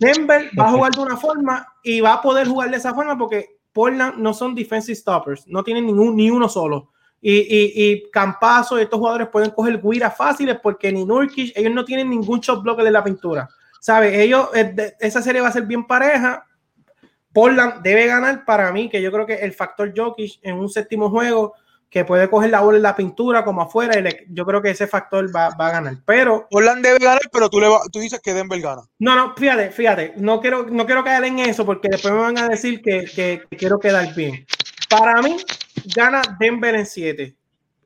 Denver 0.00 0.50
va 0.58 0.68
a 0.68 0.72
jugar 0.72 0.92
de 0.92 1.00
una 1.00 1.16
forma 1.16 1.66
y 1.82 2.00
va 2.00 2.14
a 2.14 2.22
poder 2.22 2.48
jugar 2.48 2.70
de 2.70 2.76
esa 2.76 2.94
forma 2.94 3.16
porque 3.16 3.58
Portland 3.72 4.16
no 4.16 4.32
son 4.32 4.54
defensive 4.54 4.96
stoppers, 4.96 5.46
no 5.46 5.62
tienen 5.62 5.86
ningún, 5.86 6.16
ni 6.16 6.30
uno 6.30 6.48
solo. 6.48 6.90
Y, 7.20 7.32
y, 7.32 7.72
y 7.74 8.10
Campazo 8.10 8.78
estos 8.78 8.98
jugadores 8.98 9.28
pueden 9.28 9.50
coger 9.50 9.80
guiras 9.80 10.16
fáciles 10.16 10.58
porque 10.62 10.92
ni 10.92 11.04
Nurkic, 11.04 11.52
ellos 11.56 11.72
no 11.72 11.84
tienen 11.84 12.10
ningún 12.10 12.40
shot 12.40 12.62
blocker 12.62 12.84
de 12.84 12.90
la 12.90 13.04
pintura. 13.04 13.48
¿Sabes? 13.80 14.18
Ellos, 14.18 14.48
eh, 14.54 14.94
esa 14.98 15.22
serie 15.22 15.40
va 15.40 15.48
a 15.48 15.52
ser 15.52 15.64
bien 15.64 15.86
pareja. 15.86 16.46
Portland 17.32 17.82
debe 17.82 18.06
ganar 18.06 18.44
para 18.44 18.72
mí, 18.72 18.88
que 18.88 19.02
yo 19.02 19.12
creo 19.12 19.26
que 19.26 19.34
el 19.34 19.52
factor 19.52 19.92
Jokic 19.94 20.38
en 20.42 20.56
un 20.56 20.68
séptimo 20.68 21.10
juego, 21.10 21.54
que 21.90 22.04
puede 22.04 22.28
coger 22.28 22.50
la 22.50 22.60
bola 22.60 22.76
en 22.76 22.82
la 22.82 22.96
pintura 22.96 23.44
como 23.44 23.62
afuera, 23.62 23.98
y 23.98 24.26
yo 24.28 24.44
creo 24.44 24.60
que 24.60 24.70
ese 24.70 24.86
factor 24.86 25.34
va, 25.34 25.50
va, 25.50 25.68
a 25.68 25.72
ganar. 25.72 25.96
Pero 26.04 26.46
Portland 26.50 26.84
debe 26.84 26.98
ganar, 26.98 27.22
pero 27.32 27.48
tú, 27.48 27.60
le 27.60 27.68
tú 27.92 28.00
dices 28.00 28.20
que 28.20 28.34
Denver 28.34 28.60
gana. 28.60 28.82
No, 28.98 29.14
no, 29.14 29.34
fíjate, 29.36 29.70
fíjate, 29.70 30.14
no 30.16 30.40
quiero, 30.40 30.66
no 30.68 30.84
quiero 30.86 31.04
caer 31.04 31.24
en 31.24 31.38
eso 31.38 31.64
porque 31.64 31.88
después 31.88 32.12
me 32.12 32.20
van 32.20 32.38
a 32.38 32.48
decir 32.48 32.82
que, 32.82 33.04
que, 33.04 33.42
que 33.48 33.56
quiero 33.56 33.78
quedar 33.78 34.14
bien. 34.14 34.46
Para 34.88 35.22
mí, 35.22 35.36
gana 35.94 36.22
Denver 36.38 36.74
en 36.74 36.86
7. 36.86 37.36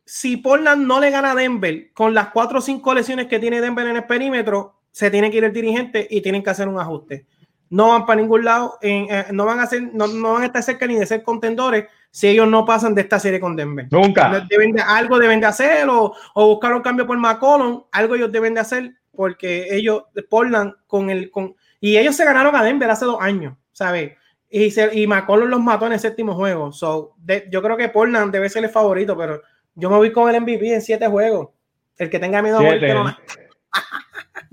Si 0.05 0.37
Portland 0.39 0.87
no 0.87 0.99
le 0.99 1.11
gana 1.11 1.33
a 1.33 1.35
Denver 1.35 1.93
con 1.93 2.15
las 2.15 2.29
4 2.31 2.59
o 2.59 2.63
5 2.63 2.95
lesiones 2.95 3.27
que 3.27 3.39
tiene 3.39 3.61
Denver 3.61 3.87
en 3.87 3.97
el 3.97 4.05
perímetro, 4.05 4.81
se 4.91 5.11
tiene 5.11 5.31
que 5.31 5.39
ir 5.39 5.45
el 5.45 5.53
dirigente 5.53 6.07
y 6.11 6.21
tienen 6.21 6.43
que 6.43 6.51
hacer 6.51 6.69
un 6.69 6.79
ajuste. 6.79 7.27
No 7.69 7.89
van 7.89 8.05
para 8.05 8.21
ningún 8.21 8.45
lado, 8.45 8.79
eh, 8.83 9.27
no, 9.31 9.45
van 9.45 9.61
a 9.61 9.67
ser, 9.67 9.95
no, 9.95 10.33
van 10.33 10.43
a 10.43 10.47
estar 10.47 10.63
cerca 10.63 10.87
ni 10.87 10.97
de 10.97 11.07
ser 11.07 11.23
contendores 11.23 11.87
si 12.11 12.29
ellos 12.29 12.49
no 12.49 12.65
pasan 12.65 12.95
de 12.95 13.03
esta 13.03 13.19
serie 13.19 13.41
con 13.41 13.57
Denver. 13.57 13.87
Nunca. 13.91 14.47
Deben 14.49 14.79
algo 14.81 15.19
deben 15.19 15.41
de 15.41 15.47
hacer 15.47 15.89
o, 15.89 16.13
o, 16.35 16.47
buscar 16.47 16.75
un 16.75 16.83
cambio 16.83 17.07
por 17.07 17.19
McCollum, 17.19 17.85
algo 17.93 18.15
ellos 18.15 18.33
deben 18.33 18.55
de 18.55 18.61
hacer 18.61 18.93
porque 19.13 19.69
ellos, 19.71 20.05
Portland, 20.29 20.75
con 20.87 21.11
el, 21.11 21.31
con, 21.31 21.55
y 21.81 21.97
ellos 21.97 22.17
se 22.17 22.25
ganaron 22.25 22.55
a 22.57 22.63
Denver 22.63 22.91
hace 22.91 23.05
dos 23.05 23.19
años, 23.21 23.57
¿sabes? 23.73 24.13
Y, 24.49 24.71
se, 24.71 24.91
y 24.99 25.07
McCollum 25.07 25.49
los 25.49 25.61
mató 25.61 25.87
en 25.87 25.93
el 25.93 26.01
séptimo 26.01 26.35
juego. 26.35 26.73
So, 26.73 27.15
yo 27.51 27.63
creo 27.63 27.77
que 27.77 27.89
Portland 27.89 28.33
debe 28.33 28.49
ser 28.49 28.65
el 28.65 28.71
favorito, 28.71 29.17
pero 29.17 29.41
yo 29.75 29.91
me 29.91 29.97
voy 29.97 30.11
con 30.11 30.33
el 30.35 30.41
MVP 30.41 30.75
en 30.75 30.83
siete 30.83 31.07
juegos. 31.07 31.51
El 31.97 32.09
que 32.09 32.19
tenga 32.19 32.41
miedo 32.43 32.59
a 32.59 32.63
morir, 32.63 32.81
que 32.81 32.95
no 32.95 33.15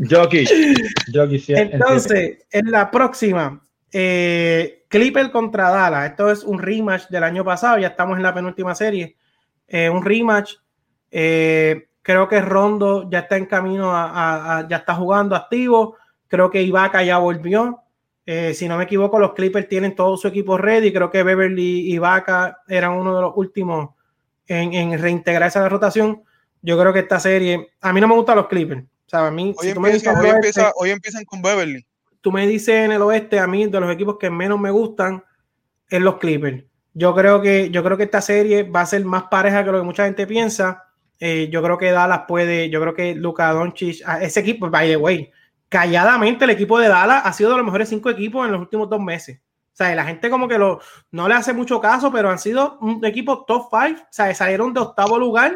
Jockey. 0.09 0.45
Entonces, 1.47 2.45
en 2.51 2.71
la 2.71 2.91
próxima, 2.91 3.61
eh, 3.91 4.76
Clipper 4.87 5.31
contra 5.31 5.69
Dallas. 5.69 6.09
Esto 6.09 6.31
es 6.31 6.43
un 6.43 6.59
rematch 6.59 7.07
del 7.09 7.23
año 7.23 7.43
pasado. 7.43 7.77
Ya 7.77 7.87
estamos 7.87 8.17
en 8.17 8.23
la 8.23 8.33
penúltima 8.33 8.73
serie. 8.75 9.15
Eh, 9.67 9.89
un 9.89 10.03
rematch. 10.03 10.53
Eh, 11.11 11.89
creo 12.01 12.27
que 12.27 12.41
Rondo 12.41 13.09
ya 13.09 13.19
está 13.19 13.37
en 13.37 13.45
camino 13.45 13.91
a, 13.91 14.59
a, 14.59 14.67
ya 14.67 14.77
está 14.77 14.95
jugando 14.95 15.35
activo. 15.35 15.97
Creo 16.27 16.49
que 16.49 16.61
Ibaka 16.61 17.03
ya 17.03 17.17
volvió. 17.17 17.81
Eh, 18.25 18.53
si 18.53 18.67
no 18.67 18.77
me 18.77 18.83
equivoco, 18.83 19.19
los 19.19 19.33
Clippers 19.33 19.69
tienen 19.69 19.95
todo 19.95 20.17
su 20.17 20.27
equipo 20.27 20.57
ready. 20.57 20.91
Creo 20.91 21.09
que 21.09 21.23
Beverly 21.23 21.93
y 21.93 21.97
Vaca 21.97 22.59
eran 22.67 22.91
uno 22.91 23.15
de 23.15 23.21
los 23.21 23.33
últimos 23.35 23.91
en, 24.47 24.73
en 24.73 25.01
reintegrarse 25.01 25.59
a 25.59 25.63
la 25.63 25.69
rotación. 25.69 26.23
Yo 26.61 26.77
creo 26.77 26.91
que 26.91 26.99
esta 26.99 27.19
serie, 27.19 27.69
a 27.79 27.93
mí 27.93 28.01
no 28.01 28.07
me 28.09 28.15
gustan 28.15 28.35
los 28.35 28.47
Clippers. 28.47 28.83
O 28.83 29.09
sea, 29.09 29.27
a 29.27 29.31
mí, 29.31 29.55
hoy, 29.57 29.69
empieza, 29.69 30.19
hoy, 30.19 30.27
empieza, 30.27 30.71
hoy, 30.75 30.89
empiezan 30.89 31.23
con 31.23 31.41
Beverly. 31.41 31.86
Tú 32.27 32.33
me 32.33 32.45
dices 32.45 32.75
en 32.75 32.91
el 32.91 33.01
oeste, 33.01 33.39
a 33.39 33.47
mí 33.47 33.67
de 33.67 33.79
los 33.79 33.89
equipos 33.89 34.17
que 34.17 34.29
menos 34.29 34.59
me 34.59 34.69
gustan 34.69 35.23
es 35.87 36.01
los 36.01 36.17
Clippers. 36.17 36.61
Yo 36.93 37.15
creo 37.15 37.41
que, 37.41 37.69
yo 37.69 37.81
creo 37.85 37.95
que 37.95 38.03
esta 38.03 38.19
serie 38.19 38.63
va 38.63 38.81
a 38.81 38.85
ser 38.85 39.05
más 39.05 39.23
pareja 39.31 39.63
que 39.63 39.71
lo 39.71 39.77
que 39.77 39.85
mucha 39.85 40.03
gente 40.03 40.27
piensa. 40.27 40.83
Eh, 41.21 41.47
yo 41.49 41.63
creo 41.63 41.77
que 41.77 41.89
Dallas 41.89 42.23
puede, 42.27 42.69
yo 42.69 42.81
creo 42.81 42.93
que 42.93 43.15
Luka 43.15 43.53
Doncic, 43.53 44.01
ah, 44.05 44.21
ese 44.21 44.41
equipo, 44.41 44.69
by 44.69 44.89
the 44.89 44.97
way, 44.97 45.31
calladamente 45.69 46.43
el 46.43 46.49
equipo 46.49 46.77
de 46.77 46.89
Dallas 46.89 47.21
ha 47.23 47.31
sido 47.31 47.51
de 47.51 47.55
los 47.55 47.65
mejores 47.65 47.87
cinco 47.87 48.09
equipos 48.09 48.45
en 48.45 48.51
los 48.51 48.59
últimos 48.59 48.89
dos 48.89 48.99
meses. 48.99 49.39
O 49.39 49.75
sea, 49.77 49.95
la 49.95 50.03
gente 50.03 50.29
como 50.29 50.49
que 50.49 50.57
lo, 50.57 50.81
no 51.11 51.29
le 51.29 51.33
hace 51.33 51.53
mucho 51.53 51.79
caso, 51.79 52.11
pero 52.11 52.29
han 52.29 52.39
sido 52.39 52.77
un 52.81 53.05
equipo 53.05 53.45
top 53.45 53.69
five. 53.71 54.01
O 54.01 54.07
sea, 54.09 54.35
salieron 54.35 54.73
de 54.73 54.81
octavo 54.81 55.17
lugar 55.17 55.55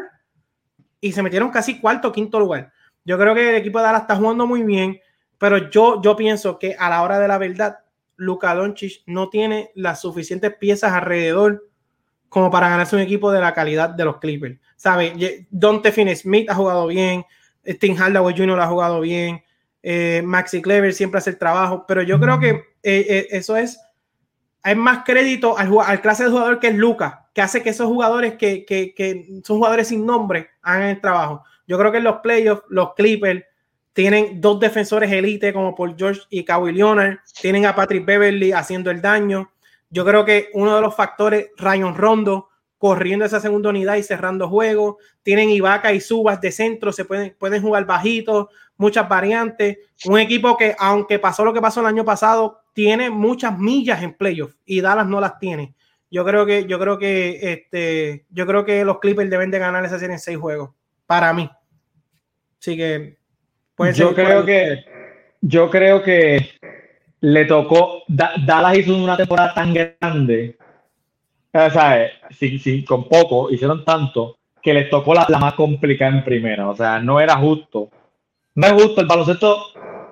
y 1.02 1.12
se 1.12 1.22
metieron 1.22 1.50
casi 1.50 1.78
cuarto 1.78 2.08
o 2.08 2.12
quinto 2.12 2.40
lugar. 2.40 2.72
Yo 3.04 3.18
creo 3.18 3.34
que 3.34 3.50
el 3.50 3.56
equipo 3.56 3.78
de 3.78 3.84
Dallas 3.84 4.00
está 4.00 4.16
jugando 4.16 4.46
muy 4.46 4.62
bien, 4.62 4.98
pero 5.42 5.70
yo, 5.70 6.00
yo 6.00 6.14
pienso 6.14 6.56
que 6.56 6.76
a 6.78 6.88
la 6.88 7.02
hora 7.02 7.18
de 7.18 7.26
la 7.26 7.36
verdad, 7.36 7.80
Luka 8.14 8.54
Doncic 8.54 9.02
no 9.06 9.28
tiene 9.28 9.72
las 9.74 10.00
suficientes 10.00 10.54
piezas 10.54 10.92
alrededor 10.92 11.68
como 12.28 12.48
para 12.48 12.68
ganarse 12.68 12.94
un 12.94 13.02
equipo 13.02 13.32
de 13.32 13.40
la 13.40 13.52
calidad 13.52 13.90
de 13.90 14.04
los 14.04 14.18
Clippers. 14.18 14.60
¿Sabe? 14.76 15.48
Dante 15.50 15.90
Finney 15.90 16.14
Smith 16.14 16.48
ha 16.48 16.54
jugado 16.54 16.86
bien, 16.86 17.24
Tim 17.80 17.96
Hardaway 17.96 18.36
Jr. 18.38 18.60
ha 18.60 18.68
jugado 18.68 19.00
bien, 19.00 19.42
eh, 19.82 20.22
Maxi 20.24 20.62
Clever 20.62 20.94
siempre 20.94 21.18
hace 21.18 21.30
el 21.30 21.38
trabajo, 21.38 21.86
pero 21.88 22.02
yo 22.02 22.20
creo 22.20 22.38
que 22.38 22.50
eh, 22.50 22.62
eh, 22.84 23.26
eso 23.32 23.56
es, 23.56 23.80
hay 24.62 24.76
más 24.76 25.02
crédito 25.04 25.58
al, 25.58 25.76
al, 25.84 26.00
clase 26.00 26.22
de 26.22 26.30
jugador 26.30 26.60
que 26.60 26.68
es 26.68 26.76
Luca, 26.76 27.28
que 27.34 27.42
hace 27.42 27.64
que 27.64 27.70
esos 27.70 27.88
jugadores 27.88 28.34
que, 28.34 28.64
que, 28.64 28.94
que, 28.94 29.40
son 29.42 29.56
jugadores 29.56 29.88
sin 29.88 30.06
nombre 30.06 30.50
hagan 30.62 30.90
el 30.90 31.00
trabajo. 31.00 31.42
Yo 31.66 31.76
creo 31.78 31.90
que 31.90 31.98
en 31.98 32.04
los 32.04 32.20
playoffs, 32.20 32.62
los 32.68 32.94
Clippers 32.94 33.42
tienen 33.92 34.40
dos 34.40 34.58
defensores 34.58 35.10
elite 35.12 35.52
como 35.52 35.74
Paul 35.74 35.94
George 35.96 36.22
y 36.30 36.44
Kawhi 36.44 36.72
Leonard, 36.72 37.18
tienen 37.40 37.66
a 37.66 37.74
Patrick 37.74 38.04
Beverly 38.04 38.52
haciendo 38.52 38.90
el 38.90 39.02
daño. 39.02 39.52
Yo 39.90 40.04
creo 40.04 40.24
que 40.24 40.48
uno 40.54 40.74
de 40.74 40.80
los 40.80 40.94
factores, 40.94 41.50
Ryan 41.56 41.94
Rondo, 41.94 42.48
corriendo 42.78 43.24
esa 43.24 43.38
segunda 43.38 43.70
unidad 43.70 43.94
y 43.94 44.02
cerrando 44.02 44.48
juegos. 44.48 44.96
Tienen 45.22 45.50
Ibaka 45.50 45.92
y 45.92 46.00
Subas 46.00 46.40
de 46.40 46.50
centro, 46.50 46.92
se 46.92 47.04
pueden, 47.04 47.36
pueden 47.38 47.62
jugar 47.62 47.86
bajitos, 47.86 48.48
muchas 48.76 49.08
variantes. 49.08 49.78
Un 50.06 50.18
equipo 50.18 50.56
que, 50.56 50.74
aunque 50.78 51.18
pasó 51.18 51.44
lo 51.44 51.52
que 51.52 51.60
pasó 51.60 51.80
el 51.80 51.86
año 51.86 52.04
pasado, 52.04 52.58
tiene 52.72 53.10
muchas 53.10 53.56
millas 53.56 54.02
en 54.02 54.14
playoffs 54.14 54.56
y 54.64 54.80
Dallas 54.80 55.06
no 55.06 55.20
las 55.20 55.38
tiene. 55.38 55.74
Yo 56.10 56.24
creo 56.24 56.44
que, 56.44 56.66
yo 56.66 56.78
creo 56.80 56.98
que, 56.98 57.38
este, 57.52 58.26
yo 58.30 58.46
creo 58.46 58.64
que 58.64 58.84
los 58.84 58.98
Clippers 58.98 59.30
deben 59.30 59.50
de 59.50 59.58
ganar 59.58 59.84
esa 59.84 59.98
serie 59.98 60.14
en 60.14 60.20
seis 60.20 60.38
juegos, 60.38 60.70
para 61.06 61.32
mí. 61.32 61.48
Así 62.58 62.76
que 62.76 63.21
puede 63.74 63.94
yo 63.94 64.14
creo 64.14 64.44
que, 64.44 64.84
yo 65.40 65.70
creo 65.70 66.02
que 66.02 66.50
le 67.20 67.44
tocó, 67.44 68.02
Dallas 68.08 68.78
hizo 68.78 68.96
una 68.96 69.16
temporada 69.16 69.54
tan 69.54 69.72
grande 69.72 70.56
¿sabes? 71.52 72.12
Sí, 72.30 72.58
sí, 72.58 72.84
con 72.84 73.08
poco, 73.08 73.50
hicieron 73.50 73.84
tanto 73.84 74.38
que 74.62 74.72
les 74.72 74.88
tocó 74.88 75.14
la, 75.14 75.26
la, 75.28 75.38
más 75.38 75.54
complicada 75.54 76.12
en 76.12 76.24
primera. 76.24 76.68
O 76.68 76.76
sea, 76.76 77.00
no 77.00 77.20
era 77.20 77.36
justo. 77.36 77.90
No 78.54 78.66
es 78.66 78.72
justo, 78.72 79.00
el 79.00 79.06
baloncesto 79.06 79.58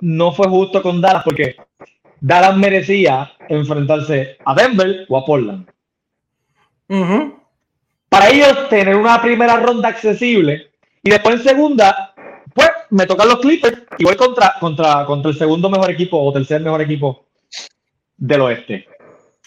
no 0.01 0.33
fue 0.33 0.49
justo 0.49 0.83
con 0.83 1.01
Dallas 1.01 1.23
porque 1.25 1.57
Dallas 2.21 2.57
merecía 2.57 3.33
enfrentarse 3.49 4.39
a 4.45 4.55
Denver 4.55 5.07
o 5.09 5.19
a 5.19 5.25
Portland. 5.25 5.69
Para 8.09 8.29
ellos 8.31 8.69
tener 8.69 8.97
una 8.97 9.23
primera 9.23 9.57
ronda 9.57 9.89
accesible 9.89 10.71
y 11.03 11.11
después 11.11 11.37
en 11.37 11.43
segunda, 11.43 12.10
pues 12.10 12.10
me 12.91 13.07
tocan 13.07 13.28
los 13.28 13.39
Clippers 13.39 13.83
y 13.99 14.05
voy 14.05 14.17
contra, 14.17 14.55
contra, 14.60 15.05
contra 15.07 15.31
el 15.31 15.39
segundo 15.39 15.70
mejor 15.70 15.91
equipo 15.91 16.20
o 16.20 16.33
tercer 16.33 16.60
mejor 16.60 16.83
equipo 16.83 17.27
del 18.17 18.41
oeste. 18.43 18.86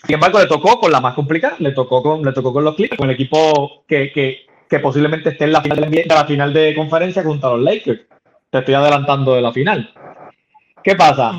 Sin 0.06 0.16
embargo, 0.16 0.40
le 0.40 0.48
tocó 0.48 0.80
con 0.80 0.92
la 0.92 1.00
más 1.00 1.14
complicada, 1.14 1.56
le 1.60 1.72
tocó 1.72 2.02
con, 2.04 2.24
le 2.24 2.34
tocó 2.34 2.52
con 2.52 2.64
los 2.64 2.76
Clippers, 2.76 2.98
con 2.98 3.10
el 3.10 3.16
equipo 3.16 3.84
que, 3.88 4.12
que, 4.12 4.46
que 4.70 4.80
posiblemente 4.80 5.30
esté 5.30 5.46
en 5.46 5.54
la 5.54 5.62
final 5.62 5.90
de, 5.90 6.06
la 6.08 6.26
final 6.26 6.54
de 6.54 6.76
conferencia 6.76 7.24
junto 7.24 7.48
a 7.48 7.58
los 7.58 7.62
Lakers. 7.62 8.02
Te 8.50 8.60
estoy 8.60 8.74
adelantando 8.74 9.36
de 9.36 9.42
la 9.42 9.52
final. 9.52 9.94
¿Qué 10.84 10.96
pasa? 10.96 11.32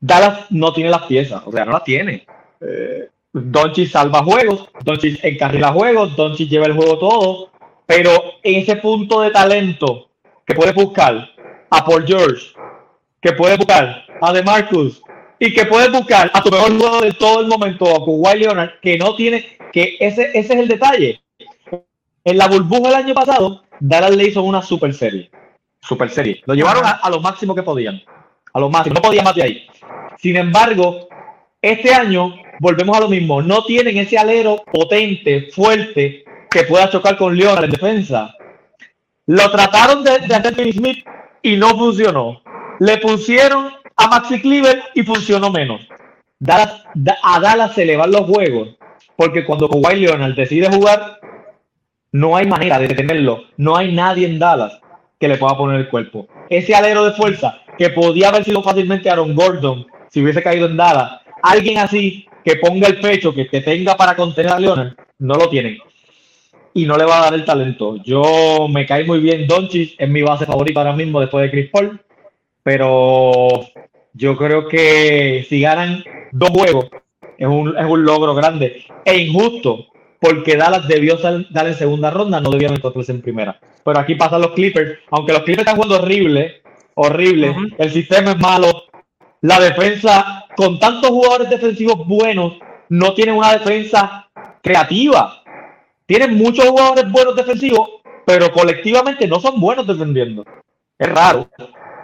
Dallas 0.00 0.50
no 0.50 0.72
tiene 0.72 0.90
las 0.90 1.02
piezas, 1.02 1.42
o 1.46 1.52
sea, 1.52 1.64
no 1.64 1.72
las 1.72 1.84
tiene. 1.84 2.26
Eh, 2.60 3.08
Doncic 3.32 3.88
salva 3.88 4.22
juegos, 4.24 4.68
Doncic 4.84 5.22
encarrila 5.24 5.72
juegos, 5.72 6.16
Doncic 6.16 6.48
lleva 6.48 6.66
el 6.66 6.74
juego 6.74 6.98
todo, 6.98 7.52
pero 7.86 8.10
en 8.42 8.60
ese 8.60 8.76
punto 8.76 9.20
de 9.20 9.30
talento 9.30 10.10
que 10.52 10.56
puede 10.56 10.72
buscar 10.72 11.30
a 11.70 11.84
Paul 11.84 12.04
George, 12.06 12.52
que 13.22 13.32
puede 13.32 13.56
buscar 13.56 14.04
a 14.20 14.32
DeMarcus 14.34 15.00
y 15.38 15.54
que 15.54 15.64
puede 15.64 15.88
buscar 15.88 16.30
a 16.34 16.42
tu 16.42 16.50
mejor 16.50 16.76
jugador 16.76 17.04
de 17.04 17.12
todo 17.12 17.40
el 17.40 17.46
momento, 17.46 17.88
a 17.88 18.04
Kawhi 18.04 18.40
Leonard, 18.40 18.80
que 18.82 18.98
no 18.98 19.16
tiene, 19.16 19.56
que 19.72 19.96
ese, 19.98 20.30
ese 20.34 20.52
es 20.52 20.60
el 20.60 20.68
detalle. 20.68 21.22
En 22.24 22.36
la 22.36 22.48
burbuja 22.48 22.90
del 22.90 22.94
año 22.94 23.14
pasado, 23.14 23.62
Dallas 23.80 24.14
le 24.14 24.28
hizo 24.28 24.42
una 24.42 24.60
super 24.60 24.92
serie. 24.92 25.30
Super 25.80 26.10
serie. 26.10 26.42
Lo 26.44 26.54
llevaron 26.54 26.84
a, 26.84 26.90
a 26.90 27.10
lo 27.10 27.20
máximo 27.20 27.54
que 27.54 27.62
podían. 27.62 28.02
A 28.52 28.60
lo 28.60 28.68
máximo. 28.68 28.96
No 28.96 29.02
podían 29.02 29.24
más 29.24 29.34
de 29.34 29.42
ahí. 29.42 29.66
Sin 30.18 30.36
embargo, 30.36 31.08
este 31.62 31.94
año 31.94 32.34
volvemos 32.60 32.96
a 32.96 33.00
lo 33.00 33.08
mismo. 33.08 33.40
No 33.40 33.64
tienen 33.64 33.96
ese 33.96 34.18
alero 34.18 34.62
potente, 34.70 35.48
fuerte, 35.50 36.24
que 36.50 36.64
pueda 36.64 36.90
chocar 36.90 37.16
con 37.16 37.34
Leonard 37.34 37.64
en 37.64 37.70
defensa. 37.70 38.34
Lo 39.26 39.50
trataron 39.50 40.04
de, 40.04 40.18
de 40.18 40.34
hacer 40.34 40.54
Billy 40.54 40.72
Smith 40.72 41.04
y 41.42 41.56
no 41.56 41.76
funcionó. 41.76 42.42
Le 42.80 42.98
pusieron 42.98 43.72
a 43.96 44.08
Maxi 44.08 44.40
Cleaver 44.40 44.82
y 44.94 45.02
funcionó 45.02 45.50
menos. 45.50 45.86
A 47.22 47.40
Dallas 47.40 47.74
se 47.74 47.84
le 47.84 47.96
van 47.96 48.10
los 48.10 48.22
juegos 48.22 48.76
porque 49.16 49.44
cuando 49.44 49.68
Kawhi 49.68 50.00
Leonard 50.00 50.34
decide 50.34 50.68
jugar, 50.68 51.20
no 52.10 52.36
hay 52.36 52.46
manera 52.46 52.78
de 52.78 52.88
detenerlo. 52.88 53.44
No 53.56 53.76
hay 53.76 53.92
nadie 53.92 54.26
en 54.26 54.38
Dallas 54.38 54.80
que 55.20 55.28
le 55.28 55.38
pueda 55.38 55.56
poner 55.56 55.78
el 55.78 55.88
cuerpo. 55.88 56.26
Ese 56.48 56.74
alero 56.74 57.04
de 57.04 57.12
fuerza 57.12 57.60
que 57.78 57.90
podía 57.90 58.28
haber 58.28 58.44
sido 58.44 58.62
fácilmente 58.62 59.08
Aaron 59.08 59.34
Gordon 59.34 59.86
si 60.10 60.22
hubiese 60.22 60.42
caído 60.42 60.66
en 60.66 60.76
Dallas, 60.76 61.20
alguien 61.42 61.78
así 61.78 62.26
que 62.44 62.56
ponga 62.56 62.88
el 62.88 63.00
pecho, 63.00 63.32
que 63.32 63.46
te 63.46 63.60
tenga 63.60 63.96
para 63.96 64.14
contener 64.14 64.52
a 64.52 64.58
Leonard, 64.58 64.94
no 65.18 65.34
lo 65.34 65.48
tienen. 65.48 65.78
Y 66.74 66.86
no 66.86 66.96
le 66.96 67.04
va 67.04 67.18
a 67.18 67.24
dar 67.24 67.34
el 67.34 67.44
talento. 67.44 67.96
Yo 68.02 68.66
me 68.70 68.86
cae 68.86 69.04
muy 69.04 69.20
bien 69.20 69.46
Doncic, 69.46 69.94
es 69.98 70.08
mi 70.08 70.22
base 70.22 70.46
favorita 70.46 70.80
ahora 70.80 70.94
mismo 70.94 71.20
después 71.20 71.42
de 71.44 71.50
Chris 71.50 71.70
Paul, 71.70 72.00
pero 72.62 73.60
yo 74.14 74.36
creo 74.36 74.68
que 74.68 75.44
si 75.48 75.60
ganan 75.60 76.02
dos 76.32 76.50
juegos 76.50 76.86
es 77.36 77.46
un, 77.46 77.76
es 77.76 77.84
un 77.84 78.04
logro 78.04 78.34
grande 78.34 78.84
e 79.04 79.18
injusto 79.18 79.86
porque 80.20 80.56
Dallas 80.56 80.86
debió 80.86 81.18
sal- 81.18 81.46
dar 81.50 81.66
en 81.66 81.74
segunda 81.74 82.10
ronda, 82.10 82.40
no 82.40 82.50
debieron 82.50 82.76
encontrarse 82.76 83.10
en 83.12 83.22
primera. 83.22 83.58
Pero 83.84 83.98
aquí 83.98 84.14
pasan 84.14 84.40
los 84.42 84.52
Clippers, 84.52 85.00
aunque 85.10 85.32
los 85.32 85.42
Clippers 85.42 85.66
están 85.66 85.76
jugando 85.76 85.96
horrible, 85.96 86.62
horrible, 86.94 87.54
el 87.78 87.90
sistema 87.90 88.30
es 88.30 88.38
malo, 88.38 88.84
la 89.40 89.58
defensa, 89.58 90.44
con 90.56 90.78
tantos 90.78 91.10
jugadores 91.10 91.50
defensivos 91.50 92.06
buenos, 92.06 92.54
no 92.88 93.12
tienen 93.14 93.34
una 93.34 93.52
defensa 93.54 94.28
creativa. 94.62 95.41
Tienen 96.12 96.36
muchos 96.36 96.68
jugadores 96.68 97.10
buenos 97.10 97.34
defensivos, 97.34 97.88
pero 98.26 98.52
colectivamente 98.52 99.26
no 99.26 99.40
son 99.40 99.58
buenos 99.58 99.86
defendiendo. 99.86 100.44
Es 100.98 101.08
raro. 101.08 101.48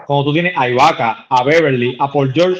Cuando 0.06 0.24
tú 0.24 0.32
tienes 0.32 0.54
a 0.56 0.66
Ibaka, 0.66 1.26
a 1.28 1.44
Beverly, 1.44 1.94
a 2.00 2.10
Paul 2.10 2.32
George, 2.32 2.58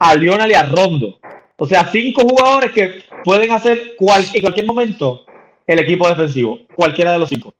a 0.00 0.16
Lionel 0.16 0.50
y 0.50 0.54
a 0.54 0.64
Rondo. 0.64 1.20
O 1.56 1.66
sea, 1.66 1.84
cinco 1.84 2.22
jugadores 2.22 2.72
que 2.72 3.04
pueden 3.22 3.52
hacer 3.52 3.94
cual- 3.96 4.24
en 4.34 4.40
cualquier 4.40 4.66
momento 4.66 5.24
el 5.68 5.78
equipo 5.78 6.08
defensivo, 6.08 6.58
cualquiera 6.74 7.12
de 7.12 7.20
los 7.20 7.28
cinco. 7.28 7.54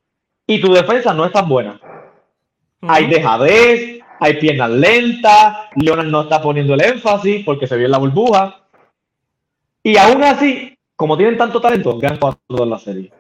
Y 0.44 0.60
tu 0.60 0.72
defensa 0.72 1.14
no 1.14 1.24
es 1.24 1.30
tan 1.30 1.48
buena. 1.48 1.80
Hay 2.88 3.06
dejadez, 3.06 4.00
hay 4.18 4.34
piernas 4.40 4.70
lentas, 4.70 5.58
Leonard 5.76 6.08
no 6.08 6.22
está 6.22 6.42
poniendo 6.42 6.74
el 6.74 6.82
énfasis 6.82 7.44
porque 7.44 7.68
se 7.68 7.76
vio 7.76 7.86
en 7.86 7.92
la 7.92 7.98
burbuja. 7.98 8.62
Y 9.84 9.96
aún 9.96 10.24
así, 10.24 10.76
como 10.96 11.16
tienen 11.16 11.38
tanto 11.38 11.60
talento, 11.60 11.96
ganan 11.98 12.18
cuatro 12.18 12.64
en 12.64 12.70
la 12.70 12.78
serie. 12.80 13.12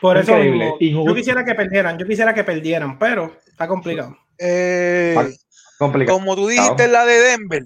Por 0.00 0.16
eso 0.18 0.32
Increíble, 0.32 0.72
mismo, 0.80 1.06
yo 1.06 1.14
quisiera 1.14 1.44
que 1.44 1.54
perdieran, 1.54 1.98
yo 1.98 2.06
quisiera 2.06 2.34
que 2.34 2.44
perdieran, 2.44 2.98
pero 2.98 3.36
está 3.46 3.66
complicado. 3.68 4.16
Eh, 4.38 5.14
Complicado. 5.78 6.18
como 6.18 6.36
tú 6.36 6.48
dijiste 6.48 6.84
en 6.84 6.92
la 6.92 7.04
de 7.04 7.20
Denver, 7.20 7.64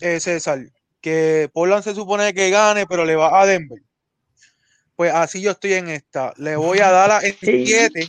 eh, 0.00 0.20
César, 0.20 0.60
que 1.00 1.48
Portland 1.52 1.82
se 1.84 1.94
supone 1.94 2.32
que 2.34 2.50
gane, 2.50 2.86
pero 2.86 3.04
le 3.04 3.16
va 3.16 3.40
a 3.40 3.46
Denver. 3.46 3.80
Pues 4.96 5.12
así 5.12 5.40
yo 5.42 5.50
estoy 5.52 5.74
en 5.74 5.88
esta. 5.88 6.32
Le 6.36 6.56
voy 6.56 6.78
a 6.78 6.90
dar 6.90 7.10
a 7.10 7.20
en 7.22 7.36
Sí. 7.40 7.66
7. 7.66 8.08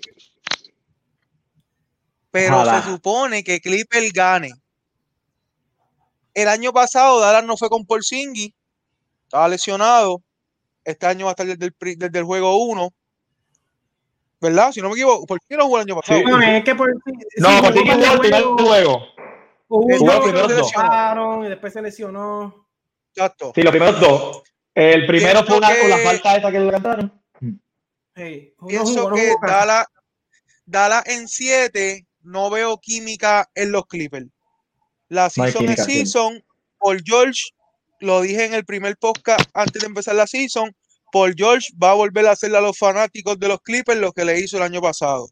Pero 2.32 2.56
Ojalá. 2.58 2.82
se 2.84 2.90
supone 2.90 3.43
que 3.43 3.59
Clipper 3.61 4.03
gane. 4.14 4.51
El 6.34 6.48
año 6.50 6.74
pasado 6.74 7.19
Dallas 7.22 7.45
no 7.45 7.56
fue 7.56 7.69
con 7.69 7.85
Porzingis, 7.85 8.51
estaba 9.24 9.48
lesionado. 9.48 10.22
Este 10.84 11.08
año 11.08 11.25
va 11.25 11.32
a 11.32 11.34
estar 11.34 11.48
desde 11.48 11.66
el, 11.66 11.98
desde 11.98 12.19
el 12.19 12.25
juego 12.25 12.58
1. 12.66 12.90
¿Verdad? 14.41 14.72
Si 14.72 14.81
no 14.81 14.89
me 14.89 14.95
equivoco, 14.95 15.25
¿por 15.25 15.39
qué 15.41 15.55
no 15.57 15.65
jugó 15.65 15.77
el 15.77 15.83
año 15.83 15.95
pasado? 15.95 16.19
Sí. 16.19 16.25
No, 16.25 16.41
es 16.41 16.64
que 16.64 16.75
por, 16.75 16.93
No, 16.93 17.49
sí, 17.49 17.61
porque 17.61 17.80
jugó 17.80 18.14
el 18.14 18.19
primer 18.19 18.43
juego, 18.43 19.07
Jugó 19.67 20.23
primero 20.23 20.47
que 20.47 20.53
dos. 20.53 20.72
y 21.45 21.49
después 21.49 21.73
se 21.73 21.81
lesionó. 21.81 22.67
Exacto. 23.14 23.51
Sí, 23.55 23.61
los 23.64 23.72
primeros 23.72 23.99
dos. 23.99 24.43
El 24.73 25.05
primero 25.07 25.43
fue 25.43 25.57
una, 25.57 25.69
con 25.80 25.89
la 25.89 25.97
falta 25.99 26.35
esa 26.35 26.51
que 26.51 26.59
le 26.59 26.72
cantaron. 26.72 27.22
Sí, 28.15 28.53
no 28.59 28.67
Pienso 28.67 28.93
jugó, 28.93 29.09
no 29.09 29.15
que. 29.15 29.33
Dallas, 29.41 29.85
Dallas 30.65 31.03
en 31.07 31.27
7 31.27 32.05
no 32.22 32.49
veo 32.49 32.77
química 32.77 33.49
en 33.55 33.72
los 33.72 33.85
Clippers. 33.85 34.27
La 35.09 35.30
season 35.30 35.69
es 35.69 35.85
season. 35.85 36.43
Paul 36.77 37.01
George, 37.05 37.41
lo 37.99 38.22
dije 38.22 38.45
en 38.45 38.53
el 38.53 38.65
primer 38.65 38.97
podcast 38.97 39.49
antes 39.53 39.81
de 39.81 39.88
empezar 39.88 40.15
la 40.15 40.27
season. 40.27 40.75
Paul 41.15 41.33
George 41.33 41.69
va 41.81 41.91
a 41.91 41.93
volver 41.93 42.27
a 42.27 42.31
hacerle 42.31 42.57
a 42.57 42.61
los 42.61 42.77
fanáticos 42.77 43.39
de 43.39 43.47
los 43.47 43.61
Clippers 43.61 43.97
lo 44.01 44.11
que 44.11 44.25
le 44.25 44.37
hizo 44.37 44.57
el 44.57 44.63
año 44.63 44.81
pasado. 44.81 45.29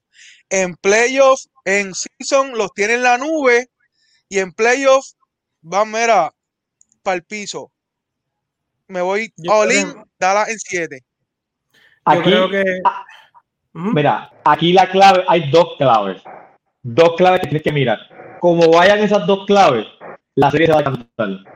En 0.49 0.77
playoffs, 0.77 1.49
en 1.65 1.91
season, 1.93 2.53
los 2.57 2.71
tiene 2.73 2.93
en 2.93 3.03
la 3.03 3.17
nube 3.17 3.67
y 4.29 4.39
en 4.39 4.53
playoffs 4.53 5.17
van, 5.59 5.91
mira, 5.91 6.31
para 7.01 7.15
el 7.17 7.23
piso. 7.25 7.69
Me 8.87 9.01
voy 9.01 9.33
Yo 9.35 9.51
all 9.51 9.67
creo- 9.67 9.81
in, 9.81 10.03
Dallas 10.17 10.47
en 10.47 10.59
7. 10.59 10.99
Yo 11.01 11.79
Aquí, 12.05 12.21
creo 12.23 12.49
que. 12.49 12.63
Ujú. 13.73 13.91
mira, 13.93 14.31
aquí 14.45 14.71
la 14.71 14.89
clave, 14.89 15.25
hay 15.27 15.51
dos 15.51 15.75
claves. 15.77 16.21
Dos 16.81 17.15
claves 17.17 17.41
que 17.41 17.47
tienes 17.47 17.63
que 17.63 17.73
mirar. 17.73 17.99
Como 18.39 18.71
vayan 18.71 18.99
esas 18.99 19.27
dos 19.27 19.45
claves, 19.47 19.85
la 20.35 20.49
serie 20.49 20.67
se 20.67 20.73
va 20.73 20.79
a 20.79 20.83
cantar. 20.85 21.52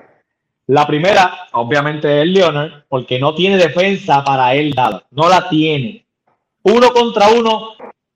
La 0.67 0.85
primera, 0.85 1.47
obviamente, 1.53 2.21
es 2.21 2.27
Leonard, 2.27 2.83
porque 2.89 3.19
no 3.19 3.33
tiene 3.33 3.57
defensa 3.57 4.23
para 4.23 4.53
él 4.53 4.73
Dallas. 4.73 5.03
No 5.11 5.29
la 5.29 5.47
tiene. 5.49 6.05
Uno 6.63 6.91
contra 6.91 7.29
uno, 7.29 7.71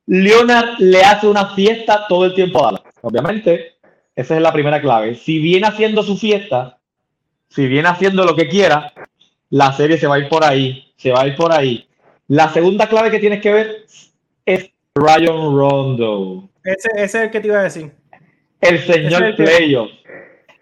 Leonard 0.08 0.80
le 0.80 1.02
hace 1.04 1.28
una 1.28 1.48
fiesta 1.48 2.06
todo 2.10 2.26
el 2.26 2.34
tiempo 2.34 2.60
a 2.60 2.66
Dallas. 2.74 2.82
Obviamente, 3.02 3.76
esa 4.16 4.36
es 4.36 4.42
la 4.42 4.52
primera 4.52 4.82
clave. 4.82 5.16
Si 5.16 5.40
viene 5.40 5.68
haciendo 5.68 6.04
su 6.04 6.18
fiesta, 6.18 6.78
si 7.48 7.68
viene 7.68 7.88
haciendo 7.88 8.26
lo 8.26 8.36
que 8.36 8.50
quiera, 8.50 8.94
la 9.50 9.72
serie 9.74 9.98
se 9.98 10.08
va 10.08 10.16
a 10.16 10.20
ir 10.20 10.28
por 10.30 10.44
ahí, 10.44 10.92
se 10.98 11.12
va 11.12 11.22
a 11.22 11.28
ir 11.28 11.36
por 11.36 11.52
ahí. 11.54 11.88
La 12.28 12.50
segunda 12.50 12.88
clave 12.88 13.12
que 13.12 13.20
tienes 13.20 13.42
que 13.42 13.52
ver 13.52 13.86
es 14.46 14.70
Ryan 14.96 15.56
Rondo, 15.56 16.50
Ese, 16.64 16.90
ese 16.96 17.04
es 17.04 17.16
el 17.16 17.32
que 17.32 17.40
te 17.40 17.48
iba 17.48 17.60
a 17.60 17.64
decir. 17.64 17.92
el 18.60 18.76
es 18.76 18.86
señor 18.86 19.24
el 19.24 19.36
que- 19.38 19.44
playoff, 19.44 19.90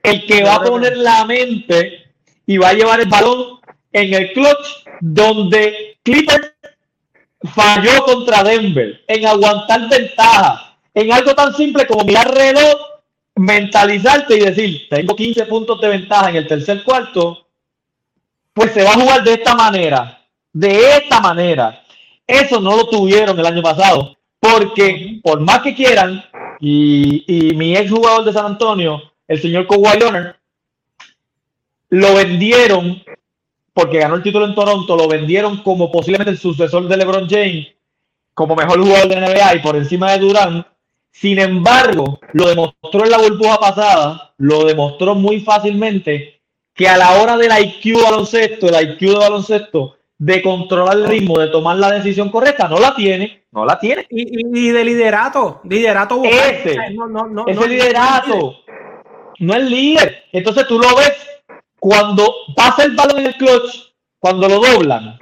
el 0.04 0.26
que 0.26 0.44
va 0.44 0.56
a 0.56 0.64
poner 0.64 0.98
la 0.98 1.26
mente 1.26 2.14
y 2.46 2.58
va 2.58 2.70
a 2.70 2.74
llevar 2.74 3.00
el 3.00 3.10
balón 3.10 3.60
en 3.92 4.14
el 4.14 4.34
clutch 4.34 4.86
donde 5.00 5.98
Clippers 6.04 6.54
falló 7.54 8.04
contra 8.04 8.44
Denver, 8.44 9.02
en 9.08 9.26
aguantar 9.26 9.90
ventaja, 9.90 10.78
en 10.94 11.12
algo 11.12 11.34
tan 11.34 11.54
simple 11.56 11.88
como 11.88 12.04
mirar 12.04 12.34
reloj, 12.34 12.76
mentalizarte 13.36 14.36
y 14.36 14.40
decir, 14.40 14.88
tengo 14.90 15.16
15 15.16 15.46
puntos 15.46 15.80
de 15.80 15.88
ventaja 15.88 16.30
en 16.30 16.36
el 16.38 16.48
tercer 16.48 16.84
cuarto, 16.84 17.48
pues 18.54 18.74
se 18.74 18.84
va 18.84 18.92
a 18.92 19.00
jugar 19.00 19.24
de 19.24 19.34
esta 19.34 19.56
manera, 19.56 20.22
de 20.52 20.98
esta 20.98 21.22
manera. 21.22 21.84
Eso 22.28 22.60
no 22.60 22.76
lo 22.76 22.88
tuvieron 22.88 23.40
el 23.40 23.46
año 23.46 23.62
pasado, 23.62 24.18
porque 24.40 25.20
por 25.24 25.40
más 25.40 25.62
que 25.62 25.74
quieran, 25.74 26.24
y, 26.60 27.24
y 27.26 27.56
mi 27.56 27.76
ex 27.78 27.90
jugador 27.90 28.26
de 28.26 28.34
San 28.34 28.46
Antonio, 28.46 29.09
el 29.30 29.42
señor 29.42 29.66
Kawhi 29.68 29.98
Leonard, 30.00 30.36
lo 31.90 32.16
vendieron, 32.16 33.02
porque 33.74 34.00
ganó 34.00 34.16
el 34.16 34.24
título 34.24 34.46
en 34.46 34.56
Toronto, 34.56 34.96
lo 34.96 35.08
vendieron 35.08 35.58
como 35.64 35.92
posiblemente 35.92 36.32
el 36.32 36.38
sucesor 36.38 36.88
de 36.88 36.98
LeBron 36.98 37.28
James, 37.30 37.68
como 38.34 38.56
mejor 38.56 38.82
jugador 38.82 39.08
de 39.08 39.16
NBA 39.22 39.56
y 39.56 39.60
por 39.60 39.76
encima 39.76 40.12
de 40.12 40.20
Durant. 40.20 40.66
Sin 41.12 41.40
embargo, 41.40 42.20
lo 42.34 42.48
demostró 42.48 43.04
en 43.04 43.10
la 43.12 43.18
burbuja 43.18 43.58
pasada, 43.58 44.34
lo 44.38 44.66
demostró 44.66 45.16
muy 45.16 45.40
fácilmente 45.42 46.40
que 46.74 46.88
a 46.88 46.98
la 46.98 47.22
hora 47.22 47.36
del 47.38 47.52
IQ 47.52 48.02
baloncesto, 48.04 48.68
el 48.70 48.92
IQ 48.92 49.00
de 49.12 49.18
baloncesto, 49.18 49.96
de 50.18 50.42
controlar 50.42 50.98
el 50.98 51.08
ritmo, 51.08 51.40
de 51.40 51.48
tomar 51.48 51.78
la 51.78 51.92
decisión 51.92 52.30
correcta, 52.30 52.68
no 52.68 52.80
la 52.80 52.94
tiene, 52.96 53.44
no 53.52 53.66
la 53.66 53.80
tiene. 53.80 54.06
Y, 54.10 54.22
y- 54.22 54.68
y 54.68 54.70
de 54.72 54.84
liderato, 54.86 55.62
liderato 55.64 56.18
vocal. 56.18 56.32
Ese, 56.34 56.76
no- 56.94 57.08
no- 57.08 57.28
no- 57.28 57.48
Ese 57.48 57.60
no- 57.60 57.66
liderato. 57.68 58.56
No 59.40 59.54
es 59.56 59.64
líder. 59.64 60.24
Entonces 60.32 60.68
tú 60.68 60.80
lo 60.80 60.96
ves 60.96 61.14
cuando 61.80 62.34
pasa 62.56 62.84
el 62.84 62.96
balón 62.96 63.20
en 63.20 63.28
el 63.28 63.36
clutch, 63.36 63.94
cuando 64.20 64.48
lo 64.48 64.60
doblan. 64.60 65.18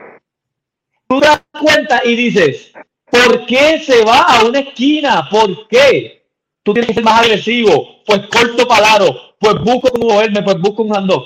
Tú 1.08 1.20
das 1.20 1.42
cuenta 1.60 2.02
y 2.04 2.16
dices, 2.16 2.74
¿por 3.10 3.46
qué 3.46 3.80
se 3.80 4.04
va 4.04 4.24
a 4.24 4.44
una 4.44 4.60
esquina? 4.60 5.28
¿Por 5.30 5.68
qué? 5.68 6.26
Tú 6.64 6.74
tienes 6.74 6.90
que 6.90 6.96
ser 6.96 7.04
más 7.04 7.22
agresivo. 7.22 8.04
Pues 8.06 8.28
corto 8.28 8.68
palaro. 8.68 9.36
Pues 9.40 9.56
busco 9.62 9.90
cómo 9.90 10.16
moverme. 10.16 10.42
Pues 10.42 10.60
busco 10.60 10.84
un 10.84 10.96
handoff. 10.96 11.26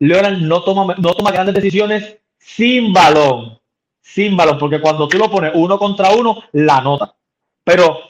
Leonard 0.00 0.38
no 0.38 0.62
toma, 0.62 0.96
no 0.98 1.14
toma 1.14 1.30
grandes 1.30 1.54
decisiones 1.54 2.16
sin 2.38 2.92
balón. 2.92 3.60
Sin 4.00 4.36
balón. 4.36 4.58
Porque 4.58 4.80
cuando 4.80 5.06
tú 5.06 5.18
lo 5.18 5.30
pones 5.30 5.52
uno 5.54 5.78
contra 5.78 6.10
uno, 6.10 6.42
la 6.52 6.80
nota. 6.80 7.14
Pero 7.62 8.00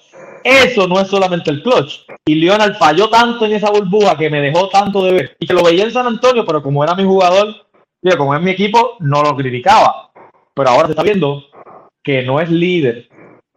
eso 0.44 0.86
no 0.86 1.00
es 1.00 1.08
solamente 1.08 1.50
el 1.50 1.62
clutch. 1.62 2.06
Y 2.24 2.36
Leonard 2.36 2.76
falló 2.76 3.08
tanto 3.08 3.44
en 3.44 3.52
esa 3.52 3.70
burbuja 3.70 4.16
que 4.16 4.30
me 4.30 4.40
dejó 4.40 4.68
tanto 4.68 5.04
de 5.04 5.12
ver. 5.12 5.36
Y 5.38 5.46
que 5.46 5.54
lo 5.54 5.62
veía 5.62 5.84
en 5.84 5.92
San 5.92 6.06
Antonio, 6.06 6.44
pero 6.44 6.62
como 6.62 6.82
era 6.84 6.94
mi 6.94 7.04
jugador, 7.04 7.54
como 8.16 8.34
es 8.34 8.42
mi 8.42 8.50
equipo, 8.50 8.96
no 9.00 9.22
lo 9.22 9.36
criticaba. 9.36 10.10
Pero 10.54 10.70
ahora 10.70 10.86
se 10.86 10.92
está 10.92 11.02
viendo 11.02 11.44
que 12.02 12.22
no 12.22 12.40
es 12.40 12.50
líder. 12.50 13.08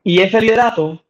Y 0.04 0.20
ese 0.20 0.42
liderato, 0.42 1.02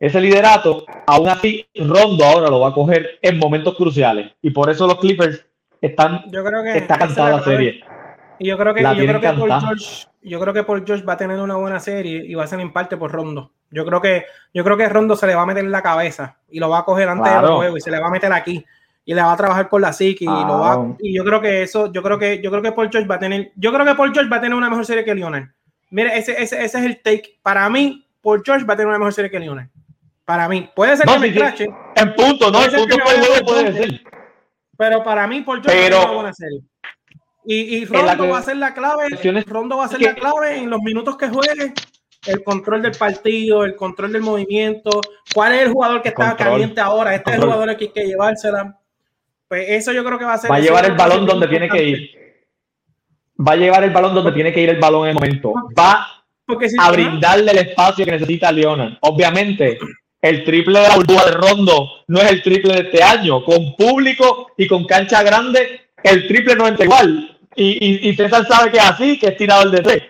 ese 0.00 0.20
liderato, 0.20 0.84
aún 1.06 1.28
así, 1.28 1.66
Rondo 1.74 2.24
ahora 2.24 2.50
lo 2.50 2.60
va 2.60 2.68
a 2.68 2.74
coger 2.74 3.18
en 3.22 3.38
momentos 3.38 3.76
cruciales. 3.76 4.32
Y 4.42 4.50
por 4.50 4.68
eso 4.68 4.86
los 4.86 4.98
Clippers 4.98 5.46
están, 5.80 6.24
yo 6.30 6.44
creo 6.44 6.62
que 6.62 6.78
está 6.78 6.98
cantada 6.98 7.36
la 7.36 7.44
serie. 7.44 7.80
Y 8.38 8.48
yo 8.48 8.58
creo 8.58 8.74
que, 8.74 8.82
yo 8.82 9.06
creo 9.06 9.20
que 9.20 9.32
por 9.32 9.60
George, 9.60 10.06
yo 10.22 10.40
creo 10.40 10.52
que 10.52 10.62
por 10.64 10.84
George 10.84 11.04
va 11.04 11.14
a 11.14 11.16
tener 11.16 11.38
una 11.38 11.56
buena 11.56 11.80
serie 11.80 12.24
y 12.26 12.34
va 12.34 12.44
a 12.44 12.48
ser 12.48 12.60
en 12.60 12.72
parte 12.72 12.96
por 12.96 13.12
Rondo. 13.12 13.52
Yo 13.70 13.84
creo 13.84 14.00
que, 14.00 14.26
yo 14.54 14.64
creo 14.64 14.76
que 14.76 14.88
Rondo 14.88 15.16
se 15.16 15.26
le 15.26 15.34
va 15.34 15.42
a 15.42 15.46
meter 15.46 15.64
en 15.64 15.72
la 15.72 15.82
cabeza 15.82 16.36
y 16.48 16.60
lo 16.60 16.68
va 16.68 16.80
a 16.80 16.84
coger 16.84 17.08
antes 17.08 17.32
de 17.32 17.38
del 17.40 17.48
juego 17.48 17.76
y 17.76 17.80
se 17.80 17.90
le 17.90 18.00
va 18.00 18.08
a 18.08 18.10
meter 18.10 18.32
aquí 18.32 18.64
y 19.04 19.14
le 19.14 19.22
va 19.22 19.32
a 19.32 19.36
trabajar 19.36 19.68
por 19.68 19.80
la 19.80 19.92
psique 19.92 20.24
y 20.24 20.26
lo 20.26 20.58
va 20.58 20.94
y 20.98 21.14
yo 21.14 21.24
creo 21.24 21.40
que 21.40 21.62
eso, 21.62 21.92
yo 21.92 22.02
creo 22.02 22.18
que 22.18 22.42
yo 22.42 22.50
creo 22.50 22.62
que 22.62 22.72
Paul 22.72 22.90
George 22.90 23.08
va 23.08 23.14
a 23.14 23.20
tener, 23.20 23.52
yo 23.54 23.72
creo 23.72 23.86
que 23.86 23.94
Paul 23.94 24.12
George 24.12 24.28
va 24.28 24.36
a 24.36 24.40
tener 24.40 24.56
una 24.56 24.68
mejor 24.68 24.84
serie 24.84 25.04
que 25.04 25.14
Lionel. 25.14 25.48
Mire, 25.90 26.18
ese, 26.18 26.32
ese, 26.32 26.64
ese 26.64 26.78
es 26.78 26.84
el 26.84 27.00
take. 27.00 27.38
Para 27.42 27.68
mí, 27.70 28.06
Paul 28.20 28.42
George 28.44 28.64
va 28.66 28.74
a 28.74 28.76
tener 28.76 28.88
una 28.88 28.98
mejor 28.98 29.14
serie 29.14 29.30
que 29.30 29.38
Lionel. 29.38 29.68
Para 30.24 30.48
mí. 30.48 30.68
Puede 30.74 30.96
ser 30.96 31.06
que 31.06 31.18
me 31.18 31.32
crache. 31.32 31.68
En 31.94 32.14
punto, 32.14 32.50
no, 32.50 32.64
en 32.64 32.72
punto 32.72 32.96
puede, 33.44 33.72
ser. 33.72 34.02
Pero 34.76 35.04
para 35.04 35.26
mí, 35.28 35.42
Paul 35.42 35.62
George 35.62 35.78
va 35.78 35.86
a 35.86 35.90
tener 35.90 36.04
una 36.04 36.14
buena 36.14 36.32
serie. 36.32 36.62
Y, 37.44 37.76
y 37.76 37.84
Rondo 37.84 38.28
va 38.28 38.38
a 38.38 38.42
ser 38.42 38.56
la 38.56 38.74
clave. 38.74 39.06
Rondo 39.46 39.76
va 39.76 39.84
a 39.84 39.88
ser 39.88 40.02
la 40.02 40.14
clave 40.14 40.58
en 40.58 40.68
los 40.68 40.80
minutos 40.82 41.16
que 41.16 41.28
juegue 41.28 41.72
el 42.26 42.42
control 42.42 42.82
del 42.82 42.92
partido, 42.92 43.64
el 43.64 43.76
control 43.76 44.12
del 44.12 44.22
movimiento, 44.22 45.00
cuál 45.34 45.54
es 45.54 45.62
el 45.62 45.72
jugador 45.72 46.02
que 46.02 46.08
está 46.08 46.36
caliente 46.36 46.80
ahora, 46.80 47.14
este 47.14 47.30
es 47.30 47.36
el 47.36 47.42
jugador 47.42 47.76
que 47.76 47.84
hay 47.84 47.90
que 47.90 48.06
llevársela. 48.06 48.78
Pues 49.48 49.66
eso 49.68 49.92
yo 49.92 50.04
creo 50.04 50.18
que 50.18 50.24
va 50.24 50.34
a 50.34 50.38
ser. 50.38 50.50
Va 50.50 50.56
a 50.56 50.60
llevar 50.60 50.84
el 50.86 50.92
balón 50.92 51.24
donde 51.26 51.46
tiene 51.46 51.68
que 51.68 51.82
ir. 51.82 52.10
Va 53.38 53.52
a 53.52 53.56
llevar 53.56 53.84
el 53.84 53.90
balón 53.90 54.14
donde 54.14 54.32
tiene 54.32 54.52
que 54.52 54.60
ir 54.60 54.70
el 54.70 54.80
balón 54.80 55.04
en 55.04 55.10
el 55.10 55.14
momento. 55.14 55.52
Va 55.78 56.24
a 56.80 56.90
brindarle 56.90 57.52
el 57.52 57.58
espacio 57.58 58.04
que 58.04 58.12
necesita 58.12 58.50
Leonard. 58.50 58.94
Obviamente, 59.00 59.78
el 60.20 60.42
triple 60.44 60.80
de 60.80 60.88
la 60.88 60.96
burbuja 60.96 61.26
de 61.26 61.32
Rondo 61.32 61.88
no 62.08 62.20
es 62.20 62.30
el 62.30 62.42
triple 62.42 62.74
de 62.74 62.80
este 62.80 63.02
año. 63.02 63.44
Con 63.44 63.76
público 63.76 64.48
y 64.56 64.66
con 64.66 64.84
cancha 64.84 65.22
grande, 65.22 65.90
el 66.02 66.26
triple 66.26 66.56
no 66.56 66.66
entra 66.66 66.84
igual. 66.84 67.38
Y, 67.54 68.08
y, 68.08 68.14
César 68.14 68.46
sabe 68.46 68.70
que 68.70 68.76
es 68.78 68.84
así, 68.84 69.18
que 69.18 69.28
es 69.28 69.36
tirador 69.36 69.70
de 69.70 69.80
tres. 69.80 70.02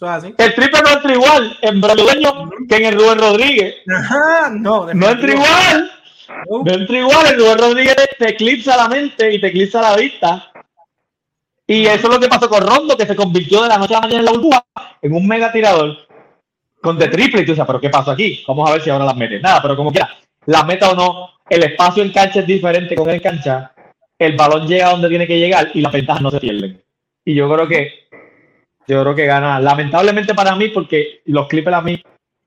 El 0.00 0.54
triple 0.54 0.80
no 0.82 0.92
entra 0.92 1.12
igual 1.12 1.58
en 1.60 1.80
brasileño 1.80 2.50
que 2.68 2.76
en 2.76 2.84
el 2.86 2.94
Rubén 2.94 3.18
Rodríguez. 3.18 3.74
no, 4.52 4.92
no 4.94 5.08
entra 5.10 5.32
igual. 5.32 5.92
No 6.48 6.72
entra 6.72 6.98
igual. 6.98 7.26
El 7.26 7.38
Rubén 7.38 7.58
Rodríguez 7.58 7.96
te 8.18 8.30
eclipsa 8.30 8.76
la 8.76 8.88
mente 8.88 9.34
y 9.34 9.40
te 9.40 9.48
eclipsa 9.48 9.82
la 9.82 9.96
vista. 9.96 10.50
Y 11.66 11.86
eso 11.86 12.08
es 12.08 12.14
lo 12.14 12.18
que 12.18 12.28
pasó 12.28 12.48
con 12.48 12.66
Rondo, 12.66 12.96
que 12.96 13.06
se 13.06 13.14
convirtió 13.14 13.62
de 13.62 13.68
la 13.68 13.78
noche 13.78 13.94
a 13.94 13.98
la 13.98 14.06
mañana 14.06 14.20
en 14.20 14.24
la 14.24 14.32
burbuja 14.32 14.64
en 15.02 15.14
un 15.14 15.26
mega 15.26 15.52
tirador 15.52 15.96
con 16.80 16.98
de 16.98 17.08
triple. 17.08 17.42
Y 17.42 17.44
tú 17.44 17.52
dices, 17.52 17.66
¿pero 17.66 17.80
qué 17.80 17.90
pasó 17.90 18.10
aquí? 18.10 18.42
Vamos 18.48 18.68
a 18.68 18.72
ver 18.72 18.82
si 18.82 18.90
ahora 18.90 19.04
las 19.04 19.16
mete. 19.16 19.38
Nada, 19.38 19.60
pero 19.60 19.76
como 19.76 19.92
quiera, 19.92 20.08
la 20.46 20.64
meta 20.64 20.90
o 20.90 20.94
no, 20.94 21.30
el 21.48 21.62
espacio 21.62 22.02
en 22.02 22.10
cancha 22.10 22.40
es 22.40 22.46
diferente 22.46 22.94
con 22.94 23.10
el 23.10 23.20
cancha. 23.20 23.72
El 24.18 24.34
balón 24.34 24.66
llega 24.66 24.90
donde 24.90 25.08
tiene 25.08 25.26
que 25.26 25.38
llegar 25.38 25.70
y 25.74 25.80
las 25.80 25.92
ventajas 25.92 26.22
no 26.22 26.30
se 26.30 26.40
pierden. 26.40 26.82
Y 27.24 27.34
yo 27.34 27.52
creo 27.52 27.68
que 27.68 27.99
yo 28.86 29.02
creo 29.02 29.14
que 29.14 29.26
gana. 29.26 29.60
Lamentablemente 29.60 30.34
para 30.34 30.56
mí, 30.56 30.68
porque 30.68 31.22
los 31.26 31.48
Clippers 31.48 31.76
a 31.76 31.82
mí 31.82 32.02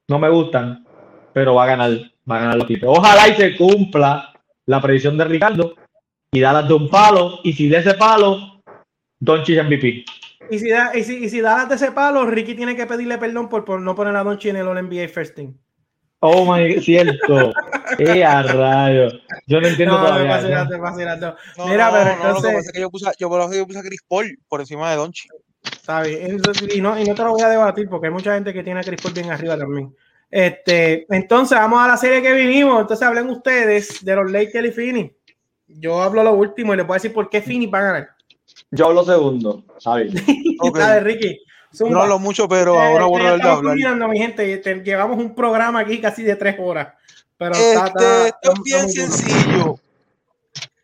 no 0.07 0.19
me 0.19 0.29
gustan, 0.29 0.85
pero 1.33 1.55
va 1.55 1.63
a 1.63 1.67
ganar, 1.67 1.91
va 2.29 2.37
a 2.37 2.39
ganar 2.39 2.57
los 2.57 2.67
Clippers. 2.67 2.91
Ojalá 2.95 3.27
y 3.29 3.35
se 3.35 3.55
cumpla 3.55 4.33
la 4.65 4.81
predicción 4.81 5.17
de 5.17 5.25
Ricardo 5.25 5.75
y 6.31 6.39
Dallas 6.39 6.67
de 6.67 6.73
un 6.73 6.89
palo, 6.89 7.39
y 7.43 7.53
si 7.53 7.69
de 7.69 7.77
ese 7.77 7.93
palo, 7.93 8.61
Donchi 9.19 9.59
MVP. 9.61 10.05
Y 10.49 10.59
si, 10.59 10.69
da, 10.69 10.91
y, 10.95 11.03
si, 11.03 11.23
y 11.23 11.29
si 11.29 11.41
Dallas 11.41 11.69
de 11.69 11.75
ese 11.75 11.91
palo, 11.91 12.25
Ricky 12.25 12.55
tiene 12.55 12.75
que 12.75 12.85
pedirle 12.85 13.17
perdón 13.17 13.49
por, 13.49 13.63
por 13.63 13.79
no 13.79 13.95
poner 13.95 14.15
a 14.15 14.23
Donchi 14.23 14.49
en 14.49 14.57
el 14.57 14.67
All 14.67 14.81
NBA 14.83 15.07
First 15.09 15.35
Team. 15.35 15.57
Oh 16.25 16.45
my, 16.45 16.81
cierto. 16.81 17.53
¡Qué 17.97 18.23
a 18.23 18.43
rayo! 18.43 19.09
Yo 19.45 19.59
no 19.59 19.67
entiendo 19.67 19.97
no, 19.97 20.05
todavía. 20.05 20.65
¿no? 21.17 21.67
Mira, 21.67 21.91
pero 21.91 22.11
entonces. 22.11 22.71
yo 22.79 22.89
puse, 22.89 23.05
yo, 23.19 23.51
yo 23.51 23.67
puse 23.67 23.79
a 23.79 23.83
Chris 23.83 24.01
Paul 24.07 24.39
por 24.47 24.61
encima 24.61 24.89
de 24.89 24.95
Donchi. 24.95 25.27
Y 26.73 26.81
no, 26.81 26.99
y 26.99 27.03
no 27.03 27.15
te 27.15 27.23
lo 27.23 27.31
voy 27.31 27.41
a 27.41 27.49
debatir 27.49 27.89
porque 27.89 28.07
hay 28.07 28.13
mucha 28.13 28.33
gente 28.33 28.53
que 28.53 28.63
tiene 28.63 28.79
a 28.79 28.83
Chris 28.83 29.01
Paul 29.01 29.13
bien 29.13 29.31
arriba 29.31 29.57
también. 29.57 29.95
Este, 30.29 31.05
entonces, 31.13 31.57
vamos 31.57 31.79
a 31.81 31.87
la 31.87 31.97
serie 31.97 32.21
que 32.21 32.33
vinimos. 32.33 32.81
Entonces, 32.81 33.05
hablen 33.05 33.29
ustedes 33.29 34.03
de 34.03 34.15
los 34.15 34.31
Lakers 34.31 34.69
y 34.69 34.71
Fini. 34.71 35.15
Yo 35.67 36.01
hablo 36.01 36.23
lo 36.23 36.33
último 36.33 36.73
y 36.73 36.77
les 36.77 36.87
voy 36.87 36.95
a 36.95 36.97
decir 36.97 37.13
por 37.13 37.29
qué 37.29 37.41
Fini 37.41 37.67
va 37.67 37.79
a 37.79 37.83
ganar. 37.83 38.09
Yo 38.71 38.87
hablo 38.87 39.03
segundo, 39.03 39.63
¿sabes? 39.77 40.13
okay. 40.59 40.99
Ricky. 41.01 41.39
No 41.81 42.01
hablo 42.01 42.19
mucho, 42.19 42.47
pero 42.47 42.75
eh, 42.75 42.85
ahora 42.85 43.05
voy 43.05 43.21
a 43.21 43.31
hablar. 43.31 43.75
Mirando, 43.75 44.07
mi 44.07 44.17
gente, 44.17 44.61
llevamos 44.83 45.17
un 45.17 45.33
programa 45.33 45.79
aquí 45.79 45.99
casi 45.99 46.23
de 46.23 46.35
tres 46.35 46.55
horas. 46.59 46.93
Pero 47.37 47.55
este, 47.55 48.27
esto 48.27 48.53
es 48.53 48.63
bien 48.63 48.89
sencillo. 48.89 49.75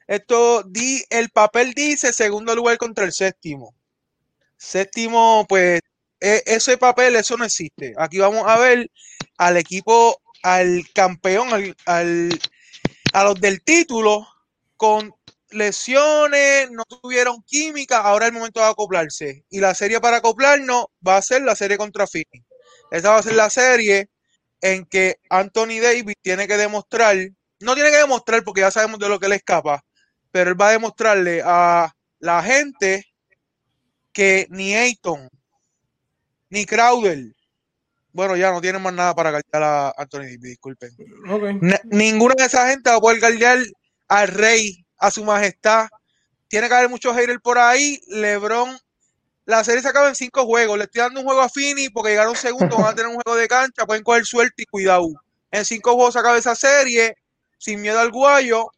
Esto 0.08 0.64
di, 0.64 1.03
el 1.09 1.30
papel 1.30 1.74
dice 1.74 2.11
segundo 2.11 2.56
lugar 2.56 2.77
contra 2.77 3.06
el 3.06 3.11
séptimo. 3.11 3.75
Séptimo, 4.59 5.45
pues 5.47 5.79
e, 6.19 6.43
ese 6.45 6.77
papel, 6.77 7.15
eso 7.15 7.38
no 7.38 7.45
existe. 7.45 7.93
Aquí 7.97 8.19
vamos 8.19 8.43
a 8.45 8.59
ver 8.59 8.91
al 9.38 9.57
equipo, 9.57 10.21
al 10.43 10.83
campeón, 10.93 11.75
al, 11.85 12.39
a 13.13 13.23
los 13.23 13.35
del 13.41 13.63
título 13.63 14.27
con 14.75 15.13
lesiones, 15.51 16.69
no 16.71 16.83
tuvieron 16.85 17.41
química, 17.43 17.99
ahora 17.99 18.25
es 18.25 18.31
el 18.31 18.38
momento 18.38 18.59
de 18.59 18.67
acoplarse. 18.67 19.45
Y 19.49 19.59
la 19.59 19.73
serie 19.73 19.99
para 20.01 20.17
acoplarnos 20.17 20.88
va 21.07 21.17
a 21.17 21.21
ser 21.21 21.41
la 21.43 21.55
serie 21.55 21.77
contra 21.77 22.05
Phoenix. 22.05 22.45
Esa 22.91 23.11
va 23.11 23.17
a 23.17 23.23
ser 23.23 23.33
la 23.35 23.49
serie 23.49 24.09
en 24.61 24.85
que 24.85 25.19
Anthony 25.29 25.79
Davis 25.81 26.15
tiene 26.21 26.47
que 26.47 26.57
demostrar, 26.57 27.15
no 27.61 27.75
tiene 27.75 27.91
que 27.91 27.97
demostrar 27.97 28.43
porque 28.43 28.61
ya 28.61 28.71
sabemos 28.71 28.99
de 28.99 29.09
lo 29.09 29.19
que 29.19 29.29
le 29.29 29.38
escapa, 29.38 29.83
pero 30.31 30.51
él 30.51 30.61
va 30.61 30.69
a 30.69 30.71
demostrarle 30.71 31.41
a 31.45 31.93
la 32.19 32.43
gente 32.43 33.05
que 34.19 34.48
ni 34.49 34.75
Ayton, 34.75 35.30
ni 36.49 36.65
Crowder, 36.65 37.23
bueno, 38.11 38.35
ya 38.35 38.51
no 38.51 38.59
tienen 38.59 38.81
más 38.81 38.91
nada 38.91 39.15
para 39.15 39.31
guardar 39.31 39.64
a 39.64 39.93
Anthony 39.98 40.23
Davis, 40.23 40.41
disculpen. 40.41 40.89
Ninguna 41.85 42.35
de 42.38 42.43
esa 42.43 42.67
gente 42.67 42.89
va 42.89 42.98
a 42.98 42.99
poder 42.99 43.22
guardar 43.22 43.59
al 44.09 44.27
rey, 44.27 44.85
a 44.98 45.09
su 45.09 45.23
majestad. 45.23 45.88
Tiene 46.49 46.67
que 46.67 46.73
haber 46.73 46.89
muchos 46.89 47.15
haters 47.15 47.39
por 47.41 47.59
ahí. 47.59 48.01
LeBron, 48.07 48.77
la 49.45 49.64
serie 49.64 49.81
se 49.81 49.88
acaba 49.88 50.09
en 50.09 50.15
cinco 50.15 50.45
juegos. 50.45 50.77
Le 50.77 50.83
estoy 50.83 50.99
dando 50.99 51.22
un 51.22 51.25
juego 51.25 51.39
a 51.39 51.48
Fini 51.48 51.88
porque 51.88 52.09
llegaron 52.09 52.35
segundos, 52.35 52.77
van 52.77 52.91
a 52.91 52.95
tener 52.95 53.07
un 53.07 53.22
juego 53.22 53.39
de 53.39 53.48
cancha, 53.48 53.85
pueden 53.85 54.03
coger 54.03 54.25
suerte 54.25 54.64
y 54.64 54.65
cuidado. 54.65 55.07
En 55.49 55.64
cinco 55.64 55.93
juegos 55.93 56.11
se 56.11 56.19
acaba 56.19 56.38
esa 56.38 56.56
serie, 56.56 57.15
sin 57.57 57.80
miedo 57.80 58.01
al 58.01 58.11
guayo. 58.11 58.69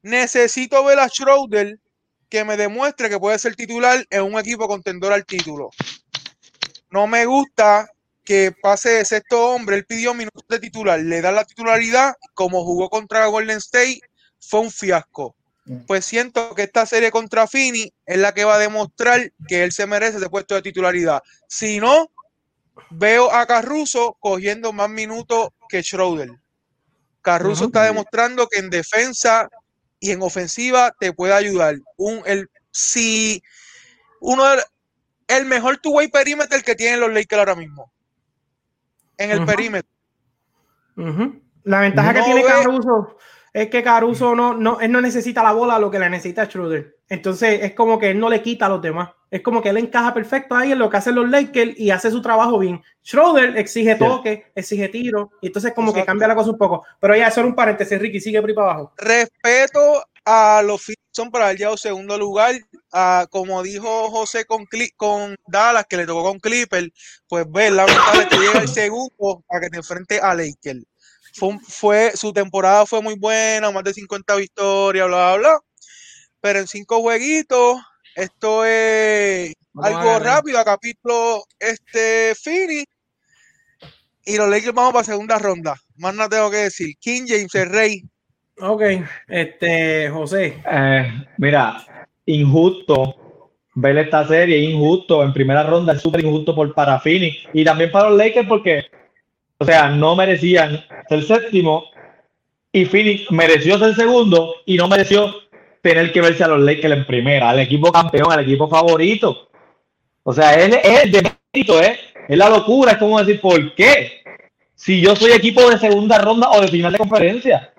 Necesito 0.00 0.84
ver 0.84 1.00
a 1.00 1.08
Schroeder 1.08 1.80
que 2.28 2.44
me 2.44 2.56
demuestre 2.56 3.08
que 3.08 3.18
puede 3.18 3.38
ser 3.38 3.56
titular 3.56 4.06
en 4.10 4.22
un 4.22 4.38
equipo 4.38 4.68
contendor 4.68 5.12
al 5.12 5.24
título. 5.24 5.70
No 6.90 7.06
me 7.06 7.26
gusta 7.26 7.90
que 8.24 8.52
pase 8.52 8.90
de 8.90 9.04
sexto 9.04 9.50
hombre, 9.50 9.76
él 9.76 9.86
pidió 9.86 10.12
minutos 10.12 10.44
de 10.48 10.58
titular, 10.58 11.00
le 11.00 11.22
da 11.22 11.32
la 11.32 11.44
titularidad, 11.44 12.14
como 12.34 12.64
jugó 12.64 12.90
contra 12.90 13.26
Golden 13.26 13.56
State, 13.56 14.00
fue 14.38 14.60
un 14.60 14.70
fiasco. 14.70 15.34
Mm. 15.64 15.86
Pues 15.86 16.04
siento 16.04 16.54
que 16.54 16.64
esta 16.64 16.84
serie 16.84 17.10
contra 17.10 17.46
Fini 17.46 17.92
es 18.04 18.18
la 18.18 18.32
que 18.34 18.44
va 18.44 18.56
a 18.56 18.58
demostrar 18.58 19.32
que 19.46 19.64
él 19.64 19.72
se 19.72 19.86
merece 19.86 20.18
ese 20.18 20.28
puesto 20.28 20.54
de 20.54 20.62
titularidad. 20.62 21.22
Si 21.46 21.78
no, 21.78 22.10
veo 22.90 23.32
a 23.32 23.46
Carruso 23.46 24.16
cogiendo 24.20 24.72
más 24.72 24.90
minutos 24.90 25.48
que 25.68 25.82
Schroeder. 25.82 26.30
Carruso 27.22 27.66
está 27.66 27.84
demostrando 27.84 28.46
que 28.46 28.58
en 28.58 28.70
defensa 28.70 29.48
y 30.00 30.10
en 30.12 30.22
ofensiva 30.22 30.94
te 30.98 31.12
puede 31.12 31.32
ayudar. 31.32 31.76
Un, 31.96 32.22
el, 32.26 32.48
si 32.70 33.42
uno 34.20 34.44
el 35.28 35.44
mejor 35.44 35.78
two-way 35.78 36.08
perímetro 36.08 36.58
que 36.64 36.74
tienen 36.74 37.00
los 37.00 37.12
Lakers 37.12 37.38
ahora 37.40 37.54
mismo. 37.54 37.92
En 39.16 39.30
el 39.30 39.44
perímetro. 39.44 39.90
La 41.64 41.80
ventaja 41.80 42.14
que 42.14 42.22
tiene 42.22 42.44
Caruso, 42.44 43.18
es 43.52 43.68
que 43.68 43.82
Caruso 43.82 44.34
no, 44.34 44.54
no, 44.54 44.80
él 44.80 44.92
no 44.92 45.00
necesita 45.00 45.42
la 45.42 45.52
bola, 45.52 45.78
lo 45.78 45.90
que 45.90 45.98
le 45.98 46.10
necesita 46.10 46.46
Schroeder. 46.46 46.96
Entonces 47.08 47.60
es 47.62 47.72
como 47.72 47.98
que 47.98 48.10
él 48.10 48.20
no 48.20 48.28
le 48.28 48.42
quita 48.42 48.66
a 48.66 48.68
los 48.68 48.82
demás. 48.82 49.10
Es 49.30 49.42
como 49.42 49.60
que 49.60 49.68
él 49.68 49.76
encaja 49.76 50.14
perfecto 50.14 50.54
ahí 50.54 50.72
en 50.72 50.78
lo 50.78 50.88
que 50.88 50.96
hacen 50.96 51.14
los 51.14 51.28
Lakers 51.28 51.78
y 51.78 51.90
hace 51.90 52.10
su 52.10 52.22
trabajo 52.22 52.58
bien. 52.58 52.82
Schroeder 53.04 53.56
exige 53.58 53.94
toque, 53.94 54.50
exige 54.54 54.88
tiro, 54.88 55.30
y 55.42 55.48
entonces 55.48 55.72
como 55.74 55.92
que 55.92 56.04
cambia 56.04 56.28
la 56.28 56.34
cosa 56.34 56.50
un 56.50 56.58
poco. 56.58 56.84
Pero 57.00 57.14
ya, 57.14 57.30
solo 57.30 57.48
un 57.48 57.54
paréntesis, 57.54 57.98
Ricky, 57.98 58.20
sigue 58.20 58.40
por 58.40 58.50
ahí 58.50 58.56
para 58.56 58.70
abajo. 58.70 58.92
Respeto 58.96 60.02
a 60.24 60.62
los 60.62 60.82
son 61.10 61.30
para 61.30 61.50
el 61.50 61.78
segundo 61.78 62.16
lugar. 62.16 62.54
como 63.30 63.62
dijo 63.62 64.08
José 64.10 64.44
con, 64.44 64.66
con 64.96 65.36
Dallas, 65.46 65.86
que 65.88 65.96
le 65.96 66.06
tocó 66.06 66.22
con 66.22 66.38
Clipper, 66.38 66.92
pues 67.28 67.50
ver, 67.50 67.72
lamentable 67.72 68.28
que 68.28 68.38
llega 68.38 68.60
el 68.60 68.68
segundo 68.68 69.42
para 69.46 69.62
que 69.62 69.70
te 69.70 69.76
enfrente 69.78 70.20
a 70.20 70.34
Lakers. 70.34 70.84
Fue, 71.38 71.58
fue, 71.62 72.12
su 72.16 72.32
temporada 72.32 72.84
fue 72.86 73.00
muy 73.00 73.16
buena, 73.16 73.70
más 73.70 73.84
de 73.84 73.94
50 73.94 74.34
victorias, 74.36 75.06
bla, 75.06 75.36
bla, 75.36 75.36
bla. 75.38 75.60
Pero 76.40 76.58
en 76.60 76.66
cinco 76.66 77.00
jueguitos, 77.00 77.78
esto 78.14 78.64
es 78.64 79.54
algo 79.74 80.18
rápido, 80.18 80.58
a 80.58 80.64
capítulo 80.64 81.44
este 81.58 82.34
Fini. 82.34 82.84
Y 84.24 84.36
los 84.36 84.48
Lakers 84.48 84.74
vamos 84.74 84.92
para 84.92 85.04
segunda 85.04 85.38
ronda. 85.38 85.74
Más 85.96 86.14
no 86.14 86.28
tengo 86.28 86.50
que 86.50 86.58
decir. 86.58 86.94
King 87.00 87.22
James, 87.26 87.54
el 87.54 87.70
rey. 87.70 88.02
Ok, 88.60 88.82
este, 89.28 90.10
José. 90.10 90.62
Eh, 90.70 91.26
mira, 91.38 91.86
injusto 92.26 93.28
ver 93.80 93.98
esta 93.98 94.26
serie, 94.26 94.58
injusto. 94.58 95.22
En 95.22 95.32
primera 95.32 95.62
ronda 95.62 95.92
es 95.92 96.02
súper 96.02 96.24
injusto 96.24 96.54
por 96.54 96.74
para 96.74 97.00
Fini 97.00 97.38
y 97.52 97.64
también 97.64 97.90
para 97.90 98.10
los 98.10 98.18
Lakers 98.18 98.48
porque, 98.48 98.86
o 99.58 99.64
sea, 99.64 99.88
no 99.88 100.14
merecían 100.16 100.84
ser 101.08 101.24
séptimo 101.24 101.84
y 102.72 102.84
Phoenix 102.84 103.30
mereció 103.30 103.78
ser 103.78 103.94
segundo 103.94 104.54
y 104.66 104.76
no 104.76 104.88
mereció 104.88 105.34
tener 105.82 106.12
que 106.12 106.20
verse 106.20 106.44
a 106.44 106.48
los 106.48 106.60
Lakers 106.60 106.94
en 106.94 107.06
primera, 107.06 107.50
al 107.50 107.60
equipo 107.60 107.90
campeón, 107.90 108.32
al 108.32 108.40
equipo 108.40 108.68
favorito. 108.68 109.48
O 110.22 110.32
sea, 110.32 110.54
es, 110.54 110.78
es 110.84 111.12
de 111.12 111.32
mérito, 111.54 111.82
¿eh? 111.82 111.98
es 112.28 112.36
la 112.36 112.50
locura, 112.50 112.92
es 112.92 112.98
como 112.98 113.18
decir, 113.18 113.40
¿por 113.40 113.74
qué? 113.74 114.22
Si 114.74 115.00
yo 115.00 115.16
soy 115.16 115.32
equipo 115.32 115.68
de 115.68 115.78
segunda 115.78 116.18
ronda 116.18 116.50
o 116.50 116.60
de 116.60 116.68
final 116.68 116.92
de 116.92 116.98
conferencia, 116.98 117.72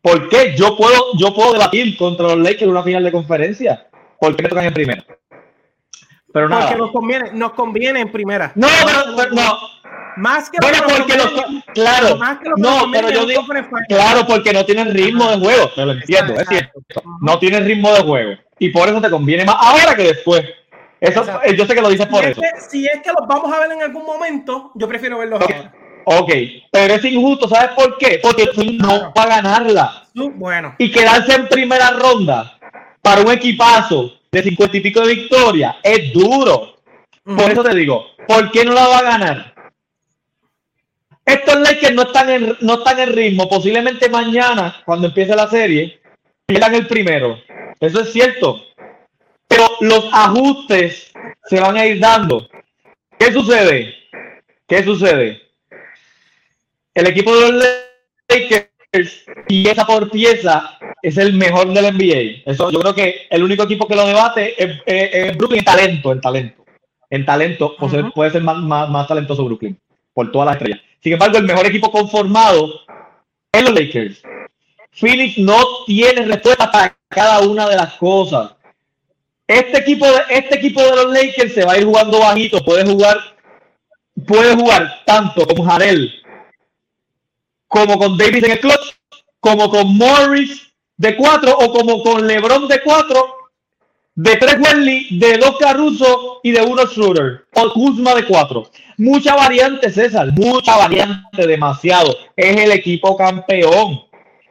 ¿por 0.00 0.28
qué 0.28 0.54
yo 0.56 0.76
puedo, 0.76 1.12
yo 1.18 1.34
puedo 1.34 1.52
debatir 1.52 1.96
contra 1.96 2.28
los 2.28 2.38
Lakers 2.38 2.62
en 2.62 2.70
una 2.70 2.82
final 2.82 3.04
de 3.04 3.12
conferencia? 3.12 3.86
¿Por 4.18 4.34
qué 4.34 4.42
me 4.42 4.48
tocan 4.48 4.64
en 4.64 4.74
primera? 4.74 5.04
Pero 6.32 6.48
nada. 6.48 6.62
Porque 6.62 6.78
nos 6.78 6.90
conviene, 6.90 7.30
nos 7.32 7.52
conviene 7.52 8.00
en 8.00 8.10
primera. 8.10 8.52
No, 8.54 8.66
pero, 9.16 9.30
no, 9.30 9.58
más 10.16 10.50
que 10.50 10.58
bueno, 10.60 10.78
porque 10.88 11.16
los, 11.16 11.30
claro, 11.74 12.18
no, 12.56 12.90
pero 12.90 13.10
yo 13.10 13.26
digo, 13.26 13.44
claro, 13.88 14.26
porque 14.26 14.52
no 14.52 14.64
tienen 14.64 14.92
ritmo 14.92 15.30
de 15.30 15.38
juego, 15.38 15.70
te 15.74 15.84
lo 15.84 15.92
entiendo, 15.92 16.34
es 16.34 16.48
cierto. 16.48 16.80
No 17.20 17.38
tienen 17.38 17.64
ritmo 17.64 17.92
de 17.92 18.02
juego 18.02 18.36
y 18.58 18.70
por 18.70 18.88
eso 18.88 19.00
te 19.00 19.10
conviene 19.10 19.44
más 19.44 19.56
ahora 19.58 19.94
que 19.94 20.04
después. 20.04 20.44
Eso, 21.00 21.24
eh, 21.44 21.54
yo 21.56 21.66
sé 21.66 21.74
que 21.74 21.82
lo 21.82 21.90
dices 21.90 22.06
por 22.06 22.24
eso. 22.24 22.40
si 22.68 22.86
es 22.86 23.02
que 23.02 23.10
los 23.10 23.28
vamos 23.28 23.52
a 23.52 23.60
ver 23.60 23.72
en 23.72 23.82
algún 23.82 24.04
momento, 24.04 24.72
yo 24.74 24.88
prefiero 24.88 25.18
verlos 25.18 25.40
ahora. 25.40 25.72
Ok, 26.08 26.32
pero 26.70 26.94
es 26.94 27.04
injusto, 27.04 27.48
¿sabes 27.48 27.72
por 27.72 27.98
qué? 27.98 28.20
Porque 28.22 28.48
no 28.80 29.12
va 29.12 29.22
a 29.22 29.26
ganarla. 29.26 30.04
Bueno. 30.14 30.74
Y 30.78 30.90
quedarse 30.90 31.34
en 31.34 31.48
primera 31.48 31.90
ronda 31.90 32.58
para 33.02 33.22
un 33.22 33.32
equipazo 33.32 34.12
de 34.30 34.42
cincuenta 34.42 34.76
y 34.76 34.80
pico 34.80 35.00
de 35.00 35.14
victoria 35.14 35.76
es 35.82 36.12
duro. 36.12 36.76
Por 37.24 37.50
eso 37.50 37.64
te 37.64 37.74
digo, 37.74 38.06
¿por 38.26 38.52
qué 38.52 38.64
no 38.64 38.72
la 38.72 38.86
va 38.86 38.98
a 38.98 39.02
ganar? 39.02 39.54
Estos 41.26 41.58
Lakers 41.58 41.94
no 41.94 42.02
están 42.02 42.30
en, 42.30 42.56
no 42.60 42.74
están 42.74 43.00
en 43.00 43.12
ritmo. 43.12 43.48
Posiblemente 43.48 44.08
mañana, 44.08 44.76
cuando 44.84 45.08
empiece 45.08 45.34
la 45.34 45.48
serie, 45.48 46.00
pierdan 46.46 46.76
el 46.76 46.86
primero. 46.86 47.36
Eso 47.80 48.00
es 48.00 48.12
cierto. 48.12 48.62
Pero 49.48 49.68
los 49.80 50.08
ajustes 50.12 51.12
se 51.44 51.60
van 51.60 51.76
a 51.76 51.84
ir 51.84 51.98
dando. 51.98 52.48
¿Qué 53.18 53.32
sucede? 53.32 53.94
¿Qué 54.68 54.84
sucede? 54.84 55.42
El 56.94 57.08
equipo 57.08 57.36
de 57.36 57.52
los 57.52 57.64
Lakers, 58.28 59.24
pieza 59.48 59.84
por 59.84 60.10
pieza, 60.10 60.78
es 61.02 61.16
el 61.18 61.32
mejor 61.32 61.72
del 61.72 61.92
NBA. 61.94 62.50
Eso, 62.50 62.70
yo 62.70 62.78
creo 62.80 62.94
que 62.94 63.26
el 63.30 63.42
único 63.42 63.64
equipo 63.64 63.88
que 63.88 63.96
lo 63.96 64.06
debate 64.06 64.54
es, 64.56 65.36
Brooklyn 65.36 65.58
en 65.58 65.64
talento, 65.64 66.12
en 66.12 66.20
talento. 66.20 66.64
En 67.10 67.24
talento, 67.24 67.76
puede 67.76 68.30
ser 68.30 68.42
más, 68.42 68.58
más, 68.58 68.88
más 68.88 69.08
talentoso 69.08 69.44
Brooklyn, 69.44 69.78
por 70.14 70.30
todas 70.30 70.46
las 70.46 70.56
estrellas. 70.56 70.80
Sin 71.06 71.12
embargo, 71.12 71.38
el 71.38 71.44
mejor 71.44 71.64
equipo 71.66 71.88
conformado 71.88 72.80
es 73.52 73.62
los 73.62 73.72
Lakers. 73.72 74.22
Phoenix 74.90 75.38
no 75.38 75.84
tiene 75.86 76.22
respuesta 76.22 76.68
para 76.68 76.98
cada 77.06 77.42
una 77.42 77.68
de 77.68 77.76
las 77.76 77.94
cosas. 77.94 78.56
Este 79.46 79.78
equipo, 79.78 80.04
de, 80.04 80.22
este 80.30 80.56
equipo 80.56 80.82
de 80.82 80.96
los 80.96 81.12
Lakers 81.12 81.54
se 81.54 81.64
va 81.64 81.74
a 81.74 81.78
ir 81.78 81.84
jugando 81.84 82.18
bajito, 82.18 82.58
puede 82.64 82.84
jugar, 82.84 83.18
puede 84.26 84.56
jugar 84.56 85.04
tanto 85.06 85.46
con 85.46 85.64
Jarel 85.64 86.12
como 87.68 87.98
con 87.98 88.18
Davis 88.18 88.42
en 88.42 88.50
el 88.50 88.58
clutch, 88.58 88.96
como 89.38 89.70
con 89.70 89.96
Morris 89.96 90.72
de 90.96 91.14
4 91.14 91.56
o 91.56 91.72
como 91.72 92.02
con 92.02 92.26
LeBron 92.26 92.66
de 92.66 92.82
4, 92.82 93.35
de 94.16 94.34
3 94.34 94.56
Wenley, 94.58 95.18
de 95.18 95.36
2 95.36 95.58
Caruso 95.58 96.40
y 96.42 96.50
de 96.50 96.62
1 96.62 96.86
Schroeder, 96.86 97.44
o 97.54 97.72
Kuzma 97.74 98.14
de 98.14 98.24
4. 98.24 98.70
Mucha 98.96 99.34
variante, 99.34 99.90
César, 99.90 100.32
mucha 100.32 100.76
variante, 100.78 101.46
demasiado. 101.46 102.16
Es 102.34 102.56
el 102.56 102.72
equipo 102.72 103.14
campeón. 103.16 104.00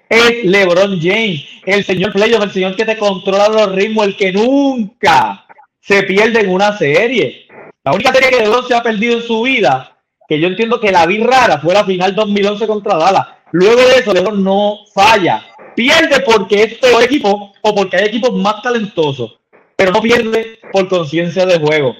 Es 0.08 0.45
LeBron 0.45 1.00
James, 1.02 1.44
el 1.66 1.84
señor 1.84 2.14
playoff, 2.14 2.44
el 2.44 2.52
señor 2.52 2.76
que 2.76 2.85
te 2.85 2.95
controla 2.95 3.50
los 3.50 3.72
ritmos, 3.72 4.06
el 4.06 4.16
que 4.16 4.32
nunca 4.32 5.48
se 5.82 6.03
pierde 6.03 6.42
en 6.42 6.52
una 6.52 6.77
serie. 6.77 7.48
La 7.84 7.92
única 7.92 8.14
serie 8.14 8.30
que 8.30 8.44
LeBron 8.44 8.68
se 8.68 8.76
ha 8.76 8.84
perdido 8.84 9.18
en 9.18 9.24
su 9.24 9.42
vida, 9.42 9.98
que 10.27 10.40
yo 10.40 10.48
entiendo 10.48 10.80
que 10.80 10.92
la 10.92 11.08
vi 11.08 11.24
rara, 11.24 11.58
fue 11.58 11.74
la 11.74 11.84
final 11.84 12.14
2011 12.14 12.68
contra 12.68 12.98
Dallas. 12.98 13.27
Luego 13.52 13.82
de 13.82 13.95
eso, 13.98 14.14
LeBron 14.14 14.44
no 14.44 14.77
falla. 14.94 15.44
Pierde 15.76 16.19
porque 16.19 16.64
es 16.64 16.74
peor 16.76 17.02
equipo 17.02 17.52
o 17.61 17.76
porque 17.76 17.98
hay 17.98 18.06
equipos 18.06 18.32
más 18.34 18.61
talentosos, 18.61 19.40
pero 19.75 19.91
no 19.91 20.01
pierde 20.01 20.59
por 20.71 20.87
conciencia 20.87 21.45
de 21.45 21.59
juego. 21.59 21.95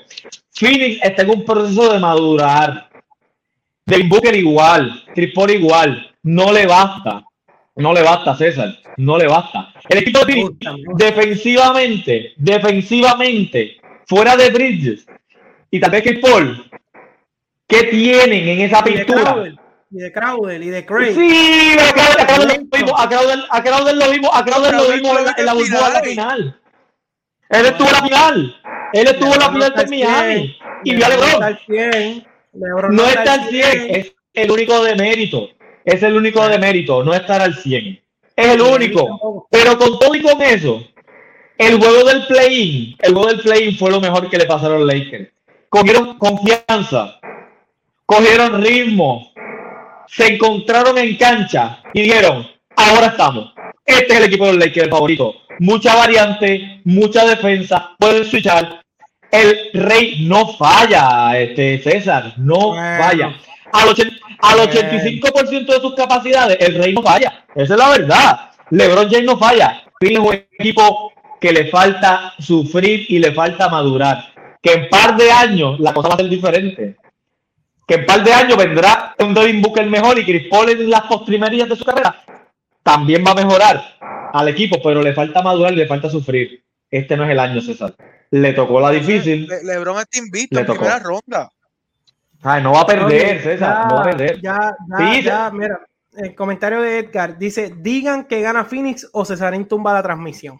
Phoenix 0.52 1.04
está 1.04 1.24
en 1.24 1.32
un 1.32 1.46
proceso 1.46 1.92
de 1.92 2.00
madurar. 2.00 2.90
Devin 3.86 4.10
Booker 4.10 4.36
igual, 4.36 5.04
Tripor 5.14 5.52
igual, 5.52 6.12
no 6.24 6.52
le 6.52 6.66
basta. 6.66 7.24
No 7.76 7.94
le 7.94 8.02
basta, 8.02 8.36
César, 8.36 8.74
no 8.98 9.18
le 9.18 9.28
basta. 9.28 9.74
El 9.90 10.00
equipo 10.00 10.24
de 10.24 10.34
Phoenix, 10.34 10.58
defensivamente, 10.96 12.34
defensivamente, 12.38 13.78
fuera 14.06 14.38
de 14.38 14.50
Bridges 14.50 15.06
y 15.70 15.80
tal 15.80 15.92
vez 15.92 16.04
que 16.04 16.14
Paul, 16.14 16.72
¿qué 17.68 17.84
tienen 17.84 18.48
en 18.48 18.62
esa 18.62 18.82
pintura? 18.82 19.46
Y 19.92 19.98
de 19.98 20.12
Crowder 20.12 20.62
y 20.62 20.70
de 20.70 20.86
Craig. 20.86 21.14
Sí, 21.14 21.76
a 21.78 22.30
Crowder, 22.30 22.60
lo 22.60 22.78
vimos, 22.78 22.94
a 22.98 23.10
Crowder, 23.64 23.96
lo 23.96 24.10
vimos, 24.10 24.32
a 24.34 24.46
Crowder 24.46 24.74
lo 24.74 24.92
vimos 24.92 25.20
en, 25.38 25.46
la 25.46 25.54
burbuja 25.54 25.88
de 25.88 25.94
la 25.94 26.02
final. 26.02 26.60
Él 27.50 27.66
estuvo 27.66 27.88
en 27.88 27.94
la 27.94 28.04
final. 28.04 28.62
Él 28.94 29.08
estuvo 29.08 29.34
en 29.34 29.40
la 29.40 29.50
final 29.52 29.74
de 29.74 29.88
Miami. 29.88 30.58
Y 30.84 30.96
vio 30.96 31.06
a 31.06 31.10
LeBron. 31.10 32.96
No 32.96 33.06
está 33.08 33.34
al 33.34 33.50
100. 33.50 33.96
Es 33.96 34.16
el 34.34 34.52
único 34.52 34.84
de 34.84 34.96
mérito. 34.96 35.50
Es 35.84 36.02
el 36.04 36.16
único 36.16 36.48
de 36.48 36.58
mérito. 36.58 37.04
No 37.04 37.14
estar 37.14 37.42
al 37.42 37.56
100. 37.56 38.02
Es 38.36 38.48
el 38.48 38.62
único. 38.62 39.48
Pero 39.52 39.78
con 39.78 40.00
todo 40.00 40.16
y 40.16 40.22
con 40.22 40.42
eso, 40.42 40.84
el 41.58 41.78
juego 41.78 42.04
del 42.04 42.26
play-in, 42.26 42.96
el 43.00 43.14
juego 43.14 43.30
del 43.30 43.40
play-in 43.40 43.78
fue 43.78 43.92
lo 43.92 44.02
mejor 44.02 44.30
que 44.30 44.38
le 44.38 44.46
pasaron 44.46 44.78
a 44.78 44.80
los 44.80 44.94
Lakers. 44.94 45.30
Cogieron 45.70 46.18
confianza, 46.18 47.20
cogieron 48.06 48.62
ritmo, 48.62 49.32
se 50.08 50.34
encontraron 50.34 50.98
en 50.98 51.18
cancha 51.18 51.82
y 51.94 52.04
dijeron, 52.04 52.46
ahora 52.76 53.08
estamos. 53.08 53.54
Este 53.86 54.14
es 54.14 54.20
el 54.20 54.26
equipo 54.26 54.46
de 54.46 54.54
los 54.54 54.66
Lakers, 54.66 54.86
el 54.86 54.92
favorito 54.92 55.45
mucha 55.60 55.96
variante, 55.96 56.82
mucha 56.84 57.26
defensa, 57.26 57.92
pueden 57.98 58.26
switchar. 58.26 58.82
El 59.32 59.72
rey 59.74 60.26
no 60.28 60.48
falla, 60.54 61.38
este 61.38 61.80
César, 61.80 62.34
no 62.38 62.74
falla. 62.74 63.36
Al, 63.74 63.90
al 64.40 64.70
85% 64.70 65.66
de 65.66 65.82
sus 65.82 65.96
capacidades, 65.96 66.58
el 66.60 66.76
rey 66.76 66.94
no 66.94 67.02
falla. 67.02 67.46
Esa 67.54 67.74
es 67.74 67.80
la 67.80 67.90
verdad. 67.90 68.52
LeBron 68.70 69.10
James 69.10 69.26
no 69.26 69.38
falla. 69.38 69.84
Tiene 70.00 70.20
un 70.20 70.34
equipo 70.34 71.12
que 71.42 71.52
le 71.52 71.68
falta 71.68 72.34
sufrir 72.40 73.06
y 73.10 73.20
le 73.20 73.34
falta 73.34 73.68
madurar. 73.68 74.34
Que 74.62 74.74
en 74.74 74.90
par 74.90 75.18
de 75.18 75.32
años 75.32 75.80
la 75.80 75.94
cosa 75.94 76.10
va 76.10 76.16
a 76.16 76.18
ser 76.18 76.30
diferente. 76.30 76.96
Que 77.86 77.96
en 77.96 78.06
par 78.06 78.24
de 78.24 78.34
años 78.34 78.58
vendrá 78.58 79.16
un 79.20 79.34
Devin 79.34 79.62
Booker 79.62 79.86
mejor 79.86 80.18
y 80.18 80.26
Chris 80.26 80.48
Paul 80.50 80.70
en 80.70 80.90
las 80.90 81.02
postrimerías 81.02 81.68
de 81.68 81.76
su 81.76 81.84
carrera 81.84 82.24
también 82.86 83.24
va 83.26 83.32
a 83.32 83.36
mejorar 83.36 83.84
al 84.36 84.50
equipo, 84.50 84.82
pero 84.84 85.02
le 85.02 85.14
falta 85.14 85.42
madurar 85.42 85.72
y 85.72 85.78
le 85.78 85.88
falta 85.88 86.10
sufrir. 86.10 86.62
Este 86.92 87.16
no 87.16 87.24
es 87.24 87.32
el 87.32 87.40
año, 87.40 87.62
César. 87.62 87.96
Le 88.32 88.52
tocó 88.52 88.82
la 88.82 88.92
difícil. 88.92 89.48
Lebron 89.64 89.98
está 89.98 90.20
invicto 90.20 90.60
en 90.60 90.66
primera 90.66 91.00
ronda. 91.00 91.50
Ay, 92.44 92.62
no 92.62 92.74
va 92.74 92.82
a 92.82 92.86
perder, 92.86 93.42
César, 93.42 93.88
no 93.88 93.96
va 93.96 94.02
a 94.02 94.04
perder. 94.04 94.42
Ya, 94.42 94.76
ya, 95.00 95.22
ya, 95.22 95.52
mira. 95.52 95.80
el 96.18 96.36
comentario 96.36 96.82
de 96.82 97.00
Edgar 97.00 97.38
dice: 97.38 97.74
digan 97.78 98.26
que 98.26 98.42
gana 98.42 98.66
Phoenix 98.66 99.08
o 99.14 99.24
Cesarín 99.24 99.68
tumba 99.68 99.94
la 99.94 100.04
transmisión. 100.04 100.60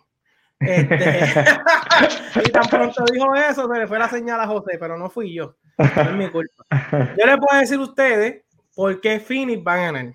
Este, 0.58 0.96
y 2.46 2.50
tan 2.50 2.68
pronto 2.70 3.04
dijo 3.12 3.36
eso, 3.36 3.70
se 3.72 3.80
le 3.80 3.88
fue 3.88 4.00
la 4.00 4.10
señal 4.10 4.40
a 4.40 4.48
José, 4.48 4.78
pero 4.80 4.98
no 4.98 5.10
fui 5.10 5.34
yo. 5.34 5.58
No 5.78 6.02
es 6.02 6.14
mi 6.14 6.30
culpa. 6.30 6.64
Yo 6.92 7.26
les 7.26 7.38
puedo 7.38 7.60
decir 7.60 7.78
a 7.78 7.84
ustedes 7.84 8.44
por 8.74 9.02
qué 9.02 9.20
Phoenix 9.20 9.62
va 9.68 9.74
a 9.74 9.78
ganar. 9.78 10.14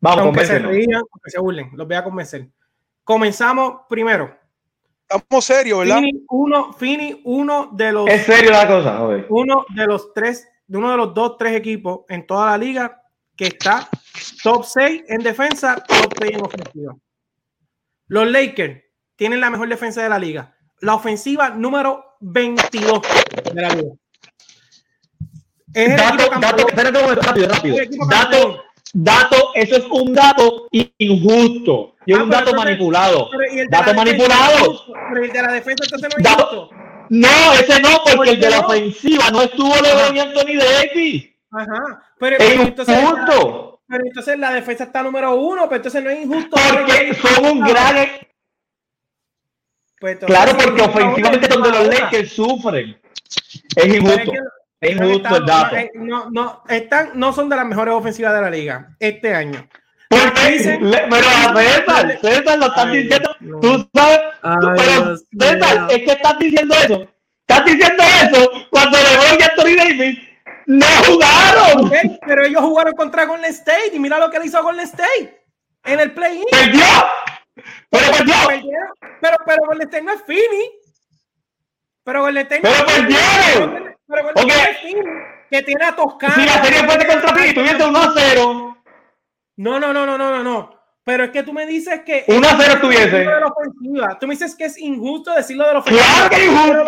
Vamos, 0.00 0.24
aunque 0.24 0.44
se 0.44 0.58
rían, 0.58 0.96
aunque 1.12 1.30
se 1.30 1.38
burlen, 1.38 1.70
los 1.74 1.86
voy 1.86 1.96
a 1.96 2.04
convencer. 2.04 2.48
Comenzamos 3.06 3.82
primero. 3.88 4.36
Estamos 5.08 5.44
serios, 5.44 5.78
¿verdad? 5.78 5.98
Phoenix, 6.00 6.24
uno, 6.28 6.72
Phoenix, 6.72 7.18
uno 7.22 7.70
de 7.72 7.92
los 7.92 8.08
Es 8.10 8.26
serio 8.26 8.50
la 8.50 8.66
cosa, 8.66 8.98
joder. 8.98 9.26
uno 9.28 9.64
de 9.76 9.86
los 9.86 10.12
tres, 10.12 10.48
de 10.66 10.76
uno 10.76 10.90
de 10.90 10.96
los 10.96 11.14
dos, 11.14 11.36
tres 11.38 11.54
equipos 11.54 12.00
en 12.08 12.26
toda 12.26 12.46
la 12.50 12.58
liga 12.58 13.00
que 13.36 13.44
está 13.46 13.88
top 14.42 14.64
6 14.64 15.04
en 15.06 15.22
defensa, 15.22 15.76
top 15.86 16.14
6 16.18 16.32
en 16.32 16.44
ofensiva. 16.44 16.96
Los 18.08 18.28
Lakers 18.28 18.82
tienen 19.14 19.40
la 19.40 19.50
mejor 19.50 19.68
defensa 19.68 20.02
de 20.02 20.08
la 20.08 20.18
liga. 20.18 20.56
La 20.80 20.96
ofensiva 20.96 21.50
número 21.50 22.16
22 22.18 23.02
de 23.54 23.62
la 23.62 23.68
liga. 23.68 23.90
Es 25.72 25.90
el 25.90 25.96
Dato, 25.96 26.22
equipo 26.24 26.40
dato, 26.40 26.68
espérate 26.68 26.98
un 26.98 27.04
momento, 27.04 27.22
rápido, 27.22 27.48
rápido. 27.48 27.76
Dato. 28.10 28.65
Dato, 29.04 29.50
eso 29.54 29.76
es 29.76 29.84
un 29.90 30.12
dato 30.14 30.68
injusto. 30.98 31.94
Y 32.06 32.12
es 32.12 32.18
Ah, 32.18 32.22
un 32.22 32.30
dato 32.30 32.50
entonces- 32.50 32.64
manipulado. 32.64 33.28
Pero, 33.30 33.42
¿y 33.54 33.58
el 33.60 33.66
de 33.68 33.76
Dato 33.76 33.94
manipulado. 33.94 34.84
Pero 35.12 35.24
el 35.24 35.32
de 35.32 35.42
la 35.42 35.52
defensa 35.52 35.84
entonces 35.84 36.08
no 36.10 36.16
es 36.18 36.22
Dato- 36.24 36.46
justo. 36.46 36.70
No, 37.08 37.52
ese 37.54 37.80
no, 37.80 37.88
porque 38.02 38.16
¿Por 38.16 38.28
el 38.28 38.40
de 38.40 38.50
la 38.50 38.60
ofensiva 38.60 39.30
no 39.30 39.42
estuvo 39.42 39.74
LeBron 39.76 40.16
y 40.16 40.20
Anthony 40.20 40.56
Davis. 40.58 41.30
Ajá. 41.52 42.02
Pero, 42.18 42.36
Es 42.38 42.48
pero 42.50 42.62
entonces, 42.62 42.98
injusto. 43.02 43.80
pero 43.88 44.04
entonces 44.04 44.38
la 44.38 44.50
defensa 44.52 44.84
está 44.84 45.02
número 45.02 45.34
uno, 45.36 45.62
pero 45.68 45.76
entonces 45.76 46.02
no 46.02 46.10
es 46.10 46.24
injusto. 46.24 46.56
Porque 46.72 47.14
son 47.14 47.44
un 47.46 47.60
gran. 47.60 47.96
e- 47.98 48.28
Pues 50.00 50.18
Claro, 50.18 50.52
porque 50.62 50.82
ofensivamente 50.82 51.48
donde 51.48 51.70
los. 51.70 51.86
Lakers 51.88 52.32
sufren. 52.32 53.00
Es 53.76 53.86
injusto. 53.94 54.32
Es 54.80 55.00
el 55.00 55.22
dato. 55.22 55.76
eh, 55.76 55.90
No, 55.94 56.30
no, 56.30 56.62
están, 56.68 57.10
no 57.14 57.32
son 57.32 57.48
de 57.48 57.56
las 57.56 57.66
mejores 57.66 57.94
ofensivas 57.94 58.34
de 58.34 58.40
la 58.42 58.50
liga 58.50 58.88
este 59.00 59.34
año. 59.34 59.66
Porque, 60.08 60.50
dicen- 60.52 60.88
le- 60.90 61.06
pero 61.10 61.26
a 61.28 61.54
César, 61.56 62.18
César 62.20 62.58
lo 62.58 62.66
están 62.66 62.88
Ay, 62.90 63.02
diciendo. 63.02 63.36
no. 63.40 63.60
Tú 63.60 63.88
sabes, 63.94 64.20
Ay, 64.42 64.56
pero 64.76 65.16
César, 65.40 65.86
es 65.90 65.98
que 65.98 66.12
estás 66.12 66.38
diciendo 66.38 66.74
eso. 66.76 67.08
Estás 67.48 67.64
diciendo 67.64 68.02
eso 68.22 68.50
cuando 68.70 68.98
LeBron 68.98 69.38
y 69.40 69.42
Anthony 69.42 69.76
Davis 69.76 70.18
no 70.66 70.86
jugaron. 71.06 71.90
Pero 72.26 72.44
ellos 72.44 72.60
jugaron 72.62 72.92
contra 72.94 73.24
Golden 73.24 73.50
State 73.50 73.92
y 73.94 73.98
mira 73.98 74.18
lo 74.18 74.30
que 74.30 74.38
le 74.38 74.46
hizo 74.46 74.58
a 74.58 74.62
Golden 74.62 74.84
State 74.86 75.42
en 75.84 76.00
el 76.00 76.12
play-in. 76.12 76.44
Perdió. 76.50 76.84
Pero 77.90 78.12
perdió. 78.12 78.34
Pero, 79.20 79.36
pero 79.46 79.66
Golden 79.66 79.88
State 79.88 80.02
no 80.04 80.12
es 80.12 80.22
Fini. 80.24 80.70
Pero 82.04 82.22
Golden 82.22 82.42
State 82.46 82.62
no 82.62 82.68
Pero 82.70 82.86
perdieron. 82.86 83.85
Pero 84.08 84.22
Golden 84.24 84.44
Ok. 84.44 84.50
State 84.50 84.62
no 84.64 84.70
es 84.70 84.78
Phoenix, 84.80 85.10
que 85.50 85.62
tiene 85.62 85.84
a 85.84 85.96
Toscana. 85.96 86.34
Si 86.34 86.44
la 86.46 86.64
serie 86.64 86.78
fuese 86.84 87.06
contra 87.06 87.28
Phoenix, 87.34 87.54
tuviese 87.54 87.84
1 87.84 87.98
a 87.98 88.12
0. 88.16 88.76
No, 89.56 89.80
no, 89.80 89.92
no, 89.92 90.06
no, 90.06 90.18
no, 90.18 90.30
no, 90.30 90.42
no. 90.42 90.76
Pero 91.04 91.24
es 91.24 91.30
que 91.30 91.42
tú 91.44 91.52
me 91.52 91.66
dices 91.66 92.00
que 92.04 92.24
1 92.28 92.48
a 92.48 92.56
0 92.58 92.72
estuviese. 92.74 93.10
de 93.18 93.24
la 93.24 93.46
ofensiva. 93.46 94.18
Tú 94.18 94.26
me 94.26 94.34
dices 94.34 94.54
que 94.56 94.64
es 94.64 94.78
injusto 94.78 95.32
decirlo 95.34 95.66
de 95.66 95.72
la 95.74 95.78
ofensiva. 95.78 96.04
Claro 96.14 96.30
que 96.30 96.36
es 96.36 96.44
injusto. 96.44 96.84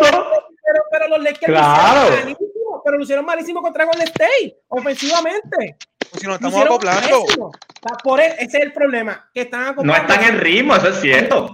Pero, 0.71 0.83
pero 0.91 1.07
los 1.07 1.19
Lakers 1.23 1.45
Claro. 1.45 2.01
lo 2.01 2.05
hicieron 2.05 2.25
malísimo, 2.25 2.81
pero 2.85 2.97
lo 2.97 3.03
hicieron 3.03 3.25
malísimo 3.25 3.61
contra 3.61 3.85
Golden 3.85 4.07
State, 4.07 4.57
ofensivamente. 4.67 5.77
Si 6.13 6.25
nos 6.27 6.35
estamos 6.35 6.63
acoplando. 6.65 7.23
Por 8.03 8.19
e- 8.19 8.35
ese 8.39 8.57
es 8.57 8.63
el 8.65 8.73
problema, 8.73 9.29
que 9.33 9.41
están 9.41 9.63
No 9.63 9.69
acoplando. 9.69 10.13
están 10.13 10.29
en 10.29 10.39
ritmo, 10.39 10.75
eso 10.75 10.89
es 10.89 10.99
cierto. 10.99 11.51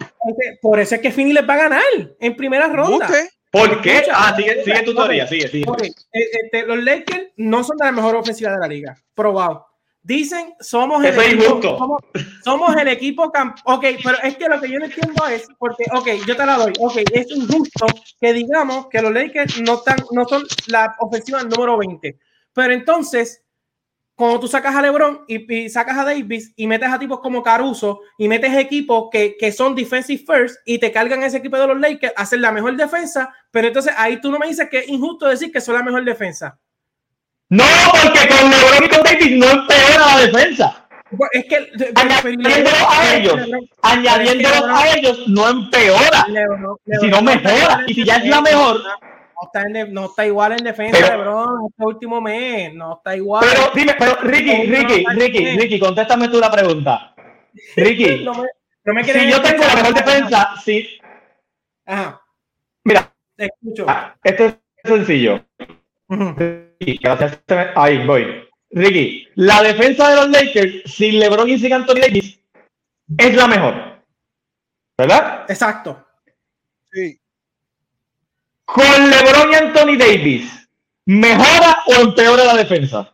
Por 0.62 0.80
eso 0.80 0.96
es 0.96 1.02
que 1.02 1.12
Fini 1.12 1.34
les 1.34 1.48
va 1.48 1.54
a 1.54 1.58
ganar 1.58 1.84
en 2.20 2.36
primera 2.36 2.68
ronda. 2.68 3.08
Guste. 3.08 3.30
¿Por 3.56 3.82
qué? 3.82 4.04
Ah, 4.12 4.34
sigue, 4.36 4.64
sigue 4.66 4.84
tu 4.84 4.94
teoría, 4.94 5.26
sigue, 5.28 5.48
sigue. 5.48 5.66
eh, 5.88 5.94
este, 6.12 6.66
los 6.66 6.84
Lakers 6.84 7.28
no 7.38 7.64
son 7.64 7.78
de 7.78 7.86
la 7.86 7.94
mejor 7.94 8.18
ofensiva 8.18 8.52
de 8.52 8.60
la 8.60 8.68
liga, 8.68 8.98
probado. 9.14 9.66
Dicen, 10.04 10.54
somos 10.60 11.02
el 11.06 11.12
Eso 11.12 11.22
equipo, 11.22 11.78
somos, 11.78 12.02
somos 12.44 12.76
el 12.76 12.90
equipo 12.90 13.32
camp 13.32 13.58
Ok, 13.64 13.86
pero 14.04 14.18
es 14.22 14.36
que 14.36 14.50
lo 14.50 14.60
que 14.60 14.70
yo 14.70 14.78
no 14.78 14.86
entiendo 14.86 15.26
es, 15.28 15.48
porque, 15.58 15.86
ok, 15.94 16.08
yo 16.28 16.36
te 16.36 16.46
la 16.46 16.58
doy, 16.58 16.74
ok, 16.80 16.98
es 17.14 17.32
injusto 17.32 17.88
que 18.20 18.34
digamos 18.34 18.88
que 18.88 19.02
los 19.02 19.14
Lakers 19.14 19.62
no, 19.62 19.76
están, 19.76 19.98
no 20.12 20.28
son 20.28 20.44
la 20.68 20.94
ofensiva 21.00 21.42
número 21.44 21.78
20, 21.78 22.20
pero 22.54 22.74
entonces, 22.74 23.42
cuando 24.16 24.40
tú 24.40 24.48
sacas 24.48 24.74
a 24.76 24.82
LeBron 24.82 25.26
y, 25.28 25.54
y 25.66 25.70
sacas 25.70 25.98
a 25.98 26.06
Davis 26.06 26.54
y 26.56 26.68
metes 26.68 26.90
a 26.90 26.98
tipos 26.98 27.20
como 27.20 27.44
Caruso 27.44 28.00
y 28.18 28.28
metes 28.30 28.54
equipos 28.56 29.10
que, 29.12 29.36
que 29.38 29.52
son 29.52 29.76
defensive 29.76 30.24
first 30.26 30.56
y 30.66 30.80
te 30.80 30.92
cargan 30.92 31.22
ese 31.24 31.38
equipo 31.38 31.58
de 31.58 31.68
los 31.68 31.80
Lakers, 31.80 32.14
hacen 32.16 32.42
la 32.42 32.52
mejor 32.52 32.76
defensa, 32.78 33.34
pero 33.52 33.68
entonces 33.68 33.94
ahí 33.98 34.22
tú 34.22 34.32
no 34.32 34.40
me 34.40 34.48
dices 34.48 34.70
que 34.70 34.80
es 34.80 34.88
injusto 34.90 35.28
decir 35.28 35.52
que 35.52 35.60
son 35.62 35.76
la 35.76 35.84
mejor 35.84 36.04
defensa. 36.06 36.58
No, 37.50 37.64
porque 37.92 38.28
con 38.28 38.50
LeBron 38.50 38.84
y 38.86 38.90
con 38.90 39.04
Davis 39.04 39.32
no 39.38 39.50
empeora 39.52 40.06
la 40.16 40.20
defensa. 40.26 40.82
Pues 41.16 41.30
Es 41.34 41.46
que 41.46 41.72
Añadiéndolos 41.96 42.74
a 42.90 43.16
ellos, 43.16 43.40
añadiéndolos 43.84 44.64
a 44.70 44.98
ellos 44.98 45.20
no 45.28 45.50
empeora. 45.50 46.26
Lebron- 46.28 46.78
Si 47.00 47.08
no 47.08 47.22
Lebron 47.22 47.30
está 47.30 47.50
mejora, 47.54 47.84
y 47.88 47.94
si 47.94 48.04
ya 48.04 48.16
es 48.16 48.26
la 48.28 48.42
mejor. 48.42 48.82
No 49.36 49.48
está, 49.48 49.62
en 49.64 49.74
de- 49.74 49.88
no 49.90 50.06
está 50.06 50.26
igual 50.26 50.52
en 50.54 50.64
defensa, 50.64 50.98
Pero- 51.00 51.18
LeBron, 51.18 51.68
este 51.70 51.84
último 51.86 52.22
mes. 52.22 52.74
No 52.74 52.96
está 52.98 53.16
igual. 53.16 53.46
Pero 53.50 53.72
dime, 53.76 53.96
pero 54.00 54.16
Ricky, 54.22 54.64
Ricky, 54.66 55.04
Ricky, 55.16 55.46
Ricky, 55.58 55.80
contéstame 55.80 56.30
tú 56.30 56.40
la 56.40 56.52
pregunta. 56.52 57.14
Ricky, 57.76 58.24
no 58.24 58.34
me, 58.34 58.48
no 58.86 58.94
me 58.94 59.04
quieres 59.04 59.24
si 59.24 59.32
yo 59.32 59.42
tengo 59.42 59.64
la 59.64 59.76
mejor 59.76 59.94
defensa, 59.94 60.50
si, 60.64 60.88
Ajá, 61.86 62.22
mira, 62.84 63.14
te 63.36 63.46
escucho. 63.46 63.86
ah, 63.88 64.16
esto 64.24 64.46
es 64.46 64.56
sencillo. 64.84 65.44
Ricky, 66.08 66.98
gracias. 67.02 67.40
Ahí 67.76 68.06
voy. 68.06 68.44
Ricky, 68.72 69.28
la 69.36 69.62
defensa 69.64 70.10
de 70.10 70.16
los 70.16 70.30
Lakers 70.30 70.84
sin 70.92 71.20
LeBron 71.20 71.50
y 71.50 71.58
sin 71.60 71.74
Anthony 71.74 72.00
Davis 72.02 72.40
es 73.18 73.36
la 73.36 73.48
mejor. 73.48 73.74
¿Verdad? 74.98 75.46
Exacto. 75.50 76.06
Sí. 76.92 77.20
Con 78.66 79.10
LeBron 79.10 79.52
y 79.52 79.56
Anthony 79.56 79.98
Davis, 79.98 80.68
¿mejora 81.06 81.84
o 81.88 81.94
empeora 82.02 82.44
la 82.46 82.56
defensa? 82.56 83.12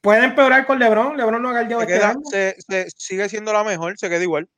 Puede 0.00 0.24
empeorar 0.24 0.66
con 0.66 0.78
LeBron. 0.78 1.16
LeBron 1.16 1.42
no 1.42 1.50
ha 1.50 1.62
guardado 1.62 1.80
Se, 1.80 1.84
este 1.86 2.04
año. 2.04 2.20
se- 2.24 2.56
se- 2.60 2.90
sigue 2.96 3.28
siendo 3.28 3.52
la 3.52 3.64
mejor, 3.64 3.98
se 3.98 4.08
queda 4.08 4.22
igual. 4.22 4.48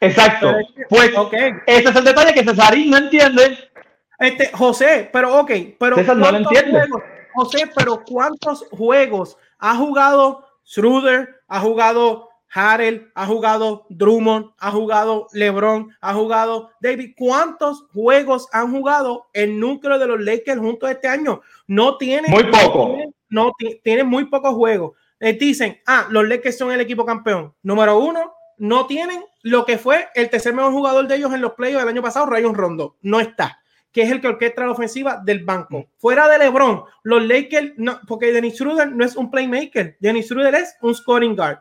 Exacto. 0.00 0.52
Pues 0.88 1.16
Ok. 1.16 1.32
ese 1.66 1.88
es 1.88 1.96
el 1.96 2.04
detalle 2.04 2.34
que 2.34 2.44
Cesarín 2.44 2.90
no 2.90 2.96
entiende. 2.98 3.70
Este, 4.18 4.50
José, 4.52 5.08
pero 5.12 5.38
ok, 5.40 5.50
pero 5.78 5.96
César, 5.96 6.16
no 6.16 6.24
lo 6.24 6.30
¿cuántos 6.30 6.52
entiende. 6.52 6.80
juegos? 6.88 7.02
José, 7.34 7.70
pero 7.74 8.04
¿cuántos 8.04 8.66
juegos 8.70 9.36
ha 9.58 9.76
jugado 9.76 10.48
Schroeder, 10.66 11.42
ha 11.48 11.60
jugado 11.60 12.30
Harrell, 12.54 13.10
ha 13.14 13.26
jugado 13.26 13.84
Drummond, 13.90 14.52
ha 14.58 14.70
jugado 14.70 15.26
LeBron, 15.32 15.90
ha 16.00 16.14
jugado 16.14 16.70
David? 16.80 17.14
¿Cuántos 17.16 17.84
juegos 17.92 18.48
han 18.52 18.70
jugado 18.70 19.26
el 19.32 19.58
núcleo 19.58 19.98
de 19.98 20.06
los 20.06 20.20
Lakers 20.20 20.60
juntos 20.60 20.88
este 20.90 21.08
año? 21.08 21.40
No 21.66 21.98
tienen 21.98 22.30
Muy 22.30 22.44
poco. 22.44 22.96
no 23.28 23.52
ti- 23.58 23.80
tienen 23.82 24.06
muy 24.06 24.26
pocos 24.26 24.54
juegos. 24.54 24.92
Les 25.18 25.38
dicen, 25.38 25.80
ah, 25.86 26.06
los 26.10 26.28
Lakers 26.28 26.56
son 26.58 26.70
el 26.70 26.80
equipo 26.80 27.04
campeón. 27.04 27.52
Número 27.62 27.98
uno, 27.98 28.34
no 28.58 28.86
tienen 28.86 29.24
lo 29.42 29.64
que 29.64 29.76
fue 29.78 30.06
el 30.14 30.30
tercer 30.30 30.54
mejor 30.54 30.72
jugador 30.72 31.08
de 31.08 31.16
ellos 31.16 31.32
en 31.34 31.40
los 31.40 31.54
playoffs 31.54 31.82
del 31.84 31.88
año 31.94 32.02
pasado, 32.02 32.26
Rayon 32.26 32.54
Rondo. 32.54 32.96
No 33.02 33.18
está 33.20 33.58
que 33.90 34.02
es 34.02 34.10
el 34.10 34.20
que 34.20 34.26
orquestra 34.26 34.66
la 34.66 34.72
ofensiva 34.72 35.22
del 35.24 35.44
banco. 35.44 35.86
Fuera 35.98 36.28
de 36.28 36.36
LeBron, 36.36 36.82
los 37.04 37.24
Lakers, 37.24 37.74
no, 37.76 38.00
porque 38.08 38.32
Dennis 38.32 38.54
Schroeder 38.56 38.90
no 38.90 39.04
es 39.04 39.14
un 39.14 39.30
playmaker, 39.30 39.96
Dennis 40.00 40.26
Schroeder 40.26 40.52
es 40.56 40.74
un 40.82 40.92
scoring 40.96 41.36
guard. 41.36 41.58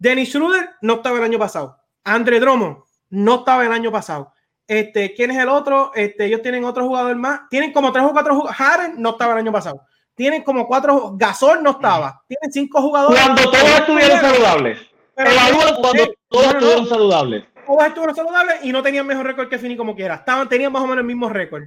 Dennis 0.00 0.30
Schroeder 0.30 0.70
no 0.80 0.94
estaba 0.94 1.18
el 1.18 1.24
año 1.24 1.38
pasado. 1.38 1.76
Andre 2.04 2.40
Drummond 2.40 2.78
no 3.10 3.34
estaba 3.36 3.64
el 3.66 3.72
año 3.72 3.92
pasado. 3.92 4.32
Este, 4.66 5.12
¿quién 5.14 5.30
es 5.30 5.36
el 5.38 5.48
otro? 5.48 5.92
Este, 5.94 6.24
ellos 6.24 6.40
tienen 6.42 6.64
otro 6.64 6.84
jugador 6.86 7.14
más. 7.16 7.42
Tienen 7.50 7.72
como 7.72 7.92
tres 7.92 8.04
o 8.04 8.12
cuatro 8.12 8.34
jugadores. 8.34 8.56
Harden 8.56 8.94
no 8.96 9.10
estaba 9.10 9.34
el 9.34 9.38
año 9.40 9.52
pasado. 9.52 9.82
Tienen 10.14 10.42
como 10.42 10.66
cuatro. 10.66 11.12
Gasol 11.16 11.62
no 11.62 11.72
estaba. 11.72 12.22
Tienen 12.26 12.50
cinco 12.50 12.80
jugadores. 12.80 13.20
Cuando 13.20 13.42
todos 13.50 13.68
estuvieron 13.80 14.20
saludables. 14.20 14.78
Pero- 15.14 15.30
Evalúan 15.32 15.74
cuando 15.80 16.12
todos 16.28 16.46
no, 16.46 16.52
estuvieron 16.52 16.86
saludables. 16.88 17.44
todos 17.66 17.84
estuvieron 17.86 18.16
saludables 18.16 18.54
y 18.64 18.72
no 18.72 18.82
tenían 18.82 19.06
mejor 19.06 19.26
récord 19.26 19.48
que 19.50 19.58
Fini 19.58 19.76
como 19.76 19.94
quiera. 19.94 20.14
Estaban, 20.14 20.48
tenían 20.48 20.72
más 20.72 20.82
o 20.82 20.86
menos 20.86 20.98
el 21.02 21.06
mismo 21.06 21.28
récord. 21.28 21.64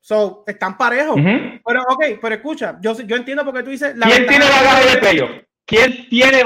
So, 0.00 0.44
están 0.46 0.76
parejos. 0.76 1.16
Pero, 1.16 1.82
ok, 1.88 2.04
pero 2.20 2.34
escucha, 2.34 2.76
yo, 2.80 2.92
yo 3.00 3.16
entiendo 3.16 3.44
porque 3.44 3.62
tú 3.62 3.70
dices. 3.70 3.96
la 3.96 4.06
¿Quién 4.06 4.26
tiene 4.26 4.44
bagaje 4.44 4.90
de 4.90 4.96
playoff? 4.98 5.30
¿Quién 5.64 6.08
tiene 6.08 6.42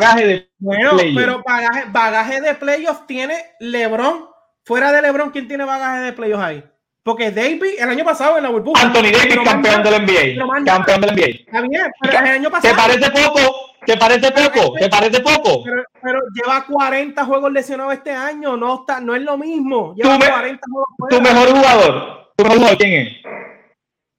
bagaje 0.00 0.26
de 0.26 0.50
Bueno, 0.58 0.90
playoff? 0.96 1.16
pero 1.16 1.42
bagaje, 1.46 1.84
bagaje 1.90 2.40
de 2.40 2.54
playoffs 2.54 3.06
tiene 3.06 3.34
LeBron. 3.60 4.26
Fuera 4.64 4.92
de 4.92 5.02
LeBron, 5.02 5.30
¿quién 5.30 5.48
tiene 5.48 5.64
bagaje 5.64 6.00
de 6.00 6.12
playoffs 6.12 6.44
ahí? 6.44 6.64
Porque 7.02 7.30
Davis 7.30 7.78
el 7.78 7.88
año 7.88 8.04
pasado 8.04 8.36
en 8.36 8.42
la 8.42 8.50
burbuja. 8.50 8.82
Anthony 8.82 9.10
Davis 9.12 9.38
campeón 9.44 9.82
del 9.82 10.02
NBA. 10.02 10.64
Campeón 10.64 11.00
del 11.00 11.14
NBA. 11.14 11.26
Está 11.26 11.60
bien, 11.62 11.90
pero 12.00 12.18
el 12.18 12.26
año 12.26 12.50
pasado. 12.50 12.74
¿Te 12.74 12.80
parece 12.80 13.10
poco? 13.10 13.40
¿Te 13.86 13.96
parece 13.96 14.30
poco? 14.30 14.74
¿Te 14.78 14.88
parece 14.90 15.20
poco? 15.20 15.64
Pero, 15.64 15.82
pero, 16.02 16.20
lleva 16.34 16.66
40 16.66 17.24
juegos 17.24 17.52
lesionados 17.52 17.94
este 17.94 18.10
año. 18.10 18.56
No, 18.56 18.80
está, 18.80 19.00
no 19.00 19.14
es 19.14 19.22
lo 19.22 19.38
mismo. 19.38 19.94
Lleva 19.96 20.18
tu 20.18 20.26
40 20.26 20.60
juegos 20.70 20.88
Tu 21.08 21.20
mejor 21.22 21.48
jugador. 21.48 22.32
¿Tu 22.36 22.44
mejor 22.44 22.58
jugador 22.58 22.78
quién 22.78 22.92
es? 22.92 23.16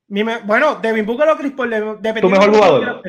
Mi 0.08 0.24
me, 0.24 0.40
bueno, 0.40 0.76
Devin 0.76 1.06
Booker 1.06 1.30
o 1.30 1.38
Chris 1.38 1.53
Paul. 1.53 2.00
¿Tu 2.19 2.30
mejor 2.30 2.50
jugador? 2.50 3.01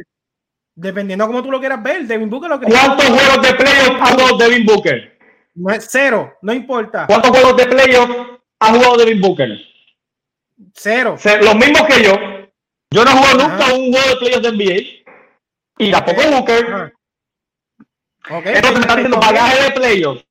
Dependiendo 0.75 1.27
cómo 1.27 1.43
tú 1.43 1.51
lo 1.51 1.61
quieras 1.61 1.83
ver, 1.83 2.07
Devin 2.07 2.31
Booker 2.31 2.53
o 2.53 2.61
Chris 2.61 2.75
¿Cuántos 2.75 3.07
juegos 3.07 3.43
de 3.43 3.55
playoff 3.55 3.97
ha 4.01 4.07
jugado 4.07 4.37
Devin 4.39 4.65
Booker? 4.65 5.19
No 5.55 5.71
es 5.71 5.87
cero, 5.91 6.39
no 6.41 6.53
importa. 6.53 7.07
¿Cuántos 7.07 7.31
juegos 7.31 7.57
de 7.57 7.67
playoff 7.67 8.11
ha 8.59 8.73
jugado 8.73 8.97
Devin 8.97 9.21
Booker? 9.21 9.59
Cero. 10.75 11.17
Los 11.43 11.57
mismos 11.57 11.83
que 11.83 12.03
yo. 12.03 12.15
Yo 12.91 13.05
no 13.05 13.11
he 13.11 13.15
jugado 13.15 13.49
nunca 13.49 13.75
un 13.75 13.93
juego 13.93 14.09
de 14.09 14.17
playoff 14.17 14.43
de 14.43 14.53
NBA. 14.53 15.03
Y 15.79 15.91
tampoco 15.91 16.23
Booker. 16.31 16.95
Okay. 18.31 18.55
Entonces 18.55 18.73
me 18.73 18.81
están 18.81 18.97
diciendo 18.97 19.21
bagaje 19.21 19.63
de 19.65 19.71
playoff. 19.73 20.23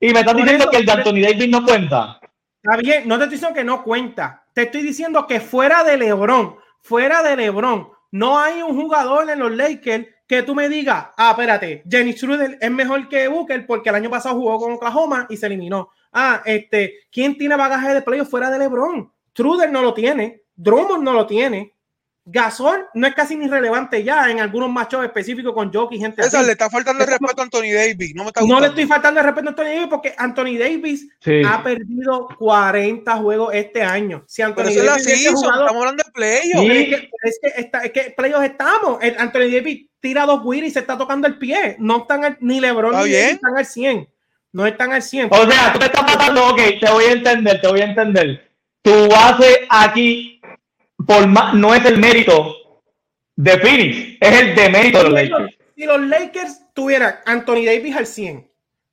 Y 0.00 0.12
me 0.12 0.20
están 0.20 0.36
diciendo 0.36 0.70
que 0.70 0.76
el 0.78 0.86
de 0.86 0.92
Anthony 0.92 1.20
Davis 1.22 1.48
no 1.48 1.64
cuenta. 1.64 2.20
Está 2.62 2.76
bien, 2.78 3.06
no 3.06 3.18
te 3.18 3.24
estoy 3.24 3.36
diciendo 3.36 3.54
que 3.54 3.64
no 3.64 3.84
cuenta. 3.84 4.46
Te 4.54 4.62
estoy 4.62 4.82
diciendo 4.82 5.26
que 5.26 5.40
fuera 5.40 5.84
de 5.84 5.98
LeBron, 5.98 6.56
fuera 6.80 7.22
de 7.22 7.36
LeBron, 7.36 7.90
no 8.14 8.38
hay 8.38 8.62
un 8.62 8.80
jugador 8.80 9.28
en 9.28 9.40
los 9.40 9.50
Lakers 9.50 10.06
que 10.28 10.44
tú 10.44 10.54
me 10.54 10.68
digas, 10.68 11.06
ah, 11.16 11.30
espérate, 11.30 11.82
Jenny 11.90 12.12
Schroeder 12.12 12.56
es 12.60 12.70
mejor 12.70 13.08
que 13.08 13.26
Booker 13.26 13.66
porque 13.66 13.88
el 13.88 13.96
año 13.96 14.08
pasado 14.08 14.36
jugó 14.36 14.56
con 14.60 14.74
Oklahoma 14.74 15.26
y 15.28 15.36
se 15.36 15.46
eliminó. 15.46 15.88
Ah, 16.12 16.40
este, 16.44 16.94
¿quién 17.10 17.36
tiene 17.36 17.56
bagaje 17.56 17.92
de 17.92 18.02
playoff 18.02 18.30
fuera 18.30 18.52
de 18.52 18.60
LeBron? 18.60 19.10
Truder 19.32 19.72
no 19.72 19.82
lo 19.82 19.92
tiene, 19.94 20.42
Drummond 20.54 21.02
no 21.02 21.12
lo 21.12 21.26
tiene. 21.26 21.73
Gasol 22.26 22.86
no 22.94 23.06
es 23.06 23.14
casi 23.14 23.36
ni 23.36 23.48
relevante 23.48 24.02
ya 24.02 24.30
en 24.30 24.40
algunos 24.40 24.70
machos 24.70 25.04
específicos 25.04 25.52
con 25.52 25.70
Jockey, 25.70 25.98
gente. 25.98 26.22
Esa 26.22 26.42
le 26.42 26.52
está 26.52 26.70
faltando 26.70 27.04
el 27.04 27.10
respeto 27.10 27.40
a 27.40 27.44
Anthony 27.44 27.72
Davis. 27.74 28.14
No, 28.14 28.24
me 28.24 28.30
no 28.46 28.60
le 28.60 28.68
estoy 28.68 28.86
faltando 28.86 29.20
el 29.20 29.26
respeto 29.26 29.48
a 29.48 29.50
Anthony 29.50 29.64
Davis 29.64 29.88
porque 29.90 30.14
Anthony 30.16 30.58
Davis 30.58 31.08
ha 31.46 31.62
perdido 31.62 32.28
40 32.38 33.16
juegos 33.18 33.54
este 33.54 33.82
año. 33.82 34.24
Si 34.26 34.40
Anthony 34.40 34.64
Pero 34.68 34.84
Davis 34.84 35.06
es 35.06 35.26
estamos 35.26 35.44
hablando 35.44 36.02
de 36.02 36.12
playoffs. 36.12 36.70
Es, 36.70 36.88
que, 36.88 37.10
es, 37.24 37.38
que, 37.42 37.60
está, 37.60 37.78
es 37.80 37.92
que 37.92 38.14
playoffs 38.16 38.46
estamos. 38.46 38.98
Anthony 39.18 39.50
Davis 39.52 39.86
tira 40.00 40.24
dos 40.24 40.40
Wii 40.42 40.64
y 40.64 40.70
se 40.70 40.78
está 40.78 40.96
tocando 40.96 41.26
el 41.26 41.36
pie. 41.36 41.76
No 41.78 41.98
están 41.98 42.38
ni 42.40 42.58
LeBron 42.58 42.92
ni 42.92 43.12
Davis 43.12 43.34
están 43.34 43.58
al 43.58 43.66
100. 43.66 44.08
No 44.52 44.66
están 44.66 44.92
al 44.92 45.02
100. 45.02 45.28
O 45.30 45.50
sea, 45.50 45.72
tú 45.74 45.78
te 45.78 45.86
estás 45.86 46.02
matando, 46.02 46.48
ok, 46.48 46.60
te 46.80 46.90
voy 46.90 47.04
a 47.04 47.12
entender, 47.12 47.60
te 47.60 47.68
voy 47.68 47.80
a 47.80 47.84
entender. 47.84 48.50
Tu 48.80 49.08
base 49.08 49.66
aquí 49.68 50.33
por 51.06 51.26
más, 51.26 51.54
no 51.54 51.74
es 51.74 51.84
el 51.84 51.98
mérito 51.98 52.54
de 53.36 53.58
Phoenix, 53.58 54.18
es 54.20 54.40
el 54.40 54.54
demérito 54.54 54.98
de 54.98 55.04
los 55.04 55.12
Lakers. 55.12 55.58
Si 55.76 55.84
los 55.84 56.00
Lakers 56.00 56.60
tuvieran 56.72 57.16
Anthony 57.26 57.64
Davis 57.64 57.96
al 57.96 58.06
100, 58.06 58.50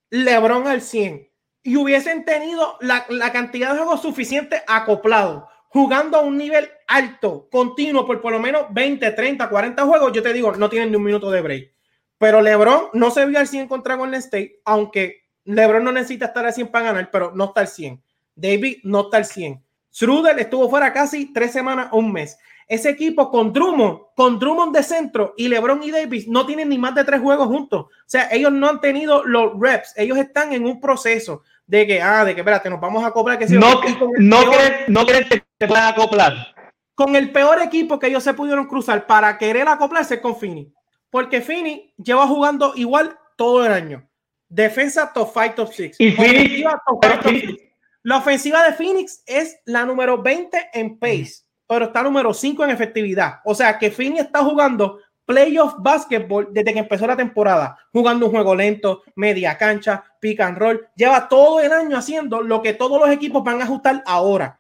LeBron 0.10 0.68
al 0.68 0.82
100 0.82 1.30
y 1.64 1.78
hubiesen 1.78 2.26
tenido 2.26 2.78
la, 2.82 3.06
la 3.10 3.32
cantidad 3.32 3.74
de 3.74 3.80
juegos 3.80 4.02
suficiente 4.02 4.64
acoplado, 4.68 5.48
jugando 5.68 6.18
a 6.18 6.22
un 6.22 6.38
nivel 6.38 6.70
alto, 6.88 7.48
continuo, 7.52 8.06
por 8.06 8.22
por 8.22 8.34
lo 8.34 8.40
menos 8.40 8.66
20, 8.72 9.12
30, 9.12 9.48
40 9.48 9.86
juegos, 9.86 10.12
yo 10.12 10.24
te 10.24 10.34
digo, 10.34 10.54
no 10.54 10.70
tienen 10.70 10.90
ni 10.90 10.98
un 10.98 11.04
minuto 11.04 11.30
de 11.32 11.42
break. 11.42 11.72
Pero 12.18 12.42
LeBron 12.42 12.90
no 12.94 13.10
se 13.10 13.26
vio 13.26 13.40
al 13.40 13.48
100 13.48 13.68
contra 13.68 13.96
Golden 13.96 14.20
State, 14.20 14.60
aunque 14.66 15.28
LeBron 15.46 15.84
no 15.84 15.92
necesita 15.92 16.26
estar 16.26 16.46
al 16.46 16.54
100 16.54 16.68
para 16.68 16.86
ganar, 16.86 17.10
pero 17.12 17.32
no 17.34 17.46
está 17.46 17.62
al 17.62 17.68
100. 17.68 18.02
David 18.36 18.78
no 18.84 19.02
está 19.02 19.18
al 19.18 19.26
100. 19.26 19.64
Schroeder 19.94 20.40
estuvo 20.40 20.70
fuera 20.70 20.94
casi 20.94 21.34
tres 21.34 21.52
semanas 21.52 21.90
o 21.92 21.98
un 21.98 22.12
mes. 22.12 22.38
Ese 22.68 22.90
equipo 22.90 23.30
con 23.30 23.52
Drummond, 23.52 24.00
con 24.16 24.40
Drummond 24.40 24.74
de 24.74 24.82
centro 24.82 25.34
y 25.36 25.50
LeBron 25.50 25.84
y 25.84 25.92
Davis 25.92 26.28
no 26.30 26.46
tienen 26.46 26.70
ni 26.70 26.78
más 26.78 26.96
de 26.96 27.04
tres 27.04 27.20
juegos 27.20 27.48
juntos. 27.48 27.82
O 27.82 27.90
sea, 28.06 28.30
ellos 28.32 28.52
no 28.54 28.70
han 28.70 28.80
tenido 28.80 29.26
los 29.26 29.60
reps. 29.60 29.94
Ellos 29.98 30.18
están 30.18 30.54
en 30.54 30.66
un 30.66 30.80
proceso 30.80 31.44
de 31.68 31.86
que, 31.86 32.02
ah, 32.02 32.24
de 32.24 32.34
que, 32.34 32.40
espérate, 32.40 32.70
nos 32.70 32.80
vamos 32.80 33.04
a 33.04 33.08
acoplar. 33.08 33.38
Que 33.38 33.46
no, 33.48 33.82
no, 34.20 34.42
no 34.88 35.06
crees 35.06 35.28
que 35.28 35.44
se 35.60 35.68
puedan 35.68 35.94
acoplar. 35.94 36.56
Con 36.96 37.18
el 37.18 37.32
peor 37.34 37.62
equipo 37.62 38.00
que 38.00 38.08
ellos 38.08 38.24
se 38.24 38.34
pudieron 38.34 38.68
cruzar 38.68 39.06
para 39.06 39.38
querer 39.38 39.68
acoplarse 39.68 40.22
con 40.22 40.38
Fini. 40.38 40.74
Porque 41.10 41.42
Fini 41.42 41.94
lleva 41.98 42.26
jugando 42.26 42.72
igual 42.76 43.18
todo 43.36 43.66
el 43.66 43.74
año. 43.74 44.08
Defensa 44.48 45.12
top 45.12 45.30
5, 45.34 45.56
top 45.56 45.74
6. 45.74 45.96
Y 46.00 46.12
Fini, 46.12 46.64
la 48.04 48.18
ofensiva 48.18 48.64
de 48.64 48.74
Phoenix 48.74 49.24
es 49.26 49.60
la 49.66 49.86
número 49.86 50.22
20 50.22 50.72
en 50.74 50.98
pace, 50.98 51.44
pero 51.68 51.86
está 51.86 52.02
número 52.04 52.34
5 52.34 52.64
en 52.64 52.70
efectividad. 52.72 53.40
O 53.46 53.54
sea 53.54 53.78
que 53.78 53.92
Phoenix 53.92 54.26
está 54.26 54.44
jugando 54.44 55.00
playoff 55.26 55.76
basketball 55.78 56.48
desde 56.52 56.74
que 56.74 56.80
empezó 56.80 57.08
la 57.08 57.16
temporada, 57.16 57.78
jugando 57.94 58.26
un 58.26 58.32
juego 58.32 58.56
lento, 58.56 59.04
media 59.16 59.58
cancha, 59.58 60.04
pick 60.20 60.40
and 60.42 60.58
roll. 60.58 60.88
Lleva 60.96 61.28
todo 61.28 61.60
el 61.60 61.72
año 61.72 61.98
haciendo 61.98 62.42
lo 62.42 62.62
que 62.62 62.74
todos 62.74 63.00
los 63.00 63.10
equipos 63.10 63.44
van 63.44 63.62
a 63.62 63.66
ajustar 63.66 64.04
ahora. 64.06 64.60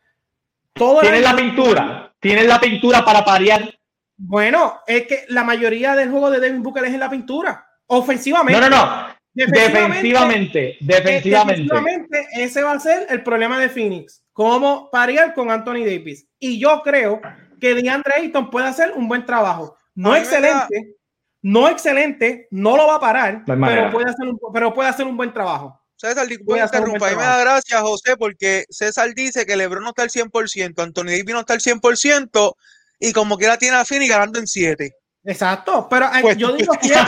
Tienen 0.74 1.24
la 1.24 1.36
pintura, 1.36 2.14
tienen 2.20 2.48
la 2.48 2.60
pintura 2.60 3.03
para 3.03 3.26
parear. 3.26 3.78
Bueno, 4.16 4.82
es 4.86 5.08
que 5.08 5.26
la 5.30 5.44
mayoría 5.44 5.95
del 5.95 6.11
juego 6.11 6.30
de 6.30 6.40
Devin 6.40 6.64
Booker 6.64 6.86
es 6.86 6.94
en 6.94 7.00
la 7.00 7.10
pintura. 7.10 7.68
Ofensivamente. 7.88 8.61
No, 8.61 8.70
no, 8.70 8.78
no. 8.78 9.20
Defensivamente, 9.34 10.77
defensivamente, 10.82 12.27
ese 12.34 12.64
va 12.64 12.74
a 12.74 12.80
ser 12.80 13.08
el 13.10 13.24
problema 13.24 13.60
de 13.60 13.69
Phoenix. 13.69 14.24
Cómo 14.34 14.90
parear 14.92 15.34
con 15.34 15.50
Anthony 15.50 15.85
Davis. 15.85 16.27
Y 16.40 16.60
yo 16.60 16.82
creo 16.84 17.22
que 17.60 17.76
DeAndre 17.76 18.16
Ayton 18.16 18.50
puede 18.50 18.68
hacer 18.68 18.92
un 18.93 19.08
buen 19.08 19.26
trabajo. 19.26 19.77
No 19.95 20.16
excelente, 20.16 20.95
no 21.42 21.69
excelente, 21.69 22.48
no 22.51 22.76
lo 22.76 22.88
va 22.88 22.95
a 22.95 23.00
parar, 23.00 23.43
pero 23.45 23.92
puede, 23.92 24.10
hacer 24.10 24.27
un, 24.27 24.40
pero 24.53 24.74
puede 24.74 24.90
hacer 24.90 25.06
un 25.06 25.16
buen 25.16 25.34
trabajo. 25.34 25.77
César, 25.95 26.27
puede 26.43 26.64
interrumpir. 26.64 27.16
me 27.16 27.24
da 27.24 27.40
gracias, 27.42 27.80
José, 27.80 28.18
porque 28.18 28.66
César 28.69 29.14
dice 29.14 29.45
que 29.45 29.56
LeBron 29.56 29.84
no 29.84 29.90
está 29.90 30.01
al 30.01 30.10
100%, 30.10 30.82
Anthony 30.82 31.06
Davis 31.06 31.26
no 31.27 31.42
está 31.42 31.53
al 31.53 31.60
100%, 31.60 32.56
y 33.00 33.14
como 33.14 33.38
quiera 33.38 33.58
tiene 33.58 33.77
a 33.77 33.85
Phoenix 33.85 34.10
ganando 34.10 34.40
en 34.40 34.48
7. 34.48 34.92
Exacto, 35.24 35.88
pero 35.88 36.08
pues, 36.22 36.35
yo 36.38 36.51
digo 36.53 36.74
7. 36.82 37.01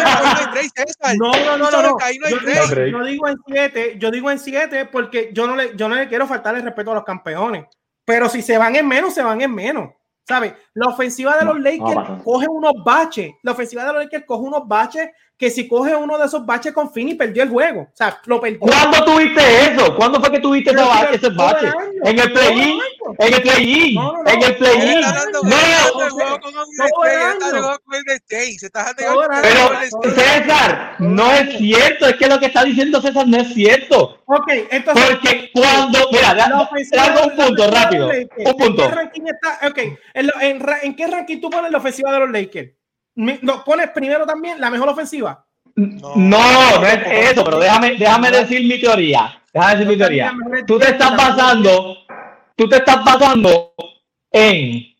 no, 1.17 1.31
no, 1.31 1.57
no, 1.57 1.71
no, 1.71 1.81
no. 1.81 1.97
Yo, 1.99 2.85
yo, 2.85 3.03
digo 3.03 3.27
en 3.27 3.37
7, 3.47 3.95
yo 3.97 4.11
digo 4.11 4.29
en 4.29 4.39
7 4.39 4.85
porque 4.85 5.31
yo 5.33 5.47
no, 5.47 5.55
le, 5.55 5.75
yo 5.75 5.89
no 5.89 5.95
le 5.95 6.07
quiero 6.07 6.27
faltar 6.27 6.55
el 6.55 6.63
respeto 6.63 6.91
a 6.91 6.95
los 6.95 7.03
campeones. 7.03 7.65
Pero 8.05 8.29
si 8.29 8.41
se 8.41 8.57
van 8.57 8.75
en 8.75 8.87
menos, 8.87 9.13
se 9.13 9.23
van 9.23 9.41
en 9.41 9.53
menos. 9.53 9.89
¿Sabes? 10.25 10.53
La 10.73 10.87
ofensiva 10.87 11.37
de 11.37 11.45
los 11.45 11.59
Lakers 11.59 12.23
coge 12.23 12.47
unos 12.47 12.73
baches. 12.85 13.33
La 13.41 13.51
ofensiva 13.51 13.83
de 13.83 13.93
los 13.93 14.03
Lakers 14.03 14.25
coge 14.25 14.43
unos 14.43 14.67
baches 14.67 15.09
que 15.37 15.49
si 15.49 15.67
coge 15.67 15.95
uno 15.95 16.17
de 16.17 16.25
esos 16.25 16.45
baches 16.45 16.73
con 16.73 16.91
Fini 16.91 17.15
perdió 17.15 17.43
el 17.43 17.49
juego. 17.49 17.81
O 17.81 17.91
sea, 17.93 18.19
lo 18.25 18.39
perdió. 18.39 18.59
¿Cuándo 18.59 19.03
tuviste 19.03 19.41
eso? 19.61 19.95
¿Cuándo 19.95 20.19
fue 20.19 20.31
que 20.31 20.39
tuviste 20.39 20.71
ese 20.71 20.81
bache? 20.81 21.15
Ese 21.15 21.29
bache? 21.29 21.67
En 22.03 22.19
el 22.19 22.31
play-in. 22.31 22.79
En 23.19 23.33
el 23.33 23.41
play-in. 23.41 23.97
En 24.25 24.43
el 24.43 24.57
play-in. 24.57 25.01
No. 25.43 25.57
Pero 29.41 29.71
César, 30.13 30.95
no 30.99 31.31
es 31.31 31.57
cierto. 31.57 32.07
Es 32.07 32.15
que 32.15 32.27
lo 32.27 32.39
que 32.39 32.45
está 32.45 32.63
diciendo 32.63 33.01
César 33.01 33.27
no 33.27 33.37
es 33.37 33.53
cierto. 33.53 34.21
Ok, 34.25 34.47
entonces. 34.69 35.05
Porque 35.09 35.51
cuando. 35.53 35.99
Mira, 36.11 36.31
hago 36.31 37.27
un 37.27 37.35
punto 37.35 37.69
rápido. 37.69 38.09
Un 38.09 38.57
punto. 38.57 38.83
¿En 38.83 40.95
qué 40.95 41.07
ranking 41.07 41.41
tú 41.41 41.49
pones 41.49 41.71
la 41.71 41.79
ofensiva 41.79 42.11
de 42.11 42.19
los 42.19 42.31
Lakers? 42.31 42.71
¿No 43.15 43.63
pones 43.63 43.89
primero 43.91 44.25
también 44.25 44.59
la 44.59 44.69
mejor 44.69 44.89
ofensiva? 44.89 45.45
No, 45.75 46.15
no, 46.15 46.85
es 46.85 47.31
eso, 47.31 47.43
pero 47.43 47.59
déjame, 47.59 47.95
déjame 47.95 48.31
decir 48.31 48.61
mi 48.67 48.79
teoría. 48.79 49.41
Déjame 49.53 49.73
decir 49.73 49.87
mi 49.87 49.97
teoría. 49.97 50.33
Tú 50.67 50.77
te 50.79 50.91
estás 50.91 51.15
basando, 51.15 51.97
tú 52.55 52.69
te 52.69 52.77
estás 52.77 53.03
basando 53.03 53.73
en 54.31 54.93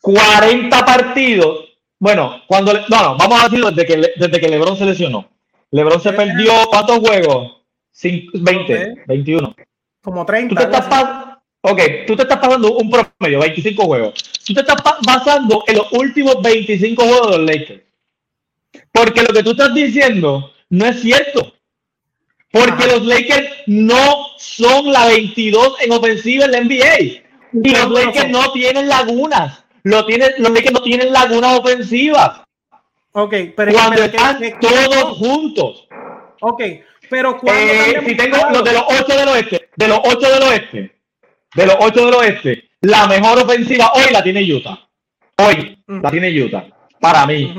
40 0.00 0.84
partidos. 0.84 1.64
Bueno, 1.98 2.42
cuando 2.46 2.74
no, 2.74 3.02
no, 3.02 3.16
vamos 3.16 3.40
a 3.40 3.44
decirlo 3.44 3.70
desde 3.70 3.86
que, 3.86 4.12
desde 4.16 4.40
que 4.40 4.48
LeBron 4.48 4.76
se 4.76 4.84
lesionó. 4.84 5.28
LeBron 5.70 6.00
se 6.00 6.12
perdió 6.12 6.52
cuántos 6.68 6.98
juegos? 6.98 7.62
20, 8.02 9.04
21. 9.06 9.56
Como 10.02 10.24
30. 10.24 10.54
Tú 10.54 10.70
te 10.70 10.76
estás, 10.76 11.25
Ok, 11.68 11.80
tú 12.06 12.14
te 12.14 12.22
estás 12.22 12.38
pasando 12.38 12.74
un 12.74 12.88
promedio, 12.88 13.40
25 13.40 13.84
juegos. 13.86 14.14
Tú 14.46 14.54
te 14.54 14.60
estás 14.60 14.76
basando 15.04 15.64
en 15.66 15.78
los 15.78 15.92
últimos 15.92 16.40
25 16.40 17.02
juegos 17.02 17.30
de 17.32 17.38
los 17.38 17.46
Lakers. 17.46 17.82
Porque 18.92 19.22
lo 19.22 19.32
que 19.32 19.42
tú 19.42 19.50
estás 19.50 19.74
diciendo 19.74 20.52
no 20.70 20.86
es 20.86 21.00
cierto. 21.00 21.54
Porque 22.52 22.86
los 22.86 23.04
Lakers 23.04 23.48
no 23.66 24.26
son 24.38 24.92
la 24.92 25.06
22 25.06 25.80
en 25.80 25.92
ofensiva 25.92 26.44
en 26.44 26.52
la 26.52 26.60
NBA. 26.60 26.98
Y 27.52 27.70
los 27.70 27.90
Lakers 27.90 28.28
no 28.28 28.52
tienen 28.52 28.88
lagunas. 28.88 29.64
Lo 29.82 30.06
tienen, 30.06 30.34
los 30.38 30.52
Lakers 30.52 30.72
no 30.72 30.82
tienen 30.82 31.12
lagunas 31.12 31.58
ofensivas. 31.58 32.42
Ok, 33.10 33.34
pero 33.56 33.72
cuando 33.72 34.04
están 34.04 34.38
todos 34.60 35.18
juntos. 35.18 35.88
Ok, 36.42 36.62
pero 37.10 37.36
cuando 37.38 37.72
eh, 37.72 38.02
si 38.06 38.14
tengo 38.16 38.36
los 38.52 38.62
de 38.62 38.72
los 38.72 38.84
8 38.86 39.18
del 39.18 39.28
oeste, 39.30 39.68
de 39.74 39.88
los 39.88 39.98
8 40.04 40.18
del 40.18 40.42
oeste, 40.44 40.95
de 41.56 41.66
los 41.66 41.76
ocho 41.80 42.06
del 42.06 42.14
oeste, 42.14 42.68
la 42.82 43.06
mejor 43.06 43.38
ofensiva 43.38 43.90
hoy 43.94 44.12
la 44.12 44.22
tiene 44.22 44.42
Utah. 44.52 44.88
Hoy 45.38 45.82
la 45.86 46.10
tiene 46.10 46.42
Utah. 46.42 46.66
Para 47.00 47.26
mí. 47.26 47.54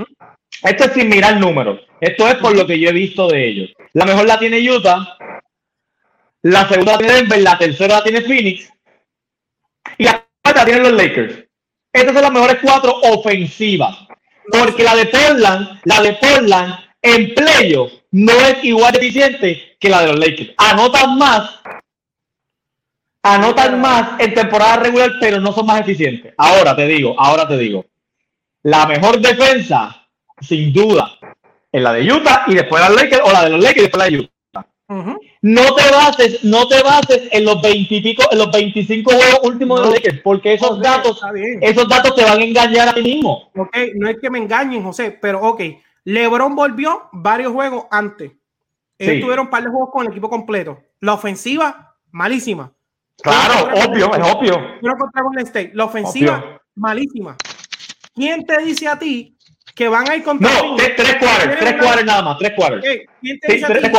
Esto 0.63 0.85
es 0.85 0.93
sin 0.93 1.09
mirar 1.09 1.37
números. 1.37 1.81
Esto 1.99 2.27
es 2.27 2.35
por 2.35 2.55
lo 2.55 2.65
que 2.65 2.79
yo 2.79 2.89
he 2.89 2.93
visto 2.93 3.27
de 3.27 3.47
ellos. 3.47 3.69
La 3.93 4.05
mejor 4.05 4.25
la 4.25 4.39
tiene 4.39 4.59
Utah. 4.69 5.17
La 6.43 6.67
segunda 6.67 6.93
la 6.93 6.97
tiene 6.99 7.13
Denver. 7.13 7.41
La 7.41 7.57
tercera 7.57 7.95
la 7.95 8.03
tiene 8.03 8.21
Phoenix. 8.21 8.71
Y 9.97 10.03
la 10.03 10.25
cuarta 10.43 10.61
la 10.61 10.65
tienen 10.65 10.83
los 10.83 10.93
Lakers. 10.93 11.43
Estas 11.91 12.13
son 12.13 12.21
las 12.21 12.31
mejores 12.31 12.57
cuatro 12.61 12.99
ofensivas. 13.01 13.97
Porque 14.51 14.83
la 14.83 14.95
de 14.95 15.05
Portland, 15.07 15.81
la 15.83 16.01
de 16.01 16.13
Portland 16.13 16.75
en 17.01 17.33
playoff 17.33 17.91
no 18.11 18.31
es 18.31 18.63
igual 18.63 18.93
de 18.93 18.99
eficiente 18.99 19.77
que 19.79 19.89
la 19.89 20.01
de 20.01 20.07
los 20.07 20.19
Lakers. 20.19 20.53
Anotan 20.57 21.17
más, 21.17 21.56
anotan 23.33 23.79
más 23.81 24.19
en 24.19 24.33
temporada 24.33 24.77
regular, 24.77 25.11
pero 25.19 25.39
no 25.39 25.51
son 25.51 25.65
más 25.65 25.81
eficientes. 25.81 26.33
Ahora 26.37 26.75
te 26.75 26.85
digo, 26.87 27.15
ahora 27.17 27.47
te 27.47 27.57
digo. 27.57 27.85
La 28.63 28.85
mejor 28.85 29.19
defensa, 29.19 30.07
sin 30.39 30.73
duda, 30.73 31.17
es 31.71 31.81
la 31.81 31.93
de 31.93 32.11
Utah 32.11 32.45
y 32.47 32.55
después 32.55 32.81
la 32.81 32.89
de 32.89 32.95
los 32.95 33.03
Lakers, 33.03 33.21
o 33.25 33.31
la 33.31 33.43
de 33.43 33.49
los 33.49 33.59
Lakers 33.59 33.77
y 33.77 33.81
después 33.81 34.03
la 34.03 34.09
de 34.09 34.19
Utah. 34.19 34.31
No 35.41 35.75
te 35.75 35.91
bases, 35.91 36.43
no 36.43 36.67
te 36.67 36.81
bases 36.81 37.29
en 37.31 37.45
los 37.45 37.61
20 37.61 38.15
en 38.31 38.37
los 38.37 38.51
25 38.51 39.11
juegos 39.11 39.39
últimos 39.43 39.79
de 39.79 39.85
los 39.85 39.95
Lakers, 39.95 40.21
porque 40.23 40.53
esos 40.53 40.79
datos, 40.81 41.21
esos 41.61 41.87
datos 41.87 42.15
te 42.15 42.23
van 42.23 42.39
a 42.39 42.43
engañar 42.43 42.89
a 42.89 42.93
ti 42.93 43.01
mismo. 43.01 43.51
Ok, 43.55 43.77
no 43.95 44.09
es 44.09 44.17
que 44.19 44.29
me 44.29 44.39
engañen, 44.39 44.83
José, 44.83 45.11
pero 45.11 45.41
ok, 45.41 45.61
LeBron 46.05 46.55
volvió 46.55 47.09
varios 47.11 47.51
juegos 47.51 47.85
antes. 47.91 48.31
Ellos 48.97 49.21
tuvieron 49.21 49.45
un 49.45 49.51
par 49.51 49.63
de 49.63 49.69
juegos 49.69 49.89
con 49.91 50.05
el 50.05 50.11
equipo 50.11 50.29
completo. 50.29 50.79
La 51.01 51.13
ofensiva, 51.13 51.95
malísima. 52.11 52.73
Claro, 53.21 53.69
obvio, 53.85 54.13
es 54.13 54.33
obvio. 54.33 54.79
La 55.73 55.85
ofensiva, 55.85 56.61
malísima. 56.75 57.35
¿Quién 58.13 58.45
te 58.45 58.57
dice 58.63 58.87
a 58.87 58.97
ti 58.97 59.35
que 59.75 59.87
van 59.87 60.09
a 60.09 60.15
ir 60.15 60.23
contra 60.23 60.51
No, 60.51 60.75
tres, 60.75 60.95
tres 60.95 61.17
tres 61.59 61.73
cuadros 61.79 62.05
nada 62.05 62.21
más, 62.21 62.37
tres 62.37 62.53
cuadros. 62.55 62.83
¿Quién, 63.21 63.39
te 63.39 63.53
dice 63.53 63.65
a 63.65 63.73
ti 63.73 63.81
que 63.81 63.91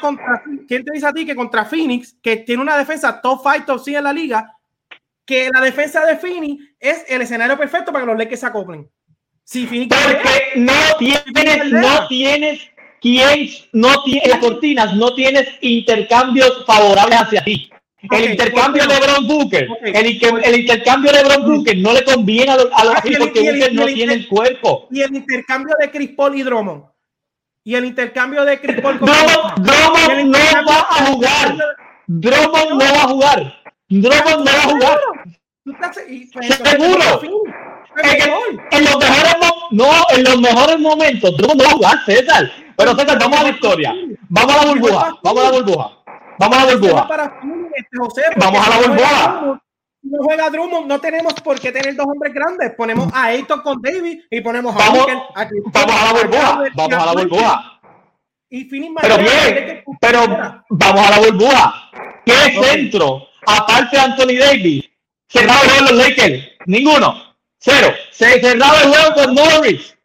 contra, 0.00 0.42
¿Quién 0.66 0.84
te 0.84 0.92
dice 0.92 1.06
a 1.06 1.12
ti 1.12 1.26
que 1.26 1.36
contra 1.36 1.64
Phoenix, 1.64 2.16
que 2.22 2.38
tiene 2.38 2.62
una 2.62 2.76
defensa 2.76 3.20
top 3.20 3.40
5, 3.42 3.66
top 3.66 3.80
6 3.84 3.96
en 3.98 4.04
la 4.04 4.12
liga, 4.12 4.56
que 5.24 5.48
la 5.52 5.60
defensa 5.60 6.04
de 6.04 6.16
Phoenix 6.16 6.64
es 6.78 7.04
el 7.08 7.22
escenario 7.22 7.56
perfecto 7.56 7.92
para 7.92 8.04
que 8.04 8.10
los 8.10 8.18
Lakers 8.18 8.40
se 8.40 8.46
acoplen? 8.46 8.90
Si 9.44 9.66
Phoenix 9.66 9.96
Porque 9.96 10.52
no 10.56 10.72
tienes, 10.98 11.72
no 11.72 12.08
tienes 12.08 12.60
quién, 13.00 13.48
no 13.72 14.02
tiene, 14.02 14.28
las 14.28 14.38
cortinas 14.38 14.94
no 14.94 15.14
tienes 15.14 15.48
intercambios 15.60 16.64
favorables 16.66 17.20
hacia 17.20 17.44
ti 17.44 17.70
el 18.02 18.30
intercambio 18.30 18.86
de 18.86 18.98
Bron 18.98 19.26
Booker, 19.26 19.68
el, 19.82 20.06
intercambio 20.58 21.12
de 21.12 21.22
Bron 21.22 21.44
Booker 21.44 21.76
no 21.78 21.92
le 21.92 22.02
conviene 22.04 22.52
a 22.52 22.56
los, 22.56 22.66
a 22.72 22.94
porque 22.94 23.18
Booker 23.18 23.74
no 23.74 23.86
tiene 23.86 24.14
el 24.14 24.28
cuerpo. 24.28 24.88
Y 24.90 25.02
el 25.02 25.14
intercambio 25.14 25.74
de 25.78 25.90
Chris 25.90 26.10
Paul 26.10 26.36
y 26.36 26.42
Drummond. 26.42 26.84
Y 27.62 27.74
el 27.74 27.84
intercambio 27.84 28.44
de 28.44 28.58
Chris 28.58 28.80
Paul 28.80 28.98
con 28.98 29.08
Drummond, 29.08 29.66
no 30.26 30.38
va 30.66 30.86
a 30.88 31.06
jugar. 31.06 31.56
Drummond 32.06 32.70
no 32.70 32.78
va 32.78 33.02
a 33.02 33.08
jugar. 33.08 33.62
Drummond 33.88 34.38
no 34.38 34.44
va 34.44 34.62
a 34.62 34.68
jugar. 34.68 35.00
Seguro. 36.64 37.20
En, 38.70 38.84
los 38.84 38.96
mejores 38.96 39.36
no, 39.72 39.90
en 40.16 40.24
los 40.24 40.40
mejores 40.40 40.78
momentos, 40.78 41.36
Drummond 41.36 41.60
no 41.60 41.64
va 41.66 41.70
a 41.70 41.74
jugar, 41.74 42.04
César. 42.06 42.50
Pero 42.76 42.96
César, 42.96 43.18
vamos 43.20 43.40
a 43.40 43.42
la 43.42 43.50
historia. 43.50 43.94
Vamos 44.30 44.54
a 44.54 44.64
la 44.64 44.72
burbuja. 44.72 45.18
Vamos 45.22 45.44
a 45.44 45.50
la 45.50 45.58
burbuja. 45.58 45.90
Vamos 46.38 46.58
a 46.58 46.64
la 46.64 46.74
burbuja. 46.74 47.08
Vamos 47.92 48.66
a 48.66 48.70
la 48.70 48.86
burbuja. 48.86 49.60
No 50.02 50.18
juega 50.24 50.48
Drummond, 50.48 50.86
no 50.86 50.98
tenemos 50.98 51.34
por 51.34 51.60
qué 51.60 51.72
tener 51.72 51.94
dos 51.94 52.06
hombres 52.06 52.32
grandes. 52.32 52.72
Ponemos 52.74 53.12
a 53.12 53.24
Ayton 53.24 53.60
con 53.60 53.82
David 53.82 54.20
y 54.30 54.40
ponemos 54.40 54.74
a 54.74 54.78
Vamos, 54.78 55.06
vamos 55.72 55.94
a 55.94 56.04
la 56.06 56.12
burbuja. 56.12 56.64
Vamos 56.74 57.02
a 57.02 57.06
la 57.06 57.12
burbuja. 57.12 57.80
Y 58.48 58.64
pero 58.64 59.18
bien, 59.18 59.84
pero 60.00 60.26
vamos 60.70 61.06
a 61.06 61.10
la 61.10 61.18
burbuja. 61.18 61.90
¿Qué 62.24 62.60
centro, 62.62 63.28
aparte 63.46 63.96
de 63.96 64.02
Anthony 64.02 64.38
Davis, 64.40 64.90
cerrado 65.28 65.62
el 65.62 65.70
juego 65.70 65.84
los 65.84 65.98
Lakers? 65.98 66.48
Ninguno. 66.66 67.36
Cero. 67.58 67.92
Se 68.10 68.40
cerraba 68.40 68.80
el 68.80 68.88
juego 68.88 69.14
con 69.14 69.34
Morris. 69.34 69.96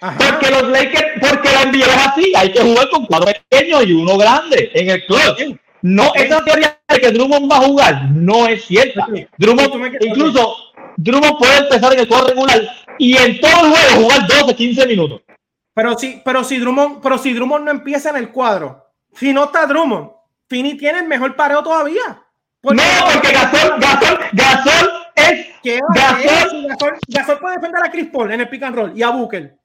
Porque 0.00 0.50
los 0.50 0.68
Lakers, 0.68 1.06
porque 1.20 1.50
la 1.50 1.64
NBA 1.64 1.86
es 1.86 2.06
así, 2.06 2.32
hay 2.36 2.52
que 2.52 2.60
jugar 2.60 2.88
con 2.90 3.06
cuatro 3.06 3.32
pequeños 3.32 3.86
y 3.86 3.92
uno 3.92 4.16
grande 4.16 4.70
en 4.74 4.90
el 4.90 5.04
club. 5.06 5.58
No, 5.82 6.12
esa 6.14 6.44
teoría 6.44 6.78
de 6.88 7.00
que 7.00 7.12
Drummond 7.12 7.50
va 7.50 7.56
a 7.56 7.62
jugar 7.62 8.10
no 8.10 8.46
es 8.46 8.64
cierta. 8.64 9.06
Drummond, 9.36 9.96
incluso 10.00 10.56
Drummond 10.96 11.38
puede 11.38 11.58
empezar 11.58 11.92
en 11.92 12.00
el 12.00 12.08
juego 12.08 12.26
regular 12.26 12.60
y 12.98 13.16
en 13.16 13.40
todo 13.40 13.66
el 13.66 13.72
juego 13.72 14.02
jugar 14.02 14.26
12, 14.26 14.54
15 14.56 14.86
minutos. 14.86 15.22
Pero 15.74 15.96
si, 15.96 16.20
pero 16.24 16.42
si 16.42 16.58
Drummond, 16.58 17.00
pero 17.00 17.18
si 17.18 17.32
Drummond 17.32 17.64
no 17.64 17.70
empieza 17.70 18.10
en 18.10 18.16
el 18.16 18.30
cuadro, 18.30 18.84
si 19.12 19.32
no 19.32 19.44
está 19.44 19.66
Drummond, 19.66 20.10
Fini 20.48 20.76
tiene 20.76 20.98
el 21.00 21.06
mejor 21.06 21.36
pareo 21.36 21.62
todavía. 21.62 22.20
no, 22.62 22.82
porque 23.12 23.32
Gasol, 23.32 23.78
Gasol, 23.78 24.18
Gasol 24.32 24.90
es. 25.14 25.46
Gasol, 25.62 26.98
Gasol, 27.06 27.38
puede 27.38 27.56
defender 27.56 27.84
a 27.84 27.90
Chris 27.90 28.08
Paul 28.12 28.32
en 28.32 28.40
el 28.40 28.48
pick 28.48 28.62
and 28.62 28.74
roll 28.74 28.92
y 28.96 29.02
a 29.02 29.10
Booker. 29.10 29.56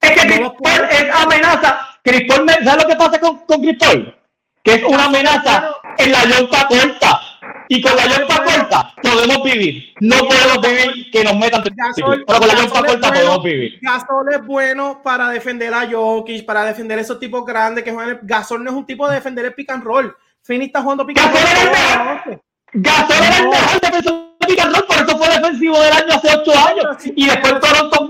Es 0.00 0.10
que 0.10 0.26
Chris 0.26 0.48
Paul 0.60 0.88
es 0.90 1.14
amenaza. 1.14 1.78
Chris 2.02 2.22
Paul, 2.26 2.48
¿sabes 2.48 2.82
lo 2.82 2.88
que 2.88 2.96
pasa 2.96 3.20
con, 3.20 3.38
con 3.46 3.60
Chris 3.60 3.78
Paul? 3.78 4.23
Que 4.64 4.74
es 4.74 4.82
una 4.82 5.04
amenaza 5.04 5.70
en 5.98 6.10
la 6.10 6.24
yonta 6.24 6.66
corta. 6.66 7.20
Y 7.68 7.82
con 7.82 7.94
la 7.94 8.06
yonta 8.06 8.42
corta 8.42 8.94
podemos 9.02 9.42
vivir. 9.42 9.92
No 10.00 10.16
podemos 10.18 10.60
vivir 10.62 11.10
que 11.10 11.22
nos 11.22 11.36
metan. 11.36 11.62
Gasol, 11.62 12.24
pero 12.26 12.38
con 12.38 12.48
la 12.48 12.54
yonta 12.54 12.82
corta 12.82 13.12
podemos 13.12 13.42
vivir. 13.42 13.78
Gasol 13.82 14.32
es 14.32 14.46
bueno 14.46 15.02
para 15.02 15.28
defender 15.28 15.72
a 15.74 15.86
Jokic, 15.90 16.46
para 16.46 16.64
defender 16.64 16.98
esos 16.98 17.20
tipos 17.20 17.44
grandes 17.44 17.84
que 17.84 17.92
juegan. 17.92 18.20
Gasol 18.22 18.64
no 18.64 18.70
es 18.70 18.76
un 18.76 18.86
tipo 18.86 19.06
de 19.06 19.16
defender 19.16 19.44
el 19.44 19.54
pick 19.54 19.70
and 19.70 19.84
roll. 19.84 20.16
Fini 20.42 20.64
está 20.66 20.82
jugando 20.82 21.06
pick 21.06 21.18
and 21.18 21.34
roll. 21.34 22.40
Gasol 22.72 23.16
era 23.16 23.38
el 23.38 23.48
mejor 23.48 23.80
defensor 23.80 24.14
de 24.40 24.46
pick 24.46 24.60
and 24.60 24.74
roll, 24.74 24.86
por 24.86 24.96
eso 24.96 25.18
fue 25.18 25.28
defensivo 25.28 25.80
del 25.80 25.92
año 25.92 26.14
hace 26.14 26.36
ocho 26.36 26.52
años. 26.52 26.96
Y 27.04 27.26
después 27.26 27.60
Toronto 27.60 28.08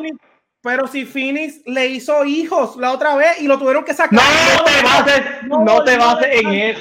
pero 0.65 0.87
si 0.87 1.05
Phoenix 1.05 1.61
le 1.67 1.89
hizo 1.89 2.25
hijos 2.25 2.77
la 2.77 2.93
otra 2.93 3.15
vez 3.17 3.39
y 3.39 3.47
lo 3.47 3.59
tuvieron 3.59 3.85
que 3.85 3.93
sacar. 3.93 4.19
No 4.19 4.65
te 4.65 4.83
bases, 4.83 5.23
no, 5.47 5.85
te 5.85 5.99
bases 5.99 6.41
en 6.41 6.53
eso. 6.55 6.81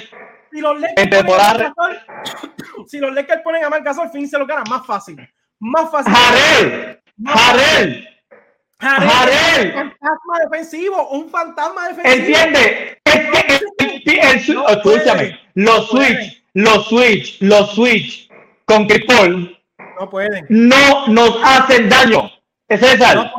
Si 0.53 0.61
los 0.61 0.79
Lakers, 0.79 1.23
ponen, 1.25 1.73
si 2.87 2.99
los 2.99 3.13
Lakers 3.13 3.41
ponen 3.41 3.65
a 3.65 3.69
Marc 3.69 3.83
Gasol, 3.83 4.09
Phoenix 4.09 4.31
se 4.31 4.39
lo 4.39 4.45
gana 4.45 4.63
más 4.69 4.85
fácil. 4.85 5.17
Más 5.59 5.91
fácil. 5.91 6.13
Jarel, 6.13 7.03
Jarel. 7.25 8.09
Jarel. 8.79 9.67
Un 9.67 9.91
fantasma 9.91 10.39
defensivo, 10.49 11.09
un 11.09 11.29
fantasma 11.29 11.87
defensivo. 11.89 12.37
Entiende, 12.37 13.01
es 13.03 14.45
que 14.45 14.61
escúchame, 14.69 15.39
los 15.55 15.89
switch, 15.89 16.45
los 16.53 16.87
switch, 16.87 17.41
los 17.41 17.75
switch 17.75 18.29
con 18.65 18.87
Chris 18.87 19.03
Paul 19.05 19.59
no 19.99 20.09
pueden. 20.09 20.45
No 20.49 21.07
nos 21.07 21.37
hacen 21.43 21.89
daño. 21.89 22.29
César, 22.77 23.15
no 23.15 23.31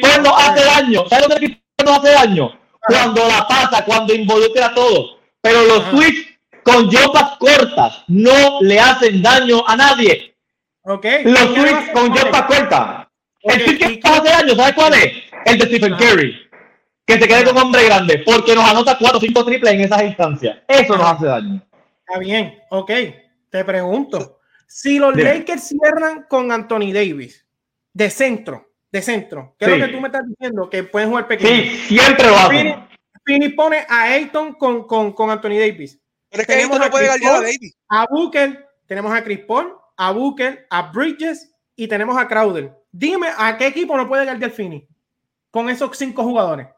Paul 0.00 0.22
no 0.22 0.36
hace 0.36 0.64
daño. 0.64 1.04
¿Sabes 1.08 1.28
lo 1.28 1.34
que 1.34 1.46
Chris 1.46 1.58
no 1.84 1.94
hace 1.94 2.10
daño? 2.10 2.58
Cuando 2.86 3.26
la 3.26 3.46
pasa, 3.46 3.84
cuando 3.84 4.14
involucra 4.14 4.66
a 4.66 4.74
todos. 4.74 5.16
Pero 5.40 5.64
los 5.64 5.84
switch 5.90 6.38
con 6.62 6.90
yopas 6.90 7.36
cortas 7.38 8.04
no 8.08 8.60
le 8.60 8.78
hacen 8.78 9.22
daño 9.22 9.62
a 9.66 9.76
nadie. 9.76 10.36
Okay. 10.82 11.24
Los 11.24 11.54
switch 11.54 11.92
con 11.92 12.14
yopas 12.14 12.42
cortas. 12.42 13.06
El 13.42 13.78
que 13.78 14.00
hace 14.02 14.28
daño, 14.28 14.54
¿sabes 14.54 14.74
cuál 14.74 14.94
es? 14.94 15.12
El 15.46 15.58
de 15.58 15.66
Stephen 15.66 15.94
Curry. 15.96 16.36
Que 17.06 17.18
se 17.18 17.26
quede 17.26 17.44
con 17.44 17.58
hombre 17.58 17.84
grande, 17.84 18.22
porque 18.24 18.54
nos 18.54 18.68
anota 18.68 18.96
4 18.98 19.18
o 19.18 19.20
5 19.20 19.44
triples 19.44 19.72
en 19.72 19.80
esas 19.80 20.02
instancias. 20.02 20.58
Eso 20.68 20.96
nos 20.96 21.06
hace 21.06 21.26
daño. 21.26 21.62
Está 22.06 22.18
bien, 22.18 22.62
ok. 22.70 22.90
Te 23.50 23.64
pregunto. 23.64 24.38
Si 24.66 24.98
los 24.98 25.16
Lakers 25.16 25.68
cierran 25.68 26.26
con 26.28 26.52
Anthony 26.52 26.92
Davis 26.92 27.44
de 27.92 28.10
centro, 28.10 28.69
de 28.90 29.02
centro. 29.02 29.54
¿Qué 29.58 29.66
es 29.66 29.78
lo 29.78 29.86
que 29.86 29.92
tú 29.92 30.00
me 30.00 30.08
estás 30.08 30.26
diciendo? 30.26 30.68
Que 30.68 30.82
pueden 30.84 31.08
jugar 31.08 31.28
pequeño. 31.28 31.62
Sí, 31.62 31.96
siempre 31.96 32.26
lo 32.28 32.36
hacen. 32.36 32.88
Fini 33.24 33.50
pone 33.50 33.84
a 33.88 34.02
Ayton 34.04 34.54
con, 34.54 34.86
con, 34.86 35.12
con 35.12 35.30
Anthony 35.30 35.58
Davis. 35.58 35.98
Pero 36.30 36.42
es 36.42 36.46
que 36.46 36.54
tenemos 36.54 36.78
no 36.78 36.90
puede 36.90 37.08
a, 37.08 37.14
a 37.14 37.40
Davis. 37.40 37.76
A 37.88 38.06
Booker, 38.10 38.68
tenemos 38.86 39.12
a 39.12 39.22
Chris 39.22 39.40
Paul, 39.40 39.74
a 39.96 40.10
Booker, 40.12 40.66
a 40.70 40.90
Bridges 40.90 41.52
y 41.76 41.86
tenemos 41.86 42.16
a 42.16 42.26
Crowder. 42.26 42.72
Dime 42.90 43.28
a 43.36 43.56
qué 43.56 43.66
equipo 43.66 43.96
no 43.96 44.08
puede 44.08 44.24
guardiar 44.24 44.50
Fini 44.50 44.86
con 45.50 45.68
esos 45.68 45.96
cinco 45.96 46.22
jugadores. 46.22 46.68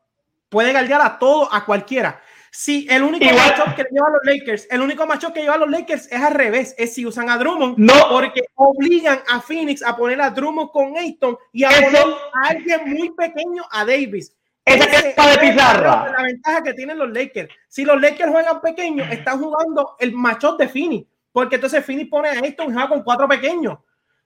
Puede 0.49 0.73
guardiar 0.73 1.01
a 1.01 1.19
todo, 1.19 1.53
a 1.53 1.65
cualquiera. 1.65 2.21
Si 2.55 2.87
el 2.91 3.03
único 3.03 3.25
matchup 3.25 3.75
que 3.75 3.87
lleva 3.91 4.09
a 4.09 4.11
los 4.11 4.21
Lakers, 4.25 4.69
el 4.71 4.83
único 4.83 5.07
matchup 5.07 5.33
que 5.33 5.41
lleva 5.41 5.55
a 5.55 5.59
los 5.59 5.71
Lakers 5.71 6.13
es 6.13 6.21
al 6.21 6.35
revés, 6.35 6.75
es 6.77 6.93
si 6.93 7.07
usan 7.07 7.31
a 7.31 7.39
Drummond, 7.39 7.79
no. 7.79 7.95
porque 8.11 8.43
obligan 8.57 9.21
a 9.27 9.41
Phoenix 9.41 9.83
a 9.83 9.97
poner 9.97 10.21
a 10.21 10.29
Drummond 10.29 10.71
con 10.71 10.95
Ayton 10.99 11.39
y 11.51 11.65
a 11.65 11.71
poner 11.71 11.97
a 11.97 12.49
alguien 12.51 12.81
muy 12.91 13.09
pequeño 13.15 13.63
a 13.71 13.87
Davis. 13.87 14.37
Esa 14.67 14.85
está 14.85 15.31
de 15.31 15.39
pizarra. 15.39 16.13
La 16.15 16.25
ventaja 16.25 16.63
que 16.63 16.75
tienen 16.75 16.99
los 16.99 17.11
Lakers. 17.11 17.49
Si 17.69 17.87
los 17.87 17.99
Lakers 17.99 18.31
juegan 18.31 18.61
pequeño, 18.61 19.03
están 19.05 19.41
jugando 19.41 19.97
el 19.99 20.13
matchup 20.13 20.59
de 20.59 20.69
Phoenix. 20.69 21.09
porque 21.33 21.55
entonces 21.55 21.83
Phoenix 21.83 22.11
pone 22.11 22.29
a 22.29 22.33
Ayton 22.33 22.69
y 22.69 22.73
juega 22.75 22.89
con 22.91 23.03
cuatro 23.03 23.27
pequeños. 23.27 23.79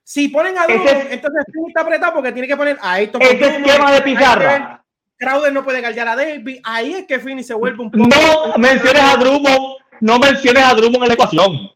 Si 0.03 0.27
ponen 0.27 0.57
a 0.57 0.67
Drummond, 0.67 1.13
entonces 1.13 1.45
Phoenix 1.49 1.69
está 1.69 1.79
apretado 1.79 2.15
porque 2.15 2.33
tiene 2.33 2.49
que 2.49 2.57
poner 2.57 2.77
a 2.81 2.91
Ayton. 2.91 3.21
Ese 3.21 3.57
esquema 3.57 3.93
de 3.93 4.01
pizarra. 4.01 4.76
Crowder 5.17 5.51
no 5.53 5.63
puede 5.63 5.81
gallar 5.81 6.07
a 6.07 6.15
Davis. 6.15 6.59
Ahí 6.63 6.93
es 6.93 7.05
que 7.07 7.19
Phoenix 7.19 7.47
se 7.47 7.53
vuelve 7.53 7.81
un 7.83 7.91
poco. 7.91 8.07
No 8.07 8.57
menciones 8.57 9.01
a 9.01 9.15
Drummond, 9.17 9.75
no 10.01 10.19
menciones 10.19 10.63
a 10.63 10.73
Drummond 10.75 11.03
en 11.03 11.07
la 11.07 11.13
ecuación. 11.15 11.71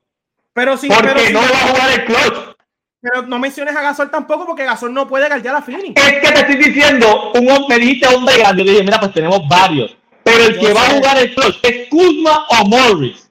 Pero 0.54 0.78
sí, 0.78 0.88
Porque 0.90 1.08
pero, 1.08 1.20
sí, 1.22 1.34
no 1.34 1.40
va 1.40 1.46
a 1.46 1.68
jugar 1.68 1.92
el 1.92 2.06
clutch. 2.06 2.56
pero 3.02 3.22
no 3.24 3.40
menciones 3.40 3.76
a 3.76 3.82
Gasol 3.82 4.12
tampoco 4.12 4.46
porque 4.46 4.66
Gasol 4.66 4.94
no 4.94 5.08
puede 5.08 5.28
gallar 5.30 5.56
a 5.56 5.62
Phoenix. 5.62 5.94
Es 6.02 6.20
que 6.20 6.32
te 6.32 6.40
estoy 6.42 6.56
diciendo, 6.58 7.32
un 7.34 7.48
hom- 7.48 7.68
me 7.70 7.78
dijiste 7.80 8.08
hombre 8.08 8.38
grande. 8.38 8.64
Yo 8.66 8.72
dije, 8.72 8.84
mira, 8.84 9.00
pues 9.00 9.14
tenemos 9.14 9.42
varios. 9.48 9.96
Pero 10.24 10.44
el 10.46 10.56
Yo 10.56 10.68
que 10.68 10.74
va 10.74 10.82
a 10.86 10.90
jugar 10.92 11.18
el 11.18 11.34
clutch 11.34 11.58
es 11.64 11.90
Kuzma 11.90 12.46
o 12.50 12.66
Morris. 12.68 13.28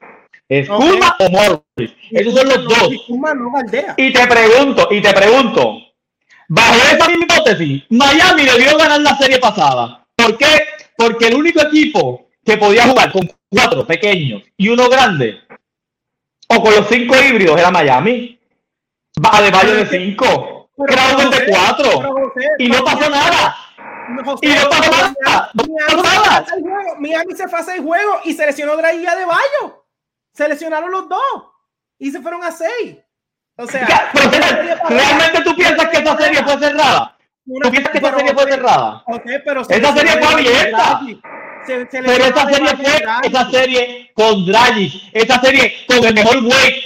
Es 0.49 0.69
Ok. 0.69 0.77
Kuzma 0.81 1.15
o 1.19 1.29
Morris. 1.29 1.93
Esos 2.11 2.33
son 2.33 2.47
los 2.49 2.63
No, 2.65 2.69
dos. 2.69 2.91
y 2.91 2.97
Kuzma 3.05 3.33
no. 3.33 3.49
Y 3.97 4.11
te 4.11 4.27
pregunto, 4.27 4.87
y 4.91 5.01
te 5.01 5.13
pregunto, 5.13 5.77
bajo 6.49 6.73
esa 6.91 7.07
misma 7.07 7.25
hipótesis, 7.25 7.83
Miami 7.89 8.43
debió 8.43 8.77
ganar 8.77 8.99
la 8.99 9.15
serie 9.17 9.39
pasada. 9.39 10.00
¿Por 10.21 10.37
qué? 10.37 10.67
Porque 10.97 11.27
el 11.27 11.35
único 11.35 11.61
equipo 11.61 12.29
que 12.43 12.57
podía 12.57 12.87
jugar 12.87 13.11
con 13.11 13.29
cuatro 13.49 13.85
pequeños 13.85 14.43
y 14.57 14.69
uno 14.69 14.89
grande, 14.89 15.41
o 16.47 16.61
con 16.61 16.73
los 16.75 16.87
cinco 16.87 17.15
híbridos, 17.15 17.59
era 17.59 17.71
Miami. 17.71 18.39
Va 19.23 19.41
de 19.41 19.85
cinco, 19.87 20.69
Crowder 20.75 21.29
de 21.29 21.51
cuatro, 21.51 22.33
y 22.57 22.67
no 22.67 22.83
pasó 22.83 23.09
nada. 23.09 23.55
José, 24.25 24.47
Y 24.47 24.49
no 24.49 24.69
pasó 24.69 24.91
nada. 25.21 25.51
Miami 25.53 26.03
se 26.03 26.03
nada. 26.03 26.45
Miami 26.99 27.35
se 27.35 27.47
fue 27.47 27.59
a 27.59 27.63
seis 27.63 27.81
juegos 27.81 28.17
y 28.25 28.33
se 28.33 28.45
lesionó 28.45 28.75
de 28.75 29.25
Bayo. 29.25 29.85
Se 30.33 30.47
lesionaron 30.47 30.91
los 30.91 31.07
dos 31.07 31.21
y 31.97 32.11
se 32.11 32.21
fueron 32.21 32.43
a 32.43 32.51
seis. 32.51 32.97
O 33.57 33.67
sea, 33.67 34.09
pero, 34.13 34.29
¿realmente 34.89 35.41
tú 35.43 35.55
piensas 35.55 35.87
que 35.89 35.97
esa 35.97 36.17
serie 36.17 36.43
fue 36.43 36.57
cerrada? 36.57 37.17
Una- 37.45 37.65
¿Tú 37.65 37.71
piensas 37.71 37.91
que 37.91 37.97
esa 37.97 38.07
pero, 38.07 38.17
serie 38.19 38.33
fue 38.33 38.51
cerrada? 38.51 39.03
José, 39.05 39.41
pero 39.45 39.63
se 39.63 39.75
Esa 39.75 39.93
serie 39.95 40.11
fue 40.13 40.33
abierta. 40.33 40.77
Dragic. 40.77 41.19
Se- 41.65 41.87
se 41.91 42.01
Pero 42.01 42.23
de 42.25 42.53
serie 42.53 42.75
fue, 42.75 43.03
esa 43.29 43.51
serie 43.51 44.11
con 44.15 44.45
Dragic, 44.45 44.93
esa 45.13 45.39
serie 45.41 45.73
con 45.87 46.03
el 46.05 46.13
mejor 46.15 46.37
weight, 46.37 46.83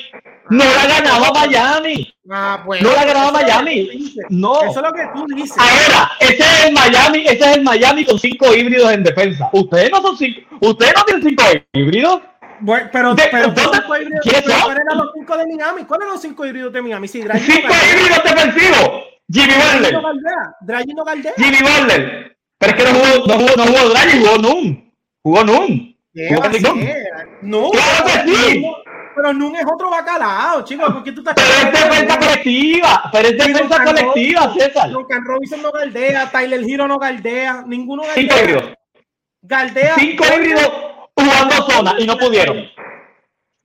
no 0.50 0.64
la 0.66 0.86
ganaba 0.88 1.32
Miami. 1.34 2.14
Ah, 2.30 2.62
bueno, 2.66 2.90
No 2.90 2.96
la 2.96 3.06
ganaba 3.06 3.32
Miami. 3.32 4.14
No. 4.30 4.62
Eso 4.64 4.72
es 4.72 4.76
lo 4.86 4.92
que 4.94 5.08
tú 5.14 5.26
dices. 5.36 5.58
Ahora, 5.58 6.12
ese 6.20 6.44
es 6.44 6.66
el 6.66 6.74
Miami, 6.74 7.20
ese 7.26 7.40
es 7.52 7.58
el 7.58 7.64
Miami 7.64 8.04
con 8.06 8.20
cinco 8.20 8.54
híbridos 8.54 8.92
en 8.92 9.04
defensa. 9.04 9.50
Ustedes 9.54 9.92
no 9.92 10.02
son 10.02 10.18
cinco, 10.18 10.42
ustedes 10.60 10.94
no 10.96 11.04
tienen 11.04 11.24
cinco 11.30 11.44
híbridos. 11.74 12.22
Bueno, 12.60 12.90
pero, 12.92 13.16
De- 13.16 13.28
pero, 13.32 13.48
¿dónde-. 13.50 13.82
¿cuáles 13.86 14.08
eran 14.08 14.98
los 14.98 15.12
cinco 15.14 15.38
de 15.38 15.46
Miami? 15.48 15.84
¿Cuáles 15.86 16.04
eran 16.06 16.14
los 16.14 16.22
cinco 16.22 16.46
híbridos 16.46 16.74
de 16.74 16.82
Miami? 16.82 17.08
Dragic 17.08 17.46
Cinco 17.52 17.74
híbridos 17.92 18.24
defensivos. 18.24 19.04
Jimmy 19.32 19.54
Butler. 19.54 19.96
Dragic 20.62 20.96
no 20.96 21.04
galdea. 21.04 21.34
Jimmy 21.38 21.58
Butler. 21.62 22.38
Pero 22.58 22.72
es 22.78 22.84
que 22.84 22.92
no 22.94 23.00
jugó, 23.00 23.28
no 23.28 23.34
jugó, 23.36 23.56
no 23.58 23.64
jugó 23.66 23.90
Dragic, 23.90 24.22
jugó 24.26 24.38
Nun. 24.38 24.94
Jugó 25.24 25.44
Nun. 25.44 25.96
¿Qué 26.14 26.30
Jugó 26.34 26.52
ser? 26.54 27.28
No, 27.42 27.70
Claro 27.72 28.06
que 28.06 28.32
sí. 28.34 28.66
pero 29.16 29.34
Nun 29.34 29.56
es 29.56 29.66
otro 29.66 29.90
bacalao, 29.90 30.64
chicos. 30.64 30.94
¿Por 30.94 31.04
qué 31.04 31.12
tú 31.12 31.22
estás 31.22 31.34
Pero 31.36 31.70
es 31.70 31.90
defensa 31.90 32.20
colectiva, 32.20 33.10
pero 33.12 33.28
es 33.28 33.38
defensa 33.38 33.84
colectiva, 33.84 34.54
César. 34.54 34.90
Duncan 34.92 35.26
Robinson 35.26 35.62
no 35.62 35.72
galdea, 35.72 36.32
Tyler 36.32 36.62
Hero 36.68 36.88
no 36.88 36.98
galdea, 36.98 37.64
ninguno 37.68 38.04
Cinco 38.14 38.36
galdea. 38.36 38.44
híbridos. 38.44 38.74
Galdea. 39.42 39.96
Cinco 39.98 40.24
híbridos 40.36 40.72
jugando 41.18 41.56
zona 41.70 41.96
y 42.00 42.06
no 42.06 42.18
pudieron. 42.18 42.58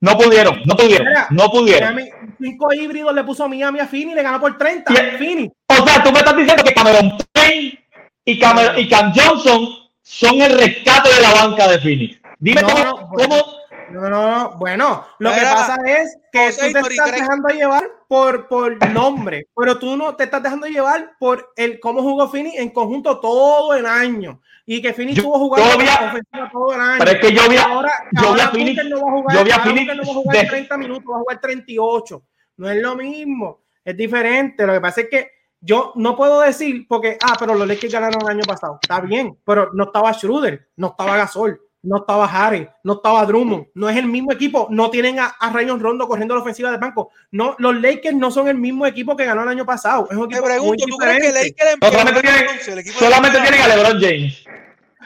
No 0.01 0.17
pudieron, 0.17 0.61
no 0.65 0.75
pudieron, 0.75 1.07
Mira, 1.07 1.27
no 1.29 1.49
pudieron. 1.51 1.93
Miami, 1.95 2.11
cinco 2.39 2.73
híbridos 2.73 3.13
le 3.13 3.23
puso 3.23 3.47
Miami 3.47 3.79
a 3.79 3.85
Fini 3.87 4.13
y 4.13 4.15
le 4.15 4.23
ganó 4.23 4.39
por 4.41 4.57
30. 4.57 4.91
Y- 4.93 5.17
Fini. 5.17 5.51
O 5.67 5.87
sea, 5.87 6.03
tú 6.03 6.11
me 6.11 6.19
estás 6.19 6.35
diciendo 6.35 6.63
que 6.63 6.73
Cameron 6.73 7.17
Payne 7.31 7.79
y, 8.25 8.39
Cameron, 8.39 8.79
y 8.79 8.89
Cam 8.89 9.13
Johnson 9.15 9.67
son 10.01 10.41
el 10.41 10.57
rescate 10.57 11.13
de 11.13 11.21
la 11.21 11.33
banca 11.33 11.67
de 11.67 11.79
Phoenix. 11.79 12.19
Dime 12.39 12.61
No, 12.63 12.67
cómo, 12.67 12.83
no, 12.83 13.07
bueno. 13.09 13.29
cómo- 13.29 13.45
No, 13.91 14.09
no, 14.09 14.31
no. 14.31 14.57
Bueno, 14.57 15.05
lo 15.19 15.31
que 15.31 15.41
pasa 15.41 15.77
es 15.85 16.17
que 16.31 16.45
José 16.47 16.67
tú 16.73 16.87
te 16.87 16.93
estás 16.93 17.09
Craig. 17.09 17.21
dejando 17.21 17.47
llevar 17.49 17.89
por, 18.07 18.47
por 18.47 18.89
nombre, 18.91 19.47
pero 19.55 19.77
tú 19.77 19.95
no 19.97 20.15
te 20.15 20.23
estás 20.25 20.41
dejando 20.43 20.67
llevar 20.67 21.13
por 21.19 21.51
el 21.55 21.79
cómo 21.79 22.01
jugó 22.01 22.29
Fini 22.29 22.55
en 22.57 22.69
conjunto 22.69 23.19
todo 23.19 23.73
el 23.73 23.85
año. 23.85 24.41
Y 24.65 24.81
que 24.81 24.93
Fini 24.93 25.13
estuvo 25.13 25.37
jugando 25.37 25.71
yo 25.71 25.77
vi 25.79 25.87
a- 25.87 26.07
ofensiva 26.09 26.49
todo 26.51 26.73
el 26.73 26.79
año. 26.81 26.95
Pero 26.99 27.11
es 27.11 27.17
que 27.19 27.33
yo 27.33 27.49
vi 27.49 27.57
a- 27.57 27.63
ahora, 27.63 27.91
yo 28.11 28.33
vi 28.33 28.39
a 28.39 28.45
ahora 28.45 28.51
Booker 28.51 28.85
no 28.89 28.95
va 29.01 29.07
a 29.09 29.11
jugar, 29.11 29.37
yo 29.37 29.43
vi 29.43 29.51
a 29.51 29.55
ahora 29.55 29.69
Booker 29.71 29.95
no 29.97 30.03
va 30.03 30.09
a 30.11 30.13
jugar 30.13 30.37
de- 30.37 30.47
30 30.47 30.77
minutos, 30.77 31.05
va 31.11 31.15
a 31.15 31.19
jugar 31.19 31.39
38. 31.41 32.23
No 32.57 32.69
es 32.69 32.81
lo 32.81 32.95
mismo, 32.95 33.61
es 33.83 33.97
diferente. 33.97 34.65
Lo 34.67 34.73
que 34.73 34.81
pasa 34.81 35.01
es 35.01 35.09
que 35.09 35.31
yo 35.59 35.91
no 35.95 36.15
puedo 36.15 36.41
decir, 36.41 36.85
porque, 36.87 37.17
ah, 37.23 37.35
pero 37.39 37.53
los 37.55 37.67
Lakers 37.67 37.91
ganaron 37.93 38.21
el 38.21 38.27
año 38.29 38.43
pasado. 38.47 38.79
Está 38.81 38.99
bien, 39.01 39.37
pero 39.45 39.69
no 39.73 39.85
estaba 39.85 40.13
Schroeder, 40.13 40.69
no 40.75 40.87
estaba 40.87 41.17
Gasol, 41.17 41.59
no 41.83 41.97
estaba 41.97 42.25
Harry, 42.25 42.67
no 42.83 42.93
estaba 42.93 43.25
Drummond. 43.25 43.67
No 43.73 43.89
es 43.89 43.97
el 43.97 44.05
mismo 44.05 44.31
equipo. 44.31 44.67
No 44.69 44.89
tienen 44.89 45.19
a, 45.19 45.27
a 45.27 45.51
Rayon 45.51 45.79
Rondo 45.79 46.07
corriendo 46.07 46.35
la 46.35 46.41
ofensiva 46.41 46.69
del 46.69 46.79
banco. 46.79 47.11
No, 47.31 47.55
los 47.57 47.75
Lakers 47.81 48.15
no 48.15 48.29
son 48.31 48.47
el 48.47 48.57
mismo 48.57 48.85
equipo 48.85 49.15
que 49.15 49.25
ganó 49.25 49.43
el 49.43 49.49
año 49.49 49.65
pasado. 49.65 50.07
Es 50.09 50.17
un 50.17 50.29
Te 50.29 50.35
equipo 50.35 50.47
muy 50.47 50.57
pregunto, 50.57 50.85
¿tú 50.87 50.97
crees 50.97 51.19
que 51.19 51.27
diferente. 51.27 51.55
Lakers 51.61 51.77
No, 51.81 51.91
solamente 51.91 52.21
tienen, 52.21 52.49
el 52.49 52.83
de 52.83 52.91
solamente 52.91 53.39
tienen 53.41 53.61
a 53.61 53.67
LeBron 53.67 54.01
James. 54.01 54.45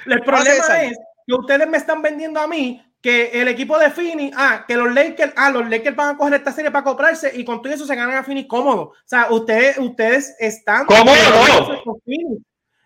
El 0.06 0.22
problema 0.22 0.84
es 0.84 0.98
que 1.26 1.34
ustedes 1.34 1.68
me 1.68 1.78
están 1.78 2.02
vendiendo 2.02 2.40
a 2.40 2.48
mí 2.48 2.82
que 3.02 3.40
el 3.40 3.48
equipo 3.48 3.78
de 3.78 3.92
Phoenix, 3.92 4.36
ah, 4.38 4.66
que 4.68 4.76
los 4.76 4.94
Lakers, 4.94 5.34
ah, 5.38 5.52
los 5.52 5.70
Lakers 5.70 5.96
van 5.96 6.16
a 6.16 6.18
coger 6.18 6.34
esta 6.34 6.52
serie 6.52 6.72
para 6.72 6.84
comprarse 6.84 7.32
y 7.36 7.46
con 7.46 7.62
todo 7.62 7.72
eso 7.72 7.86
se 7.86 7.96
ganan 7.96 8.18
a 8.18 8.24
Phoenix 8.24 8.48
cómodo. 8.48 8.82
O 8.82 8.96
sea, 9.06 9.28
ustedes, 9.30 9.78
ustedes 9.78 10.36
están 10.40 10.86
Cómodo 10.86 11.16
no. 11.16 12.00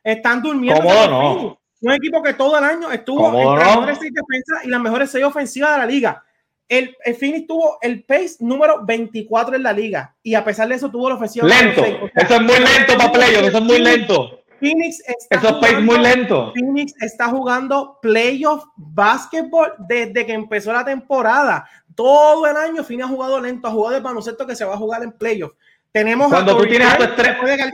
Están 0.03 0.41
durmiendo 0.41 0.81
Cómodo 0.81 1.07
no. 1.07 1.58
Un 1.81 1.93
equipo 1.93 2.21
que 2.21 2.33
todo 2.33 2.57
el 2.57 2.63
año 2.63 2.91
estuvo 2.91 3.27
entre 3.27 3.45
las 3.65 3.75
mejores 3.75 3.97
seis 3.99 4.11
defensas 4.13 4.65
y 4.65 4.69
las 4.69 4.81
mejores 4.81 5.11
seis 5.11 5.23
ofensivas 5.25 5.71
de 5.73 5.77
la 5.77 5.85
liga. 5.85 6.23
El, 6.67 6.95
el 7.03 7.15
Phoenix 7.15 7.47
tuvo 7.47 7.77
el 7.81 8.03
pace 8.03 8.35
número 8.41 8.85
24 8.85 9.55
en 9.55 9.63
la 9.63 9.73
liga 9.73 10.13
y 10.21 10.35
a 10.35 10.43
pesar 10.43 10.67
de 10.67 10.75
eso 10.75 10.91
tuvo 10.91 11.09
la 11.09 11.15
ofensiva 11.15 11.47
Lento. 11.47 11.81
seis. 11.83 11.95
O 12.01 12.07
sea, 12.09 12.23
Eso 12.23 12.33
es 12.35 12.41
muy 12.41 12.55
lento 12.59 12.97
para 12.97 13.11
playoff, 13.11 13.43
eso 13.43 13.57
es 13.57 13.63
muy 13.63 13.79
lento. 13.79 14.39
Phoenix 14.59 14.99
está 15.07 15.35
Eso 15.37 15.47
es 15.47 15.53
pace 15.53 15.73
jugando- 15.75 15.91
muy 15.93 15.99
lento. 16.03 16.51
Phoenix 16.53 16.93
está 17.01 17.27
jugando 17.29 17.97
playoff 18.01 18.65
basketball 18.75 19.73
desde 19.79 20.25
que 20.25 20.33
empezó 20.33 20.73
la 20.73 20.83
temporada. 20.85 21.67
Todo 21.95 22.45
el 22.45 22.55
año 22.57 22.83
Phoenix 22.83 23.05
ha 23.07 23.09
jugado 23.09 23.39
lento, 23.41 23.67
ha 23.67 23.71
jugado 23.71 23.95
el 23.97 24.03
baloncesto 24.03 24.45
que 24.45 24.55
se 24.55 24.65
va 24.65 24.73
a 24.73 24.77
jugar 24.77 25.01
en 25.01 25.11
playoff. 25.13 25.53
Tenemos 25.91 26.27
Cuando 26.29 26.55
tú 26.57 26.67
tienes 26.67 26.87
a 26.87 26.97
tu 26.97 27.03
estrella- 27.03 27.71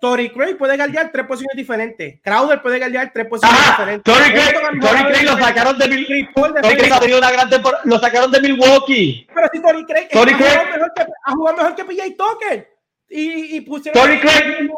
Torrey 0.00 0.30
Craig 0.30 0.56
puede 0.56 0.76
guardiar 0.76 1.10
tres 1.12 1.26
posiciones 1.26 1.56
diferentes. 1.56 2.20
Crowder 2.22 2.62
puede 2.62 2.78
guardiar 2.78 3.10
tres 3.12 3.26
posiciones 3.26 3.60
Ajá, 3.60 3.70
diferentes. 3.82 4.14
Esto 4.14 4.32
Craig, 4.32 4.80
jugado 4.80 5.08
Craig 5.08 5.24
lo 5.24 5.38
sacaron 5.38 5.78
de 5.78 5.88
Mil- 5.88 6.06
Craig 6.06 6.92
ha 6.92 7.00
tenido 7.00 7.18
una 7.18 7.30
gran 7.30 7.50
temporada, 7.50 7.82
lo 7.84 7.98
sacaron 7.98 8.30
de 8.30 8.40
Milwaukee. 8.40 9.26
Pero 9.34 9.48
si 9.52 9.60
Torrey 9.62 9.84
Craig 9.84 10.08
Torrey 10.10 10.34
ha, 10.34 10.38
jugado 10.38 10.54
Craig- 10.62 10.72
mejor 10.74 10.92
que, 10.94 11.02
ha 11.24 11.32
jugado 11.32 11.56
mejor 11.56 11.74
que 11.74 11.84
PJ 11.84 12.02
Tucker. 12.16 12.78
Y, 13.10 13.56
y 13.56 13.60
pusieron 13.62 14.00
Torrey 14.00 14.20
Craig- 14.20 14.70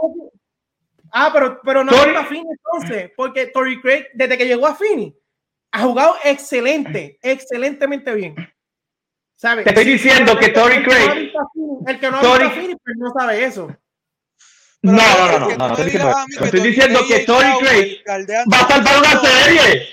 Ah, 1.13 1.31
pero, 1.33 1.61
pero 1.65 1.83
no 1.85 1.91
Torrey- 1.93 2.15
a 2.17 2.25
Phoenix 2.25 2.47
entonces, 2.51 3.11
porque 3.17 3.47
Torrey 3.49 3.81
Craig, 3.81 4.07
desde 4.15 4.39
que 4.39 4.47
llegó 4.47 4.67
a 4.67 4.75
Phoenix, 4.77 5.17
ha 5.73 5.81
jugado 5.83 6.15
excelente, 6.25 7.19
excelentemente 7.23 8.15
bien. 8.15 8.35
¿Sabes? 9.35 9.65
Te 9.65 9.71
estoy 9.71 9.85
diciendo 9.87 10.33
El 10.33 10.39
que 10.39 10.45
ha 10.47 10.83
Craig- 10.85 11.33
El 11.87 11.99
que 12.01 12.11
no 12.11 12.17
ha 12.19 12.21
a 12.47 12.51
Phoenix, 12.51 12.79
pues 12.85 12.97
no 12.99 13.11
sabe 13.19 13.45
eso. 13.45 13.77
No, 14.83 14.93
no, 14.93 15.39
no, 15.39 15.57
no, 15.57 15.57
no, 15.57 15.75
estoy 15.75 15.85
diciendo, 15.85 16.15
que 16.39 16.45
estoy 16.45 16.61
diciendo 16.61 17.01
que 17.07 17.23
y 17.23 17.27
Torrey 17.27 17.53
Crowder 17.59 17.99
Craig 18.05 18.27
va 18.51 18.61
a 18.61 18.69
salvar 18.69 18.99
una 18.99 19.21
serie. 19.21 19.89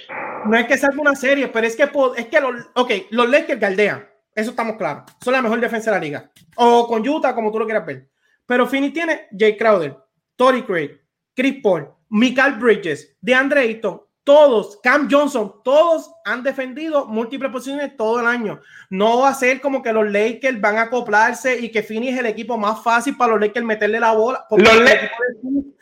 No 0.46 0.58
es 0.58 0.66
que 0.66 0.78
salga 0.78 1.02
una 1.02 1.16
serie, 1.16 1.48
pero 1.50 1.68
es 1.68 1.76
que, 1.76 1.90
es 2.16 2.26
que 2.28 2.40
los, 2.40 2.56
ok, 2.74 2.92
los 3.10 3.30
Lakers 3.30 3.60
galdean. 3.60 4.08
Eso 4.34 4.52
estamos 4.52 4.78
claros. 4.78 5.04
Son 5.22 5.34
la 5.34 5.42
mejor 5.42 5.60
defensa 5.60 5.92
de 5.92 5.98
la 5.98 6.04
liga. 6.04 6.32
O 6.56 6.88
con 6.88 7.08
Utah, 7.08 7.36
como 7.36 7.52
tú 7.52 7.60
lo 7.60 7.66
quieras 7.66 7.86
ver. 7.86 8.10
Pero 8.46 8.66
Phoenix 8.66 8.94
tiene 8.94 9.28
Jay 9.38 9.58
Crowder, 9.58 9.98
Torrey 10.38 10.62
Craig, 10.62 11.02
Chris 11.36 11.62
Paul, 11.62 11.92
Michael 12.10 12.54
Bridges, 12.54 13.18
DeAndre 13.20 13.62
Ayton, 13.62 14.02
todos, 14.28 14.78
Cam 14.84 15.08
Johnson, 15.10 15.54
todos 15.64 16.12
han 16.26 16.44
defendido 16.44 17.06
múltiples 17.06 17.50
posiciones 17.50 17.96
todo 17.96 18.20
el 18.20 18.28
año. 18.28 18.60
No 18.90 19.20
va 19.20 19.30
a 19.30 19.34
ser 19.34 19.62
como 19.62 19.82
que 19.82 19.94
los 19.94 20.12
Lakers 20.12 20.60
van 20.60 20.78
a 20.78 20.82
acoplarse 20.84 21.58
y 21.58 21.72
que 21.72 21.82
Phoenix 21.82 22.14
es 22.14 22.20
el 22.20 22.26
equipo 22.26 22.58
más 22.58 22.84
fácil 22.84 23.16
para 23.16 23.32
los 23.32 23.40
Lakers 23.42 23.66
meterle 23.66 24.00
la 24.02 24.12
bola. 24.12 24.46
porque 24.50 24.66
Los 24.66 24.76
el 24.76 24.88
equipo 24.90 25.16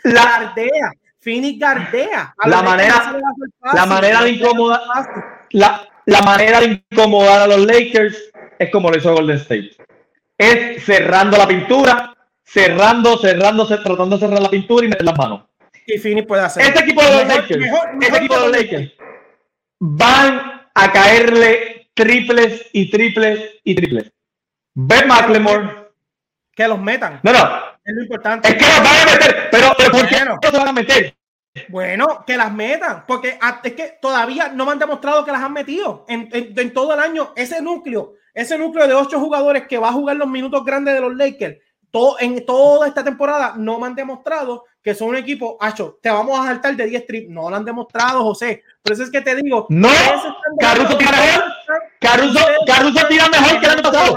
de 0.04 0.14
La, 0.14 0.24
gardea. 0.24 0.92
Phoenix 1.20 1.60
gardea. 1.60 2.36
A 2.38 2.48
La 2.48 2.62
manera- 2.62 3.20
la 3.74 3.86
manera 3.88 4.22
de 4.24 4.30
incomodar- 4.34 4.82
fácil. 4.94 5.24
la, 5.50 5.82
la 6.06 6.22
manera 6.22 6.60
de 6.60 6.84
incomodar 6.92 7.42
a 7.42 7.48
los 7.48 7.66
Lakers 7.66 8.32
es 8.60 8.70
como 8.70 8.92
lo 8.92 8.98
hizo 8.98 9.12
Golden 9.12 9.38
State. 9.38 9.72
Es 10.38 10.86
cerrando 10.86 11.36
la 11.36 11.48
pintura, 11.48 12.16
cerrando, 12.44 13.18
cerrando, 13.18 13.68
cer- 13.68 13.82
tratando 13.84 14.18
de 14.18 14.28
cerrar 14.28 14.42
la 14.44 14.50
pintura 14.50 14.86
y 14.86 14.90
meter 14.90 15.04
las 15.06 15.18
manos. 15.18 15.46
Y 15.88 15.98
Phoenix 16.00 16.28
puede 16.28 16.42
hacer. 16.44 16.64
Este 16.64 16.80
equipo 16.80 17.02
de 17.04 17.10
los 17.12 17.28
Lakers, 17.28 17.60
mejor- 17.60 17.86
este 17.86 17.98
mejor 17.98 18.18
equipo 18.18 18.34
de 18.36 18.40
los 18.42 18.50
los 18.52 18.58
Lakers 18.62 18.92
van 19.80 20.68
a 20.74 20.92
caerle 20.92 21.90
triples 21.94 22.68
y 22.74 22.90
triples 22.90 23.56
y 23.64 23.76
triples. 23.76 24.12
Ben 24.74 25.08
McLemore. 25.08 25.86
Que 26.54 26.68
los 26.68 26.80
metan. 26.80 27.20
No, 27.24 27.34
no. 27.34 27.40
Es 27.84 27.94
lo 27.94 28.02
importante. 28.02 28.48
Es 28.48 28.56
que 28.56 28.62
los 28.66 28.78
van 28.78 28.96
a 29.08 29.12
meter, 29.14 29.50
pero, 29.52 29.68
pero 29.78 29.92
¿por 29.92 30.08
qué 30.08 30.24
no 30.26 30.40
se 30.42 30.58
van 30.58 30.68
a 30.70 30.74
meter? 30.74 31.16
Bueno, 31.70 32.24
que 32.26 32.36
las 32.38 32.52
metan, 32.52 33.06
porque 33.06 33.38
es 33.64 33.74
que 33.74 33.98
todavía 34.02 34.50
no 34.50 34.66
me 34.66 34.72
han 34.74 34.80
demostrado 34.80 35.24
que 35.24 35.32
las 35.32 35.42
han 35.42 35.54
metido 35.54 36.06
en, 36.10 36.30
en- 36.32 36.58
en 36.58 36.74
todo 36.74 36.94
el 36.94 37.00
año. 37.00 37.34
Ese 37.36 37.62
núcleo, 37.62 38.14
ese 38.34 38.58
núcleo 38.58 38.88
de 38.88 38.94
ocho 38.94 39.20
jugadores 39.20 39.68
que 39.68 39.78
va 39.78 39.90
a 39.90 39.94
jugar 39.94 40.16
los 40.18 40.28
minutos 40.28 40.64
grandes 40.66 40.94
de 40.96 41.02
los 41.02 41.16
Lakers, 41.16 41.58
todo, 41.96 42.18
en 42.20 42.46
toda 42.46 42.88
esta 42.90 43.06
temporada 43.06 43.54
no 43.56 43.80
me 43.80 43.88
han 43.88 43.96
demostrado 43.96 44.66
que 44.84 44.94
son 44.94 45.08
un 45.10 45.16
equipo, 45.16 45.58
Acho, 45.62 45.98
te 46.02 46.10
vamos 46.10 46.38
a 46.38 46.44
saltar 46.44 46.76
de 46.76 46.86
10 46.88 47.08
trips. 47.08 47.30
No 47.30 47.50
lo 47.50 47.56
han 47.56 47.64
demostrado, 47.64 48.22
José. 48.22 48.62
Por 48.84 48.92
eso 48.92 49.04
es 49.04 49.10
que 49.10 49.22
te 49.22 49.34
digo. 49.36 49.66
No, 49.70 49.88
Caruso 50.60 50.98
tira 50.98 51.12
mejor. 51.12 51.44
Caruso, 52.00 52.40
Caruso 52.68 53.08
tira 53.08 53.30
mejor 53.30 53.60
que 53.62 53.66
el 53.66 53.72
año 53.72 53.82
pasado. 53.82 54.16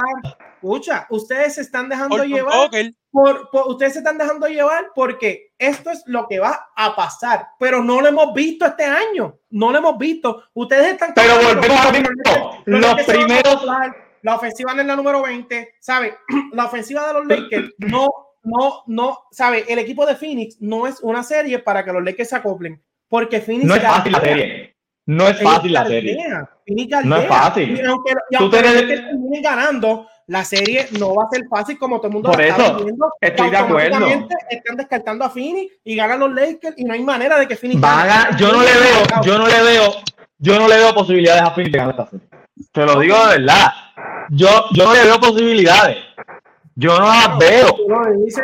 Escucha, 0.54 1.06
ustedes 1.10 1.54
se 1.54 1.60
están 1.60 1.88
dejando 1.88 2.16
Horton 2.16 2.30
llevar 2.32 2.52
Tucker, 2.64 2.92
por, 3.12 3.48
por- 3.50 3.68
ustedes 3.68 3.92
se 3.92 3.98
están 4.00 4.18
dejando 4.18 4.48
llevar 4.48 4.88
porque 4.92 5.52
esto 5.56 5.90
es 5.90 6.02
lo 6.06 6.26
que 6.26 6.40
va 6.40 6.70
a 6.74 6.96
pasar, 6.96 7.46
pero 7.60 7.80
no 7.84 8.00
lo 8.00 8.08
hemos 8.08 8.34
visto 8.34 8.66
este 8.66 8.84
año, 8.84 9.38
no 9.50 9.70
lo 9.70 9.78
hemos 9.78 9.96
visto. 9.96 10.42
Ustedes 10.54 10.88
están 10.94 11.12
Pero 11.14 11.34
volvemos 11.36 11.80
a 11.80 11.84
lo 11.84 11.92
mismo. 11.92 12.62
Los 12.66 12.94
primeros- 13.04 13.64
la 14.22 14.34
ofensiva 14.36 14.74
no 14.74 14.80
es 14.82 14.86
la 14.86 14.96
número 14.96 15.22
20, 15.22 15.74
¿sabe? 15.80 16.14
La 16.52 16.66
ofensiva 16.66 17.06
de 17.06 17.12
los 17.14 17.26
Lakers 17.26 17.74
no, 17.78 18.08
no, 18.42 18.82
no, 18.86 19.18
¿sabe? 19.30 19.64
El 19.68 19.78
equipo 19.78 20.06
de 20.06 20.16
Phoenix 20.16 20.56
no 20.60 20.86
es 20.86 21.00
una 21.02 21.22
serie 21.22 21.58
para 21.58 21.84
que 21.84 21.92
los 21.92 22.02
Lakers 22.04 22.28
se 22.30 22.36
acoplen, 22.36 22.82
porque 23.08 23.40
Phoenix 23.40 23.66
No 23.66 23.74
es 23.76 23.82
fácil 23.82 24.12
la 24.12 24.20
serie. 24.20 24.76
No 25.06 25.26
es 25.28 25.40
fácil 25.42 25.72
la 25.72 25.86
serie. 25.86 26.18
No 27.04 27.16
es 27.16 27.26
fácil. 27.28 27.70
Y 27.78 27.84
aunque, 27.84 28.12
y 28.30 28.36
Tú 28.36 28.42
aunque 28.44 28.62
los 28.62 28.74
Lakers 28.74 29.00
terminen 29.06 29.42
ganando, 29.42 30.06
la 30.26 30.44
serie 30.44 30.86
no 30.98 31.14
va 31.14 31.24
a 31.24 31.28
ser 31.34 31.46
fácil 31.48 31.78
como 31.78 31.96
todo 31.96 32.08
el 32.08 32.12
mundo 32.12 32.30
Por 32.30 32.38
la 32.40 32.46
está 32.48 32.66
eso, 32.66 32.84
viendo, 32.84 33.10
estoy 33.20 33.50
de 33.50 33.56
acuerdo. 33.56 34.06
Están 34.50 34.76
descartando 34.76 35.24
a 35.24 35.30
Phoenix 35.30 35.72
y 35.84 35.96
ganan 35.96 36.20
los 36.20 36.34
Lakers 36.34 36.74
y 36.78 36.84
no 36.84 36.92
hay 36.92 37.02
manera 37.02 37.38
de 37.38 37.48
que 37.48 37.56
Phoenix 37.56 37.80
Van 37.80 38.06
gane. 38.06 38.34
a- 38.34 38.36
yo 38.36 38.52
no 38.52 38.60
le 38.60 38.72
veo, 38.72 39.22
yo 39.24 39.38
no 39.38 39.46
le 39.46 39.62
veo, 39.62 39.92
yo 40.38 40.58
no 40.58 40.68
le 40.68 40.76
veo 40.76 40.94
posibilidades 40.94 41.42
a 41.42 41.50
Phoenix 41.52 41.72
de 41.72 41.78
ganar 41.78 41.94
esta 41.98 42.10
serie. 42.10 42.28
Te 42.72 42.84
lo 42.84 43.00
digo 43.00 43.16
de 43.28 43.38
verdad. 43.38 43.68
Yo, 44.30 44.66
yo 44.72 44.84
no 44.84 44.94
le 44.94 45.04
veo 45.04 45.20
posibilidades. 45.20 45.96
Yo 46.74 46.96
no 46.96 47.06
las 47.06 47.38
veo. 47.38 47.76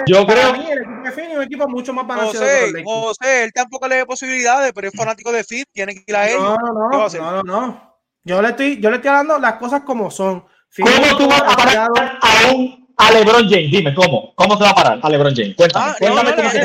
Yo 0.06 0.26
creo- 0.26 0.52
mí, 0.54 0.66
el 0.68 0.78
equipo 0.78 1.02
de 1.04 1.12
Phoenix 1.12 1.30
es 1.32 1.36
un 1.36 1.42
equipo 1.44 1.68
mucho 1.68 1.92
más 1.92 2.06
balanceado 2.06 2.46
José. 2.46 2.82
José, 2.84 3.44
él 3.44 3.52
tampoco 3.52 3.86
le 3.86 3.96
ve 3.96 4.06
posibilidades, 4.06 4.72
pero 4.74 4.88
es 4.88 4.94
fanático 4.96 5.30
de 5.30 5.44
Fit, 5.44 5.68
tiene 5.72 5.94
que 5.94 6.02
ir 6.04 6.16
a 6.16 6.28
él. 6.28 6.38
No, 6.40 6.56
no, 6.56 7.08
¿Qué 7.08 7.18
no, 7.18 7.30
no, 7.30 7.42
no, 7.42 7.42
no. 7.42 7.94
Yo 8.24 8.42
le 8.42 8.48
estoy, 8.48 8.80
yo 8.80 8.90
le 8.90 8.96
estoy 8.96 9.10
hablando 9.10 9.38
las 9.38 9.54
cosas 9.54 9.82
como 9.82 10.10
son. 10.10 10.44
¿Cómo 10.82 11.16
tú 11.16 11.28
vas 11.28 11.42
a 11.42 11.56
parar 11.56 11.88
a 12.20 12.52
un 12.52 12.88
a 12.96 13.12
LeBron 13.12 13.48
James? 13.48 13.70
Dime, 13.70 13.94
¿cómo? 13.94 14.34
¿Cómo 14.34 14.56
se 14.56 14.64
va 14.64 14.70
a 14.70 14.74
parar 14.74 14.98
a 15.00 15.08
LeBron 15.10 15.34
James? 15.34 15.54
Cuéntame. 15.54 15.90
Ah, 15.90 15.96
cuéntame 15.98 16.30
no, 16.30 16.36
cómo 16.36 16.50
se 16.50 16.58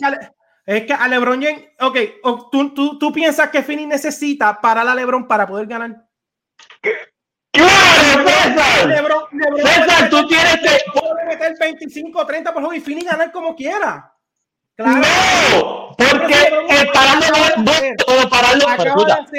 para. 0.00 0.32
es 0.64 0.86
que 0.86 0.92
a 0.92 1.08
LeBron 1.08 1.42
James, 1.42 1.64
ok, 1.80 1.98
tú, 2.50 2.74
tú, 2.74 2.98
tú 2.98 3.12
piensas 3.12 3.50
que 3.50 3.62
Phoenix 3.62 3.88
necesita 3.88 4.58
parar 4.60 4.88
a 4.88 4.94
LeBron 4.94 5.26
para 5.26 5.46
poder 5.46 5.66
ganar. 5.66 6.06
¡Claro, 7.56 8.28
César! 8.28 8.86
LeBron, 8.88 9.24
LeBron 9.32 9.60
César, 9.60 10.10
tú 10.10 10.26
tienes 10.28 10.56
que... 10.56 10.90
puede 11.00 11.24
meter 11.26 11.54
25, 11.58 12.26
30 12.26 12.52
por 12.52 12.62
juego 12.62 12.74
y 12.74 12.80
Phoenix 12.80 13.10
ganar 13.10 13.32
como 13.32 13.54
quiera. 13.54 14.12
Claro. 14.76 14.96
¡No! 14.98 15.86
Porque 15.96 16.34
el 16.68 16.88
pararlo 16.88 17.26
no 17.64 17.72
es 17.72 18.26
pararlo, 18.26 18.66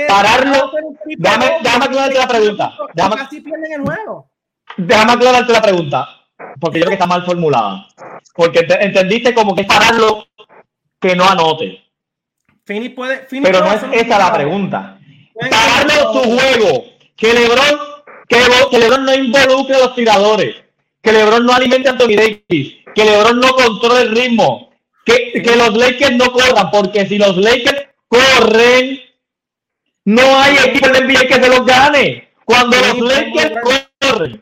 pararlo, 0.08 0.72
déjame- 1.06 1.58
déjame 1.62 1.86
aclararte 1.86 2.18
la 2.18 2.28
pregunta, 2.28 2.74
déjame- 2.96 3.16
Casi 3.18 3.42
pierden 3.42 3.72
el 3.74 3.82
juego. 3.82 4.32
déjame 4.78 5.12
aclararte 5.12 5.54
la 5.54 5.62
pregunta, 5.62 6.08
porque 6.60 6.80
yo 6.80 6.86
creo 6.86 6.90
que 6.90 6.94
está 6.96 7.06
mal 7.06 7.24
formulada. 7.24 7.86
Porque 8.34 8.64
te- 8.64 8.84
entendiste 8.84 9.36
como 9.36 9.54
que 9.54 9.62
es 9.62 9.68
pararlo 9.68 10.26
que 11.00 11.16
no 11.16 11.30
anote, 11.30 11.84
Phoenix 12.66 12.96
puede. 12.96 13.28
Pero 13.30 13.60
no 13.60 13.72
es 13.74 13.84
esa 13.92 14.18
la 14.18 14.34
pregunta. 14.34 14.98
Pararlo 15.40 16.14
su 16.14 16.32
juego, 16.32 16.84
que 17.16 17.34
LeBron, 17.34 17.80
que, 18.28 18.36
Lebron- 18.38 18.70
que 18.70 18.80
LeBron 18.80 19.06
no 19.06 19.14
involucre 19.14 19.76
a 19.76 19.80
los 19.80 19.96
tiradores, 19.96 20.56
que 21.02 21.12
LeBron 21.12 21.46
no 21.46 21.54
alimente 21.54 21.88
a 21.88 21.92
Anthony 21.94 22.16
Davis, 22.16 22.76
que 22.94 23.06
LeBron 23.06 23.40
no 23.40 23.50
controle 23.54 24.02
el 24.02 24.16
ritmo, 24.16 24.72
que, 25.06 25.42
que 25.42 25.56
los 25.56 25.74
Lakers 25.76 26.16
no 26.18 26.32
corran, 26.32 26.70
porque 26.72 27.06
si 27.08 27.18
los 27.18 27.38
Lakers 27.38 27.88
corren, 28.08 29.00
no 30.06 30.40
hay 30.40 30.56
equipo 30.66 30.88
la 30.88 31.00
NBA 31.02 31.28
que 31.28 31.34
se 31.36 31.50
los 31.50 31.66
gane. 31.66 32.30
Cuando 32.46 32.78
los 32.78 33.00
Lakers 33.00 33.54
corren. 34.02 34.42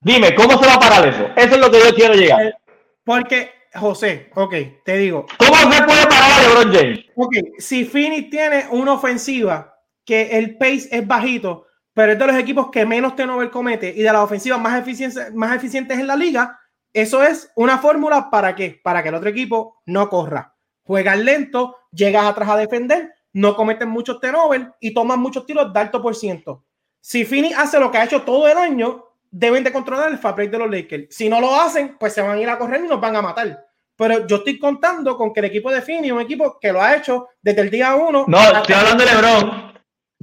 Dime, 0.00 0.34
¿cómo 0.34 0.58
se 0.58 0.66
va 0.66 0.74
a 0.74 0.80
parar 0.80 1.06
eso? 1.08 1.28
Eso 1.36 1.54
es 1.54 1.58
lo 1.60 1.70
que 1.70 1.78
yo 1.80 1.94
quiero 1.94 2.14
llegar. 2.14 2.58
Porque, 3.04 3.50
José, 3.74 4.30
ok, 4.34 4.54
te 4.84 4.96
digo, 4.96 5.26
¿Cómo 5.38 5.54
se 5.56 5.82
puede 5.82 6.06
parar 6.06 6.32
a 6.32 6.42
LeBron 6.42 6.72
James? 6.74 7.00
ok, 7.14 7.34
si 7.58 7.84
Phoenix 7.84 8.30
tiene 8.30 8.66
una 8.70 8.94
ofensiva 8.94 9.74
que 10.04 10.38
el 10.38 10.56
pace 10.58 10.88
es 10.90 11.06
bajito, 11.06 11.66
pero 11.94 12.12
es 12.12 12.18
de 12.18 12.26
los 12.26 12.36
equipos 12.36 12.70
que 12.70 12.86
menos 12.86 13.16
turnover 13.16 13.50
comete 13.50 13.92
y 13.94 14.02
de 14.02 14.12
las 14.12 14.22
ofensivas 14.22 14.60
más 14.60 14.80
eficientes, 14.80 15.32
más 15.34 15.54
eficientes 15.56 15.98
en 15.98 16.06
la 16.06 16.16
liga, 16.16 16.58
eso 16.92 17.22
es 17.22 17.50
una 17.56 17.78
fórmula 17.78 18.30
para 18.30 18.54
qué? 18.54 18.80
Para 18.82 19.02
que 19.02 19.08
el 19.08 19.14
otro 19.14 19.30
equipo 19.30 19.82
no 19.86 20.08
corra. 20.08 20.54
Juegas 20.84 21.18
lento, 21.18 21.76
llegas 21.90 22.26
atrás 22.26 22.50
a 22.50 22.56
defender, 22.56 23.12
no 23.32 23.56
cometen 23.56 23.88
muchos 23.88 24.20
turnovers 24.20 24.68
y 24.80 24.92
toman 24.92 25.20
muchos 25.20 25.46
tiros 25.46 25.72
de 25.72 25.80
alto 25.80 26.02
por 26.02 26.14
ciento. 26.14 26.64
Si 27.00 27.24
Phoenix 27.24 27.56
hace 27.56 27.80
lo 27.80 27.90
que 27.90 27.98
ha 27.98 28.04
hecho 28.04 28.22
todo 28.22 28.46
el 28.46 28.56
año, 28.56 29.04
deben 29.30 29.64
de 29.64 29.72
controlar 29.72 30.10
el 30.10 30.18
break 30.18 30.50
de 30.50 30.58
los 30.58 30.70
Lakers. 30.70 31.06
Si 31.10 31.28
no 31.28 31.40
lo 31.40 31.54
hacen, 31.58 31.96
pues 31.98 32.12
se 32.12 32.20
van 32.20 32.36
a 32.36 32.40
ir 32.40 32.48
a 32.48 32.58
correr 32.58 32.84
y 32.84 32.88
nos 32.88 33.00
van 33.00 33.16
a 33.16 33.22
matar. 33.22 33.66
Pero 33.96 34.26
yo 34.26 34.36
estoy 34.36 34.58
contando 34.58 35.16
con 35.16 35.32
que 35.32 35.40
el 35.40 35.46
equipo 35.46 35.70
de 35.70 35.82
Phoenix 35.82 36.06
es 36.06 36.12
un 36.12 36.20
equipo 36.20 36.58
que 36.60 36.72
lo 36.72 36.82
ha 36.82 36.96
hecho 36.96 37.28
desde 37.40 37.62
el 37.62 37.70
día 37.70 37.94
uno. 37.94 38.24
No, 38.28 38.40
estoy 38.40 38.74
hablando 38.74 39.04
de 39.04 39.10
LeBron. 39.10 39.71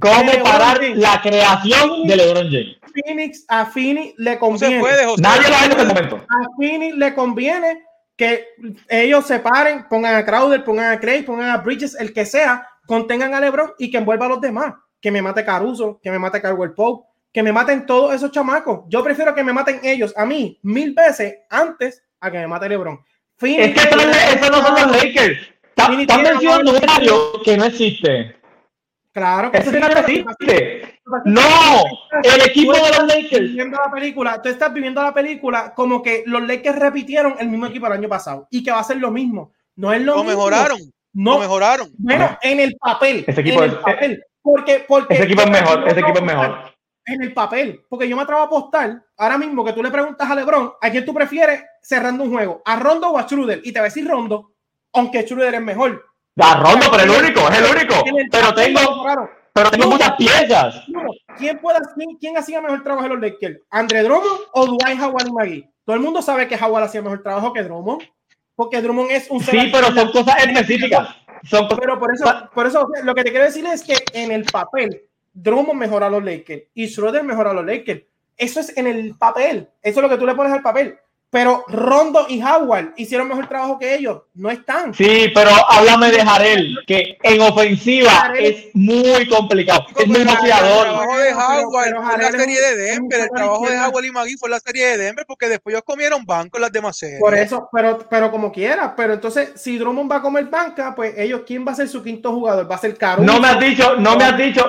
¿Cómo 0.00 0.32
parar 0.42 0.78
James. 0.80 0.98
la 0.98 1.20
creación 1.22 2.06
de 2.06 2.16
LeBron 2.16 2.50
James? 2.50 2.76
Phoenix, 2.92 3.44
a 3.48 3.66
Phoenix 3.66 4.14
le 4.18 4.30
No 4.30 4.34
se 4.34 4.38
conviene. 4.40 4.80
puede, 4.80 5.04
José. 5.04 5.22
Nadie 5.22 5.48
lo 5.48 5.54
ha 5.54 5.58
hecho 5.66 5.70
este 5.70 5.74
puede. 5.76 5.88
momento. 5.94 6.16
a 6.28 6.56
Phoenix 6.58 6.96
le 6.96 7.14
conviene 7.14 7.84
que 8.16 8.44
ellos 8.88 9.26
se 9.26 9.38
paren, 9.38 9.86
pongan 9.88 10.16
a 10.16 10.24
Crowder, 10.24 10.64
pongan 10.64 10.92
a 10.92 11.00
Craig, 11.00 11.24
pongan 11.24 11.50
a 11.50 11.58
Bridges, 11.58 11.94
el 11.98 12.12
que 12.12 12.26
sea, 12.26 12.66
contengan 12.86 13.32
a 13.34 13.40
LeBron 13.40 13.72
y 13.78 13.90
que 13.90 13.98
envuelva 13.98 14.26
a 14.26 14.30
los 14.30 14.40
demás. 14.40 14.74
Que 15.00 15.10
me 15.10 15.22
mate 15.22 15.44
Caruso, 15.44 15.98
que 16.02 16.10
me 16.10 16.18
mate 16.18 16.42
Caldwell 16.42 16.72
Pope, 16.74 17.08
que 17.32 17.42
me 17.42 17.52
maten 17.52 17.86
todos 17.86 18.14
esos 18.14 18.30
chamacos. 18.32 18.80
Yo 18.88 19.02
prefiero 19.02 19.34
que 19.34 19.42
me 19.44 19.52
maten 19.52 19.80
ellos 19.82 20.12
a 20.16 20.26
mí 20.26 20.58
mil 20.62 20.92
veces 20.92 21.36
antes 21.48 22.02
a 22.20 22.30
que 22.30 22.38
me 22.38 22.46
mate 22.46 22.68
LeBron. 22.68 22.98
Es 23.40 23.74
que 23.74 23.80
esos 23.88 24.50
no 24.50 24.66
son 24.66 24.74
los 24.74 25.02
Lakers. 25.02 25.38
Están 25.76 26.22
mencionando 26.22 26.70
un 26.72 26.76
escenario 26.76 27.42
que 27.42 27.56
no 27.56 27.64
existe. 27.64 28.36
Claro, 29.12 29.50
que 29.50 29.58
Ese 29.58 29.70
sí, 29.70 29.76
escenario 29.76 30.24
no. 31.24 31.42
No, 31.42 31.42
el 32.22 32.40
equipo 32.42 32.72
de 32.72 32.80
los 32.80 33.06
Lakers. 33.06 33.50
la 33.72 33.90
película, 33.92 34.40
tú 34.40 34.48
estás 34.48 34.72
viviendo 34.72 35.02
la 35.02 35.12
película 35.12 35.74
como 35.74 36.00
que 36.02 36.22
los 36.26 36.46
Lakers 36.46 36.78
repitieron 36.78 37.34
el 37.40 37.48
mismo 37.48 37.66
equipo 37.66 37.86
el 37.88 37.94
año 37.94 38.08
pasado 38.08 38.46
y 38.50 38.62
que 38.62 38.70
va 38.70 38.78
a 38.78 38.84
ser 38.84 38.98
lo 38.98 39.10
mismo. 39.10 39.52
No 39.76 39.92
es 39.92 40.00
lo 40.02 40.14
mismo. 40.16 40.30
mejoraron. 40.30 40.78
No, 41.12 41.34
Lo 41.34 41.38
mejoraron. 41.40 41.90
bueno, 41.98 42.38
en 42.40 42.60
el 42.60 42.76
papel. 42.76 43.24
Ese 43.26 43.40
equipo 43.40 43.64
en 43.64 43.70
es- 43.70 43.76
el 43.76 43.80
papel. 43.80 44.24
Porque, 44.42 44.84
porque 44.86 45.14
Ese 45.14 45.24
equipo 45.24 45.40
es 45.42 45.46
yo- 45.48 45.52
mejor, 45.52 45.88
ese 45.88 46.00
equipo 46.00 46.18
es 46.18 46.24
mejor. 46.24 46.58
En 47.06 47.22
el 47.22 47.32
papel, 47.34 47.84
porque 47.88 48.08
yo 48.08 48.14
me 48.16 48.22
atrevo 48.22 48.42
a 48.42 48.44
apostar 48.44 49.02
ahora 49.16 49.36
mismo 49.38 49.64
que 49.64 49.72
tú 49.72 49.82
le 49.82 49.90
preguntas 49.90 50.30
a 50.30 50.34
LeBron 50.36 50.72
a 50.80 50.90
quién 50.90 51.04
tú 51.04 51.12
prefieres 51.12 51.64
cerrando 51.82 52.22
un 52.22 52.30
juego, 52.30 52.62
a 52.64 52.76
Rondo 52.76 53.10
o 53.10 53.18
a 53.18 53.24
Schroeder, 53.24 53.60
y 53.64 53.72
te 53.72 53.80
va 53.80 53.86
a 53.86 53.88
decir 53.88 54.06
Rondo, 54.06 54.52
aunque 54.92 55.22
Schroeder 55.26 55.54
es 55.54 55.62
mejor. 55.62 56.04
A 56.42 56.54
Rondo, 56.60 56.86
pero 56.90 57.02
el 57.04 57.10
único, 57.10 57.48
es 57.48 57.58
el 57.58 57.76
único. 57.76 57.94
Pero 58.30 58.54
tengo, 58.54 59.04
pero 59.52 59.70
tengo 59.70 59.90
muchas 59.90 60.12
piezas. 60.16 60.82
¿Quién, 61.38 61.58
puede, 61.58 61.78
quién, 61.94 62.16
quién 62.18 62.36
hacía 62.36 62.60
mejor 62.60 62.82
trabajo 62.82 63.06
en 63.06 63.12
los 63.12 63.20
Lakers? 63.20 63.58
¿Andre 63.70 64.02
Drummond 64.02 64.40
o 64.52 64.66
Dwight 64.66 65.00
Howard 65.00 65.26
y 65.28 65.32
Magui? 65.32 65.70
Todo 65.84 65.96
el 65.96 66.02
mundo 66.02 66.22
sabe 66.22 66.46
que 66.48 66.56
Howard 66.56 66.84
hacía 66.84 67.02
mejor 67.02 67.22
trabajo 67.22 67.52
que 67.52 67.62
Drummond, 67.62 68.02
porque 68.54 68.80
Drummond 68.80 69.10
es 69.10 69.30
un 69.30 69.40
Sí, 69.40 69.70
pero 69.72 69.92
son 69.92 70.12
cosas 70.12 70.44
específicas. 70.44 71.08
Son 71.44 71.64
cosas- 71.64 71.78
Pero 71.80 71.98
por 71.98 72.14
eso, 72.14 72.24
por 72.54 72.66
eso 72.66 72.86
lo 73.02 73.14
que 73.14 73.24
te 73.24 73.30
quiero 73.30 73.46
decir 73.46 73.64
es 73.66 73.82
que 73.82 73.96
en 74.12 74.30
el 74.30 74.44
papel, 74.44 75.02
Drummond 75.32 75.78
mejora 75.78 76.06
a 76.06 76.10
los 76.10 76.22
Lakers 76.22 76.64
y 76.74 76.88
Schroeder 76.88 77.22
mejora 77.24 77.50
a 77.50 77.54
los 77.54 77.64
Lakers. 77.64 78.02
Eso 78.36 78.60
es 78.60 78.76
en 78.76 78.86
el 78.86 79.16
papel. 79.16 79.68
Eso 79.82 80.00
es 80.00 80.02
lo 80.02 80.08
que 80.08 80.16
tú 80.16 80.26
le 80.26 80.34
pones 80.34 80.52
al 80.52 80.62
papel. 80.62 80.98
Pero 81.32 81.64
Rondo 81.68 82.26
y 82.28 82.42
Howard 82.42 82.92
hicieron 82.96 83.28
mejor 83.28 83.46
trabajo 83.46 83.78
que 83.78 83.94
ellos. 83.94 84.22
No 84.34 84.50
están. 84.50 84.92
Sí, 84.92 85.30
pero 85.32 85.50
háblame 85.68 86.10
de 86.10 86.24
Jarel, 86.24 86.76
que 86.88 87.16
en 87.22 87.40
ofensiva 87.40 88.10
Jarel- 88.10 88.40
es 88.42 88.64
muy 88.74 89.28
complicado. 89.28 89.86
Es 89.96 90.08
muy 90.08 90.16
El 90.22 90.24
motivador. 90.26 90.82
trabajo 90.82 91.18
de 91.18 91.32
Howard 91.32 91.84
pero 91.84 92.02
fue 92.02 92.18
la 92.18 92.30
serie 92.32 92.60
de 92.60 92.76
Denver. 92.76 93.20
El 93.20 93.28
trabajo 93.30 93.66
de. 93.68 93.78
Howard 93.78 94.04
y 94.06 94.10
Magui 94.10 94.36
fue 94.36 94.50
la 94.50 94.58
serie 94.58 94.86
de 94.86 94.98
Denver 94.98 95.24
porque 95.24 95.46
después 95.48 95.72
ellos 95.72 95.84
comieron 95.86 96.24
banco 96.26 96.56
en 96.58 96.62
las 96.62 96.72
demás 96.72 96.96
series. 96.98 97.20
Por 97.20 97.34
eso, 97.36 97.68
pero, 97.72 98.00
pero 98.10 98.30
como 98.32 98.50
quiera. 98.50 98.96
Pero 98.96 99.12
entonces, 99.14 99.52
si 99.54 99.78
Drummond 99.78 100.10
va 100.10 100.16
a 100.16 100.22
comer 100.22 100.46
banca, 100.46 100.92
pues 100.96 101.16
ellos, 101.16 101.42
¿quién 101.46 101.64
va 101.64 101.70
a 101.70 101.76
ser 101.76 101.88
su 101.88 102.02
quinto 102.02 102.32
jugador? 102.32 102.68
Va 102.68 102.74
a 102.74 102.78
ser 102.78 102.96
Caruso. 102.98 103.24
No 103.32 103.38
me 103.40 103.46
has 103.46 103.60
dicho, 103.60 103.94
no 103.96 104.16
me 104.16 104.24
has 104.24 104.36
dicho, 104.36 104.66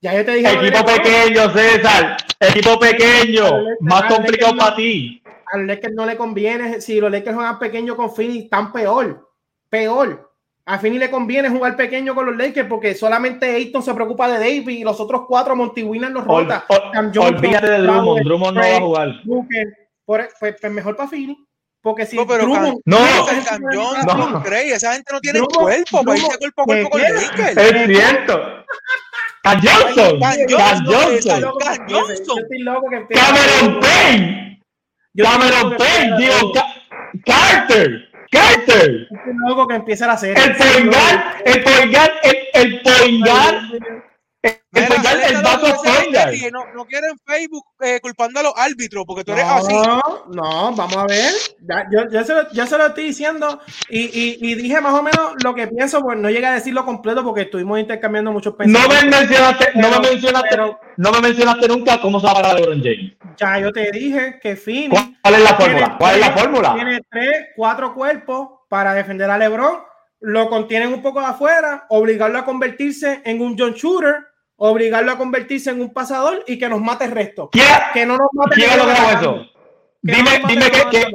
Ya 0.00 0.14
yo 0.14 0.24
te 0.24 0.32
dije. 0.32 0.50
equipo 0.50 0.82
pequeño, 0.86 1.52
César. 1.52 2.16
Equipo 2.40 2.78
pequeño, 2.78 3.50
más 3.80 4.04
complicado 4.04 4.56
para 4.56 4.76
ti. 4.76 5.20
A 5.52 5.58
los 5.58 5.66
Lakers 5.66 5.94
no 5.94 6.06
le 6.06 6.16
conviene, 6.16 6.80
si 6.80 7.00
los 7.00 7.10
Lakers 7.10 7.34
juegan 7.34 7.58
pequeño 7.58 7.96
con 7.96 8.14
Phoenix, 8.14 8.48
tan 8.50 8.72
peor, 8.72 9.30
peor. 9.68 10.30
A 10.66 10.78
Phoenix 10.78 11.00
le 11.00 11.10
conviene 11.10 11.50
jugar 11.50 11.76
pequeño 11.76 12.14
con 12.14 12.24
los 12.24 12.36
Lakers 12.36 12.68
porque 12.68 12.94
solamente 12.94 13.54
Ayton 13.54 13.82
se 13.82 13.92
preocupa 13.92 14.28
de 14.28 14.38
David 14.38 14.68
y 14.68 14.84
los 14.84 14.98
otros 14.98 15.22
cuatro 15.28 15.54
Monty 15.54 15.82
Williams 15.82 16.14
los 16.14 16.24
rota. 16.24 16.64
olvídate 17.20 17.70
de 17.70 17.78
Drummond, 17.78 18.24
Drummond 18.24 18.56
no 18.56 18.62
va 18.62 18.76
a 18.76 18.80
jugar. 18.80 19.08
pues, 20.06 20.34
pues, 20.40 20.72
mejor 20.72 20.96
para 20.96 21.08
Phoenix. 21.08 21.40
Porque 21.82 22.06
si 22.06 22.16
no, 22.16 22.26
pero 22.26 22.44
Drummond, 22.44 22.80
no, 22.86 22.98
no, 22.98 24.40
no, 24.40 24.44
esa 24.56 24.94
gente 24.94 25.12
no 25.12 25.20
tiene 25.20 25.40
cuerpo 25.40 26.02
para 26.02 26.18
irse 26.18 26.38
cuerpo 26.38 26.62
a 26.62 26.64
cuerpo 26.64 26.90
con 26.90 27.02
Lakers. 27.02 27.56
Es 27.58 27.86
cierto. 27.86 28.64
Cam 29.42 29.60
Johnson. 29.60 30.18
Cam 30.18 30.86
Johnson. 30.86 31.42
Cam 31.60 31.86
Johnson. 31.90 32.36
Cameron 33.10 33.80
Payne. 33.80 34.63
Cameron 35.16 35.76
Payne. 35.76 36.16
Digo, 36.18 36.52
Carter. 37.24 38.08
Carter. 38.30 39.08
Que 39.68 39.74
empieza 39.74 40.06
a 40.06 40.12
hacer. 40.12 40.36
El 40.36 40.56
Poingar. 40.56 41.36
El 41.44 41.62
Poingar. 41.62 42.12
El 42.52 42.80
Poingar 42.82 43.60
no, 46.52 46.66
no 46.74 46.84
quieren 46.84 47.16
Facebook 47.24 47.64
eh, 47.80 48.00
culpando 48.00 48.40
a 48.40 48.42
los 48.42 48.52
árbitros 48.56 49.04
porque 49.06 49.24
tú 49.24 49.32
eres 49.32 49.46
no, 49.46 49.52
así. 49.54 49.74
No, 50.32 50.74
vamos 50.74 50.96
a 50.96 51.06
ver. 51.06 51.32
yo, 51.90 52.10
yo, 52.10 52.24
se 52.24 52.34
lo, 52.34 52.52
yo, 52.52 52.66
se 52.66 52.78
lo, 52.78 52.86
estoy 52.86 53.04
diciendo 53.04 53.60
y, 53.88 54.00
y, 54.00 54.38
y, 54.40 54.54
dije 54.54 54.80
más 54.80 54.94
o 54.94 55.02
menos 55.02 55.32
lo 55.42 55.54
que 55.54 55.66
pienso, 55.68 56.00
pues 56.00 56.18
no 56.18 56.30
llegué 56.30 56.46
a 56.46 56.54
decirlo 56.54 56.84
completo 56.84 57.24
porque 57.24 57.42
estuvimos 57.42 57.78
intercambiando 57.78 58.32
muchos 58.32 58.54
pensamientos. 58.54 59.04
No 59.04 59.10
me 59.10 59.18
mencionaste, 59.18 59.68
pero, 59.72 59.88
no 59.88 60.00
me 60.00 60.08
mencionaste, 60.10 60.48
pero, 60.50 60.80
no 60.96 61.12
me 61.12 61.20
mencionaste 61.20 61.68
nunca 61.68 62.00
cómo 62.00 62.20
se 62.20 62.26
va 62.26 62.32
a 62.32 62.34
pagar 62.34 62.60
LeBron 62.60 62.82
James. 62.82 63.12
Ya 63.36 63.58
yo 63.58 63.72
te 63.72 63.90
dije 63.90 64.38
que 64.42 64.56
Phoenix. 64.56 65.02
¿Cuál 65.22 65.34
es 65.34 65.42
la 65.42 65.56
fórmula? 65.56 65.96
¿Cuál 65.98 66.14
es 66.14 66.20
la 66.20 66.32
fórmula? 66.32 66.74
Tiene 66.74 67.00
tres, 67.10 67.46
cuatro 67.56 67.94
cuerpos 67.94 68.48
para 68.68 68.94
defender 68.94 69.30
a 69.30 69.38
LeBron. 69.38 69.78
Lo 70.20 70.48
contienen 70.48 70.92
un 70.92 71.02
poco 71.02 71.20
de 71.20 71.26
afuera, 71.26 71.84
obligarlo 71.90 72.38
a 72.38 72.44
convertirse 72.44 73.20
en 73.24 73.42
un 73.42 73.56
John 73.58 73.74
Shooter 73.74 74.33
obligarlo 74.56 75.12
a 75.12 75.18
convertirse 75.18 75.70
en 75.70 75.80
un 75.80 75.92
pasador 75.92 76.44
y 76.46 76.58
que 76.58 76.68
nos 76.68 76.80
mate 76.80 77.04
el 77.04 77.10
resto. 77.10 77.50
¿Quién, 77.50 77.66
que 77.92 78.06
no 78.06 78.16
nos 78.16 78.28
mate 78.32 78.56
¿quién 78.56 78.70
ha 78.70 78.76
logrado 78.76 79.10
eso? 79.10 79.46
Dime, 80.02 80.38
no 80.40 80.48
dime 80.48 80.70
qué, 80.70 80.82
qué, 80.90 81.06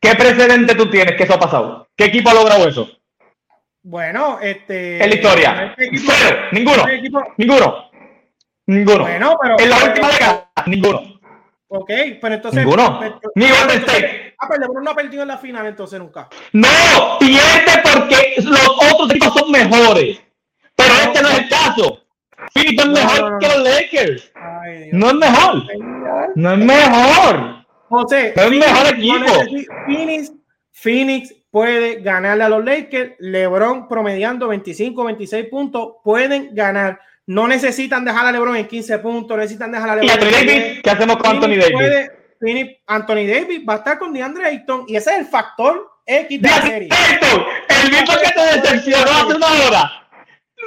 qué, 0.00 0.14
precedente 0.14 0.74
tú 0.74 0.88
tienes 0.88 1.16
que 1.16 1.24
eso 1.24 1.34
ha 1.34 1.40
pasado. 1.40 1.88
¿Qué 1.96 2.04
equipo 2.04 2.30
ha 2.30 2.34
logrado 2.34 2.68
eso? 2.68 2.88
Bueno, 3.82 4.38
este. 4.40 5.02
En 5.02 5.10
la 5.10 5.16
historia. 5.16 5.64
Este 5.76 5.86
equipo, 5.86 6.12
Cero, 6.16 6.38
ninguno. 6.52 6.86
Este 6.86 7.10
ninguno. 7.36 7.90
Ninguno. 8.66 9.00
Bueno, 9.00 9.36
pero. 9.42 9.58
En 9.58 9.70
la 9.70 9.84
última 9.84 10.08
década, 10.08 10.52
ninguno. 10.66 11.20
Ok, 11.66 11.90
pero 12.20 12.34
entonces. 12.34 12.64
Ninguno. 12.64 13.00
Ni 13.34 13.48
Golden 13.48 13.78
State. 13.80 14.34
Ah, 14.38 14.46
pero 14.48 14.68
no 14.80 14.90
ha 14.90 14.94
perdido 14.94 15.22
en 15.22 15.28
la 15.28 15.38
final 15.38 15.66
entonces 15.66 15.98
nunca. 15.98 16.28
No, 16.52 16.68
pierde 17.18 17.82
porque 17.82 18.34
los 18.42 18.68
otros 18.92 19.10
equipos 19.10 19.34
son 19.34 19.50
mejores. 19.50 20.20
Pero 20.76 20.94
este 20.94 21.22
no 21.22 21.28
es 21.28 21.38
el 21.38 21.48
caso. 21.48 22.01
Phoenix 22.54 22.84
es 22.84 22.88
mejor 22.88 23.38
que 23.38 23.48
los 23.48 23.58
Lakers. 23.58 24.32
no 24.92 25.08
es 25.08 25.14
mejor. 25.14 25.62
No 26.34 26.52
es 26.52 26.58
mejor. 26.58 27.66
José, 27.88 28.32
no 28.36 28.42
es 28.42 28.50
mejor 28.50 28.86
equipo. 28.94 29.66
Phoenix, 29.86 30.32
Phoenix 30.72 31.34
puede 31.50 32.00
ganarle 32.00 32.44
a 32.44 32.48
los 32.48 32.64
Lakers. 32.64 33.12
LeBron 33.18 33.88
promediando 33.88 34.48
25, 34.48 35.04
26 35.04 35.46
puntos. 35.48 35.94
Pueden 36.02 36.54
ganar. 36.54 37.00
No 37.26 37.46
necesitan 37.46 38.04
dejar 38.04 38.26
a 38.26 38.32
LeBron 38.32 38.56
en 38.56 38.66
15 38.66 38.98
puntos. 38.98 39.36
Necesitan 39.36 39.70
dejar 39.70 39.90
a 39.90 39.96
LeBron. 39.96 40.08
¿Y 40.08 40.12
Anthony 40.12 40.46
Davis? 40.46 40.80
¿Qué 40.82 40.90
hacemos 40.90 41.16
con 41.18 41.30
Anthony 41.30 41.56
Davis? 41.56 41.72
Puede, 41.72 42.10
Phoenix, 42.40 42.80
Anthony 42.86 43.26
Davis 43.26 43.60
va 43.68 43.74
a 43.74 43.76
estar 43.76 43.98
con 43.98 44.12
DeAndre 44.12 44.46
Ayton 44.46 44.84
y 44.88 44.96
ese 44.96 45.10
es 45.12 45.18
el 45.20 45.26
factor 45.26 45.92
X 46.04 46.42
de 46.42 46.48
la 46.48 46.62
serie. 46.62 46.88
el 47.68 47.90
mismo 47.90 48.14
que 48.16 48.30
te 48.30 48.60
decepcionó 48.60 49.10
hace 49.10 49.34
una 49.36 49.46
hora. 49.46 50.01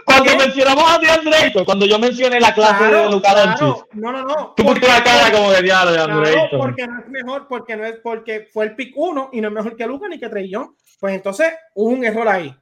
Cuando 0.03 0.35
mencionamos 0.35 0.83
a 0.83 0.99
Ayton, 1.41 1.65
cuando 1.65 1.85
yo 1.85 1.98
mencioné 1.99 2.40
la 2.40 2.53
clase 2.53 2.83
de 2.83 3.09
Luca 3.09 3.32
claro. 3.32 3.88
No, 3.93 4.11
no, 4.11 4.24
no. 4.24 4.53
Tú 4.56 4.64
pusiste 4.64 4.88
la 4.88 5.03
cara 5.03 5.32
como 5.32 5.51
de 5.51 5.61
diablo 5.61 5.91
de 5.91 5.99
André 5.99 6.32
claro, 6.32 6.57
porque 6.57 6.88
no 6.88 6.99
es 6.99 7.07
mejor, 7.07 7.48
porque 7.48 7.75
no 7.77 7.85
es 7.85 7.95
porque 8.03 8.48
fue 8.51 8.65
el 8.65 8.75
pick 8.75 8.93
1 8.95 9.30
y 9.33 9.41
no 9.41 9.48
es 9.48 9.53
mejor 9.53 9.75
que 9.75 9.88
Luca 9.88 10.07
ni 10.07 10.19
que 10.19 10.30
Trey. 10.30 10.51
Pues 10.99 11.15
entonces 11.15 11.53
hubo 11.74 11.90
un 11.90 12.03
error 12.03 12.27
ahí. 12.27 12.56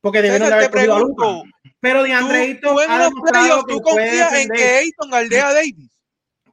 Porque 0.00 0.22
debieron 0.22 0.48
de 0.48 0.54
haber 0.54 0.70
cogido 0.70 0.96
a 0.96 1.00
Luca. 1.00 1.24
Pero 1.80 2.02
DeAndre 2.02 2.42
Ayton 2.42 2.76
ha 2.88 3.04
demostrado 3.04 3.64
¿Tú 3.64 3.80
confías 3.80 4.32
en 4.34 4.48
que 4.48 4.64
Ayton 4.64 5.10
galdea 5.10 5.48
a 5.48 5.54
Davis? 5.54 5.90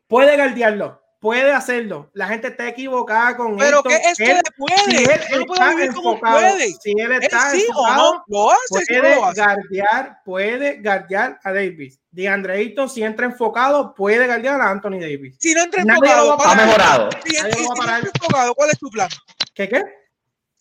Puede 0.07 0.37
galdearlo 0.37 0.98
puede 1.19 1.51
hacerlo. 1.51 2.09
La 2.13 2.27
gente 2.27 2.47
está 2.47 2.67
equivocada 2.67 3.37
con 3.37 3.57
Pero 3.57 3.83
que 3.83 3.95
es 3.95 4.17
que 4.17 4.39
puede. 4.57 4.97
Si 4.97 5.03
él 5.03 5.21
no 5.39 5.45
puede 5.45 5.75
vivir 5.75 5.93
como 5.93 6.19
puede. 6.19 6.67
Si 6.81 6.91
él 6.97 7.11
está 7.11 7.51
sí 7.51 7.65
enfocado, 7.67 8.13
no, 8.13 8.23
lo 8.27 8.51
hace, 8.51 8.85
puede 8.87 9.15
lo 9.15 9.25
hace. 9.25 9.41
guardiar, 9.41 10.21
puede 10.23 10.81
guardiar 10.81 11.39
a 11.43 11.51
Davis. 11.51 11.99
DeAndre 12.11 12.53
Ayton, 12.57 12.89
si 12.89 13.03
entra 13.03 13.25
enfocado, 13.25 13.93
puede 13.93 14.25
guardiar 14.25 14.59
a 14.61 14.69
Anthony 14.69 14.99
Davis. 14.99 15.37
Si 15.39 15.53
no 15.53 15.63
entra 15.63 15.81
enfocado, 15.81 16.41
ha 16.41 16.55
mejorado. 16.55 17.09
Si, 17.23 17.31
si, 17.31 17.35
si 17.35 17.43
no 17.43 17.95
entra 17.95 18.11
enfocado, 18.15 18.55
¿cuál 18.55 18.69
es 18.71 18.79
tu 18.79 18.89
plan? 18.89 19.09
¿Qué 19.53 19.69
qué? 19.69 19.83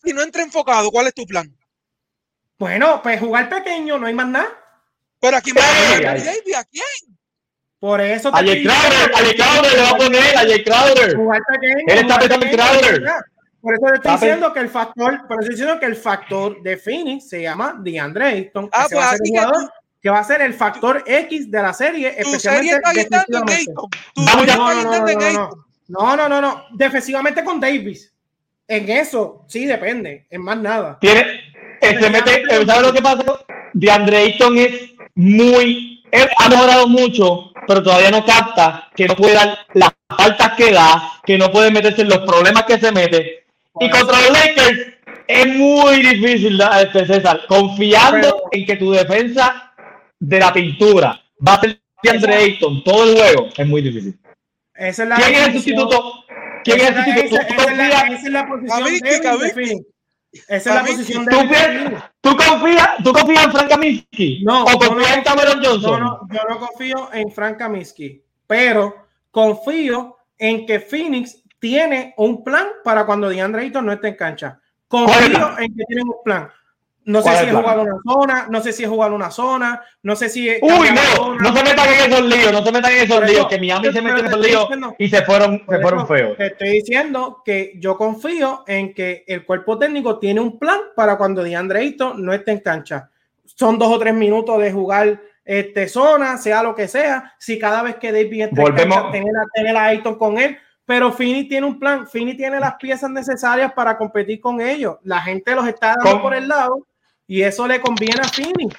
Si 0.03 0.13
no 0.13 0.21
entra 0.21 0.43
enfocado, 0.43 0.91
¿cuál 0.91 1.07
es 1.07 1.13
tu 1.13 1.25
plan? 1.25 1.53
Bueno, 2.57 3.01
pues 3.01 3.19
jugar 3.19 3.49
pequeño, 3.49 3.97
no 3.97 4.07
hay 4.07 4.13
más 4.13 4.27
nada. 4.27 4.49
Pero 5.21 5.37
aquí 5.37 5.51
va 5.51 5.61
a 5.61 6.13
Davis, 6.13 6.55
¿a 6.55 6.63
quién? 6.65 7.08
Por 7.79 8.01
eso. 8.01 8.29
A 8.29 8.39
Jay 8.39 8.63
Crowder, 8.63 9.11
a 9.13 9.17
Jay 9.19 9.35
Crowder 9.35 9.73
le 9.73 9.81
va 9.81 9.89
a 9.89 9.97
poner 9.97 10.37
a 10.37 10.41
Jay 10.41 10.63
Crowder. 10.63 11.17
Él 11.87 11.97
está 11.99 12.19
pensando 12.19 12.45
en 12.45 12.51
Crowder. 12.51 13.03
Por 13.61 13.73
eso 13.73 13.87
le 13.87 13.95
estoy 13.95 14.11
diciendo 14.13 14.53
que 14.53 14.59
el 14.61 14.69
factor, 14.69 15.27
por 15.27 15.37
eso 15.37 15.39
estoy 15.41 15.49
diciendo 15.49 15.79
que 15.79 15.85
el 15.85 15.95
factor 15.95 16.61
de 16.61 16.77
Phoenix 16.77 17.29
se 17.29 17.41
llama 17.41 17.75
DeAndre 17.81 18.25
Ayton. 18.25 18.69
Ah, 18.71 18.85
pues 18.89 19.01
va 19.01 19.09
así 19.11 19.33
que, 19.33 19.41
tú, 19.41 19.69
que 20.01 20.09
va 20.09 20.19
a 20.19 20.23
ser 20.23 20.41
el 20.41 20.53
factor 20.53 21.03
X 21.05 21.51
de 21.51 21.61
la 21.61 21.73
serie, 21.73 22.15
especialmente. 22.17 22.79
No, 25.87 26.05
no, 26.05 26.15
no, 26.15 26.29
no, 26.29 26.41
no, 26.41 26.65
defensivamente 26.71 27.43
con 27.43 27.59
Davis. 27.59 28.13
En 28.67 28.89
eso, 28.89 29.43
sí, 29.47 29.65
depende, 29.65 30.27
en 30.29 30.41
más 30.41 30.57
nada. 30.57 30.97
Tiene, 31.01 31.25
se 31.81 32.09
mete, 32.09 32.43
¿sabes 32.65 32.81
lo 32.81 32.93
que 32.93 33.01
pasa? 33.01 33.23
DeAndre 33.73 34.17
Ayton 34.17 34.57
es 34.57 34.91
muy, 35.15 36.03
él 36.11 36.29
ha 36.37 36.49
mejorado 36.49 36.87
mucho 36.87 37.51
pero 37.69 37.83
todavía 37.83 38.09
no 38.09 38.25
capta 38.25 38.89
que 38.95 39.05
no 39.05 39.15
puede 39.15 39.35
dar 39.35 39.59
las 39.75 39.91
faltas 40.17 40.53
que 40.57 40.71
da, 40.71 41.21
que 41.23 41.37
no 41.37 41.51
puede 41.51 41.69
meterse 41.69 42.01
en 42.01 42.09
los 42.09 42.17
problemas 42.17 42.63
que 42.63 42.79
se 42.79 42.91
mete. 42.91 43.45
Y 43.79 43.87
contra 43.91 44.19
los 44.21 44.31
Lakers 44.31 44.87
es 45.27 45.47
muy 45.55 45.97
difícil, 45.97 46.59
este 46.81 47.05
César, 47.05 47.41
confiando 47.47 48.49
en 48.51 48.65
que 48.65 48.75
tu 48.75 48.89
defensa 48.89 49.71
de 50.19 50.39
la 50.39 50.51
pintura 50.51 51.21
va 51.47 51.53
a 51.53 51.61
ser 51.61 51.79
Andre 52.07 52.35
Ayton 52.37 52.83
todo 52.83 53.03
el 53.03 53.15
juego, 53.15 53.49
es 53.55 53.67
muy 53.67 53.83
difícil. 53.83 54.19
Esa 54.73 55.03
es 55.03 55.09
la 55.09 55.15
¿Quién 55.17 55.35
es 55.35 55.47
el 55.49 55.53
sustituto? 55.53 56.25
¿Quién 56.63 56.81
es 56.81 56.87
el 56.87 56.95
sustituto? 56.95 57.35
Esa, 57.39 58.07
es 58.07 58.23
la 58.31 58.47
posición 58.47 58.83
de 59.39 59.83
esa 60.31 60.55
es 60.55 60.65
la 60.65 60.85
posición 60.85 61.25
de. 61.25 62.01
¿Tú, 62.21 62.35
confías, 62.35 62.89
¿Tú 63.03 63.13
confías 63.13 63.45
en 63.45 63.51
Frank 63.51 63.69
Kaminsky? 63.69 64.43
No. 64.43 64.63
¿O 64.63 64.79
confías 64.79 65.17
en 65.17 65.23
Cameron 65.23 65.63
Johnson? 65.63 65.99
No, 66.01 66.19
yo 66.31 66.41
no 66.49 66.59
confío 66.59 67.09
en 67.13 67.31
Frank 67.31 67.57
Kaminsky, 67.57 68.23
pero 68.45 69.07
confío 69.31 70.17
en 70.37 70.65
que 70.65 70.79
Phoenix 70.79 71.43
tiene 71.59 72.13
un 72.17 72.43
plan 72.43 72.67
para 72.83 73.05
cuando 73.05 73.29
DeAndre 73.29 73.63
Ayton 73.63 73.85
no 73.85 73.93
esté 73.93 74.09
en 74.09 74.15
cancha. 74.15 74.59
Confío 74.87 75.57
en 75.59 75.75
que 75.75 75.83
tienen 75.85 76.07
un 76.07 76.23
plan. 76.23 76.49
No 77.09 77.23
sé 77.23 77.35
si 77.37 77.45
es 77.47 77.55
jugar 77.55 77.79
una 77.79 77.97
zona, 78.03 78.47
no 78.51 78.61
sé 78.61 78.71
si 78.71 78.83
es 78.83 78.89
jugar 78.89 79.11
una 79.11 79.31
zona, 79.31 79.81
no 80.03 80.15
sé 80.15 80.29
si 80.29 80.47
es. 80.47 80.59
Uy, 80.61 80.89
no, 80.91 81.33
no 81.39 81.55
se 81.55 81.63
metan 81.63 81.87
en 81.87 82.11
esos 82.11 82.23
líos, 82.23 82.51
no 82.53 82.63
se 82.63 82.71
metan 82.71 82.91
en 82.91 82.97
esos 82.99 83.27
líos, 83.27 83.47
que 83.47 83.57
Miami 83.57 83.91
se 83.91 83.99
metió 83.99 84.19
en 84.19 84.25
esos 84.27 84.39
líos 84.39 84.69
y 84.99 85.09
se 85.09 85.23
fueron, 85.23 85.63
se 85.67 85.79
fueron 85.79 86.07
feos. 86.07 86.37
Te 86.37 86.45
estoy 86.45 86.69
diciendo 86.69 87.41
que 87.43 87.73
yo 87.79 87.97
confío 87.97 88.63
en 88.67 88.93
que 88.93 89.23
el 89.25 89.43
cuerpo 89.43 89.79
técnico 89.79 90.19
tiene 90.19 90.39
un 90.39 90.59
plan 90.59 90.79
para 90.95 91.17
cuando 91.17 91.41
DeAndre 91.41 91.79
Ayton 91.79 92.23
no 92.23 92.31
esté 92.31 92.51
en 92.51 92.59
cancha. 92.59 93.09
Son 93.43 93.79
dos 93.79 93.91
o 93.91 93.97
tres 93.97 94.13
minutos 94.13 94.61
de 94.61 94.71
jugar 94.71 95.19
este, 95.43 95.87
zona, 95.87 96.37
sea 96.37 96.61
lo 96.61 96.75
que 96.75 96.87
sea. 96.87 97.33
Si 97.39 97.57
cada 97.57 97.81
vez 97.81 97.95
que 97.95 98.11
David 98.11 98.43
entre 98.43 98.61
Volvemos. 98.61 98.95
Cancha, 98.95 99.11
tener, 99.11 99.33
tener 99.55 99.75
a 99.75 99.85
Ayton 99.85 100.13
con 100.13 100.37
él, 100.37 100.59
pero 100.85 101.11
Fini 101.11 101.47
tiene 101.47 101.65
un 101.65 101.79
plan, 101.79 102.07
Fini 102.07 102.37
tiene 102.37 102.59
las 102.59 102.75
piezas 102.75 103.09
necesarias 103.09 103.73
para 103.73 103.97
competir 103.97 104.39
con 104.39 104.61
ellos. 104.61 104.97
La 105.01 105.21
gente 105.21 105.55
los 105.55 105.67
está 105.67 105.95
dando 106.03 106.21
por 106.21 106.35
el 106.35 106.47
lado 106.47 106.85
y 107.29 107.43
eso 107.43 107.67
le 107.67 107.79
conviene 107.79 108.21
a 108.21 108.27
Phoenix. 108.27 108.75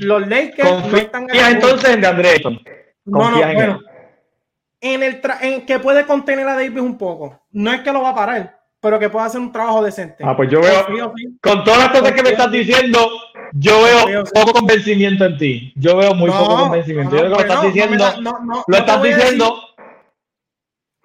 Los 0.00 0.28
Lakers 0.28 0.68
Confía 0.68 0.90
no 0.90 0.96
están 0.98 1.26
ganando. 1.26 1.66
entonces 1.66 1.90
en 1.90 2.00
DeAndre. 2.02 2.42
No, 3.06 3.30
no, 3.30 3.42
en 3.42 3.54
bueno. 3.54 3.80
En, 4.78 5.02
el 5.02 5.22
en 5.40 5.64
que 5.64 5.78
puede 5.78 6.04
contener 6.04 6.46
a 6.46 6.52
Davis 6.52 6.82
un 6.82 6.98
poco. 6.98 7.40
No 7.52 7.72
es 7.72 7.80
que 7.80 7.90
lo 7.90 8.02
va 8.02 8.10
a 8.10 8.14
parar, 8.14 8.60
pero 8.78 8.98
que 8.98 9.08
pueda 9.08 9.24
hacer 9.24 9.40
un 9.40 9.50
trabajo 9.50 9.82
decente. 9.82 10.22
Ah, 10.22 10.36
pues 10.36 10.50
yo 10.50 10.60
veo, 10.60 10.84
confío, 10.84 11.14
con 11.40 11.64
todas 11.64 11.78
las 11.78 11.88
cosas 11.88 12.02
confío, 12.02 12.16
que 12.16 12.22
me 12.22 12.30
estás 12.30 12.52
diciendo, 12.52 13.10
yo 13.54 13.82
veo 13.82 14.00
confío, 14.02 14.24
poco 14.34 14.52
convencimiento 14.52 15.24
en 15.24 15.38
ti. 15.38 15.72
Yo 15.74 15.96
veo 15.96 16.14
muy 16.14 16.28
no, 16.28 16.38
poco 16.38 16.58
convencimiento. 16.58 17.16
No, 17.16 17.22
yo 17.22 17.26
creo 17.26 17.38
que 17.38 17.44
lo 17.44 17.54
estás 17.54 17.72
diciendo, 17.72 18.64
lo 18.66 18.76
estás 18.76 19.02
diciendo 19.02 19.62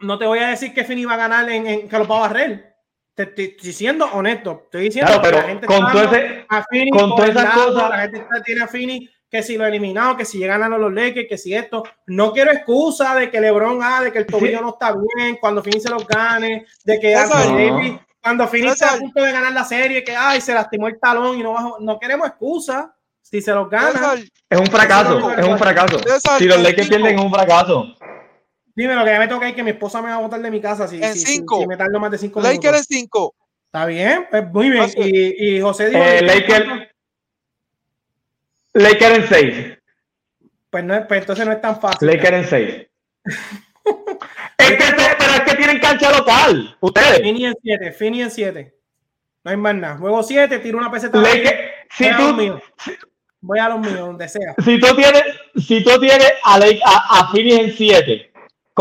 no 0.01 0.17
te 0.17 0.25
voy 0.25 0.39
a 0.39 0.47
decir 0.47 0.73
que 0.73 0.83
Fini 0.83 1.05
va 1.05 1.13
a 1.13 1.17
ganar 1.17 1.49
en, 1.49 1.67
en 1.67 1.89
que 1.89 1.97
lo 1.97 2.07
va 2.07 2.17
a 2.17 2.27
barrer. 2.27 2.68
Te 3.19 3.43
estoy 3.43 3.57
diciendo 3.61 4.09
honesto. 4.13 4.61
Estoy 4.65 4.83
diciendo 4.83 5.11
Claro, 5.19 5.29
que 5.29 5.35
la 5.35 5.43
gente 5.43 5.67
con 5.67 5.85
está 5.87 6.03
ese- 6.05 6.45
a 6.47 6.63
Fini 6.63 6.89
con 6.91 7.09
por 7.09 7.17
todas 7.17 7.29
el 7.29 7.35
esas 7.37 7.43
lado, 7.57 7.73
cosas- 7.73 7.89
La 7.89 7.99
gente 8.03 8.17
está- 8.19 8.41
tiene 8.43 8.61
a 8.63 8.67
Fini 8.69 9.09
que 9.29 9.43
si 9.43 9.57
lo 9.57 9.63
ha 9.65 9.67
eliminado, 9.67 10.15
que 10.15 10.23
si 10.23 10.37
llegan 10.37 10.63
a 10.63 10.69
los 10.69 10.93
Lakers, 10.93 11.27
que 11.27 11.37
si 11.37 11.53
esto. 11.53 11.83
No 12.07 12.31
quiero 12.31 12.51
excusa 12.51 13.15
de 13.15 13.29
que 13.29 13.41
LeBron, 13.41 13.79
ah, 13.83 14.01
de 14.03 14.13
que 14.13 14.19
el 14.19 14.25
tobillo 14.25 14.61
no 14.61 14.69
está 14.69 14.93
bien, 14.93 15.35
cuando 15.41 15.61
Fini 15.61 15.81
se 15.81 15.89
los 15.89 16.07
gane, 16.07 16.65
de 16.85 16.99
que 16.99 17.11
Davis, 17.11 17.93
cuando 18.23 18.47
Fini 18.47 18.67
está 18.69 18.93
a 18.93 18.97
punto 18.97 19.21
de 19.21 19.31
ganar 19.33 19.51
la 19.51 19.65
serie, 19.65 20.01
que 20.01 20.15
ay, 20.15 20.39
se 20.39 20.53
lastimó 20.53 20.87
el 20.87 20.97
talón 20.97 21.37
y 21.37 21.43
no 21.43 21.51
bajó. 21.51 21.77
No 21.81 21.99
queremos 21.99 22.25
excusa. 22.27 22.95
Si 23.21 23.41
se 23.41 23.53
los 23.53 23.69
gana, 23.69 24.13
Es 24.49 24.59
un 24.59 24.65
fracaso, 24.65 25.31
es 25.37 25.45
un 25.45 25.59
fracaso. 25.59 25.99
Si 26.39 26.45
los 26.45 26.57
Lakers 26.63 26.87
pierden, 26.87 27.19
es 27.19 27.21
un 27.23 27.31
fracaso. 27.31 27.95
Dime 28.79 28.95
lo 28.95 29.03
que 29.05 29.11
ya 29.11 29.19
me 29.19 29.27
toca 29.27 29.47
es 29.49 29.55
que 29.55 29.63
mi 29.63 29.71
esposa 29.71 30.01
me 30.01 30.09
va 30.09 30.15
a 30.15 30.19
botar 30.19 30.41
de 30.41 30.49
mi 30.51 30.61
casa 30.61 30.87
si, 30.87 31.01
En 31.03 31.13
si- 31.13 31.19
si- 31.19 31.33
cinco. 31.33 31.59
si 31.59 31.67
me 31.67 31.77
tardo 31.77 31.99
más 31.99 32.11
de 32.11 32.17
cinco 32.17 32.39
Lakers 32.41 32.59
minutos. 32.63 32.79
en 32.91 32.97
5. 32.99 33.35
Está 33.65 33.85
bien, 33.85 34.27
pues 34.31 34.47
muy 34.51 34.69
bien. 34.71 34.89
Y, 34.97 35.55
y 35.57 35.61
José 35.61 35.89
dijo: 35.89 36.01
Eh, 36.01 36.21
Lakers- 36.23 36.87
Lakers 38.73 39.17
en 39.17 39.27
6. 39.27 39.77
Pues, 40.69 40.83
no, 40.83 40.95
es- 40.95 41.05
pues 41.07 41.21
entonces 41.21 41.45
no 41.45 41.51
es 41.51 41.61
tan 41.61 41.79
fácil. 41.79 42.07
Lakers 42.07 42.37
en 42.37 42.45
6. 42.47 42.87
es 44.57 44.69
que, 44.71 44.83
pero 45.17 45.33
es 45.33 45.41
que 45.41 45.55
tienen 45.55 45.79
cancha 45.79 46.11
local. 46.17 46.77
Ustedes. 46.79 47.19
Fini 47.21 47.45
en 47.45 47.55
7, 47.61 47.91
Fini 47.91 48.21
en 48.21 48.31
7. 48.31 48.75
No 49.43 49.51
hay 49.51 49.57
más 49.57 49.75
nada. 49.75 49.97
Juego 49.97 50.21
7, 50.23 50.59
tiro 50.59 50.77
una 50.77 50.91
peseta. 50.91 51.17
Lakers, 51.19 51.59
si 51.91 52.03
voy 52.05 52.13
a 52.13 52.17
los 52.19 52.29
tú, 52.29 52.35
míos. 52.35 52.61
Voy 53.41 53.59
a 53.59 53.69
los 53.69 53.79
míos, 53.79 53.99
donde 53.99 54.27
sea. 54.27 54.53
si 54.63 54.79
tú 54.79 54.95
tienes, 54.95 55.23
si 55.65 55.83
tú 55.83 55.97
tienes 55.99 56.31
a, 56.43 56.59
Lake, 56.59 56.81
a, 56.85 57.19
a 57.19 57.31
Phoenix 57.31 57.57
en 57.59 57.71
7, 57.71 58.28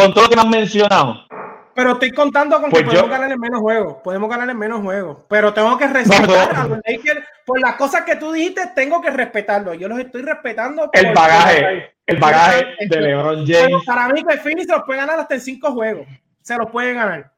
con 0.05 0.15
todo 0.15 0.25
lo 0.25 0.31
que 0.31 0.37
me 0.37 0.43
han 0.43 0.51
mencionado, 0.51 1.27
Pero 1.75 1.93
estoy 1.93 2.11
contando 2.11 2.61
con 2.61 2.71
Pues 2.71 2.83
que 2.83 2.87
podemos 2.89 3.07
yo- 3.09 3.13
ganar 3.13 3.31
en 3.33 3.39
menos 3.41 3.61
juegos. 3.61 3.97
Podemos 4.03 4.29
ganar 4.29 4.51
en 4.51 4.59
menos 4.59 4.81
juegos. 4.83 5.19
Pero 5.29 5.55
tengo 5.55 5.79
que 5.79 5.87
respetar 5.87 6.57
a 6.57 6.67
los 6.67 6.79
Lakers. 6.85 7.25
Por 7.47 7.61
las 7.61 7.77
cosas 7.77 8.03
que 8.03 8.17
tú 8.17 8.33
dijiste, 8.33 8.63
tengo 8.75 9.01
que 9.01 9.11
respetarlo. 9.11 9.75
Yo 9.75 9.87
los 9.89 9.99
estoy 10.01 10.23
respetando. 10.23 10.91
el 10.93 11.15
bagaje, 11.15 11.95
el 12.07 12.17
bagaje 12.19 12.67
de 12.89 13.01
LeBron 13.01 13.45
Pero 13.47 13.61
James. 13.69 13.85
para 13.87 14.09
mí 14.09 14.25
que 14.25 14.37
Phoenix 14.39 14.67
se 14.67 14.73
los 14.73 14.83
puede 14.85 14.99
ganar 15.01 15.21
hasta 15.21 15.35
en 15.37 15.41
cinco 15.41 15.71
juegos. 15.73 16.07
Se 16.43 16.57
los 16.57 16.69
puede 16.71 16.95
ganar. 16.95 17.33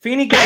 Phoenix. 0.00 0.36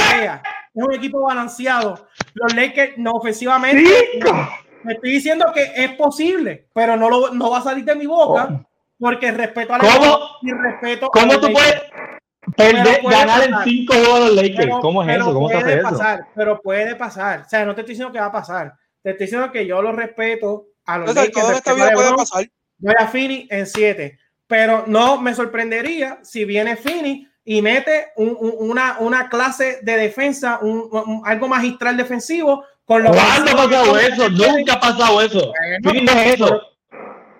Es 0.74 0.82
un 0.82 0.92
equipo 0.94 1.20
balanceado. 1.22 2.08
Los 2.34 2.54
Lakers 2.54 2.96
no 2.98 3.12
ofensivamente. 3.12 3.84
¡Cinco! 4.12 4.48
Me 4.82 4.92
estoy 4.94 5.10
diciendo 5.10 5.46
que 5.54 5.72
es 5.74 5.90
posible, 5.92 6.68
pero 6.72 6.96
no, 6.96 7.10
lo, 7.10 7.34
no 7.34 7.50
va 7.50 7.58
a 7.58 7.62
salir 7.62 7.84
de 7.84 7.96
mi 7.96 8.06
boca 8.06 8.65
porque 8.98 9.30
respeto 9.32 9.74
a 9.74 9.78
la 9.78 9.84
¿Cómo? 9.84 10.18
y 10.42 10.50
respeto 10.52 11.06
a 11.06 11.10
¿Cómo 11.10 11.32
los 11.32 11.40
tú 11.40 11.48
Lakers. 11.48 11.64
puedes 11.64 12.56
perder, 12.56 13.00
puede 13.02 13.16
ganar 13.16 13.42
en 13.44 13.50
pasar. 13.50 13.64
5 13.68 13.92
juegos 13.94 14.20
los 14.20 14.34
Lakers? 14.34 14.56
Pero- 14.56 14.80
¿Cómo 14.80 15.02
es 15.02 15.08
pero 15.08 15.22
eso? 15.24 15.34
¿Cómo 15.34 15.48
se 15.48 15.54
puede 15.54 15.66
hace 15.66 15.78
eso? 15.80 15.90
pasar, 15.90 16.26
Pero 16.34 16.60
puede 16.62 16.94
pasar. 16.96 17.40
O 17.40 17.48
sea, 17.48 17.64
no 17.64 17.74
te 17.74 17.80
estoy 17.82 17.92
diciendo 17.94 18.12
que 18.12 18.20
va 18.20 18.26
a 18.26 18.32
pasar. 18.32 18.72
Te 19.02 19.10
estoy 19.10 19.26
diciendo 19.26 19.52
que 19.52 19.66
yo 19.66 19.82
lo 19.82 19.92
respeto 19.92 20.66
a 20.86 20.98
los 20.98 21.14
Lakers. 21.14 21.32
todo 21.32 21.50
en 21.50 21.56
esta 21.56 21.70
respeto 21.70 21.70
a 21.70 21.74
vida 21.74 21.94
puede 21.94 22.14
pasar. 22.16 22.44
Voy 22.78 22.94
a 22.98 23.06
Fini 23.08 23.48
en 23.50 23.66
7. 23.66 24.18
Pero 24.46 24.84
no 24.86 25.20
me 25.20 25.34
sorprendería 25.34 26.18
si 26.22 26.44
viene 26.44 26.76
Fini 26.76 27.26
y 27.44 27.62
mete 27.62 28.08
un- 28.16 28.36
un- 28.38 28.54
una, 28.70 28.96
una 29.00 29.28
clase 29.28 29.80
de 29.82 29.96
defensa, 29.96 30.58
un, 30.62 30.88
un- 30.92 31.22
algo 31.24 31.48
magistral 31.48 31.96
defensivo 31.96 32.64
con 32.84 33.02
los 33.02 33.16
¿Cuándo 33.16 33.50
ha 33.50 33.56
pasado 33.68 33.98
eso? 33.98 34.30
Nunca 34.30 34.74
ha 34.74 34.80
pasado 34.80 35.20
eso. 35.20 35.52
Bueno, 35.82 36.00
no 36.04 36.12
es 36.20 36.34
eso. 36.34 36.60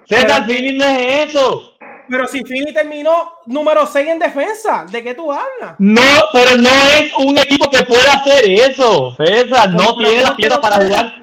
César, 0.09 0.47
Phoenix 0.47 0.75
no 0.79 0.85
es 0.85 1.29
eso. 1.35 1.73
Pero 2.09 2.25
si 2.29 2.45
Fini 2.45 2.73
terminó 2.73 3.33
número 3.47 3.85
6 3.85 4.09
en 4.09 4.21
defensa, 4.21 4.87
¿de 4.89 5.03
qué 5.03 5.15
tú 5.15 5.33
hablas? 5.33 5.75
No, 5.79 6.01
pero 6.33 6.57
no 6.57 6.69
es 6.69 7.13
un 7.19 7.37
equipo 7.37 7.69
que 7.69 7.83
pueda 7.83 8.13
hacer 8.13 8.49
eso. 8.49 9.13
César, 9.17 9.71
no 9.71 9.97
tiene 9.97 10.23
las 10.23 10.35
piezas 10.35 10.59
para 10.61 10.77
jugar. 10.77 11.15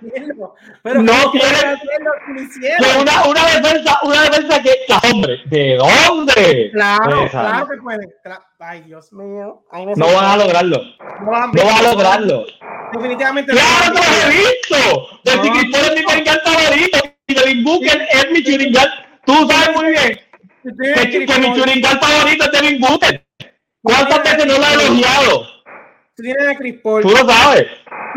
Pero 0.81 1.01
No 1.01 1.13
¿cómo 1.13 1.31
tiene- 1.31 1.47
puede? 1.47 2.49
Que 2.59 2.99
una, 3.01 3.23
una 3.27 3.45
defensa, 3.47 3.99
una 4.03 4.21
defensa 4.23 4.61
que, 4.61 4.75
hombre, 5.09 5.37
¿de 5.45 5.77
dónde? 5.77 6.69
Claro, 6.73 7.23
César, 7.23 7.45
claro 7.49 7.67
que 7.69 7.77
pueden. 7.77 8.09
Cla- 8.25 8.45
Ay, 8.59 8.81
Dios 8.81 9.11
mío. 9.13 9.63
Ay, 9.71 9.85
No 9.95 10.05
van 10.13 10.25
a 10.25 10.37
lograrlo. 10.37 10.81
No, 11.21 11.31
van 11.31 11.51
No 11.53 11.61
a 11.77 11.81
lograrlo. 11.81 12.45
Definitivamente 12.91 13.53
no. 13.53 13.59
¡Claro 13.59 13.93
que 13.93 13.99
lo 13.99 14.31
he 14.31 14.37
visto! 14.37 15.07
De 15.23 15.35
No. 15.37 15.43
si 15.43 15.49
Chris 15.49 15.71
Paul 15.71 15.85
es 15.97 17.12
Devin 17.27 17.63
Booker 17.63 18.07
es 18.11 18.31
mi. 18.31 18.43
Tú 19.25 19.33
sabes 19.47 19.75
muy 19.75 19.91
bien 19.91 20.19
que, 20.63 21.19
mi 21.19 21.83
favorito 21.83 22.45
es 22.45 22.51
Devin 22.51 22.79
Booker. 22.79 23.25
¿Cuántas 23.81 24.23
veces 24.23 24.45
no 24.45 24.57
lo 24.57 24.65
he 24.65 24.73
elogiado? 24.73 25.47
tienes 26.15 26.47
a 26.47 26.55
Chris 26.55 26.79
Paul, 26.81 27.01
Tú 27.01 27.09
lo 27.09 27.17
sabes. 27.27 27.67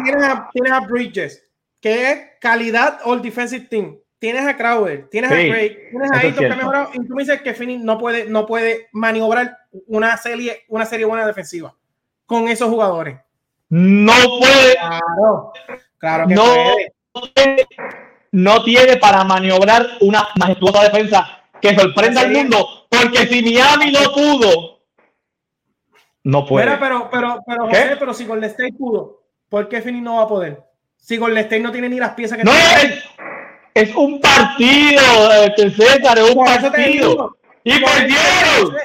tienes 0.04 0.22
a, 0.22 0.48
tienes 0.52 0.72
a 0.72 0.80
Bridges, 0.80 1.42
que 1.80 2.10
es 2.10 2.18
calidad 2.40 3.00
all 3.04 3.22
defensive 3.22 3.66
team. 3.68 3.98
Tienes 4.18 4.46
a 4.46 4.56
Crowder, 4.56 5.08
tienes 5.10 5.30
Sí, 5.30 5.36
a 5.36 5.46
Drake, 5.46 5.88
tienes 5.90 6.10
a 6.10 6.18
Ayton 6.18 6.38
que 6.38 6.52
ha 6.52 6.56
mejorado. 6.56 6.90
Y 6.94 7.06
tú 7.06 7.14
me 7.14 7.22
dices 7.22 7.42
que 7.42 7.52
Phoenix 7.54 7.82
no 7.84 7.98
puede, 7.98 8.24
no 8.26 8.46
puede 8.46 8.88
maniobrar 8.92 9.58
una 9.86 10.16
serie, 10.16 10.64
una 10.68 10.86
serie 10.86 11.04
buena 11.04 11.26
defensiva 11.26 11.74
con 12.24 12.48
esos 12.48 12.68
jugadores. 12.68 13.18
No 13.68 14.12
puede, 14.38 14.74
Claro, 14.74 15.52
claro 15.98 16.28
que 16.28 16.34
No. 16.34 16.44
puede. 16.44 17.66
No 18.32 18.62
tiene 18.62 18.96
para 18.96 19.24
maniobrar 19.24 19.86
una 20.00 20.28
majestuosa 20.36 20.82
defensa 20.84 21.42
que 21.60 21.74
sorprenda 21.74 22.20
al 22.22 22.30
mundo. 22.32 22.86
Porque 22.88 23.26
si 23.26 23.42
Miami 23.42 23.92
no 23.92 24.12
pudo, 24.12 24.80
no 26.24 26.46
puede. 26.46 26.66
Mira, 26.66 26.78
pero, 26.80 27.08
pero, 27.10 27.40
pero, 27.46 27.68
¿Qué? 27.68 27.76
José, 27.76 27.96
pero 27.98 28.14
si 28.14 28.24
Golden 28.26 28.50
State 28.50 28.72
pudo, 28.74 29.22
¿por 29.48 29.68
qué 29.68 29.80
Phoenix 29.82 30.02
no 30.04 30.16
va 30.16 30.22
a 30.22 30.28
poder? 30.28 30.62
Si 30.96 31.16
Golden 31.16 31.38
State 31.44 31.60
no 31.62 31.70
tiene 31.72 31.88
ni 31.88 31.98
las 31.98 32.14
piezas 32.14 32.36
que 32.38 32.44
No, 32.44 32.50
tiene. 32.50 32.94
es, 33.74 33.88
es 33.88 33.94
un 33.96 34.20
partido, 34.20 35.02
César, 35.56 36.18
es 36.18 36.30
un 36.34 36.44
partido. 36.44 37.10
digo. 37.10 37.36
Y 37.64 37.80
perdieron. 37.80 38.76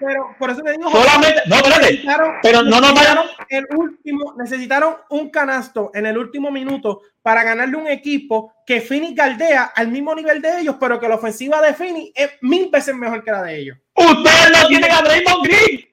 Pero 0.00 0.34
por 0.38 0.50
eso 0.50 0.62
te 0.62 0.72
digo, 0.72 0.90
Solamente, 0.90 1.42
no, 1.46 1.56
espérate. 1.56 1.82
necesitaron, 1.82 2.34
Pero 2.42 2.62
no 2.62 2.80
nos 2.80 2.94
vayan- 2.94 3.18
el 3.50 3.66
último, 3.76 4.34
necesitaron 4.38 4.96
un 5.10 5.30
canasto 5.30 5.90
en 5.94 6.06
el 6.06 6.16
último 6.16 6.50
minuto 6.50 7.02
para 7.22 7.44
ganarle 7.44 7.76
un 7.76 7.86
equipo 7.86 8.54
que 8.66 8.80
Phoenix 8.80 9.14
galdea 9.14 9.72
al 9.76 9.88
mismo 9.88 10.14
nivel 10.14 10.40
de 10.40 10.60
ellos, 10.60 10.76
pero 10.80 10.98
que 10.98 11.06
la 11.08 11.16
ofensiva 11.16 11.60
de 11.60 11.74
Phoenix 11.74 12.12
es 12.14 12.30
mil 12.40 12.70
veces 12.70 12.94
mejor 12.94 13.22
que 13.22 13.30
la 13.30 13.42
de 13.42 13.58
ellos. 13.58 13.76
Ustedes 13.94 14.50
no 14.58 14.68
tienen 14.68 14.90
a 14.90 15.02
Draymond 15.02 15.44
Green. 15.46 15.86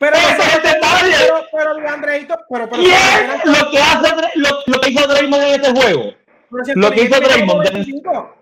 Pero, 0.00 0.16
Ese 0.16 0.28
es 0.56 0.62
detalle. 0.62 1.14
pero, 1.18 1.34
pero, 1.50 1.74
pero, 1.76 1.88
Andreito, 1.88 2.36
pero, 2.48 2.70
pero, 2.70 2.82
Y 2.82 2.86
es 2.90 3.44
lo 3.46 3.70
que 3.70 3.78
hace 3.78 4.14
lo, 4.36 4.48
lo 4.66 4.80
que 4.80 4.90
hizo 4.90 5.06
Draymond 5.08 5.42
en 5.42 5.60
este 5.60 5.72
juego. 5.80 6.14
lo 6.50 6.90
que 6.92 7.02
hizo 7.02 7.20
Draymond, 7.20 7.62
tuvo 7.64 7.72
25. 7.74 8.34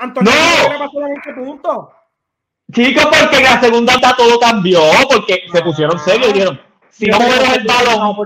Anthony 0.00 0.24
No. 0.24 0.78
Pasó 0.78 1.00
20 1.00 1.32
puntos. 1.34 1.88
Chicos, 2.72 3.04
porque 3.04 3.36
en 3.36 3.44
la 3.44 3.60
segunda 3.60 3.94
mitad 3.94 4.16
todo 4.16 4.38
cambió, 4.38 4.80
porque 5.10 5.42
se 5.52 5.62
pusieron 5.62 5.98
serios 5.98 6.30
y 6.30 6.32
dijeron, 6.32 6.60
si 6.88 7.06
no 7.06 7.18
movemos 7.18 7.56
el 7.56 7.64
balón 7.64 8.16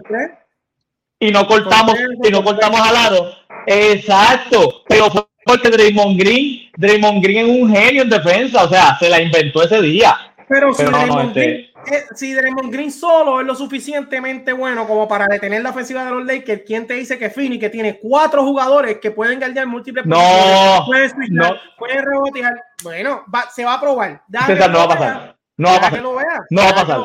y 1.19 1.31
no 1.31 1.47
cortamos 1.47 1.95
y 2.23 2.31
no 2.31 2.45
cortamos 2.45 2.81
al 2.81 2.97
aro, 2.97 3.31
exacto, 3.67 4.83
pero 4.89 5.11
fue 5.11 5.27
porque 5.47 5.71
Draymond 5.71 6.19
Green, 6.19 6.71
Draymond 6.77 7.23
Green 7.23 7.47
es 7.47 7.63
un 7.63 7.73
genio 7.73 8.03
en 8.03 8.11
defensa, 8.11 8.65
o 8.65 8.69
sea, 8.69 8.99
se 8.99 9.09
la 9.09 9.23
inventó 9.23 9.63
ese 9.63 9.81
día. 9.81 10.35
Pero 10.49 10.73
si 10.73 10.79
Pero 10.85 10.91
no, 10.93 10.99
no, 10.99 11.05
Draymond, 11.15 11.37
este- 11.37 11.41
Green, 11.43 11.71
eh, 11.93 12.05
si 12.15 12.33
Draymond 12.35 12.73
Green 12.73 12.93
solo 12.93 13.41
es 13.41 13.47
lo 13.47 13.55
suficientemente 13.55 14.53
bueno 14.53 14.87
como 14.87 15.09
para 15.09 15.27
detener 15.27 15.63
la 15.63 15.71
ofensiva 15.71 16.05
de 16.05 16.11
los 16.13 16.25
Lakers, 16.25 16.63
¿quién 16.67 16.87
te 16.87 16.95
dice 16.95 17.19
que 17.19 17.31
Phoenix, 17.31 17.61
que 17.61 17.71
tiene 17.71 17.99
cuatro 17.99 18.43
jugadores 18.45 18.99
que 18.99 19.11
pueden 19.11 19.39
guardar 19.41 19.67
múltiples 19.67 20.07
No, 20.07 20.85
pueden 20.87 21.11
switchar, 21.11 21.53
no. 21.53 21.57
pueden 21.79 22.05
rebotear? 22.05 22.55
Bueno, 22.83 23.25
va- 23.35 23.51
se 23.51 23.65
va 23.65 23.75
a 23.75 23.81
probar. 23.81 24.23
César, 24.47 24.57
que 24.59 24.69
no 24.69 24.79
va 24.79 24.85
a 24.85 24.89
pasar. 24.89 25.37
No 25.57 25.69
va 25.71 25.77
a 25.77 25.81
pasar. 25.81 26.03
No 26.03 26.63
va 26.63 26.69
a 26.69 26.75
pasar. 26.75 27.01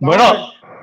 Bueno, 0.00 0.34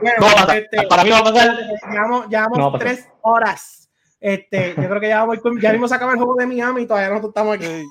No 0.02 0.26
va 0.26 0.32
a 0.32 0.36
pasar. 0.36 0.58
este, 0.58 0.88
Para 0.88 1.04
mí 1.04 1.10
no 1.10 1.16
va 1.24 1.30
a 1.30 1.34
pasar. 1.34 1.58
Llevamos, 1.92 2.28
llevamos 2.30 2.58
No 2.58 2.64
va 2.64 2.70
a 2.70 2.80
pasar. 2.80 2.88
tres 2.96 3.08
horas. 3.22 3.90
Este, 4.22 4.70
yo 4.78 4.88
creo 4.90 5.00
que 5.02 5.08
ya, 5.10 5.24
voy 5.24 5.40
con- 5.40 5.60
ya 5.60 5.72
mismo 5.72 5.88
se 5.88 5.96
acaba 5.96 6.12
el 6.14 6.18
juego 6.18 6.36
de 6.36 6.46
Miami 6.46 6.84
y 6.84 6.86
todavía 6.88 7.10
nosotros 7.10 7.32
estamos 7.32 7.56
aquí. 7.56 7.84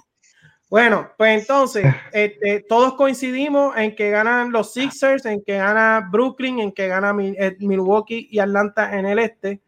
Bueno, 0.71 1.11
pues 1.17 1.41
entonces, 1.41 1.85
este, 2.13 2.65
todos 2.69 2.95
coincidimos 2.95 3.77
en 3.77 3.95
que 3.95 4.11
ganan 4.11 4.53
los 4.53 4.73
Sixers, 4.73 5.25
en 5.25 5.43
que 5.43 5.57
gana 5.57 6.09
Brooklyn, 6.11 6.59
en 6.59 6.73
que 6.73 6.89
gana 6.89 7.15
eh, 7.21 7.57
Milwaukee 7.61 8.29
y 8.31 8.39
Atlanta 8.39 8.97
en 8.99 9.07
el 9.07 9.19
este. 9.19 9.61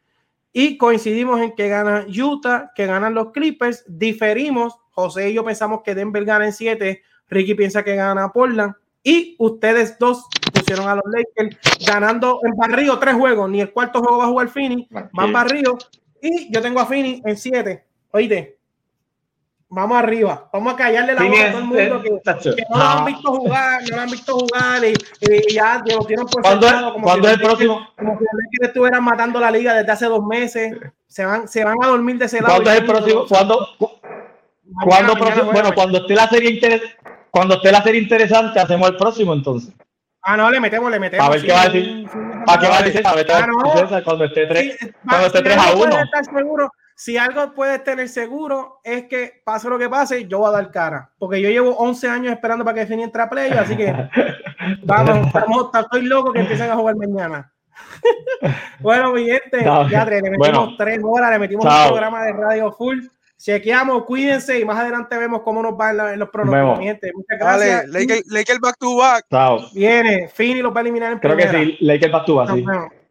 Y 0.53 0.77
coincidimos 0.77 1.41
en 1.41 1.55
que 1.55 1.69
gana 1.69 2.05
Utah, 2.09 2.73
que 2.75 2.87
ganan 2.87 3.15
los 3.15 3.31
Clippers. 3.33 3.85
Diferimos. 3.87 4.75
José 4.91 5.31
y 5.31 5.35
yo 5.35 5.45
pensamos 5.45 5.81
que 5.83 5.95
Denver 5.95 6.25
gana 6.25 6.47
en 6.47 6.53
7. 6.53 7.03
Ricky 7.29 7.55
piensa 7.55 7.85
que 7.85 7.95
gana 7.95 8.31
Portland. 8.31 8.75
Y 9.03 9.37
ustedes 9.39 9.99
dos 9.99 10.27
pusieron 10.53 10.89
a 10.89 10.97
los 10.97 11.05
Lakers 11.07 11.57
ganando 11.87 12.41
en 12.43 12.55
barrio 12.57 12.99
tres 12.99 13.15
juegos. 13.15 13.49
Ni 13.49 13.61
el 13.61 13.73
cuarto 13.73 14.01
juego 14.01 14.19
va 14.19 14.25
a 14.25 14.29
jugar 14.29 14.49
Fini. 14.49 14.89
Van 15.13 15.33
barrio. 15.33 15.79
Y 16.21 16.53
yo 16.53 16.61
tengo 16.61 16.81
a 16.81 16.87
Fini 16.87 17.23
en 17.25 17.37
7. 17.37 17.85
Oíste. 18.11 18.60
Vamos 19.71 19.99
arriba, 19.99 20.49
vamos 20.53 20.75
a 20.75 20.77
callarle 20.77 21.15
la 21.15 21.23
boca 21.23 21.47
a 21.47 21.51
todo 21.53 21.59
el 21.59 21.65
mundo 21.65 22.03
que, 22.03 22.57
que 22.57 22.63
no 22.69 22.77
lo 22.77 22.85
han 22.85 23.05
visto 23.05 23.33
jugar, 23.33 23.83
no 23.89 23.97
lo 23.97 24.03
han 24.03 24.11
visto 24.11 24.39
jugar 24.39 24.85
y, 24.85 24.95
y 25.21 25.55
ya 25.55 25.83
lo 25.87 26.05
tienen 26.05 26.27
por 26.27 26.43
¿Cuándo, 26.43 26.93
como 26.93 27.05
¿cuándo 27.05 27.29
es 27.29 27.35
el 27.35 27.41
próximo? 27.41 27.89
Como 27.97 28.19
si 28.19 28.67
estuvieran 28.67 29.05
matando 29.05 29.39
la 29.39 29.51
liga 29.51 29.75
desde 29.75 29.93
hace 29.93 30.07
dos 30.07 30.27
meses, 30.27 30.77
se 31.07 31.25
van, 31.25 31.49
se 31.49 31.65
van 31.65 31.77
a 31.83 31.87
dormir 31.87 32.19
de 32.19 32.25
ese 32.25 32.41
lado. 32.41 32.55
¿Cuándo 32.55 32.71
es 32.71 32.81
el 32.81 32.87
próximo? 32.87 33.27
¿Cuándo, 33.29 33.69
¿cuándo 34.85 35.15
próximo? 35.15 35.53
Bueno, 35.53 35.73
cuando 35.73 35.99
esté 35.99 36.15
la 36.15 36.29
serie 36.29 36.51
interesante, 36.51 36.97
cuando 37.31 37.55
esté 37.55 37.71
la 37.71 37.83
serie 37.83 38.03
interesante, 38.03 38.59
hacemos 38.59 38.89
el 38.89 38.97
próximo 38.97 39.33
entonces. 39.33 39.73
Ah, 40.23 40.37
no, 40.37 40.51
le 40.51 40.61
metemos, 40.61 40.91
le 40.91 40.99
metemos. 40.99 41.27
A 41.27 41.31
ver 41.31 41.43
qué 41.43 41.53
va 41.53 41.63
a 41.63 41.69
decir. 41.69 42.07
¿A 42.47 42.59
qué 42.59 42.69
va 42.69 42.79
a 42.79 42.83
decir? 42.83 43.07
A 43.07 43.15
ver, 43.15 43.27
ah, 43.33 43.47
no. 43.47 44.03
cuando 44.05 44.25
esté 44.25 44.47
3, 44.47 44.79
cuando 45.09 45.27
esté 45.29 45.43
3 45.43 45.57
a 45.57 45.73
1 45.77 46.71
si 47.01 47.17
algo 47.17 47.55
puedes 47.55 47.83
tener 47.83 48.11
seguro 48.11 48.79
es 48.85 49.05
que 49.05 49.41
pase 49.43 49.71
lo 49.71 49.79
que 49.79 49.89
pase, 49.89 50.27
yo 50.29 50.41
voy 50.41 50.51
a 50.51 50.59
dar 50.59 50.71
cara. 50.71 51.11
Porque 51.19 51.41
yo 51.41 51.49
llevo 51.49 51.71
11 51.79 52.09
años 52.11 52.31
esperando 52.31 52.63
para 52.63 52.75
que 52.75 52.87
Fini 52.87 53.05
entre 53.05 53.23
a 53.23 53.31
play, 53.31 53.51
así 53.53 53.75
que 53.75 53.91
vamos, 54.85 55.33
vamos, 55.33 55.71
estoy 55.73 56.03
loco 56.03 56.31
que 56.31 56.41
empiecen 56.41 56.71
a 56.71 56.77
jugar 56.77 56.97
mañana. 56.97 57.51
bueno, 58.81 59.15
mi 59.15 59.25
gente, 59.25 59.65
ya 59.91 60.05
le 60.05 60.31
metimos 60.31 60.77
tres 60.77 61.01
horas, 61.03 61.31
le 61.31 61.39
metimos 61.39 61.65
un 61.65 61.89
programa 61.89 62.23
de 62.23 62.33
radio 62.35 62.71
full. 62.71 62.99
Chequeamos, 63.39 64.05
cuídense 64.05 64.61
y 64.61 64.67
más 64.67 64.79
adelante 64.79 65.17
vemos 65.17 65.41
cómo 65.41 65.63
nos 65.63 65.73
va 65.73 66.13
en, 66.13 66.19
los 66.19 66.29
pronósticos. 66.29 66.81
Mi 66.81 66.85
gente, 66.85 67.13
muchas 67.15 67.39
gracias. 67.39 67.91
Dale, 67.91 68.23
Lakers 68.27 68.61
back 68.61 68.77
to 68.79 68.97
back. 68.99 69.25
Viene, 69.73 70.29
Fini 70.29 70.61
los 70.61 70.71
va 70.71 70.81
a 70.81 70.83
eliminar 70.83 71.13
en 71.13 71.19
Creo 71.19 71.35
que 71.35 71.49
sí, 71.49 71.79
Lakers 71.81 72.13
back 72.13 72.27
to 72.27 72.35
back, 72.35 72.51
sí. 72.51 72.63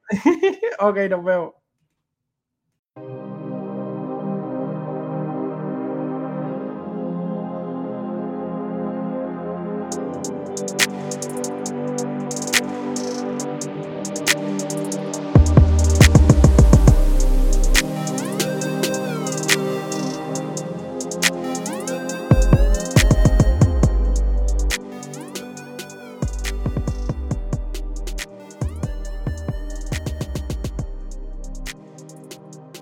ok, 0.79 0.97
nos 1.09 1.23
vemos. 1.23 1.58